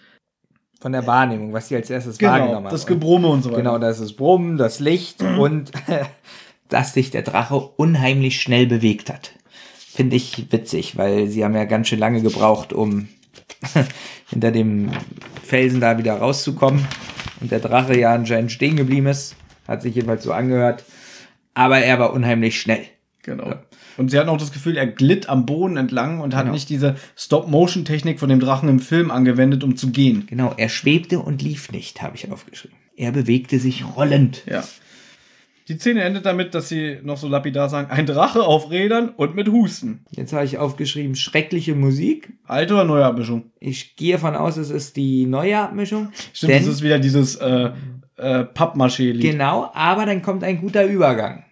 Von 0.79 0.91
der 0.91 1.07
Wahrnehmung, 1.07 1.53
was 1.53 1.69
sie 1.69 1.75
als 1.75 1.89
erstes 1.89 2.21
wahrgenommen 2.21 2.49
Genau, 2.49 2.65
haben. 2.65 2.71
das 2.71 2.85
Gebrumme 2.85 3.27
und 3.29 3.41
so 3.41 3.49
weiter. 3.49 3.63
Genau, 3.63 3.79
das 3.79 3.99
ist 3.99 4.13
Brummen, 4.13 4.57
das 4.57 4.79
Licht 4.79 5.23
und 5.39 5.71
dass 6.69 6.93
sich 6.93 7.09
der 7.09 7.23
Drache 7.23 7.55
unheimlich 7.55 8.39
schnell 8.39 8.67
bewegt 8.67 9.09
hat. 9.09 9.31
Finde 9.73 10.15
ich 10.15 10.51
witzig, 10.51 10.97
weil 10.97 11.27
sie 11.27 11.43
haben 11.43 11.55
ja 11.55 11.65
ganz 11.65 11.87
schön 11.87 11.97
lange 11.97 12.21
gebraucht, 12.21 12.71
um 12.71 13.07
hinter 14.29 14.51
dem 14.51 14.91
Felsen 15.43 15.81
da 15.81 15.97
wieder 15.97 16.13
rauszukommen. 16.13 16.87
Und 17.41 17.49
der 17.49 17.59
Drache 17.59 17.97
ja 17.97 18.13
anscheinend 18.13 18.51
stehen 18.51 18.75
geblieben 18.75 19.07
ist. 19.07 19.35
Hat 19.67 19.81
sich 19.81 19.95
jedenfalls 19.95 20.23
so 20.23 20.31
angehört. 20.31 20.83
Aber 21.55 21.79
er 21.79 21.97
war 21.97 22.13
unheimlich 22.13 22.61
schnell. 22.61 22.85
Genau. 23.23 23.55
Und 23.97 24.09
sie 24.11 24.19
hatten 24.19 24.29
auch 24.29 24.37
das 24.37 24.51
Gefühl, 24.51 24.77
er 24.77 24.87
glitt 24.87 25.27
am 25.29 25.45
Boden 25.45 25.77
entlang 25.77 26.19
und 26.19 26.35
hat 26.35 26.43
Genau. 26.43 26.53
nicht 26.53 26.69
diese 26.69 26.95
Stop-Motion-Technik 27.15 28.19
von 28.19 28.29
dem 28.29 28.39
Drachen 28.39 28.69
im 28.69 28.79
Film 28.79 29.11
angewendet, 29.11 29.63
um 29.63 29.75
zu 29.75 29.91
gehen. 29.91 30.25
Genau, 30.27 30.53
er 30.55 30.69
schwebte 30.69 31.19
und 31.19 31.41
lief 31.41 31.71
nicht, 31.71 32.01
habe 32.01 32.15
ich 32.15 32.31
aufgeschrieben. 32.31 32.77
Er 32.95 33.11
bewegte 33.11 33.59
sich 33.59 33.83
rollend. 33.95 34.43
Ja. 34.45 34.63
Die 35.67 35.77
Szene 35.77 36.01
endet 36.03 36.25
damit, 36.25 36.55
dass 36.55 36.69
sie 36.69 36.99
noch 37.03 37.17
so 37.17 37.27
lapidar 37.27 37.67
sagen, 37.67 37.91
ein 37.91 38.05
Drache 38.05 38.41
auf 38.43 38.71
Rädern 38.71 39.09
und 39.09 39.35
mit 39.35 39.49
Husten. 39.49 40.05
Jetzt 40.11 40.31
habe 40.31 40.45
ich 40.45 40.57
aufgeschrieben, 40.57 41.13
schreckliche 41.15 41.75
Musik. 41.75 42.31
Alte 42.45 42.73
oder 42.75 42.85
neue 42.85 43.03
Abmischung? 43.05 43.51
Ich 43.59 43.97
gehe 43.97 44.13
davon 44.13 44.35
aus, 44.35 44.55
es 44.55 44.69
ist 44.69 44.95
die 44.95 45.25
neue 45.25 45.59
Abmischung. 45.59 46.09
Stimmt, 46.33 46.53
das 46.53 46.67
ist 46.67 46.83
wieder 46.83 46.99
dieses 46.99 47.35
äh, 47.35 47.71
äh, 48.15 48.43
Pappmaché-Lied 48.45 49.21
Genau, 49.21 49.69
aber 49.73 50.05
dann 50.05 50.21
kommt 50.21 50.45
ein 50.45 50.61
guter 50.61 50.85
Übergang. 50.85 51.43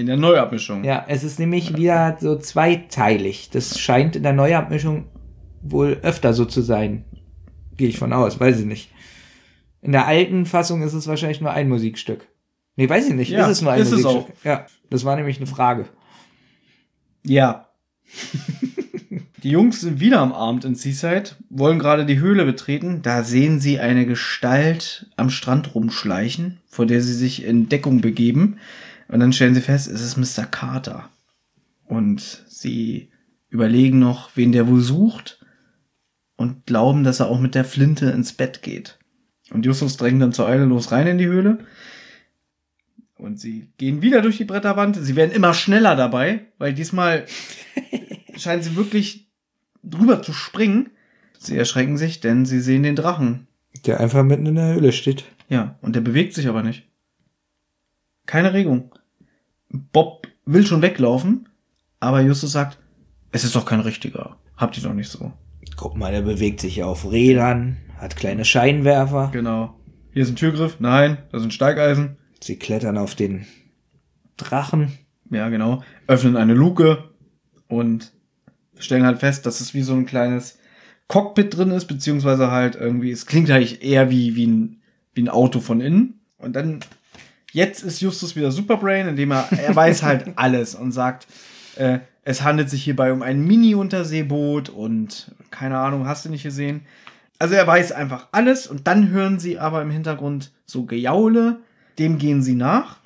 In 0.00 0.06
der 0.06 0.16
Neuabmischung. 0.16 0.82
Ja, 0.82 1.04
es 1.06 1.22
ist 1.22 1.38
nämlich 1.38 1.76
wieder 1.76 2.16
so 2.18 2.36
zweiteilig. 2.36 3.50
Das 3.50 3.78
scheint 3.78 4.16
in 4.16 4.22
der 4.22 4.32
Neuabmischung 4.32 5.06
wohl 5.62 5.98
öfter 6.02 6.32
so 6.32 6.46
zu 6.46 6.62
sein. 6.62 7.04
Gehe 7.76 7.88
ich 7.88 7.98
von 7.98 8.12
aus, 8.12 8.40
weiß 8.40 8.60
ich 8.60 8.66
nicht. 8.66 8.90
In 9.82 9.92
der 9.92 10.06
alten 10.06 10.46
Fassung 10.46 10.82
ist 10.82 10.94
es 10.94 11.06
wahrscheinlich 11.06 11.40
nur 11.40 11.52
ein 11.52 11.68
Musikstück. 11.68 12.26
Nee, 12.76 12.88
weiß 12.88 13.08
ich 13.08 13.14
nicht. 13.14 13.30
Ja, 13.30 13.44
ist 13.44 13.58
es 13.58 13.62
nur 13.62 13.72
ein 13.72 13.80
ist 13.80 13.92
es 13.92 14.02
Musikstück? 14.02 14.34
Ja, 14.42 14.66
das 14.88 15.04
war 15.04 15.16
nämlich 15.16 15.36
eine 15.36 15.46
Frage. 15.46 15.86
Ja. 17.24 17.68
die 19.42 19.50
Jungs 19.50 19.82
sind 19.82 20.00
wieder 20.00 20.20
am 20.20 20.32
Abend 20.32 20.64
in 20.64 20.74
Seaside, 20.74 21.30
wollen 21.50 21.78
gerade 21.78 22.06
die 22.06 22.20
Höhle 22.20 22.46
betreten. 22.46 23.00
Da 23.02 23.22
sehen 23.22 23.60
sie 23.60 23.80
eine 23.80 24.06
Gestalt 24.06 25.10
am 25.16 25.28
Strand 25.28 25.74
rumschleichen, 25.74 26.60
vor 26.68 26.86
der 26.86 27.02
sie 27.02 27.14
sich 27.14 27.44
in 27.44 27.68
Deckung 27.68 28.00
begeben. 28.00 28.58
Und 29.10 29.18
dann 29.18 29.32
stellen 29.32 29.54
sie 29.54 29.60
fest, 29.60 29.88
es 29.88 30.02
ist 30.02 30.16
Mr. 30.16 30.46
Carter. 30.46 31.10
Und 31.84 32.44
sie 32.46 33.10
überlegen 33.48 33.98
noch, 33.98 34.30
wen 34.36 34.52
der 34.52 34.68
wohl 34.68 34.80
sucht 34.80 35.44
und 36.36 36.64
glauben, 36.66 37.02
dass 37.02 37.18
er 37.18 37.26
auch 37.26 37.40
mit 37.40 37.56
der 37.56 37.64
Flinte 37.64 38.10
ins 38.10 38.32
Bett 38.32 38.62
geht. 38.62 38.98
Und 39.50 39.66
Justus 39.66 39.96
drängt 39.96 40.22
dann 40.22 40.32
zur 40.32 40.46
Eile 40.46 40.64
los 40.64 40.92
rein 40.92 41.08
in 41.08 41.18
die 41.18 41.26
Höhle. 41.26 41.58
Und 43.16 43.40
sie 43.40 43.72
gehen 43.78 44.00
wieder 44.00 44.22
durch 44.22 44.36
die 44.36 44.44
Bretterwand. 44.44 44.96
Sie 44.96 45.16
werden 45.16 45.32
immer 45.32 45.54
schneller 45.54 45.96
dabei, 45.96 46.46
weil 46.58 46.72
diesmal 46.72 47.26
scheinen 48.36 48.62
sie 48.62 48.76
wirklich 48.76 49.28
drüber 49.82 50.22
zu 50.22 50.32
springen. 50.32 50.90
Sie 51.36 51.56
erschrecken 51.56 51.98
sich, 51.98 52.20
denn 52.20 52.46
sie 52.46 52.60
sehen 52.60 52.84
den 52.84 52.96
Drachen. 52.96 53.48
Der 53.86 53.98
einfach 53.98 54.22
mitten 54.22 54.46
in 54.46 54.54
der 54.54 54.74
Höhle 54.74 54.92
steht. 54.92 55.24
Ja, 55.48 55.76
und 55.82 55.96
der 55.96 56.00
bewegt 56.00 56.34
sich 56.34 56.46
aber 56.46 56.62
nicht. 56.62 56.86
Keine 58.26 58.52
Regung. 58.52 58.92
Bob 59.70 60.26
will 60.44 60.66
schon 60.66 60.82
weglaufen, 60.82 61.48
aber 62.00 62.20
Justus 62.20 62.52
sagt, 62.52 62.78
es 63.32 63.44
ist 63.44 63.54
doch 63.54 63.64
kein 63.64 63.80
richtiger. 63.80 64.36
Habt 64.56 64.76
ihr 64.76 64.82
doch 64.82 64.92
nicht 64.92 65.08
so. 65.08 65.32
Guck 65.76 65.96
mal, 65.96 66.12
der 66.12 66.22
bewegt 66.22 66.60
sich 66.60 66.76
ja 66.76 66.86
auf 66.86 67.10
Rädern, 67.10 67.78
hat 67.96 68.16
kleine 68.16 68.44
Scheinwerfer. 68.44 69.30
Genau. 69.32 69.74
Hier 70.12 70.22
ist 70.22 70.30
ein 70.30 70.36
Türgriff. 70.36 70.76
Nein, 70.80 71.18
da 71.30 71.38
sind 71.38 71.54
Steigeisen. 71.54 72.16
Sie 72.42 72.56
klettern 72.56 72.98
auf 72.98 73.14
den 73.14 73.46
Drachen. 74.36 74.92
Ja, 75.30 75.48
genau. 75.48 75.82
Öffnen 76.06 76.36
eine 76.36 76.54
Luke 76.54 77.04
und 77.68 78.12
stellen 78.78 79.04
halt 79.04 79.18
fest, 79.18 79.46
dass 79.46 79.60
es 79.60 79.74
wie 79.74 79.82
so 79.82 79.94
ein 79.94 80.06
kleines 80.06 80.58
Cockpit 81.06 81.56
drin 81.56 81.70
ist, 81.70 81.86
beziehungsweise 81.86 82.50
halt 82.50 82.74
irgendwie, 82.74 83.10
es 83.10 83.26
klingt 83.26 83.50
eigentlich 83.50 83.82
eher 83.82 84.10
wie, 84.10 84.36
wie, 84.36 84.46
ein, 84.46 84.82
wie 85.14 85.22
ein 85.22 85.28
Auto 85.28 85.60
von 85.60 85.80
innen. 85.80 86.20
Und 86.38 86.54
dann, 86.56 86.80
jetzt 87.52 87.82
ist 87.82 88.00
Justus 88.00 88.36
wieder 88.36 88.50
Superbrain, 88.50 89.08
indem 89.08 89.32
er, 89.32 89.48
er 89.52 89.74
weiß 89.74 90.02
halt 90.02 90.32
alles 90.36 90.74
und 90.74 90.92
sagt, 90.92 91.26
äh, 91.76 92.00
es 92.22 92.42
handelt 92.42 92.70
sich 92.70 92.84
hierbei 92.84 93.12
um 93.12 93.22
ein 93.22 93.44
Mini-Unterseeboot 93.44 94.68
und 94.68 95.32
keine 95.50 95.78
Ahnung, 95.78 96.06
hast 96.06 96.24
du 96.24 96.28
nicht 96.28 96.42
gesehen. 96.42 96.82
Also 97.38 97.54
er 97.54 97.66
weiß 97.66 97.92
einfach 97.92 98.28
alles 98.32 98.66
und 98.66 98.86
dann 98.86 99.08
hören 99.08 99.38
sie 99.38 99.58
aber 99.58 99.80
im 99.82 99.90
Hintergrund 99.90 100.52
so 100.66 100.84
Gejaule, 100.84 101.60
dem 101.98 102.18
gehen 102.18 102.42
sie 102.42 102.54
nach. 102.54 102.98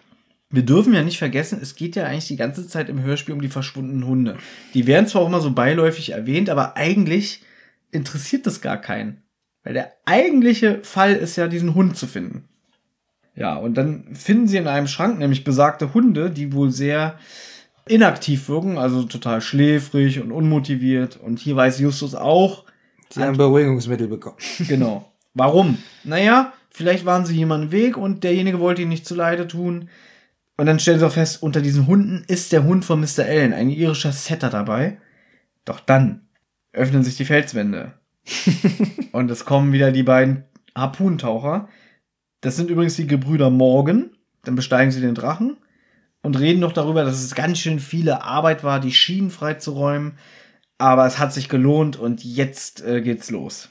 Wir 0.51 0.65
dürfen 0.65 0.95
ja 0.95 1.03
nicht 1.03 1.19
vergessen, 1.19 1.59
es 1.61 1.75
geht 1.75 1.97
ja 1.97 2.05
eigentlich 2.05 2.29
die 2.29 2.37
ganze 2.37 2.67
Zeit 2.69 2.89
im 2.89 3.03
Hörspiel 3.03 3.35
um 3.35 3.41
die 3.41 3.49
verschwundenen 3.49 4.07
Hunde. 4.07 4.37
Die 4.75 4.87
werden 4.87 5.07
zwar 5.07 5.23
auch 5.23 5.29
immer 5.29 5.41
so 5.41 5.53
beiläufig 5.53 6.11
erwähnt, 6.11 6.51
aber 6.51 6.77
eigentlich 6.77 7.43
interessiert 7.91 8.47
das 8.47 8.61
gar 8.61 8.81
keinen. 8.81 9.23
Weil 9.63 9.75
der 9.75 9.93
eigentliche 10.05 10.81
Fall 10.83 11.15
ist 11.15 11.37
ja, 11.37 11.49
diesen 11.49 11.75
Hund 11.75 11.97
zu 11.97 12.07
finden. 12.07 12.49
Ja, 13.37 13.57
und 13.57 13.75
dann 13.75 14.15
finden 14.15 14.47
sie 14.47 14.59
in 14.59 14.69
einem 14.69 14.87
Schrank 14.87 15.19
nämlich 15.19 15.45
besagte 15.45 15.93
Hunde, 15.93 16.31
die 16.31 16.53
wohl 16.53 16.71
sehr 16.71 17.19
inaktiv 17.87 18.49
wirken, 18.49 18.79
also 18.79 19.03
total 19.03 19.41
schläfrig 19.41 20.21
und 20.23 20.33
unmotiviert. 20.33 21.17
Und 21.17 21.41
hier 21.41 21.57
weiß 21.57 21.81
Justus 21.81 22.15
auch, 22.15 22.65
Sie 23.11 23.23
haben 23.23 23.37
Beruhigungsmittel 23.37 24.09
bekommen. 24.09 24.37
Genau. 24.69 25.11
Warum? 25.35 25.79
Naja, 26.05 26.53
vielleicht 26.71 27.05
waren 27.05 27.27
sie 27.27 27.37
jemandem 27.37 27.73
Weg 27.73 27.97
und 27.97 28.25
derjenige 28.25 28.61
wollte 28.61 28.83
ihnen 28.83 28.91
nicht 28.91 29.07
zuleide 29.07 29.47
tun. 29.47 29.89
Und 30.57 30.67
dann 30.67 30.79
stellen 30.79 31.01
sie 31.01 31.07
auch 31.07 31.13
fest, 31.13 31.43
unter 31.43 31.61
diesen 31.61 31.87
Hunden 31.87 32.25
ist 32.29 32.53
der 32.53 32.65
Hund 32.65 32.85
von 32.85 33.01
Mr. 33.01 33.25
Allen, 33.25 33.53
ein 33.53 33.71
irischer 33.71 34.13
Setter 34.13 34.51
dabei. 34.51 34.99
Doch 35.65 35.81
dann 35.81 36.23
öffnen 36.73 37.03
sich 37.03 37.17
die 37.17 37.25
Felswände. 37.25 37.95
und 39.13 39.31
es 39.31 39.45
kommen 39.45 39.73
wieder 39.73 39.93
die 39.93 40.03
beiden 40.03 40.45
Harpuntaucher. 40.77 41.69
Das 42.45 42.57
sind 42.57 42.69
übrigens 42.69 42.97
die 42.97 43.07
Gebrüder 43.07 43.49
Morgan. 43.49 44.11
Dann 44.43 44.55
besteigen 44.55 44.93
sie 44.93 45.01
den 45.01 45.15
Drachen 45.15 45.57
und 46.23 46.39
reden 46.39 46.61
noch 46.61 46.73
darüber, 46.73 47.03
dass 47.03 47.25
es 47.25 47.35
ganz 47.35 47.59
schön 47.59 47.81
viele 47.81 48.23
Arbeit 48.23 48.63
war, 48.63 48.81
die 48.81 48.93
Schienen 48.93 49.31
freizuräumen. 49.31 50.19
Aber 50.77 51.07
es 51.07 51.19
hat 51.19 51.33
sich 51.33 51.49
gelohnt 51.49 51.97
und 51.97 52.23
jetzt 52.23 52.85
äh, 52.85 53.01
geht's 53.01 53.31
los. 53.31 53.71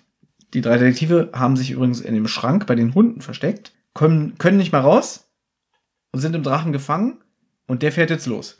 Die 0.55 0.61
drei 0.61 0.79
Detektive 0.79 1.29
haben 1.35 1.55
sich 1.55 1.69
übrigens 1.69 2.01
in 2.01 2.15
dem 2.15 2.27
Schrank 2.27 2.65
bei 2.65 2.73
den 2.73 2.95
Hunden 2.95 3.21
versteckt, 3.21 3.73
können, 3.93 4.39
können 4.39 4.57
nicht 4.57 4.71
mal 4.71 4.81
raus 4.81 5.29
und 6.11 6.21
sind 6.21 6.35
im 6.35 6.41
Drachen 6.41 6.73
gefangen 6.73 7.19
und 7.67 7.83
der 7.83 7.91
fährt 7.91 8.09
jetzt 8.09 8.25
los. 8.25 8.59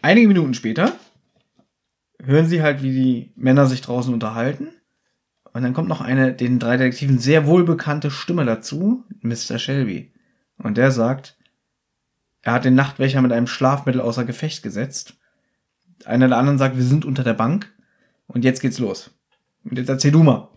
Einige 0.00 0.28
Minuten 0.28 0.54
später 0.54 0.92
hören 2.22 2.46
sie 2.46 2.62
halt, 2.62 2.84
wie 2.84 2.92
die 2.92 3.32
Männer 3.34 3.66
sich 3.66 3.80
draußen 3.80 4.14
unterhalten 4.14 4.68
und 5.52 5.62
dann 5.62 5.74
kommt 5.74 5.88
noch 5.88 6.00
eine 6.00 6.32
den 6.32 6.58
drei 6.58 6.76
Detektiven 6.76 7.18
sehr 7.18 7.46
wohlbekannte 7.46 8.10
Stimme 8.10 8.44
dazu, 8.44 9.04
Mr. 9.20 9.58
Shelby. 9.58 10.12
Und 10.58 10.78
der 10.78 10.90
sagt, 10.90 11.36
er 12.40 12.54
hat 12.54 12.64
den 12.64 12.74
Nachtwächter 12.74 13.22
mit 13.22 13.32
einem 13.32 13.46
Schlafmittel 13.46 14.00
außer 14.00 14.24
Gefecht 14.24 14.62
gesetzt. 14.62 15.14
Einer 16.04 16.28
der 16.28 16.38
anderen 16.38 16.58
sagt, 16.58 16.76
wir 16.76 16.84
sind 16.84 17.04
unter 17.04 17.22
der 17.22 17.34
Bank 17.34 17.72
und 18.26 18.44
jetzt 18.44 18.60
geht's 18.60 18.78
los. 18.78 19.10
Und 19.64 19.78
jetzt 19.78 19.88
erzähl 19.88 20.10
du 20.10 20.22
mal. 20.22 20.48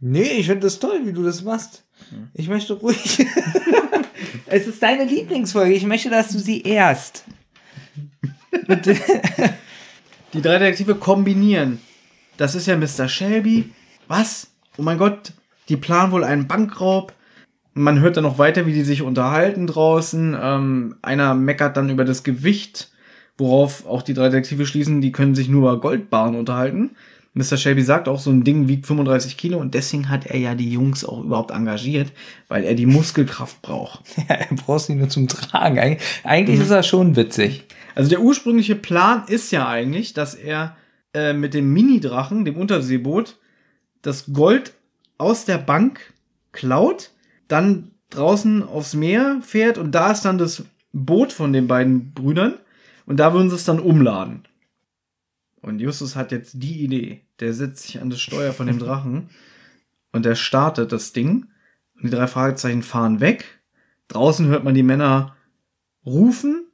Nee, 0.00 0.22
ich 0.22 0.46
finde 0.46 0.62
das 0.62 0.78
toll, 0.78 1.00
wie 1.04 1.12
du 1.12 1.22
das 1.22 1.42
machst. 1.42 1.84
Ich 2.32 2.48
möchte 2.48 2.74
ruhig. 2.74 3.26
es 4.46 4.66
ist 4.66 4.82
deine 4.82 5.04
Lieblingsfolge. 5.04 5.74
Ich 5.74 5.84
möchte, 5.84 6.10
dass 6.10 6.28
du 6.28 6.38
sie 6.38 6.62
ehrst. 6.62 7.24
Bitte. 8.66 8.96
Die 10.32 10.42
drei 10.42 10.58
Detektive 10.58 10.94
kombinieren. 10.96 11.80
Das 12.36 12.54
ist 12.54 12.66
ja 12.66 12.76
Mr. 12.76 13.08
Shelby. 13.08 13.72
Was? 14.08 14.50
Oh 14.76 14.82
mein 14.82 14.98
Gott, 14.98 15.32
die 15.68 15.76
planen 15.76 16.12
wohl 16.12 16.24
einen 16.24 16.46
Bankraub. 16.46 17.12
Man 17.74 18.00
hört 18.00 18.16
dann 18.16 18.24
noch 18.24 18.38
weiter, 18.38 18.66
wie 18.66 18.72
die 18.72 18.82
sich 18.82 19.02
unterhalten 19.02 19.66
draußen. 19.66 20.36
Ähm, 20.40 20.96
einer 21.02 21.34
meckert 21.34 21.76
dann 21.76 21.90
über 21.90 22.04
das 22.04 22.22
Gewicht, 22.22 22.90
worauf 23.36 23.86
auch 23.86 24.02
die 24.02 24.14
drei 24.14 24.28
Detektive 24.28 24.66
schließen, 24.66 25.00
die 25.00 25.12
können 25.12 25.34
sich 25.34 25.48
nur 25.48 25.62
über 25.62 25.80
Goldbarren 25.80 26.36
unterhalten. 26.36 26.90
Mr. 27.34 27.56
Shelby 27.56 27.82
sagt 27.82 28.08
auch, 28.08 28.20
so 28.20 28.30
ein 28.30 28.44
Ding 28.44 28.68
wiegt 28.68 28.86
35 28.86 29.36
Kilo 29.36 29.58
und 29.58 29.74
deswegen 29.74 30.08
hat 30.08 30.24
er 30.26 30.38
ja 30.38 30.54
die 30.54 30.70
Jungs 30.70 31.04
auch 31.04 31.20
überhaupt 31.24 31.50
engagiert, 31.50 32.12
weil 32.46 32.62
er 32.62 32.74
die 32.74 32.86
Muskelkraft 32.86 33.60
braucht. 33.60 34.04
Ja, 34.28 34.36
er 34.36 34.56
braucht 34.56 34.82
sie 34.82 34.94
nur 34.94 35.08
zum 35.08 35.26
Tragen. 35.26 35.78
Eig 35.78 36.00
eigentlich 36.22 36.60
ist 36.60 36.70
er 36.70 36.84
schon 36.84 37.16
witzig. 37.16 37.64
Also 37.96 38.08
der 38.08 38.20
ursprüngliche 38.20 38.76
Plan 38.76 39.24
ist 39.26 39.50
ja 39.50 39.68
eigentlich, 39.68 40.14
dass 40.14 40.34
er 40.34 40.76
äh, 41.12 41.32
mit 41.32 41.54
dem 41.54 41.72
Mini-Drachen, 41.72 42.44
dem 42.44 42.56
Unterseeboot, 42.56 43.36
das 44.04 44.32
Gold 44.32 44.74
aus 45.18 45.44
der 45.44 45.58
Bank 45.58 46.12
klaut, 46.52 47.10
dann 47.48 47.90
draußen 48.10 48.62
aufs 48.62 48.94
Meer 48.94 49.40
fährt 49.42 49.78
und 49.78 49.92
da 49.92 50.12
ist 50.12 50.24
dann 50.24 50.38
das 50.38 50.64
Boot 50.92 51.32
von 51.32 51.52
den 51.52 51.66
beiden 51.66 52.12
Brüdern 52.12 52.54
und 53.06 53.18
da 53.18 53.32
würden 53.32 53.50
sie 53.50 53.56
es 53.56 53.64
dann 53.64 53.80
umladen. 53.80 54.44
Und 55.60 55.80
Justus 55.80 56.14
hat 56.14 56.30
jetzt 56.30 56.62
die 56.62 56.84
Idee. 56.84 57.22
Der 57.40 57.54
setzt 57.54 57.84
sich 57.84 58.00
an 58.00 58.10
das 58.10 58.20
Steuer 58.20 58.52
von 58.52 58.66
dem 58.66 58.78
Drachen 58.78 59.30
und 60.12 60.24
der 60.24 60.34
startet 60.34 60.92
das 60.92 61.12
Ding 61.12 61.46
und 61.96 62.04
die 62.04 62.10
drei 62.10 62.26
Fragezeichen 62.26 62.82
fahren 62.82 63.20
weg. 63.20 63.60
Draußen 64.08 64.46
hört 64.46 64.64
man 64.64 64.74
die 64.74 64.82
Männer 64.82 65.34
rufen 66.04 66.66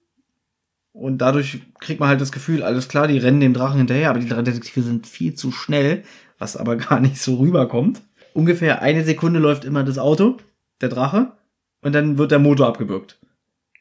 und 0.93 1.19
dadurch 1.19 1.61
kriegt 1.79 2.01
man 2.01 2.09
halt 2.09 2.21
das 2.21 2.33
Gefühl, 2.33 2.65
alles 2.65 2.89
klar, 2.89 3.07
die 3.07 3.19
rennen 3.19 3.39
dem 3.39 3.55
Drachen 3.55 3.79
hinterher, 3.79 4.11
aber 4.11 4.19
die 4.19 4.29
drei 4.29 4.43
Detektive 4.43 4.83
sind 4.83 5.07
viel 5.07 5.35
zu 5.35 5.53
schnell, 5.53 6.03
was 6.41 6.57
aber 6.57 6.75
gar 6.89 6.99
nicht 6.99 7.19
so 7.19 7.37
rüberkommt. 7.37 8.03
Ungefähr 8.35 8.83
eine 8.83 9.05
Sekunde 9.05 9.39
läuft 9.39 9.65
immer 9.65 9.85
das 9.85 9.99
Auto, 9.99 10.39
der 10.81 10.89
Drache, 10.89 11.33
und 11.83 11.95
dann 11.95 12.19
wird 12.19 12.33
der 12.33 12.39
Motor 12.41 12.67
abgewürgt. 12.67 13.19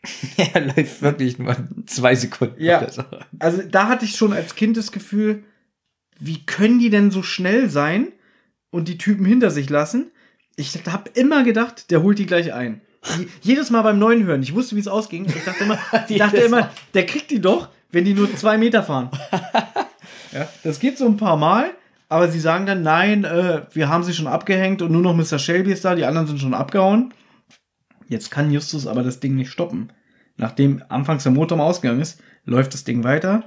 Er 0.54 0.62
läuft 0.62 1.02
wirklich 1.02 1.40
nur 1.40 1.56
zwei 1.86 2.16
Sekunden. 2.16 2.56
Ja. 2.64 2.88
Also 3.38 3.62
da 3.64 3.90
hatte 3.90 4.06
ich 4.06 4.16
schon 4.16 4.32
als 4.32 4.56
Kind 4.56 4.78
das 4.78 4.94
Gefühl, 4.94 5.44
wie 6.18 6.46
können 6.46 6.80
die 6.80 6.90
denn 6.90 7.12
so 7.12 7.22
schnell 7.22 7.70
sein 7.70 8.08
und 8.72 8.88
die 8.88 8.98
Typen 8.98 9.26
hinter 9.26 9.52
sich 9.52 9.70
lassen? 9.70 10.12
Ich 10.56 10.74
habe 10.86 11.10
immer 11.16 11.44
gedacht, 11.44 11.92
der 11.92 12.02
holt 12.02 12.18
die 12.18 12.26
gleich 12.26 12.54
ein. 12.54 12.82
Jedes 13.42 13.70
Mal 13.70 13.82
beim 13.82 14.00
neuen 14.00 14.26
Hören, 14.26 14.42
ich 14.42 14.56
wusste, 14.56 14.76
wie 14.76 14.82
es 14.82 14.88
ausging. 14.88 15.26
Ich 15.26 15.44
dachte 15.44 15.64
immer, 15.66 15.80
ich 16.10 16.18
dachte 16.18 16.38
immer 16.38 16.72
der 16.94 17.06
kriegt 17.06 17.32
die 17.32 17.42
doch, 17.42 17.70
wenn 17.92 18.06
die 18.06 18.14
nur 18.14 18.34
zwei 18.36 18.58
Meter 18.58 18.84
fahren. 18.84 19.10
ja, 20.32 20.48
das 20.64 20.80
geht 20.80 20.98
so 20.98 21.06
ein 21.06 21.18
paar 21.18 21.38
Mal, 21.38 21.72
aber 22.10 22.28
sie 22.28 22.40
sagen 22.40 22.66
dann, 22.66 22.82
nein, 22.82 23.24
äh, 23.24 23.62
wir 23.72 23.88
haben 23.88 24.04
sie 24.04 24.14
schon 24.14 24.28
abgehängt 24.28 24.82
und 24.82 24.92
nur 24.92 25.02
noch 25.02 25.16
Mr. 25.16 25.38
Shelby 25.40 25.72
ist 25.72 25.86
da, 25.86 25.96
die 25.96 26.06
anderen 26.06 26.28
sind 26.28 26.40
schon 26.40 26.56
abgehauen. 26.56 27.14
Jetzt 28.08 28.32
kann 28.32 28.52
Justus 28.52 28.88
aber 28.88 29.04
das 29.04 29.20
Ding 29.20 29.36
nicht 29.36 29.52
stoppen. 29.52 29.94
Nachdem 30.36 30.84
anfangs 30.90 31.24
der 31.24 31.32
Motor 31.32 31.60
mal 31.60 31.66
ausgegangen 31.66 32.02
ist, 32.02 32.20
läuft 32.46 32.74
das 32.74 32.84
Ding 32.84 33.04
weiter. 33.04 33.44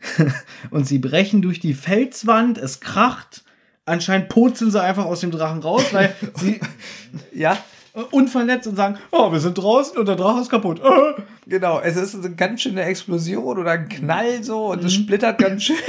und 0.70 0.86
sie 0.86 1.00
brechen 1.00 1.42
durch 1.42 1.58
die 1.58 1.74
Felswand, 1.74 2.56
es 2.56 2.80
kracht. 2.80 3.44
Anscheinend 3.84 4.28
purzeln 4.28 4.70
sie 4.70 4.80
einfach 4.80 5.06
aus 5.06 5.20
dem 5.20 5.32
Drachen 5.32 5.60
raus, 5.60 5.86
weil 5.92 6.14
sie 6.36 6.60
Ja, 7.32 7.58
äh, 7.94 8.00
unverletzt 8.10 8.66
und 8.66 8.76
sagen, 8.76 8.98
oh, 9.10 9.32
wir 9.32 9.40
sind 9.40 9.56
draußen 9.56 9.96
und 9.98 10.06
der 10.06 10.16
Drache 10.16 10.40
ist 10.40 10.50
kaputt. 10.50 10.80
Äh. 10.80 11.22
genau. 11.46 11.80
Es 11.80 11.96
ist 11.96 12.14
eine 12.14 12.34
ganz 12.34 12.62
schöne 12.62 12.82
Explosion 12.82 13.58
oder 13.58 13.72
ein 13.72 13.88
Knall 13.88 14.42
so 14.42 14.72
und 14.72 14.84
es 14.84 14.94
splittert 14.94 15.38
ganz 15.38 15.64
schön. 15.64 15.76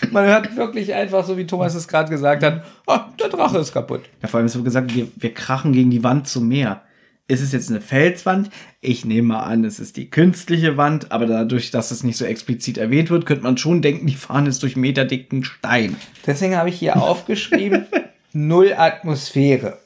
Und 0.00 0.12
man 0.12 0.26
hört 0.26 0.56
wirklich 0.56 0.94
einfach, 0.94 1.24
so 1.24 1.36
wie 1.36 1.46
Thomas 1.46 1.74
es 1.74 1.88
gerade 1.88 2.10
gesagt 2.10 2.42
hat, 2.42 2.64
oh, 2.86 2.98
der 3.20 3.28
Drache 3.28 3.58
ist 3.58 3.72
kaputt. 3.72 4.02
Ja, 4.22 4.28
vor 4.28 4.38
allem 4.38 4.46
ist 4.46 4.52
so 4.52 4.62
gesagt, 4.62 4.94
wir, 4.94 5.08
wir 5.16 5.34
krachen 5.34 5.72
gegen 5.72 5.90
die 5.90 6.04
Wand 6.04 6.28
zum 6.28 6.48
Meer. 6.48 6.82
Ist 7.30 7.42
es 7.42 7.52
jetzt 7.52 7.68
eine 7.68 7.82
Felswand? 7.82 8.48
Ich 8.80 9.04
nehme 9.04 9.28
mal 9.28 9.42
an, 9.42 9.62
es 9.64 9.80
ist 9.80 9.98
die 9.98 10.08
künstliche 10.08 10.78
Wand, 10.78 11.12
aber 11.12 11.26
dadurch, 11.26 11.70
dass 11.70 11.90
es 11.90 12.02
nicht 12.02 12.16
so 12.16 12.24
explizit 12.24 12.78
erwähnt 12.78 13.10
wird, 13.10 13.26
könnte 13.26 13.42
man 13.42 13.58
schon 13.58 13.82
denken, 13.82 14.06
die 14.06 14.14
fahren 14.14 14.46
jetzt 14.46 14.62
durch 14.62 14.76
meterdicken 14.76 15.44
Stein. 15.44 15.96
Deswegen 16.26 16.56
habe 16.56 16.70
ich 16.70 16.78
hier 16.78 16.96
aufgeschrieben, 16.96 17.84
null 18.32 18.72
Atmosphäre. 18.74 19.76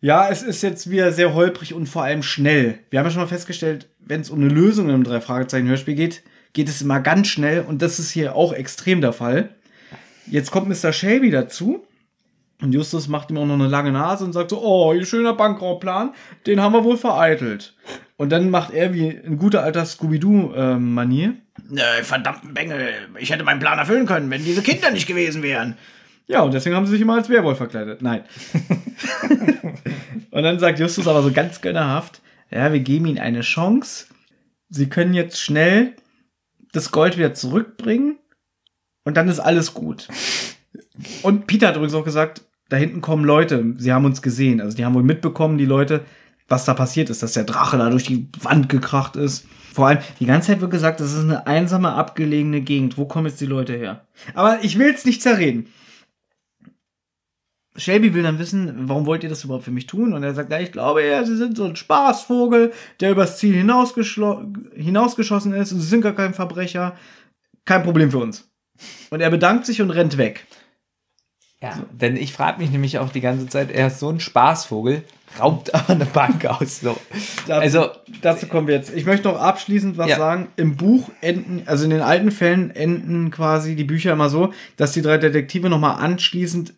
Ja, 0.00 0.28
es 0.28 0.42
ist 0.42 0.62
jetzt 0.62 0.90
wieder 0.90 1.10
sehr 1.10 1.34
holprig 1.34 1.74
und 1.74 1.88
vor 1.88 2.04
allem 2.04 2.22
schnell. 2.22 2.78
Wir 2.90 3.00
haben 3.00 3.06
ja 3.06 3.10
schon 3.10 3.22
mal 3.22 3.26
festgestellt, 3.26 3.88
wenn 3.98 4.20
es 4.20 4.30
um 4.30 4.40
eine 4.40 4.48
Lösung 4.48 4.88
einem 4.88 5.02
Drei-Fragezeichen-Hörspiel 5.02 5.96
geht, 5.96 6.22
geht 6.52 6.68
es 6.68 6.80
immer 6.80 7.00
ganz 7.00 7.26
schnell 7.26 7.62
und 7.62 7.82
das 7.82 7.98
ist 7.98 8.10
hier 8.10 8.36
auch 8.36 8.52
extrem 8.52 9.00
der 9.00 9.12
Fall. 9.12 9.50
Jetzt 10.26 10.52
kommt 10.52 10.68
Mr. 10.68 10.92
Shelby 10.92 11.30
dazu 11.30 11.84
und 12.62 12.72
Justus 12.72 13.08
macht 13.08 13.30
ihm 13.30 13.38
auch 13.38 13.46
noch 13.46 13.54
eine 13.54 13.66
lange 13.66 13.90
Nase 13.90 14.24
und 14.24 14.32
sagt 14.32 14.50
so, 14.50 14.62
oh, 14.62 14.92
ihr 14.92 15.04
schöner 15.04 15.34
Bankraubplan, 15.34 16.14
den 16.46 16.60
haben 16.60 16.74
wir 16.74 16.84
wohl 16.84 16.96
vereitelt. 16.96 17.74
Und 18.16 18.30
dann 18.30 18.50
macht 18.50 18.72
er 18.72 18.94
wie 18.94 19.08
in 19.08 19.36
guter 19.36 19.64
alter 19.64 19.84
Scooby-Doo-Manier. 19.84 21.34
äh, 21.72 22.02
verdammten 22.04 22.54
Bengel, 22.54 22.94
ich 23.18 23.30
hätte 23.30 23.42
meinen 23.42 23.60
Plan 23.60 23.78
erfüllen 23.78 24.06
können, 24.06 24.30
wenn 24.30 24.44
diese 24.44 24.62
Kinder 24.62 24.92
nicht 24.92 25.08
gewesen 25.08 25.42
wären. 25.42 25.76
Ja, 26.28 26.42
und 26.42 26.52
deswegen 26.52 26.76
haben 26.76 26.86
sie 26.86 26.92
sich 26.92 27.00
immer 27.00 27.14
als 27.14 27.30
Werwolf 27.30 27.56
verkleidet. 27.56 28.02
Nein. 28.02 28.22
Und 30.30 30.42
dann 30.42 30.58
sagt 30.58 30.78
Justus 30.78 31.08
aber 31.08 31.22
so 31.22 31.32
ganz 31.32 31.62
gönnerhaft, 31.62 32.20
ja, 32.50 32.72
wir 32.72 32.80
geben 32.80 33.06
ihnen 33.06 33.18
eine 33.18 33.40
Chance. 33.40 34.06
Sie 34.68 34.88
können 34.88 35.14
jetzt 35.14 35.40
schnell 35.40 35.96
das 36.72 36.92
Gold 36.92 37.16
wieder 37.16 37.34
zurückbringen 37.34 38.18
und 39.04 39.16
dann 39.16 39.28
ist 39.28 39.40
alles 39.40 39.74
gut. 39.74 40.08
Und 41.22 41.46
Peter 41.46 41.68
hat 41.68 41.76
übrigens 41.76 41.94
auch 41.94 42.04
gesagt, 42.04 42.42
da 42.68 42.76
hinten 42.76 43.00
kommen 43.00 43.24
Leute, 43.24 43.74
sie 43.78 43.92
haben 43.92 44.04
uns 44.04 44.20
gesehen. 44.20 44.60
Also 44.60 44.76
die 44.76 44.84
haben 44.84 44.94
wohl 44.94 45.02
mitbekommen, 45.02 45.56
die 45.56 45.64
Leute, 45.64 46.04
was 46.46 46.66
da 46.66 46.74
passiert 46.74 47.08
ist, 47.08 47.22
dass 47.22 47.32
der 47.32 47.44
Drache 47.44 47.78
da 47.78 47.88
durch 47.88 48.04
die 48.04 48.28
Wand 48.42 48.68
gekracht 48.68 49.16
ist. 49.16 49.46
Vor 49.72 49.88
allem, 49.88 49.98
die 50.20 50.26
ganze 50.26 50.48
Zeit 50.48 50.60
wird 50.60 50.70
gesagt, 50.70 51.00
das 51.00 51.12
ist 51.12 51.24
eine 51.24 51.46
einsame, 51.46 51.92
abgelegene 51.92 52.60
Gegend. 52.60 52.98
Wo 52.98 53.06
kommen 53.06 53.26
jetzt 53.26 53.40
die 53.40 53.46
Leute 53.46 53.74
her? 53.74 54.06
Aber 54.34 54.58
ich 54.62 54.78
will 54.78 54.92
es 54.92 55.04
nicht 55.04 55.22
zerreden. 55.22 55.68
Shelby 57.78 58.12
will 58.14 58.22
dann 58.22 58.38
wissen, 58.38 58.88
warum 58.88 59.06
wollt 59.06 59.22
ihr 59.22 59.28
das 59.30 59.44
überhaupt 59.44 59.64
für 59.64 59.70
mich 59.70 59.86
tun? 59.86 60.12
Und 60.12 60.22
er 60.22 60.34
sagt, 60.34 60.50
ja, 60.52 60.58
ich 60.60 60.72
glaube 60.72 61.04
ja, 61.04 61.24
sie 61.24 61.36
sind 61.36 61.56
so 61.56 61.64
ein 61.64 61.76
Spaßvogel, 61.76 62.72
der 63.00 63.10
übers 63.12 63.38
Ziel 63.38 63.54
hinausgeschossen 63.54 65.52
ist 65.54 65.72
und 65.72 65.80
sie 65.80 65.86
sind 65.86 66.02
gar 66.02 66.12
kein 66.14 66.34
Verbrecher. 66.34 66.96
Kein 67.64 67.82
Problem 67.82 68.10
für 68.10 68.18
uns. 68.18 68.48
Und 69.10 69.20
er 69.20 69.30
bedankt 69.30 69.66
sich 69.66 69.82
und 69.82 69.90
rennt 69.90 70.16
weg. 70.18 70.46
Ja, 71.60 71.82
denn 71.92 72.16
ich 72.16 72.32
frage 72.32 72.58
mich 72.60 72.70
nämlich 72.70 72.98
auch 73.00 73.10
die 73.10 73.20
ganze 73.20 73.48
Zeit, 73.48 73.72
er 73.72 73.88
ist 73.88 73.98
so 73.98 74.08
ein 74.08 74.20
Spaßvogel, 74.20 75.02
raubt 75.40 75.74
aber 75.74 75.90
eine 75.90 76.04
Bank 76.04 76.46
aus. 76.46 76.80
So. 76.80 76.96
Dazu, 77.48 77.60
Also- 77.60 77.90
dazu 78.22 78.46
kommen 78.46 78.68
wir 78.68 78.76
jetzt. 78.76 78.94
Ich 78.94 79.04
möchte 79.06 79.26
noch 79.28 79.40
abschließend 79.40 79.98
was 79.98 80.08
Ja. 80.10 80.16
sagen. 80.18 80.48
Im 80.56 80.76
Buch 80.76 81.10
enden, 81.20 81.62
also 81.66 81.82
in 81.84 81.90
den 81.90 82.00
alten 82.02 82.30
Fällen 82.30 82.70
enden 82.70 83.32
quasi 83.32 83.74
die 83.74 83.82
Bücher 83.84 84.12
immer 84.12 84.28
so, 84.30 84.52
dass 84.76 84.92
die 84.92 85.02
drei 85.02 85.18
Detektive 85.18 85.68
nochmal 85.68 85.96
anschließend 86.00 86.74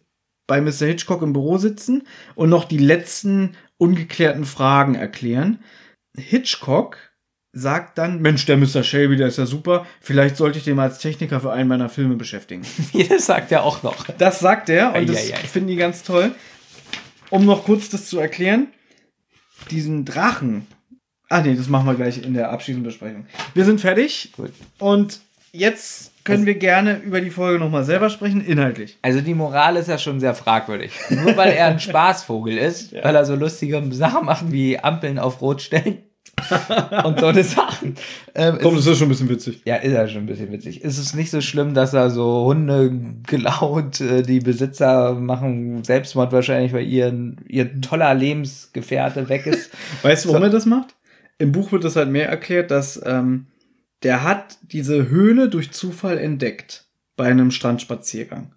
bei 0.51 0.61
Mr. 0.61 0.87
Hitchcock 0.87 1.23
im 1.23 1.33
Büro 1.33 1.59
sitzen 1.59 2.03
und 2.35 2.51
noch 2.51 2.65
die 2.65 2.77
letzten 2.77 3.55
ungeklärten 3.79 4.45
Fragen 4.45 4.97
erklären. 4.97 5.61
Hitchcock 6.17 6.99
sagt 7.53 7.99
dann, 7.99 8.21
Mensch, 8.21 8.47
der 8.47 8.57
Mr. 8.57 8.83
Shelby, 8.83 9.15
der 9.15 9.29
ist 9.29 9.39
ja 9.39 9.47
super, 9.47 9.87
vielleicht 10.01 10.37
sollte 10.37 10.59
ich 10.59 10.65
den 10.65 10.75
mal 10.75 10.89
als 10.89 10.99
Techniker 10.99 11.39
für 11.39 11.53
einen 11.53 11.69
meiner 11.69 11.89
Filme 11.89 12.17
beschäftigen. 12.17 12.67
Das 13.09 13.27
sagt 13.27 13.53
er 13.53 13.63
auch 13.63 13.85
noch. 13.85 14.09
Das 14.19 14.41
sagt 14.41 14.69
er 14.71 14.93
und 14.93 15.09
das 15.09 15.31
finden 15.53 15.69
die 15.69 15.77
ganz 15.77 16.03
toll. 16.03 16.35
Um 17.31 17.47
noch 17.47 17.65
kurz 17.65 17.89
das 17.89 18.07
zu 18.07 18.19
erklären, 18.19 18.67
diesen 19.71 20.05
Drachen. 20.05 20.67
Ah 21.29 21.43
nee, 21.43 21.55
das 21.55 21.69
machen 21.69 21.87
wir 21.87 21.95
gleich 21.95 22.21
in 22.21 22.35
der 22.35 22.51
abschließenden 22.51 22.89
Besprechung. 22.91 23.27
Wir 23.55 23.65
sind 23.65 23.81
fertig 23.81 24.33
Gut. 24.37 24.51
und 24.81 25.21
jetzt 25.53 26.10
können 26.25 26.47
wir 26.47 26.55
gerne 26.55 26.99
über 26.99 27.21
die 27.21 27.31
Folge 27.31 27.59
nochmal 27.59 27.85
selber 27.85 28.11
sprechen, 28.11 28.45
inhaltlich. 28.45 28.99
Also 29.03 29.21
die 29.21 29.35
Moral 29.35 29.77
ist 29.77 29.89
ja 29.89 29.99
schon 29.99 30.21
sehr 30.21 30.35
fragwürdig. 30.35 30.93
Nur 31.11 31.37
weil 31.37 31.53
er 31.53 31.67
ein 31.67 31.81
Spaßvogel 31.81 32.59
ist, 32.59 32.95
weil 32.95 33.15
er 33.15 33.25
so 33.25 33.35
lustige 33.35 33.83
Sachen 33.93 34.27
macht 34.27 34.53
wie 34.53 34.79
Ampeln 34.79 35.19
auf 35.19 35.41
Rot 35.41 35.63
stellen 35.63 35.99
und 37.05 37.21
so 37.21 37.27
eine 37.27 37.45
Sachen. 37.45 37.95
Ähm, 38.35 38.57
ist 38.57 38.65
das 38.65 38.87
ist 38.87 38.99
schon 38.99 39.07
ein 39.07 39.11
bisschen 39.11 39.29
witzig. 39.29 39.63
Ja, 39.65 39.77
ist 39.77 39.93
ja 39.93 40.09
schon 40.09 40.23
ein 40.23 40.27
bisschen 40.27 40.53
witzig. 40.53 40.83
Ist 40.83 40.99
es 40.99 41.15
nicht 41.15 41.31
so 41.31 41.41
schlimm, 41.41 41.75
dass 41.75 41.95
er 41.95 42.11
so 42.11 42.45
Hunde 42.45 42.93
gelaut, 43.27 44.01
äh, 44.01 44.23
die 44.23 44.41
Besitzer 44.41 45.15
machen 45.15 45.85
Selbstmord 45.85 46.33
wahrscheinlich, 46.33 46.73
weil 46.73 46.87
ihr, 46.87 47.35
ihr 47.49 47.81
toller 47.81 48.15
Lebensgefährte 48.15 49.29
weg 49.29 49.47
ist? 49.47 49.71
Weißt 50.03 50.25
du, 50.25 50.31
warum 50.31 50.45
er 50.45 50.51
das 50.51 50.67
macht? 50.67 50.95
Im 51.39 51.53
Buch 51.53 51.73
wird 51.73 51.85
das 51.85 51.97
halt 51.97 52.11
mehr 52.11 52.29
erklärt, 52.29 52.71
dass 52.71 53.01
ähm, 53.05 53.47
der 54.03 54.23
hat 54.23 54.59
diese 54.63 55.09
Höhle 55.09 55.49
durch 55.49 55.73
Zufall 55.73 56.19
entdeckt 56.19 56.87
bei 57.17 57.27
einem 57.27 57.51
Strandspaziergang. 57.51 58.55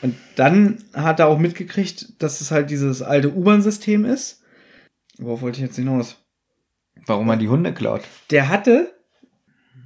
Und 0.00 0.16
dann 0.36 0.82
hat 0.94 1.20
er 1.20 1.28
auch 1.28 1.38
mitgekriegt, 1.38 2.22
dass 2.22 2.40
es 2.40 2.50
halt 2.50 2.70
dieses 2.70 3.02
alte 3.02 3.34
U-Bahn-System 3.34 4.04
ist. 4.04 4.42
Worauf 5.18 5.42
wollte 5.42 5.58
ich 5.58 5.66
jetzt 5.66 5.76
hinaus? 5.76 6.16
Warum 7.06 7.28
er 7.28 7.36
die 7.36 7.48
Hunde 7.48 7.74
klaut? 7.74 8.02
Der 8.30 8.48
hatte 8.48 8.94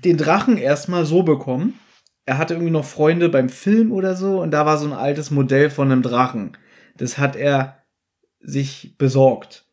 den 0.04 0.16
Drachen 0.16 0.58
erstmal 0.58 1.04
so 1.06 1.22
bekommen. 1.22 1.78
Er 2.26 2.38
hatte 2.38 2.54
irgendwie 2.54 2.72
noch 2.72 2.84
Freunde 2.84 3.28
beim 3.28 3.48
Film 3.48 3.92
oder 3.92 4.16
so 4.16 4.42
und 4.42 4.50
da 4.50 4.66
war 4.66 4.78
so 4.78 4.86
ein 4.86 4.92
altes 4.92 5.30
Modell 5.30 5.70
von 5.70 5.90
einem 5.90 6.02
Drachen. 6.02 6.56
Das 6.96 7.18
hat 7.18 7.36
er 7.36 7.82
sich 8.40 8.96
besorgt. 8.98 9.64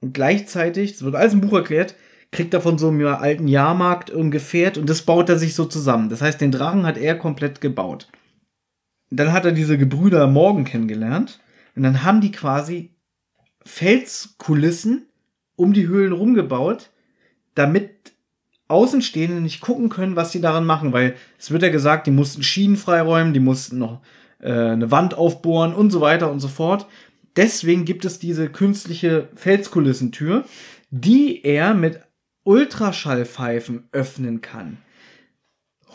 Und 0.00 0.12
gleichzeitig, 0.12 0.92
das 0.92 1.02
wird 1.02 1.14
alles 1.14 1.32
im 1.32 1.40
Buch 1.40 1.54
erklärt, 1.54 1.94
kriegt 2.32 2.54
er 2.54 2.60
von 2.60 2.78
so 2.78 2.88
einem 2.88 3.06
alten 3.06 3.48
Jahrmarkt 3.48 4.10
ein 4.10 4.30
Gefährt 4.30 4.78
und 4.78 4.90
das 4.90 5.02
baut 5.02 5.28
er 5.28 5.38
sich 5.38 5.54
so 5.54 5.64
zusammen. 5.64 6.08
Das 6.08 6.22
heißt, 6.22 6.40
den 6.40 6.52
Drachen 6.52 6.84
hat 6.84 6.98
er 6.98 7.16
komplett 7.16 7.60
gebaut. 7.60 8.08
Dann 9.10 9.32
hat 9.32 9.44
er 9.44 9.52
diese 9.52 9.78
Gebrüder 9.78 10.26
Morgen 10.26 10.64
kennengelernt 10.64 11.40
und 11.74 11.82
dann 11.82 12.02
haben 12.02 12.20
die 12.20 12.32
quasi 12.32 12.90
Felskulissen 13.64 15.06
um 15.56 15.72
die 15.72 15.86
Höhlen 15.86 16.12
rumgebaut, 16.12 16.90
damit 17.54 17.90
Außenstehende 18.68 19.40
nicht 19.40 19.60
gucken 19.60 19.88
können, 19.88 20.16
was 20.16 20.32
sie 20.32 20.40
daran 20.40 20.66
machen, 20.66 20.92
weil 20.92 21.14
es 21.38 21.50
wird 21.50 21.62
ja 21.62 21.68
gesagt, 21.68 22.06
die 22.06 22.12
mussten 22.12 22.42
Schienen 22.42 22.76
freiräumen, 22.76 23.32
die 23.32 23.40
mussten 23.40 23.78
noch 23.78 24.00
äh, 24.40 24.50
eine 24.50 24.90
Wand 24.90 25.14
aufbohren 25.14 25.74
und 25.74 25.90
so 25.90 26.00
weiter 26.00 26.30
und 26.30 26.40
so 26.40 26.48
fort. 26.48 26.86
Deswegen 27.36 27.84
gibt 27.84 28.04
es 28.04 28.18
diese 28.18 28.48
künstliche 28.48 29.28
Felskulissentür, 29.36 30.44
die 30.90 31.44
er 31.44 31.74
mit 31.74 32.00
Ultraschallpfeifen 32.46 33.88
öffnen 33.92 34.40
kann. 34.40 34.78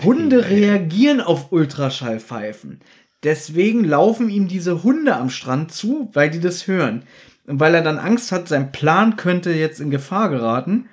Hunde 0.03 0.49
reagieren 0.49 1.21
auf 1.21 1.51
Ultraschallpfeifen. 1.51 2.81
Deswegen 3.23 3.83
laufen 3.83 4.29
ihm 4.29 4.47
diese 4.47 4.83
Hunde 4.83 5.15
am 5.15 5.29
Strand 5.29 5.71
zu, 5.71 6.09
weil 6.13 6.29
die 6.29 6.39
das 6.39 6.67
hören. 6.67 7.03
Und 7.45 7.59
weil 7.59 7.75
er 7.75 7.83
dann 7.83 7.99
Angst 7.99 8.31
hat, 8.31 8.47
sein 8.47 8.71
Plan 8.71 9.15
könnte 9.15 9.51
jetzt 9.51 9.79
in 9.79 9.91
Gefahr 9.91 10.29
geraten, 10.29 10.89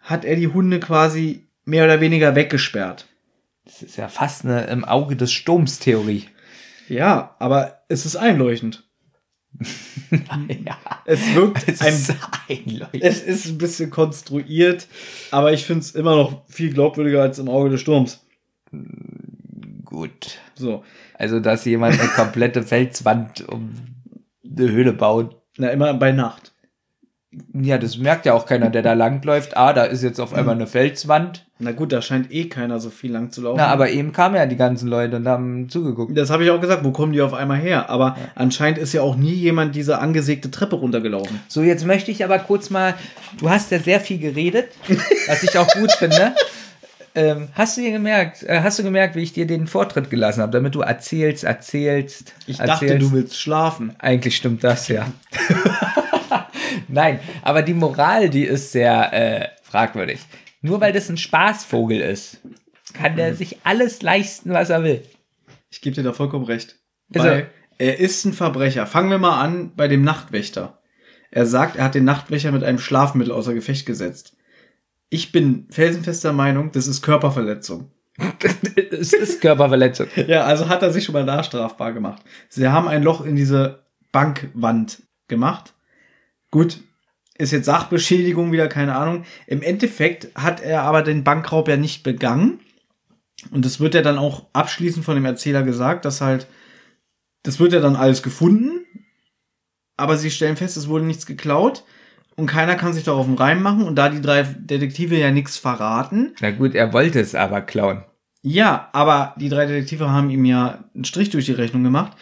hat 0.00 0.24
er 0.24 0.36
die 0.36 0.48
Hunde 0.48 0.80
quasi 0.80 1.46
mehr 1.64 1.84
oder 1.84 2.00
weniger 2.00 2.34
weggesperrt. 2.34 3.06
Das 3.64 3.82
ist 3.82 3.96
ja 3.96 4.08
fast 4.08 4.44
eine 4.44 4.64
im 4.64 4.84
Auge 4.84 5.16
des 5.16 5.32
Sturms 5.32 5.78
Theorie. 5.78 6.26
Ja, 6.88 7.36
aber 7.38 7.82
es 7.88 8.04
ist 8.04 8.16
einleuchtend. 8.16 8.89
ja, 10.64 10.78
Es 11.04 11.34
wirkt 11.34 11.68
es 11.68 11.80
ein, 11.80 11.92
ist 11.92 12.14
einleuchtend. 12.48 13.02
es 13.02 13.22
ist 13.22 13.46
ein 13.46 13.58
bisschen 13.58 13.90
konstruiert, 13.90 14.86
aber 15.30 15.52
ich 15.52 15.64
finde 15.64 15.80
es 15.80 15.90
immer 15.92 16.16
noch 16.16 16.42
viel 16.48 16.72
glaubwürdiger 16.72 17.22
als 17.22 17.38
im 17.38 17.48
Auge 17.48 17.70
des 17.70 17.80
Sturms. 17.80 18.24
Gut. 19.84 20.38
So. 20.54 20.84
Also, 21.14 21.40
dass 21.40 21.64
jemand 21.64 22.00
eine 22.00 22.08
komplette 22.10 22.62
Felswand 22.62 23.46
um 23.48 23.74
eine 24.44 24.70
Höhle 24.70 24.92
baut. 24.92 25.36
Na, 25.58 25.68
immer 25.68 25.92
bei 25.94 26.12
Nacht. 26.12 26.49
Ja, 27.52 27.78
das 27.78 27.96
merkt 27.96 28.26
ja 28.26 28.34
auch 28.34 28.44
keiner, 28.44 28.70
der 28.70 28.82
da 28.82 28.92
langläuft. 28.94 29.56
Ah, 29.56 29.72
da 29.72 29.84
ist 29.84 30.02
jetzt 30.02 30.18
auf 30.18 30.34
einmal 30.34 30.56
eine 30.56 30.66
Felswand. 30.66 31.46
Na 31.60 31.70
gut, 31.70 31.92
da 31.92 32.02
scheint 32.02 32.32
eh 32.32 32.48
keiner 32.48 32.80
so 32.80 32.90
viel 32.90 33.12
lang 33.12 33.30
zu 33.30 33.42
laufen. 33.42 33.58
Na, 33.58 33.68
aber 33.68 33.90
eben 33.90 34.12
kamen 34.12 34.34
ja 34.34 34.46
die 34.46 34.56
ganzen 34.56 34.88
Leute 34.88 35.16
und 35.16 35.28
haben 35.28 35.68
zugeguckt. 35.68 36.16
das 36.16 36.30
habe 36.30 36.42
ich 36.42 36.50
auch 36.50 36.60
gesagt, 36.60 36.82
wo 36.84 36.90
kommen 36.90 37.12
die 37.12 37.20
auf 37.20 37.32
einmal 37.34 37.58
her? 37.58 37.88
Aber 37.88 38.16
anscheinend 38.34 38.78
ist 38.78 38.94
ja 38.94 39.02
auch 39.02 39.14
nie 39.14 39.34
jemand 39.34 39.76
diese 39.76 39.98
angesägte 39.98 40.50
Treppe 40.50 40.74
runtergelaufen. 40.76 41.38
So, 41.46 41.62
jetzt 41.62 41.86
möchte 41.86 42.10
ich 42.10 42.24
aber 42.24 42.38
kurz 42.40 42.68
mal, 42.68 42.94
du 43.38 43.48
hast 43.48 43.70
ja 43.70 43.78
sehr 43.78 44.00
viel 44.00 44.18
geredet, 44.18 44.68
was 45.28 45.44
ich 45.44 45.56
auch 45.56 45.68
gut 45.74 45.92
finde. 45.92 46.34
Ähm, 47.12 47.48
hast 47.54 47.76
du 47.76 47.80
dir 47.80 47.90
gemerkt, 47.90 48.44
äh, 48.44 48.60
hast 48.62 48.78
du 48.78 48.84
gemerkt, 48.84 49.16
wie 49.16 49.22
ich 49.22 49.32
dir 49.32 49.44
den 49.44 49.66
Vortritt 49.66 50.10
gelassen 50.10 50.42
habe, 50.42 50.52
damit 50.52 50.76
du 50.76 50.82
erzählst, 50.82 51.42
erzählst, 51.42 52.34
Ich 52.46 52.60
erzählst. 52.60 52.82
dachte, 52.82 52.98
du 53.00 53.10
willst 53.10 53.36
schlafen. 53.36 53.96
Eigentlich 53.98 54.36
stimmt 54.36 54.62
das, 54.62 54.86
ja. 54.86 55.08
Nein, 56.88 57.20
aber 57.42 57.62
die 57.62 57.74
Moral, 57.74 58.30
die 58.30 58.44
ist 58.44 58.72
sehr 58.72 59.12
äh, 59.12 59.48
fragwürdig. 59.62 60.20
Nur 60.62 60.80
weil 60.80 60.92
das 60.92 61.08
ein 61.08 61.16
Spaßvogel 61.16 62.00
ist, 62.00 62.38
kann 62.92 63.16
der 63.16 63.34
sich 63.34 63.58
alles 63.64 64.02
leisten, 64.02 64.52
was 64.52 64.70
er 64.70 64.84
will. 64.84 65.02
Ich 65.70 65.80
gebe 65.80 65.94
dir 65.94 66.02
da 66.02 66.12
vollkommen 66.12 66.44
recht. 66.44 66.76
Ist 67.10 67.24
Weil 67.24 67.50
er 67.78 67.98
ist 67.98 68.24
ein 68.24 68.32
Verbrecher. 68.32 68.86
Fangen 68.86 69.10
wir 69.10 69.18
mal 69.18 69.40
an 69.40 69.72
bei 69.74 69.88
dem 69.88 70.02
Nachtwächter. 70.02 70.80
Er 71.30 71.46
sagt, 71.46 71.76
er 71.76 71.84
hat 71.84 71.94
den 71.94 72.04
Nachtwächter 72.04 72.52
mit 72.52 72.64
einem 72.64 72.78
Schlafmittel 72.78 73.32
außer 73.32 73.54
Gefecht 73.54 73.86
gesetzt. 73.86 74.36
Ich 75.08 75.32
bin 75.32 75.66
felsenfester 75.70 76.32
Meinung, 76.32 76.72
das 76.72 76.86
ist 76.86 77.02
Körperverletzung. 77.02 77.90
es 78.90 79.12
ist 79.12 79.40
Körperverletzung. 79.40 80.08
Ja, 80.26 80.44
also 80.44 80.68
hat 80.68 80.82
er 80.82 80.92
sich 80.92 81.04
schon 81.04 81.14
mal 81.14 81.24
da 81.24 81.42
strafbar 81.42 81.92
gemacht. 81.92 82.22
Sie 82.48 82.68
haben 82.68 82.88
ein 82.88 83.02
Loch 83.02 83.24
in 83.24 83.36
diese 83.36 83.86
Bankwand 84.12 85.02
gemacht. 85.28 85.74
Gut, 86.50 86.80
ist 87.38 87.52
jetzt 87.52 87.66
Sachbeschädigung 87.66 88.52
wieder, 88.52 88.68
keine 88.68 88.96
Ahnung. 88.96 89.24
Im 89.46 89.62
Endeffekt 89.62 90.28
hat 90.34 90.60
er 90.60 90.82
aber 90.82 91.02
den 91.02 91.24
Bankraub 91.24 91.68
ja 91.68 91.76
nicht 91.76 92.02
begangen. 92.02 92.60
Und 93.50 93.64
das 93.64 93.80
wird 93.80 93.94
ja 93.94 94.02
dann 94.02 94.18
auch 94.18 94.46
abschließend 94.52 95.04
von 95.04 95.14
dem 95.14 95.24
Erzähler 95.24 95.62
gesagt, 95.62 96.04
dass 96.04 96.20
halt, 96.20 96.46
das 97.42 97.58
wird 97.58 97.72
ja 97.72 97.80
dann 97.80 97.96
alles 97.96 98.22
gefunden. 98.22 98.84
Aber 99.96 100.16
sie 100.16 100.30
stellen 100.30 100.56
fest, 100.56 100.76
es 100.76 100.88
wurde 100.88 101.04
nichts 101.06 101.24
geklaut. 101.26 101.84
Und 102.36 102.46
keiner 102.46 102.74
kann 102.74 102.92
sich 102.92 103.04
darauf 103.04 103.26
einen 103.26 103.36
Reim 103.38 103.62
machen. 103.62 103.84
Und 103.84 103.96
da 103.96 104.08
die 104.08 104.20
drei 104.20 104.42
Detektive 104.42 105.16
ja 105.16 105.30
nichts 105.30 105.56
verraten, 105.56 106.34
Na 106.40 106.50
gut, 106.50 106.74
er 106.74 106.92
wollte 106.92 107.20
es 107.20 107.34
aber 107.34 107.60
klauen. 107.62 108.04
ja, 108.42 108.88
aber 108.92 109.34
die 109.38 109.48
drei 109.48 109.66
Detektive 109.66 110.10
haben 110.10 110.30
ihm 110.30 110.44
ja 110.44 110.84
einen 110.94 111.04
Strich 111.04 111.30
durch 111.30 111.46
die 111.46 111.52
Rechnung 111.52 111.82
gemacht 111.84 112.12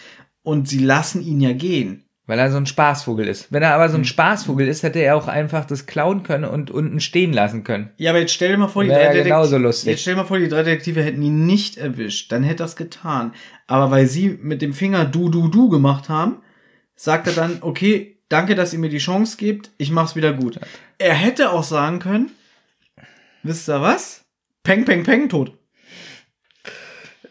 und 0.43 0.69
sie 0.69 0.81
lassen 0.81 1.23
ihn 1.23 1.41
ja 1.41 1.53
gehen. 1.53 2.05
Weil 2.29 2.39
er 2.39 2.51
so 2.51 2.59
ein 2.59 2.67
Spaßvogel 2.67 3.27
ist. 3.27 3.51
Wenn 3.51 3.63
er 3.63 3.75
aber 3.75 3.89
so 3.89 3.97
ein 3.97 4.05
Spaßvogel 4.05 4.69
ist, 4.69 4.83
hätte 4.83 4.99
er 4.99 5.17
auch 5.17 5.29
einfach 5.29 5.65
das 5.65 5.87
klauen 5.87 6.25
können 6.25 6.45
und 6.45 6.71
unten 6.71 7.01
stehen 7.01 7.33
lassen 7.33 7.65
können. 7.65 7.91
Ja, 7.97 8.11
aber 8.11 8.21
jetzt 8.21 8.35
stell 8.35 8.51
dir 8.51 8.59
mal 8.59 8.69
vor, 8.69 8.83
die 8.83 8.91
drei, 8.91 8.99
Detektive, 8.99 9.25
genauso 9.25 9.57
lustig. 9.57 9.93
jetzt 9.93 10.03
stell 10.03 10.13
dir 10.13 10.21
mal 10.21 10.27
vor, 10.27 10.39
die 10.39 10.49
drei 10.49 10.63
Detektive 10.63 11.03
hätten 11.03 11.23
ihn 11.23 11.47
nicht 11.47 11.79
erwischt, 11.79 12.31
dann 12.31 12.43
hätte 12.43 12.65
er 12.65 12.67
es 12.67 12.77
getan. 12.77 13.33
Aber 13.67 13.91
weil 13.91 14.07
sie 14.07 14.39
mit 14.43 14.61
dem 14.61 14.75
Finger 14.75 15.07
du, 15.07 15.31
du, 15.31 15.49
du 15.49 15.71
gemacht 15.71 16.11
haben, 16.11 16.43
sagt 16.97 17.29
er 17.29 17.33
dann, 17.33 17.59
okay, 17.63 18.19
danke, 18.29 18.55
dass 18.55 18.75
ihr 18.75 18.79
mir 18.79 18.91
die 18.91 18.99
Chance 18.99 19.39
gebt, 19.39 19.71
ich 19.79 19.91
mach's 19.91 20.15
wieder 20.15 20.35
gut. 20.35 20.61
Er 20.99 21.15
hätte 21.15 21.51
auch 21.51 21.65
sagen 21.65 21.99
können, 21.99 22.31
wisst 23.43 23.71
ihr 23.71 23.81
was? 23.81 24.27
Peng, 24.65 24.85
peng, 24.85 25.03
peng, 25.03 25.31
tot. 25.31 25.58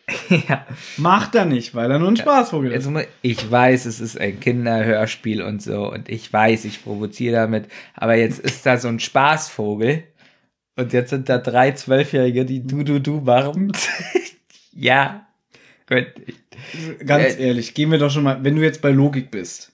ja. 0.29 0.65
Macht 0.97 1.35
er 1.35 1.45
nicht, 1.45 1.75
weil 1.75 1.91
er 1.91 1.99
nur 1.99 2.09
ein 2.09 2.17
Spaßvogel 2.17 2.71
ist. 2.71 2.89
Ich 3.21 3.49
weiß, 3.49 3.85
es 3.85 3.99
ist 3.99 4.19
ein 4.19 4.39
Kinderhörspiel 4.39 5.41
und 5.41 5.61
so 5.61 5.91
und 5.91 6.09
ich 6.09 6.31
weiß, 6.31 6.65
ich 6.65 6.83
provoziere 6.83 7.35
damit, 7.35 7.65
aber 7.93 8.15
jetzt 8.15 8.39
ist 8.39 8.65
da 8.65 8.77
so 8.77 8.87
ein 8.87 8.99
Spaßvogel 8.99 10.03
und 10.77 10.93
jetzt 10.93 11.09
sind 11.09 11.27
da 11.27 11.39
drei 11.39 11.71
Zwölfjährige, 11.71 12.45
die 12.45 12.65
du, 12.65 12.83
du, 12.83 12.99
du 12.99 13.19
machen. 13.19 13.73
ja, 14.71 15.27
gut. 15.89 16.07
Ganz 17.05 17.35
Äh, 17.35 17.47
ehrlich, 17.47 17.73
gehen 17.73 17.91
wir 17.91 17.97
doch 17.97 18.11
schon 18.11 18.23
mal, 18.23 18.43
wenn 18.43 18.55
du 18.55 18.61
jetzt 18.61 18.81
bei 18.81 18.91
Logik 18.91 19.29
bist. 19.31 19.73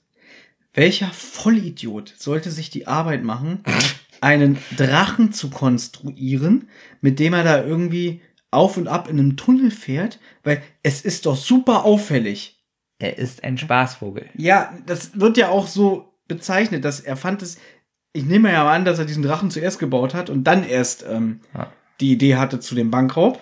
Welcher 0.73 1.11
Vollidiot 1.11 2.13
sollte 2.17 2.49
sich 2.49 2.69
die 2.71 2.87
Arbeit 2.87 3.23
machen, 3.23 3.63
einen 4.21 4.57
Drachen 4.77 5.31
zu 5.31 5.49
konstruieren, 5.49 6.69
mit 7.01 7.19
dem 7.19 7.33
er 7.33 7.43
da 7.43 7.63
irgendwie 7.63 8.21
auf 8.53 8.77
und 8.77 8.87
ab 8.87 9.09
in 9.09 9.19
einem 9.19 9.35
Tunnel 9.37 9.71
fährt? 9.71 10.19
Weil 10.43 10.61
es 10.83 11.01
ist 11.01 11.25
doch 11.25 11.35
super 11.35 11.83
auffällig. 11.85 12.63
Er 12.99 13.17
ist 13.17 13.43
ein 13.43 13.57
Spaßvogel. 13.57 14.29
Ja, 14.37 14.73
das 14.85 15.19
wird 15.19 15.37
ja 15.37 15.49
auch 15.49 15.67
so 15.67 16.13
bezeichnet, 16.27 16.85
dass 16.85 16.99
er 16.99 17.17
fand 17.17 17.41
es. 17.41 17.57
Ich 18.13 18.25
nehme 18.25 18.51
ja 18.51 18.63
mal 18.63 18.75
an, 18.75 18.85
dass 18.85 18.99
er 18.99 19.05
diesen 19.05 19.23
Drachen 19.23 19.49
zuerst 19.51 19.79
gebaut 19.79 20.13
hat 20.13 20.29
und 20.29 20.43
dann 20.45 20.63
erst 20.63 21.03
ähm, 21.09 21.39
Ja. 21.53 21.71
die 21.99 22.11
Idee 22.13 22.35
hatte 22.37 22.59
zu 22.59 22.75
dem 22.75 22.91
Bankraub. 22.91 23.39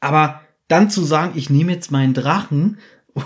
Aber 0.00 0.42
dann 0.68 0.90
zu 0.90 1.02
sagen, 1.02 1.32
ich 1.34 1.50
nehme 1.50 1.72
jetzt 1.72 1.90
meinen 1.90 2.14
Drachen 2.14 2.78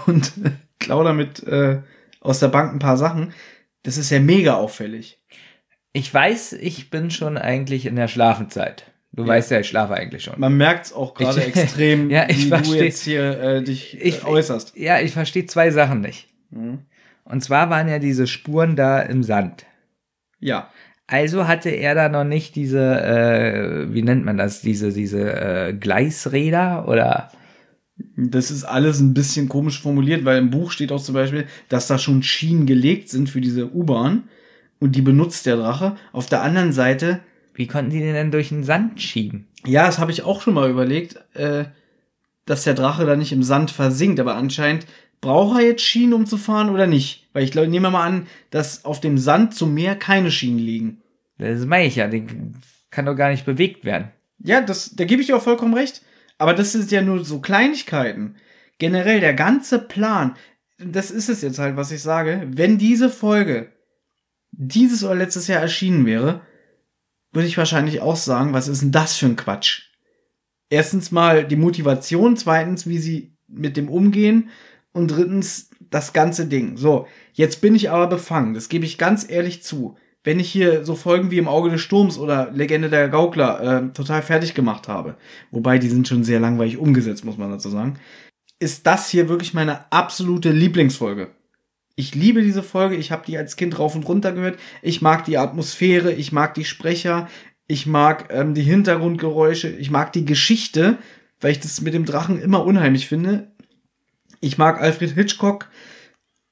und 0.07 0.33
klau 0.79 1.03
damit 1.05 1.43
äh, 1.43 1.83
aus 2.21 2.39
der 2.41 2.49
Bank 2.49 2.73
ein 2.73 2.79
paar 2.79 2.97
Sachen, 2.97 3.33
das 3.83 3.99
ist 3.99 4.11
ja 4.11 4.21
mega 4.21 4.55
auffällig. 4.55 5.21
Ich 5.93 6.13
weiß, 6.13 6.55
ich 6.55 6.91
bin 6.91 7.11
schon 7.11 7.37
eigentlich 7.37 7.85
in 7.87 7.97
der 7.97 8.09
Schlafenzeit. 8.09 8.91
Du 9.17 9.27
weißt 9.27 9.51
ja, 9.53 9.61
ich 9.61 9.69
schlafe 9.69 9.95
eigentlich 9.95 10.25
schon. 10.25 10.39
Man 10.41 10.57
merkt 10.57 10.87
es 10.87 10.93
auch 10.93 11.15
gerade 11.15 11.43
extrem, 11.45 12.11
Ja, 12.11 12.27
ich 12.29 12.39
wie 12.47 12.51
du 12.51 12.57
versteh. 12.57 12.85
jetzt 12.85 13.03
hier 13.03 13.41
äh, 13.41 13.63
dich 13.63 13.97
Ich- 14.01 14.23
äh, 14.23 14.27
äußerst. 14.27 14.77
Ja, 14.77 15.01
ich 15.01 15.13
verstehe 15.13 15.47
zwei 15.47 15.71
Sachen 15.71 16.01
nicht. 16.01 16.29
Mhm. 16.51 16.81
Und 17.25 17.43
zwar 17.43 17.71
waren 17.71 17.89
ja 17.89 17.99
diese 17.99 18.27
Spuren 18.27 18.77
da 18.77 19.01
im 19.01 19.23
Sand. 19.23 19.67
Ja. 20.41 20.69
Also 21.07 21.47
hatte 21.47 21.69
er 21.71 21.95
da 21.95 22.09
noch 22.09 22.25
nicht 22.25 22.57
diese, 22.57 22.81
äh, 23.03 23.93
wie 23.95 24.03
nennt 24.03 24.25
man 24.25 24.37
das, 24.37 24.63
diese, 24.63 24.91
diese 24.93 25.21
äh, 25.33 25.73
Gleisräder 25.75 26.89
oder 26.89 27.31
Das 28.17 28.51
ist 28.51 28.65
alles 28.65 29.01
ein 29.01 29.15
bisschen 29.15 29.49
komisch 29.49 29.81
formuliert, 29.81 30.25
weil 30.25 30.39
im 30.39 30.51
Buch 30.51 30.71
steht 30.71 30.91
auch 30.93 31.03
zum 31.03 31.15
Beispiel, 31.15 31.47
dass 31.69 31.87
da 31.87 31.99
schon 31.99 32.23
Schienen 32.23 32.67
gelegt 32.67 33.09
sind 33.11 33.29
für 33.29 33.41
diese 33.41 33.73
U-Bahn 33.73 34.25
und 34.81 34.97
die 34.97 35.03
benutzt 35.03 35.47
der 35.47 35.57
Drache. 35.57 35.95
Auf 36.13 36.27
der 36.27 36.43
anderen 36.43 36.73
Seite, 36.73 37.21
wie 37.55 37.67
konnten 37.67 37.91
die 37.91 38.01
den 38.01 38.15
denn 38.15 38.31
durch 38.31 38.51
den 38.51 38.65
Sand 38.65 39.01
schieben? 39.01 39.49
ja, 39.67 39.87
das 39.87 39.99
habe 39.99 40.13
ich 40.13 40.23
auch 40.23 40.43
schon 40.43 40.55
mal 40.55 40.71
überlegt, 40.71 41.17
äh, 41.35 41.65
dass 42.47 42.65
der 42.65 42.75
Drache 42.75 43.07
da 43.07 43.17
nicht 43.17 43.33
im 43.33 43.43
Sand 43.43 43.71
versinkt, 43.71 44.21
aber 44.21 44.35
anscheinend 44.35 44.87
braucht 45.21 45.59
er 45.59 45.67
jetzt 45.67 45.83
Schienen, 45.83 46.13
um 46.13 46.27
zu 46.27 46.37
fahren 46.37 46.69
oder 46.69 46.87
nicht? 46.87 47.29
Weil 47.33 47.45
ich 47.45 47.53
glaube, 47.53 47.69
nehme 47.69 47.91
mal 47.91 48.07
an, 48.07 48.27
dass 48.51 48.85
auf 48.85 49.01
dem 49.01 49.17
Sand 49.17 49.55
zum 49.55 49.73
Meer 49.73 49.97
keine 49.97 50.31
Schienen 50.31 50.59
liegen. 50.59 51.03
Das 51.39 51.65
meine 51.65 51.87
ich 51.87 51.97
ja, 51.97 52.09
den 52.09 52.57
kann 52.91 53.07
doch 53.07 53.17
gar 53.17 53.31
nicht 53.31 53.47
bewegt 53.47 53.85
werden. 53.85 54.11
Ja, 54.39 54.61
das, 54.61 54.95
da 54.95 55.05
gebe 55.05 55.23
ich 55.23 55.29
dir 55.29 55.37
auch 55.37 55.43
vollkommen 55.43 55.75
recht. 55.75 56.03
Aber 56.37 56.53
das 56.53 56.75
ist 56.75 56.91
ja 56.91 57.01
nur 57.01 57.25
so 57.25 57.41
Kleinigkeiten. 57.41 58.37
Generell 58.79 59.21
der 59.21 59.35
ganze 59.35 59.79
Plan, 59.79 60.37
das 60.79 61.11
ist 61.11 61.29
es 61.29 61.43
jetzt 61.43 61.59
halt, 61.59 61.77
was 61.77 61.93
ich 61.93 62.03
sage. 62.03 62.47
Wenn 62.51 62.77
diese 62.77 63.09
Folge 63.09 63.73
dieses 64.51 65.03
oder 65.03 65.15
letztes 65.15 65.47
Jahr 65.47 65.63
erschienen 65.63 66.07
wäre, 66.07 66.43
würde 67.35 67.49
ich 67.49 67.59
wahrscheinlich 67.59 68.01
auch 68.01 68.17
sagen, 68.17 68.53
was 68.53 68.69
ist 68.69 68.83
denn 68.83 68.93
das 68.93 69.17
für 69.17 69.27
ein 69.27 69.37
Quatsch? 69.37 69.91
Erstens 70.71 71.11
mal 71.13 71.45
die 71.45 71.57
Motivation, 71.57 72.37
zweitens, 72.37 72.87
wie 72.87 72.99
sie 72.99 73.37
mit 73.49 73.77
dem 73.77 73.89
umgehen 73.89 74.51
und 74.93 75.09
drittens 75.09 75.71
das 75.91 76.13
ganze 76.13 76.47
Ding. 76.47 76.77
So, 76.77 77.07
jetzt 77.33 77.61
bin 77.61 77.75
ich 77.75 77.91
aber 77.91 78.07
befangen, 78.07 78.55
das 78.55 78.69
gebe 78.69 78.85
ich 78.85 78.99
ganz 78.99 79.29
ehrlich 79.29 79.63
zu. 79.63 79.97
Wenn 80.23 80.41
ich 80.41 80.51
hier 80.51 80.85
so 80.87 80.95
Folgen 80.95 81.31
wie 81.31 81.39
im 81.39 81.49
Auge 81.49 81.71
des 81.71 81.83
Sturms 81.83 82.17
oder 82.17 82.51
Legende 82.51 82.89
der 82.89 83.09
Gaukler 83.11 83.61
äh, 83.61 83.93
total 83.93 84.23
fertig 84.23 84.55
gemacht 84.55 84.89
habe, 84.89 85.17
wobei 85.51 85.79
die 85.79 85.91
sind 85.91 86.09
schon 86.09 86.25
sehr 86.25 86.41
langweilig 86.41 86.79
umgesetzt, 86.79 87.27
muss 87.27 87.37
man 87.37 87.51
dazu 87.51 87.69
sagen, 87.69 87.99
ist 88.59 88.87
das 88.87 89.11
hier 89.11 89.29
wirklich 89.29 89.53
meine 89.53 89.93
absolute 89.93 90.51
Lieblingsfolge. 90.51 91.31
Ich 91.97 92.15
liebe 92.15 92.43
diese 92.43 92.63
Folge, 92.63 92.97
ich 92.97 93.13
habe 93.13 93.25
die 93.27 93.39
als 93.39 93.57
Kind 93.57 93.79
rauf 93.79 93.95
und 93.95 94.09
runter 94.09 94.33
gehört. 94.33 94.59
Ich 94.83 95.01
mag 95.01 95.25
die 95.25 95.39
Atmosphäre, 95.39 96.13
ich 96.13 96.33
mag 96.33 96.55
die 96.55 96.65
Sprecher, 96.65 97.29
ich 97.69 97.87
mag 97.87 98.29
ähm, 98.31 98.55
die 98.55 98.63
Hintergrundgeräusche, 98.63 99.69
ich 99.69 99.91
mag 99.91 100.13
die 100.13 100.25
Geschichte, 100.25 100.99
weil 101.41 101.53
ich 101.53 101.61
das 101.61 101.81
mit 101.81 101.95
dem 101.95 102.05
Drachen 102.05 102.41
immer 102.41 102.65
unheimlich 102.65 103.07
finde. 103.07 103.53
Ich 104.41 104.59
mag 104.59 104.81
Alfred 104.81 105.13
Hitchcock, 105.13 105.71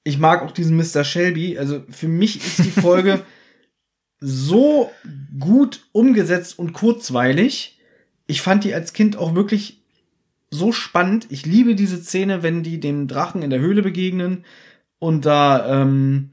ich 0.04 0.18
mag 0.18 0.42
auch 0.42 0.52
diesen 0.52 0.76
Mr. 0.76 1.02
Shelby. 1.04 1.58
Also 1.58 1.82
für 1.90 2.08
mich 2.08 2.36
ist 2.36 2.58
die 2.58 2.80
Folge 2.80 3.24
so 4.20 4.92
gut 5.40 5.84
umgesetzt 5.90 6.58
und 6.58 6.72
kurzweilig. 6.72 7.80
Ich 8.28 8.42
fand 8.42 8.62
die 8.62 8.74
als 8.74 8.92
Kind 8.92 9.16
auch 9.16 9.34
wirklich 9.34 9.82
so 10.50 10.70
spannend. 10.70 11.26
Ich 11.30 11.46
liebe 11.46 11.74
diese 11.74 12.00
Szene, 12.00 12.44
wenn 12.44 12.62
die 12.62 12.78
dem 12.78 13.08
Drachen 13.08 13.42
in 13.42 13.50
der 13.50 13.60
Höhle 13.60 13.82
begegnen 13.82 14.44
und 15.02 15.26
da 15.26 15.82
ähm, 15.82 16.30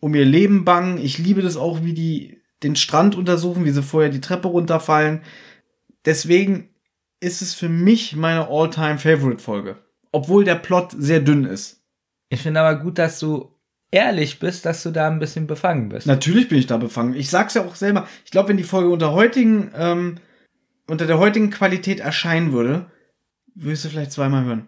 um 0.00 0.12
ihr 0.12 0.24
Leben 0.24 0.64
bangen. 0.64 0.98
Ich 0.98 1.18
liebe 1.18 1.40
das 1.40 1.56
auch, 1.56 1.84
wie 1.84 1.94
die 1.94 2.42
den 2.64 2.74
Strand 2.74 3.14
untersuchen, 3.14 3.64
wie 3.64 3.70
sie 3.70 3.80
vorher 3.80 4.10
die 4.10 4.20
Treppe 4.20 4.48
runterfallen. 4.48 5.20
Deswegen 6.04 6.68
ist 7.20 7.42
es 7.42 7.54
für 7.54 7.68
mich 7.68 8.16
meine 8.16 8.48
All-Time-Favorite-Folge. 8.48 9.76
Obwohl 10.10 10.42
der 10.42 10.56
Plot 10.56 10.96
sehr 10.98 11.20
dünn 11.20 11.44
ist. 11.44 11.80
Ich 12.28 12.42
finde 12.42 12.58
aber 12.58 12.80
gut, 12.80 12.98
dass 12.98 13.20
du 13.20 13.54
ehrlich 13.92 14.40
bist, 14.40 14.66
dass 14.66 14.82
du 14.82 14.90
da 14.90 15.06
ein 15.06 15.20
bisschen 15.20 15.46
befangen 15.46 15.88
bist. 15.88 16.08
Natürlich 16.08 16.48
bin 16.48 16.58
ich 16.58 16.66
da 16.66 16.76
befangen. 16.76 17.14
Ich 17.14 17.30
sag's 17.30 17.54
ja 17.54 17.64
auch 17.64 17.76
selber. 17.76 18.08
Ich 18.24 18.32
glaube, 18.32 18.48
wenn 18.48 18.56
die 18.56 18.64
Folge 18.64 18.90
unter 18.90 19.12
heutigen, 19.12 19.70
ähm, 19.76 20.16
unter 20.88 21.06
der 21.06 21.20
heutigen 21.20 21.50
Qualität 21.50 22.00
erscheinen 22.00 22.50
würde, 22.50 22.90
würdest 23.54 23.84
du 23.84 23.90
vielleicht 23.90 24.10
zweimal 24.10 24.44
hören. 24.44 24.66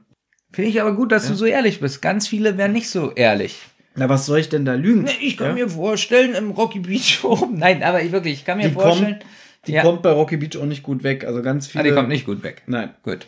Finde 0.52 0.70
ich 0.70 0.80
aber 0.80 0.94
gut, 0.94 1.12
dass 1.12 1.28
du 1.28 1.34
so 1.34 1.44
ehrlich 1.46 1.80
bist. 1.80 2.02
Ganz 2.02 2.26
viele 2.28 2.56
wären 2.58 2.72
nicht 2.72 2.88
so 2.90 3.12
ehrlich. 3.12 3.58
Na, 3.96 4.08
was 4.08 4.26
soll 4.26 4.38
ich 4.38 4.48
denn 4.48 4.64
da 4.64 4.74
lügen? 4.74 5.02
Nee, 5.02 5.10
ich 5.20 5.36
kann 5.36 5.48
Ja? 5.48 5.64
mir 5.64 5.68
vorstellen, 5.68 6.34
im 6.34 6.50
Rocky 6.50 6.80
Beach 6.80 7.20
oben. 7.24 7.58
Nein, 7.58 7.82
aber 7.82 8.02
ich 8.02 8.12
wirklich, 8.12 8.34
ich 8.34 8.44
kann 8.44 8.58
mir 8.58 8.68
Die 8.68 8.74
vorstellen. 8.74 9.18
kommt- 9.18 9.24
Die 9.66 9.72
ja, 9.72 9.82
kommt 9.82 10.02
bei 10.02 10.10
Rocky 10.10 10.36
Beach 10.38 10.56
auch 10.58 10.64
nicht 10.66 10.82
gut 10.82 11.02
weg. 11.02 11.24
Also 11.24 11.42
ganz 11.42 11.66
ah, 11.66 11.70
viele. 11.72 11.84
die 11.84 11.90
kommt 11.92 12.08
nicht 12.08 12.24
gut 12.26 12.42
weg. 12.42 12.62
Nein. 12.66 12.90
Gut. 13.02 13.26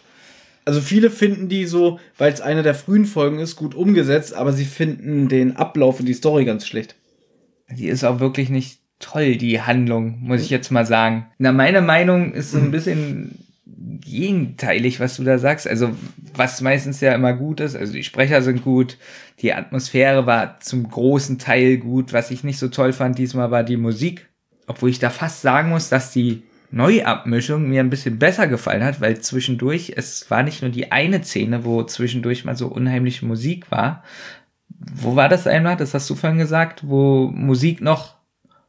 Also 0.64 0.80
viele 0.80 1.10
finden 1.10 1.48
die 1.48 1.66
so, 1.66 1.98
weil 2.18 2.32
es 2.32 2.40
eine 2.40 2.62
der 2.62 2.74
frühen 2.76 3.04
Folgen 3.04 3.38
ist, 3.40 3.56
gut 3.56 3.74
umgesetzt, 3.74 4.32
aber 4.34 4.52
sie 4.52 4.64
finden 4.64 5.28
den 5.28 5.56
Ablauf 5.56 5.98
und 6.00 6.06
die 6.06 6.14
Story 6.14 6.44
ganz 6.44 6.66
schlecht. 6.66 6.94
Die 7.68 7.88
ist 7.88 8.04
auch 8.04 8.20
wirklich 8.20 8.48
nicht 8.48 8.78
toll, 9.00 9.34
die 9.36 9.60
Handlung, 9.60 10.18
muss 10.20 10.42
ich 10.42 10.50
jetzt 10.50 10.70
mal 10.70 10.86
sagen. 10.86 11.26
Na, 11.38 11.50
meine 11.50 11.80
Meinung 11.82 12.32
ist 12.32 12.52
so 12.52 12.58
ein 12.58 12.70
bisschen 12.70 13.44
gegenteilig, 14.00 15.00
was 15.00 15.16
du 15.16 15.24
da 15.24 15.38
sagst. 15.38 15.66
Also, 15.66 15.90
was 16.34 16.60
meistens 16.60 17.00
ja 17.00 17.14
immer 17.14 17.32
gut 17.32 17.60
ist, 17.60 17.76
also 17.76 17.92
die 17.92 18.04
Sprecher 18.04 18.42
sind 18.42 18.62
gut, 18.62 18.96
die 19.40 19.52
Atmosphäre 19.52 20.26
war 20.26 20.60
zum 20.60 20.88
großen 20.88 21.38
Teil 21.38 21.78
gut. 21.78 22.12
Was 22.12 22.30
ich 22.30 22.44
nicht 22.44 22.58
so 22.58 22.68
toll 22.68 22.92
fand 22.92 23.18
diesmal 23.18 23.50
war 23.50 23.64
die 23.64 23.76
Musik. 23.76 24.28
Obwohl 24.66 24.90
ich 24.90 24.98
da 24.98 25.10
fast 25.10 25.42
sagen 25.42 25.70
muss, 25.70 25.88
dass 25.88 26.12
die 26.12 26.42
Neuabmischung 26.70 27.68
mir 27.68 27.80
ein 27.80 27.90
bisschen 27.90 28.18
besser 28.18 28.46
gefallen 28.46 28.84
hat, 28.84 29.00
weil 29.00 29.20
zwischendurch, 29.20 29.92
es 29.96 30.30
war 30.30 30.42
nicht 30.42 30.62
nur 30.62 30.70
die 30.70 30.90
eine 30.90 31.22
Szene, 31.22 31.64
wo 31.64 31.82
zwischendurch 31.82 32.44
mal 32.44 32.56
so 32.56 32.68
unheimliche 32.68 33.26
Musik 33.26 33.70
war. 33.70 34.02
Wo 34.68 35.14
war 35.16 35.28
das 35.28 35.46
einmal? 35.46 35.76
Das 35.76 35.92
hast 35.92 36.08
du 36.08 36.14
vorhin 36.14 36.38
gesagt, 36.38 36.88
wo 36.88 37.28
Musik 37.28 37.80
noch 37.80 38.14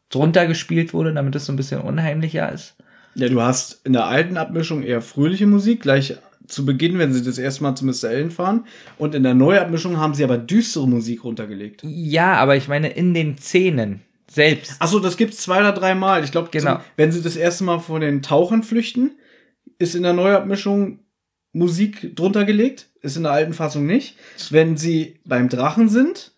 drunter 0.09 0.48
gespielt 0.48 0.93
wurde, 0.93 1.14
damit 1.14 1.35
es 1.35 1.45
so 1.45 1.53
ein 1.53 1.56
bisschen 1.56 1.82
unheimlicher 1.82 2.51
ist. 2.51 2.75
Ja, 3.16 3.30
du 3.30 3.42
hast 3.42 3.82
in 3.85 3.93
der 3.93 4.06
alten 4.06 4.38
Abmischung 4.38 4.83
eher 4.83 5.01
fröhliche 5.01 5.45
Musik, 5.48 5.82
gleich 5.82 6.16
zu 6.48 6.66
Beginn, 6.66 6.98
wenn 7.00 7.14
sie 7.14 7.24
das 7.24 7.38
erste 7.38 7.64
Mal 7.64 7.75
zu 7.75 7.85
Mr. 7.85 8.09
Ellen 8.09 8.32
fahren. 8.32 8.66
Und 8.98 9.16
in 9.16 9.24
der 9.24 9.33
Neuabmischung 9.33 9.98
haben 9.98 10.14
sie 10.14 10.24
aber 10.24 10.38
düstere 10.38 10.88
Musik 10.88 11.24
runtergelegt. 11.24 11.82
Ja, 11.83 12.33
aber 12.35 12.56
ich 12.58 12.67
meine 12.67 12.90
in 12.90 13.14
den 13.14 13.38
Szenen 13.38 14.01
selbst. 14.30 14.75
Achso, 14.80 15.00
das 15.00 15.16
gibt's 15.17 15.38
zwei 15.38 15.59
oder 15.59 15.72
drei 15.72 15.95
Mal. 15.95 16.24
Ich 16.24 16.32
glaube, 16.32 16.50
Genau. 16.51 16.80
wenn 16.98 17.11
sie 17.11 17.22
das 17.22 17.35
erste 17.35 17.64
Mal 17.64 17.80
vor 17.80 18.00
den 18.00 18.22
Tauchern 18.22 18.64
flüchten, 18.64 19.11
ist 19.80 19.95
in 19.95 20.03
der 20.03 20.14
Neuabmischung 20.14 21.00
Musik 21.53 22.16
drunter 22.16 22.45
gelegt. 22.45 22.88
Ist 23.01 23.16
in 23.17 23.24
der 23.24 23.32
alten 23.32 23.53
Fassung 23.53 23.85
nicht. 23.85 24.17
Wenn 24.50 24.75
sie 24.75 25.19
beim 25.25 25.50
Drachen 25.50 25.88
sind, 25.90 26.32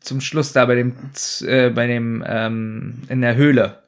Zum 0.00 0.20
Schluss 0.20 0.52
da 0.52 0.66
bei 0.66 0.74
dem, 0.74 0.92
äh, 1.46 1.70
bei 1.70 1.86
dem, 1.86 2.22
ähm, 2.26 3.02
in 3.08 3.22
der 3.22 3.36
Höhle. 3.36 3.78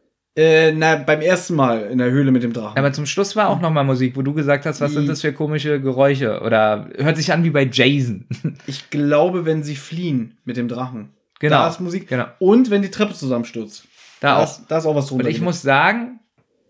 Äh, 0.41 0.73
na, 0.73 0.97
beim 0.97 1.21
ersten 1.21 1.55
Mal 1.55 1.83
in 1.83 1.99
der 1.99 2.11
Höhle 2.11 2.31
mit 2.33 2.43
dem 2.43 2.55
Drachen. 2.55 2.79
Aber 2.79 2.93
zum 2.95 3.05
Schluss 3.05 3.37
war 3.37 3.51
auch 3.51 3.61
noch 3.61 3.71
mal 3.71 3.85
Musik, 3.85 4.17
wo 4.17 4.23
du 4.23 4.33
gesagt 4.33 4.65
hast, 4.65 4.81
was 4.81 4.93
sind 4.93 5.07
das 5.07 5.21
für 5.21 5.35
komische 5.35 5.81
Geräusche? 5.83 6.41
Oder 6.41 6.89
hört 6.97 7.19
sich 7.19 7.31
an 7.31 7.45
wie 7.45 7.51
bei 7.51 7.69
Jason. 7.71 8.27
Ich 8.67 8.89
glaube, 8.91 9.45
wenn 9.45 9.63
sie 9.63 9.77
fliehen 9.77 10.39
mit 10.45 10.57
dem 10.57 10.69
Drachen. 10.69 11.11
Genau. 11.41 11.57
Da 11.57 11.69
ist 11.69 11.81
Musik. 11.81 12.09
Genau. 12.09 12.27
Und 12.39 12.71
wenn 12.71 12.83
die 12.83 12.91
Treppe 12.91 13.15
zusammenstürzt. 13.15 13.85
Da 14.21 14.39
auch. 14.39 14.45
ist, 14.45 14.63
da 14.69 14.79
ist 14.79 14.87
auch 14.87 14.95
was 14.95 15.09
drunter. 15.09 15.27
Und 15.27 15.31
ich 15.31 15.41
muss 15.41 15.61
sagen, 15.61 16.21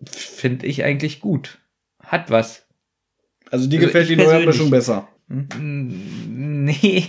finde 0.05 0.65
ich 0.65 0.83
eigentlich 0.83 1.21
gut. 1.21 1.59
Hat 2.03 2.29
was. 2.29 2.65
also 3.51 3.67
dir 3.67 3.77
also 3.77 3.87
gefällt 3.87 4.09
die 4.09 4.15
neue 4.15 4.45
Mischung 4.45 4.69
besser. 4.69 5.07
Nee, 5.27 7.07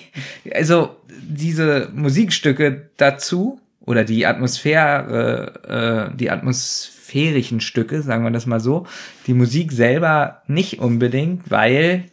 also 0.52 0.96
diese 1.08 1.90
Musikstücke 1.92 2.90
dazu 2.96 3.60
oder 3.84 4.04
die 4.04 4.26
Atmosphäre, 4.26 6.10
äh, 6.12 6.16
die 6.16 6.30
atmosphärischen 6.30 7.60
Stücke, 7.60 8.02
sagen 8.02 8.24
wir 8.24 8.30
das 8.30 8.46
mal 8.46 8.60
so, 8.60 8.86
die 9.26 9.34
Musik 9.34 9.72
selber 9.72 10.42
nicht 10.46 10.78
unbedingt, 10.78 11.50
weil 11.50 12.06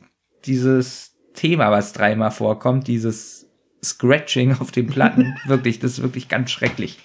dieses 0.46 1.16
Thema, 1.34 1.72
was 1.72 1.94
dreimal 1.94 2.32
vorkommt, 2.32 2.88
dieses 2.88 3.48
Scratching 3.84 4.58
auf 4.60 4.72
den 4.72 4.88
Platten, 4.88 5.36
wirklich, 5.48 5.80
das 5.80 5.94
ist 5.94 6.02
wirklich 6.02 6.28
ganz 6.28 6.52
schrecklich. 6.52 7.00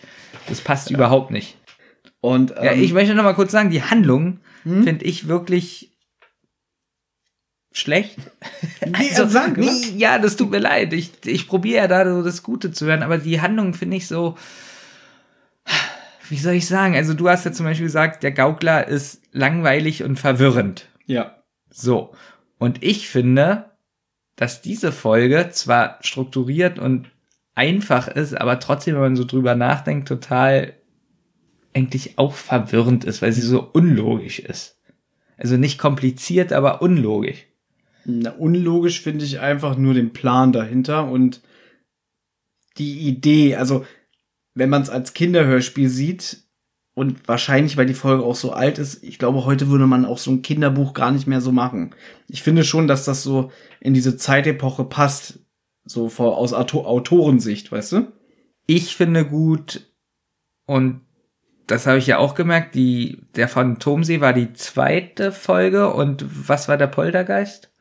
Das 0.48 0.60
passt 0.60 0.90
überhaupt 0.90 1.30
nicht. 1.30 1.56
Und 2.20 2.52
ähm, 2.56 2.64
Ja, 2.64 2.72
ich 2.72 2.92
möchte 2.92 3.14
noch 3.14 3.24
mal 3.24 3.34
kurz 3.34 3.52
sagen, 3.52 3.70
die 3.70 3.82
Handlung 3.82 4.40
finde 4.64 5.04
ich 5.04 5.28
wirklich 5.28 5.93
schlecht. 7.74 8.16
Nee, 8.86 9.10
also, 9.16 9.40
nee, 9.56 9.92
ja, 9.96 10.18
das 10.18 10.36
tut 10.36 10.50
mir 10.50 10.60
leid. 10.60 10.94
Ich, 10.94 11.12
ich 11.26 11.46
probiere 11.46 11.82
ja 11.82 11.88
da 11.88 12.08
so 12.08 12.22
das 12.22 12.42
Gute 12.42 12.72
zu 12.72 12.86
hören, 12.86 13.02
aber 13.02 13.18
die 13.18 13.42
Handlung 13.42 13.74
finde 13.74 13.98
ich 13.98 14.06
so. 14.06 14.38
Wie 16.30 16.38
soll 16.38 16.54
ich 16.54 16.66
sagen? 16.66 16.94
Also, 16.94 17.12
du 17.12 17.28
hast 17.28 17.44
ja 17.44 17.52
zum 17.52 17.66
Beispiel 17.66 17.86
gesagt, 17.86 18.22
der 18.22 18.32
Gaukler 18.32 18.88
ist 18.88 19.20
langweilig 19.32 20.02
und 20.04 20.18
verwirrend. 20.18 20.88
Ja. 21.04 21.42
So. 21.68 22.14
Und 22.58 22.82
ich 22.82 23.08
finde, 23.08 23.70
dass 24.36 24.62
diese 24.62 24.90
Folge 24.90 25.50
zwar 25.50 25.98
strukturiert 26.00 26.78
und 26.78 27.10
einfach 27.54 28.08
ist, 28.08 28.40
aber 28.40 28.58
trotzdem, 28.60 28.94
wenn 28.94 29.02
man 29.02 29.16
so 29.16 29.24
drüber 29.24 29.54
nachdenkt, 29.54 30.08
total 30.08 30.74
eigentlich 31.74 32.18
auch 32.18 32.34
verwirrend 32.34 33.04
ist, 33.04 33.20
weil 33.20 33.32
sie 33.32 33.42
so 33.42 33.68
unlogisch 33.72 34.38
ist. 34.38 34.78
Also 35.36 35.56
nicht 35.56 35.78
kompliziert, 35.78 36.52
aber 36.52 36.80
unlogisch. 36.80 37.46
Na, 38.04 38.30
unlogisch 38.30 39.00
finde 39.00 39.24
ich 39.24 39.40
einfach 39.40 39.76
nur 39.76 39.94
den 39.94 40.12
Plan 40.12 40.52
dahinter 40.52 41.08
und 41.08 41.42
die 42.78 43.08
Idee. 43.08 43.56
Also, 43.56 43.84
wenn 44.54 44.70
man 44.70 44.82
es 44.82 44.90
als 44.90 45.14
Kinderhörspiel 45.14 45.88
sieht 45.88 46.44
und 46.94 47.26
wahrscheinlich, 47.26 47.76
weil 47.76 47.86
die 47.86 47.94
Folge 47.94 48.24
auch 48.24 48.36
so 48.36 48.52
alt 48.52 48.78
ist, 48.78 49.02
ich 49.02 49.18
glaube, 49.18 49.44
heute 49.44 49.68
würde 49.68 49.86
man 49.86 50.04
auch 50.04 50.18
so 50.18 50.30
ein 50.30 50.42
Kinderbuch 50.42 50.92
gar 50.92 51.10
nicht 51.10 51.26
mehr 51.26 51.40
so 51.40 51.52
machen. 51.52 51.94
Ich 52.28 52.42
finde 52.42 52.64
schon, 52.64 52.86
dass 52.86 53.04
das 53.04 53.22
so 53.22 53.50
in 53.80 53.94
diese 53.94 54.16
Zeitepoche 54.16 54.84
passt. 54.84 55.40
So 55.86 56.08
vor, 56.08 56.38
aus 56.38 56.54
Auto 56.54 56.84
Autorensicht, 56.86 57.70
weißt 57.70 57.92
du? 57.92 58.12
Ich 58.66 58.96
finde 58.96 59.26
gut, 59.26 59.92
und 60.66 61.02
das 61.66 61.86
habe 61.86 61.98
ich 61.98 62.06
ja 62.06 62.18
auch 62.18 62.34
gemerkt, 62.34 62.74
die, 62.74 63.22
der 63.36 63.48
Phantomsee 63.48 64.20
war 64.20 64.32
die 64.32 64.52
zweite 64.54 65.32
Folge 65.32 65.92
und 65.92 66.24
was 66.48 66.68
war 66.68 66.76
der 66.76 66.86
Poltergeist? 66.86 67.73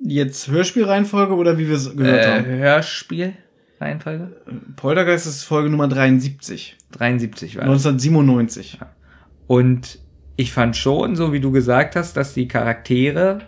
Jetzt 0.00 0.48
Hörspielreihenfolge 0.48 1.34
oder 1.34 1.56
wie 1.58 1.68
wir 1.68 1.76
es 1.76 1.96
gehört 1.96 2.24
Äh, 2.24 2.30
haben? 2.30 2.44
Hörspiel? 2.46 3.32
Reihenfolge? 3.80 4.30
Poltergeist 4.76 5.26
ist 5.26 5.44
Folge 5.44 5.68
Nummer 5.70 5.88
73. 5.88 6.76
73 6.92 7.56
war 7.56 7.64
das. 7.64 7.70
1997. 7.86 8.78
Und 9.46 9.98
ich 10.36 10.52
fand 10.52 10.76
schon, 10.76 11.16
so 11.16 11.32
wie 11.32 11.40
du 11.40 11.50
gesagt 11.52 11.96
hast, 11.96 12.16
dass 12.16 12.34
die 12.34 12.48
Charaktere 12.48 13.40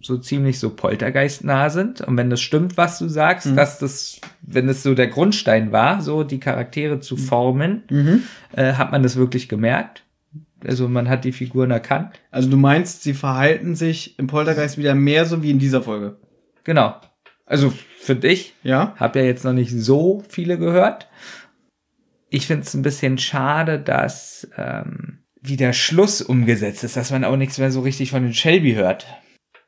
so 0.00 0.16
ziemlich 0.16 0.58
so 0.60 0.70
poltergeistnah 0.70 1.70
sind. 1.70 2.00
Und 2.02 2.16
wenn 2.16 2.30
das 2.30 2.40
stimmt, 2.40 2.76
was 2.76 2.98
du 2.98 3.08
sagst, 3.08 3.56
dass 3.56 3.78
das, 3.80 4.20
wenn 4.42 4.68
es 4.68 4.82
so 4.84 4.94
der 4.94 5.08
Grundstein 5.08 5.72
war, 5.72 6.00
so 6.02 6.22
die 6.22 6.38
Charaktere 6.38 7.00
zu 7.00 7.16
formen, 7.16 7.82
äh, 8.52 8.74
hat 8.74 8.92
man 8.92 9.02
das 9.02 9.16
wirklich 9.16 9.48
gemerkt. 9.48 10.04
Also 10.66 10.88
man 10.88 11.08
hat 11.08 11.24
die 11.24 11.32
Figuren 11.32 11.70
erkannt. 11.70 12.20
Also 12.30 12.48
du 12.48 12.56
meinst, 12.56 13.02
sie 13.02 13.14
verhalten 13.14 13.74
sich 13.74 14.18
im 14.18 14.26
Poltergeist 14.26 14.78
wieder 14.78 14.94
mehr 14.94 15.24
so 15.24 15.42
wie 15.42 15.50
in 15.50 15.58
dieser 15.58 15.82
Folge. 15.82 16.18
Genau. 16.64 16.96
Also 17.46 17.72
finde 18.00 18.28
ich, 18.28 18.54
Ja? 18.62 18.94
Hab 18.96 19.16
ja 19.16 19.22
jetzt 19.22 19.44
noch 19.44 19.52
nicht 19.52 19.72
so 19.72 20.22
viele 20.28 20.58
gehört. 20.58 21.08
Ich 22.30 22.46
finde 22.46 22.64
es 22.64 22.74
ein 22.74 22.82
bisschen 22.82 23.18
schade, 23.18 23.78
dass 23.78 24.48
ähm, 24.56 25.24
wie 25.40 25.56
der 25.56 25.72
Schluss 25.72 26.20
umgesetzt 26.20 26.84
ist, 26.84 26.96
dass 26.96 27.10
man 27.10 27.24
auch 27.24 27.36
nichts 27.36 27.58
mehr 27.58 27.70
so 27.70 27.80
richtig 27.80 28.10
von 28.10 28.22
den 28.22 28.34
Shelby 28.34 28.74
hört. 28.74 29.06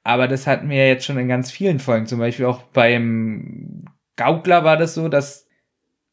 Aber 0.03 0.29
das 0.29 0.47
hatten 0.47 0.69
wir 0.69 0.77
ja 0.77 0.87
jetzt 0.87 1.05
schon 1.05 1.19
in 1.19 1.29
ganz 1.29 1.51
vielen 1.51 1.79
Folgen. 1.79 2.07
Zum 2.07 2.19
Beispiel 2.19 2.47
auch 2.47 2.63
beim 2.63 3.85
Gaukler 4.17 4.65
war 4.65 4.77
das 4.77 4.95
so, 4.95 5.09
dass 5.09 5.47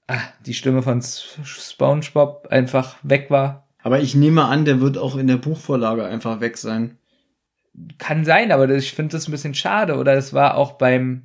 ah, 0.07 0.21
die 0.45 0.53
Stimme 0.53 0.81
von 0.83 1.01
SpongeBob 1.01 2.47
einfach 2.49 2.97
weg 3.03 3.29
war. 3.29 3.66
Aber 3.87 4.01
ich 4.01 4.15
nehme 4.15 4.43
an, 4.43 4.65
der 4.65 4.81
wird 4.81 4.97
auch 4.97 5.15
in 5.15 5.27
der 5.27 5.37
Buchvorlage 5.37 6.03
einfach 6.03 6.41
weg 6.41 6.57
sein. 6.57 6.97
Kann 7.97 8.25
sein, 8.25 8.51
aber 8.51 8.69
ich 8.69 8.91
finde 8.91 9.13
das 9.13 9.29
ein 9.29 9.31
bisschen 9.31 9.53
schade. 9.53 9.95
Oder 9.95 10.15
es 10.15 10.33
war 10.33 10.57
auch 10.57 10.73
beim, 10.73 11.23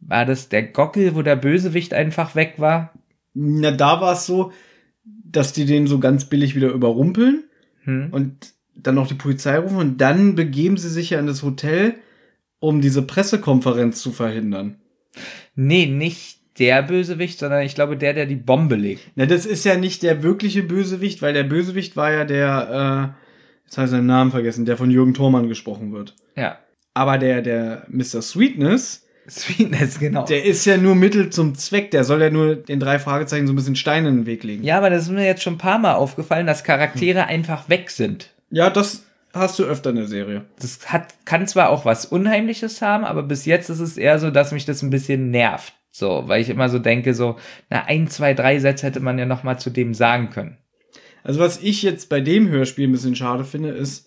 war 0.00 0.26
das 0.26 0.50
der 0.50 0.64
Gockel, 0.64 1.14
wo 1.14 1.22
der 1.22 1.36
Bösewicht 1.36 1.94
einfach 1.94 2.34
weg 2.34 2.56
war? 2.58 2.92
Na, 3.32 3.70
da 3.70 4.02
war 4.02 4.12
es 4.12 4.26
so, 4.26 4.52
dass 5.04 5.54
die 5.54 5.64
den 5.64 5.86
so 5.86 5.98
ganz 5.98 6.26
billig 6.26 6.54
wieder 6.54 6.68
überrumpeln 6.68 7.44
Hm? 7.84 8.08
und 8.10 8.52
dann 8.74 8.96
noch 8.96 9.06
die 9.06 9.14
Polizei 9.14 9.56
rufen 9.58 9.78
und 9.78 9.98
dann 9.98 10.34
begeben 10.34 10.76
sie 10.76 10.90
sich 10.90 11.08
ja 11.10 11.18
in 11.18 11.26
das 11.26 11.42
Hotel, 11.42 11.94
um 12.58 12.82
diese 12.82 13.00
Pressekonferenz 13.00 14.02
zu 14.02 14.12
verhindern. 14.12 14.76
Nee, 15.54 15.86
nicht 15.86 16.35
der 16.58 16.82
Bösewicht, 16.82 17.38
sondern 17.38 17.62
ich 17.62 17.74
glaube 17.74 17.96
der, 17.96 18.14
der 18.14 18.26
die 18.26 18.36
Bombe 18.36 18.76
legt. 18.76 19.02
Na, 19.14 19.26
das 19.26 19.46
ist 19.46 19.64
ja 19.64 19.76
nicht 19.76 20.02
der 20.02 20.22
wirkliche 20.22 20.62
Bösewicht, 20.62 21.22
weil 21.22 21.32
der 21.32 21.44
Bösewicht 21.44 21.96
war 21.96 22.12
ja 22.12 22.24
der, 22.24 23.14
äh, 23.16 23.64
jetzt 23.64 23.76
habe 23.76 23.86
ich 23.86 23.90
seinen 23.90 24.06
Namen 24.06 24.30
vergessen, 24.30 24.64
der 24.64 24.76
von 24.76 24.90
Jürgen 24.90 25.14
Thormann 25.14 25.48
gesprochen 25.48 25.92
wird. 25.92 26.14
Ja. 26.36 26.58
Aber 26.94 27.18
der, 27.18 27.42
der 27.42 27.86
Mr. 27.88 28.22
Sweetness, 28.22 29.06
Sweetness, 29.28 29.98
genau. 29.98 30.24
Der 30.24 30.44
ist 30.44 30.64
ja 30.66 30.76
nur 30.76 30.94
Mittel 30.94 31.30
zum 31.30 31.56
Zweck. 31.56 31.90
Der 31.90 32.04
soll 32.04 32.22
ja 32.22 32.30
nur 32.30 32.54
den 32.56 32.80
drei 32.80 32.98
Fragezeichen 32.98 33.46
so 33.46 33.52
ein 33.52 33.56
bisschen 33.56 33.76
Steine 33.76 34.08
in 34.08 34.16
den 34.18 34.26
Weg 34.26 34.44
legen. 34.44 34.62
ja, 34.64 34.78
aber 34.78 34.90
das 34.90 35.04
ist 35.04 35.10
mir 35.10 35.26
jetzt 35.26 35.42
schon 35.42 35.54
ein 35.54 35.58
paar 35.58 35.78
Mal 35.78 35.94
aufgefallen, 35.94 36.46
dass 36.46 36.64
Charaktere 36.64 37.26
einfach 37.26 37.68
weg 37.68 37.90
sind. 37.90 38.30
Ja, 38.50 38.70
das 38.70 39.04
hast 39.34 39.58
du 39.58 39.64
öfter 39.64 39.90
in 39.90 39.96
der 39.96 40.06
Serie. 40.06 40.44
Das 40.60 40.92
hat, 40.92 41.14
kann 41.24 41.46
zwar 41.46 41.70
auch 41.70 41.84
was 41.84 42.06
Unheimliches 42.06 42.80
haben, 42.82 43.04
aber 43.04 43.22
bis 43.22 43.44
jetzt 43.44 43.68
ist 43.68 43.80
es 43.80 43.96
eher 43.96 44.18
so, 44.18 44.30
dass 44.30 44.52
mich 44.52 44.64
das 44.64 44.82
ein 44.82 44.90
bisschen 44.90 45.30
nervt. 45.30 45.74
So, 45.98 46.24
weil 46.26 46.42
ich 46.42 46.50
immer 46.50 46.68
so 46.68 46.78
denke, 46.78 47.14
so, 47.14 47.36
na, 47.70 47.84
ein, 47.86 48.06
zwei, 48.08 48.34
drei 48.34 48.58
Sätze 48.58 48.84
hätte 48.84 49.00
man 49.00 49.18
ja 49.18 49.24
noch 49.24 49.44
mal 49.44 49.58
zu 49.58 49.70
dem 49.70 49.94
sagen 49.94 50.28
können. 50.28 50.58
Also 51.22 51.40
was 51.40 51.62
ich 51.62 51.82
jetzt 51.82 52.10
bei 52.10 52.20
dem 52.20 52.50
Hörspiel 52.50 52.86
ein 52.86 52.92
bisschen 52.92 53.16
schade 53.16 53.44
finde, 53.44 53.70
ist, 53.70 54.06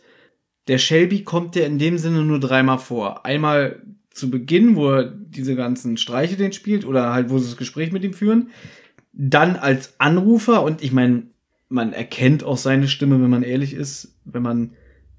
der 0.67 0.77
Shelby 0.77 1.23
kommt 1.23 1.55
ja 1.55 1.65
in 1.65 1.79
dem 1.79 1.97
Sinne 1.97 2.23
nur 2.23 2.39
dreimal 2.39 2.77
vor. 2.77 3.25
Einmal 3.25 3.81
zu 4.11 4.29
Beginn, 4.29 4.75
wo 4.75 4.91
er 4.91 5.05
diese 5.05 5.55
ganzen 5.55 5.97
Streiche 5.97 6.37
den 6.37 6.53
spielt 6.53 6.85
oder 6.85 7.11
halt, 7.11 7.31
wo 7.31 7.39
sie 7.39 7.47
das 7.47 7.57
Gespräch 7.57 7.91
mit 7.91 8.03
ihm 8.03 8.13
führen. 8.13 8.51
Dann 9.11 9.55
als 9.55 9.99
Anrufer 9.99 10.61
und 10.61 10.83
ich 10.83 10.91
meine, 10.91 11.23
man 11.69 11.91
erkennt 11.91 12.43
auch 12.43 12.57
seine 12.57 12.87
Stimme, 12.87 13.19
wenn 13.19 13.31
man 13.31 13.41
ehrlich 13.41 13.73
ist, 13.73 14.15
wenn 14.25 14.43
man 14.43 14.73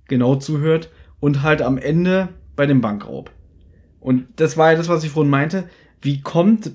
genau 0.07 0.37
zuhört. 0.37 0.89
Und 1.19 1.43
halt 1.43 1.63
am 1.63 1.79
Ende 1.79 2.29
bei 2.55 2.67
dem 2.67 2.81
Bankraub. 2.81 3.33
Und 3.99 4.29
das 4.37 4.57
war 4.57 4.71
ja 4.71 4.79
das, 4.79 4.89
was 4.89 5.03
ich 5.03 5.11
vorhin 5.11 5.31
meinte. 5.31 5.69
Wie 6.03 6.21
kommt 6.21 6.73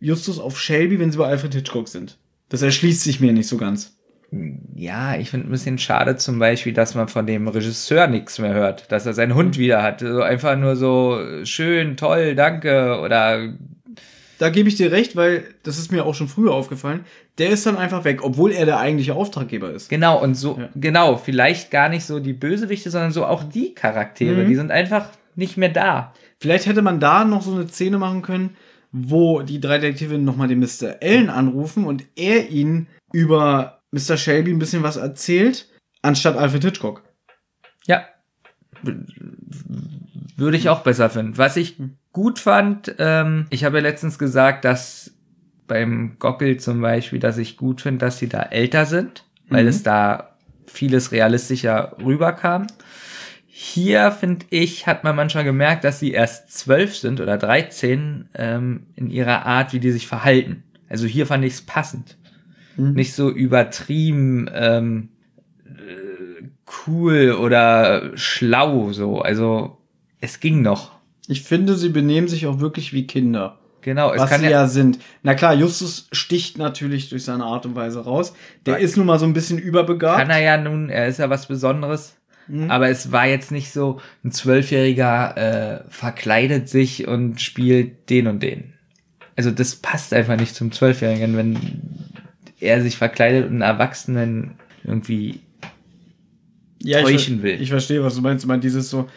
Justus 0.00 0.38
auf 0.38 0.58
Shelby, 0.60 0.98
wenn 0.98 1.10
sie 1.10 1.18
bei 1.18 1.26
Alfred 1.26 1.54
Hitchcock 1.54 1.88
sind? 1.88 2.18
Das 2.48 2.62
erschließt 2.62 3.02
sich 3.02 3.20
mir 3.20 3.32
nicht 3.32 3.48
so 3.48 3.56
ganz. 3.56 3.96
Ja, 4.74 5.14
ich 5.16 5.30
finde 5.30 5.46
ein 5.48 5.50
bisschen 5.52 5.78
schade 5.78 6.16
zum 6.16 6.38
Beispiel, 6.40 6.72
dass 6.72 6.94
man 6.96 7.06
von 7.08 7.26
dem 7.26 7.46
Regisseur 7.46 8.08
nichts 8.08 8.38
mehr 8.40 8.52
hört, 8.52 8.90
dass 8.90 9.06
er 9.06 9.14
seinen 9.14 9.34
Hund 9.34 9.58
wieder 9.58 9.82
hat. 9.82 10.00
So 10.00 10.22
einfach 10.22 10.56
nur 10.58 10.74
so 10.74 11.20
schön, 11.44 11.96
toll, 11.96 12.34
danke 12.34 12.98
oder 13.00 13.52
Da 14.40 14.48
gebe 14.50 14.68
ich 14.68 14.74
dir 14.74 14.90
recht, 14.90 15.14
weil 15.14 15.44
das 15.62 15.78
ist 15.78 15.92
mir 15.92 16.04
auch 16.04 16.14
schon 16.16 16.26
früher 16.26 16.52
aufgefallen. 16.52 17.04
Der 17.38 17.50
ist 17.50 17.64
dann 17.66 17.76
einfach 17.76 18.04
weg, 18.04 18.24
obwohl 18.24 18.50
er 18.50 18.66
der 18.66 18.78
eigentliche 18.80 19.14
Auftraggeber 19.14 19.70
ist. 19.70 19.88
genau 19.88 20.20
und 20.20 20.34
so 20.34 20.58
Ja. 20.58 20.68
genau, 20.74 21.16
vielleicht 21.16 21.70
gar 21.70 21.88
nicht 21.88 22.04
so 22.04 22.18
die 22.18 22.32
Bösewichte, 22.32 22.90
sondern 22.90 23.12
so 23.12 23.24
auch 23.26 23.44
die 23.44 23.72
Charaktere, 23.74 24.42
Mhm. 24.42 24.48
die 24.48 24.56
sind 24.56 24.72
einfach 24.72 25.10
nicht 25.36 25.56
mehr 25.56 25.68
da. 25.68 26.12
Vielleicht 26.40 26.66
hätte 26.66 26.82
man 26.82 26.98
da 26.98 27.24
noch 27.24 27.42
so 27.42 27.52
eine 27.54 27.68
Szene 27.68 27.98
machen 27.98 28.22
können, 28.22 28.56
wo 28.96 29.42
die 29.42 29.60
drei 29.60 29.78
Detektive 29.78 30.18
nochmal 30.18 30.46
den 30.46 30.60
Mr. 30.60 30.96
Allen 31.02 31.28
anrufen 31.28 31.84
und 31.84 32.04
er 32.14 32.48
ihnen 32.48 32.86
über 33.12 33.80
Mr. 33.90 34.16
Shelby 34.16 34.52
ein 34.52 34.60
bisschen 34.60 34.84
was 34.84 34.96
erzählt, 34.96 35.68
anstatt 36.00 36.36
Alfred 36.36 36.62
Hitchcock. 36.64 37.02
Ja. 37.86 38.04
Würde 40.36 40.56
ich 40.56 40.68
auch 40.68 40.82
besser 40.82 41.10
finden. 41.10 41.38
Was 41.38 41.56
ich 41.56 41.76
gut 42.12 42.38
fand, 42.38 42.94
ähm, 42.98 43.46
ich 43.50 43.64
habe 43.64 43.78
ja 43.78 43.82
letztens 43.82 44.18
gesagt, 44.18 44.64
dass 44.64 45.12
beim 45.66 46.16
Gockel 46.20 46.58
zum 46.58 46.80
Beispiel, 46.80 47.18
dass 47.18 47.38
ich 47.38 47.56
gut 47.56 47.80
finde, 47.80 48.04
dass 48.06 48.18
sie 48.18 48.28
da 48.28 48.42
älter 48.42 48.86
sind, 48.86 49.24
weil 49.48 49.64
Mhm. 49.64 49.68
es 49.70 49.82
da 49.82 50.36
vieles 50.66 51.10
realistischer 51.12 51.96
rüberkam. 52.04 52.66
Hier, 53.56 54.10
finde 54.10 54.46
ich, 54.50 54.88
hat 54.88 55.04
man 55.04 55.14
manchmal 55.14 55.44
gemerkt, 55.44 55.84
dass 55.84 56.00
sie 56.00 56.10
erst 56.10 56.50
zwölf 56.50 56.96
sind 56.96 57.20
oder 57.20 57.38
13 57.38 58.28
ähm, 58.34 58.86
in 58.96 59.10
ihrer 59.10 59.46
Art, 59.46 59.72
wie 59.72 59.78
die 59.78 59.92
sich 59.92 60.08
verhalten. 60.08 60.64
Also 60.88 61.06
hier 61.06 61.24
fand 61.24 61.44
ich 61.44 61.52
es 61.52 61.62
passend. 61.62 62.18
Nicht 62.76 63.14
so 63.14 63.30
übertrieben 63.30 64.50
ähm, 64.52 65.10
äh, 65.66 66.48
cool 66.88 67.36
oder 67.40 68.10
schlau 68.16 68.90
so. 68.90 69.20
Also 69.20 69.78
es 70.20 70.40
ging 70.40 70.60
noch. 70.60 70.90
Ich 71.28 71.42
finde, 71.42 71.76
sie 71.76 71.90
benehmen 71.90 72.26
sich 72.26 72.48
auch 72.48 72.58
wirklich 72.58 72.92
wie 72.92 73.06
Kinder. 73.06 73.60
Genau, 73.82 74.12
es 74.12 74.20
was 74.20 74.30
kann 74.30 74.40
sie 74.40 74.46
ja, 74.46 74.62
ja 74.62 74.66
sind. 74.66 74.98
Na 75.22 75.34
klar, 75.34 75.54
Justus 75.54 76.08
sticht 76.10 76.58
natürlich 76.58 77.08
durch 77.08 77.22
seine 77.22 77.44
Art 77.44 77.66
und 77.66 77.76
Weise 77.76 78.00
raus. 78.00 78.34
Der 78.66 78.78
ist 78.78 78.96
nun 78.96 79.06
mal 79.06 79.20
so 79.20 79.26
ein 79.26 79.32
bisschen 79.32 79.58
überbegabt. 79.58 80.18
kann 80.18 80.30
er 80.30 80.40
ja 80.40 80.56
nun, 80.56 80.88
er 80.88 81.06
ist 81.06 81.20
ja 81.20 81.30
was 81.30 81.46
Besonderes. 81.46 82.16
Mhm. 82.48 82.70
Aber 82.70 82.88
es 82.88 83.12
war 83.12 83.26
jetzt 83.26 83.50
nicht 83.50 83.72
so, 83.72 84.00
ein 84.24 84.30
Zwölfjähriger 84.32 85.36
äh, 85.36 85.84
verkleidet 85.88 86.68
sich 86.68 87.06
und 87.08 87.40
spielt 87.40 88.10
den 88.10 88.26
und 88.26 88.42
den. 88.42 88.74
Also 89.36 89.50
das 89.50 89.76
passt 89.76 90.14
einfach 90.14 90.36
nicht 90.38 90.54
zum 90.54 90.70
Zwölfjährigen, 90.72 91.36
wenn 91.36 91.58
er 92.60 92.82
sich 92.82 92.96
verkleidet 92.96 93.44
und 93.46 93.52
einen 93.52 93.62
Erwachsenen 93.62 94.52
irgendwie 94.84 95.40
ja, 96.82 96.98
ich, 97.00 97.04
täuschen 97.04 97.38
ver- 97.38 97.42
will. 97.44 97.60
Ich 97.60 97.70
verstehe, 97.70 98.02
was 98.04 98.14
du 98.14 98.22
meinst. 98.22 98.44
Ich 98.44 98.48
meine, 98.48 98.60
dieses 98.60 98.90
so, 98.90 99.08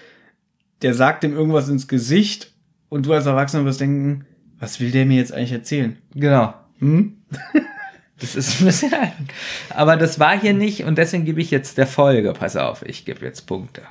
der 0.82 0.94
sagt 0.94 1.24
ihm 1.24 1.34
irgendwas 1.34 1.70
ins 1.70 1.88
Gesicht 1.88 2.54
und 2.90 3.06
du 3.06 3.14
als 3.14 3.26
Erwachsener 3.26 3.66
wirst 3.66 3.82
denken, 3.82 4.26
was 4.60 4.80
will 4.80 4.92
der 4.92 5.06
mir 5.06 5.18
jetzt 5.18 5.34
eigentlich 5.34 5.52
erzählen? 5.52 5.98
Genau. 6.16 6.54
Hm? 6.80 7.18
Das 8.20 8.36
ist 8.36 8.60
ein 8.60 8.66
bisschen. 8.66 8.92
Aber 9.70 9.96
das 9.96 10.20
war 10.20 10.40
hier 10.40 10.54
nicht 10.54 10.84
und 10.84 10.98
deswegen 10.98 11.26
gebe 11.26 11.42
ich 11.42 11.52
jetzt 11.52 11.78
der 11.78 11.88
Folge, 11.88 12.34
pass 12.34 12.56
auf, 12.56 12.84
ich 12.86 13.06
gebe 13.06 13.24
jetzt 13.26 13.42
Punkte. 13.48 13.84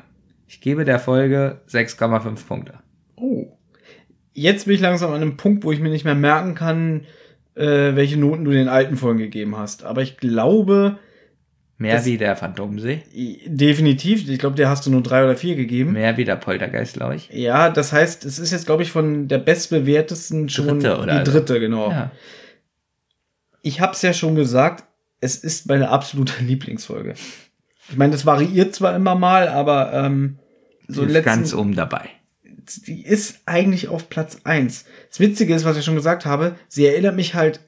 Ich 0.48 0.60
gebe 0.60 0.84
der 0.84 0.98
Folge 0.98 1.60
6,5 1.70 2.46
Punkte. 2.46 2.74
Oh. 3.16 3.46
Jetzt 4.32 4.66
bin 4.66 4.74
ich 4.74 4.80
langsam 4.80 5.10
an 5.10 5.22
einem 5.22 5.36
Punkt, 5.36 5.64
wo 5.64 5.72
ich 5.72 5.80
mir 5.80 5.88
nicht 5.88 6.05
mehr 6.05 6.14
merken 6.14 6.55
kann, 6.55 7.05
äh, 7.55 7.94
welche 7.94 8.18
Noten 8.18 8.44
du 8.44 8.50
den 8.50 8.68
alten 8.68 8.96
Folgen 8.96 9.18
gegeben 9.18 9.56
hast. 9.56 9.84
Aber 9.84 10.02
ich 10.02 10.18
glaube, 10.18 10.98
Mehr 11.78 12.02
wie 12.06 12.16
der 12.16 12.36
Phantomsee, 12.36 13.02
definitiv, 13.44 14.26
ich 14.26 14.38
glaube, 14.38 14.56
der 14.56 14.70
hast 14.70 14.86
du 14.86 14.90
nur 14.90 15.02
drei 15.02 15.24
oder 15.24 15.36
vier 15.36 15.56
gegeben. 15.56 15.92
mehr 15.92 16.16
wie 16.16 16.24
der 16.24 16.36
Poltergeist, 16.36 16.94
glaube 16.94 17.16
ich. 17.16 17.28
Ja, 17.30 17.68
das 17.68 17.92
heißt, 17.92 18.24
es 18.24 18.38
ist 18.38 18.50
jetzt, 18.50 18.64
glaube 18.64 18.82
ich, 18.82 18.90
von 18.90 19.28
der 19.28 19.36
bestbewertesten 19.36 20.48
schon 20.48 20.80
Dritte 20.80 20.98
oder 20.98 21.18
die 21.18 21.30
dritte, 21.30 21.60
genau. 21.60 21.90
Ja. 21.90 22.12
Ich 23.66 23.80
habe 23.80 23.94
es 23.94 24.02
ja 24.02 24.12
schon 24.12 24.36
gesagt, 24.36 24.84
es 25.20 25.34
ist 25.34 25.66
meine 25.66 25.88
absolute 25.88 26.40
Lieblingsfolge. 26.44 27.14
Ich 27.88 27.96
meine, 27.96 28.12
das 28.12 28.24
variiert 28.24 28.76
zwar 28.76 28.94
immer 28.94 29.16
mal, 29.16 29.48
aber 29.48 29.92
ähm, 29.92 30.38
so 30.86 31.02
ist 31.02 31.12
letzten, 31.12 31.24
ganz 31.24 31.52
oben 31.52 31.74
dabei. 31.74 32.08
die 32.86 33.04
ist 33.04 33.40
eigentlich 33.44 33.88
auf 33.88 34.08
Platz 34.08 34.38
eins. 34.44 34.84
Das 35.08 35.18
Witzige 35.18 35.52
ist, 35.52 35.64
was 35.64 35.76
ich 35.76 35.84
schon 35.84 35.96
gesagt 35.96 36.26
habe, 36.26 36.54
sie 36.68 36.86
erinnert 36.86 37.16
mich 37.16 37.34
halt 37.34 37.58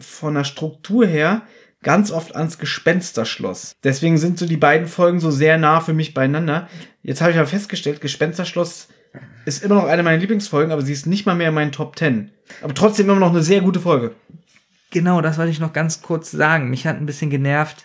von 0.00 0.34
der 0.34 0.42
Struktur 0.42 1.06
her 1.06 1.42
ganz 1.80 2.10
oft 2.10 2.34
ans 2.34 2.58
Gespensterschloss. 2.58 3.76
Deswegen 3.84 4.18
sind 4.18 4.40
so 4.40 4.46
die 4.46 4.56
beiden 4.56 4.88
Folgen 4.88 5.20
so 5.20 5.30
sehr 5.30 5.58
nah 5.58 5.80
für 5.80 5.94
mich 5.94 6.12
beieinander. 6.12 6.68
Jetzt 7.04 7.20
habe 7.20 7.30
ich 7.30 7.38
aber 7.38 7.46
festgestellt, 7.46 8.00
Gespensterschloss 8.00 8.88
ist 9.44 9.62
immer 9.62 9.76
noch 9.76 9.84
eine 9.84 10.02
meiner 10.02 10.18
Lieblingsfolgen, 10.18 10.72
aber 10.72 10.82
sie 10.82 10.92
ist 10.92 11.06
nicht 11.06 11.24
mal 11.24 11.36
mehr 11.36 11.50
in 11.50 11.54
meinen 11.54 11.70
Top 11.70 11.96
10. 11.96 12.32
Aber 12.62 12.74
trotzdem 12.74 13.08
immer 13.08 13.20
noch 13.20 13.30
eine 13.30 13.42
sehr 13.42 13.60
gute 13.60 13.78
Folge. 13.78 14.16
Genau, 14.96 15.20
das 15.20 15.36
wollte 15.36 15.50
ich 15.50 15.60
noch 15.60 15.74
ganz 15.74 16.00
kurz 16.00 16.30
sagen. 16.30 16.70
Mich 16.70 16.86
hat 16.86 16.96
ein 16.96 17.04
bisschen 17.04 17.28
genervt. 17.28 17.84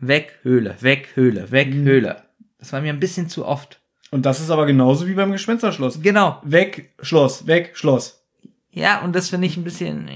Weg, 0.00 0.32
Höhle, 0.42 0.74
weg, 0.80 1.10
Höhle, 1.14 1.52
weg, 1.52 1.72
Mhm. 1.72 1.84
Höhle. 1.84 2.22
Das 2.58 2.72
war 2.72 2.80
mir 2.80 2.92
ein 2.92 2.98
bisschen 2.98 3.28
zu 3.28 3.46
oft. 3.46 3.80
Und 4.10 4.26
das 4.26 4.40
ist 4.40 4.50
aber 4.50 4.66
genauso 4.66 5.06
wie 5.06 5.14
beim 5.14 5.30
Gespensterschloss. 5.30 6.02
Genau. 6.02 6.42
Weg, 6.42 6.90
Schloss, 7.02 7.46
weg, 7.46 7.70
Schloss. 7.74 8.26
Ja, 8.72 9.00
und 9.04 9.14
das 9.14 9.28
finde 9.28 9.46
ich 9.46 9.56
ein 9.56 9.62
bisschen. 9.62 10.10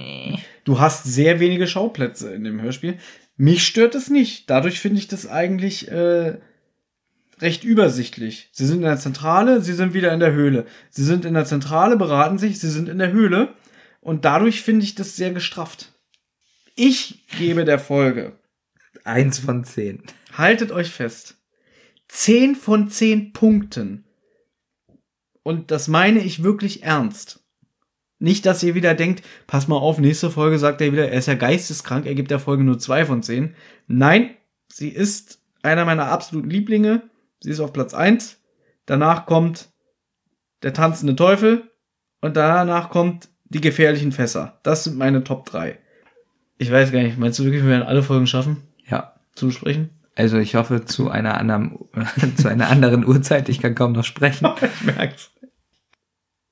Du 0.64 0.81
hast 0.81 1.05
sehr 1.05 1.39
wenige 1.39 1.68
Schauplätze 1.68 2.34
in 2.34 2.42
dem 2.42 2.60
Hörspiel. 2.60 2.98
Mich 3.36 3.64
stört 3.64 3.94
es 3.94 4.10
nicht. 4.10 4.50
Dadurch 4.50 4.81
finde 4.81 4.98
ich 4.98 5.06
das 5.06 5.28
eigentlich 5.28 5.89
äh, 5.89 6.36
recht 7.40 7.62
übersichtlich. 7.62 8.48
Sie 8.50 8.66
sind 8.66 8.78
in 8.78 8.82
der 8.82 8.98
Zentrale, 8.98 9.60
sie 9.62 9.74
sind 9.74 9.94
wieder 9.94 10.12
in 10.12 10.18
der 10.18 10.32
Höhle. 10.32 10.66
Sie 10.90 11.05
sind 11.05 11.24
in 11.24 11.34
der 11.34 11.44
Zentrale, 11.44 11.97
beraten 11.97 12.39
sich, 12.39 12.58
sie 12.58 12.70
sind 12.70 12.89
in 12.89 12.98
der 12.98 13.12
Höhle. 13.12 13.55
Und 14.00 14.24
dadurch 14.24 14.62
finde 14.62 14.84
ich 14.84 14.97
das 14.97 15.14
sehr 15.14 15.31
gestrafft. 15.31 15.91
Ich 16.75 17.26
gebe 17.39 17.65
der 17.65 17.78
Folge, 17.78 18.39
Eins 19.05 19.39
von 19.39 19.65
zehn. 19.65 20.02
haltet 20.33 20.73
euch 20.73 20.91
fest, 20.91 21.36
10 22.09 22.57
von 22.57 22.89
10 22.89 23.33
Punkten. 23.33 24.05
Und 25.42 25.70
das 25.70 25.89
meine 25.89 26.20
ich 26.20 26.42
wirklich 26.42 26.83
ernst. 26.83 27.41
Nicht, 28.18 28.47
dass 28.47 28.62
ihr 28.62 28.76
wieder 28.76 28.94
denkt, 28.94 29.23
pass 29.49 29.67
mal 29.67 29.76
auf, 29.76 29.99
nächste 29.99 30.31
Folge 30.31 30.59
sagt 30.59 30.81
er 30.81 30.92
wieder, 30.92 31.09
er 31.09 31.18
ist 31.18 31.26
ja 31.26 31.34
geisteskrank, 31.34 32.07
er 32.07 32.15
gibt 32.15 32.31
der 32.31 32.39
Folge 32.39 32.62
nur 32.62 32.78
zwei 32.78 33.05
von 33.05 33.23
zehn. 33.23 33.57
Nein, 33.89 34.36
sie 34.68 34.91
ist 34.91 35.42
einer 35.62 35.84
meiner 35.84 36.07
absoluten 36.07 36.49
Lieblinge. 36.51 37.10
Sie 37.41 37.51
ist 37.51 37.60
auf 37.60 37.73
Platz 37.73 37.94
eins. 37.94 38.41
Danach 38.86 39.26
kommt 39.26 39.70
der 40.62 40.73
tanzende 40.73 41.17
Teufel 41.17 41.70
und 42.20 42.36
danach 42.36 42.91
kommt 42.91 43.28
die 43.44 43.60
gefährlichen 43.60 44.12
Fässer. 44.12 44.60
Das 44.62 44.84
sind 44.84 44.97
meine 44.97 45.25
Top 45.25 45.44
drei. 45.44 45.78
Ich 46.62 46.70
weiß 46.70 46.92
gar 46.92 47.02
nicht, 47.02 47.18
meinst 47.18 47.41
du 47.41 47.44
wirklich, 47.44 47.65
wir 47.65 47.70
werden 47.70 47.82
alle 47.82 48.05
Folgen 48.05 48.28
schaffen 48.28 48.58
Ja. 48.89 49.15
zu 49.34 49.47
besprechen? 49.47 49.91
Also 50.15 50.39
ich 50.39 50.55
hoffe 50.55 50.84
zu 50.84 51.10
einer 51.10 51.36
anderen, 51.36 51.76
zu 52.36 52.47
einer 52.49 52.68
anderen 52.70 53.05
Uhrzeit. 53.05 53.49
Ich 53.49 53.60
kann 53.60 53.74
kaum 53.74 53.91
noch 53.92 54.05
sprechen. 54.05 54.47
Ich 54.62 54.82
merk's. 54.94 55.32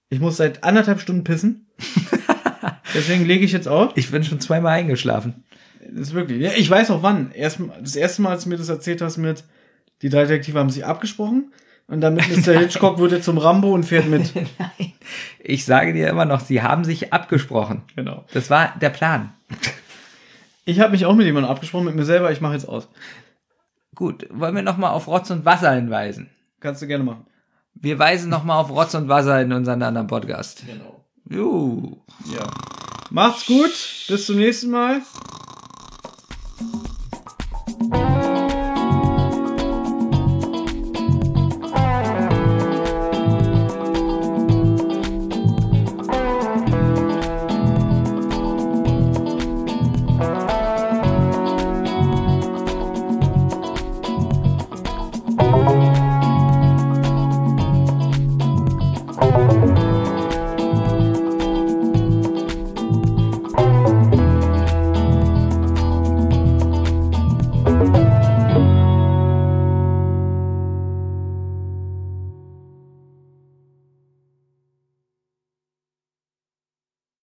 Ich 0.08 0.18
muss 0.18 0.36
seit 0.36 0.64
anderthalb 0.64 1.00
Stunden 1.00 1.22
pissen. 1.22 1.68
Deswegen 2.94 3.24
lege 3.24 3.44
ich 3.44 3.52
jetzt 3.52 3.68
auf. 3.68 3.92
Ich 3.94 4.10
bin 4.10 4.24
schon 4.24 4.40
zweimal 4.40 4.72
eingeschlafen. 4.72 5.44
Das 5.89 6.08
ist 6.08 6.14
wirklich. 6.14 6.42
Ja, 6.42 6.50
ich 6.56 6.68
weiß 6.68 6.90
auch 6.90 7.05
wann. 7.05 7.30
Erst, 7.30 7.60
das 7.80 7.94
erste 7.94 8.22
Mal, 8.22 8.30
als 8.30 8.42
du 8.42 8.48
mir 8.48 8.56
das 8.56 8.68
erzählt 8.68 9.02
hast 9.02 9.16
mit, 9.16 9.44
die 10.02 10.08
drei 10.08 10.22
Detektive 10.24 10.58
haben 10.58 10.70
sich 10.70 10.84
abgesprochen. 10.84 11.52
Und 11.86 12.00
damit 12.00 12.24
Mr. 12.28 12.58
Hitchcock 12.58 12.98
wurde 12.98 13.20
zum 13.20 13.39
Rambo 13.39 13.72
und 13.72 13.84
fährt 13.84 14.08
mit. 14.08 14.34
Nein. 14.34 14.92
Ich 15.39 15.64
sage 15.64 15.92
dir 15.92 16.08
immer 16.08 16.24
noch, 16.24 16.40
sie 16.40 16.62
haben 16.62 16.82
sich 16.84 17.12
abgesprochen. 17.12 17.82
Genau. 17.94 18.24
Das 18.32 18.50
war 18.50 18.74
der 18.80 18.90
Plan. 18.90 19.32
Ich 20.64 20.80
habe 20.80 20.92
mich 20.92 21.06
auch 21.06 21.14
mit 21.14 21.26
jemandem 21.26 21.50
abgesprochen, 21.50 21.86
mit 21.86 21.94
mir 21.94 22.05
selber, 22.05 22.30
ich 22.30 22.40
mache 22.40 22.55
jetzt 22.55 22.68
aus. 22.68 22.89
Gut, 23.94 24.26
wollen 24.30 24.55
wir 24.55 24.62
nochmal 24.62 24.92
auf 24.92 25.08
Rotz 25.08 25.30
und 25.30 25.44
Wasser 25.44 25.72
hinweisen? 25.72 26.30
Kannst 26.60 26.82
du 26.82 26.86
gerne 26.86 27.05
machen. 27.05 27.26
Wir 27.74 27.98
weisen 27.98 28.30
nochmal 28.30 28.58
auf 28.58 28.70
Rotz 28.70 28.94
und 28.94 29.08
Wasser 29.08 29.40
in 29.40 29.52
unseren 29.52 29.82
anderen 29.82 30.06
Podcast. 30.06 30.64
Genau. 30.66 31.05
Juhu. 31.28 31.97
Ja. 32.32 32.47
Macht's 33.10 33.47
gut, 33.47 33.72
bis 34.08 34.26
zum 34.26 34.36
nächsten 34.36 34.70
Mal. 34.70 35.02